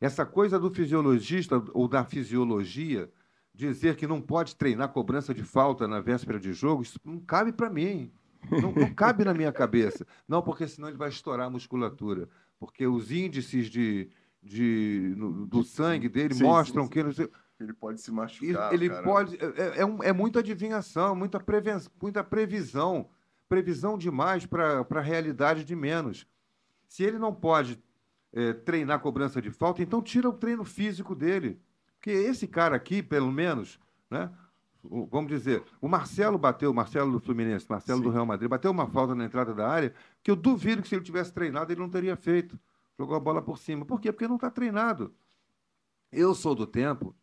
Essa 0.00 0.24
coisa 0.24 0.58
do 0.58 0.70
fisiologista 0.70 1.62
ou 1.74 1.86
da 1.88 2.04
fisiologia 2.04 3.10
dizer 3.52 3.96
que 3.96 4.06
não 4.06 4.20
pode 4.20 4.56
treinar 4.56 4.88
cobrança 4.90 5.34
de 5.34 5.42
falta 5.42 5.86
na 5.86 6.00
véspera 6.00 6.38
de 6.40 6.52
jogo, 6.52 6.82
isso 6.82 6.98
não 7.04 7.18
cabe 7.20 7.52
para 7.52 7.68
mim. 7.68 8.10
Não, 8.50 8.72
não 8.72 8.94
cabe 8.94 9.24
na 9.24 9.34
minha 9.34 9.52
cabeça. 9.52 10.06
Não, 10.26 10.40
porque 10.40 10.66
senão 10.66 10.88
ele 10.88 10.96
vai 10.96 11.10
estourar 11.10 11.48
a 11.48 11.50
musculatura. 11.50 12.28
Porque 12.58 12.86
os 12.86 13.10
índices 13.12 13.68
de, 13.68 14.08
de, 14.42 15.12
no- 15.16 15.46
do 15.46 15.62
sangue 15.62 16.08
dele 16.08 16.32
Sim, 16.32 16.44
mostram 16.44 16.84
sim, 16.84 17.12
sim. 17.12 17.12
que 17.26 17.30
Ele 17.60 17.72
pode 17.74 18.00
se 18.00 18.10
machucar. 18.10 18.72
ele 18.72 18.88
pode. 19.02 19.36
É, 19.36 19.80
é, 19.80 19.86
um- 19.86 20.02
é 20.02 20.12
muita 20.12 20.38
adivinhação, 20.40 21.14
muita, 21.14 21.38
preven, 21.38 21.76
muita 22.00 22.24
previsão. 22.24 23.08
Previsão 23.48 23.98
demais 23.98 24.46
para 24.46 24.86
a 24.88 25.00
realidade 25.00 25.64
de 25.64 25.74
menos. 25.76 26.26
Se 26.88 27.02
ele 27.02 27.18
não 27.18 27.34
pode 27.34 27.82
é, 28.32 28.52
treinar 28.52 29.00
cobrança 29.00 29.42
de 29.42 29.50
falta, 29.50 29.82
então 29.82 30.00
tira 30.00 30.28
o 30.28 30.32
treino 30.32 30.64
físico 30.64 31.14
dele. 31.16 31.60
Porque 31.96 32.10
esse 32.12 32.46
cara 32.46 32.76
aqui, 32.76 33.02
pelo 33.02 33.30
menos, 33.32 33.78
né? 34.08 34.30
o- 34.84 35.04
Vamos 35.06 35.28
dizer, 35.30 35.62
o 35.80 35.88
Marcelo 35.88 36.38
bateu, 36.38 36.70
o 36.70 36.74
Marcelo 36.74 37.10
do 37.12 37.18
Fluminense, 37.20 37.66
Marcelo 37.68 37.98
Sim. 37.98 38.04
do 38.04 38.10
Real 38.10 38.24
Madrid, 38.24 38.48
bateu 38.48 38.70
uma 38.70 38.86
falta 38.86 39.14
na 39.16 39.24
entrada 39.24 39.52
da 39.52 39.68
área, 39.68 39.92
que 40.22 40.30
eu 40.30 40.36
duvido 40.36 40.80
que 40.80 40.88
se 40.88 40.94
ele 40.94 41.04
tivesse 41.04 41.32
treinado, 41.32 41.72
ele 41.72 41.80
não 41.80 41.90
teria 41.90 42.14
feito. 42.16 42.58
Jogou 42.98 43.16
a 43.16 43.20
bola 43.20 43.42
por 43.42 43.58
cima. 43.58 43.84
Por 43.84 44.00
quê? 44.00 44.12
Porque 44.12 44.28
não 44.28 44.36
está 44.36 44.48
treinado. 44.50 45.12
Eu 46.12 46.34
sou 46.34 46.54
do 46.54 46.66
tempo, 46.66 47.14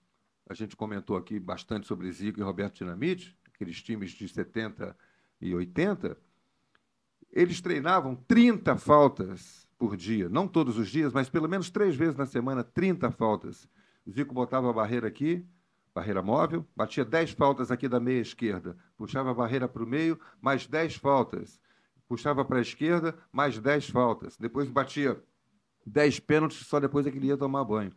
a 0.49 0.53
gente 0.53 0.75
comentou 0.75 1.17
aqui 1.17 1.39
bastante 1.39 1.87
sobre 1.87 2.11
Zico 2.11 2.39
e 2.39 2.43
Roberto 2.43 2.77
Dinamite, 2.77 3.37
aqueles 3.53 3.81
times 3.81 4.11
de 4.11 4.27
70 4.27 4.95
e 5.41 5.53
80, 5.53 6.17
eles 7.31 7.59
treinavam 7.59 8.15
30 8.15 8.77
faltas 8.77 9.67
por 9.77 9.95
dia, 9.95 10.29
não 10.29 10.47
todos 10.47 10.77
os 10.77 10.89
dias, 10.89 11.13
mas 11.13 11.29
pelo 11.29 11.47
menos 11.47 11.69
três 11.69 11.95
vezes 11.95 12.15
na 12.15 12.25
semana, 12.25 12.63
30 12.63 13.11
faltas. 13.11 13.67
O 14.05 14.11
Zico 14.11 14.33
botava 14.33 14.69
a 14.69 14.73
barreira 14.73 15.07
aqui, 15.07 15.45
barreira 15.93 16.21
móvel, 16.21 16.65
batia 16.75 17.03
10 17.03 17.31
faltas 17.31 17.69
aqui 17.69 17.87
da 17.87 17.99
meia 17.99 18.21
esquerda, 18.21 18.77
puxava 18.97 19.31
a 19.31 19.33
barreira 19.33 19.67
para 19.67 19.83
o 19.83 19.87
meio, 19.87 20.19
mais 20.41 20.65
10 20.65 20.95
faltas, 20.95 21.59
puxava 22.07 22.45
para 22.45 22.59
a 22.59 22.61
esquerda, 22.61 23.15
mais 23.31 23.59
10 23.59 23.89
faltas, 23.89 24.37
depois 24.37 24.69
batia 24.69 25.21
10 25.85 26.19
pênaltis, 26.21 26.65
só 26.65 26.79
depois 26.79 27.05
é 27.05 27.11
que 27.11 27.17
ele 27.17 27.27
ia 27.27 27.37
tomar 27.37 27.63
banho. 27.65 27.91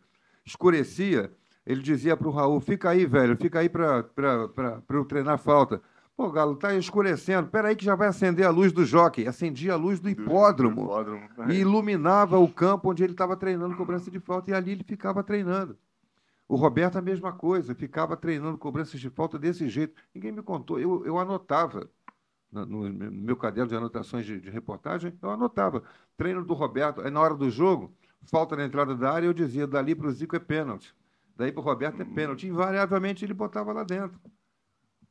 Escurecia, 0.45 1.31
ele 1.65 1.81
dizia 1.81 2.17
para 2.17 2.27
o 2.27 2.31
Raul: 2.31 2.59
fica 2.59 2.89
aí, 2.89 3.05
velho, 3.05 3.37
fica 3.37 3.59
aí 3.59 3.69
para 3.69 4.05
eu 4.89 5.05
treinar 5.05 5.37
falta. 5.37 5.81
Pô, 6.15 6.29
Galo, 6.29 6.55
tá 6.55 6.75
escurecendo, 6.75 7.49
peraí 7.49 7.75
que 7.75 7.85
já 7.85 7.95
vai 7.95 8.07
acender 8.07 8.45
a 8.45 8.49
luz 8.51 8.71
do 8.71 8.85
jockey. 8.85 9.27
Acendia 9.27 9.73
a 9.73 9.75
luz 9.75 9.99
do 9.99 10.09
hipódromo 10.09 10.81
do 10.81 11.15
hipódromo. 11.15 11.51
e 11.51 11.55
iluminava 11.61 12.37
o 12.37 12.47
campo 12.47 12.91
onde 12.91 13.03
ele 13.03 13.13
estava 13.13 13.35
treinando 13.35 13.75
cobrança 13.75 14.11
de 14.11 14.19
falta 14.19 14.51
e 14.51 14.53
ali 14.53 14.71
ele 14.71 14.83
ficava 14.83 15.23
treinando. 15.23 15.77
O 16.47 16.55
Roberto 16.55 16.97
a 16.97 17.01
mesma 17.01 17.31
coisa, 17.31 17.73
ficava 17.73 18.15
treinando 18.17 18.57
cobranças 18.57 18.99
de 18.99 19.09
falta 19.09 19.39
desse 19.39 19.69
jeito. 19.69 19.95
Ninguém 20.13 20.31
me 20.31 20.43
contou, 20.43 20.79
eu, 20.79 21.05
eu 21.05 21.17
anotava 21.17 21.89
no, 22.51 22.65
no 22.65 23.11
meu 23.11 23.37
caderno 23.37 23.69
de 23.69 23.75
anotações 23.75 24.25
de, 24.25 24.39
de 24.39 24.49
reportagem, 24.49 25.17
eu 25.21 25.31
anotava. 25.31 25.81
Treino 26.17 26.43
do 26.43 26.53
Roberto, 26.53 27.01
aí 27.01 27.09
na 27.09 27.21
hora 27.21 27.35
do 27.35 27.49
jogo, 27.49 27.95
falta 28.23 28.55
na 28.55 28.65
entrada 28.65 28.93
da 28.95 29.11
área, 29.11 29.25
eu 29.25 29.33
dizia, 29.33 29.65
dali 29.65 29.95
para 29.95 30.07
o 30.07 30.11
Zico 30.11 30.35
é 30.35 30.39
pênalti. 30.39 30.93
Daí 31.41 31.51
para 31.51 31.61
o 31.61 31.63
Roberto 31.63 31.99
é 32.01 32.05
pênalti. 32.05 32.47
Invariavelmente 32.47 33.25
ele 33.25 33.33
botava 33.33 33.73
lá 33.73 33.83
dentro. 33.83 34.19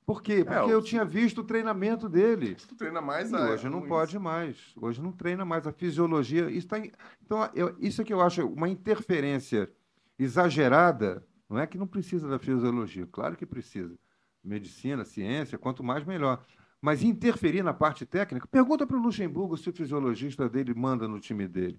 Por 0.06 0.22
quê? 0.22 0.44
Porque 0.44 0.60
o- 0.60 0.70
eu 0.70 0.80
tinha 0.80 1.04
visto 1.04 1.38
o 1.40 1.44
treinamento 1.44 2.08
dele. 2.08 2.54
Tu 2.54 2.76
treina 2.76 3.00
mais 3.00 3.32
E 3.32 3.34
ah, 3.34 3.50
hoje 3.50 3.68
não 3.68 3.82
pode 3.82 4.16
mais. 4.16 4.72
Hoje 4.80 5.02
não 5.02 5.10
treina 5.10 5.44
mais. 5.44 5.66
A 5.66 5.72
fisiologia. 5.72 6.48
Isso 6.48 6.68
tá 6.68 6.78
em- 6.78 6.92
Então, 7.24 7.48
eu- 7.52 7.74
isso 7.80 8.00
é 8.00 8.04
que 8.04 8.12
eu 8.12 8.20
acho 8.20 8.46
uma 8.46 8.68
interferência 8.68 9.68
exagerada. 10.16 11.26
Não 11.48 11.58
é 11.58 11.66
que 11.66 11.76
não 11.76 11.86
precisa 11.86 12.28
da 12.28 12.38
fisiologia. 12.38 13.08
Claro 13.10 13.36
que 13.36 13.44
precisa. 13.44 13.98
Medicina, 14.42 15.04
ciência, 15.04 15.58
quanto 15.58 15.82
mais, 15.82 16.04
melhor. 16.04 16.44
Mas 16.80 17.02
interferir 17.02 17.62
na 17.64 17.74
parte 17.74 18.06
técnica. 18.06 18.46
Pergunta 18.46 18.86
para 18.86 18.96
o 18.96 19.00
Luxemburgo 19.02 19.56
se 19.56 19.68
o 19.68 19.72
fisiologista 19.72 20.48
dele 20.48 20.72
manda 20.74 21.06
no 21.08 21.18
time 21.18 21.46
dele. 21.48 21.78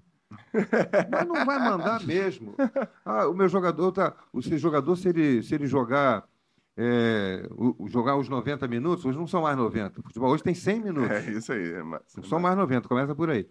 Mas 1.11 1.27
não 1.27 1.45
vai 1.45 1.59
mandar 1.59 2.01
mesmo. 2.05 2.55
Ah, 3.05 3.27
o 3.27 3.33
meu 3.33 3.47
jogador 3.49 3.91
tá. 3.91 4.13
O 4.31 4.41
seu 4.41 4.57
jogador, 4.57 4.95
se 4.95 5.09
ele, 5.09 5.43
se 5.43 5.53
ele 5.55 5.67
jogar. 5.67 6.23
é, 6.77 7.47
o- 7.51 7.87
jogar 7.87 8.15
os 8.15 8.29
90 8.29 8.67
minutos, 8.67 9.05
hoje 9.05 9.17
não 9.17 9.27
são 9.27 9.41
mais 9.43 9.57
90. 9.57 9.99
O 9.99 10.03
futebol 10.03 10.31
hoje 10.31 10.43
tem 10.43 10.53
100 10.53 10.81
minutos. 10.81 11.11
É 11.11 11.31
isso 11.31 11.51
aí. 11.53 11.73
É, 11.73 11.83
mas, 11.83 12.01
Não 12.15 12.23
são 12.23 12.39
mais 12.39 12.55
90, 12.57 12.87
começa 12.87 13.13
por 13.13 13.29
aí. 13.29 13.47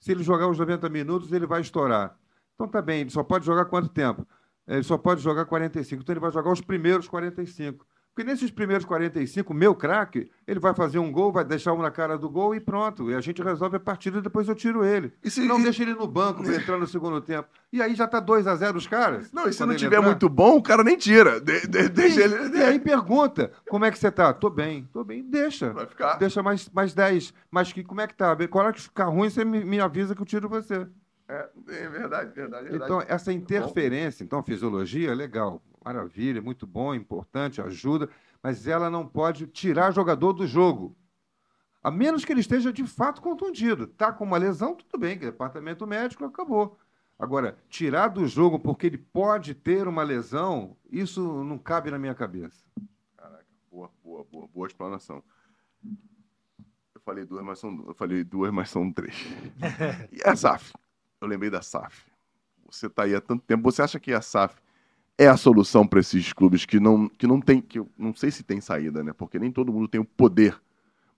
Se 0.00 0.10
ele 0.10 0.22
jogar 0.24 0.48
os 0.48 0.58
90 0.58 0.88
minutos, 0.88 1.32
ele 1.32 1.46
vai 1.46 1.60
estourar. 1.60 2.16
Então 2.54 2.66
tá 2.68 2.82
bem, 2.82 3.00
ele 3.02 3.10
só 3.10 3.22
pode 3.22 3.46
jogar 3.46 3.64
quanto 3.66 3.88
tempo? 3.88 4.26
Ele 4.66 4.82
só 4.82 4.98
pode 4.98 5.20
jogar 5.22 5.44
45. 5.46 6.02
Então 6.02 6.12
ele 6.12 6.20
vai 6.20 6.30
jogar 6.30 6.50
os 6.52 6.60
primeiros 6.60 7.08
45. 7.08 7.86
Porque 8.14 8.30
nesses 8.30 8.50
primeiros 8.50 8.84
45, 8.84 9.54
meu 9.54 9.74
craque, 9.74 10.30
ele 10.46 10.60
vai 10.60 10.74
fazer 10.74 10.98
um 10.98 11.10
gol, 11.10 11.32
vai 11.32 11.44
deixar 11.46 11.72
um 11.72 11.80
na 11.80 11.90
cara 11.90 12.18
do 12.18 12.28
gol 12.28 12.54
e 12.54 12.60
pronto. 12.60 13.10
E 13.10 13.14
a 13.14 13.20
gente 13.22 13.42
resolve 13.42 13.76
a 13.76 13.80
partida 13.80 14.18
e 14.18 14.20
depois 14.20 14.46
eu 14.48 14.54
tiro 14.54 14.84
ele. 14.84 15.14
E 15.24 15.30
se- 15.30 15.40
não 15.46 15.58
e- 15.58 15.62
deixa 15.62 15.82
ele 15.82 15.94
no 15.94 16.06
banco 16.06 16.42
pra 16.42 16.54
entrar 16.54 16.76
no 16.76 16.86
segundo 16.86 17.22
tempo. 17.22 17.48
E 17.72 17.80
aí 17.80 17.94
já 17.94 18.06
tá 18.06 18.20
2 18.20 18.46
a 18.46 18.54
0 18.54 18.76
os 18.76 18.86
caras. 18.86 19.32
Não, 19.32 19.48
e 19.48 19.52
se 19.54 19.64
não 19.64 19.74
tiver 19.74 19.96
entrar. 19.96 20.02
muito 20.08 20.28
bom, 20.28 20.58
o 20.58 20.62
cara 20.62 20.84
nem 20.84 20.96
tira. 20.98 21.40
De- 21.40 21.66
de- 21.66 21.88
deixa 21.88 22.20
E, 22.20 22.22
ele. 22.24 22.58
e 22.58 22.62
aí 22.62 22.78
pergunta, 22.78 23.50
como 23.70 23.86
é 23.86 23.90
que 23.90 23.98
você 23.98 24.10
tá? 24.10 24.30
Tô 24.34 24.50
bem, 24.50 24.86
tô 24.92 25.02
bem. 25.02 25.22
Deixa. 25.22 25.72
Vai 25.72 25.86
ficar. 25.86 26.16
Deixa 26.16 26.42
mais, 26.42 26.68
mais 26.68 26.92
10. 26.92 27.32
Mas 27.50 27.72
que, 27.72 27.82
como 27.82 28.02
é 28.02 28.06
que 28.06 28.14
tá? 28.14 28.36
Qual 28.48 28.62
hora 28.64 28.74
que 28.74 28.80
ficar 28.82 29.06
ruim, 29.06 29.30
você 29.30 29.42
me, 29.42 29.64
me 29.64 29.80
avisa 29.80 30.14
que 30.14 30.20
eu 30.20 30.26
tiro 30.26 30.50
você. 30.50 30.86
É, 31.32 31.48
é 31.68 31.88
verdade, 31.88 32.30
verdade, 32.34 32.68
verdade. 32.68 32.84
Então, 32.84 33.02
essa 33.08 33.32
interferência, 33.32 34.22
então, 34.22 34.40
a 34.40 34.42
fisiologia 34.42 35.10
é 35.10 35.14
legal, 35.14 35.62
maravilha, 35.82 36.42
muito 36.42 36.66
bom, 36.66 36.94
importante, 36.94 37.62
ajuda, 37.62 38.10
mas 38.42 38.66
ela 38.66 38.90
não 38.90 39.06
pode 39.06 39.46
tirar 39.46 39.92
jogador 39.92 40.34
do 40.34 40.46
jogo. 40.46 40.94
A 41.82 41.90
menos 41.90 42.24
que 42.24 42.32
ele 42.32 42.40
esteja 42.40 42.70
de 42.70 42.86
fato 42.86 43.22
contundido. 43.22 43.86
Tá 43.86 44.12
com 44.12 44.24
uma 44.24 44.36
lesão, 44.36 44.74
tudo 44.74 45.00
bem, 45.00 45.18
que 45.18 45.24
é 45.24 45.30
departamento 45.30 45.86
médico, 45.86 46.24
acabou. 46.24 46.78
Agora, 47.18 47.56
tirar 47.68 48.08
do 48.08 48.26
jogo 48.26 48.58
porque 48.58 48.86
ele 48.86 48.98
pode 48.98 49.54
ter 49.54 49.88
uma 49.88 50.02
lesão, 50.02 50.76
isso 50.90 51.42
não 51.44 51.56
cabe 51.56 51.90
na 51.90 51.98
minha 51.98 52.14
cabeça. 52.14 52.64
Boa, 53.70 53.90
boa, 54.04 54.24
boa, 54.30 54.46
boa 54.48 54.66
explanação. 54.66 55.24
Eu 56.94 57.00
falei 57.02 57.24
duas, 57.24 57.42
mas 57.42 57.58
são, 57.58 57.84
eu 57.86 57.94
falei 57.94 58.22
duas, 58.22 58.52
mas 58.52 58.68
são 58.68 58.92
três. 58.92 59.16
e 60.12 60.20
a 60.28 60.36
SAF? 60.36 60.72
Eu 61.22 61.28
lembrei 61.28 61.50
da 61.50 61.62
SAF. 61.62 62.04
Você 62.68 62.86
está 62.86 63.04
aí 63.04 63.14
há 63.14 63.20
tanto 63.20 63.44
tempo. 63.44 63.62
Você 63.70 63.80
acha 63.80 64.00
que 64.00 64.12
a 64.12 64.20
SAF 64.20 64.60
é 65.16 65.28
a 65.28 65.36
solução 65.36 65.86
para 65.86 66.00
esses 66.00 66.32
clubes 66.32 66.66
que 66.66 66.80
não, 66.80 67.08
que 67.08 67.26
não 67.26 67.40
tem, 67.40 67.60
que 67.60 67.78
eu 67.78 67.88
não 67.96 68.14
sei 68.14 68.30
se 68.30 68.42
tem 68.42 68.60
saída, 68.60 69.04
né? 69.04 69.12
Porque 69.12 69.38
nem 69.38 69.52
todo 69.52 69.72
mundo 69.72 69.86
tem 69.86 70.00
o 70.00 70.04
poder, 70.04 70.60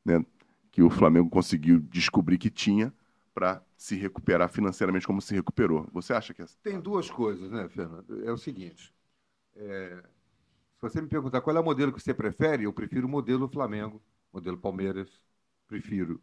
né? 0.04 0.24
Que 0.70 0.82
o 0.82 0.90
Flamengo 0.90 1.30
conseguiu 1.30 1.80
descobrir 1.80 2.36
que 2.36 2.50
tinha 2.50 2.92
para 3.32 3.62
se 3.76 3.96
recuperar 3.96 4.48
financeiramente 4.48 5.06
como 5.06 5.22
se 5.22 5.34
recuperou. 5.34 5.88
Você 5.92 6.12
acha 6.12 6.34
que 6.34 6.42
é 6.42 6.46
Tem 6.62 6.78
duas 6.78 7.10
coisas, 7.10 7.50
né, 7.50 7.68
Fernando? 7.68 8.24
É 8.26 8.32
o 8.32 8.36
seguinte: 8.36 8.92
é, 9.56 10.02
se 10.74 10.82
você 10.82 11.00
me 11.00 11.08
perguntar 11.08 11.40
qual 11.40 11.56
é 11.56 11.60
o 11.60 11.64
modelo 11.64 11.92
que 11.92 12.00
você 12.00 12.12
prefere, 12.12 12.64
eu 12.64 12.72
prefiro 12.72 13.06
o 13.06 13.10
modelo 13.10 13.48
Flamengo, 13.48 14.02
modelo 14.32 14.58
Palmeiras. 14.58 15.08
Prefiro. 15.66 16.20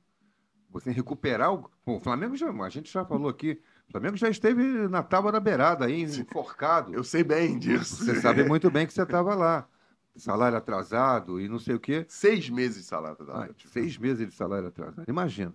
Você 0.71 0.91
recuperar 0.91 1.53
o. 1.53 1.69
Bom, 1.85 1.97
o 1.97 1.99
Flamengo 1.99 2.35
já. 2.35 2.49
A 2.49 2.69
gente 2.69 2.91
já 2.91 3.03
falou 3.05 3.29
aqui. 3.29 3.59
O 3.89 3.91
Flamengo 3.91 4.15
já 4.15 4.29
esteve 4.29 4.63
na 4.87 5.03
tábua 5.03 5.31
da 5.31 5.39
beirada 5.39 5.85
aí, 5.85 6.03
enforcado. 6.03 6.93
Eu 6.93 7.03
sei 7.03 7.23
bem 7.23 7.59
disso. 7.59 8.03
Você 8.05 8.21
sabe 8.21 8.43
muito 8.43 8.71
bem 8.71 8.87
que 8.87 8.93
você 8.93 9.01
estava 9.03 9.35
lá. 9.35 9.67
Salário 10.15 10.57
atrasado 10.57 11.39
e 11.39 11.47
não 11.47 11.57
sei 11.57 11.75
o 11.75 11.79
quê. 11.79 12.05
Seis 12.07 12.49
meses 12.49 12.79
de 12.79 12.83
salário. 12.83 13.17
Ah, 13.29 13.47
Tá? 13.47 13.49
seis 13.67 13.97
meses 13.97 14.27
de 14.27 14.33
salário 14.35 14.67
atrasado. 14.67 15.05
Imagina. 15.07 15.53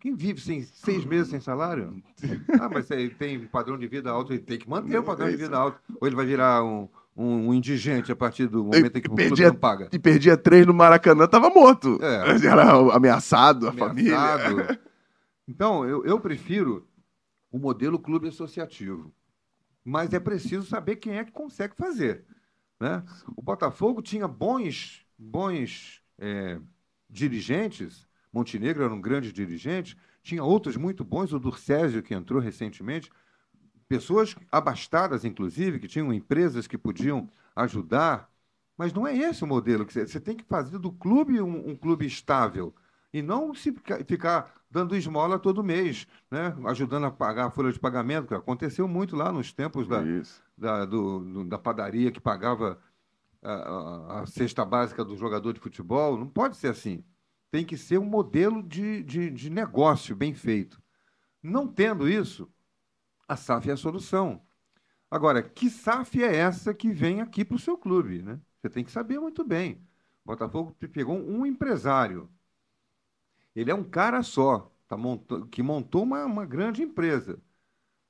Quem 0.00 0.14
vive 0.14 0.40
sem 0.40 0.62
seis 0.62 1.04
meses 1.04 1.28
sem 1.28 1.40
salário? 1.40 2.02
Ah, 2.60 2.68
mas 2.72 2.90
ele 2.90 3.10
tem 3.10 3.46
padrão 3.46 3.76
de 3.78 3.86
vida 3.86 4.10
alto, 4.10 4.32
ele 4.32 4.42
tem 4.42 4.58
que 4.58 4.68
manter 4.68 4.98
o 4.98 5.02
padrão 5.04 5.28
de 5.30 5.36
vida 5.36 5.56
alto. 5.56 5.78
Ou 6.00 6.06
ele 6.06 6.16
vai 6.16 6.24
virar 6.24 6.64
um, 6.64 6.88
um, 7.18 7.48
um 7.48 7.54
indigente 7.54 8.12
a 8.12 8.16
partir 8.16 8.46
do 8.46 8.64
momento 8.64 8.96
em 8.96 9.00
que 9.00 9.08
o 9.08 9.10
clube 9.10 9.24
perdia- 9.24 9.48
não 9.48 9.56
paga. 9.56 9.88
E 9.92 9.98
perdia 9.98 10.36
três 10.36 10.64
no 10.64 10.72
Maracanã, 10.72 11.26
tava 11.26 11.50
morto. 11.50 11.98
É. 12.00 12.36
Era 12.46 12.94
ameaçado, 12.94 13.66
a 13.68 13.72
família. 13.72 14.16
Ameaçado. 14.16 14.78
Então, 15.50 15.82
eu, 15.88 16.04
eu 16.04 16.20
prefiro 16.20 16.86
o 17.50 17.58
modelo 17.58 17.98
clube 17.98 18.28
associativo. 18.28 19.10
Mas 19.82 20.12
é 20.12 20.20
preciso 20.20 20.66
saber 20.66 20.96
quem 20.96 21.16
é 21.16 21.24
que 21.24 21.32
consegue 21.32 21.74
fazer. 21.74 22.26
Né? 22.78 23.02
O 23.34 23.40
Botafogo 23.40 24.02
tinha 24.02 24.28
bons, 24.28 25.06
bons 25.16 26.02
é, 26.18 26.60
dirigentes. 27.08 28.06
Montenegro 28.30 28.84
era 28.84 28.92
um 28.92 29.00
grande 29.00 29.32
dirigente. 29.32 29.96
Tinha 30.22 30.44
outros 30.44 30.76
muito 30.76 31.02
bons, 31.02 31.32
o 31.32 31.38
Durcésio, 31.38 32.02
que 32.02 32.12
entrou 32.12 32.42
recentemente. 32.42 33.10
Pessoas 33.88 34.36
abastadas, 34.52 35.24
inclusive, 35.24 35.78
que 35.80 35.88
tinham 35.88 36.12
empresas 36.12 36.66
que 36.66 36.76
podiam 36.78 37.30
ajudar. 37.56 38.30
Mas 38.76 38.92
não 38.92 39.06
é 39.06 39.16
esse 39.16 39.42
o 39.44 39.46
modelo. 39.46 39.84
que 39.86 39.92
Você 39.92 40.06
você 40.06 40.20
tem 40.20 40.36
que 40.36 40.44
fazer 40.44 40.78
do 40.78 40.92
clube 40.92 41.40
um, 41.40 41.70
um 41.70 41.76
clube 41.76 42.06
estável. 42.06 42.74
E 43.12 43.22
não 43.22 43.54
se 43.54 43.72
fica- 43.72 44.04
ficar 44.04 44.54
dando 44.70 44.94
esmola 44.96 45.38
todo 45.38 45.64
mês, 45.64 46.06
né? 46.30 46.54
ajudando 46.66 47.06
a 47.06 47.10
pagar 47.10 47.46
a 47.46 47.50
folha 47.50 47.72
de 47.72 47.78
pagamento, 47.80 48.28
que 48.28 48.34
aconteceu 48.34 48.86
muito 48.86 49.16
lá 49.16 49.32
nos 49.32 49.52
tempos 49.52 49.88
da, 49.88 50.10
da, 50.56 50.84
do- 50.84 51.44
da 51.46 51.58
padaria 51.58 52.12
que 52.12 52.20
pagava 52.20 52.78
a, 53.42 53.52
a- 53.52 54.22
a 54.22 54.26
cesta 54.26 54.64
básica 54.64 55.04
do 55.04 55.16
jogador 55.16 55.52
de 55.52 55.60
futebol. 55.60 56.18
Não 56.18 56.28
pode 56.28 56.56
ser 56.56 56.68
assim. 56.68 57.04
Tem 57.50 57.64
que 57.64 57.76
ser 57.76 57.98
um 57.98 58.04
modelo 58.04 58.62
de, 58.62 59.02
de, 59.04 59.30
de 59.30 59.50
negócio 59.50 60.14
bem 60.16 60.34
feito. 60.34 60.80
Não 61.42 61.66
tendo 61.68 62.08
isso, 62.08 62.50
a 63.28 63.36
SAF 63.36 63.70
é 63.70 63.72
a 63.74 63.76
solução. 63.76 64.42
Agora, 65.10 65.42
que 65.42 65.70
SAF 65.70 66.22
é 66.22 66.36
essa 66.36 66.74
que 66.74 66.92
vem 66.92 67.20
aqui 67.22 67.44
para 67.44 67.56
o 67.56 67.60
seu 67.60 67.78
clube? 67.78 68.22
Né? 68.22 68.40
Você 68.60 68.70
tem 68.70 68.84
que 68.84 68.90
saber 68.92 69.20
muito 69.20 69.44
bem. 69.44 69.74
O 70.24 70.28
Botafogo 70.28 70.74
pegou 70.92 71.18
um 71.18 71.46
empresário. 71.46 72.30
Ele 73.54 73.70
é 73.70 73.74
um 73.74 73.84
cara 73.84 74.22
só, 74.22 74.72
tá 74.86 74.96
monta- 74.96 75.46
que 75.48 75.62
montou 75.62 76.02
uma, 76.02 76.24
uma 76.24 76.46
grande 76.46 76.82
empresa. 76.82 77.40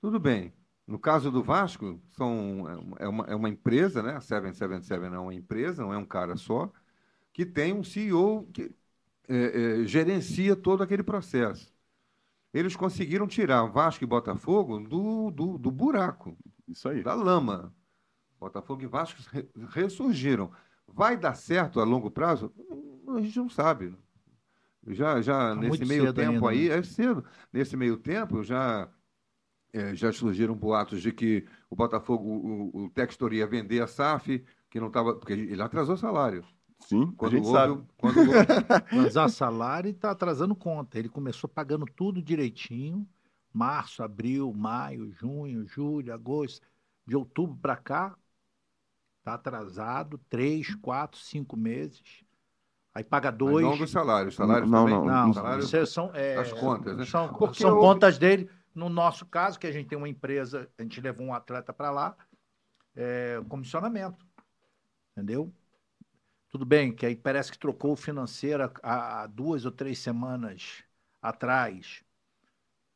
Tudo 0.00 0.20
bem. 0.20 0.54
No 0.86 0.98
caso 0.98 1.30
do 1.30 1.42
Vasco, 1.42 2.00
são, 2.10 2.66
é, 2.98 3.08
uma, 3.08 3.24
é 3.26 3.34
uma 3.36 3.48
empresa, 3.50 4.02
né? 4.02 4.16
A 4.16 4.22
777 4.22 5.04
é 5.14 5.18
uma 5.20 5.34
empresa, 5.34 5.82
não 5.82 5.94
é 5.94 5.98
um 5.98 6.06
cara 6.06 6.36
só, 6.36 6.72
que 7.32 7.46
tem 7.46 7.72
um 7.74 7.84
CEO 7.84 8.46
que 8.52 8.74
é, 9.28 9.82
é, 9.82 9.86
gerencia 9.86 10.56
todo 10.56 10.82
aquele 10.84 11.02
processo. 11.04 11.72
Eles 12.52 12.76
conseguiram 12.76 13.26
tirar 13.26 13.64
Vasco 13.66 14.04
e 14.04 14.06
Botafogo 14.06 14.80
do, 14.80 15.30
do, 15.30 15.58
do 15.58 15.70
buraco, 15.70 16.36
Isso 16.66 16.88
aí. 16.88 17.02
da 17.02 17.14
lama. 17.14 17.74
Botafogo 18.40 18.82
e 18.82 18.86
Vasco 18.86 19.20
re- 19.32 19.48
ressurgiram. 19.70 20.52
Vai 20.86 21.16
dar 21.16 21.34
certo 21.34 21.80
a 21.80 21.84
longo 21.84 22.10
prazo? 22.10 22.52
Hum, 22.58 23.16
A 23.16 23.20
gente 23.20 23.38
não 23.38 23.48
sabe. 23.50 23.94
Já, 24.86 25.20
já 25.20 25.54
Tá 25.54 25.54
nesse 25.56 25.84
meio 25.84 26.08
tempo 26.08 26.46
ainda, 26.46 26.48
aí, 26.48 26.68
né? 26.68 26.78
é 26.78 26.82
cedo. 26.82 27.24
Nesse 27.52 27.76
meio 27.76 27.96
tempo, 27.98 28.42
já, 28.42 28.88
eh, 29.72 29.94
já 29.94 30.12
surgiram 30.12 30.54
boatos 30.56 31.02
de 31.02 31.12
que 31.12 31.46
o 31.70 31.76
Botafogo, 31.76 32.24
o, 32.74 32.84
o 32.86 32.90
Textor 32.90 33.32
ia 33.34 33.46
vender 33.46 33.82
a 33.82 33.86
SAF, 33.86 34.44
que 34.70 34.80
não 34.80 34.88
estava. 34.88 35.14
Porque 35.16 35.32
ele 35.34 35.62
atrasou 35.62 35.96
salário. 35.96 36.44
Sim, 36.80 37.12
Quando 37.12 37.34
a 37.34 37.36
gente 37.36 37.46
houve, 37.46 37.58
sabe. 37.58 37.86
quando 37.98 38.18
houve- 38.18 38.32
Mas 38.92 39.16
a 39.16 39.28
salário 39.28 39.90
está 39.90 40.10
atrasando 40.10 40.54
conta. 40.54 40.98
Ele 40.98 41.08
começou 41.08 41.48
pagando 41.48 41.84
tudo 41.86 42.22
direitinho. 42.22 43.06
Março, 43.52 44.02
abril, 44.02 44.52
maio, 44.54 45.10
junho, 45.10 45.66
julho, 45.66 46.12
agosto. 46.14 46.66
De 47.06 47.16
outubro 47.16 47.56
para 47.56 47.76
cá, 47.76 48.16
está 49.18 49.34
atrasado. 49.34 50.18
Três, 50.28 50.74
quatro, 50.76 51.18
cinco 51.18 51.56
meses. 51.56 52.22
Aí 52.94 53.04
paga 53.04 53.30
mas 53.30 53.38
dois. 53.38 53.66
não 53.66 53.76
dos 53.76 53.90
salários. 53.90 54.34
Salários 54.34 54.70
Não, 54.70 54.84
também. 54.86 54.98
não, 54.98 55.26
Não, 55.26 55.32
salários, 55.34 55.66
isso 55.66 55.76
é- 55.76 55.86
são, 55.86 56.10
é, 56.14 56.36
as 56.36 56.52
contas, 56.52 56.96
né? 56.96 57.04
são, 57.04 57.32
Porque 57.34 57.60
são 57.62 57.70
houve- 57.74 57.80
contas 57.82 58.18
dele. 58.18 58.50
No 58.74 58.88
nosso 58.88 59.26
caso, 59.26 59.58
que 59.58 59.66
a 59.66 59.72
gente 59.72 59.88
tem 59.88 59.98
uma 59.98 60.08
empresa, 60.08 60.70
a 60.78 60.82
gente 60.82 61.00
levou 61.00 61.26
um 61.26 61.34
atleta 61.34 61.72
para 61.72 61.90
lá, 61.90 62.16
é, 62.94 63.42
comissionamento. 63.48 64.24
Entendeu? 65.16 65.52
Tudo 66.50 66.64
bem, 66.64 66.94
que 66.94 67.04
aí 67.06 67.14
parece 67.16 67.52
que 67.52 67.58
trocou 67.58 67.92
o 67.92 67.96
financeiro 67.96 68.64
há, 68.82 69.22
há 69.22 69.26
duas 69.26 69.64
ou 69.64 69.72
três 69.72 69.98
semanas 69.98 70.82
atrás. 71.20 72.02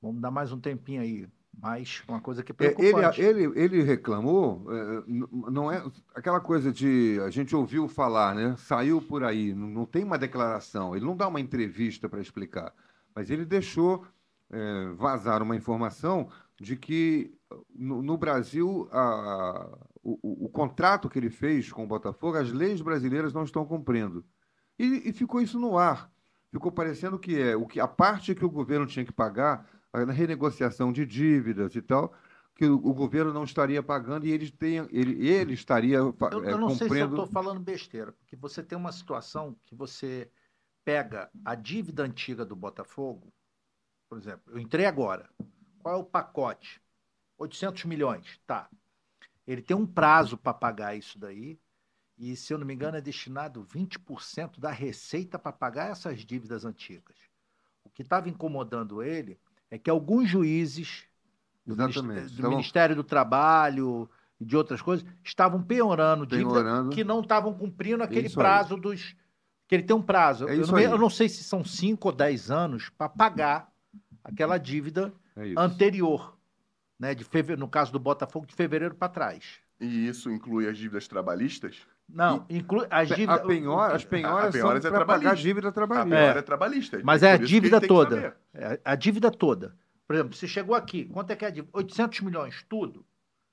Vamos 0.03 0.23
dar 0.23 0.31
mais 0.31 0.53
um 0.53 0.61
tempinho 0.61 1.03
aí. 1.03 1.29
Mas 1.55 2.03
uma 2.09 2.21
coisa 2.23 2.43
que 2.45 2.53
é 2.53 2.55
É, 2.61 2.77
ele, 2.81 3.01
preocupante. 3.01 3.21
ele, 3.21 3.43
ele 3.61 3.83
reclamou, 3.83 4.65
é, 4.73 5.03
não 5.51 5.71
é 5.71 5.83
aquela 6.15 6.41
coisa 6.41 6.73
de 6.73 7.19
a 7.27 7.31
gente 7.31 7.57
ouviu 7.57 7.89
falar, 7.89 8.35
né? 8.37 8.55
Saiu 8.57 9.03
por 9.03 9.25
aí, 9.25 9.53
não, 9.55 9.67
não 9.69 9.87
tem 9.87 10.05
uma 10.05 10.17
declaração, 10.19 10.95
ele 10.95 11.05
não 11.05 11.17
dá 11.17 11.27
uma 11.27 11.41
entrevista 11.41 12.09
para 12.09 12.21
explicar, 12.21 12.73
mas 13.15 13.31
ele 13.31 13.45
deixou 13.45 14.07
é, 14.51 14.87
vazar 14.95 15.43
uma 15.43 15.57
informação 15.57 16.31
de 16.61 16.77
que 16.77 17.35
no, 17.75 18.01
no 18.03 18.17
Brasil 18.17 18.89
a- 18.93 19.69
o, 20.03 20.19
o- 20.23 20.47
o 20.47 20.49
contrato 20.49 21.09
que 21.09 21.19
ele 21.19 21.31
fez 21.31 21.73
com 21.73 21.85
o 21.85 21.87
Botafogo, 21.87 22.37
as 22.39 22.53
leis 22.53 22.81
brasileiras 22.81 23.33
não 23.33 23.45
estão 23.45 23.65
cumprindo. 23.65 24.25
E, 24.79 25.09
e 25.11 25.13
ficou 25.13 25.41
isso 25.41 25.59
no 25.59 25.79
ar. 25.79 26.11
Ficou 26.51 26.71
parecendo 26.73 27.19
que 27.19 27.39
é 27.41 27.57
o 27.57 27.67
que 27.67 27.81
a 27.81 27.89
parte 27.89 28.35
que 28.35 28.45
o 28.45 28.51
governo 28.51 28.87
tinha 28.87 29.05
que 29.05 29.13
pagar 29.13 29.69
a 29.93 30.05
renegociação 30.05 30.93
de 30.93 31.07
dívidas 31.07 31.75
e 31.75 31.83
tal, 31.83 32.15
que 32.55 32.67
o, 32.67 32.75
o 32.77 32.95
governo 32.95 33.33
não 33.33 33.45
estaria 33.45 33.83
pagando 33.83 34.27
e 34.27 34.31
ele, 34.31 34.51
tem, 34.51 34.77
ele, 34.91 35.27
ele 35.27 35.55
estaria 35.55 35.99
fa- 36.15 36.31
Eu, 36.33 36.45
é, 36.45 36.53
eu 36.53 36.59
não 36.59 36.69
sei 36.71 36.79
se 36.79 36.85
eu 36.85 36.89
cumprindo. 36.89 37.11
estou 37.11 37.27
falando 37.27 37.61
besteira, 37.61 38.13
porque 38.13 38.37
você 38.37 38.63
tem 38.63 38.77
uma 38.77 38.93
situação 38.93 39.57
que 39.65 39.75
você 39.75 40.31
pega 40.85 41.31
a 41.45 41.55
dívida 41.55 42.03
antiga 42.03 42.45
do 42.45 42.57
Botafogo, 42.57 43.33
por 44.09 44.19
exemplo, 44.19 44.53
eu 44.53 44.59
entrei 44.59 44.85
agora. 44.87 45.29
Qual 45.79 45.95
é 45.95 45.99
o 45.99 46.05
pacote? 46.05 46.81
800 47.39 47.85
milhões, 47.85 48.41
tá. 48.47 48.69
Ele 49.47 49.63
tem 49.63 49.77
um 49.77 49.87
prazo 49.87 50.37
para 50.37 50.55
pagar 50.55 50.97
isso 50.97 51.19
daí, 51.19 51.59
e 52.19 52.37
se 52.37 52.53
eu 52.53 52.59
não 52.59 52.67
me 52.67 52.75
engano 52.75 52.97
é 52.97 53.01
destinado 53.01 53.65
20% 53.65 54.61
da 54.61 54.71
receita 54.71 55.39
para 55.39 55.53
pagar 55.53 55.91
essas 55.91 56.21
dívidas 56.21 56.65
antigas. 56.65 57.17
O 57.85 57.91
que 57.91 58.03
estava 58.03 58.29
incomodando 58.29 59.03
ele 59.03 59.39
é 59.71 59.79
que 59.79 59.91
alguns 59.91 60.29
juízes 60.29 61.05
do. 61.67 61.77
Ministério, 61.77 62.29
do 62.29 62.39
Então, 62.39 62.51
Ministério 62.51 62.97
do 62.97 63.05
Trabalho 63.05 64.09
e 64.39 64.45
de 64.45 64.57
outras 64.57 64.83
coisas 64.83 65.07
estavam 65.25 65.63
penhorando 65.63 66.27
dívida 66.27 66.89
que 66.91 67.03
não 67.03 67.21
estavam 67.21 67.55
cumprindo 67.55 68.03
aquele 68.03 68.27
isso 68.27 68.39
aí. 68.39 68.45
prazo 68.45 68.77
dos. 68.77 69.17
que 69.67 69.75
ele 69.75 69.83
tem 69.83 69.97
um 69.97 70.03
prazo. 70.03 70.49
É 70.49 70.57
eu, 70.57 70.67
não, 70.67 70.79
eu 70.79 70.99
não 70.99 71.11
sei 71.11 71.29
se 71.29 71.43
são 71.43 71.65
5 71.65 72.09
ou 72.09 72.15
10 72.15 72.51
anos 72.51 72.91
para 72.91 73.09
pagar 73.09 73.73
aquela 74.23 74.59
dívida 74.59 75.13
é 75.37 75.55
anterior. 75.57 76.39
Né, 77.03 77.17
de 77.17 77.25
feve... 77.25 77.57
No 77.57 77.67
caso 77.67 77.91
do 77.91 77.99
Botafogo, 77.99 78.47
de 78.47 78.55
fevereiro 78.55 78.95
para 78.95 79.09
trás. 79.09 79.59
E 79.81 80.07
isso 80.07 80.31
inclui 80.31 80.69
as 80.69 80.79
dívidas 80.79 81.09
trabalhistas? 81.09 81.85
Não, 82.09 82.47
inclui 82.49 82.87
as 82.89 83.11
A 83.11 83.15
dívidas. 83.17 83.45
penhora, 83.45 83.97
as 83.97 84.05
penhoras 84.05 84.51
A 84.51 84.53
penhora 84.53 84.79
é 84.79 84.83
são 84.83 84.91
para 84.93 85.01
pagar 85.05 85.19
trabalhista. 85.19 85.49
dívida 85.49 85.69
A 85.69 85.73
trabalhista. 85.73 86.17
pior 86.17 86.37
é, 86.37 86.43
trabalhista. 86.43 87.01
Mas 87.03 87.23
Por 87.23 87.27
é 87.27 87.33
a 87.33 87.37
dívida 87.39 87.81
toda. 87.81 88.37
É, 88.55 88.81
a 88.85 88.95
dívida 88.95 89.33
toda. 89.33 89.77
Por 90.07 90.15
exemplo, 90.15 90.37
você 90.37 90.47
chegou 90.47 90.77
aqui, 90.77 91.07
quanto 91.07 91.33
é 91.33 91.35
que 91.35 91.45
é 91.45 91.49
a 91.49 91.51
dívida? 91.51 91.77
800 91.77 92.21
milhões, 92.21 92.65
tudo. 92.69 93.05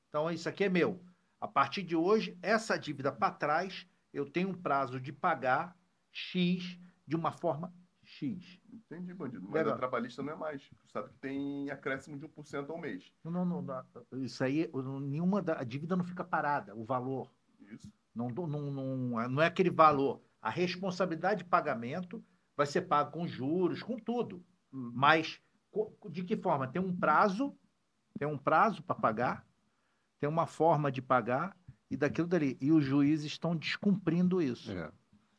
Então, 0.10 0.30
isso 0.30 0.48
aqui 0.48 0.66
é 0.66 0.70
meu. 0.70 1.02
A 1.42 1.48
partir 1.48 1.82
de 1.82 1.96
hoje, 1.96 2.38
essa 2.44 2.78
dívida 2.78 3.12
para 3.12 3.34
trás, 3.34 3.88
eu 4.14 4.28
tenho 4.28 4.50
um 4.50 4.54
prazo 4.54 5.00
de 5.00 5.12
pagar 5.12 5.76
X 6.12 6.78
de 7.08 7.16
uma 7.16 7.32
forma 7.32 7.74
X. 8.04 8.59
Entendi, 8.72 9.14
bandido. 9.14 9.44
Mas 9.44 9.54
Legal. 9.54 9.74
a 9.74 9.78
trabalhista 9.78 10.22
não 10.22 10.34
é 10.34 10.36
mais. 10.36 10.70
Sabe 10.92 11.10
que 11.10 11.20
tem 11.20 11.70
acréscimo 11.70 12.18
de 12.18 12.26
1% 12.28 12.70
ao 12.70 12.80
mês. 12.80 13.12
Não, 13.24 13.46
não, 13.46 13.62
não, 13.62 13.84
isso 14.24 14.44
aí, 14.44 14.70
nenhuma 15.02 15.42
da, 15.42 15.60
a 15.60 15.64
dívida 15.64 15.96
não 15.96 16.04
fica 16.04 16.24
parada, 16.24 16.76
o 16.76 16.84
valor. 16.86 17.32
Isso. 17.72 17.92
Não, 18.16 18.30
não, 18.30 18.48
não, 18.48 19.30
não 19.30 19.42
é 19.42 19.46
aquele 19.46 19.70
valor. 19.70 20.22
A 20.42 20.50
responsabilidade 20.50 21.44
de 21.44 21.50
pagamento 21.50 22.24
vai 22.56 22.66
ser 22.66 22.82
pago 22.82 23.12
com 23.12 23.28
juros, 23.28 23.82
com 23.84 23.98
tudo. 23.98 24.44
Mas 24.72 25.42
co- 25.72 25.94
de 26.10 26.24
que 26.24 26.36
forma? 26.38 26.68
Tem 26.68 26.82
um 26.82 26.96
prazo, 26.96 27.56
tem 28.18 28.28
um 28.28 28.38
prazo 28.38 28.84
para 28.84 28.96
pagar, 28.96 29.48
tem 30.20 30.30
uma 30.30 30.46
forma 30.46 30.92
de 30.92 31.02
pagar 31.02 31.56
e 31.90 31.98
daquilo 31.98 32.28
dali. 32.28 32.58
E 32.62 32.72
os 32.72 32.84
juízes 32.84 33.26
estão 33.26 33.56
descumprindo 33.56 34.42
isso. 34.42 34.72
É. 34.72 34.92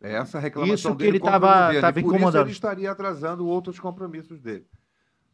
É 0.02 0.14
essa 0.14 0.39
reclamação 0.39 0.74
Isso 0.74 0.90
que 0.93 0.97
dele 0.97 1.10
ele 1.10 1.20
contra 1.20 1.36
o 1.36 1.40
tava- 1.40 1.60
governo, 1.66 1.81
tava 1.82 2.01
e 2.01 2.02
por 2.02 2.09
incomodando. 2.09 2.35
Isso 2.36 2.47
ele 2.47 2.52
estaria 2.52 2.90
atrasando 2.90 3.47
outros 3.47 3.78
compromissos 3.78 4.40
dele. 4.40 4.66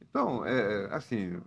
Então, 0.03 0.45
é, 0.45 0.89
assim, 0.93 1.41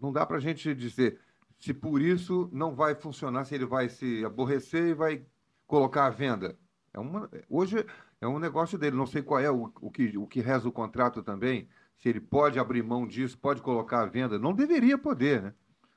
não 0.00 0.12
dá 0.12 0.24
para 0.24 0.38
a 0.38 0.40
gente 0.40 0.74
dizer 0.74 1.18
se 1.58 1.74
por 1.74 2.00
isso 2.00 2.48
não 2.52 2.74
vai 2.74 2.94
funcionar, 2.94 3.44
se 3.44 3.54
ele 3.54 3.66
vai 3.66 3.88
se 3.88 4.24
aborrecer 4.24 4.88
e 4.88 4.94
vai 4.94 5.22
colocar 5.66 6.06
à 6.06 6.10
venda. 6.10 6.56
É 6.92 6.98
uma, 6.98 7.28
hoje 7.48 7.84
é 8.20 8.26
um 8.26 8.38
negócio 8.38 8.78
dele, 8.78 8.96
não 8.96 9.06
sei 9.06 9.22
qual 9.22 9.38
é 9.40 9.50
o, 9.50 9.70
o, 9.80 9.90
que, 9.90 10.16
o 10.16 10.26
que 10.26 10.40
reza 10.40 10.66
o 10.68 10.72
contrato 10.72 11.22
também, 11.22 11.68
se 11.98 12.08
ele 12.08 12.20
pode 12.20 12.58
abrir 12.58 12.82
mão 12.82 13.06
disso, 13.06 13.36
pode 13.38 13.60
colocar 13.60 14.02
à 14.02 14.06
venda. 14.06 14.38
Não 14.38 14.54
deveria 14.54 14.96
poder, 14.96 15.42
né? 15.42 15.54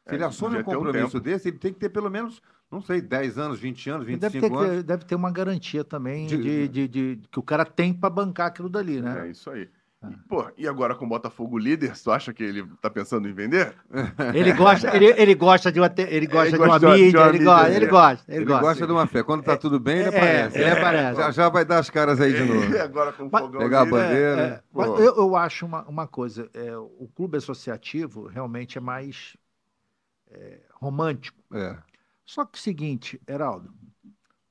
Se 0.07 0.11
É, 0.11 0.15
ele 0.15 0.23
assume 0.23 0.57
um 0.57 0.59
um 0.59 0.63
compromisso 0.63 1.11
tempo. 1.11 1.19
desse, 1.21 1.47
ele 1.49 1.57
tem 1.57 1.71
que 1.73 1.79
ter 1.79 1.89
pelo 1.89 2.09
menos, 2.09 2.41
não 2.71 2.81
sei, 2.81 2.99
10 3.01 3.37
anos, 3.37 3.59
20 3.59 3.89
anos, 3.89 4.05
E 4.07 4.11
25 4.11 4.31
Deve 4.31 4.49
ter, 4.49 4.55
anos. 4.65 4.77
que- 4.77 4.83
deve 4.83 5.05
ter 5.05 5.15
uma 5.15 5.31
garantia 5.31 5.83
também 5.83 6.27
De- 6.27 6.37
de, 6.37 6.67
de- 6.67 6.87
de- 6.87 7.21
que 7.31 7.39
o 7.39 7.43
cara 7.43 7.63
tem 7.65 7.93
para 7.93 8.09
bancar 8.09 8.47
aquilo 8.47 8.67
dali, 8.69 9.01
né? 9.01 9.27
É 9.27 9.31
isso 9.31 9.49
aí. 9.49 9.69
E, 10.05 10.17
pô, 10.27 10.45
e 10.57 10.67
agora 10.67 10.93
com 10.95 11.05
o 11.05 11.07
Botafogo 11.07 11.57
líder, 11.57 11.93
tu 12.03 12.11
acha 12.11 12.33
que 12.33 12.43
ele 12.43 12.67
tá 12.81 12.89
pensando 12.89 13.25
em 13.29 13.31
vender? 13.33 13.73
Ele 14.35 14.51
gosta, 14.51 14.93
ele, 14.93 15.05
ele 15.17 15.33
gosta 15.33 15.71
de 15.71 15.79
uma, 15.79 15.89
ele 15.97 16.27
gosta 16.27 16.51
de 16.51 16.57
gosta 16.57 16.71
uma 16.73 16.79
de 16.79 16.85
uma- 16.85 16.95
de 16.97 17.03
mídia, 17.03 17.19
uma 17.21 17.29
ele 17.29 17.37
mídia, 17.39 17.45
gosta, 17.53 17.71
ele 17.73 17.85
gosta, 17.87 18.23
ele 18.27 18.37
Ele 18.39 18.45
gosta. 18.45 18.61
gosta 18.63 18.85
de 18.87 18.91
uma 18.91 19.07
fé. 19.07 19.23
Quando 19.23 19.43
tá 19.43 19.55
tudo 19.55 19.79
bem, 19.79 19.99
ele 19.99 20.03
É, 20.03 20.07
aparece. 20.09 20.57
ele 20.59 20.69
aparece. 20.71 21.15
Já, 21.21 21.31
já 21.31 21.47
vai 21.47 21.63
dar 21.63 21.79
as 21.79 21.89
caras 21.89 22.19
aí 22.19 22.33
de 22.33 22.43
novo. 22.43 22.75
E 22.75 22.79
agora 22.79 23.13
com 23.13 23.27
o 23.27 23.29
fogão 23.29 23.61
Pegar 23.61 23.79
a 23.79 23.85
líder, 23.85 23.97
bandeira. 23.97 24.41
É, 24.41 24.81
é. 24.81 24.85
Eu, 25.07 25.15
eu 25.15 25.35
acho 25.37 25.65
uma, 25.65 25.85
uma 25.87 26.05
coisa, 26.05 26.49
é, 26.53 26.75
o 26.75 27.09
clube 27.15 27.37
associativo 27.37 28.27
realmente 28.27 28.77
é 28.77 28.81
mais 28.81 29.37
é, 30.33 30.61
romântico. 30.73 31.39
É. 31.55 31.81
Só 32.25 32.45
que 32.45 32.57
o 32.57 32.61
seguinte, 32.61 33.21
Heraldo, 33.27 33.73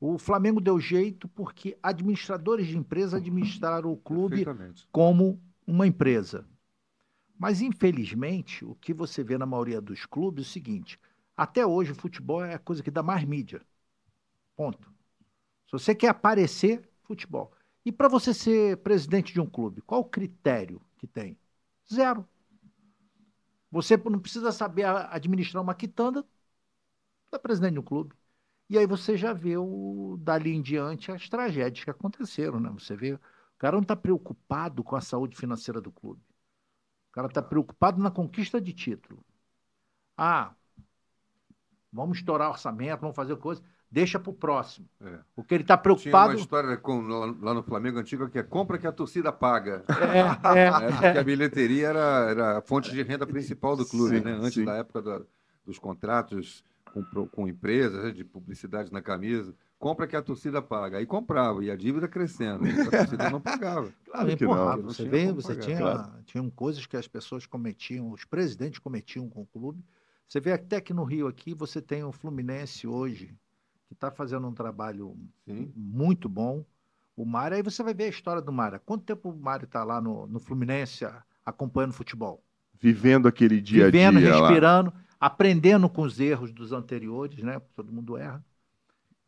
o 0.00 0.18
Flamengo 0.18 0.60
deu 0.60 0.80
jeito 0.80 1.28
porque 1.28 1.78
administradores 1.82 2.66
de 2.66 2.76
empresa 2.76 3.18
administraram 3.18 3.92
o 3.92 3.96
clube 3.96 4.44
como 4.90 5.40
uma 5.66 5.86
empresa. 5.86 6.46
Mas, 7.38 7.60
infelizmente, 7.60 8.64
o 8.64 8.74
que 8.74 8.92
você 8.92 9.22
vê 9.22 9.36
na 9.36 9.46
maioria 9.46 9.80
dos 9.80 10.06
clubes 10.06 10.44
é 10.44 10.48
o 10.48 10.50
seguinte: 10.50 10.98
até 11.36 11.66
hoje 11.66 11.92
o 11.92 11.94
futebol 11.94 12.44
é 12.44 12.54
a 12.54 12.58
coisa 12.58 12.82
que 12.82 12.90
dá 12.90 13.02
mais 13.02 13.24
mídia. 13.24 13.62
Ponto. 14.56 14.92
Se 15.66 15.72
você 15.72 15.94
quer 15.94 16.08
aparecer, 16.08 16.88
futebol. 17.02 17.52
E 17.84 17.90
para 17.90 18.08
você 18.08 18.32
ser 18.32 18.76
presidente 18.78 19.32
de 19.32 19.40
um 19.40 19.46
clube, 19.46 19.82
qual 19.82 20.02
o 20.02 20.04
critério 20.04 20.80
que 20.98 21.06
tem? 21.06 21.36
Zero. 21.92 22.26
Você 23.72 23.96
não 23.98 24.20
precisa 24.20 24.52
saber 24.52 24.84
administrar 24.86 25.62
uma 25.64 25.74
quitanda, 25.76 26.24
é 27.32 27.38
presidente 27.38 27.74
de 27.74 27.78
um 27.80 27.82
clube. 27.82 28.14
E 28.68 28.78
aí 28.78 28.86
você 28.86 29.16
já 29.16 29.32
vê 29.32 29.56
o, 29.56 30.16
dali 30.20 30.52
em 30.54 30.62
diante 30.62 31.12
as 31.12 31.28
tragédias 31.28 31.84
que 31.84 31.90
aconteceram, 31.90 32.60
né? 32.60 32.70
Você 32.72 32.96
vê, 32.96 33.14
o 33.14 33.20
cara 33.58 33.76
não 33.76 33.82
está 33.82 33.96
preocupado 33.96 34.84
com 34.84 34.96
a 34.96 35.00
saúde 35.00 35.36
financeira 35.36 35.80
do 35.80 35.92
clube. 35.92 36.22
O 37.10 37.12
cara 37.12 37.28
está 37.28 37.42
preocupado 37.42 38.02
na 38.02 38.10
conquista 38.10 38.60
de 38.60 38.72
título. 38.74 39.24
Ah, 40.16 40.54
vamos 41.92 42.18
estourar 42.18 42.50
orçamento, 42.50 43.00
vamos 43.00 43.16
fazer 43.16 43.36
coisa. 43.36 43.62
Deixa 43.92 44.18
para 44.18 44.30
o 44.30 44.32
próximo. 44.32 44.88
É. 45.02 45.18
Porque 45.36 45.52
ele 45.54 45.64
está 45.64 45.76
Tinha 45.76 45.92
uma 45.92 45.96
preocupado. 45.98 46.34
história 46.38 46.76
com, 46.78 47.02
lá, 47.02 47.52
no 47.52 47.62
Flamengo 47.62 47.98
antigo 47.98 48.26
que 48.30 48.38
é 48.38 48.42
compra 48.42 48.78
que 48.78 48.86
a 48.86 48.92
torcida 48.92 49.30
paga. 49.30 49.84
É, 49.86 50.58
É, 50.58 50.64
é, 50.66 50.90
porque 50.90 51.18
a 51.18 51.22
bilheteria 51.22 51.88
era, 51.88 52.30
era 52.30 52.58
a 52.58 52.62
fonte 52.62 52.90
de 52.90 53.02
renda 53.02 53.26
principal 53.26 53.76
do 53.76 53.84
clube, 53.84 54.16
Sim, 54.16 54.24
né? 54.24 54.32
Antes 54.32 54.54
sim. 54.54 54.64
da 54.64 54.76
época 54.76 55.02
da- 55.02 55.20
dos 55.66 55.78
contratos 55.78 56.64
com, 57.12 57.26
com 57.28 57.46
empresas, 57.46 58.02
né? 58.02 58.10
de 58.12 58.24
publicidade 58.24 58.90
na 58.90 59.02
camisa. 59.02 59.54
Compra 59.78 60.06
que 60.06 60.16
a 60.16 60.22
torcida 60.22 60.62
paga. 60.62 60.96
Aí 60.96 61.04
comprava, 61.04 61.62
e 61.62 61.70
a 61.70 61.76
dívida 61.76 62.08
crescendo. 62.08 62.64
A 62.64 62.90
torcida 62.90 63.28
não 63.30 63.40
pagava. 63.42 63.92
Claro 64.12 64.26
que 64.36 64.44
empurrava. 64.44 64.76
não. 64.78 64.84
Você 64.84 65.02
tinha 65.02 65.10
vê, 65.10 65.32
você 65.32 65.48
pagar, 65.54 65.64
tinha, 65.66 65.78
claro. 65.78 66.12
tinham 66.24 66.48
coisas 66.50 66.86
que 66.86 66.96
as 66.96 67.06
pessoas 67.08 67.44
cometiam, 67.46 68.10
os 68.10 68.24
presidentes 68.24 68.78
cometiam 68.78 69.28
com 69.28 69.42
o 69.42 69.46
clube. 69.46 69.84
Você 70.28 70.40
vê 70.40 70.52
até 70.52 70.80
que 70.80 70.94
no 70.94 71.04
Rio 71.04 71.26
aqui 71.26 71.52
você 71.54 71.80
tem 71.82 72.02
o 72.04 72.12
Fluminense 72.12 72.86
hoje, 72.86 73.34
que 73.92 73.96
está 73.96 74.10
fazendo 74.10 74.46
um 74.46 74.54
trabalho 74.54 75.16
Sim. 75.44 75.70
muito 75.76 76.28
bom. 76.28 76.64
O 77.14 77.26
Mário, 77.26 77.56
aí 77.56 77.62
você 77.62 77.82
vai 77.82 77.92
ver 77.92 78.04
a 78.04 78.08
história 78.08 78.40
do 78.40 78.50
Mário. 78.50 78.80
Quanto 78.84 79.04
tempo 79.04 79.30
o 79.30 79.36
Mário 79.36 79.66
está 79.66 79.84
lá 79.84 80.00
no, 80.00 80.26
no 80.26 80.40
Fluminense 80.40 81.06
acompanhando 81.44 81.92
futebol? 81.92 82.42
Vivendo 82.80 83.28
aquele 83.28 83.60
dia 83.60 83.84
a 83.84 83.86
Vivendo, 83.86 84.18
dia 84.18 84.34
lá. 84.34 84.48
respirando, 84.48 84.92
aprendendo 85.20 85.88
com 85.88 86.02
os 86.02 86.18
erros 86.18 86.52
dos 86.52 86.72
anteriores, 86.72 87.42
né? 87.42 87.60
Todo 87.76 87.92
mundo 87.92 88.16
erra. 88.16 88.42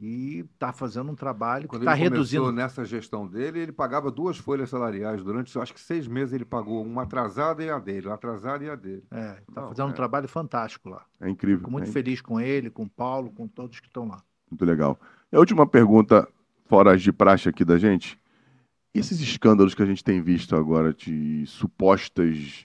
E 0.01 0.45
está 0.53 0.73
fazendo 0.73 1.13
um 1.13 1.15
trabalho 1.15 1.65
que 1.65 1.69
Quando 1.69 1.83
está 1.83 1.93
ele 1.93 2.11
começou 2.11 2.47
reduzindo. 2.47 2.53
nessa 2.53 2.85
gestão 2.85 3.29
dele, 3.29 3.61
ele 3.61 3.73
pagava 3.73 4.11
duas 4.11 4.37
folhas 4.37 4.69
salariais. 4.69 5.23
Durante, 5.23 5.57
acho 5.57 5.73
que 5.73 5.81
seis 5.81 6.09
meses, 6.09 6.33
ele 6.33 6.45
pagou 6.45 6.83
uma 6.83 7.03
atrasada 7.03 7.63
e 7.63 7.71
a 7.71 7.79
dele, 7.79 8.09
uma 8.09 8.15
atrasada 8.15 8.65
e 8.65 8.71
a 8.71 8.75
dele. 8.75 9.05
É, 9.11 9.39
está 9.49 9.69
fazendo 9.69 9.87
um 9.87 9.93
é. 9.93 9.95
trabalho 9.95 10.27
fantástico 10.27 10.89
lá. 10.89 11.05
É 11.21 11.29
incrível. 11.29 11.61
Fico 11.61 11.71
muito 11.71 11.89
é 11.89 11.93
feliz 11.93 12.21
com 12.21 12.41
ele, 12.41 12.71
com 12.71 12.83
o 12.83 12.91
Paulo, 12.91 13.31
com 13.31 13.47
todos 13.47 13.79
que 13.79 13.87
estão 13.87 14.09
lá. 14.09 14.23
Muito 14.55 14.65
legal. 14.65 14.99
E 15.33 15.37
a 15.37 15.41
última 15.41 15.67
pergunta, 15.67 16.29
fora 16.67 16.93
as 16.95 17.03
de 17.03 17.13
praxe 17.13 17.49
aqui 17.49 17.65
da 17.65 17.77
gente. 17.77 18.17
E 18.95 19.01
esses 19.01 19.21
escândalos 19.21 19.75
que 19.75 19.83
a 19.83 19.87
gente 19.87 20.05
tem 20.05 20.23
visto 20.23 20.55
agora 20.55 20.95
de 20.95 21.45
supostas. 21.47 22.65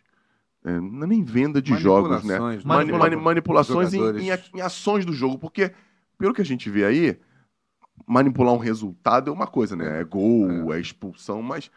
é, 0.64 0.80
não 0.80 1.04
é 1.04 1.08
nem 1.08 1.24
venda 1.24 1.60
de 1.60 1.76
jogos, 1.78 2.24
né? 2.24 2.38
Manipulações, 2.38 2.64
Mani- 2.64 2.92
Manipula- 2.92 3.10
mani- 3.10 3.16
manipulações 3.24 3.94
em, 3.94 4.02
em 4.20 4.30
em 4.56 4.62
ações 4.62 5.04
do 5.04 5.14
jogo. 5.14 5.40
Porque, 5.40 5.72
pelo 6.20 6.32
que 6.34 6.42
a 6.42 6.46
gente 6.46 6.70
vê 6.70 6.86
aí, 6.86 7.20
manipular 8.06 8.54
um 8.54 8.58
resultado 8.60 9.32
é 9.32 9.34
uma 9.34 9.48
coisa, 9.48 9.76
né? 9.76 10.02
É 10.02 10.04
gol, 10.04 10.72
é, 10.72 10.80
expulsão, 10.80 11.42
mas. 11.42 11.72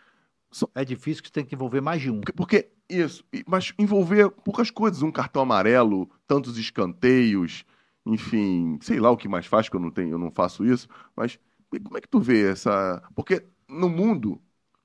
É 0.74 0.84
difícil 0.84 1.22
que 1.22 1.30
você 1.30 1.32
tem 1.32 1.44
que 1.46 1.54
envolver 1.54 1.80
mais 1.80 2.02
de 2.02 2.10
um. 2.10 2.20
Porque, 2.20 2.32
porque 2.34 2.68
isso, 2.86 3.24
mas 3.46 3.72
envolver 3.78 4.28
poucas 4.44 4.70
coisas, 4.70 5.00
um 5.00 5.10
cartão 5.10 5.40
amarelo, 5.40 6.10
tantos 6.26 6.58
escanteios, 6.58 7.64
enfim, 8.04 8.78
sei 8.80 8.98
lá 8.98 9.10
o 9.10 9.16
que 9.16 9.28
mais 9.28 9.46
faz, 9.46 9.68
que 9.68 9.76
eu 9.76 9.80
não 9.80 9.90
tenho, 9.90 10.12
eu 10.12 10.18
não 10.18 10.30
faço 10.30 10.64
isso, 10.64 10.88
mas 11.16 11.38
como 11.68 11.96
é 11.96 12.00
que 12.00 12.08
tu 12.08 12.20
vê 12.20 12.50
essa. 12.50 13.02
Porque 13.14 13.46
no 13.68 13.88
mundo, 13.88 14.40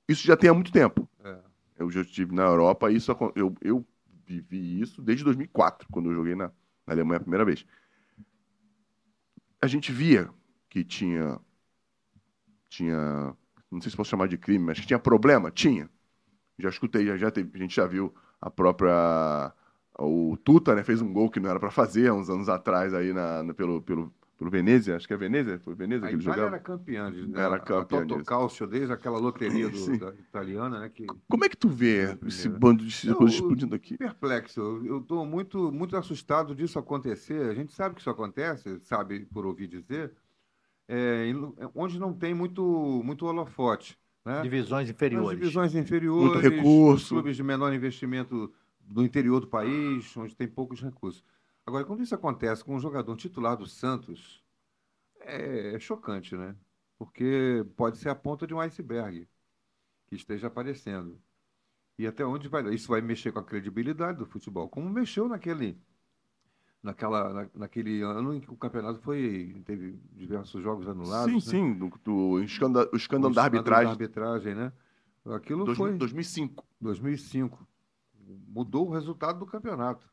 isso 0.07 0.25
já 0.25 0.37
tem 0.37 0.49
há 0.49 0.53
muito 0.53 0.71
tempo. 0.71 1.09
É. 1.23 1.37
Eu 1.77 1.89
já 1.91 2.01
estive 2.01 2.33
na 2.33 2.43
Europa, 2.43 2.91
isso 2.91 3.11
eu, 3.35 3.55
eu 3.61 3.85
vivi 4.25 4.81
isso 4.81 5.01
desde 5.01 5.23
2004, 5.23 5.87
quando 5.91 6.09
eu 6.09 6.15
joguei 6.15 6.35
na, 6.35 6.51
na 6.85 6.93
Alemanha 6.93 7.17
a 7.17 7.21
primeira 7.21 7.45
vez. 7.45 7.65
A 9.61 9.67
gente 9.67 9.91
via 9.91 10.29
que 10.69 10.83
tinha. 10.83 11.39
Tinha. 12.69 13.35
Não 13.71 13.81
sei 13.81 13.91
se 13.91 13.97
posso 13.97 14.09
chamar 14.09 14.27
de 14.27 14.37
crime, 14.37 14.65
mas 14.65 14.79
que 14.79 14.87
tinha 14.87 14.99
problema? 14.99 15.51
Tinha. 15.51 15.89
Já 16.59 16.69
escutei, 16.69 17.05
já, 17.05 17.17
já 17.17 17.31
teve, 17.31 17.51
a 17.53 17.57
gente 17.57 17.75
já 17.75 17.85
viu 17.85 18.13
a 18.41 18.49
própria. 18.49 19.53
O 19.99 20.37
Tuta, 20.43 20.75
né, 20.75 20.83
fez 20.83 21.01
um 21.01 21.11
gol 21.11 21.29
que 21.29 21.39
não 21.39 21.49
era 21.49 21.59
pra 21.59 21.71
fazer 21.71 22.07
há 22.09 22.13
uns 22.13 22.29
anos 22.29 22.47
atrás 22.49 22.93
aí 22.93 23.13
na, 23.13 23.41
na- 23.41 23.53
pelo, 23.53 23.81
pelo, 23.81 24.13
pelo 24.37 24.51
Venezia, 24.51 24.95
acho 24.95 25.07
que 25.07 25.13
é 25.13 25.17
Venezia, 25.17 25.57
foi 25.59 25.73
Venezia 25.73 26.05
A 26.05 26.09
que 26.09 26.15
ele 26.15 26.21
Itália 26.21 26.37
jogava. 26.43 26.55
era 26.55 26.63
campeã, 26.63 27.11
de, 27.11 27.35
Era 27.35 27.55
a- 27.55 27.59
campeã 27.59 28.05
A. 28.19 28.23
Calcio, 28.23 28.67
desde 28.67 28.93
aquela 28.93 29.17
loteria 29.17 29.67
do- 29.69 29.97
da 29.97 30.13
italiana, 30.13 30.79
né? 30.81 30.89
Que 30.89 31.07
Como 31.27 31.43
é 31.45 31.49
que 31.49 31.57
tu 31.57 31.67
vê 31.67 31.97
É, 31.97 32.17
esse 32.27 32.41
primeiro. 32.43 32.59
bando 32.59 32.85
de 32.85 33.13
coisas 33.15 33.33
explodindo 33.35 33.73
aqui? 33.73 33.97
perplexo. 33.97 34.61
Eu 34.85 34.99
estou 34.99 35.25
muito, 35.25 35.71
muito 35.71 35.97
assustado 35.97 36.53
disso 36.53 36.77
acontecer. 36.77 37.49
A 37.49 37.55
gente 37.55 37.73
sabe 37.73 37.95
que 37.95 38.01
isso 38.01 38.09
acontece, 38.11 38.79
sabe 38.83 39.25
por 39.25 39.47
ouvir 39.47 39.67
dizer, 39.67 40.11
é, 40.87 41.31
é, 41.57 41.69
onde 41.73 41.99
não 41.99 42.13
tem 42.13 42.33
muito, 42.35 43.01
muito 43.03 43.25
holofote. 43.25 43.97
Né? 44.23 44.41
Divisões 44.41 44.87
Nas 44.87 44.95
inferiores. 44.95 45.39
divisões 45.39 45.73
inferiores, 45.75 46.33
Muito 46.33 46.39
recurso. 46.49 47.15
clubes 47.15 47.35
de 47.35 47.43
menor 47.43 47.73
investimento 47.73 48.53
do 48.87 49.03
interior 49.03 49.39
do 49.41 49.47
país, 49.47 50.15
onde 50.17 50.35
tem 50.35 50.47
poucos 50.47 50.81
recursos. 50.81 51.23
Agora, 51.65 51.85
quando 51.85 52.03
isso 52.03 52.15
acontece 52.15 52.63
com 52.63 52.75
um 52.75 52.79
jogador 52.79 53.15
titular 53.17 53.57
do 53.57 53.67
Santos, 53.67 54.43
é, 55.21 55.75
é 55.75 55.79
chocante, 55.79 56.35
né? 56.37 56.55
Porque 56.97 57.65
pode 57.77 57.97
ser 57.97 58.09
a 58.09 58.15
ponta 58.15 58.47
de 58.47 58.53
um 58.53 58.59
iceberg 58.61 59.27
que 60.07 60.15
esteja 60.15 60.47
aparecendo. 60.47 61.21
E 61.97 62.07
até 62.07 62.25
onde 62.25 62.47
vai? 62.49 62.63
Isso 62.73 62.89
vai 62.89 63.01
mexer 63.01 63.31
com 63.33 63.39
a 63.39 63.43
credibilidade 63.45 64.19
do 64.19 64.25
futebol, 64.25 64.69
como 64.69 64.89
mexeu 64.89 65.27
naquele, 65.29 65.79
naquela, 66.81 67.33
na- 67.33 67.49
naquele 67.53 68.01
ano 68.01 68.33
em 68.33 68.39
que 68.39 68.51
o 68.51 68.55
campeonato 68.57 68.99
foi 69.01 69.61
teve 69.65 69.99
diversos 70.13 70.61
jogos 70.63 70.87
anulados. 70.87 71.43
Sim, 71.43 71.51
né? 71.51 71.73
sim, 71.73 71.73
do, 71.73 71.89
do 72.03 72.43
escândalo, 72.43 72.89
o 72.91 72.95
O 72.95 72.97
escândalo 72.97 73.33
da 73.33 73.43
arbitragem. 73.43 73.91
arbitragem, 73.91 74.55
né? 74.55 74.71
Aquilo 75.25 75.65
Dois- 75.65 75.77
foi 75.77 75.97
2005. 75.97 76.65
2005. 76.79 77.67
Mudou 78.47 78.87
o 78.87 78.91
resultado 78.91 79.39
do 79.39 79.45
campeonato. 79.45 80.05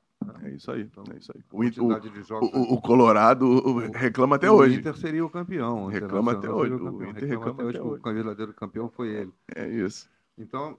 É 0.43 0.51
isso 0.51 0.70
aí, 0.70 0.82
Então, 0.82 1.05
é 1.12 1.19
isso 1.19 1.32
aí. 1.35 1.43
A 1.43 1.55
O, 1.82 1.86
o, 1.86 2.61
o- 2.61 2.74
o 2.74 2.81
Colorado 2.81 3.47
o- 3.47 3.78
reclama 3.93 4.36
até 4.36 4.51
o 4.51 4.55
hoje. 4.55 4.78
Inter 4.78 4.97
seria 4.97 5.24
o 5.24 5.31
campeão. 5.31 5.85
o 5.85 5.89
Reclama 5.89 6.32
até 6.32 6.51
hoje, 6.51 6.73
o 6.73 6.77
o. 6.97 7.05
Inter 7.05 7.28
Reclama 7.28 7.51
até 7.51 7.65
hoje 7.65 7.78
o 7.81 8.15
verdadeiro 8.15 8.55
campeão 8.55 8.89
foi 8.89 9.09
ele. 9.09 9.32
É 9.55 9.69
isso. 9.69 10.09
Então, 10.39 10.78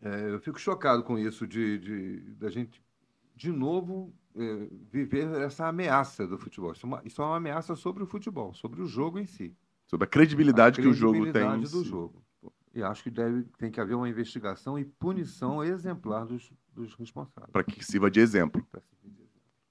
é, 0.00 0.30
eu 0.30 0.40
fico 0.40 0.58
chocado 0.58 1.02
com 1.04 1.18
isso, 1.18 1.46
de, 1.46 1.78
de, 1.78 2.20
da 2.34 2.50
gente, 2.50 2.82
de 3.34 3.52
novo, 3.52 4.12
é, 4.36 4.68
viver 4.92 5.28
essa 5.42 5.66
ameaça 5.68 6.26
do 6.26 6.38
futebol. 6.38 6.72
Isso 6.72 6.86
é, 6.86 6.88
uma, 6.88 7.02
isso 7.04 7.22
é 7.22 7.24
uma 7.24 7.36
ameaça 7.36 7.76
sobre 7.76 8.02
o 8.02 8.06
futebol, 8.06 8.52
sobre 8.54 8.82
o 8.82 8.86
jogo 8.86 9.18
em 9.18 9.26
si. 9.26 9.56
Sobre 9.86 10.04
a 10.06 10.08
credibilidade 10.08 10.80
A 10.80 10.82
que 10.82 10.88
o 10.88 10.92
jogo 10.92 11.12
tem. 11.12 11.32
credibilidade 11.32 11.66
em 11.66 11.70
do 11.70 11.84
jogo. 11.84 12.25
E 12.76 12.82
acho 12.82 13.02
que 13.02 13.10
deve, 13.10 13.44
tem 13.58 13.70
que 13.70 13.80
haver 13.80 13.94
uma 13.94 14.06
investigação 14.06 14.78
e 14.78 14.84
punição 14.84 15.64
exemplar 15.64 16.26
dos, 16.26 16.52
dos 16.74 16.94
responsáveis. 16.94 17.50
Para 17.50 17.64
que 17.64 17.82
sirva 17.82 18.10
de 18.10 18.20
exemplo. 18.20 18.64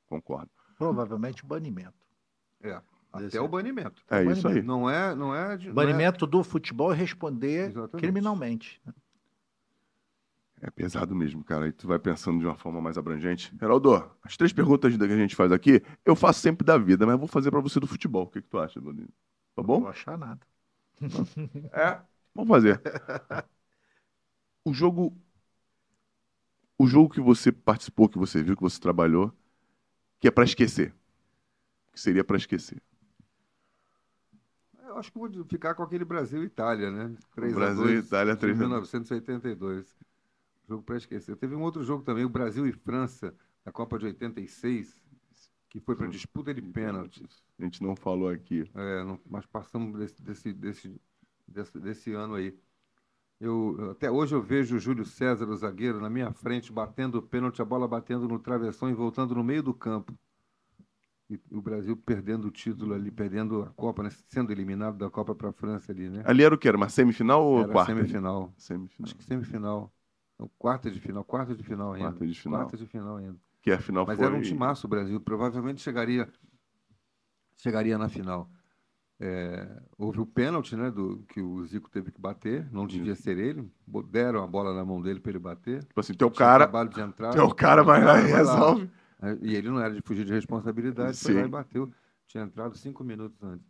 Concordo. 0.07 0.49
Provavelmente 0.75 1.45
banimento. 1.45 1.93
É, 2.63 2.81
até 3.13 3.39
o 3.39 3.47
banimento. 3.47 4.03
É 4.09 4.23
isso 4.25 4.47
aí. 4.47 4.63
Não 4.63 4.89
é, 4.89 5.13
não 5.13 5.35
é, 5.35 5.55
de- 5.55 5.67
não 5.67 5.73
é- 5.73 5.85
Banimento 5.85 6.25
do 6.25 6.43
futebol 6.43 6.91
é 6.91 6.95
responder 6.95 7.69
Exatamente. 7.69 8.01
criminalmente. 8.01 8.81
É 10.61 10.71
pesado 10.71 11.13
mesmo, 11.15 11.43
cara. 11.43 11.67
E 11.67 11.71
tu 11.71 11.87
vai 11.87 11.99
pensando 11.99 12.39
de 12.39 12.45
uma 12.45 12.55
forma 12.55 12.81
mais 12.81 12.97
abrangente. 12.97 13.53
Heraldo, 13.61 14.09
as 14.23 14.35
três 14.35 14.51
perguntas 14.51 14.95
que 14.97 15.03
a 15.03 15.07
gente 15.17 15.35
faz 15.35 15.51
aqui, 15.51 15.81
eu 16.03 16.15
faço 16.15 16.39
sempre 16.39 16.65
da 16.65 16.77
vida, 16.77 17.05
mas 17.05 17.19
vou 17.19 17.27
fazer 17.27 17.51
para 17.51 17.59
você 17.59 17.79
do 17.79 17.85
futebol. 17.85 18.23
O 18.23 18.27
que, 18.27 18.41
que 18.41 18.47
tu 18.49 18.57
acha, 18.57 18.81
Bonino? 18.81 19.09
Tá 19.55 19.61
Não 19.61 19.63
bom? 19.63 19.81
vou 19.81 19.89
achar 19.89 20.17
nada. 20.17 20.39
É. 21.73 22.01
Vamos 22.35 22.49
fazer. 22.49 22.81
O 24.67 24.73
jogo. 24.73 25.15
O 26.77 26.87
jogo 26.87 27.13
que 27.13 27.21
você 27.21 27.51
participou, 27.51 28.09
que 28.09 28.17
você 28.17 28.43
viu, 28.43 28.55
que 28.55 28.61
você 28.63 28.79
trabalhou, 28.79 29.31
que 30.19 30.27
é 30.27 30.31
para 30.31 30.43
esquecer. 30.43 30.93
Que 31.93 31.99
seria 32.01 32.23
para 32.23 32.35
esquecer. 32.35 32.81
Eu 34.83 34.97
acho 34.97 35.11
que 35.11 35.17
vou 35.17 35.29
ficar 35.45 35.73
com 35.75 35.83
aquele 35.83 36.03
Brasil 36.05 36.43
e 36.43 36.47
Itália, 36.47 36.91
né? 36.91 37.15
3 37.33 37.53
a 37.53 37.55
Brasil 37.55 37.83
e 37.89 37.93
2, 37.93 38.05
Itália, 38.07 38.33
de 38.33 38.39
3 38.39 38.55
a 38.55 38.59
2. 38.59 38.69
1982. 38.69 39.97
Jogo 40.67 40.83
para 40.83 40.97
esquecer. 40.97 41.35
Teve 41.35 41.55
um 41.55 41.61
outro 41.61 41.83
jogo 41.83 42.03
também, 42.03 42.25
o 42.25 42.29
Brasil 42.29 42.67
e 42.67 42.71
França, 42.71 43.33
da 43.63 43.71
Copa 43.71 43.97
de 43.99 44.05
86, 44.07 44.99
que 45.69 45.79
foi 45.79 45.95
para 45.95 46.07
disputa 46.07 46.53
de 46.53 46.61
pênaltis. 46.61 47.43
A 47.59 47.63
gente 47.63 47.83
não 47.83 47.95
falou 47.95 48.29
aqui. 48.29 48.69
É, 48.73 49.03
não- 49.03 49.19
mas 49.29 49.45
passamos 49.45 49.97
desse, 49.99 50.21
desse, 50.21 50.53
desse, 50.53 51.01
desse, 51.47 51.79
desse 51.79 52.13
ano 52.13 52.35
aí. 52.35 52.57
Eu, 53.39 53.91
até 53.91 54.09
hoje 54.09 54.33
eu 54.33 54.41
vejo 54.41 54.75
o 54.75 54.79
Júlio 54.79 55.05
César, 55.05 55.47
o 55.49 55.55
zagueiro, 55.55 55.99
na 55.99 56.09
minha 56.09 56.31
frente, 56.31 56.71
batendo 56.71 57.17
o 57.17 57.21
pênalti, 57.21 57.61
a 57.61 57.65
bola 57.65 57.87
batendo 57.87 58.27
no 58.27 58.39
travessão 58.39 58.89
e 58.89 58.93
voltando 58.93 59.35
no 59.35 59.43
meio 59.43 59.61
do 59.61 59.73
campo. 59.73 60.17
E 61.29 61.39
o 61.51 61.61
Brasil 61.61 61.97
perdendo 61.97 62.47
o 62.47 62.51
título 62.51 62.93
ali, 62.93 63.09
perdendo 63.11 63.63
a 63.63 63.69
Copa, 63.71 64.03
né? 64.03 64.09
sendo 64.27 64.51
eliminado 64.51 64.97
da 64.97 65.09
Copa 65.09 65.33
para 65.33 65.49
a 65.49 65.53
França 65.53 65.91
ali, 65.91 66.07
né? 66.07 66.21
Ali 66.23 66.43
era 66.43 66.53
o 66.53 66.57
que? 66.57 66.67
Era 66.67 66.77
uma 66.77 66.87
semifinal 66.87 67.43
ou 67.43 67.63
Era 67.63 67.71
quarta? 67.73 67.95
semifinal. 67.95 68.53
Semifinal. 68.57 69.05
Acho 69.05 69.15
que 69.15 69.23
semifinal. 69.23 69.91
Não, 70.37 70.49
quarta 70.59 70.91
de 70.91 70.99
final, 70.99 71.23
quarta 71.23 71.55
de 71.55 71.63
final 71.63 71.93
ainda. 71.93 72.09
Quarta 72.09 72.27
de 72.27 72.39
final. 72.39 72.59
Quarta 72.59 72.77
de 72.77 72.85
final 72.85 73.17
ainda. 73.17 73.37
Que 73.61 73.71
a 73.71 73.79
final 73.79 74.05
Mas 74.05 74.17
foi. 74.17 74.25
era 74.27 74.35
um 74.35 74.41
timaço 74.41 74.85
o 74.85 74.89
Brasil, 74.89 75.19
provavelmente 75.19 75.81
chegaria, 75.81 76.31
chegaria 77.57 77.97
na 77.97 78.07
final. 78.07 78.47
É, 79.19 79.81
houve 79.97 80.19
o 80.19 80.25
pênalti, 80.25 80.75
né, 80.75 80.91
do, 80.91 81.23
que 81.29 81.41
o 81.41 81.65
Zico 81.65 81.89
teve 81.89 82.11
que 82.11 82.19
bater, 82.19 82.69
não 82.71 82.85
devia 82.85 83.15
ser 83.15 83.37
ele, 83.37 83.71
deram 84.11 84.43
a 84.43 84.47
bola 84.47 84.73
na 84.73 84.83
mão 84.83 85.01
dele 85.01 85.21
para 85.21 85.31
ele 85.31 85.39
bater. 85.39 85.83
Tipo 85.85 85.99
assim, 85.99 86.13
teu 86.13 86.29
cara. 86.29 86.65
de 86.65 87.01
entrar, 87.01 87.31
Teu 87.31 87.53
cara 87.53 87.81
vai 87.81 88.03
lá 88.03 88.19
e 88.19 88.25
resolve. 88.25 88.89
É, 89.21 89.37
E 89.41 89.55
ele 89.55 89.69
não 89.69 89.79
era 89.79 89.93
de 89.93 90.01
fugir 90.01 90.25
de 90.25 90.33
responsabilidade, 90.33 91.17
foi 91.17 91.33
lá 91.33 91.41
Sim. 91.41 91.47
e 91.47 91.49
bateu. 91.49 91.91
Tinha 92.27 92.43
entrado 92.43 92.75
cinco 92.75 93.03
minutos 93.03 93.41
antes. 93.41 93.65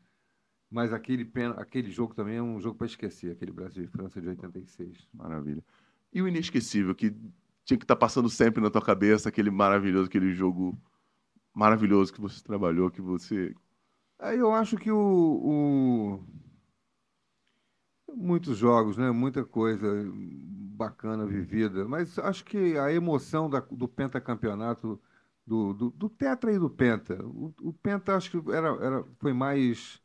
Mas 0.70 0.92
aquele, 0.92 1.30
aquele 1.58 1.92
jogo 1.92 2.16
também 2.16 2.38
é 2.38 2.42
um 2.42 2.60
jogo 2.60 2.76
para 2.78 2.88
esquecer, 2.88 3.32
aquele 3.32 3.52
Brasil 3.52 3.84
e 3.84 3.88
França 3.88 4.20
de 4.20 4.28
86. 4.28 5.08
Maravilha. 5.14 5.64
E 6.12 6.22
o 6.22 6.28
inesquecível, 6.28 6.96
que 6.96 7.16
tinha 7.64 7.78
que 7.78 7.84
estar 7.84 7.96
passando 7.96 8.30
sempre 8.30 8.62
na 8.62 8.70
tua 8.70 8.82
cabeça, 8.82 9.30
aquele 9.30 9.52
maravilhoso, 9.52 10.08
aquele 10.08 10.34
jogo 10.34 10.78
maravilhoso 11.54 12.14
que 12.14 12.22
você 12.22 12.44
trabalhou, 12.44 12.90
que 12.90 13.02
você. 13.02 13.54
Aí 14.20 14.38
eu 14.40 14.52
acho 14.54 14.78
que 14.78 14.92
o, 14.92 14.98
o- 14.98 16.26
muitos 18.16 18.58
jogos, 18.58 18.98
né? 18.98 19.12
Muita 19.12 19.44
coisa 19.46 19.88
bacana 20.78 21.26
vivida, 21.26 21.88
mas 21.88 22.18
acho 22.20 22.44
que 22.46 22.78
a 22.78 22.92
emoção 22.92 23.50
da- 23.50 23.60
do 23.72 23.88
pentacampeonato, 23.88 25.02
do, 25.46 25.74
do, 25.74 25.90
do 25.92 26.10
tetra 26.10 26.52
e 26.52 26.60
do 26.60 26.70
penta, 26.70 27.24
o, 27.26 27.54
o 27.62 27.74
penta 27.74 28.16
acho 28.16 28.30
que 28.42 28.52
era, 28.52 28.68
era, 28.84 29.04
foi 29.20 29.34
mais 29.34 30.02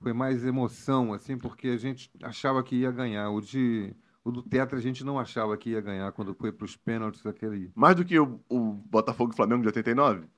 foi 0.00 0.12
mais 0.12 0.44
emoção, 0.44 1.12
assim, 1.14 1.38
porque 1.38 1.68
a 1.68 1.76
gente 1.78 2.10
achava 2.22 2.62
que 2.62 2.76
ia 2.76 2.90
ganhar. 2.92 3.30
O 3.30 3.40
de 3.40 3.96
o 4.24 4.32
do 4.32 4.42
tetra 4.42 4.78
a 4.78 4.82
gente 4.82 5.04
não 5.04 5.18
achava 5.18 5.56
que 5.58 5.70
ia 5.70 5.80
ganhar 5.80 6.12
quando 6.12 6.34
foi 6.34 6.52
para 6.52 6.64
os 6.66 6.76
pênaltis 6.76 7.24
aquele 7.26 7.72
Mais 7.74 7.96
do 7.96 8.04
que 8.04 8.18
o, 8.20 8.40
o 8.48 8.74
Botafogo 8.74 9.32
e 9.32 9.36
Flamengo 9.36 9.62
de 9.62 9.68
89? 9.68 10.28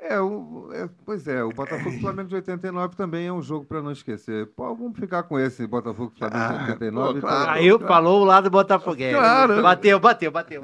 É, 0.00 0.20
o, 0.20 0.70
é, 0.72 0.88
pois 1.04 1.26
é, 1.26 1.42
o 1.42 1.48
Botafogo 1.50 1.90
e 1.90 1.98
Flamengo 2.00 2.28
de 2.28 2.36
89 2.36 2.94
também 2.94 3.26
é 3.26 3.32
um 3.32 3.42
jogo 3.42 3.64
para 3.66 3.82
não 3.82 3.90
esquecer. 3.90 4.46
Pô, 4.54 4.72
vamos 4.74 4.96
ficar 4.98 5.24
com 5.24 5.38
esse 5.38 5.66
Botafogo 5.66 6.12
e 6.14 6.18
Flamengo 6.18 6.38
de 6.38 6.54
Ah, 6.54 6.72
89. 6.72 7.12
pô, 7.12 7.18
então- 7.18 7.28
claro. 7.28 7.50
Aí 7.50 7.66
eu 7.66 7.80
falou 7.80 8.22
o 8.22 8.24
lado 8.24 8.48
botafoguense. 8.48 9.16
Claro. 9.16 9.60
Bateu, 9.60 9.98
bateu, 9.98 10.30
bateu. 10.30 10.62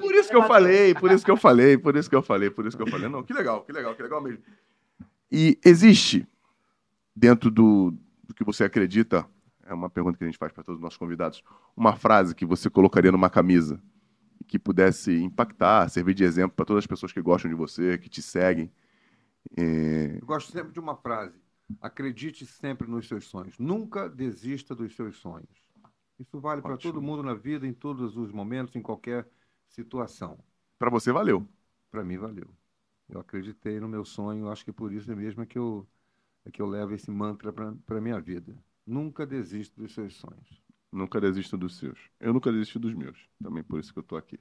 Por 0.00 0.14
isso 0.14 0.28
que 0.28 0.36
eu 0.36 0.42
falei, 0.42 0.94
por 0.94 1.12
isso 1.12 1.24
que 1.24 1.30
eu 1.30 1.36
falei, 1.36 1.78
por 1.78 1.96
isso 1.96 2.10
que 2.10 2.16
eu 2.16 2.22
falei, 2.22 2.50
por 2.50 2.66
isso 2.66 2.76
que 2.76 2.82
eu 2.82 2.88
falei. 2.88 3.08
Não, 3.08 3.22
que 3.22 3.32
legal, 3.32 3.62
que 3.62 3.72
legal, 3.72 3.94
que 3.94 4.02
legal 4.02 4.20
mesmo. 4.20 4.42
E 5.30 5.58
existe, 5.64 6.26
dentro 7.14 7.50
do, 7.50 7.94
do 8.24 8.34
que 8.34 8.42
você 8.44 8.64
acredita, 8.64 9.24
é 9.64 9.72
uma 9.74 9.88
pergunta 9.88 10.18
que 10.18 10.24
a 10.24 10.26
gente 10.26 10.38
faz 10.38 10.52
para 10.52 10.64
todos 10.64 10.78
os 10.78 10.82
nossos 10.82 10.98
convidados, 10.98 11.42
uma 11.76 11.94
frase 11.94 12.34
que 12.34 12.44
você 12.44 12.68
colocaria 12.68 13.12
numa 13.12 13.30
camisa 13.30 13.80
que 14.46 14.58
pudesse 14.58 15.12
impactar, 15.22 15.88
servir 15.90 16.14
de 16.14 16.24
exemplo 16.24 16.56
para 16.56 16.64
todas 16.64 16.84
as 16.84 16.86
pessoas 16.86 17.12
que 17.12 17.20
gostam 17.22 17.50
de 17.50 17.54
você, 17.56 17.98
que 17.98 18.08
te 18.08 18.22
seguem. 18.22 18.72
É, 19.56 20.20
Eu 20.20 20.26
gosto 20.26 20.50
sempre 20.52 20.72
de 20.72 20.80
uma 20.80 20.96
frase. 20.96 21.40
Acredite 21.80 22.46
sempre 22.46 22.88
nos 22.88 23.06
seus 23.08 23.26
sonhos. 23.26 23.58
Nunca 23.58 24.08
desista 24.08 24.74
dos 24.74 24.94
seus 24.94 25.16
sonhos. 25.18 25.68
Isso 26.18 26.40
vale 26.40 26.62
para 26.62 26.76
todo 26.78 27.02
mundo 27.02 27.22
na 27.22 27.34
vida, 27.34 27.66
em 27.66 27.72
todos 27.74 28.16
os 28.16 28.32
momentos, 28.32 28.74
em 28.76 28.82
qualquer 28.82 29.28
situação. 29.68 30.38
para 30.78 30.90
você 30.90 31.12
valeu. 31.12 31.46
Para 31.90 32.04
mim, 32.04 32.16
valeu. 32.18 32.48
Eu 33.08 33.20
acreditei 33.20 33.80
no 33.80 33.88
meu 33.88 34.04
sonho, 34.04 34.48
acho 34.48 34.64
que 34.64 34.72
por 34.72 34.92
isso 34.92 35.14
mesmo 35.16 35.42
é 35.42 35.46
que 35.46 35.58
eu, 35.58 35.86
é 36.44 36.50
que 36.50 36.62
eu 36.62 36.66
levo 36.66 36.94
esse 36.94 37.10
mantra 37.10 37.52
para 37.52 37.98
a 37.98 38.02
minha 38.02 38.20
vida. 38.20 38.56
Nunca 38.86 39.26
desista 39.26 39.80
dos 39.80 39.94
seus 39.94 40.16
sonhos. 40.16 40.62
Nunca 40.96 41.20
desisto 41.20 41.58
dos 41.58 41.76
seus. 41.76 41.98
Eu 42.18 42.32
nunca 42.32 42.50
desisti 42.50 42.78
dos 42.78 42.94
meus. 42.94 43.18
Também 43.42 43.62
por 43.62 43.78
isso 43.78 43.92
que 43.92 43.98
eu 43.98 44.02
tô 44.02 44.16
aqui. 44.16 44.40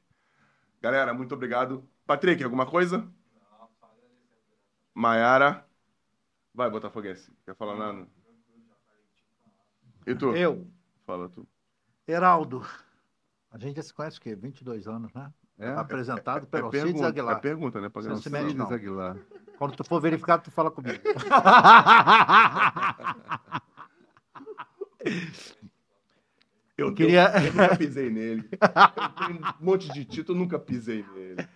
Galera, 0.81 1.13
muito 1.13 1.35
obrigado. 1.35 1.85
Patrick, 2.07 2.41
alguma 2.41 2.65
coisa? 2.65 3.05
Maiara. 4.93 5.67
Vai, 6.53 6.69
Botafoguense. 6.69 7.29
Quer 7.43 7.55
falar 7.55 7.75
nada? 7.75 8.07
E 10.07 10.15
tu? 10.15 10.33
Eu, 10.33 10.65
Fala 11.05 11.27
tu. 11.27 11.45
Heraldo. 12.07 12.65
A 13.51 13.57
gente 13.57 13.75
já 13.75 13.83
se 13.83 13.93
conhece 13.93 14.17
o 14.17 14.21
quê? 14.21 14.33
22 14.33 14.87
anos, 14.87 15.13
né? 15.13 15.33
É? 15.57 15.71
Apresentado 15.71 16.43
É 16.45 16.47
pelo 16.47 16.67
Alcides 16.67 16.83
pergunta, 16.85 17.05
é 17.05 17.09
Aguilar. 17.09 17.41
pergunta, 17.41 17.81
né? 17.81 17.89
Pra 17.89 18.01
Não 18.03 18.15
se 18.15 18.23
sinal. 18.23 18.43
não. 18.53 18.71
Aguilar. 18.71 19.17
Quando 19.57 19.75
tu 19.75 19.83
for 19.83 19.99
verificado, 19.99 20.43
tu 20.43 20.51
fala 20.51 20.71
comigo. 20.71 21.01
Eu, 26.77 26.93
queria- 26.93 27.31
eu, 27.39 27.45
eu 27.45 27.53
nunca 27.53 27.77
pisei 27.77 28.09
nele. 28.09 28.49
Eu 28.51 29.09
tenho 29.27 29.39
um 29.39 29.65
monte 29.65 29.91
de 29.93 30.03
título, 30.05 30.37
eu 30.37 30.41
nunca 30.43 30.59
pisei 30.59 31.03
nele. 31.13 31.47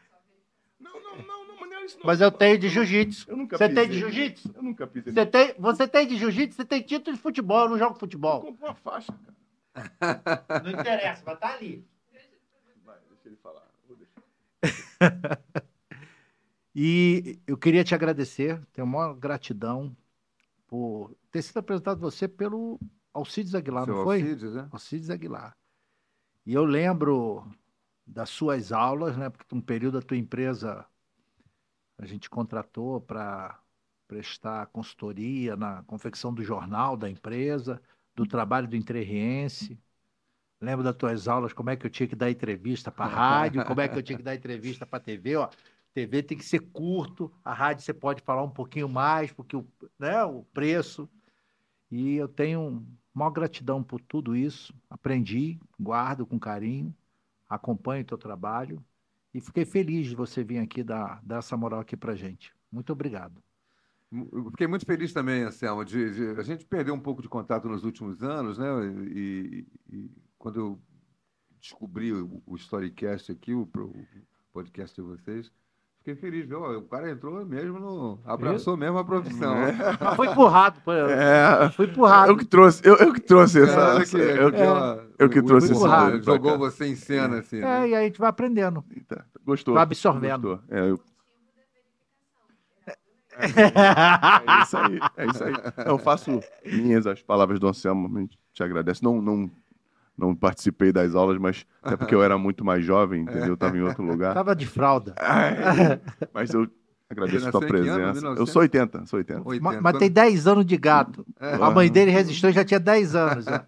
Não, 0.80 0.94
não, 1.02 1.18
não, 1.18 1.48
não, 1.48 1.56
mas 1.60 1.70
não 1.70 1.78
é 1.78 1.86
isso 1.86 1.98
não. 2.00 2.06
Mas 2.06 2.22
eu 2.22 2.32
tenho 2.32 2.58
de 2.58 2.70
jiu-jitsu. 2.70 3.30
Eu 3.30 3.36
nunca 3.38 3.58
Você 3.58 3.70
tem 3.70 3.90
de 3.90 4.00
jiu-jitsu? 4.00 4.52
Eu 4.56 4.64
nunca 4.64 4.88
pisei 4.88 5.12
Você 5.14 5.20
nele. 5.20 5.32
tem, 5.32 5.54
você 5.60 5.88
tem 5.88 6.08
de 6.08 6.16
jiu-jitsu, 6.18 6.56
você 6.56 6.66
tem 6.66 6.82
título 6.82 7.16
de 7.18 7.22
futebol, 7.22 7.64
eu 7.66 7.70
não 7.70 7.78
jogo 7.78 7.96
Eu 7.96 8.00
futebol. 8.00 8.42
compro 8.42 8.66
uma 8.66 8.76
faixa, 8.76 9.12
cara. 9.14 9.40
Não 10.64 10.72
interessa, 10.72 11.24
mas 11.26 11.40
tá 11.40 11.54
ali. 11.54 11.86
Vai, 12.84 12.98
deixa 13.10 13.28
ele 13.28 13.38
falar. 13.38 13.66
Vou 13.88 13.96
deixar. 13.98 14.22
E 16.76 17.40
eu 17.48 17.58
queria 17.58 17.84
te 17.84 17.94
agradecer, 17.96 18.62
tenho 18.72 18.86
uma 18.88 19.14
gratidão 19.14 19.96
por 20.68 21.16
ter 21.32 21.42
sido 21.42 21.58
apresentado 21.58 22.00
você 22.00 22.28
pelo 22.28 22.80
Alcides 23.14 23.56
Aguilar, 23.56 23.86
Seu 23.86 23.96
não 23.96 24.04
foi? 24.04 24.22
Alcides, 24.22 24.54
né? 24.54 24.68
Alcides 24.72 25.10
Aguilar. 25.10 25.58
E 26.46 26.54
eu 26.54 26.64
lembro 26.64 27.46
das 28.06 28.30
suas 28.30 28.72
aulas, 28.72 29.18
né? 29.18 29.30
Porque 29.30 29.54
um 29.54 29.62
período 29.62 29.98
a 29.98 30.02
tua 30.02 30.18
empresa 30.18 30.86
a 31.98 32.06
gente 32.06 32.30
contratou 32.30 33.02
para 33.02 33.60
prestar 34.08 34.66
consultoria 34.68 35.56
na 35.56 35.84
confecção 35.84 36.34
do 36.34 36.44
jornal 36.44 36.98
da 36.98 37.10
empresa, 37.10 37.82
do 38.16 38.26
trabalho 38.26 38.68
do 38.68 38.76
Entrerriense. 38.76 39.80
Lembro 40.62 40.84
das 40.84 40.96
tuas 40.96 41.28
aulas, 41.28 41.54
como 41.54 41.70
é 41.70 41.76
que 41.76 41.86
eu 41.86 41.90
tinha 41.90 42.08
que 42.08 42.16
dar 42.16 42.32
entrevista 42.32 42.92
para 42.92 43.06
rádio, 43.06 43.64
como 43.66 43.80
é 43.80 43.88
que 43.88 43.98
eu 43.98 44.04
tinha 44.04 44.18
que 44.18 44.24
dar 44.24 44.36
entrevista 44.36 44.86
para 44.86 45.00
TV, 45.00 45.36
ó. 45.36 45.50
TV 45.94 46.24
tem 46.24 46.38
que 46.38 46.44
ser 46.44 46.60
curto, 46.60 47.32
a 47.44 47.54
rádio 47.54 47.84
você 47.84 47.94
pode 47.94 48.22
falar 48.22 48.44
um 48.44 48.50
pouquinho 48.50 48.90
mais, 48.90 49.32
porque 49.32 49.56
o, 49.56 49.66
né, 49.98 50.24
o 50.24 50.44
preço. 50.54 51.10
E 51.92 52.16
eu 52.16 52.28
tenho 52.28 52.86
maior 53.14 53.32
gratidão 53.32 53.84
por 53.84 54.00
tudo 54.02 54.36
isso. 54.36 54.74
Aprendi, 54.90 55.60
guardo 55.80 56.26
com 56.26 56.40
carinho, 56.40 56.96
acompanho 57.48 58.04
o 58.04 58.08
teu 58.08 58.18
trabalho 58.18 58.84
e 59.34 59.42
fiquei 59.42 59.66
feliz 59.66 60.08
de 60.08 60.16
você 60.16 60.44
vir 60.44 60.60
aqui 60.60 60.84
dar, 60.84 61.22
dar 61.24 61.38
essa 61.40 61.58
moral 61.58 61.80
aqui 61.80 61.98
pra 61.98 62.16
gente. 62.16 62.54
Muito 62.72 62.92
obrigado. 62.94 63.42
Eu 64.12 64.50
fiquei 64.50 64.66
muito 64.66 64.86
feliz 64.88 65.14
também, 65.14 65.44
Anselmo, 65.44 65.86
de, 65.86 66.12
de- 66.34 66.40
a 66.40 66.44
gente 66.44 66.66
perdeu 66.66 66.96
um 66.96 67.00
pouco 67.00 67.22
de 67.22 67.30
contato 67.30 67.68
nos 67.70 67.84
últimos 67.84 68.24
anos, 68.24 68.58
né? 68.58 68.66
E, 69.08 69.68
e 69.92 70.12
quando 70.38 70.60
eu 70.60 70.82
descobri 71.60 72.12
o, 72.12 72.42
o 72.46 72.56
Storycast 72.56 73.32
aqui, 73.32 73.54
o, 73.54 73.70
o 73.76 74.08
podcast 74.52 74.96
de 74.96 75.08
vocês, 75.08 75.52
fiquei 76.10 76.16
feliz. 76.16 76.48
Viu? 76.48 76.62
O 76.80 76.82
cara 76.84 77.10
entrou 77.12 77.46
mesmo, 77.46 77.80
no, 77.80 78.20
abraçou 78.26 78.76
mesmo 78.78 78.98
a 78.98 79.04
profissão. 79.04 79.56
Mas 80.00 80.16
foi 80.16 80.28
empurrado, 80.28 80.80
foi, 80.84 80.96
É, 81.12 81.70
foi 81.72 81.86
empurrado. 81.86 82.32
eu 82.32 82.38
que 82.38 82.46
trouxe, 82.46 82.82
eu, 82.88 82.96
eu 82.98 83.14
que 83.14 83.20
trouxe 83.22 83.62
essa. 83.62 83.76
Cara, 83.76 84.02
essa- 84.02 84.18
que- 84.18 84.24
eu, 84.24 84.52
que- 84.52 85.24
eu 85.24 85.30
que 85.30 85.42
trouxe 85.42 85.74
pra 85.80 86.18
Jogou 86.20 86.58
você 86.58 86.86
em 86.88 86.96
cena, 86.96 87.40
assim. 87.40 87.58
É, 87.58 87.62
né? 87.62 87.90
e 87.90 87.96
aí 87.96 88.04
a 88.04 88.08
gente 88.08 88.20
vai 88.20 88.30
aprendendo. 88.30 88.84
Eita, 88.96 89.26
Gostou. 89.46 89.74
Vai 89.74 89.84
absorvendo. 89.84 90.58
Gostou. 90.58 90.78
É, 90.78 90.90
eu- 90.90 91.00
é 93.40 94.64
isso 94.64 94.78
aí, 94.78 95.00
é 95.18 95.26
isso 95.28 95.44
aí. 95.44 95.54
Eu 95.86 95.98
faço 95.98 96.42
minhas 96.66 97.08
as 97.08 97.22
palavras 97.22 97.60
do 97.60 97.68
Anselmo, 97.68 98.18
a 98.18 98.22
gente 98.22 98.38
te 98.54 98.62
agradece. 98.64 99.02
Não, 99.04 99.22
não, 99.22 99.50
não 100.20 100.36
participei 100.36 100.92
das 100.92 101.16
aulas, 101.16 101.38
mas 101.38 101.66
até 101.82 101.96
porque 101.98 102.14
eu 102.14 102.22
era 102.24 102.38
muito 102.38 102.64
mais 102.66 102.84
jovem, 102.86 103.22
entendeu? 103.24 103.48
Eu 103.48 103.54
estava 103.56 103.78
em 103.78 103.82
outro 103.82 104.04
lugar. 104.04 104.34
Tava 104.34 104.56
de 104.56 104.66
fralda. 104.66 105.16
Ai, 105.20 106.00
mas 106.34 106.54
eu 106.54 106.68
agradeço 107.10 107.48
a 107.48 107.52
tua 107.52 107.62
presença. 107.62 108.00
Eu 108.00 108.14
1900? 108.14 108.50
sou 108.52 108.62
80, 108.62 109.06
sou 109.08 109.18
80. 109.18 109.42
80. 109.44 109.64
Ma- 109.64 109.82
Mas 109.82 109.98
tem 109.98 110.12
10 110.12 110.46
anos 110.48 110.66
de 110.66 110.78
gato. 110.78 111.26
A 111.40 111.72
mãe 111.72 111.90
dele 111.90 112.12
resistiu 112.12 112.52
já 112.52 112.64
tinha 112.64 112.80
10 112.80 113.16
anos. 113.16 113.46
né? 113.48 113.62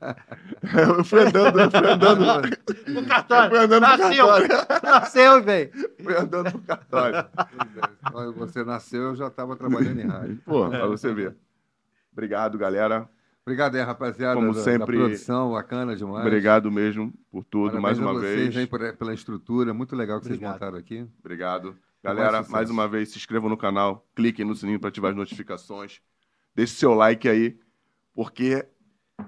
Eu 0.98 1.04
fui 1.04 1.22
andando, 1.22 1.60
eu 1.60 1.72
fui 1.72 1.90
andando, 1.90 2.24
No 2.88 3.06
cartório. 3.08 3.50
fui 3.50 3.60
andando 3.60 3.82
Nasceu. 3.82 4.28
cartório. 4.28 4.48
Nasceu, 4.84 5.44
velho. 5.44 5.72
Fui 6.04 6.16
andando 6.16 6.52
pro 6.52 6.62
cartório. 6.62 7.16
É. 7.18 8.12
Quando 8.12 8.34
você 8.36 8.64
nasceu, 8.64 9.02
eu 9.02 9.16
já 9.16 9.26
estava 9.28 9.56
trabalhando 9.56 10.00
em 10.00 10.06
rádio. 10.06 10.40
Pô, 10.46 10.70
pra 10.70 10.86
você 10.86 11.12
ver. 11.12 11.36
Obrigado, 12.14 12.60
galera. 12.60 13.10
Obrigado 13.46 13.76
aí, 13.76 13.82
rapaziada. 13.82 14.36
Como 14.36 14.52
da, 14.54 14.58
da 14.60 14.64
sempre, 14.64 14.98
produção, 14.98 15.52
bacana 15.52 15.96
demais. 15.96 16.26
Obrigado 16.26 16.72
mesmo 16.72 17.12
por 17.32 17.44
tudo, 17.44 17.72
Parabéns 17.72 17.82
mais 17.82 18.00
a 18.00 18.02
uma 18.02 18.14
vocês 18.14 18.36
vez. 18.54 18.58
aí 18.58 18.68
por- 18.68 18.94
pela 18.98 19.14
estrutura, 19.14 19.74
muito 19.74 19.96
legal 19.96 20.20
que 20.20 20.28
Obrigado. 20.28 20.52
vocês 20.52 20.62
montaram 20.62 20.78
aqui. 20.78 21.08
Obrigado. 21.20 21.76
Galera, 22.04 22.44
mais 22.50 22.70
uma 22.70 22.88
vez, 22.88 23.10
se 23.10 23.18
inscrevam 23.18 23.50
no 23.50 23.58
canal, 23.58 24.08
cliquem 24.16 24.46
no 24.46 24.56
sininho 24.56 24.80
para 24.80 24.90
ativar 24.90 25.12
as 25.12 25.18
notificações. 25.18 26.02
Deixe 26.56 26.74
seu 26.76 26.94
like 26.94 27.28
aí, 27.30 27.58
porque 28.14 28.66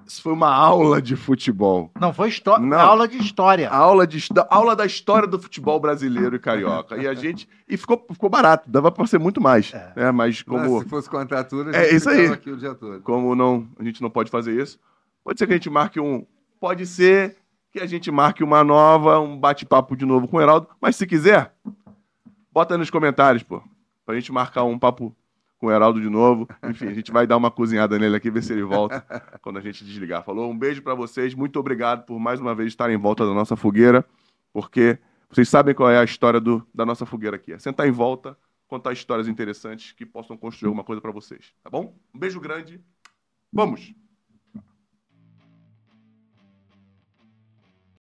isso 0.06 0.22
foi 0.22 0.32
uma 0.32 0.48
aula 0.54 1.00
de 1.00 1.16
futebol. 1.16 1.90
Não, 2.00 2.12
foi 2.12 2.30
Não. 2.60 2.78
aula 2.78 3.06
de 3.08 3.18
história. 3.18 3.68
Aula, 3.70 4.06
de, 4.06 4.26
da- 4.32 4.46
aula 4.50 4.74
da 4.76 4.84
história 4.86 5.26
do 5.28 5.38
futebol 5.38 5.78
brasileiro 5.80 6.36
e 6.36 6.38
carioca. 6.38 6.96
E 6.96 7.06
a 7.06 7.14
gente. 7.14 7.48
E 7.68 7.76
ficou, 7.76 8.04
ficou 8.12 8.28
barato, 8.30 8.70
dava 8.70 8.90
para 8.90 9.06
ser 9.06 9.18
muito 9.18 9.40
mais. 9.40 9.72
É. 9.74 9.92
Né? 9.96 10.10
Mas 10.10 10.24
Mas 10.36 10.42
como, 10.42 10.82
se 10.82 10.88
fosse 10.88 11.08
contar 11.10 11.44
tudo, 11.44 11.70
a 11.70 11.72
É, 11.72 11.84
gente 11.84 11.96
isso 11.96 12.08
aí. 12.10 12.26
aqui 12.26 12.50
o 12.50 12.56
dia 12.56 12.74
todo. 12.74 13.00
como 13.02 13.34
não, 13.34 13.66
a 13.78 13.84
gente 13.84 14.00
não 14.02 14.10
pode 14.10 14.30
fazer 14.30 14.60
isso, 14.60 14.78
pode 15.22 15.38
ser 15.38 15.46
que 15.46 15.52
a 15.52 15.56
gente 15.56 15.70
marque 15.70 15.98
um. 16.00 16.26
Pode 16.60 16.86
ser 16.86 17.36
que 17.72 17.80
a 17.80 17.86
gente 17.86 18.10
marque 18.10 18.42
uma 18.44 18.62
nova, 18.64 19.18
um 19.20 19.36
bate-papo 19.38 19.96
de 19.96 20.04
novo 20.06 20.28
com 20.28 20.36
o 20.36 20.40
Heraldo. 20.40 20.68
Mas 20.80 20.96
se 20.96 21.06
quiser, 21.06 21.52
bota 22.52 22.74
aí 22.74 22.78
nos 22.78 22.90
comentários, 22.90 23.42
pô. 23.42 23.62
Pra 24.06 24.14
gente 24.14 24.30
marcar 24.32 24.64
um 24.64 24.78
papo 24.78 25.14
com 25.64 25.68
o 25.68 25.72
Heraldo 25.72 26.00
de 26.00 26.10
novo. 26.10 26.46
Enfim, 26.62 26.86
a 26.88 26.92
gente 26.92 27.10
vai 27.10 27.26
dar 27.26 27.38
uma 27.38 27.50
cozinhada 27.50 27.98
nele 27.98 28.16
aqui, 28.16 28.30
ver 28.30 28.42
se 28.42 28.52
ele 28.52 28.62
volta 28.62 29.00
quando 29.40 29.58
a 29.58 29.62
gente 29.62 29.82
desligar. 29.82 30.22
Falou? 30.22 30.50
Um 30.50 30.58
beijo 30.58 30.82
pra 30.82 30.94
vocês. 30.94 31.34
Muito 31.34 31.58
obrigado 31.58 32.04
por 32.04 32.18
mais 32.18 32.38
uma 32.38 32.54
vez 32.54 32.68
estarem 32.68 32.96
em 32.96 32.98
volta 32.98 33.24
da 33.26 33.32
nossa 33.32 33.56
fogueira, 33.56 34.04
porque 34.52 34.98
vocês 35.30 35.48
sabem 35.48 35.74
qual 35.74 35.90
é 35.90 35.98
a 35.98 36.04
história 36.04 36.38
do, 36.38 36.66
da 36.74 36.84
nossa 36.84 37.06
fogueira 37.06 37.36
aqui. 37.36 37.52
É 37.54 37.58
sentar 37.58 37.88
em 37.88 37.92
volta, 37.92 38.36
contar 38.68 38.92
histórias 38.92 39.26
interessantes 39.26 39.92
que 39.92 40.04
possam 40.04 40.36
construir 40.36 40.68
alguma 40.68 40.84
coisa 40.84 41.00
pra 41.00 41.10
vocês. 41.10 41.54
Tá 41.62 41.70
bom? 41.70 41.96
Um 42.14 42.18
beijo 42.18 42.38
grande. 42.38 42.78
Vamos! 43.50 44.03